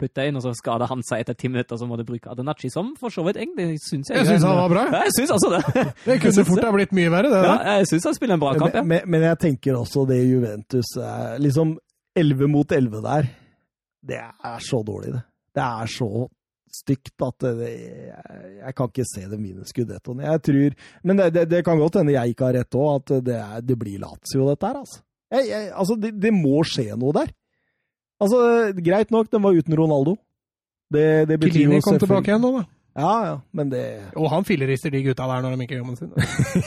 putter 0.00 0.28
inn, 0.28 0.38
og 0.38 0.44
så 0.46 0.54
skader 0.56 0.88
han 0.88 1.02
seg 1.04 1.24
etter 1.24 1.36
ti 1.36 1.50
minutter, 1.52 1.76
og 1.76 1.82
så 1.82 1.88
må 1.88 1.98
du 2.00 2.04
bruke 2.08 2.30
Adenachi, 2.32 2.70
som 2.72 2.94
for 3.00 3.12
så 3.12 3.24
vidt 3.26 3.40
egentlig 3.42 3.76
syns 3.84 4.08
jeg 4.10 4.22
Jeg 4.22 4.30
syns 4.32 4.46
han 4.48 4.60
var 4.62 4.72
bra. 4.72 4.84
Ja, 4.88 5.02
jeg 5.04 5.16
syns 5.18 5.34
altså 5.36 5.50
det. 5.52 5.84
Det 6.06 6.18
kunne 6.22 6.46
fort 6.48 6.64
ha 6.64 6.70
blitt 6.76 6.94
mye 6.96 7.12
verre, 7.12 7.32
det 7.32 7.42
Da. 7.44 7.56
Ja, 7.56 7.76
jeg 7.82 7.90
syns 7.92 8.08
han 8.08 8.16
spiller 8.16 8.38
en 8.38 8.44
bra 8.44 8.54
kamp, 8.56 8.78
ja. 8.80 8.84
Men, 8.84 9.04
men, 9.12 9.26
jeg 9.28 9.40
tenker 9.44 9.76
også 9.76 10.06
det 10.08 10.22
Juventus 10.24 10.94
er 11.00 11.36
Liksom 11.44 11.76
11 12.16 12.48
mot 12.48 12.72
11 12.72 13.02
der, 13.04 13.28
det 14.04 14.20
er 14.22 14.64
så 14.64 14.80
dårlig, 14.86 15.12
det. 15.16 15.22
Det 15.54 15.64
er 15.64 15.90
så 15.90 16.26
stygt 16.74 17.22
at 17.22 17.44
det, 17.44 17.70
jeg, 17.70 18.44
jeg, 18.58 18.74
kan 18.76 18.90
ikke 18.90 19.06
se 19.06 19.24
det 19.30 19.38
minus 19.38 19.70
Scudettoen. 19.70 20.22
Jeg 20.24 20.42
tror 20.48 20.76
Men 21.02 21.20
det, 21.20 21.28
det, 21.34 21.44
det, 21.50 21.64
kan 21.66 21.78
godt 21.78 22.00
hende 22.00 22.14
jeg 22.16 22.34
ikke 22.34 22.48
har 22.48 22.56
rett 22.58 22.78
òg, 22.78 22.94
at 22.96 23.26
det, 23.26 23.40
det, 23.68 23.76
blir 23.78 24.00
Lazio, 24.02 24.48
dette 24.48 24.70
her, 24.70 24.80
altså. 24.82 25.02
Jeg, 25.32 25.48
jeg, 25.48 25.72
altså, 25.72 25.96
det, 26.00 26.12
det, 26.20 26.32
må 26.36 26.62
skje 26.68 26.92
noe 26.98 27.14
der. 27.16 27.32
Altså, 28.22 28.38
greit 28.84 29.10
nok, 29.14 29.30
den 29.32 29.42
var 29.44 29.56
uten 29.56 29.76
Ronaldo. 29.78 30.16
Det, 30.92 31.24
det 31.28 31.38
betyr 31.40 31.64
Kilini 31.64 31.82
kom 31.84 31.98
tilbake 31.98 32.30
igjen 32.30 32.42
nå, 32.44 32.52
da. 32.60 32.64
Ja, 32.94 33.14
ja, 33.26 33.38
men 33.50 33.70
det 33.72 33.80
Og 34.14 34.28
han 34.30 34.44
fillerister 34.46 34.92
de 34.94 35.00
gutta 35.02 35.26
der 35.26 35.40
når 35.42 35.56
de 35.56 35.64
ikke 35.64 35.74
gjør 35.74 35.80
jobben 35.82 35.96
sin. 35.98 36.12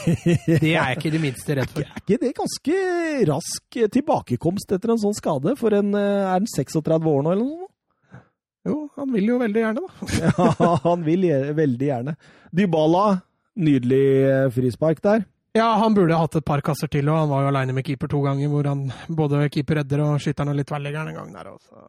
det 0.60 0.74
er 0.74 0.90
jeg 0.90 0.98
ikke 0.98 1.12
det 1.14 1.20
minste 1.22 1.56
redd 1.56 1.72
for. 1.72 1.86
Er 1.86 2.02
ikke 2.02 2.18
det 2.20 2.32
ganske 2.36 2.82
rask 3.30 3.78
tilbakekomst 3.96 4.74
etter 4.76 4.92
en 4.92 5.00
sånn 5.00 5.16
skade? 5.16 5.54
For 5.56 5.72
en, 5.78 5.94
eh, 5.96 6.26
er 6.26 6.34
han 6.34 6.50
36 6.52 7.08
år 7.14 7.24
nå, 7.24 7.32
eller 7.32 7.46
noe? 7.46 7.70
Jo, 8.68 8.76
han 8.98 9.08
vil 9.14 9.30
jo 9.30 9.38
veldig 9.40 9.64
gjerne, 9.64 9.86
da. 9.86 10.18
ja, 10.60 10.74
han 10.84 11.06
vil 11.06 11.24
veldig 11.56 11.88
gjerne. 11.88 12.16
Dybala, 12.60 13.06
nydelig 13.56 14.04
eh, 14.28 14.44
frispark 14.52 15.00
der. 15.08 15.24
Ja, 15.58 15.72
han 15.80 15.94
burde 15.94 16.18
hatt 16.18 16.36
et 16.38 16.46
par 16.46 16.62
kasser 16.62 16.90
til, 16.92 17.08
og 17.10 17.16
han 17.18 17.30
var 17.32 17.42
jo 17.42 17.50
aleine 17.50 17.74
med 17.74 17.86
keeper 17.86 18.10
to 18.10 18.20
ganger, 18.22 18.50
hvor 18.52 18.68
han 18.68 18.84
både 19.10 19.48
keeper 19.50 19.80
redder 19.80 20.04
og 20.04 20.20
skyter 20.22 20.46
noe 20.46 20.54
litt 20.58 20.68
tverrleggeren 20.70 21.10
en 21.10 21.18
gang 21.18 21.32
der 21.34 21.50
også. 21.50 21.88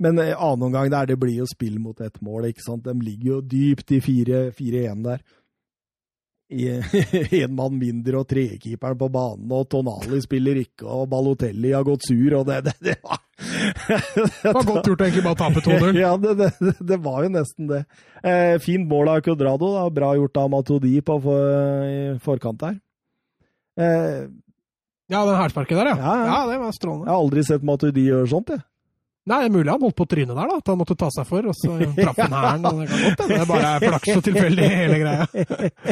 Men 0.00 0.20
eh, 0.22 0.32
annen 0.36 0.68
omgang 0.68 0.92
der, 0.92 1.10
det 1.10 1.18
blir 1.20 1.42
jo 1.42 1.48
spill 1.50 1.80
mot 1.82 1.98
ett 2.00 2.20
mål, 2.24 2.48
ikke 2.52 2.64
sant. 2.64 2.86
De 2.86 2.94
ligger 3.04 3.34
jo 3.34 3.40
dypt 3.44 3.96
i 3.96 4.00
4-1 4.04 5.02
der. 5.08 5.24
Én 6.50 7.52
mann 7.58 7.76
mindre 7.78 8.22
og 8.22 8.28
trekeeperen 8.30 8.98
på 8.98 9.08
banen, 9.14 9.50
og 9.54 9.68
Tonali 9.70 10.18
spiller 10.22 10.58
ikke, 10.62 10.86
og 10.86 11.08
Balotelli 11.10 11.70
har 11.76 11.86
gått 11.86 12.08
sur, 12.08 12.38
og 12.40 12.48
det, 12.48 12.62
det, 12.66 12.74
det 12.88 12.96
var 13.04 13.20
Det 13.40 14.52
var 14.54 14.66
godt 14.68 14.88
gjort 14.90 15.04
egentlig 15.06 15.22
bare 15.24 15.36
å 15.36 15.40
tape 15.40 15.62
2-0. 15.66 15.98
ja, 16.04 16.10
det, 16.20 16.50
det, 16.78 16.98
var 17.02 17.24
jo 17.24 17.32
nesten 17.36 17.70
det. 17.70 17.80
Eh, 18.22 18.56
fint 18.62 18.86
mål 18.90 19.14
av 19.14 19.24
Cuadrado, 19.26 19.74
da. 19.78 19.88
bra 19.94 20.14
gjort 20.18 20.42
av 20.42 20.54
Matodi 20.54 20.94
på 21.06 21.18
for, 21.26 22.20
forkant 22.26 22.62
der. 22.62 22.78
Eh, 23.80 24.24
ja, 25.10 25.22
den 25.26 25.38
hælsparket 25.40 25.80
der, 25.80 25.92
ja. 25.92 25.96
Ja, 25.98 26.16
ja. 26.20 26.26
ja. 26.30 26.40
Det 26.52 26.58
var 26.62 26.74
strålende. 26.76 27.08
Jeg 27.08 27.14
har 27.14 27.22
aldri 27.24 27.46
sett 27.46 27.64
Matuidi 27.66 28.06
gjøre 28.10 28.30
sånt, 28.30 28.52
jeg. 28.54 28.62
Nei, 29.28 29.36
det 29.44 29.50
er 29.50 29.52
mulig 29.52 29.68
han 29.68 29.82
holdt 29.84 29.96
på 29.98 30.06
trynet 30.08 30.32
der, 30.32 30.48
da. 30.48 30.58
At 30.62 30.70
han 30.70 30.78
måtte 30.80 30.96
ta 30.98 31.10
seg 31.12 31.26
for, 31.28 31.46
og 31.50 31.56
så 31.58 31.74
traff 31.98 32.18
han 32.18 32.34
hælen. 32.34 32.78
Det 32.80 32.86
kan 32.88 33.02
godt 33.04 33.22
hende 33.24 33.40
det 33.42 33.48
bare 33.50 33.72
er 33.74 33.84
flaks 33.84 34.12
og 34.14 34.22
tilfeldig, 34.26 34.68
hele 34.80 35.00
greia. 35.02 35.26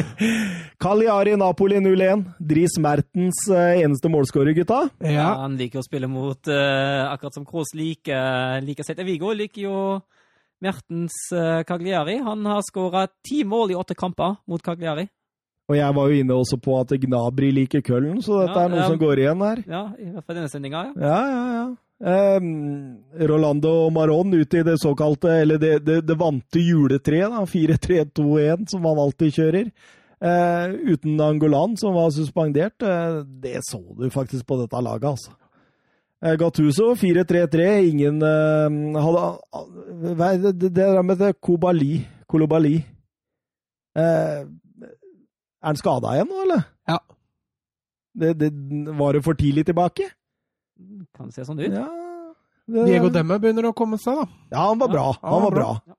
Cagliari 0.83 1.35
Napoli 1.39 1.81
0-1. 1.83 2.23
Dris 2.51 2.79
Mertens 2.81 3.43
eh, 3.53 3.83
eneste 3.83 4.11
målskårer, 4.11 4.55
gutta. 4.57 4.81
Ja. 5.05 5.13
ja. 5.13 5.27
Han 5.43 5.59
liker 5.59 5.83
å 5.83 5.85
spille 5.85 6.09
mot, 6.11 6.41
uh, 6.49 7.05
akkurat 7.11 7.37
som 7.37 7.45
Kroos 7.47 7.75
liker, 7.77 8.63
liker 8.65 8.87
Sette 8.87 9.05
Viggo 9.07 9.31
liker 9.37 9.67
jo 9.67 9.77
Mertens 10.65 11.21
uh, 11.35 11.61
Cagliari. 11.69 12.17
Han 12.25 12.43
har 12.49 12.65
skåra 12.65 13.05
ti 13.23 13.43
mål 13.47 13.75
i 13.75 13.79
åtte 13.79 13.99
kamper 13.99 14.41
mot 14.49 14.63
Cagliari. 14.65 15.05
Og 15.69 15.77
jeg 15.77 15.95
var 15.95 16.09
jo 16.09 16.23
inne 16.23 16.37
også 16.41 16.57
på 16.57 16.79
at 16.79 16.95
Gnabri 17.03 17.51
liker 17.53 17.83
Køllen, 17.85 18.17
så 18.25 18.41
dette 18.41 18.57
ja, 18.57 18.65
er 18.65 18.71
noe 18.73 18.81
um, 18.81 18.89
som 18.89 19.01
går 19.03 19.21
igjen 19.21 19.45
her. 19.45 19.61
Ja, 19.69 19.83
i 20.01 20.09
hvert 20.09 20.25
fall 20.25 20.39
denne 20.39 20.49
sendinga, 20.49 20.81
ja. 20.89 20.95
Ja, 20.97 21.19
ja, 21.29 21.43
ja. 21.59 21.67
Um, 21.99 22.95
Rolando 23.27 23.89
Maron 23.91 24.33
ute 24.33 24.61
i 24.61 24.63
det 24.63 24.77
såkalte, 24.81 25.33
eller 25.43 25.59
det, 25.61 25.79
det, 25.85 25.99
det 26.07 26.15
vante 26.17 26.61
juletreet, 26.63 27.35
4-3-2-1, 27.51 28.65
som 28.71 28.87
han 28.87 29.01
alltid 29.03 29.35
kjører. 29.35 29.69
Uh, 30.19 30.73
uten 30.95 31.19
Angolan, 31.21 31.77
som 31.77 31.93
var 31.93 32.09
suspendert. 32.15 32.81
Uh, 32.81 33.21
det 33.43 33.61
så 33.67 33.83
du 33.93 34.09
faktisk 34.09 34.47
på 34.47 34.57
dette 34.63 34.81
laget, 34.83 35.11
altså. 35.11 35.35
Uh, 36.23 36.33
Gattuso 36.39 36.95
4-3-3. 36.99 37.67
Ingen 37.91 38.23
hadde 38.99 39.27
Hva 40.17 40.33
er 40.33 40.41
det, 40.49 40.55
det 40.65 40.73
der 40.79 41.03
med 41.05 41.21
det 41.21 41.35
Kobali? 41.39 41.99
Kolobali. 42.29 42.79
Er 45.59 45.73
han 45.73 45.79
skada 45.79 46.15
igjen 46.15 46.29
nå, 46.31 46.41
eller? 46.45 46.65
Ja. 46.87 46.99
Det, 48.19 48.33
det, 48.39 48.49
var 48.99 49.15
det 49.15 49.23
for 49.25 49.37
tidlig 49.39 49.65
tilbake? 49.67 50.07
Kan 51.17 51.31
se 51.35 51.43
sånn 51.47 51.59
ut. 51.59 51.67
Ja, 51.67 51.87
det... 52.69 52.85
Diego 52.87 53.09
Demme 53.11 53.39
begynner 53.41 53.69
å 53.69 53.75
komme 53.75 53.99
seg, 53.99 54.21
da. 54.21 54.43
Ja, 54.53 54.67
han 54.69 54.79
var 54.79 54.91
bra. 54.91 55.07
Ja, 55.17 55.31
han, 55.33 55.45
var 55.47 55.55
bra. 55.55 55.71
bra. 55.83 55.95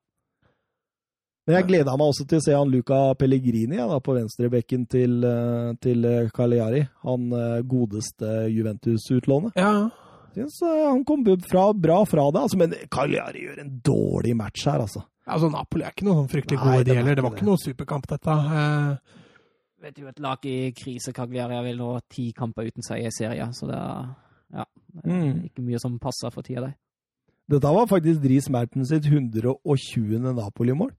Men 1.49 1.57
jeg 1.57 1.66
gleda 1.66 1.97
meg 1.99 2.12
også 2.12 2.27
til 2.31 2.39
å 2.39 2.45
se 2.45 2.55
han 2.55 2.70
Luca 2.70 2.99
Pellegrini 3.19 3.78
ja, 3.81 3.89
da, 3.91 3.99
på 4.05 4.15
venstrebekken 4.15 4.85
til, 4.93 5.16
eh, 5.27 5.70
til 5.82 6.05
eh, 6.07 6.28
Cagliari. 6.37 6.85
Han 7.09 7.24
eh, 7.35 7.57
godeste 7.66 8.45
Juventus-utlånet. 8.53 9.59
Ja. 9.59 9.89
Synes, 10.37 10.61
han 10.62 11.03
kom 11.09 11.24
fra, 11.43 11.73
bra 11.74 12.05
fra 12.07 12.28
det, 12.31 12.45
altså, 12.47 12.59
men 12.61 12.77
Cagliari 12.93 13.49
gjør 13.49 13.65
en 13.65 13.73
dårlig 13.82 14.37
match 14.39 14.69
her, 14.70 14.85
altså. 14.85 15.03
Altså, 15.27 15.51
Napoli 15.51 15.82
er 15.82 15.91
ikke 15.91 16.07
noe 16.07 16.20
sånn 16.20 16.31
fryktelig 16.31 16.61
gode, 16.61 16.85
de 16.87 16.95
heller. 17.01 17.19
Det 17.19 17.24
var 17.27 17.35
ikke 17.35 17.49
noe 17.49 17.61
superkamp, 17.61 18.07
dette. 18.12 18.37
Vet 19.81 19.97
jo 19.97 20.11
et 20.11 20.20
lag 20.20 20.44
i 20.44 20.73
krise, 20.77 21.12
Cagliari 21.16 21.57
vil 21.70 21.78
nå 21.81 21.94
ti 22.12 22.31
kamper 22.36 22.69
uten 22.69 22.85
seier 22.85 23.09
i 23.09 23.16
serien, 23.16 23.52
så 23.57 23.69
det 23.70 23.78
er, 23.78 24.11
ja, 24.61 24.66
det 24.93 25.05
er 25.07 25.23
mm. 25.23 25.39
ikke 25.48 25.65
mye 25.65 25.81
som 25.81 25.97
passer 26.02 26.32
for 26.35 26.44
tida 26.44 26.66
der. 26.66 26.74
Dette 27.51 27.73
var 27.74 27.89
faktisk 27.90 28.20
Dris 28.23 28.47
Merten 28.52 28.85
sitt 28.86 29.09
120. 29.09 30.20
Napoli-mål. 30.36 30.93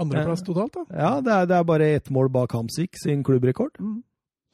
Andreplass 0.00 0.42
totalt, 0.42 0.74
da? 0.74 0.86
Ja, 0.90 1.10
det 1.22 1.34
er, 1.34 1.48
det 1.50 1.58
er 1.58 1.68
bare 1.68 1.90
ett 1.98 2.08
mål 2.10 2.32
bak 2.32 2.56
Hamsik 2.56 2.96
sin 2.98 3.22
klubbrekord. 3.26 3.76
Mm. 3.78 4.00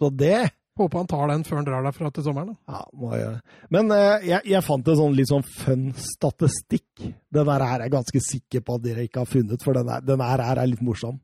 Så 0.03 0.11
det 0.15 0.51
Håper 0.79 1.01
han 1.01 1.09
tar 1.11 1.25
den 1.27 1.41
før 1.43 1.59
han 1.59 1.67
drar 1.67 1.83
derfra 1.83 2.09
til 2.15 2.23
sommeren. 2.23 2.53
Da. 2.53 2.77
Ja, 2.77 2.83
må 2.95 3.09
jeg 3.11 3.25
gjøre 3.25 3.39
det. 3.39 3.57
Men 3.75 3.89
eh, 3.97 4.27
jeg, 4.29 4.45
jeg, 4.53 4.63
fant 4.63 4.91
en 4.93 4.99
sånn 5.01 5.17
litt 5.19 5.31
sånn 5.31 5.43
fun 5.43 5.89
statistikk. 5.99 7.03
Den 7.35 7.51
her 7.51 7.65
er 7.67 7.83
jeg 7.83 7.95
ganske 7.97 8.23
sikker 8.23 8.63
på 8.63 8.77
at 8.79 8.85
dere 8.85 9.09
ikke 9.09 9.25
har 9.25 9.31
funnet, 9.31 9.65
for 9.67 9.75
den 9.75 10.23
her 10.23 10.45
er 10.45 10.63
litt 10.71 10.85
morsom. 10.87 11.19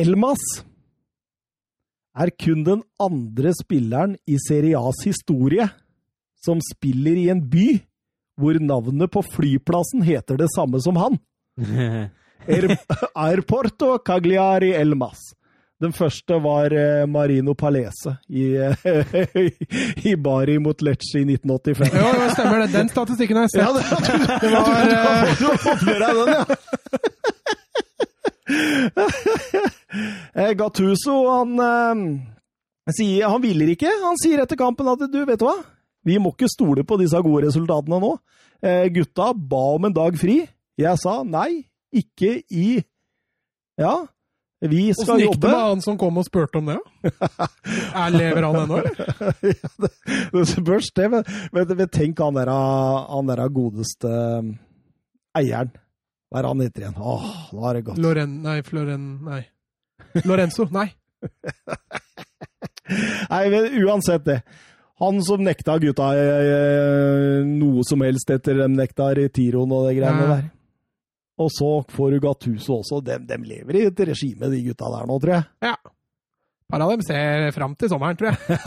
Elmas 0.00 0.42
er 2.18 2.32
kun 2.34 2.64
den 2.66 2.82
andre 3.00 3.52
spilleren 3.54 4.16
i 4.26 4.38
Serie 4.42 4.78
A's 4.78 5.04
historie 5.06 5.68
som 6.44 6.60
spiller 6.64 7.18
i 7.20 7.28
en 7.32 7.42
by 7.50 7.80
hvor 8.40 8.56
navnet 8.62 9.12
på 9.12 9.22
flyplassen 9.22 10.02
heter 10.06 10.38
det 10.40 10.48
samme 10.54 10.80
som 10.80 10.96
han. 10.96 11.18
Air, 12.48 12.72
Airporto 13.26 13.98
Cagliari 13.98 14.72
Elmas. 14.72 15.20
Den 15.80 15.92
første 15.96 16.36
var 16.44 16.72
eh, 16.76 17.06
Marino 17.08 17.54
Palese 17.56 18.18
i, 18.28 18.50
i 20.10 20.16
Bari 20.16 20.58
mot 20.60 20.82
Lecce 20.84 21.22
i 21.22 21.24
1985. 21.24 21.94
Jo, 21.96 22.10
det 22.20 22.26
stemmer 22.34 22.60
det. 22.60 22.68
Den 22.74 22.90
statistikken 22.92 23.40
har 23.40 23.48
jeg 23.48 23.54
sett. 23.54 23.64
Ja, 23.64 23.70
det, 23.72 24.40
Det 24.42 24.50
var 24.52 24.68
eh, 24.84 25.32
du 25.40 25.46
har 25.46 25.62
fått 25.64 25.86
med 25.88 26.04
deg 26.04 26.20
den, 26.20 26.34
ja! 26.36 26.44
Eh, 26.44 27.59
Gattuso, 30.60 31.16
han 31.30 31.50
eh, 31.64 32.04
sier 32.96 33.30
Han 33.30 33.42
hviler 33.42 33.68
ikke. 33.74 33.90
Han 34.04 34.18
sier 34.20 34.44
etter 34.44 34.58
kampen 34.60 34.88
at 34.92 35.00
du, 35.10 35.20
vet 35.28 35.40
du 35.40 35.46
hva? 35.48 35.58
Vi 36.06 36.16
må 36.22 36.32
ikke 36.32 36.48
stole 36.50 36.84
på 36.86 36.98
disse 37.00 37.18
gode 37.24 37.48
resultatene 37.48 37.98
nå. 38.00 38.14
Eh, 38.64 38.86
gutta 38.94 39.32
ba 39.34 39.64
om 39.76 39.88
en 39.88 39.96
dag 39.96 40.16
fri. 40.20 40.42
Jeg 40.80 41.00
sa 41.00 41.20
nei, 41.26 41.64
ikke 41.92 42.40
i 42.48 42.80
Ja, 43.80 44.06
vi 44.60 44.90
skal 44.92 45.14
Åssen 45.14 45.20
gikk 45.22 45.38
det 45.40 45.48
med 45.48 45.56
han 45.56 45.80
som 45.80 45.96
kom 46.00 46.18
og 46.20 46.26
spurte 46.26 46.60
om 46.60 46.66
det? 46.68 46.76
jeg 47.00 47.12
Er, 48.02 48.10
lever 48.12 48.44
han 48.44 48.58
ennå, 48.60 48.80
eller? 48.82 48.96
ja, 49.54 49.70
det, 49.80 49.90
det 50.34 50.42
spørs, 50.50 50.90
det. 50.96 51.06
Men, 51.14 51.22
men, 51.54 51.72
men 51.78 51.88
tenk 51.88 52.20
han 52.20 52.36
der, 52.36 52.50
han 52.52 53.30
der 53.30 53.40
godeste 53.48 54.10
eh, 54.10 54.50
eieren. 55.40 55.72
Hva 56.30 56.40
er 56.40 56.46
han 56.46 56.62
heter 56.62 56.84
igjen? 56.84 56.98
Åh, 56.98 57.28
nå 57.56 57.66
er 57.66 57.78
det 57.78 57.84
godt. 57.88 58.02
Loren... 58.02 58.36
Nei, 58.44 58.60
Floren... 58.66 59.06
Nei. 59.26 59.42
Lorenzo. 60.26 60.66
Nei. 60.74 60.88
Nei, 63.32 63.44
men 63.50 63.66
uansett 63.82 64.24
det. 64.26 64.40
Han 65.00 65.22
som 65.24 65.42
nekta 65.42 65.78
gutta 65.80 66.10
eh, 66.18 67.40
noe 67.46 67.84
som 67.88 68.02
helst 68.04 68.30
etter 68.30 68.58
dem 68.60 68.74
nekta 68.76 69.08
Retiroen 69.16 69.72
og 69.72 69.86
det 69.88 69.94
greiene 69.98 70.26
nei. 70.26 70.34
der. 70.34 70.50
Og 71.40 71.48
så 71.54 71.70
får 71.88 72.12
du 72.12 72.18
Gattuso 72.20 72.82
også. 72.82 73.00
De 73.06 73.38
lever 73.40 73.80
i 73.80 73.86
et 73.88 74.02
regime, 74.10 74.50
de 74.52 74.60
gutta 74.66 74.90
der 74.92 75.08
nå, 75.08 75.16
tror 75.22 75.38
jeg. 75.38 75.46
Ja. 75.64 75.74
Par 76.70 76.82
av 76.84 76.92
dem 76.92 77.02
ser 77.04 77.50
fram 77.56 77.74
til 77.78 77.90
sommeren, 77.92 78.18
tror 78.18 78.32
jeg. 78.32 78.58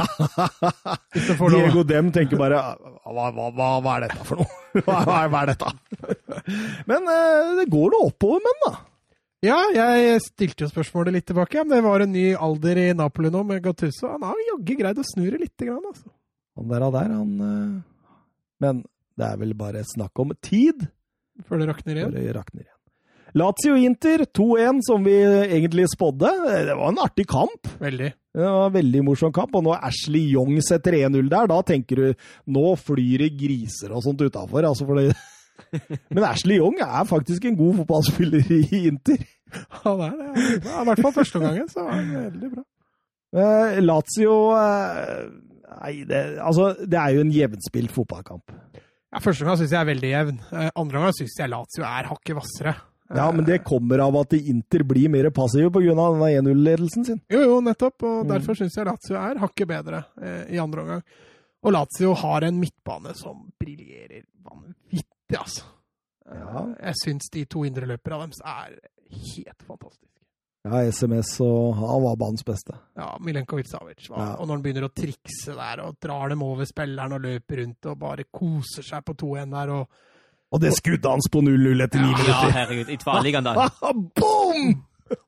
Diego 1.53 1.83
Dem 1.87 2.11
tenker 2.15 2.39
bare 2.39 2.61
hva, 3.03 3.29
hva, 3.35 3.49
hva, 3.83 3.95
er 3.97 4.07
dette 4.07 4.25
for 4.27 4.43
noe? 4.43 4.59
Hva, 4.83 5.03
hva, 5.29 5.43
er, 5.43 5.51
dette? 5.51 5.69
Men 6.89 7.05
eh, 7.13 7.51
det 7.59 7.67
går 7.69 7.93
nå 7.93 7.99
oppover 8.07 8.41
med 8.41 8.55
den, 8.55 8.63
da. 8.65 8.73
Ja, 9.43 9.57
jeg 9.75 10.21
stilte 10.23 10.65
jo 10.65 10.71
spørsmålet 10.71 11.17
litt 11.17 11.27
tilbake. 11.29 11.61
Men 11.61 11.75
det 11.75 11.83
var 11.85 12.01
en 12.01 12.13
ny 12.15 12.25
alder 12.33 12.79
i 12.81 12.87
Napoli 12.97 13.29
nå 13.33 13.43
med 13.45 13.61
Gattuso. 13.65 14.07
Han 14.15 14.25
har 14.25 14.39
jaggu 14.47 14.77
greid 14.79 15.01
å 15.01 15.05
snu 15.05 15.27
det 15.27 15.41
lite 15.43 15.67
grann, 15.67 15.83
altså. 15.83 16.09
Han 16.57 16.69
der, 16.71 16.87
der, 16.95 17.13
han 17.13 17.45
eh, 17.49 17.77
Men 18.63 18.83
det 19.19 19.29
er 19.29 19.39
vel 19.41 19.53
bare 19.57 19.85
snakk 19.85 20.21
om 20.21 20.33
tid 20.41 20.87
Før 21.45 21.61
det 21.61 21.69
rakner 21.69 21.99
igjen. 21.99 22.13
før 22.13 22.17
det 22.17 22.37
rakner 22.37 22.65
igjen. 22.65 22.72
Lazio 23.33 23.75
Inter 23.79 24.25
2-1, 24.29 24.81
som 24.85 25.05
vi 25.05 25.15
egentlig 25.23 25.87
spådde. 25.89 26.29
Det 26.67 26.75
var 26.77 26.91
en 26.91 27.01
artig 27.01 27.25
kamp. 27.29 27.69
Veldig. 27.81 28.11
Det 28.33 28.41
var 28.45 28.67
en 28.67 28.75
veldig 28.75 29.03
morsom 29.07 29.33
kamp. 29.33 29.55
Og 29.57 29.65
når 29.65 29.81
Ashley 29.89 30.27
Young 30.35 30.59
setter 30.65 30.97
1-0 30.99 31.31
der, 31.31 31.49
da 31.49 31.61
tenker 31.65 32.01
du 32.01 32.27
nå 32.53 32.73
flyr 32.77 33.25
det 33.25 33.31
griser 33.39 33.93
og 33.93 34.05
sånt 34.05 34.21
utafor. 34.21 34.67
Altså 34.69 34.85
fordi... 34.89 35.09
Men 36.13 36.27
Ashley 36.29 36.59
Young 36.61 36.77
er 36.81 37.09
faktisk 37.09 37.45
en 37.49 37.57
god 37.57 37.81
fotballspiller 37.81 38.53
i 38.53 38.83
Inter. 38.91 39.25
Han 39.81 40.05
er 40.05 40.15
det. 40.19 40.45
Ja, 40.65 40.81
I 40.81 40.87
hvert 40.89 41.03
fall 41.05 41.17
første 41.17 41.41
omgangen, 41.41 41.67
så 41.69 41.85
var 41.85 41.97
han 41.97 42.13
veldig 42.13 42.53
bra. 42.53 42.63
Eh, 43.33 43.81
Lazio 43.81 44.37
eh, 44.53 45.25
Nei, 45.73 45.93
det, 46.05 46.19
altså, 46.37 46.75
det 46.85 46.99
er 47.01 47.15
jo 47.15 47.23
en 47.25 47.33
jevnspilt 47.33 47.93
fotballkamp. 47.93 48.53
Ja, 49.09 49.21
Første 49.21 49.41
omgang 49.45 49.57
syns 49.57 49.73
jeg 49.73 49.81
er 49.81 49.89
veldig 49.89 50.09
jevn. 50.09 50.41
Eh, 50.53 50.69
Andre 50.77 50.99
omgang 51.01 51.15
syns 51.17 51.37
jeg 51.41 51.49
Lazio 51.49 51.85
er 51.85 52.09
hakket 52.13 52.37
hvassere. 52.37 52.75
Ja, 53.13 53.31
men 53.31 53.45
det 53.45 53.63
kommer 53.63 53.99
av 53.99 54.15
at 54.21 54.33
Inter 54.33 54.83
blir 54.87 55.09
mer 55.09 55.29
passive 55.29 55.69
pga. 55.69 55.93
denne 55.93 56.29
1-0-ledelsen 56.39 57.05
sin. 57.05 57.21
Jo, 57.29 57.41
jo, 57.41 57.59
nettopp. 57.61 58.01
Og 58.03 58.25
Mm. 58.25 58.29
derfor 58.31 58.55
syns 58.55 58.75
jeg 58.77 58.85
Lazio 58.85 59.15
er 59.19 59.37
hakket 59.39 59.67
bedre 59.67 60.05
eh, 60.21 60.45
i 60.55 60.57
andre 60.57 60.81
omgang. 60.81 61.03
Og 61.63 61.71
Lazio 61.73 62.13
har 62.13 62.41
en 62.43 62.59
midtbane 62.59 63.13
som 63.15 63.51
briljerer 63.59 64.23
vanvittig, 64.43 65.37
altså. 65.37 65.63
Eh, 66.31 66.37
Ja. 66.39 66.75
Jeg 66.81 66.93
syns 67.03 67.29
de 67.31 67.45
to 67.45 67.59
indreløperne 67.65 68.29
deres 68.31 68.41
er 68.45 68.79
helt 69.11 69.61
fantastiske. 69.67 70.09
Ja, 70.65 70.79
SMS 70.89 71.41
og 71.41 71.75
han 71.75 72.01
var 72.03 72.15
banens 72.15 72.43
beste. 72.43 72.73
Ja, 72.95 73.17
Milenkovic 73.19 73.67
Savic. 73.67 74.07
Ja. 74.09 74.35
Og 74.39 74.47
når 74.47 74.53
han 74.55 74.63
begynner 74.63 74.87
å 74.87 74.93
trikse 74.95 75.53
der 75.53 75.83
og 75.83 75.97
drar 75.99 76.29
dem 76.29 76.41
over 76.41 76.63
spilleren 76.65 77.11
og 77.13 77.21
løper 77.21 77.57
rundt 77.65 77.85
og 77.85 77.99
bare 77.99 78.23
koser 78.31 78.81
seg 78.81 79.03
på 79.03 79.13
2-1 79.13 79.51
der 79.51 79.69
og 79.69 79.87
Og 80.53 80.61
det 80.61 80.73
skuddet 80.77 81.07
hans 81.09 81.25
på 81.33 81.41
0-0 81.41 81.81
etter 81.83 82.01
ni 82.03 82.11
Ja, 82.11 82.17
minutter! 82.19 82.51
herregud. 82.53 82.89
I 82.93 82.97
tverrligaen, 83.01 83.47
der. 83.47 83.71
Boom! 84.19 84.75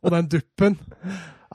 Og 0.06 0.12
den 0.14 0.28
duppen. 0.30 0.76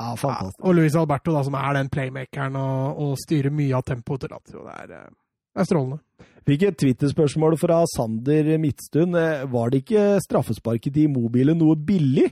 Ja, 0.00 0.14
fantastisk. 0.18 0.58
Og 0.64 0.74
Luis 0.74 0.96
Alberto, 0.98 1.32
da, 1.34 1.42
som 1.46 1.54
er 1.58 1.76
den 1.78 1.90
playmakeren 1.92 2.56
og, 2.58 2.98
og 3.04 3.16
styrer 3.22 3.52
mye 3.54 3.76
av 3.78 3.84
tempoet 3.86 4.24
til 4.24 4.32
Lazio. 4.34 4.64
Det 4.66 4.74
er, 4.74 4.92
eh, 4.96 5.12
det 5.54 5.62
er 5.62 5.68
strålende. 5.70 6.00
Fikk 6.48 6.62
et 6.70 6.78
Twitter-spørsmål 6.80 7.56
fra 7.60 7.82
Sander 7.94 8.50
Midtstuen. 8.62 9.14
Eh, 9.18 9.44
Var 9.52 9.70
det 9.70 9.82
ikke 9.84 10.04
straffesparket 10.24 10.96
i 11.04 11.06
mobilen 11.12 11.58
noe 11.60 11.76
billig? 11.76 12.26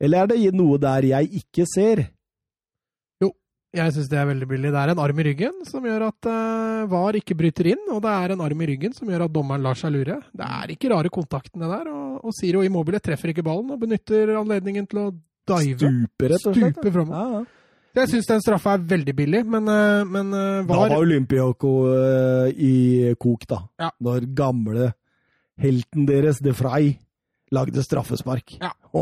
Eller 0.00 0.22
er 0.22 0.30
det 0.32 0.54
noe 0.56 0.78
der 0.80 1.08
jeg 1.10 1.32
ikke 1.42 1.66
ser? 1.68 2.04
Jeg 3.70 3.92
syns 3.94 4.08
det 4.10 4.18
er 4.18 4.26
veldig 4.26 4.46
billig. 4.50 4.70
Det 4.74 4.80
er 4.80 4.90
en 4.90 5.00
arm 5.02 5.18
i 5.22 5.24
ryggen 5.28 5.60
som 5.68 5.84
gjør 5.86 6.08
at 6.08 6.26
uh, 6.26 6.88
VAR 6.90 7.18
ikke 7.20 7.36
bryter 7.38 7.68
inn, 7.70 7.84
og 7.94 8.00
det 8.02 8.10
er 8.10 8.32
en 8.34 8.40
arm 8.42 8.62
i 8.64 8.66
ryggen 8.72 8.94
som 8.96 9.10
gjør 9.10 9.28
at 9.28 9.34
dommeren 9.34 9.62
lar 9.62 9.78
seg 9.78 9.92
lure. 9.94 10.16
Det 10.34 10.48
er 10.58 10.72
ikke 10.74 10.90
rare 10.90 11.12
kontaktene 11.14 11.68
der, 11.70 11.90
og, 11.92 12.16
og 12.26 12.34
Siro 12.34 12.64
Immobile 12.66 12.98
treffer 13.04 13.30
ikke 13.30 13.44
ballen 13.46 13.70
og 13.70 13.78
benytter 13.84 14.32
anledningen 14.40 14.88
til 14.90 15.02
å 15.04 15.04
dive. 15.52 15.78
Stupe, 15.78 16.30
rett 16.32 16.48
og 16.50 16.58
slett. 16.58 16.80
Stupe. 16.80 17.04
Ja, 17.14 17.26
ja. 17.36 17.44
Jeg 18.00 18.10
syns 18.10 18.30
den 18.30 18.42
straffa 18.42 18.74
er 18.74 18.82
veldig 18.90 19.14
billig, 19.18 19.44
men, 19.50 19.70
eh, 19.70 20.02
men 20.06 20.28
var 20.30 20.66
Da 20.66 20.80
VAR 20.94 20.96
Olympiako 21.02 21.70
eh, 21.90 22.50
i 22.54 22.74
kok, 23.18 23.46
da. 23.50 23.60
Ja. 23.82 23.92
Når 24.02 24.26
gamle 24.38 24.90
helten 25.62 26.10
deres, 26.10 26.42
De 26.42 26.54
Frey, 26.58 26.92
lagde 27.54 27.86
straffespark. 27.86 28.58
Ja. 28.58 28.74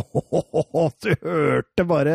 Du 1.00 1.08
hørte 1.24 1.84
bare 1.88 2.14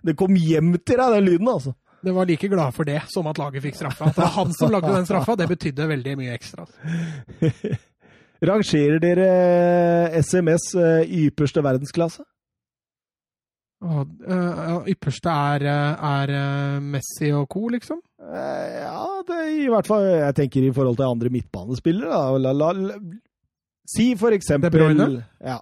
Det 0.00 0.14
kom 0.16 0.32
hjem 0.32 0.72
til 0.78 0.96
deg, 0.96 1.16
den 1.18 1.26
lyden, 1.28 1.48
altså. 1.52 1.76
Det 2.02 2.12
var 2.16 2.26
like 2.26 2.48
glad 2.48 2.74
for 2.74 2.88
det 2.88 3.02
som 3.12 3.26
at 3.28 3.38
laget 3.38 3.62
fikk 3.62 3.76
straffa. 3.76 4.10
Det 4.14 4.22
var 4.22 4.34
han 4.38 4.52
som 4.56 4.72
lagde 4.72 4.92
den 4.94 5.06
straffa, 5.08 5.36
det 5.36 5.48
betydde 5.50 5.88
veldig 5.90 6.16
mye 6.20 6.34
ekstra. 6.36 6.64
Rangerer 8.50 9.00
dere 9.02 9.26
SMS 10.22 10.70
eh, 10.80 11.02
i 11.04 11.26
ypperste 11.28 11.60
verdensklasse? 11.64 12.24
Og, 13.84 14.14
eh, 14.28 14.88
ypperste 14.92 15.32
er, 15.32 15.64
eh, 15.68 16.06
er 16.10 16.32
eh, 16.36 16.78
Messi 16.84 17.30
og 17.36 17.46
co., 17.52 17.66
liksom? 17.72 18.00
Eh, 18.20 18.78
Ja, 18.80 19.04
det 19.28 19.36
er 19.36 19.50
i 19.56 19.68
hvert 19.72 19.88
fall 19.88 20.04
Jeg 20.04 20.34
tenker 20.36 20.64
i 20.66 20.72
forhold 20.76 20.96
til 20.96 21.08
andre 21.08 21.30
midtbanespillere. 21.32 22.38
La, 22.40 22.52
la, 22.52 22.72
la, 22.72 22.96
si 23.88 24.14
for 24.20 24.36
eksempel 24.36 24.72
De 24.72 24.78
Bruyne? 24.78 25.24
Ja. 25.40 25.58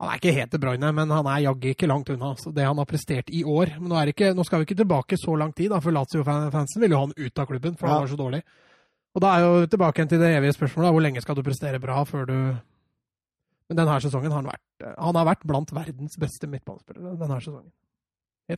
Han 0.00 0.08
er 0.08 0.16
ikke 0.20 0.32
helt 0.32 0.54
De 0.54 0.58
Bruyne, 0.62 0.90
men 0.96 1.10
han 1.12 1.26
er 1.28 1.42
jaggu 1.44 1.66
ikke 1.74 1.88
langt 1.90 2.08
unna. 2.08 2.30
Så 2.40 2.54
det 2.56 2.64
han 2.64 2.78
har 2.80 2.86
prestert 2.88 3.28
i 3.36 3.42
år 3.44 3.74
Men 3.78 3.90
nå, 3.92 3.98
ikke, 4.14 4.30
nå 4.34 4.44
skal 4.48 4.62
vi 4.62 4.68
ikke 4.70 4.78
tilbake 4.80 5.18
så 5.20 5.34
lang 5.36 5.52
tid, 5.52 5.68
da, 5.74 5.80
for 5.84 5.92
Lazio-fansen 5.92 6.80
ville 6.80 6.96
jo 6.96 7.00
ha 7.02 7.06
han 7.08 7.12
ut 7.18 7.38
av 7.42 7.46
klubben, 7.50 7.76
for 7.76 7.86
Ja. 7.88 7.92
han 7.98 8.06
var 8.06 8.12
så 8.14 8.16
dårlig. 8.20 8.40
Og 9.14 9.20
da 9.24 9.34
er 9.36 9.40
jo 9.44 9.66
tilbake 9.66 10.06
til 10.08 10.18
det 10.22 10.30
evige 10.38 10.54
spørsmålet, 10.56 10.86
da, 10.88 10.92
hvor 10.94 11.02
lenge 11.04 11.20
skal 11.20 11.34
du 11.36 11.42
prestere 11.42 11.80
bra 11.82 12.04
før 12.08 12.26
du 12.26 12.36
Men 13.70 13.76
denne 13.76 14.00
sesongen 14.02 14.32
har 14.32 14.40
han 14.42 14.48
vært 14.50 14.96
Han 14.98 15.14
har 15.20 15.26
vært 15.28 15.44
blant 15.46 15.70
verdens 15.72 16.16
beste 16.18 16.48
midtbanespillere 16.50 17.18
denne 17.20 17.36
sesongen. 17.40 17.70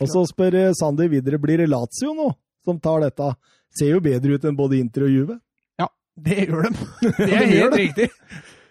Og 0.01 0.09
så 0.09 0.23
spør 0.31 0.55
eh, 0.57 0.73
Sander 0.79 1.09
videre 1.13 1.39
blir 1.43 1.59
det 1.61 1.69
Lazio 1.69 2.15
nå 2.17 2.31
som 2.65 2.79
tar 2.81 3.01
dette. 3.03 3.35
Ser 3.77 3.91
jo 3.97 4.01
bedre 4.01 4.39
ut 4.39 4.45
enn 4.47 4.57
både 4.57 4.79
Inter 4.79 5.05
og 5.05 5.11
Juve. 5.11 5.37
Ja, 5.81 5.89
Det 6.17 6.47
gjør 6.49 6.69
de. 6.71 6.87
Det 7.03 7.27
De 7.27 7.35
er 7.35 7.47
helt 7.51 7.75
riktig. 7.77 8.09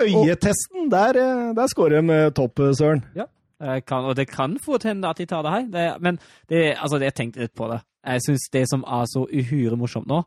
Øyetesten, 0.07 0.89
der, 0.91 1.17
eh, 1.19 1.53
der 1.55 1.67
scorer 1.71 2.01
de 2.01 2.13
eh, 2.17 2.31
topp, 2.31 2.59
eh, 2.59 2.73
Søren. 2.77 3.05
Ja, 3.15 3.27
Kan, 3.85 4.05
og 4.09 4.15
det 4.17 4.27
kan 4.27 4.57
fort 4.65 4.83
hende 4.83 5.07
at 5.07 5.19
de 5.21 5.25
tar 5.29 5.43
det 5.45 5.51
her. 5.51 5.65
Det, 5.69 6.01
men 6.01 6.19
det, 6.49 6.75
altså, 6.81 6.97
jeg 6.97 7.13
tenkte 7.13 7.43
litt 7.43 7.53
på 7.53 7.67
det. 7.69 7.81
Jeg 8.05 8.21
syns 8.25 8.47
det 8.53 8.63
som 8.71 8.81
er 8.87 9.05
så 9.05 9.27
uhyre 9.29 9.77
morsomt 9.77 10.07
nå, 10.09 10.23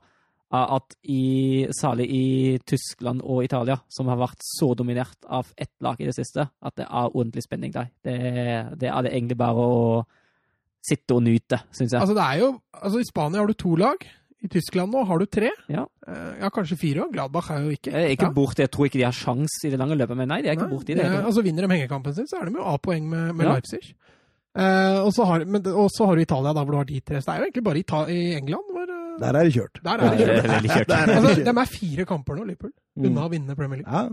er 0.54 0.74
at 0.76 0.94
i, 1.02 1.66
særlig 1.74 2.06
i 2.14 2.58
Tyskland 2.62 3.24
og 3.24 3.42
Italia, 3.42 3.80
som 3.90 4.06
har 4.06 4.20
vært 4.20 4.38
så 4.46 4.68
dominert 4.78 5.18
av 5.26 5.50
ett 5.58 5.72
lag 5.82 5.98
i 5.98 6.06
det 6.06 6.14
siste, 6.14 6.46
at 6.62 6.76
det 6.78 6.86
er 6.86 7.10
ordentlig 7.10 7.42
spenning 7.42 7.74
der. 7.74 7.90
Det, 8.04 8.14
det 8.78 8.88
er 8.92 9.02
det 9.02 9.12
egentlig 9.16 9.38
bare 9.40 9.66
å 9.66 10.04
sitte 10.84 11.16
og 11.16 11.24
nyte, 11.24 11.58
syns 11.72 11.94
jeg. 11.94 12.00
Altså, 12.04 12.14
det 12.14 12.22
er 12.28 12.42
jo 12.44 12.52
Altså, 12.74 13.00
i 13.00 13.08
Spania 13.08 13.40
har 13.40 13.48
du 13.50 13.56
to 13.58 13.74
lag. 13.80 14.06
I 14.44 14.48
Tyskland 14.52 14.92
nå 14.92 15.02
har 15.08 15.18
du 15.18 15.24
tre. 15.26 15.50
Ja. 15.72 15.86
Eh, 16.06 16.32
ja, 16.42 16.50
kanskje 16.52 16.76
fire 16.76 17.06
òg. 17.06 17.12
Gladbach 17.14 17.48
er 17.54 17.62
jo 17.64 17.70
ikke 17.72 17.90
Jeg 17.94 18.04
er 18.04 18.12
ikke 18.16 18.26
Ja. 18.28 18.34
borte, 18.36 18.60
jeg 18.66 18.70
tror 18.70 18.86
ikke 18.90 18.98
de 19.00 19.04
har 19.08 19.12
sjans 19.16 19.48
i 19.64 19.70
det 19.72 19.78
lange 19.80 19.96
løpet, 19.96 20.16
men 20.16 20.28
nei, 20.28 20.42
de 20.42 20.48
er 20.48 20.56
ikke 20.58 20.68
borti 20.68 20.90
i 20.92 20.94
det. 21.00 21.06
er- 21.06 21.24
altså 21.24 21.42
Vinner 21.42 21.66
de 21.66 21.72
hengekampen 21.74 22.14
sin, 22.14 22.26
så 22.26 22.40
er 22.42 22.44
de 22.50 22.52
jo 22.58 22.62
A-poeng 22.64 23.08
med, 23.08 23.34
med 23.34 23.46
Ja. 23.46 23.54
Leipzig. 23.54 23.94
Eh, 24.56 24.98
og, 25.02 25.10
så 25.12 25.24
har, 25.26 25.44
men, 25.44 25.66
og 25.66 25.88
så 25.90 26.06
har 26.06 26.14
du 26.14 26.20
Italia, 26.22 26.52
da, 26.52 26.62
hvor 26.62 26.70
du 26.72 26.76
har 26.76 26.84
de 26.84 27.00
tre. 27.00 27.16
Så 27.20 27.26
det 27.26 27.34
er 27.34 27.38
jo 27.40 27.44
egentlig 27.48 27.64
bare 27.64 27.78
Ita 27.80 28.04
i 28.06 28.34
England 28.36 28.68
hvor 28.70 28.82
eh, 28.86 29.18
Der 29.18 29.32
er 29.38 29.44
det 29.44 29.52
kjørt. 29.54 29.80
Der 29.82 29.90
er 29.90 30.10
Det 30.10 30.18
det 30.18 30.28
er 30.28 30.42
kjørt. 30.42 30.50
veldig 30.52 30.70
kjørt. 30.70 30.86
Der 30.88 30.96
er 30.96 31.06
det 31.06 31.16
Altså, 31.16 31.44
de 31.44 31.60
er 31.60 31.70
fire 31.72 32.04
kamper 32.04 32.36
nå, 32.36 32.44
Liverpool, 32.44 32.72
Mm. 32.96 33.06
unna 33.08 33.24
å 33.26 33.30
vinne 33.32 33.56
Premier 33.56 33.80
League. 33.82 33.90
Ja. 33.90 34.08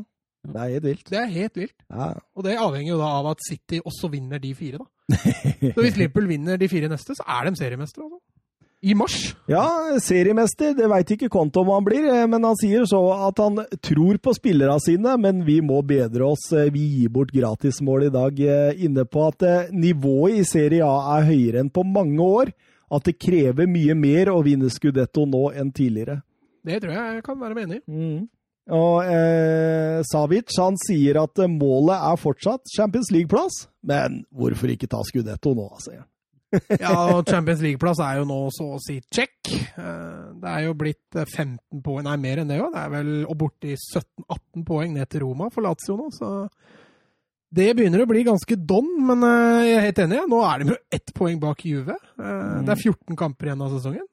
Det 0.48 0.56
er 0.58 0.70
helt 0.74 0.84
vilt. 0.84 1.04
Det 1.12 1.20
er 1.20 1.26
helt 1.30 1.54
vilt. 1.56 1.76
Ja. 1.92 2.14
Og 2.36 2.44
det 2.44 2.56
avhenger 2.58 2.88
jo 2.96 2.98
da 2.98 3.10
av 3.20 3.28
at 3.36 3.38
City 3.48 3.80
også 3.86 4.10
vinner 4.10 4.40
de 4.42 4.54
fire, 4.56 4.80
da. 4.80 4.86
Så 5.76 5.82
hvis 5.84 5.98
Liverpool 6.00 6.26
vinner 6.32 6.58
de 6.58 6.68
fire 6.72 6.88
neste, 6.90 7.14
så 7.14 7.22
er 7.28 7.50
de 7.52 7.56
seriemestere, 7.60 8.08
altså. 8.08 8.21
I 8.82 8.96
mars. 8.98 9.36
Ja, 9.46 9.64
seriemester, 10.02 10.72
det 10.74 10.88
veit 10.90 11.12
ikke 11.14 11.30
Konto 11.30 11.62
om 11.62 11.70
han 11.70 11.86
blir, 11.86 12.08
eh, 12.10 12.26
men 12.26 12.44
han 12.48 12.58
sier 12.58 12.88
så 12.90 13.00
at 13.28 13.38
han 13.38 13.60
tror 13.78 14.18
på 14.18 14.34
spillerne 14.34 14.82
sine, 14.82 15.14
men 15.22 15.44
vi 15.46 15.60
må 15.62 15.84
bedre 15.86 16.32
oss. 16.32 16.48
Eh, 16.58 16.72
Vi 16.74 16.88
gir 16.96 17.10
bort 17.14 17.30
gratismål 17.32 18.08
i 18.08 18.10
dag, 18.10 18.40
eh, 18.42 18.84
inne 18.84 19.06
på 19.06 19.28
at 19.28 19.70
nivået 19.72 20.40
i 20.42 20.44
Serie 20.50 20.82
A 20.82 21.20
er 21.20 21.30
høyere 21.30 21.62
enn 21.62 21.70
på 21.70 21.86
mange 21.86 22.20
år. 22.20 22.54
At 22.92 23.06
det 23.08 23.20
krever 23.20 23.70
mye 23.72 23.94
mer 23.96 24.34
å 24.34 24.42
vinne 24.44 24.68
Scudetto 24.70 25.24
nå 25.26 25.54
enn 25.56 25.72
tidligere. 25.72 26.24
Det 26.66 26.82
tror 26.82 26.92
jeg 26.92 27.14
jeg 27.16 27.24
kan 27.24 27.40
være 27.40 27.64
enig 27.64 27.78
i. 27.80 27.84
Mm. 27.88 28.28
Og 28.72 29.04
eh, 29.06 30.02
Savic 30.10 30.52
han 30.60 30.76
sier 30.78 31.22
at 31.22 31.40
målet 31.50 31.98
er 31.98 32.20
fortsatt 32.20 32.62
Champions 32.76 33.12
League-plass, 33.14 33.68
men 33.84 34.26
hvorfor 34.34 34.74
ikke 34.74 34.90
ta 34.92 35.00
Scudetto 35.08 35.54
nå, 35.56 35.70
sier 35.80 36.02
han. 36.02 36.11
Ja, 36.82 36.92
og 37.16 37.30
Champions 37.30 37.62
League-plass 37.64 38.00
er 38.04 38.20
jo 38.20 38.26
nå 38.30 38.38
så 38.56 38.66
å 38.76 38.80
si 38.84 39.00
check. 39.14 39.52
Eh, 39.52 40.28
Det 40.42 40.50
er 40.52 40.66
jo 40.66 40.74
blitt 40.80 41.16
eh, 41.20 41.26
15 41.28 41.82
poeng, 41.86 42.04
nei 42.08 42.18
mer 42.20 42.42
enn 42.44 42.52
det 42.52 42.58
jo. 42.60 42.70
Det 42.74 42.82
er 42.86 42.94
vel 42.98 43.12
og 43.26 43.38
borti 43.40 43.76
17-18 43.78 44.66
poeng 44.68 44.94
ned 44.98 45.10
til 45.12 45.24
Roma 45.26 45.50
for 45.54 45.64
Lazio 45.66 45.96
nå, 46.00 46.10
så 46.16 46.32
det 47.52 47.74
begynner 47.76 48.06
å 48.06 48.08
bli 48.08 48.22
ganske 48.24 48.56
don, 48.56 48.88
men 49.10 49.26
eh, 49.28 49.66
jeg 49.68 49.76
er 49.80 49.86
helt 49.90 49.98
enig. 50.06 50.22
Nå 50.32 50.38
er 50.48 50.62
de 50.64 50.72
jo 50.72 50.78
ett 50.96 51.12
poeng 51.18 51.40
bak 51.42 51.66
Juve. 51.68 51.98
Eh, 52.16 52.62
Det 52.64 52.76
er 52.78 52.84
14 52.88 53.18
kamper 53.20 53.50
igjen 53.52 53.64
av 53.68 53.74
sesongen. 53.76 54.08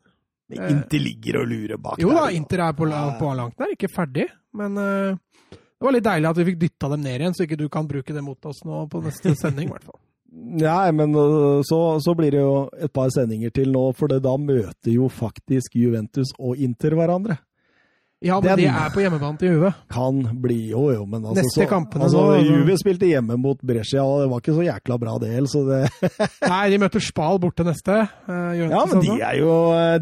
Men 0.48 0.64
Inter 0.72 1.02
ligger 1.04 1.42
og 1.42 1.50
lurer 1.50 1.76
bak 1.76 1.98
Jo 2.00 2.08
der, 2.08 2.22
da, 2.22 2.28
Inter 2.32 2.62
er 2.64 2.72
på, 2.72 2.86
på 3.20 3.32
langt 3.36 3.58
nær, 3.60 3.74
ikke 3.74 3.90
ferdig, 3.92 4.24
men 4.56 4.78
eh, 4.80 5.18
det 5.52 5.84
var 5.86 5.92
litt 5.94 6.06
deilig 6.08 6.26
at 6.30 6.38
vi 6.40 6.46
fikk 6.48 6.56
dytta 6.62 6.88
dem 6.90 7.02
ned 7.04 7.20
igjen, 7.20 7.34
så 7.36 7.44
ikke 7.44 7.58
du 7.60 7.66
kan 7.70 7.86
bruke 7.86 8.14
det 8.16 8.22
mot 8.24 8.48
oss 8.48 8.62
nå 8.66 8.86
på 8.90 9.02
neste 9.04 9.34
sending, 9.38 9.68
i 9.68 9.74
hvert 9.76 9.84
fall. 9.86 10.00
Nei, 10.32 10.90
men 10.92 11.14
øh, 11.16 11.62
så, 11.64 11.78
så 12.04 12.12
blir 12.18 12.34
det 12.36 12.42
jo 12.42 12.68
et 12.76 12.92
par 12.92 13.08
sendinger 13.14 13.50
til 13.56 13.70
nå, 13.72 13.86
for 13.96 14.10
det, 14.12 14.20
da 14.26 14.34
møter 14.36 14.92
jo 14.92 15.08
faktisk 15.08 15.76
Juventus 15.80 16.34
og 16.38 16.58
Inter 16.60 16.92
hverandre. 16.98 17.38
Ja, 18.20 18.40
men 18.42 18.48
Den- 18.50 18.58
det 18.58 18.66
er 18.74 18.90
på 18.90 18.98
hjemmebane 18.98 19.38
til 19.38 19.52
Juve. 19.54 19.68
Kan 19.94 20.16
bli 20.42 20.56
jo, 20.72 20.88
jo, 20.90 21.04
men 21.06 21.22
altså 21.22 21.38
Neste 21.44 21.62
så, 21.62 21.68
kampene 21.70 22.02
altså, 22.08 22.18
nå. 22.34 22.40
Juve 22.42 22.74
spilte 22.80 23.06
hjemme 23.06 23.36
mot 23.38 23.60
Brescia, 23.62 24.02
og 24.02 24.24
det 24.24 24.28
var 24.32 24.42
ikke 24.42 24.56
så 24.56 24.64
jækla 24.66 24.96
bra 24.98 25.14
det 25.22 25.28
heller, 25.36 25.48
så 25.52 25.62
det 25.68 26.10
Nei, 26.50 26.64
de 26.74 26.80
møter 26.82 27.04
Spal 27.06 27.38
borte 27.38 27.62
neste. 27.68 27.94
eh, 28.26 28.52
Juventus, 28.58 28.74
Ja, 28.74 28.84
men 28.90 29.04
de 29.06 29.14
er 29.22 29.38
jo, 29.38 29.52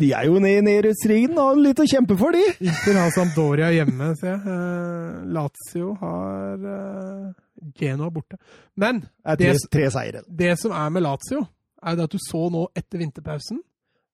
de 0.00 0.10
er 0.16 0.24
jo 0.30 0.38
nede 0.40 0.62
i 0.62 0.66
nedrykksstriden 0.72 1.36
har 1.36 1.60
litt 1.60 1.84
å 1.84 1.90
kjempe 1.92 2.16
for, 2.16 2.32
de! 2.32 2.46
Inter 2.64 2.98
har 3.02 3.12
Sampdoria 3.14 3.68
hjemme, 3.76 4.14
ser 4.16 4.32
jeg. 4.32 4.40
Eh, 4.48 5.26
Lazio 5.36 5.92
har 6.00 6.70
eh, 6.72 7.34
Genoa 7.78 8.10
borte. 8.10 8.36
Men 8.76 9.00
Det 9.24 9.38
tre, 9.38 9.54
tre 9.72 9.90
seire. 9.90 10.22
det 10.28 10.58
som 10.58 10.72
er 10.72 10.90
med 10.90 11.02
Lazio, 11.02 11.46
er 11.82 11.96
det 11.96 12.04
at 12.04 12.10
du 12.10 12.18
så 12.18 12.50
nå 12.50 12.66
etter 12.76 12.98
vinterpausen, 12.98 13.60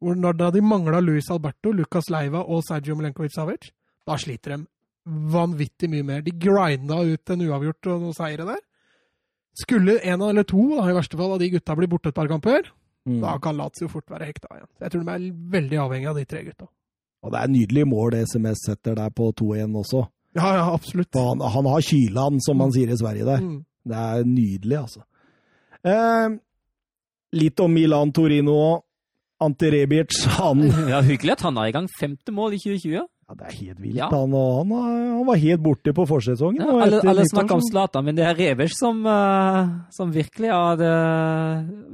hvor 0.03 0.33
da 0.37 0.51
de 0.51 0.61
mangla 0.61 1.01
Luis 1.01 1.31
Alberto, 1.31 1.71
Lucas 1.73 2.11
Leiva 2.11 2.41
og 2.43 2.63
Sergio 2.67 2.95
Milenkovic-Savic, 2.99 3.71
da 4.07 4.17
sliter 4.19 4.57
de 4.57 4.67
vanvittig 5.07 5.89
mye 5.91 6.03
mer. 6.07 6.21
De 6.23 6.31
grinda 6.31 7.01
ut 7.03 7.31
en 7.31 7.41
uavgjort 7.49 7.87
og 7.93 8.01
noen 8.03 8.15
seire 8.15 8.45
der. 8.47 8.61
Skulle 9.59 9.99
en 10.03 10.23
eller 10.25 10.47
to 10.49 10.63
da, 10.79 10.87
i 10.89 10.95
verste 10.97 11.19
fall, 11.19 11.35
av 11.35 11.39
de 11.43 11.51
gutta 11.53 11.75
bli 11.77 11.87
borte 11.91 12.09
et 12.09 12.15
par 12.15 12.29
kamper, 12.31 12.71
Mm. 13.05 13.21
da 13.21 13.33
kan 13.43 13.57
Lazio 13.59 13.89
fort 13.91 14.07
være 14.07 14.27
hekta 14.29 14.47
igjen. 14.55 14.69
Så 14.79 14.85
jeg 14.85 14.91
tror 14.93 15.05
de 15.05 15.11
er 15.11 15.33
veldig 15.51 15.79
avhengig 15.83 16.07
av 16.09 16.15
de 16.17 16.25
tre 16.25 16.45
gutta. 16.45 16.69
Og 17.25 17.33
det 17.33 17.41
er 17.41 17.49
nydelig 17.51 17.83
mål 17.91 18.15
SMS 18.15 18.61
setter 18.65 18.95
der 18.95 19.09
på 19.11 19.33
2-1 19.35 19.75
også. 19.75 20.05
Ja, 20.35 20.55
ja, 20.57 20.69
absolutt. 20.73 21.15
Han, 21.19 21.41
han 21.41 21.69
har 21.69 21.85
kylan, 21.85 22.41
som 22.41 22.57
man 22.61 22.73
sier 22.73 22.93
i 22.93 22.97
Sverige 22.97 23.27
der. 23.29 23.43
Mm. 23.45 23.59
Det 23.85 23.99
er 23.99 24.25
nydelig, 24.29 24.79
altså. 24.79 25.03
Eh, 25.83 26.39
litt 27.37 27.61
om 27.61 27.75
Milan-Torino 27.75 28.57
òg. 28.63 28.81
Ante 29.43 29.73
Rebic, 29.75 30.21
han 30.39 30.61
Ja, 30.93 31.01
Hyggelig 31.03 31.33
at 31.35 31.41
han 31.49 31.57
er 31.59 31.73
i 31.73 31.75
gang. 31.75 31.89
Femte 31.99 32.31
mål 32.31 32.55
i 32.55 32.61
2020. 32.63 32.93
ja, 32.95 33.35
Det 33.35 33.49
er 33.49 33.57
helt 33.57 33.81
vilt. 33.83 33.97
Ja. 33.99 34.07
Han, 34.13 34.37
han, 34.39 34.71
han 35.17 35.27
var 35.27 35.41
helt 35.43 35.65
borte 35.65 35.95
på 35.97 36.05
forsesongen. 36.07 36.63
Ja, 36.63 36.77
alle 36.85 37.01
alle 37.11 37.25
snakker 37.27 37.57
om 37.59 37.65
Zlatan, 37.67 38.07
men 38.07 38.19
det 38.19 38.27
er 38.29 38.39
Rebic 38.39 38.77
som, 38.79 39.03
eh, 39.03 39.73
som 39.97 40.15
virkelig 40.15 40.53
hadde 40.55 40.93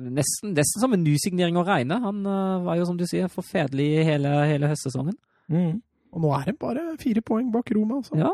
det 0.05 0.13
nesten, 0.21 0.53
nesten 0.59 0.85
som 0.85 0.93
en 0.93 1.05
nysignering 1.07 1.57
å 1.57 1.65
regne. 1.65 2.01
Han 2.05 2.21
eh, 2.27 2.67
var 2.69 2.83
jo, 2.83 2.89
som 2.91 3.01
du 3.01 3.07
sier, 3.09 3.33
forferdelig 3.33 4.05
hele, 4.11 4.35
hele 4.53 4.69
høstsesongen. 4.75 5.17
Mm. 5.49 5.79
Og 6.19 6.25
nå 6.27 6.33
er 6.35 6.49
de 6.51 6.55
bare 6.59 6.85
fire 6.99 7.23
poeng 7.23 7.53
bak 7.55 7.71
Roma. 7.77 8.01
Altså. 8.03 8.19
Ja. 8.19 8.33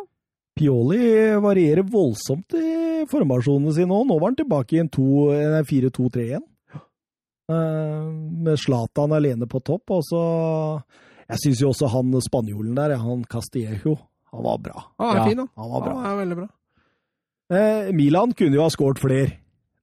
Pioli 0.57 1.03
varierer 1.43 1.85
voldsomt 1.85 2.55
i 2.57 3.05
formasjonene 3.11 3.75
sine 3.77 3.93
òg. 3.93 4.07
Nå 4.09 4.17
var 4.23 4.31
han 4.33 4.39
tilbake 4.41 4.79
i 4.79 4.81
en 4.81 4.89
to- 4.89 5.29
en 5.35 5.65
4-2-3 5.69 6.25
igjen. 6.25 6.45
Eh, 7.53 8.05
med 8.47 8.57
Zlatan 8.63 9.13
alene 9.13 9.45
på 9.51 9.61
topp. 9.61 9.91
Og 9.99 10.03
så 10.09 10.23
Jeg 11.29 11.39
syns 11.43 11.61
jo 11.61 11.69
også 11.73 11.89
han 11.93 12.13
spanjolen 12.21 12.75
der, 12.77 12.97
han 13.01 13.25
Castillejo, 13.25 13.95
han 14.33 14.43
var 14.45 14.59
bra. 14.61 14.83
Han 15.01 15.09
er 15.09 15.17
Ja, 15.21 15.25
fin, 15.29 15.39
han. 15.39 15.49
Han 15.57 15.71
var 15.71 15.81
bra. 15.81 15.95
Han 15.95 16.11
er 16.13 16.19
veldig 16.25 16.37
bra. 16.37 16.49
Eh, 17.51 17.93
Milan 17.93 18.33
kunne 18.33 18.55
jo 18.59 18.63
ha 18.63 18.69
skåret 18.69 18.99
flere. 19.01 19.33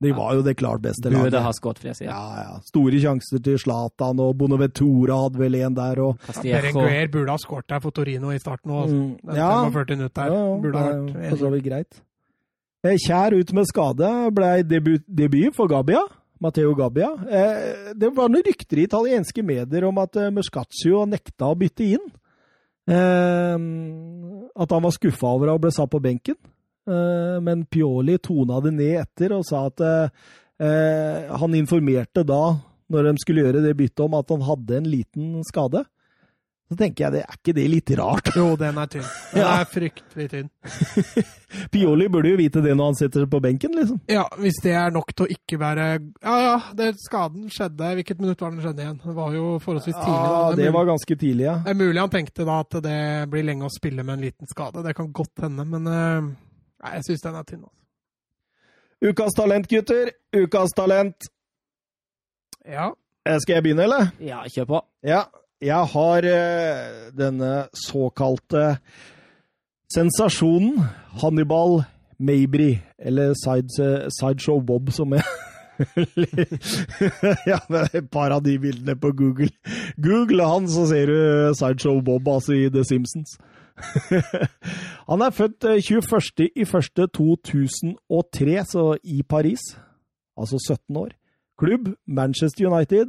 De 0.02 0.11
var 0.18 0.34
jo 0.34 0.41
det 0.41 0.56
klart 0.57 0.82
beste 0.82 1.06
Burde 1.10 1.30
laget. 1.30 1.44
ha 1.45 1.52
skåret 1.53 1.80
flere, 1.84 1.94
sier 1.94 2.10
Ja, 2.10 2.22
ja. 2.41 2.53
Store 2.65 3.02
sjanser 3.03 3.41
til 3.45 3.60
Zlatan, 3.61 4.19
og 4.23 4.32
Bonaventura 4.40 5.19
hadde 5.28 5.38
vel 5.41 5.56
en 5.60 5.76
der. 5.78 5.99
Og. 6.02 6.18
Berenguer 6.41 7.11
burde 7.14 7.36
ha 7.36 7.38
skåret 7.38 7.68
der 7.69 7.80
for 7.84 7.94
Torino 7.94 8.32
i 8.34 8.40
starten 8.41 8.72
òg. 8.73 8.90
Mm, 8.90 9.36
ja, 9.38 9.52
45 9.69 9.98
minutter 9.99 10.32
ja, 10.32 10.40
ja, 10.40 10.56
burde 10.64 10.80
ha 10.82 10.88
det 10.95 11.14
vært 11.14 11.30
for 11.36 11.44
så 11.44 11.52
vidt 11.53 11.68
greit. 11.68 12.02
Eh, 12.82 12.98
Kjær 12.98 13.36
ut 13.38 13.53
med 13.53 13.69
skade 13.69 14.10
ble 14.34 14.49
debut, 14.65 15.03
debut 15.06 15.53
for 15.53 15.69
Gabbia. 15.69 16.02
Matteo 16.41 16.73
Gabbia. 16.73 17.11
Eh, 17.30 17.91
det 17.94 18.10
var 18.18 18.32
noen 18.34 18.41
rykter 18.48 18.82
i 18.82 18.88
italienske 18.88 19.44
medier 19.45 19.86
om 19.86 19.99
at 20.02 20.18
eh, 20.18 20.32
Muscaccio 20.34 21.03
nekta 21.06 21.52
å 21.52 21.57
bytte 21.60 21.86
inn. 21.94 22.07
At 22.91 24.73
han 24.73 24.82
var 24.84 24.91
skuffa 24.98 25.30
over 25.38 25.53
å 25.53 25.60
bli 25.61 25.69
satt 25.72 25.91
på 25.94 26.02
benken. 26.02 26.36
Eh, 26.89 27.37
men 27.45 27.65
Pioli 27.69 28.17
tona 28.23 28.59
det 28.63 28.73
ned 28.77 28.99
etter 29.03 29.35
og 29.37 29.45
sa 29.47 29.67
at 29.69 29.83
eh, 29.85 31.31
han 31.41 31.57
informerte 31.57 32.25
da, 32.27 32.43
når 32.91 33.09
de 33.09 33.23
skulle 33.23 33.45
gjøre 33.45 33.63
det 33.63 33.77
byttet, 33.77 34.05
om 34.05 34.19
at 34.19 34.31
han 34.33 34.45
hadde 34.45 34.79
en 34.81 34.91
liten 34.91 35.41
skade. 35.47 35.85
Så 36.71 36.77
tenker 36.79 37.03
jeg, 37.03 37.11
det 37.11 37.21
er 37.25 37.35
ikke 37.35 37.53
det 37.57 37.63
litt 37.67 37.91
rart? 37.99 38.29
Jo, 38.31 38.53
den 38.55 38.77
er 38.79 38.87
tynn. 38.87 39.07
Den 39.33 39.43
er 39.57 39.65
fryktelig 39.67 40.27
tynn. 40.31 40.45
Pioli 41.73 42.05
burde 42.07 42.31
jo 42.31 42.37
vite 42.39 42.61
det 42.63 42.77
når 42.79 42.93
han 42.93 42.95
sitter 43.01 43.25
på 43.27 43.41
benken, 43.43 43.73
liksom. 43.75 43.97
Ja, 44.07 44.23
hvis 44.39 44.61
det 44.63 44.77
er 44.79 44.93
nok 44.95 45.11
til 45.11 45.25
å 45.25 45.35
ikke 45.35 45.59
være 45.59 45.87
Ja, 45.99 46.35
ja, 46.45 46.53
det, 46.79 46.93
skaden 47.01 47.49
skjedde 47.51 47.89
Hvilket 47.97 48.21
minutt 48.23 48.39
var 48.39 48.53
den 48.53 48.63
skjedde 48.63 48.85
igjen? 48.85 49.01
Det 49.03 49.15
var 49.17 49.35
jo 49.35 49.49
forholdsvis 49.65 49.97
tidlig. 49.97 50.15
Ja, 50.15 50.45
det 50.55 50.63
Det 50.63 50.71
var 50.77 50.87
ganske 50.93 51.17
tidlig, 51.25 51.45
ja. 51.49 51.57
det 51.65 51.73
er 51.73 51.81
mulig 51.81 52.05
han 52.05 52.13
tenkte 52.15 52.47
da 52.47 52.61
at 52.63 52.79
det 52.87 53.01
blir 53.33 53.47
lenge 53.49 53.67
å 53.67 53.75
spille 53.75 54.07
med 54.07 54.15
en 54.15 54.25
liten 54.29 54.51
skade. 54.53 54.85
Det 54.87 54.95
kan 54.95 55.11
godt 55.11 55.43
hende, 55.43 55.67
men 55.75 55.91
eh, 55.91 56.31
nei, 56.81 56.95
jeg 56.97 57.07
syns 57.09 57.23
den 57.25 57.37
er 57.37 57.45
tynn. 57.47 57.63
Altså. 57.67 57.77
Ukas 59.01 59.37
talent, 59.37 59.69
gutter. 59.69 60.11
Ukas 60.37 60.75
talent. 60.77 61.29
Ja. 62.65 62.91
Eh, 63.25 63.37
Skal 63.41 63.57
jeg 63.59 63.63
begynne, 63.63 63.85
eller? 63.87 64.11
Ja, 64.21 64.43
kjør 64.49 64.67
på. 64.75 64.81
Ja. 65.05 65.23
Jeg 65.61 65.89
har 65.93 66.25
uh, 66.25 67.09
denne 67.13 67.51
såkalte 67.77 68.79
sensasjonen 69.93 70.79
Hannibal 71.21 71.83
Mabry, 72.17 72.79
eller 72.97 73.35
Side, 73.37 74.09
Sideshow 74.19 74.61
Bob, 74.65 74.89
som 74.91 75.13
jeg 75.13 75.23
Ja, 77.49 77.57
er 77.69 77.97
et 77.97 78.09
par 78.13 78.33
av 78.33 78.43
de 78.45 78.57
bildene 78.61 78.95
på 78.97 79.11
Google. 79.17 79.49
Google 80.01 80.45
han, 80.45 80.69
så 80.69 80.85
ser 80.89 81.09
du 81.09 81.17
Sideshow 81.57 82.01
Bob, 82.05 82.27
altså 82.29 82.53
i 82.57 82.69
The 82.69 82.83
Simpsons. 82.85 83.37
han 85.10 85.22
er 85.22 85.31
født 85.35 85.64
eh, 85.69 85.81
21.01.2003, 85.81 88.64
så 88.72 88.98
i 89.03 89.23
Paris. 89.23 89.77
Altså 90.38 90.60
17 90.60 90.98
år. 90.98 91.10
Klubb 91.60 91.89
Manchester 92.07 92.68
United. 92.68 93.07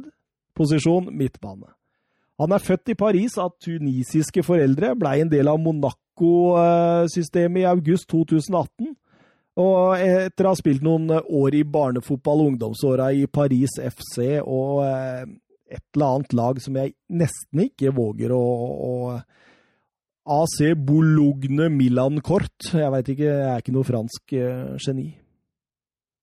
Posisjon 0.55 1.17
midtbane. 1.17 1.65
Han 2.41 2.51
er 2.51 2.57
født 2.61 2.89
i 2.89 2.95
Paris 2.97 3.37
av 3.41 3.49
tunisiske 3.61 4.43
foreldre, 4.45 4.95
blei 4.97 5.21
en 5.21 5.31
del 5.31 5.47
av 5.49 5.59
Monaco-systemet 5.61 7.61
i 7.61 7.69
august 7.69 8.09
2018. 8.09 8.95
Og 9.63 9.97
etter 10.01 10.45
å 10.45 10.49
ha 10.49 10.55
spilt 10.57 10.81
noen 10.85 11.09
år 11.13 11.53
i 11.53 11.63
barnefotball 11.63 12.39
og 12.41 12.47
ungdomsåra 12.53 13.11
i 13.13 13.27
Paris 13.29 13.69
FC 13.77 14.41
og 14.41 14.85
eh, 14.87 15.23
et 15.73 15.83
eller 15.93 16.07
annet 16.07 16.33
lag 16.37 16.61
som 16.61 16.75
jeg 16.77 16.93
nesten 17.13 17.59
ikke 17.67 17.93
våger 17.93 18.31
å, 18.33 18.41
å 18.41 18.93
AC 20.23 20.73
Boulogne 20.79 21.67
Milan 21.73 22.21
Kort. 22.23 22.71
Jeg 22.71 22.91
veit 22.93 23.11
ikke, 23.13 23.27
jeg 23.27 23.49
er 23.49 23.61
ikke 23.63 23.75
noe 23.75 23.87
fransk 23.87 24.35
uh, 24.37 24.73
geni. 24.83 25.09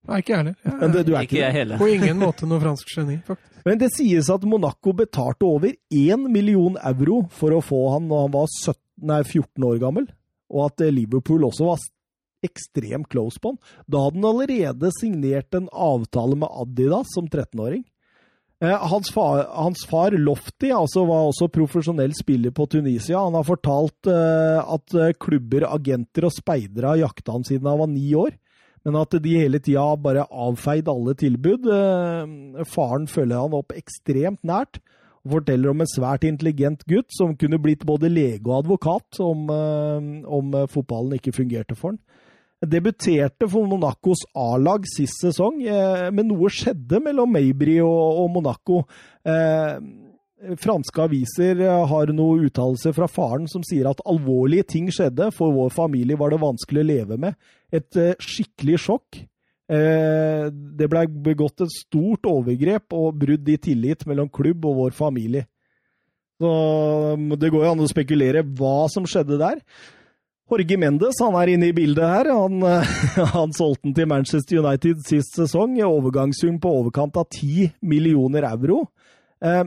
Nei, 0.09 0.19
ikke 0.23 0.33
jeg 0.33 0.41
heller. 0.41 0.57
Jeg 0.65 0.93
det, 0.95 1.01
du 1.05 1.13
er 1.13 1.25
Ikke 1.25 1.35
ikke 1.35 1.43
jeg 1.43 1.57
heller. 1.59 1.81
På 1.81 1.89
ingen 1.91 2.21
måte 2.21 2.49
noe 2.49 2.61
fransk 2.63 2.93
geni, 2.95 3.19
faktisk. 3.27 3.51
Men 3.67 3.77
det 3.77 3.91
sies 3.93 4.29
at 4.33 4.45
Monaco 4.49 4.93
betalte 4.97 5.45
over 5.45 5.75
1 5.93 6.25
million 6.33 6.77
euro 6.81 7.19
for 7.29 7.53
å 7.53 7.61
få 7.61 7.81
han 7.93 8.07
når 8.09 8.23
han 8.25 8.33
var 8.33 8.47
17, 8.49 8.79
nei, 9.11 9.21
14 9.21 9.67
år 9.67 9.81
gammel, 9.83 10.07
og 10.49 10.63
at 10.65 10.81
eh, 10.85 10.93
Liverpool 10.93 11.45
også 11.45 11.67
var 11.69 11.83
ekstremt 12.45 13.09
close 13.13 13.37
på 13.37 13.53
han. 13.53 13.59
Da 13.85 14.01
hadde 14.07 14.17
han 14.17 14.29
allerede 14.31 14.91
signert 14.97 15.53
en 15.57 15.69
avtale 15.69 16.39
med 16.41 16.49
Adidas 16.63 17.13
som 17.13 17.29
13-åring. 17.29 17.85
Eh, 18.61 18.77
hans, 18.87 19.09
far, 19.13 19.47
hans 19.49 19.85
far 19.89 20.11
Lofti 20.11 20.69
altså, 20.69 21.01
var 21.09 21.25
også 21.25 21.47
profesjonell 21.49 22.13
spiller 22.13 22.53
på 22.53 22.67
Tunisia. 22.69 23.23
Han 23.23 23.33
har 23.39 23.47
fortalt 23.47 24.09
uh, 24.09 24.61
at 24.75 24.93
eh, 24.93 25.15
klubber, 25.17 25.65
agenter 25.65 26.27
og 26.27 26.35
speidere 26.35 26.91
har 26.91 27.01
jakta 27.01 27.33
han 27.33 27.47
siden 27.47 27.71
han 27.71 27.81
var 27.81 27.89
ni 27.89 28.11
år. 28.13 28.37
Men 28.85 28.99
at 29.01 29.17
de 29.21 29.33
hele 29.37 29.57
tida 29.61 29.87
bare 30.01 30.27
avfeid 30.29 30.87
alle 30.89 31.13
tilbud. 31.13 31.67
Faren 32.65 33.03
følger 33.05 33.43
han 33.43 33.53
opp 33.53 33.75
ekstremt 33.77 34.41
nært. 34.41 34.79
Og 35.21 35.35
forteller 35.35 35.69
om 35.69 35.83
en 35.83 35.89
svært 35.89 36.25
intelligent 36.25 36.81
gutt 36.89 37.13
som 37.13 37.35
kunne 37.37 37.59
blitt 37.61 37.85
både 37.85 38.09
lege 38.09 38.41
og 38.47 38.63
advokat 38.63 39.19
om, 39.21 39.53
om 40.25 40.57
fotballen 40.65 41.19
ikke 41.19 41.35
fungerte 41.35 41.77
for 41.77 41.93
han 41.93 42.01
debuterte 42.61 43.47
for 43.49 43.65
Monacos 43.65 44.21
A-lag 44.37 44.85
sist 44.89 45.23
sesong, 45.23 45.61
eh, 45.65 46.07
men 46.13 46.29
noe 46.29 46.49
skjedde 46.53 47.01
mellom 47.01 47.31
Mabry 47.33 47.79
og, 47.81 48.29
Monaco. 48.33 48.83
Eh, 49.25 49.81
franske 50.61 51.01
aviser 51.01 51.61
eh, 51.61 51.81
har 51.89 52.13
noen 52.13 52.45
uttalelser 52.47 52.93
fra 52.97 53.09
faren 53.09 53.47
som 53.49 53.65
sier 53.65 53.89
at 53.89 54.03
alvorlige 54.05 54.67
ting 54.75 54.91
skjedde. 54.93 55.31
For 55.33 55.53
vår 55.55 55.73
familie 55.73 56.19
var 56.19 56.33
det 56.33 56.41
vanskelig 56.43 56.83
å 56.83 56.89
leve 56.91 57.19
med. 57.21 57.37
Et 57.73 58.01
skikkelig 58.21 58.81
sjokk. 58.85 59.23
Det 59.71 60.87
ble 60.91 61.05
begått 61.23 61.61
et 61.63 61.71
stort 61.71 62.27
overgrep 62.27 62.91
og 62.91 63.21
brudd 63.21 63.47
i 63.47 63.55
tillit 63.55 64.03
mellom 64.03 64.27
klubb 64.27 64.65
og 64.67 64.81
vår 64.81 64.97
familie. 64.97 65.45
Så 66.41 66.51
Det 67.39 67.51
går 67.53 67.63
jo 67.63 67.71
an 67.71 67.85
å 67.85 67.87
spekulere 67.87 68.43
hva 68.43 68.89
som 68.91 69.07
skjedde 69.07 69.39
der. 69.39 69.61
Jorge 70.51 70.77
Mendes 70.77 71.19
han 71.23 71.35
er 71.39 71.53
inne 71.53 71.69
i 71.71 71.75
bildet 71.75 72.03
her. 72.03 72.31
Han, 72.35 72.59
han 73.35 73.53
solgte 73.55 73.87
den 73.87 73.95
til 73.95 74.09
Manchester 74.11 74.59
United 74.59 75.05
sist 75.07 75.37
sesong. 75.39 75.77
Overgangssum 75.87 76.57
på 76.59 76.73
overkant 76.81 77.15
av 77.19 77.29
10 77.31 77.71
millioner 77.79 78.49
euro. 78.49 78.83
Eh, 79.43 79.63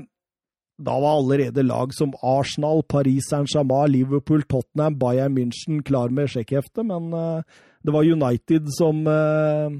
da 0.76 0.98
var 1.00 1.16
allerede 1.16 1.62
lag 1.62 1.94
som 1.94 2.12
Arsenal, 2.22 2.82
Paris 2.82 3.28
Saint-Germain, 3.30 3.92
Liverpool, 3.92 4.42
Tottenham, 4.42 4.98
Bayern 4.98 5.34
München 5.36 5.82
klar 5.82 6.08
med 6.10 6.30
sjekkhefte, 6.30 6.82
men 6.82 7.12
eh, 7.14 7.42
det 7.84 7.94
var 7.94 8.04
United 8.04 8.66
som, 8.74 9.06
eh, 9.06 9.76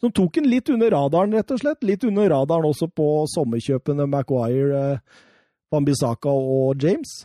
som 0.00 0.12
tok 0.12 0.34
den 0.34 0.50
litt 0.50 0.68
under 0.68 0.92
radaren, 0.92 1.32
rett 1.32 1.54
og 1.54 1.62
slett. 1.62 1.84
Litt 1.84 2.04
under 2.04 2.28
radaren 2.28 2.68
også 2.68 2.90
på 2.92 3.24
sommerkjøpene 3.32 4.06
Maguire, 4.10 4.98
Bambisaka 5.72 6.28
og 6.28 6.82
James. 6.82 7.24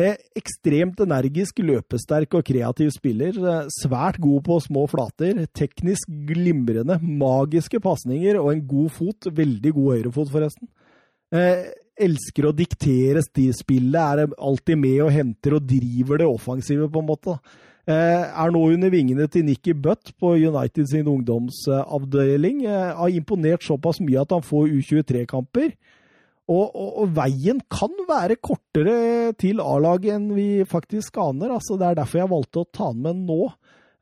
Eh, 0.00 0.16
ekstremt 0.38 1.00
energisk, 1.02 1.60
løpesterk 1.66 2.36
og 2.38 2.44
kreativ 2.46 2.92
spiller. 2.94 3.36
Eh, 3.36 3.68
svært 3.82 4.20
god 4.22 4.44
på 4.46 4.58
små 4.64 4.86
flater. 4.88 5.44
Teknisk 5.56 6.08
glimrende. 6.28 6.96
Magiske 7.02 7.80
pasninger 7.82 8.38
og 8.40 8.52
en 8.54 8.62
god 8.66 8.90
fot. 8.96 9.28
Veldig 9.40 9.72
god 9.76 9.96
høyrefot, 9.96 10.30
forresten. 10.32 10.70
Eh, 11.32 11.66
elsker 12.00 12.48
å 12.48 12.56
diktere 12.56 13.20
spillet, 13.22 14.00
er 14.00 14.32
alltid 14.38 14.78
med 14.78 15.02
og 15.04 15.12
henter 15.12 15.58
og 15.58 15.66
driver 15.68 16.16
det 16.16 16.26
offensive, 16.26 16.88
på 16.88 17.02
en 17.02 17.10
måte. 17.10 17.38
Er 17.86 18.50
nå 18.52 18.60
under 18.72 18.90
vingene 18.90 19.26
til 19.28 19.44
Nikki 19.44 19.72
Butt 19.74 20.12
på 20.16 20.36
United 20.38 20.86
sin 20.88 21.08
ungdomsavdeling. 21.10 22.64
Har 22.66 23.08
imponert 23.08 23.62
såpass 23.66 24.00
mye 24.00 24.20
at 24.20 24.30
han 24.30 24.42
får 24.42 24.70
U23-kamper. 24.70 25.74
Og, 26.50 26.64
og, 26.74 26.94
og, 27.02 27.10
veien 27.14 27.60
kan 27.70 27.92
være 28.08 28.40
kortere 28.42 29.34
til 29.38 29.60
A-laget 29.62 30.16
enn 30.16 30.30
vi 30.34 30.48
faktisk 30.66 31.20
aner. 31.22 31.52
Altså, 31.54 31.76
det 31.78 31.90
er 31.90 32.00
derfor 32.00 32.22
jeg 32.22 32.32
valgte 32.32 32.62
å 32.62 32.70
ta 32.74 32.88
han 32.90 33.04
med 33.04 33.20
nå. 33.28 33.44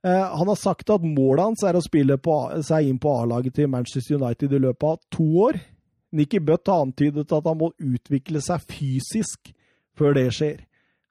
Eh, 0.07 0.25
han 0.39 0.49
har 0.49 0.57
sagt 0.57 0.91
at 0.95 1.05
målet 1.05 1.45
hans 1.45 1.65
er 1.67 1.77
å 1.77 1.85
spille 1.85 2.17
på, 2.23 2.37
seg 2.65 2.89
inn 2.89 3.01
på 3.03 3.13
A-laget 3.21 3.59
til 3.59 3.69
Manchester 3.73 4.17
United 4.17 4.55
i 4.55 4.63
løpet 4.65 4.89
av 4.89 5.01
to 5.13 5.29
år. 5.49 5.61
Nicky 6.17 6.41
Butt 6.41 6.71
har 6.71 6.87
antydet 6.87 7.29
at 7.37 7.51
han 7.51 7.61
må 7.61 7.73
utvikle 7.77 8.41
seg 8.41 8.65
fysisk 8.71 9.53
før 9.99 10.17
det 10.17 10.29
skjer. 10.33 10.63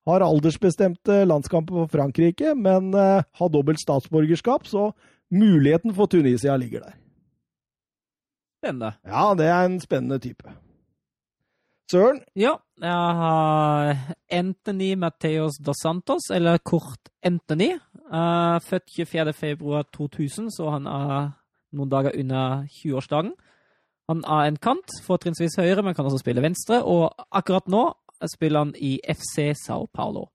Har 0.07 0.23
aldersbestemte 0.23 1.25
landskamper 1.27 1.83
for 1.83 1.91
Frankrike, 1.91 2.55
men 2.55 2.93
eh, 2.95 3.25
har 3.27 3.51
dobbelt 3.53 3.83
statsborgerskap, 3.83 4.65
så 4.65 4.89
muligheten 5.29 5.93
for 5.93 6.09
Tunisia 6.09 6.55
ligger 6.57 6.87
der. 6.87 6.95
Spennende. 8.63 8.95
Ja, 9.05 9.33
det 9.37 9.51
er 9.51 9.67
en 9.67 9.77
spennende 9.83 10.17
type. 10.23 10.55
Søren? 11.91 12.19
Ja, 12.35 12.57
jeg 12.81 13.15
har 13.19 13.95
Anthony 14.29 14.93
Mateos 14.99 15.55
dos 15.65 15.79
Santos, 15.81 16.29
eller 16.35 16.57
kort 16.57 17.09
Anthony. 17.23 17.69
Uh, 18.11 18.59
født 18.59 18.91
24.2.2000, 18.99 20.49
så 20.51 20.69
han 20.73 20.87
er 20.87 21.29
noen 21.71 21.91
dager 21.91 22.11
under 22.19 22.65
20-årsdagen. 22.79 23.31
Han 24.11 24.23
er 24.23 24.49
en 24.49 24.59
kant, 24.59 24.97
fortrinnsvis 25.03 25.55
høyre, 25.59 25.83
men 25.83 25.95
kan 25.95 26.05
også 26.05 26.19
spille 26.19 26.43
venstre. 26.43 26.81
Og 26.83 27.11
akkurat 27.31 27.71
nå 27.71 27.85
spiller 28.35 28.65
han 28.65 28.75
i 28.75 28.99
FC 29.07 29.53
Sao 29.65 29.87
Paulo. 29.93 30.27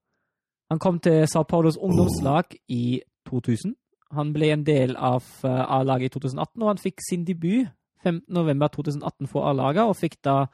Han 0.73 0.81
kom 0.81 1.01
til 1.05 1.29
Sao 1.29 1.45
Paulos 1.45 1.77
ungdomslag 1.77 2.45
i 2.69 3.03
2000. 3.29 3.77
Han 4.17 4.33
ble 4.33 4.53
en 4.53 4.65
del 4.65 4.97
av 4.97 5.25
eh, 5.45 5.65
A-laget 5.77 6.13
i 6.13 6.17
2018, 6.17 6.63
og 6.63 6.69
han 6.69 6.81
fikk 6.81 7.01
sin 7.05 7.25
debut 7.29 7.69
15.11.2018 8.05 9.29
for 9.29 9.49
A-laget, 9.49 9.85
og 9.85 9.97
fikk 9.97 10.17
da 10.25 10.47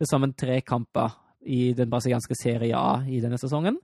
til 0.00 0.08
sammen 0.08 0.32
tre 0.32 0.62
kamper 0.64 1.12
i 1.44 1.72
den 1.76 1.90
brasilianske 1.90 2.36
Serie 2.38 2.76
A 2.76 3.02
i 3.08 3.20
denne 3.20 3.38
sesongen. 3.40 3.76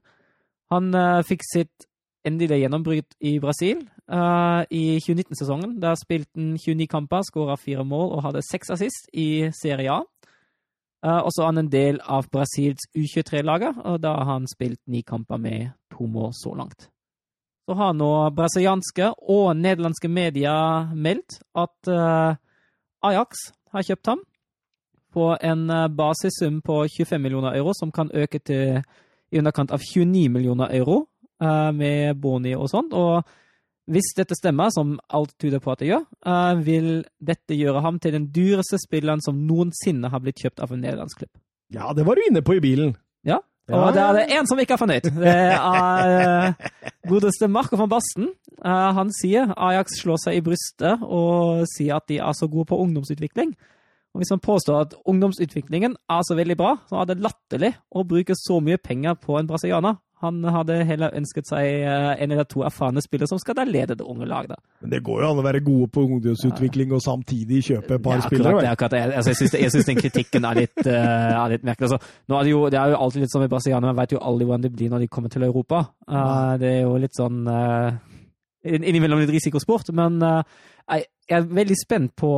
Han 0.73 0.89
uh, 0.95 1.21
fikk 1.25 1.45
sitt 1.45 1.87
endelige 2.27 2.63
gjennombrudd 2.63 3.15
i 3.23 3.37
Brasil 3.39 3.83
uh, 4.11 4.65
i 4.73 4.97
2019-sesongen. 5.03 5.77
Der 5.81 5.95
spilte 5.99 6.33
han 6.35 6.55
29 6.57 6.89
kamper, 6.91 7.23
skåra 7.23 7.55
fire 7.61 7.85
mål 7.85 8.17
og 8.17 8.23
hadde 8.25 8.45
seks 8.45 8.73
assist 8.73 9.09
i 9.13 9.47
Serie 9.55 9.93
A. 9.93 10.01
Uh, 11.05 11.21
og 11.21 11.31
så 11.31 11.45
er 11.45 11.51
han 11.53 11.61
en 11.61 11.71
del 11.71 12.01
av 12.03 12.27
Brasils 12.33 12.89
U23-laget, 12.97 13.77
og 13.85 14.01
da 14.03 14.17
har 14.17 14.31
han 14.33 14.49
spilt 14.49 14.81
ni 14.89 15.03
kamper 15.05 15.37
med 15.37 15.69
to 15.93 16.09
mål 16.09 16.33
så 16.35 16.55
langt. 16.57 16.89
Så 17.67 17.75
har 17.75 17.93
nå 17.93 18.09
brasilianske 18.31 19.11
og 19.27 19.51
nederlandske 19.59 20.07
medier 20.07 20.93
meldt 20.95 21.41
at 21.51 21.89
Ajax 23.03 23.41
har 23.75 23.83
kjøpt 23.83 24.07
ham 24.07 24.21
på 25.17 25.33
en 25.41 25.67
eh, 25.73 25.89
basissum 25.89 26.61
på 26.61 26.83
25 26.93 27.21
millioner 27.21 27.57
euro, 27.57 27.73
som 27.73 27.91
kan 27.91 28.13
øke 28.13 28.39
til 28.39 28.81
i 29.31 29.41
underkant 29.41 29.73
av 29.75 29.83
29 29.83 30.29
millioner 30.31 30.71
euro 30.77 31.01
uh, 31.43 31.71
med 31.75 32.15
boni 32.21 32.53
og 32.55 32.69
sånt. 32.71 32.95
Og 32.95 33.27
hvis 33.91 34.13
dette 34.17 34.35
stemmer, 34.37 34.71
som 34.71 34.97
alt 35.15 35.33
tyder 35.39 35.59
på 35.63 35.73
at 35.73 35.83
det 35.83 35.91
gjør, 35.91 36.05
uh, 36.27 36.55
vil 36.63 37.03
dette 37.19 37.57
gjøre 37.57 37.83
ham 37.83 37.99
til 38.03 38.15
den 38.15 38.29
dyreste 38.35 38.79
spilleren 38.81 39.23
som 39.23 39.43
noensinne 39.49 40.11
har 40.13 40.23
blitt 40.23 40.39
kjøpt 40.43 40.63
av 40.63 40.71
en 40.71 40.83
nederlandsk 40.83 41.23
klubb. 41.23 41.35
Ja, 41.75 41.91
det 41.95 42.07
var 42.07 42.15
du 42.15 42.23
inne 42.23 42.43
på 42.45 42.55
i 42.55 42.63
bilen. 42.63 42.95
Ja, 43.27 43.41
og 43.67 43.81
ja. 43.83 43.87
det 43.91 44.03
er 44.03 44.15
det 44.15 44.27
én 44.37 44.47
som 44.47 44.59
ikke 44.63 44.77
er 44.77 44.79
fornøyd. 44.79 45.09
Det 45.19 45.31
er 45.35 46.53
godeste 47.11 47.49
Marco 47.51 47.75
van 47.75 47.91
Basten. 47.91 48.29
Han 48.63 49.11
sier 49.11 49.51
Ajax 49.51 49.99
slår 49.99 50.21
seg 50.23 50.37
i 50.37 50.43
brystet 50.45 51.03
og 51.03 51.65
sier 51.73 51.99
at 51.99 52.07
de 52.07 52.21
er 52.23 52.37
så 52.37 52.47
gode 52.47 52.69
på 52.71 52.79
ungdomsutvikling. 52.79 53.51
Og 54.17 54.23
Hvis 54.23 54.31
man 54.33 54.39
påstår 54.41 54.79
at 54.81 54.93
ungdomsutviklingen 55.05 55.93
er 56.09 56.21
så 56.25 56.33
veldig 56.33 56.55
bra, 56.57 56.71
så 56.89 57.03
er 57.03 57.05
det 57.05 57.21
latterlig 57.21 57.69
å 57.93 58.01
bruke 58.01 58.33
så 58.33 58.57
mye 58.65 58.79
penger 58.81 59.13
på 59.21 59.35
en 59.37 59.45
brasilianer. 59.45 59.99
Han 60.23 60.39
hadde 60.49 60.79
heller 60.89 61.13
ønsket 61.13 61.45
seg 61.45 61.83
eh, 61.85 62.07
en 62.23 62.31
eller 62.33 62.47
to 62.49 62.63
erfarne 62.65 63.03
spillere 63.05 63.29
som 63.29 63.37
skal 63.37 63.59
da 63.59 63.65
lede 63.69 63.93
det 63.99 64.07
unge 64.09 64.25
laget. 64.25 64.57
Men 64.81 64.95
det 64.95 65.03
går 65.05 65.21
jo 65.21 65.27
an 65.29 65.41
å 65.43 65.45
være 65.45 65.61
gode 65.67 65.91
på 65.93 66.07
ungdomsutvikling 66.07 66.95
og 66.97 67.03
samtidig 67.05 67.61
kjøpe 67.67 67.99
et 67.99 68.05
par 68.07 68.23
spillere? 68.25 68.63
Det 68.65 68.71
akkurat 68.71 68.97
jeg, 68.97 69.13
Altså, 69.19 69.35
jeg, 69.37 69.69
syns, 69.69 69.85
den 69.85 70.01
kritikken 70.01 70.49
er 70.49 70.61
litt, 70.63 70.81
uh, 70.81 70.97
er 71.43 71.53
litt 71.53 71.69
merkelig. 71.69 71.91
Altså, 71.91 72.17
er 72.33 72.49
det, 72.49 72.55
jo, 72.55 72.63
det 72.73 72.81
er 72.81 72.95
jo 72.95 73.03
alltid 73.05 73.27
litt 73.27 73.35
sånn 73.35 73.45
med 73.45 73.53
brasilianere, 73.53 73.93
man 73.93 74.01
vet 74.01 74.17
jo 74.17 74.23
aldri 74.31 74.49
hvordan 74.49 74.65
det 74.65 74.73
blir 74.73 74.89
når 74.95 75.05
de 75.05 75.11
kommer 75.13 75.35
til 75.37 75.45
Europa. 75.45 75.83
Uh, 76.09 76.57
det 76.57 76.73
er 76.79 76.81
jo 76.87 76.97
litt 77.05 77.21
sånn 77.21 77.43
uh, 77.45 78.01
innimellom 78.65 79.21
litt 79.21 79.37
risikosport, 79.37 79.93
men 79.93 80.17
jeg 80.87 81.35
er 81.35 81.47
veldig 81.51 81.77
spent 81.77 82.15
på, 82.15 82.31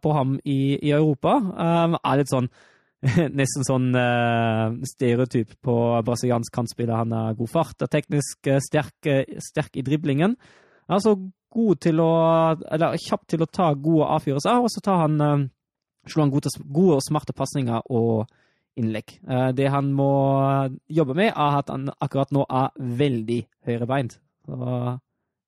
på 0.00 0.12
ham 0.16 0.36
i, 0.44 0.78
i 0.80 0.92
Europa. 0.96 1.36
Um, 1.36 1.96
er 2.00 2.20
litt 2.20 2.32
sånn 2.32 2.50
Nesten 3.40 3.64
sånn 3.64 3.94
uh, 3.96 4.74
stereotyp 4.84 5.54
på 5.64 5.74
brasiliansk 6.04 6.52
kantspiller. 6.52 6.98
Han 7.00 7.14
har 7.16 7.36
god 7.38 7.48
fart, 7.48 7.78
er 7.80 7.88
teknisk 7.88 8.50
uh, 8.52 8.58
sterk, 8.60 8.96
uh, 9.08 9.38
sterk, 9.40 9.72
i 9.80 9.84
driblingen. 9.86 10.34
Altså 10.90 11.14
god 11.50 11.80
til 11.80 12.02
å 12.04 12.10
Eller 12.68 13.00
kjapp 13.00 13.24
til 13.30 13.40
å 13.40 13.48
ta 13.48 13.70
gode 13.72 14.10
avgjørelser, 14.18 14.60
og 14.60 14.68
så 14.72 14.84
tar 14.84 15.00
han 15.06 15.16
uh, 15.24 15.48
slår 16.04 16.26
han 16.26 16.34
gode, 16.34 16.52
gode 16.60 16.98
og 16.98 17.06
smarte 17.06 17.36
pasninger 17.36 17.88
og 17.88 18.28
innlegg. 18.80 19.16
det 19.52 19.66
han 19.68 19.90
må 19.92 20.12
jobbe 20.88 21.16
med, 21.18 21.32
er 21.34 21.56
at 21.58 21.72
han 21.72 21.90
akkurat 22.00 22.30
nå 22.32 22.44
er 22.46 22.70
veldig 23.00 23.40
høyrebeint. 23.66 24.14
Så 24.46 24.68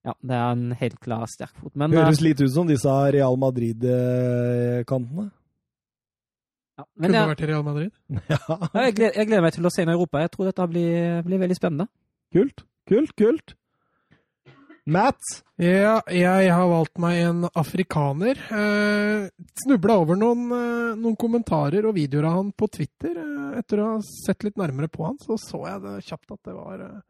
ja, 0.02 0.14
det 0.18 0.34
er 0.34 0.56
en 0.56 0.64
helt 0.81 0.98
klar 1.02 1.28
sterk 1.31 1.55
fot. 1.55 1.70
Men, 1.78 1.94
Høres 1.94 2.18
eh, 2.18 2.26
litt 2.26 2.42
ut 2.42 2.50
som 2.50 2.66
disse 2.66 2.90
Real 3.14 3.39
Madrid-kantene. 3.39 5.28
Ja, 6.81 6.86
Kunne 6.98 7.18
jeg, 7.20 7.31
vært 7.31 7.42
i 7.44 7.48
Real 7.52 7.64
Madrid. 7.66 7.90
ja. 8.32 8.40
jeg, 8.40 8.94
gleder, 8.98 9.16
jeg, 9.20 9.28
gleder, 9.28 9.44
meg 9.44 9.55
til 9.55 9.68
å 9.68 9.72
se 9.72 9.84
inn 9.84 9.92
i 9.92 9.97
Europa. 9.97 10.22
Jeg 10.24 10.32
tror 10.34 10.48
dette 10.50 10.68
blir, 10.72 11.18
blir 11.26 11.42
veldig 11.44 11.58
spennende. 11.58 11.86
Kult. 12.34 12.64
Kult, 12.90 13.14
kult. 13.18 13.55
Matt? 14.90 15.22
Ja, 15.62 16.00
jeg 16.10 16.48
har 16.50 16.66
valgt 16.66 16.98
meg 16.98 17.20
en 17.22 17.44
afrikaner. 17.55 18.40
Eh, 18.50 19.28
Snubla 19.62 20.00
over 20.02 20.18
noen, 20.18 20.48
eh, 20.56 20.97
noen 20.98 21.14
kommentarer 21.14 21.86
og 21.86 21.94
videoer 21.94 22.26
av 22.26 22.39
han 22.40 22.50
på 22.50 22.66
Twitter. 22.66 23.14
Eh, 23.14 23.60
etter 23.60 23.78
å 23.78 23.92
ha 23.92 24.00
sett 24.02 24.42
litt 24.42 24.58
nærmere 24.58 24.90
på 24.90 25.06
han, 25.06 25.20
så 25.22 25.39
så 25.39 25.62
jeg 25.68 25.84
det 25.84 25.94
kjapt 26.08 26.34
at 26.34 26.50
det 26.50 26.56
var 26.56 26.82
eh, 26.82 27.00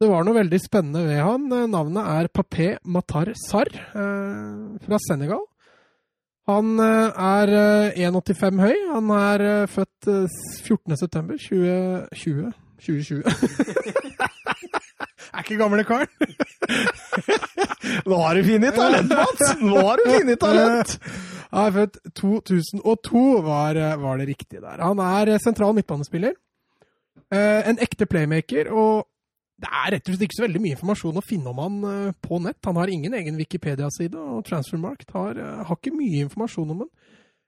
det 0.00 0.08
var 0.10 0.24
noe 0.26 0.36
veldig 0.36 0.58
spennende 0.60 1.04
ved 1.06 1.22
han. 1.24 1.46
Eh, 1.52 1.68
Navnet 1.72 2.08
er 2.12 2.28
Papé 2.32 2.72
Matar 2.84 3.32
Sarr 3.46 3.70
eh, 3.72 4.80
fra 4.84 4.98
Senegal. 5.06 5.44
Han 6.50 6.76
eh, 6.82 7.22
er 7.40 7.54
eh, 7.96 8.08
1,85 8.10 8.60
høy. 8.66 8.76
Han 8.92 9.10
er 9.16 9.46
født 9.72 10.10
14.9.2020. 10.66 12.12
20, 12.12 12.52
2020. 12.84 13.24
er 15.32 15.44
ikke 15.44 15.60
gamle 15.60 15.86
karen. 15.88 16.12
Nå 18.10 18.18
har 18.20 18.36
du 18.36 18.44
funnet 18.46 18.76
talent, 18.76 19.12
Mats! 19.12 19.56
Nå 19.62 19.80
har 19.80 20.00
du 20.02 20.10
funnet 20.10 20.40
talent! 20.42 20.96
Han 21.56 21.68
er 21.70 21.74
født 21.76 22.00
2002, 22.18 23.20
var, 23.46 23.78
var 24.02 24.18
det 24.20 24.26
riktige 24.28 24.60
der. 24.60 24.82
Han 24.82 24.98
er 25.00 25.38
sentral 25.40 25.76
midtbanespiller. 25.76 26.34
Eh, 27.32 27.68
en 27.70 27.78
ekte 27.82 28.06
playmaker, 28.10 28.68
og 28.70 29.06
det 29.56 29.68
er 29.72 29.92
rett 29.94 30.08
og 30.08 30.12
slett 30.12 30.26
ikke 30.26 30.36
så 30.36 30.44
veldig 30.44 30.60
mye 30.60 30.76
informasjon 30.76 31.18
å 31.20 31.24
finne 31.24 31.52
om 31.52 31.60
han 31.62 31.76
eh, 31.90 32.14
på 32.20 32.40
nett. 32.44 32.58
Han 32.68 32.76
har 32.76 32.92
ingen 32.92 33.14
egen 33.16 33.38
Wikipedia-side, 33.40 34.16
og 34.20 34.44
Transfermarkt 34.48 35.14
har, 35.16 35.40
eh, 35.40 35.62
har 35.64 35.78
ikke 35.78 35.94
mye 35.96 36.24
informasjon 36.26 36.74
om 36.74 36.82
han. 36.84 36.90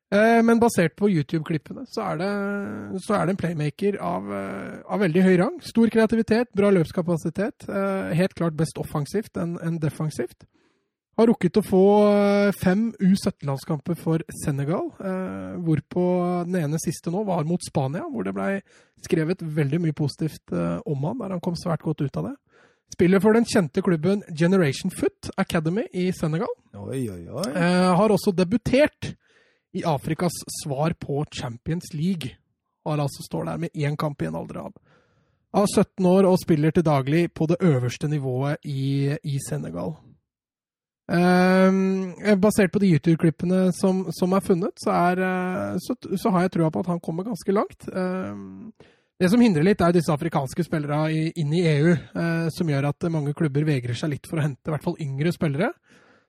Eh, 0.09 0.41
Men 0.41 0.61
basert 0.62 0.97
på 0.97 1.11
YouTube-klippene 1.12 1.85
så, 1.85 2.07
så 3.05 3.17
er 3.19 3.27
det 3.28 3.35
en 3.35 3.41
playmaker 3.43 3.99
av, 4.01 4.31
av 4.89 5.03
veldig 5.05 5.25
høy 5.27 5.35
rang. 5.43 5.59
Stor 5.61 5.93
kreativitet, 5.93 6.49
bra 6.57 6.73
løpskapasitet. 6.73 7.69
Helt 8.17 8.37
klart 8.39 8.57
best 8.57 8.81
offensivt 8.81 9.37
enn 9.37 9.77
defensivt. 9.83 10.49
Har 11.18 11.26
rukket 11.26 11.58
å 11.58 11.64
få 11.66 11.84
eh, 12.06 12.52
fem 12.55 12.92
U17-landskamper 13.02 13.97
for 13.98 14.22
Senegal, 14.44 14.92
eh, 15.02 15.56
hvorpå 15.66 16.05
den 16.47 16.60
ene 16.60 16.78
siste 16.78 17.10
nå 17.10 17.24
var 17.26 17.48
mot 17.48 17.64
Spania, 17.66 18.05
hvor 18.06 18.22
det 18.22 18.36
blei 18.36 18.52
skrevet 19.02 19.42
veldig 19.42 19.80
mye 19.82 19.97
positivt 19.98 20.55
eh, 20.55 20.76
om 20.86 21.08
han, 21.08 21.18
der 21.18 21.34
han 21.34 21.42
kom 21.42 21.58
svært 21.58 21.82
godt 21.82 22.05
ut 22.06 22.20
av 22.22 22.30
det. 22.30 22.36
Spiller 22.94 23.20
for 23.20 23.34
den 23.34 23.48
kjente 23.50 23.82
klubben 23.82 24.22
Generation 24.30 24.94
Foot 24.94 25.32
Academy 25.36 25.88
i 25.92 26.08
Senegal. 26.14 26.55
Oi, 26.78 27.02
oi, 27.10 27.24
oi. 27.26 27.48
Eh, 27.50 27.90
har 27.98 28.14
også 28.14 28.32
debutert 28.38 29.12
i 29.74 29.82
Afrikas 29.86 30.38
svar 30.62 30.94
på 31.02 31.24
Champions 31.34 31.90
League. 31.98 32.36
Har 32.86 33.02
altså 33.02 33.26
står 33.26 33.50
der 33.50 33.64
med 33.66 33.74
én 33.74 33.98
kamp 33.98 34.22
i 34.22 34.30
en 34.30 34.38
alder 34.38 34.62
av. 34.68 34.76
Av 35.58 35.66
17 35.66 36.06
år 36.06 36.30
og 36.30 36.38
spiller 36.40 36.70
til 36.70 36.86
daglig 36.86 37.26
på 37.34 37.50
det 37.50 37.58
øverste 37.64 38.06
nivået 38.06 38.62
i, 38.64 39.16
i 39.24 39.40
Senegal. 39.48 39.97
Eh, 41.09 42.35
basert 42.37 42.69
på 42.73 42.78
de 42.83 42.91
YouTube-klippene 42.93 43.70
som, 43.73 44.03
som 44.12 44.33
er 44.37 44.43
funnet, 44.45 44.75
så, 44.83 44.93
er, 44.93 45.17
uh, 45.25 45.78
så, 45.81 45.95
så 46.20 46.28
har 46.35 46.45
jeg 46.45 46.53
trua 46.59 46.69
på 46.75 46.83
at 46.85 46.91
han 46.93 47.01
kommer 47.01 47.25
ganske 47.25 47.49
langt. 47.57 47.87
Uh, 47.89 48.37
det 49.19 49.31
som 49.33 49.41
hindrer 49.43 49.65
litt, 49.67 49.81
er 49.83 49.93
disse 49.97 50.12
afrikanske 50.12 50.62
spillere 50.67 50.99
i- 51.11 51.33
inn 51.43 51.51
i 51.57 51.62
EU, 51.67 51.91
eh, 51.91 52.45
som 52.55 52.69
gjør 52.70 52.85
at 52.93 53.03
mange 53.11 53.33
klubber 53.35 53.65
vegrer 53.67 53.97
seg 53.99 54.12
litt 54.12 54.28
for 54.31 54.39
å 54.39 54.45
hente 54.45 54.69
i 54.69 54.70
hvert 54.70 54.85
fall 54.85 54.95
yngre 55.03 55.33
spillere. 55.35 55.73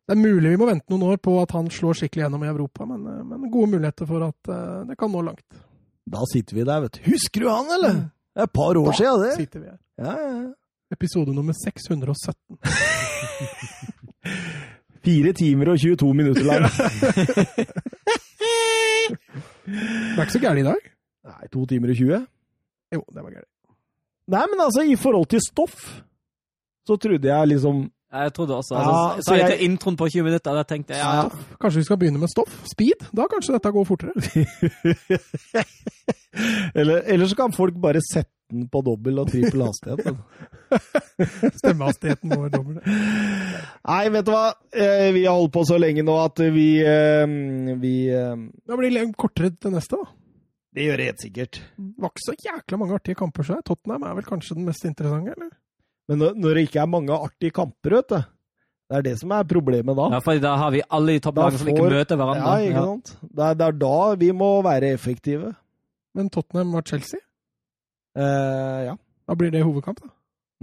Det 0.10 0.16
er 0.16 0.24
mulig 0.24 0.56
vi 0.56 0.58
må 0.58 0.66
vente 0.72 0.90
noen 0.90 1.06
år 1.12 1.20
på 1.22 1.36
at 1.38 1.54
han 1.54 1.70
slår 1.70 1.94
skikkelig 2.00 2.24
gjennom 2.26 2.42
i 2.48 2.50
Europa, 2.50 2.88
men, 2.90 3.04
eh, 3.06 3.22
men 3.30 3.52
gode 3.54 3.70
muligheter 3.76 4.10
for 4.10 4.26
at 4.32 4.42
det 4.90 4.98
kan 4.98 5.12
nå 5.14 5.22
langt. 5.28 5.46
Da 6.10 6.26
sitter 6.34 6.56
vi 6.58 6.64
der, 6.66 6.82
vet 6.88 6.98
du. 6.98 7.04
Husker 7.12 7.40
du 7.46 7.50
han, 7.52 7.70
eller? 7.78 7.94
Det 8.34 8.42
er 8.42 8.50
et 8.50 8.54
par 8.58 8.74
år 8.82 8.90
siden, 8.98 9.22
det. 9.28 9.36
sitter 9.38 9.60
vi 9.60 9.66
her. 9.70 9.78
Ja, 10.02 10.16
ja, 10.18 10.32
ja. 10.40 10.50
Episode 10.98 11.30
nummer 11.38 11.54
617. 11.54 12.58
Fire 15.10 15.32
timer 15.34 15.72
og 15.74 15.80
22 15.82 16.14
minutter 16.14 16.46
lang. 16.46 16.70
Det 19.10 20.18
er 20.18 20.22
ikke 20.26 20.34
så 20.38 20.42
gærent 20.44 20.62
i 20.62 20.66
dag. 20.68 20.82
Nei, 21.30 21.48
to 21.54 21.66
timer 21.70 21.92
og 21.94 21.98
20? 21.98 22.20
Jo, 22.96 23.02
det 23.14 23.22
var 23.24 23.32
gærent. 23.34 23.50
Nei, 24.30 24.44
men 24.52 24.60
altså, 24.62 24.82
i 24.86 24.96
forhold 25.02 25.26
til 25.32 25.42
stoff, 25.42 25.76
så 26.86 26.96
trodde 27.02 27.28
jeg 27.32 27.48
liksom 27.56 27.76
Jeg 28.14 28.34
trodde 28.34 28.56
også 28.58 28.76
Ja, 28.76 28.82
altså, 28.82 29.22
så 29.22 29.26
Sa 29.30 29.34
jeg 29.36 29.50
jeg- 29.50 29.58
til 29.60 29.70
introen 29.70 29.98
på 29.98 30.10
20 30.10 30.24
minutter, 30.24 30.54
da 30.54 30.64
tenkte 30.64 30.94
jeg 30.94 31.00
ja, 31.06 31.30
Kanskje 31.62 31.80
vi 31.80 31.84
skal 31.84 31.98
begynne 31.98 32.20
med 32.20 32.28
stoff? 32.30 32.62
Speed? 32.72 33.06
Da 33.18 33.26
kanskje 33.34 33.54
dette 33.54 33.72
går 33.72 33.84
fortere. 33.86 34.14
eller, 36.80 37.02
eller 37.06 37.26
så 37.28 37.36
kan 37.36 37.54
folk 37.54 37.74
bare 37.82 38.02
sette 38.14 38.34
den 38.52 38.68
på 38.72 38.82
dobbel 38.86 39.20
og 39.22 39.30
trippel 39.32 39.62
hastighet. 39.66 40.18
Stemmehastigheten 41.60 42.32
må 42.32 42.40
være 42.44 42.54
dobbelt. 42.58 42.88
Nei, 43.90 44.02
vet 44.14 44.28
du 44.28 44.32
hva? 44.34 44.46
Eh, 44.74 45.10
Vi 45.16 45.26
har 45.26 45.38
holdt 45.38 45.54
på 45.56 45.64
så 45.68 45.78
lenge 45.82 46.06
nå 46.06 46.16
at 46.24 46.42
vi, 46.54 46.70
eh, 46.86 47.26
vi 47.82 47.94
eh, 48.14 48.34
Da 48.70 48.78
blir 48.80 48.94
det 48.96 49.06
kortere 49.20 49.54
til 49.56 49.76
neste, 49.76 50.00
da. 50.00 50.16
Det 50.76 50.86
gjør 50.86 51.02
det 51.02 51.06
helt 51.10 51.24
sikkert. 51.26 51.62
Det 51.78 52.04
var 52.04 52.12
ikke 52.14 52.26
så 52.28 52.36
jækla 52.46 52.78
mange 52.78 52.98
artige 53.00 53.18
kamper, 53.18 53.48
så. 53.48 53.62
Tottenham 53.66 54.04
er 54.06 54.20
vel 54.20 54.28
kanskje 54.28 54.58
den 54.60 54.68
mest 54.70 54.86
interessante, 54.86 55.34
eller? 55.38 55.54
Men 56.10 56.22
når, 56.34 56.58
det 56.58 56.68
ikke 56.68 56.82
er 56.82 56.90
mange 56.90 57.14
artige 57.14 57.54
kamper, 57.54 57.96
vet 58.00 58.10
du 58.14 58.20
Det 58.90 58.98
er 58.98 59.04
det 59.06 59.16
som 59.22 59.34
er 59.38 59.44
problemet 59.46 59.98
da. 59.98 60.08
ja, 60.16 60.20
for 60.26 60.40
da 60.42 60.56
har 60.58 60.72
vi 60.74 60.82
alle 60.90 61.18
i 61.18 61.22
topplagene 61.22 61.62
som 61.62 61.68
ikke 61.70 61.90
møter 61.90 62.18
hverandre. 62.18 62.46
Ja, 62.46 62.70
ikke 62.70 62.86
sant? 62.88 63.12
Det 63.22 63.44
er, 63.46 63.58
det 63.60 63.66
er 63.68 63.76
da 63.84 63.98
vi 64.18 64.30
må 64.34 64.52
være 64.66 64.94
effektive. 64.96 65.52
Men 66.18 66.30
Tottenham 66.34 66.72
var 66.74 66.86
Chelsea. 66.90 67.20
Eh, 68.18 68.80
ja. 68.90 68.96
Da 69.30 69.36
blir 69.38 69.52
det 69.54 69.62
hovedkamp, 69.66 70.00
da. 70.02 70.10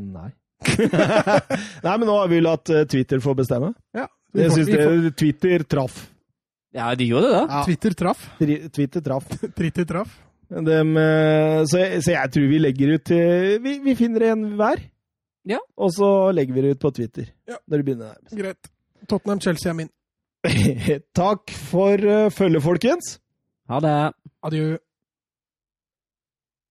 Nei. 0.03 0.31
Nei, 1.85 1.95
men 1.99 2.07
nå 2.09 2.17
har 2.19 2.29
vi 2.33 2.41
latt 2.43 2.71
eh, 2.73 2.85
Twitter 2.91 3.21
få 3.23 3.35
bestemme. 3.39 3.73
Ja. 3.97 4.07
Jeg 4.37 4.53
syns 4.53 4.71
får- 4.73 5.11
Twitter 5.17 5.65
traff. 5.69 6.01
Ja, 6.77 6.91
de 6.99 7.07
gjorde 7.09 7.31
det. 7.33 7.43
Ja, 7.49 7.63
Twitter 7.65 7.95
traff. 7.97 8.25
Tri- 8.41 8.67
Twitter 8.75 9.01
traff. 9.05 9.29
Twitter 9.59 9.87
traff. 9.89 10.17
Dem, 10.51 10.93
eh, 11.01 11.63
så, 11.67 11.81
jeg, 11.83 12.03
så 12.07 12.13
jeg 12.15 12.33
tror 12.35 12.45
vi 12.53 12.59
legger 12.63 12.93
ut 12.95 13.11
Vi, 13.65 13.73
vi 13.83 13.95
finner 13.99 14.29
en 14.33 14.45
hver. 14.59 14.83
Ja. 15.47 15.59
Og 15.79 15.91
så 15.95 16.09
legger 16.35 16.55
vi 16.59 16.65
det 16.67 16.75
ut 16.77 16.83
på 16.83 16.91
Twitter. 16.95 17.31
Ja. 17.49 17.57
Når 17.67 17.79
det 17.83 17.87
begynner 17.87 18.17
Der. 18.19 18.37
Greit. 18.43 18.71
Tottenham-Chelsea 19.07 19.71
er 19.71 19.79
min. 19.79 19.91
Takk 21.17 21.51
for 21.71 22.03
uh, 22.03 22.29
følget, 22.35 22.63
folkens. 22.65 23.17
Ha 23.71 23.79
det. 23.83 23.95
Adjø. 24.47 24.67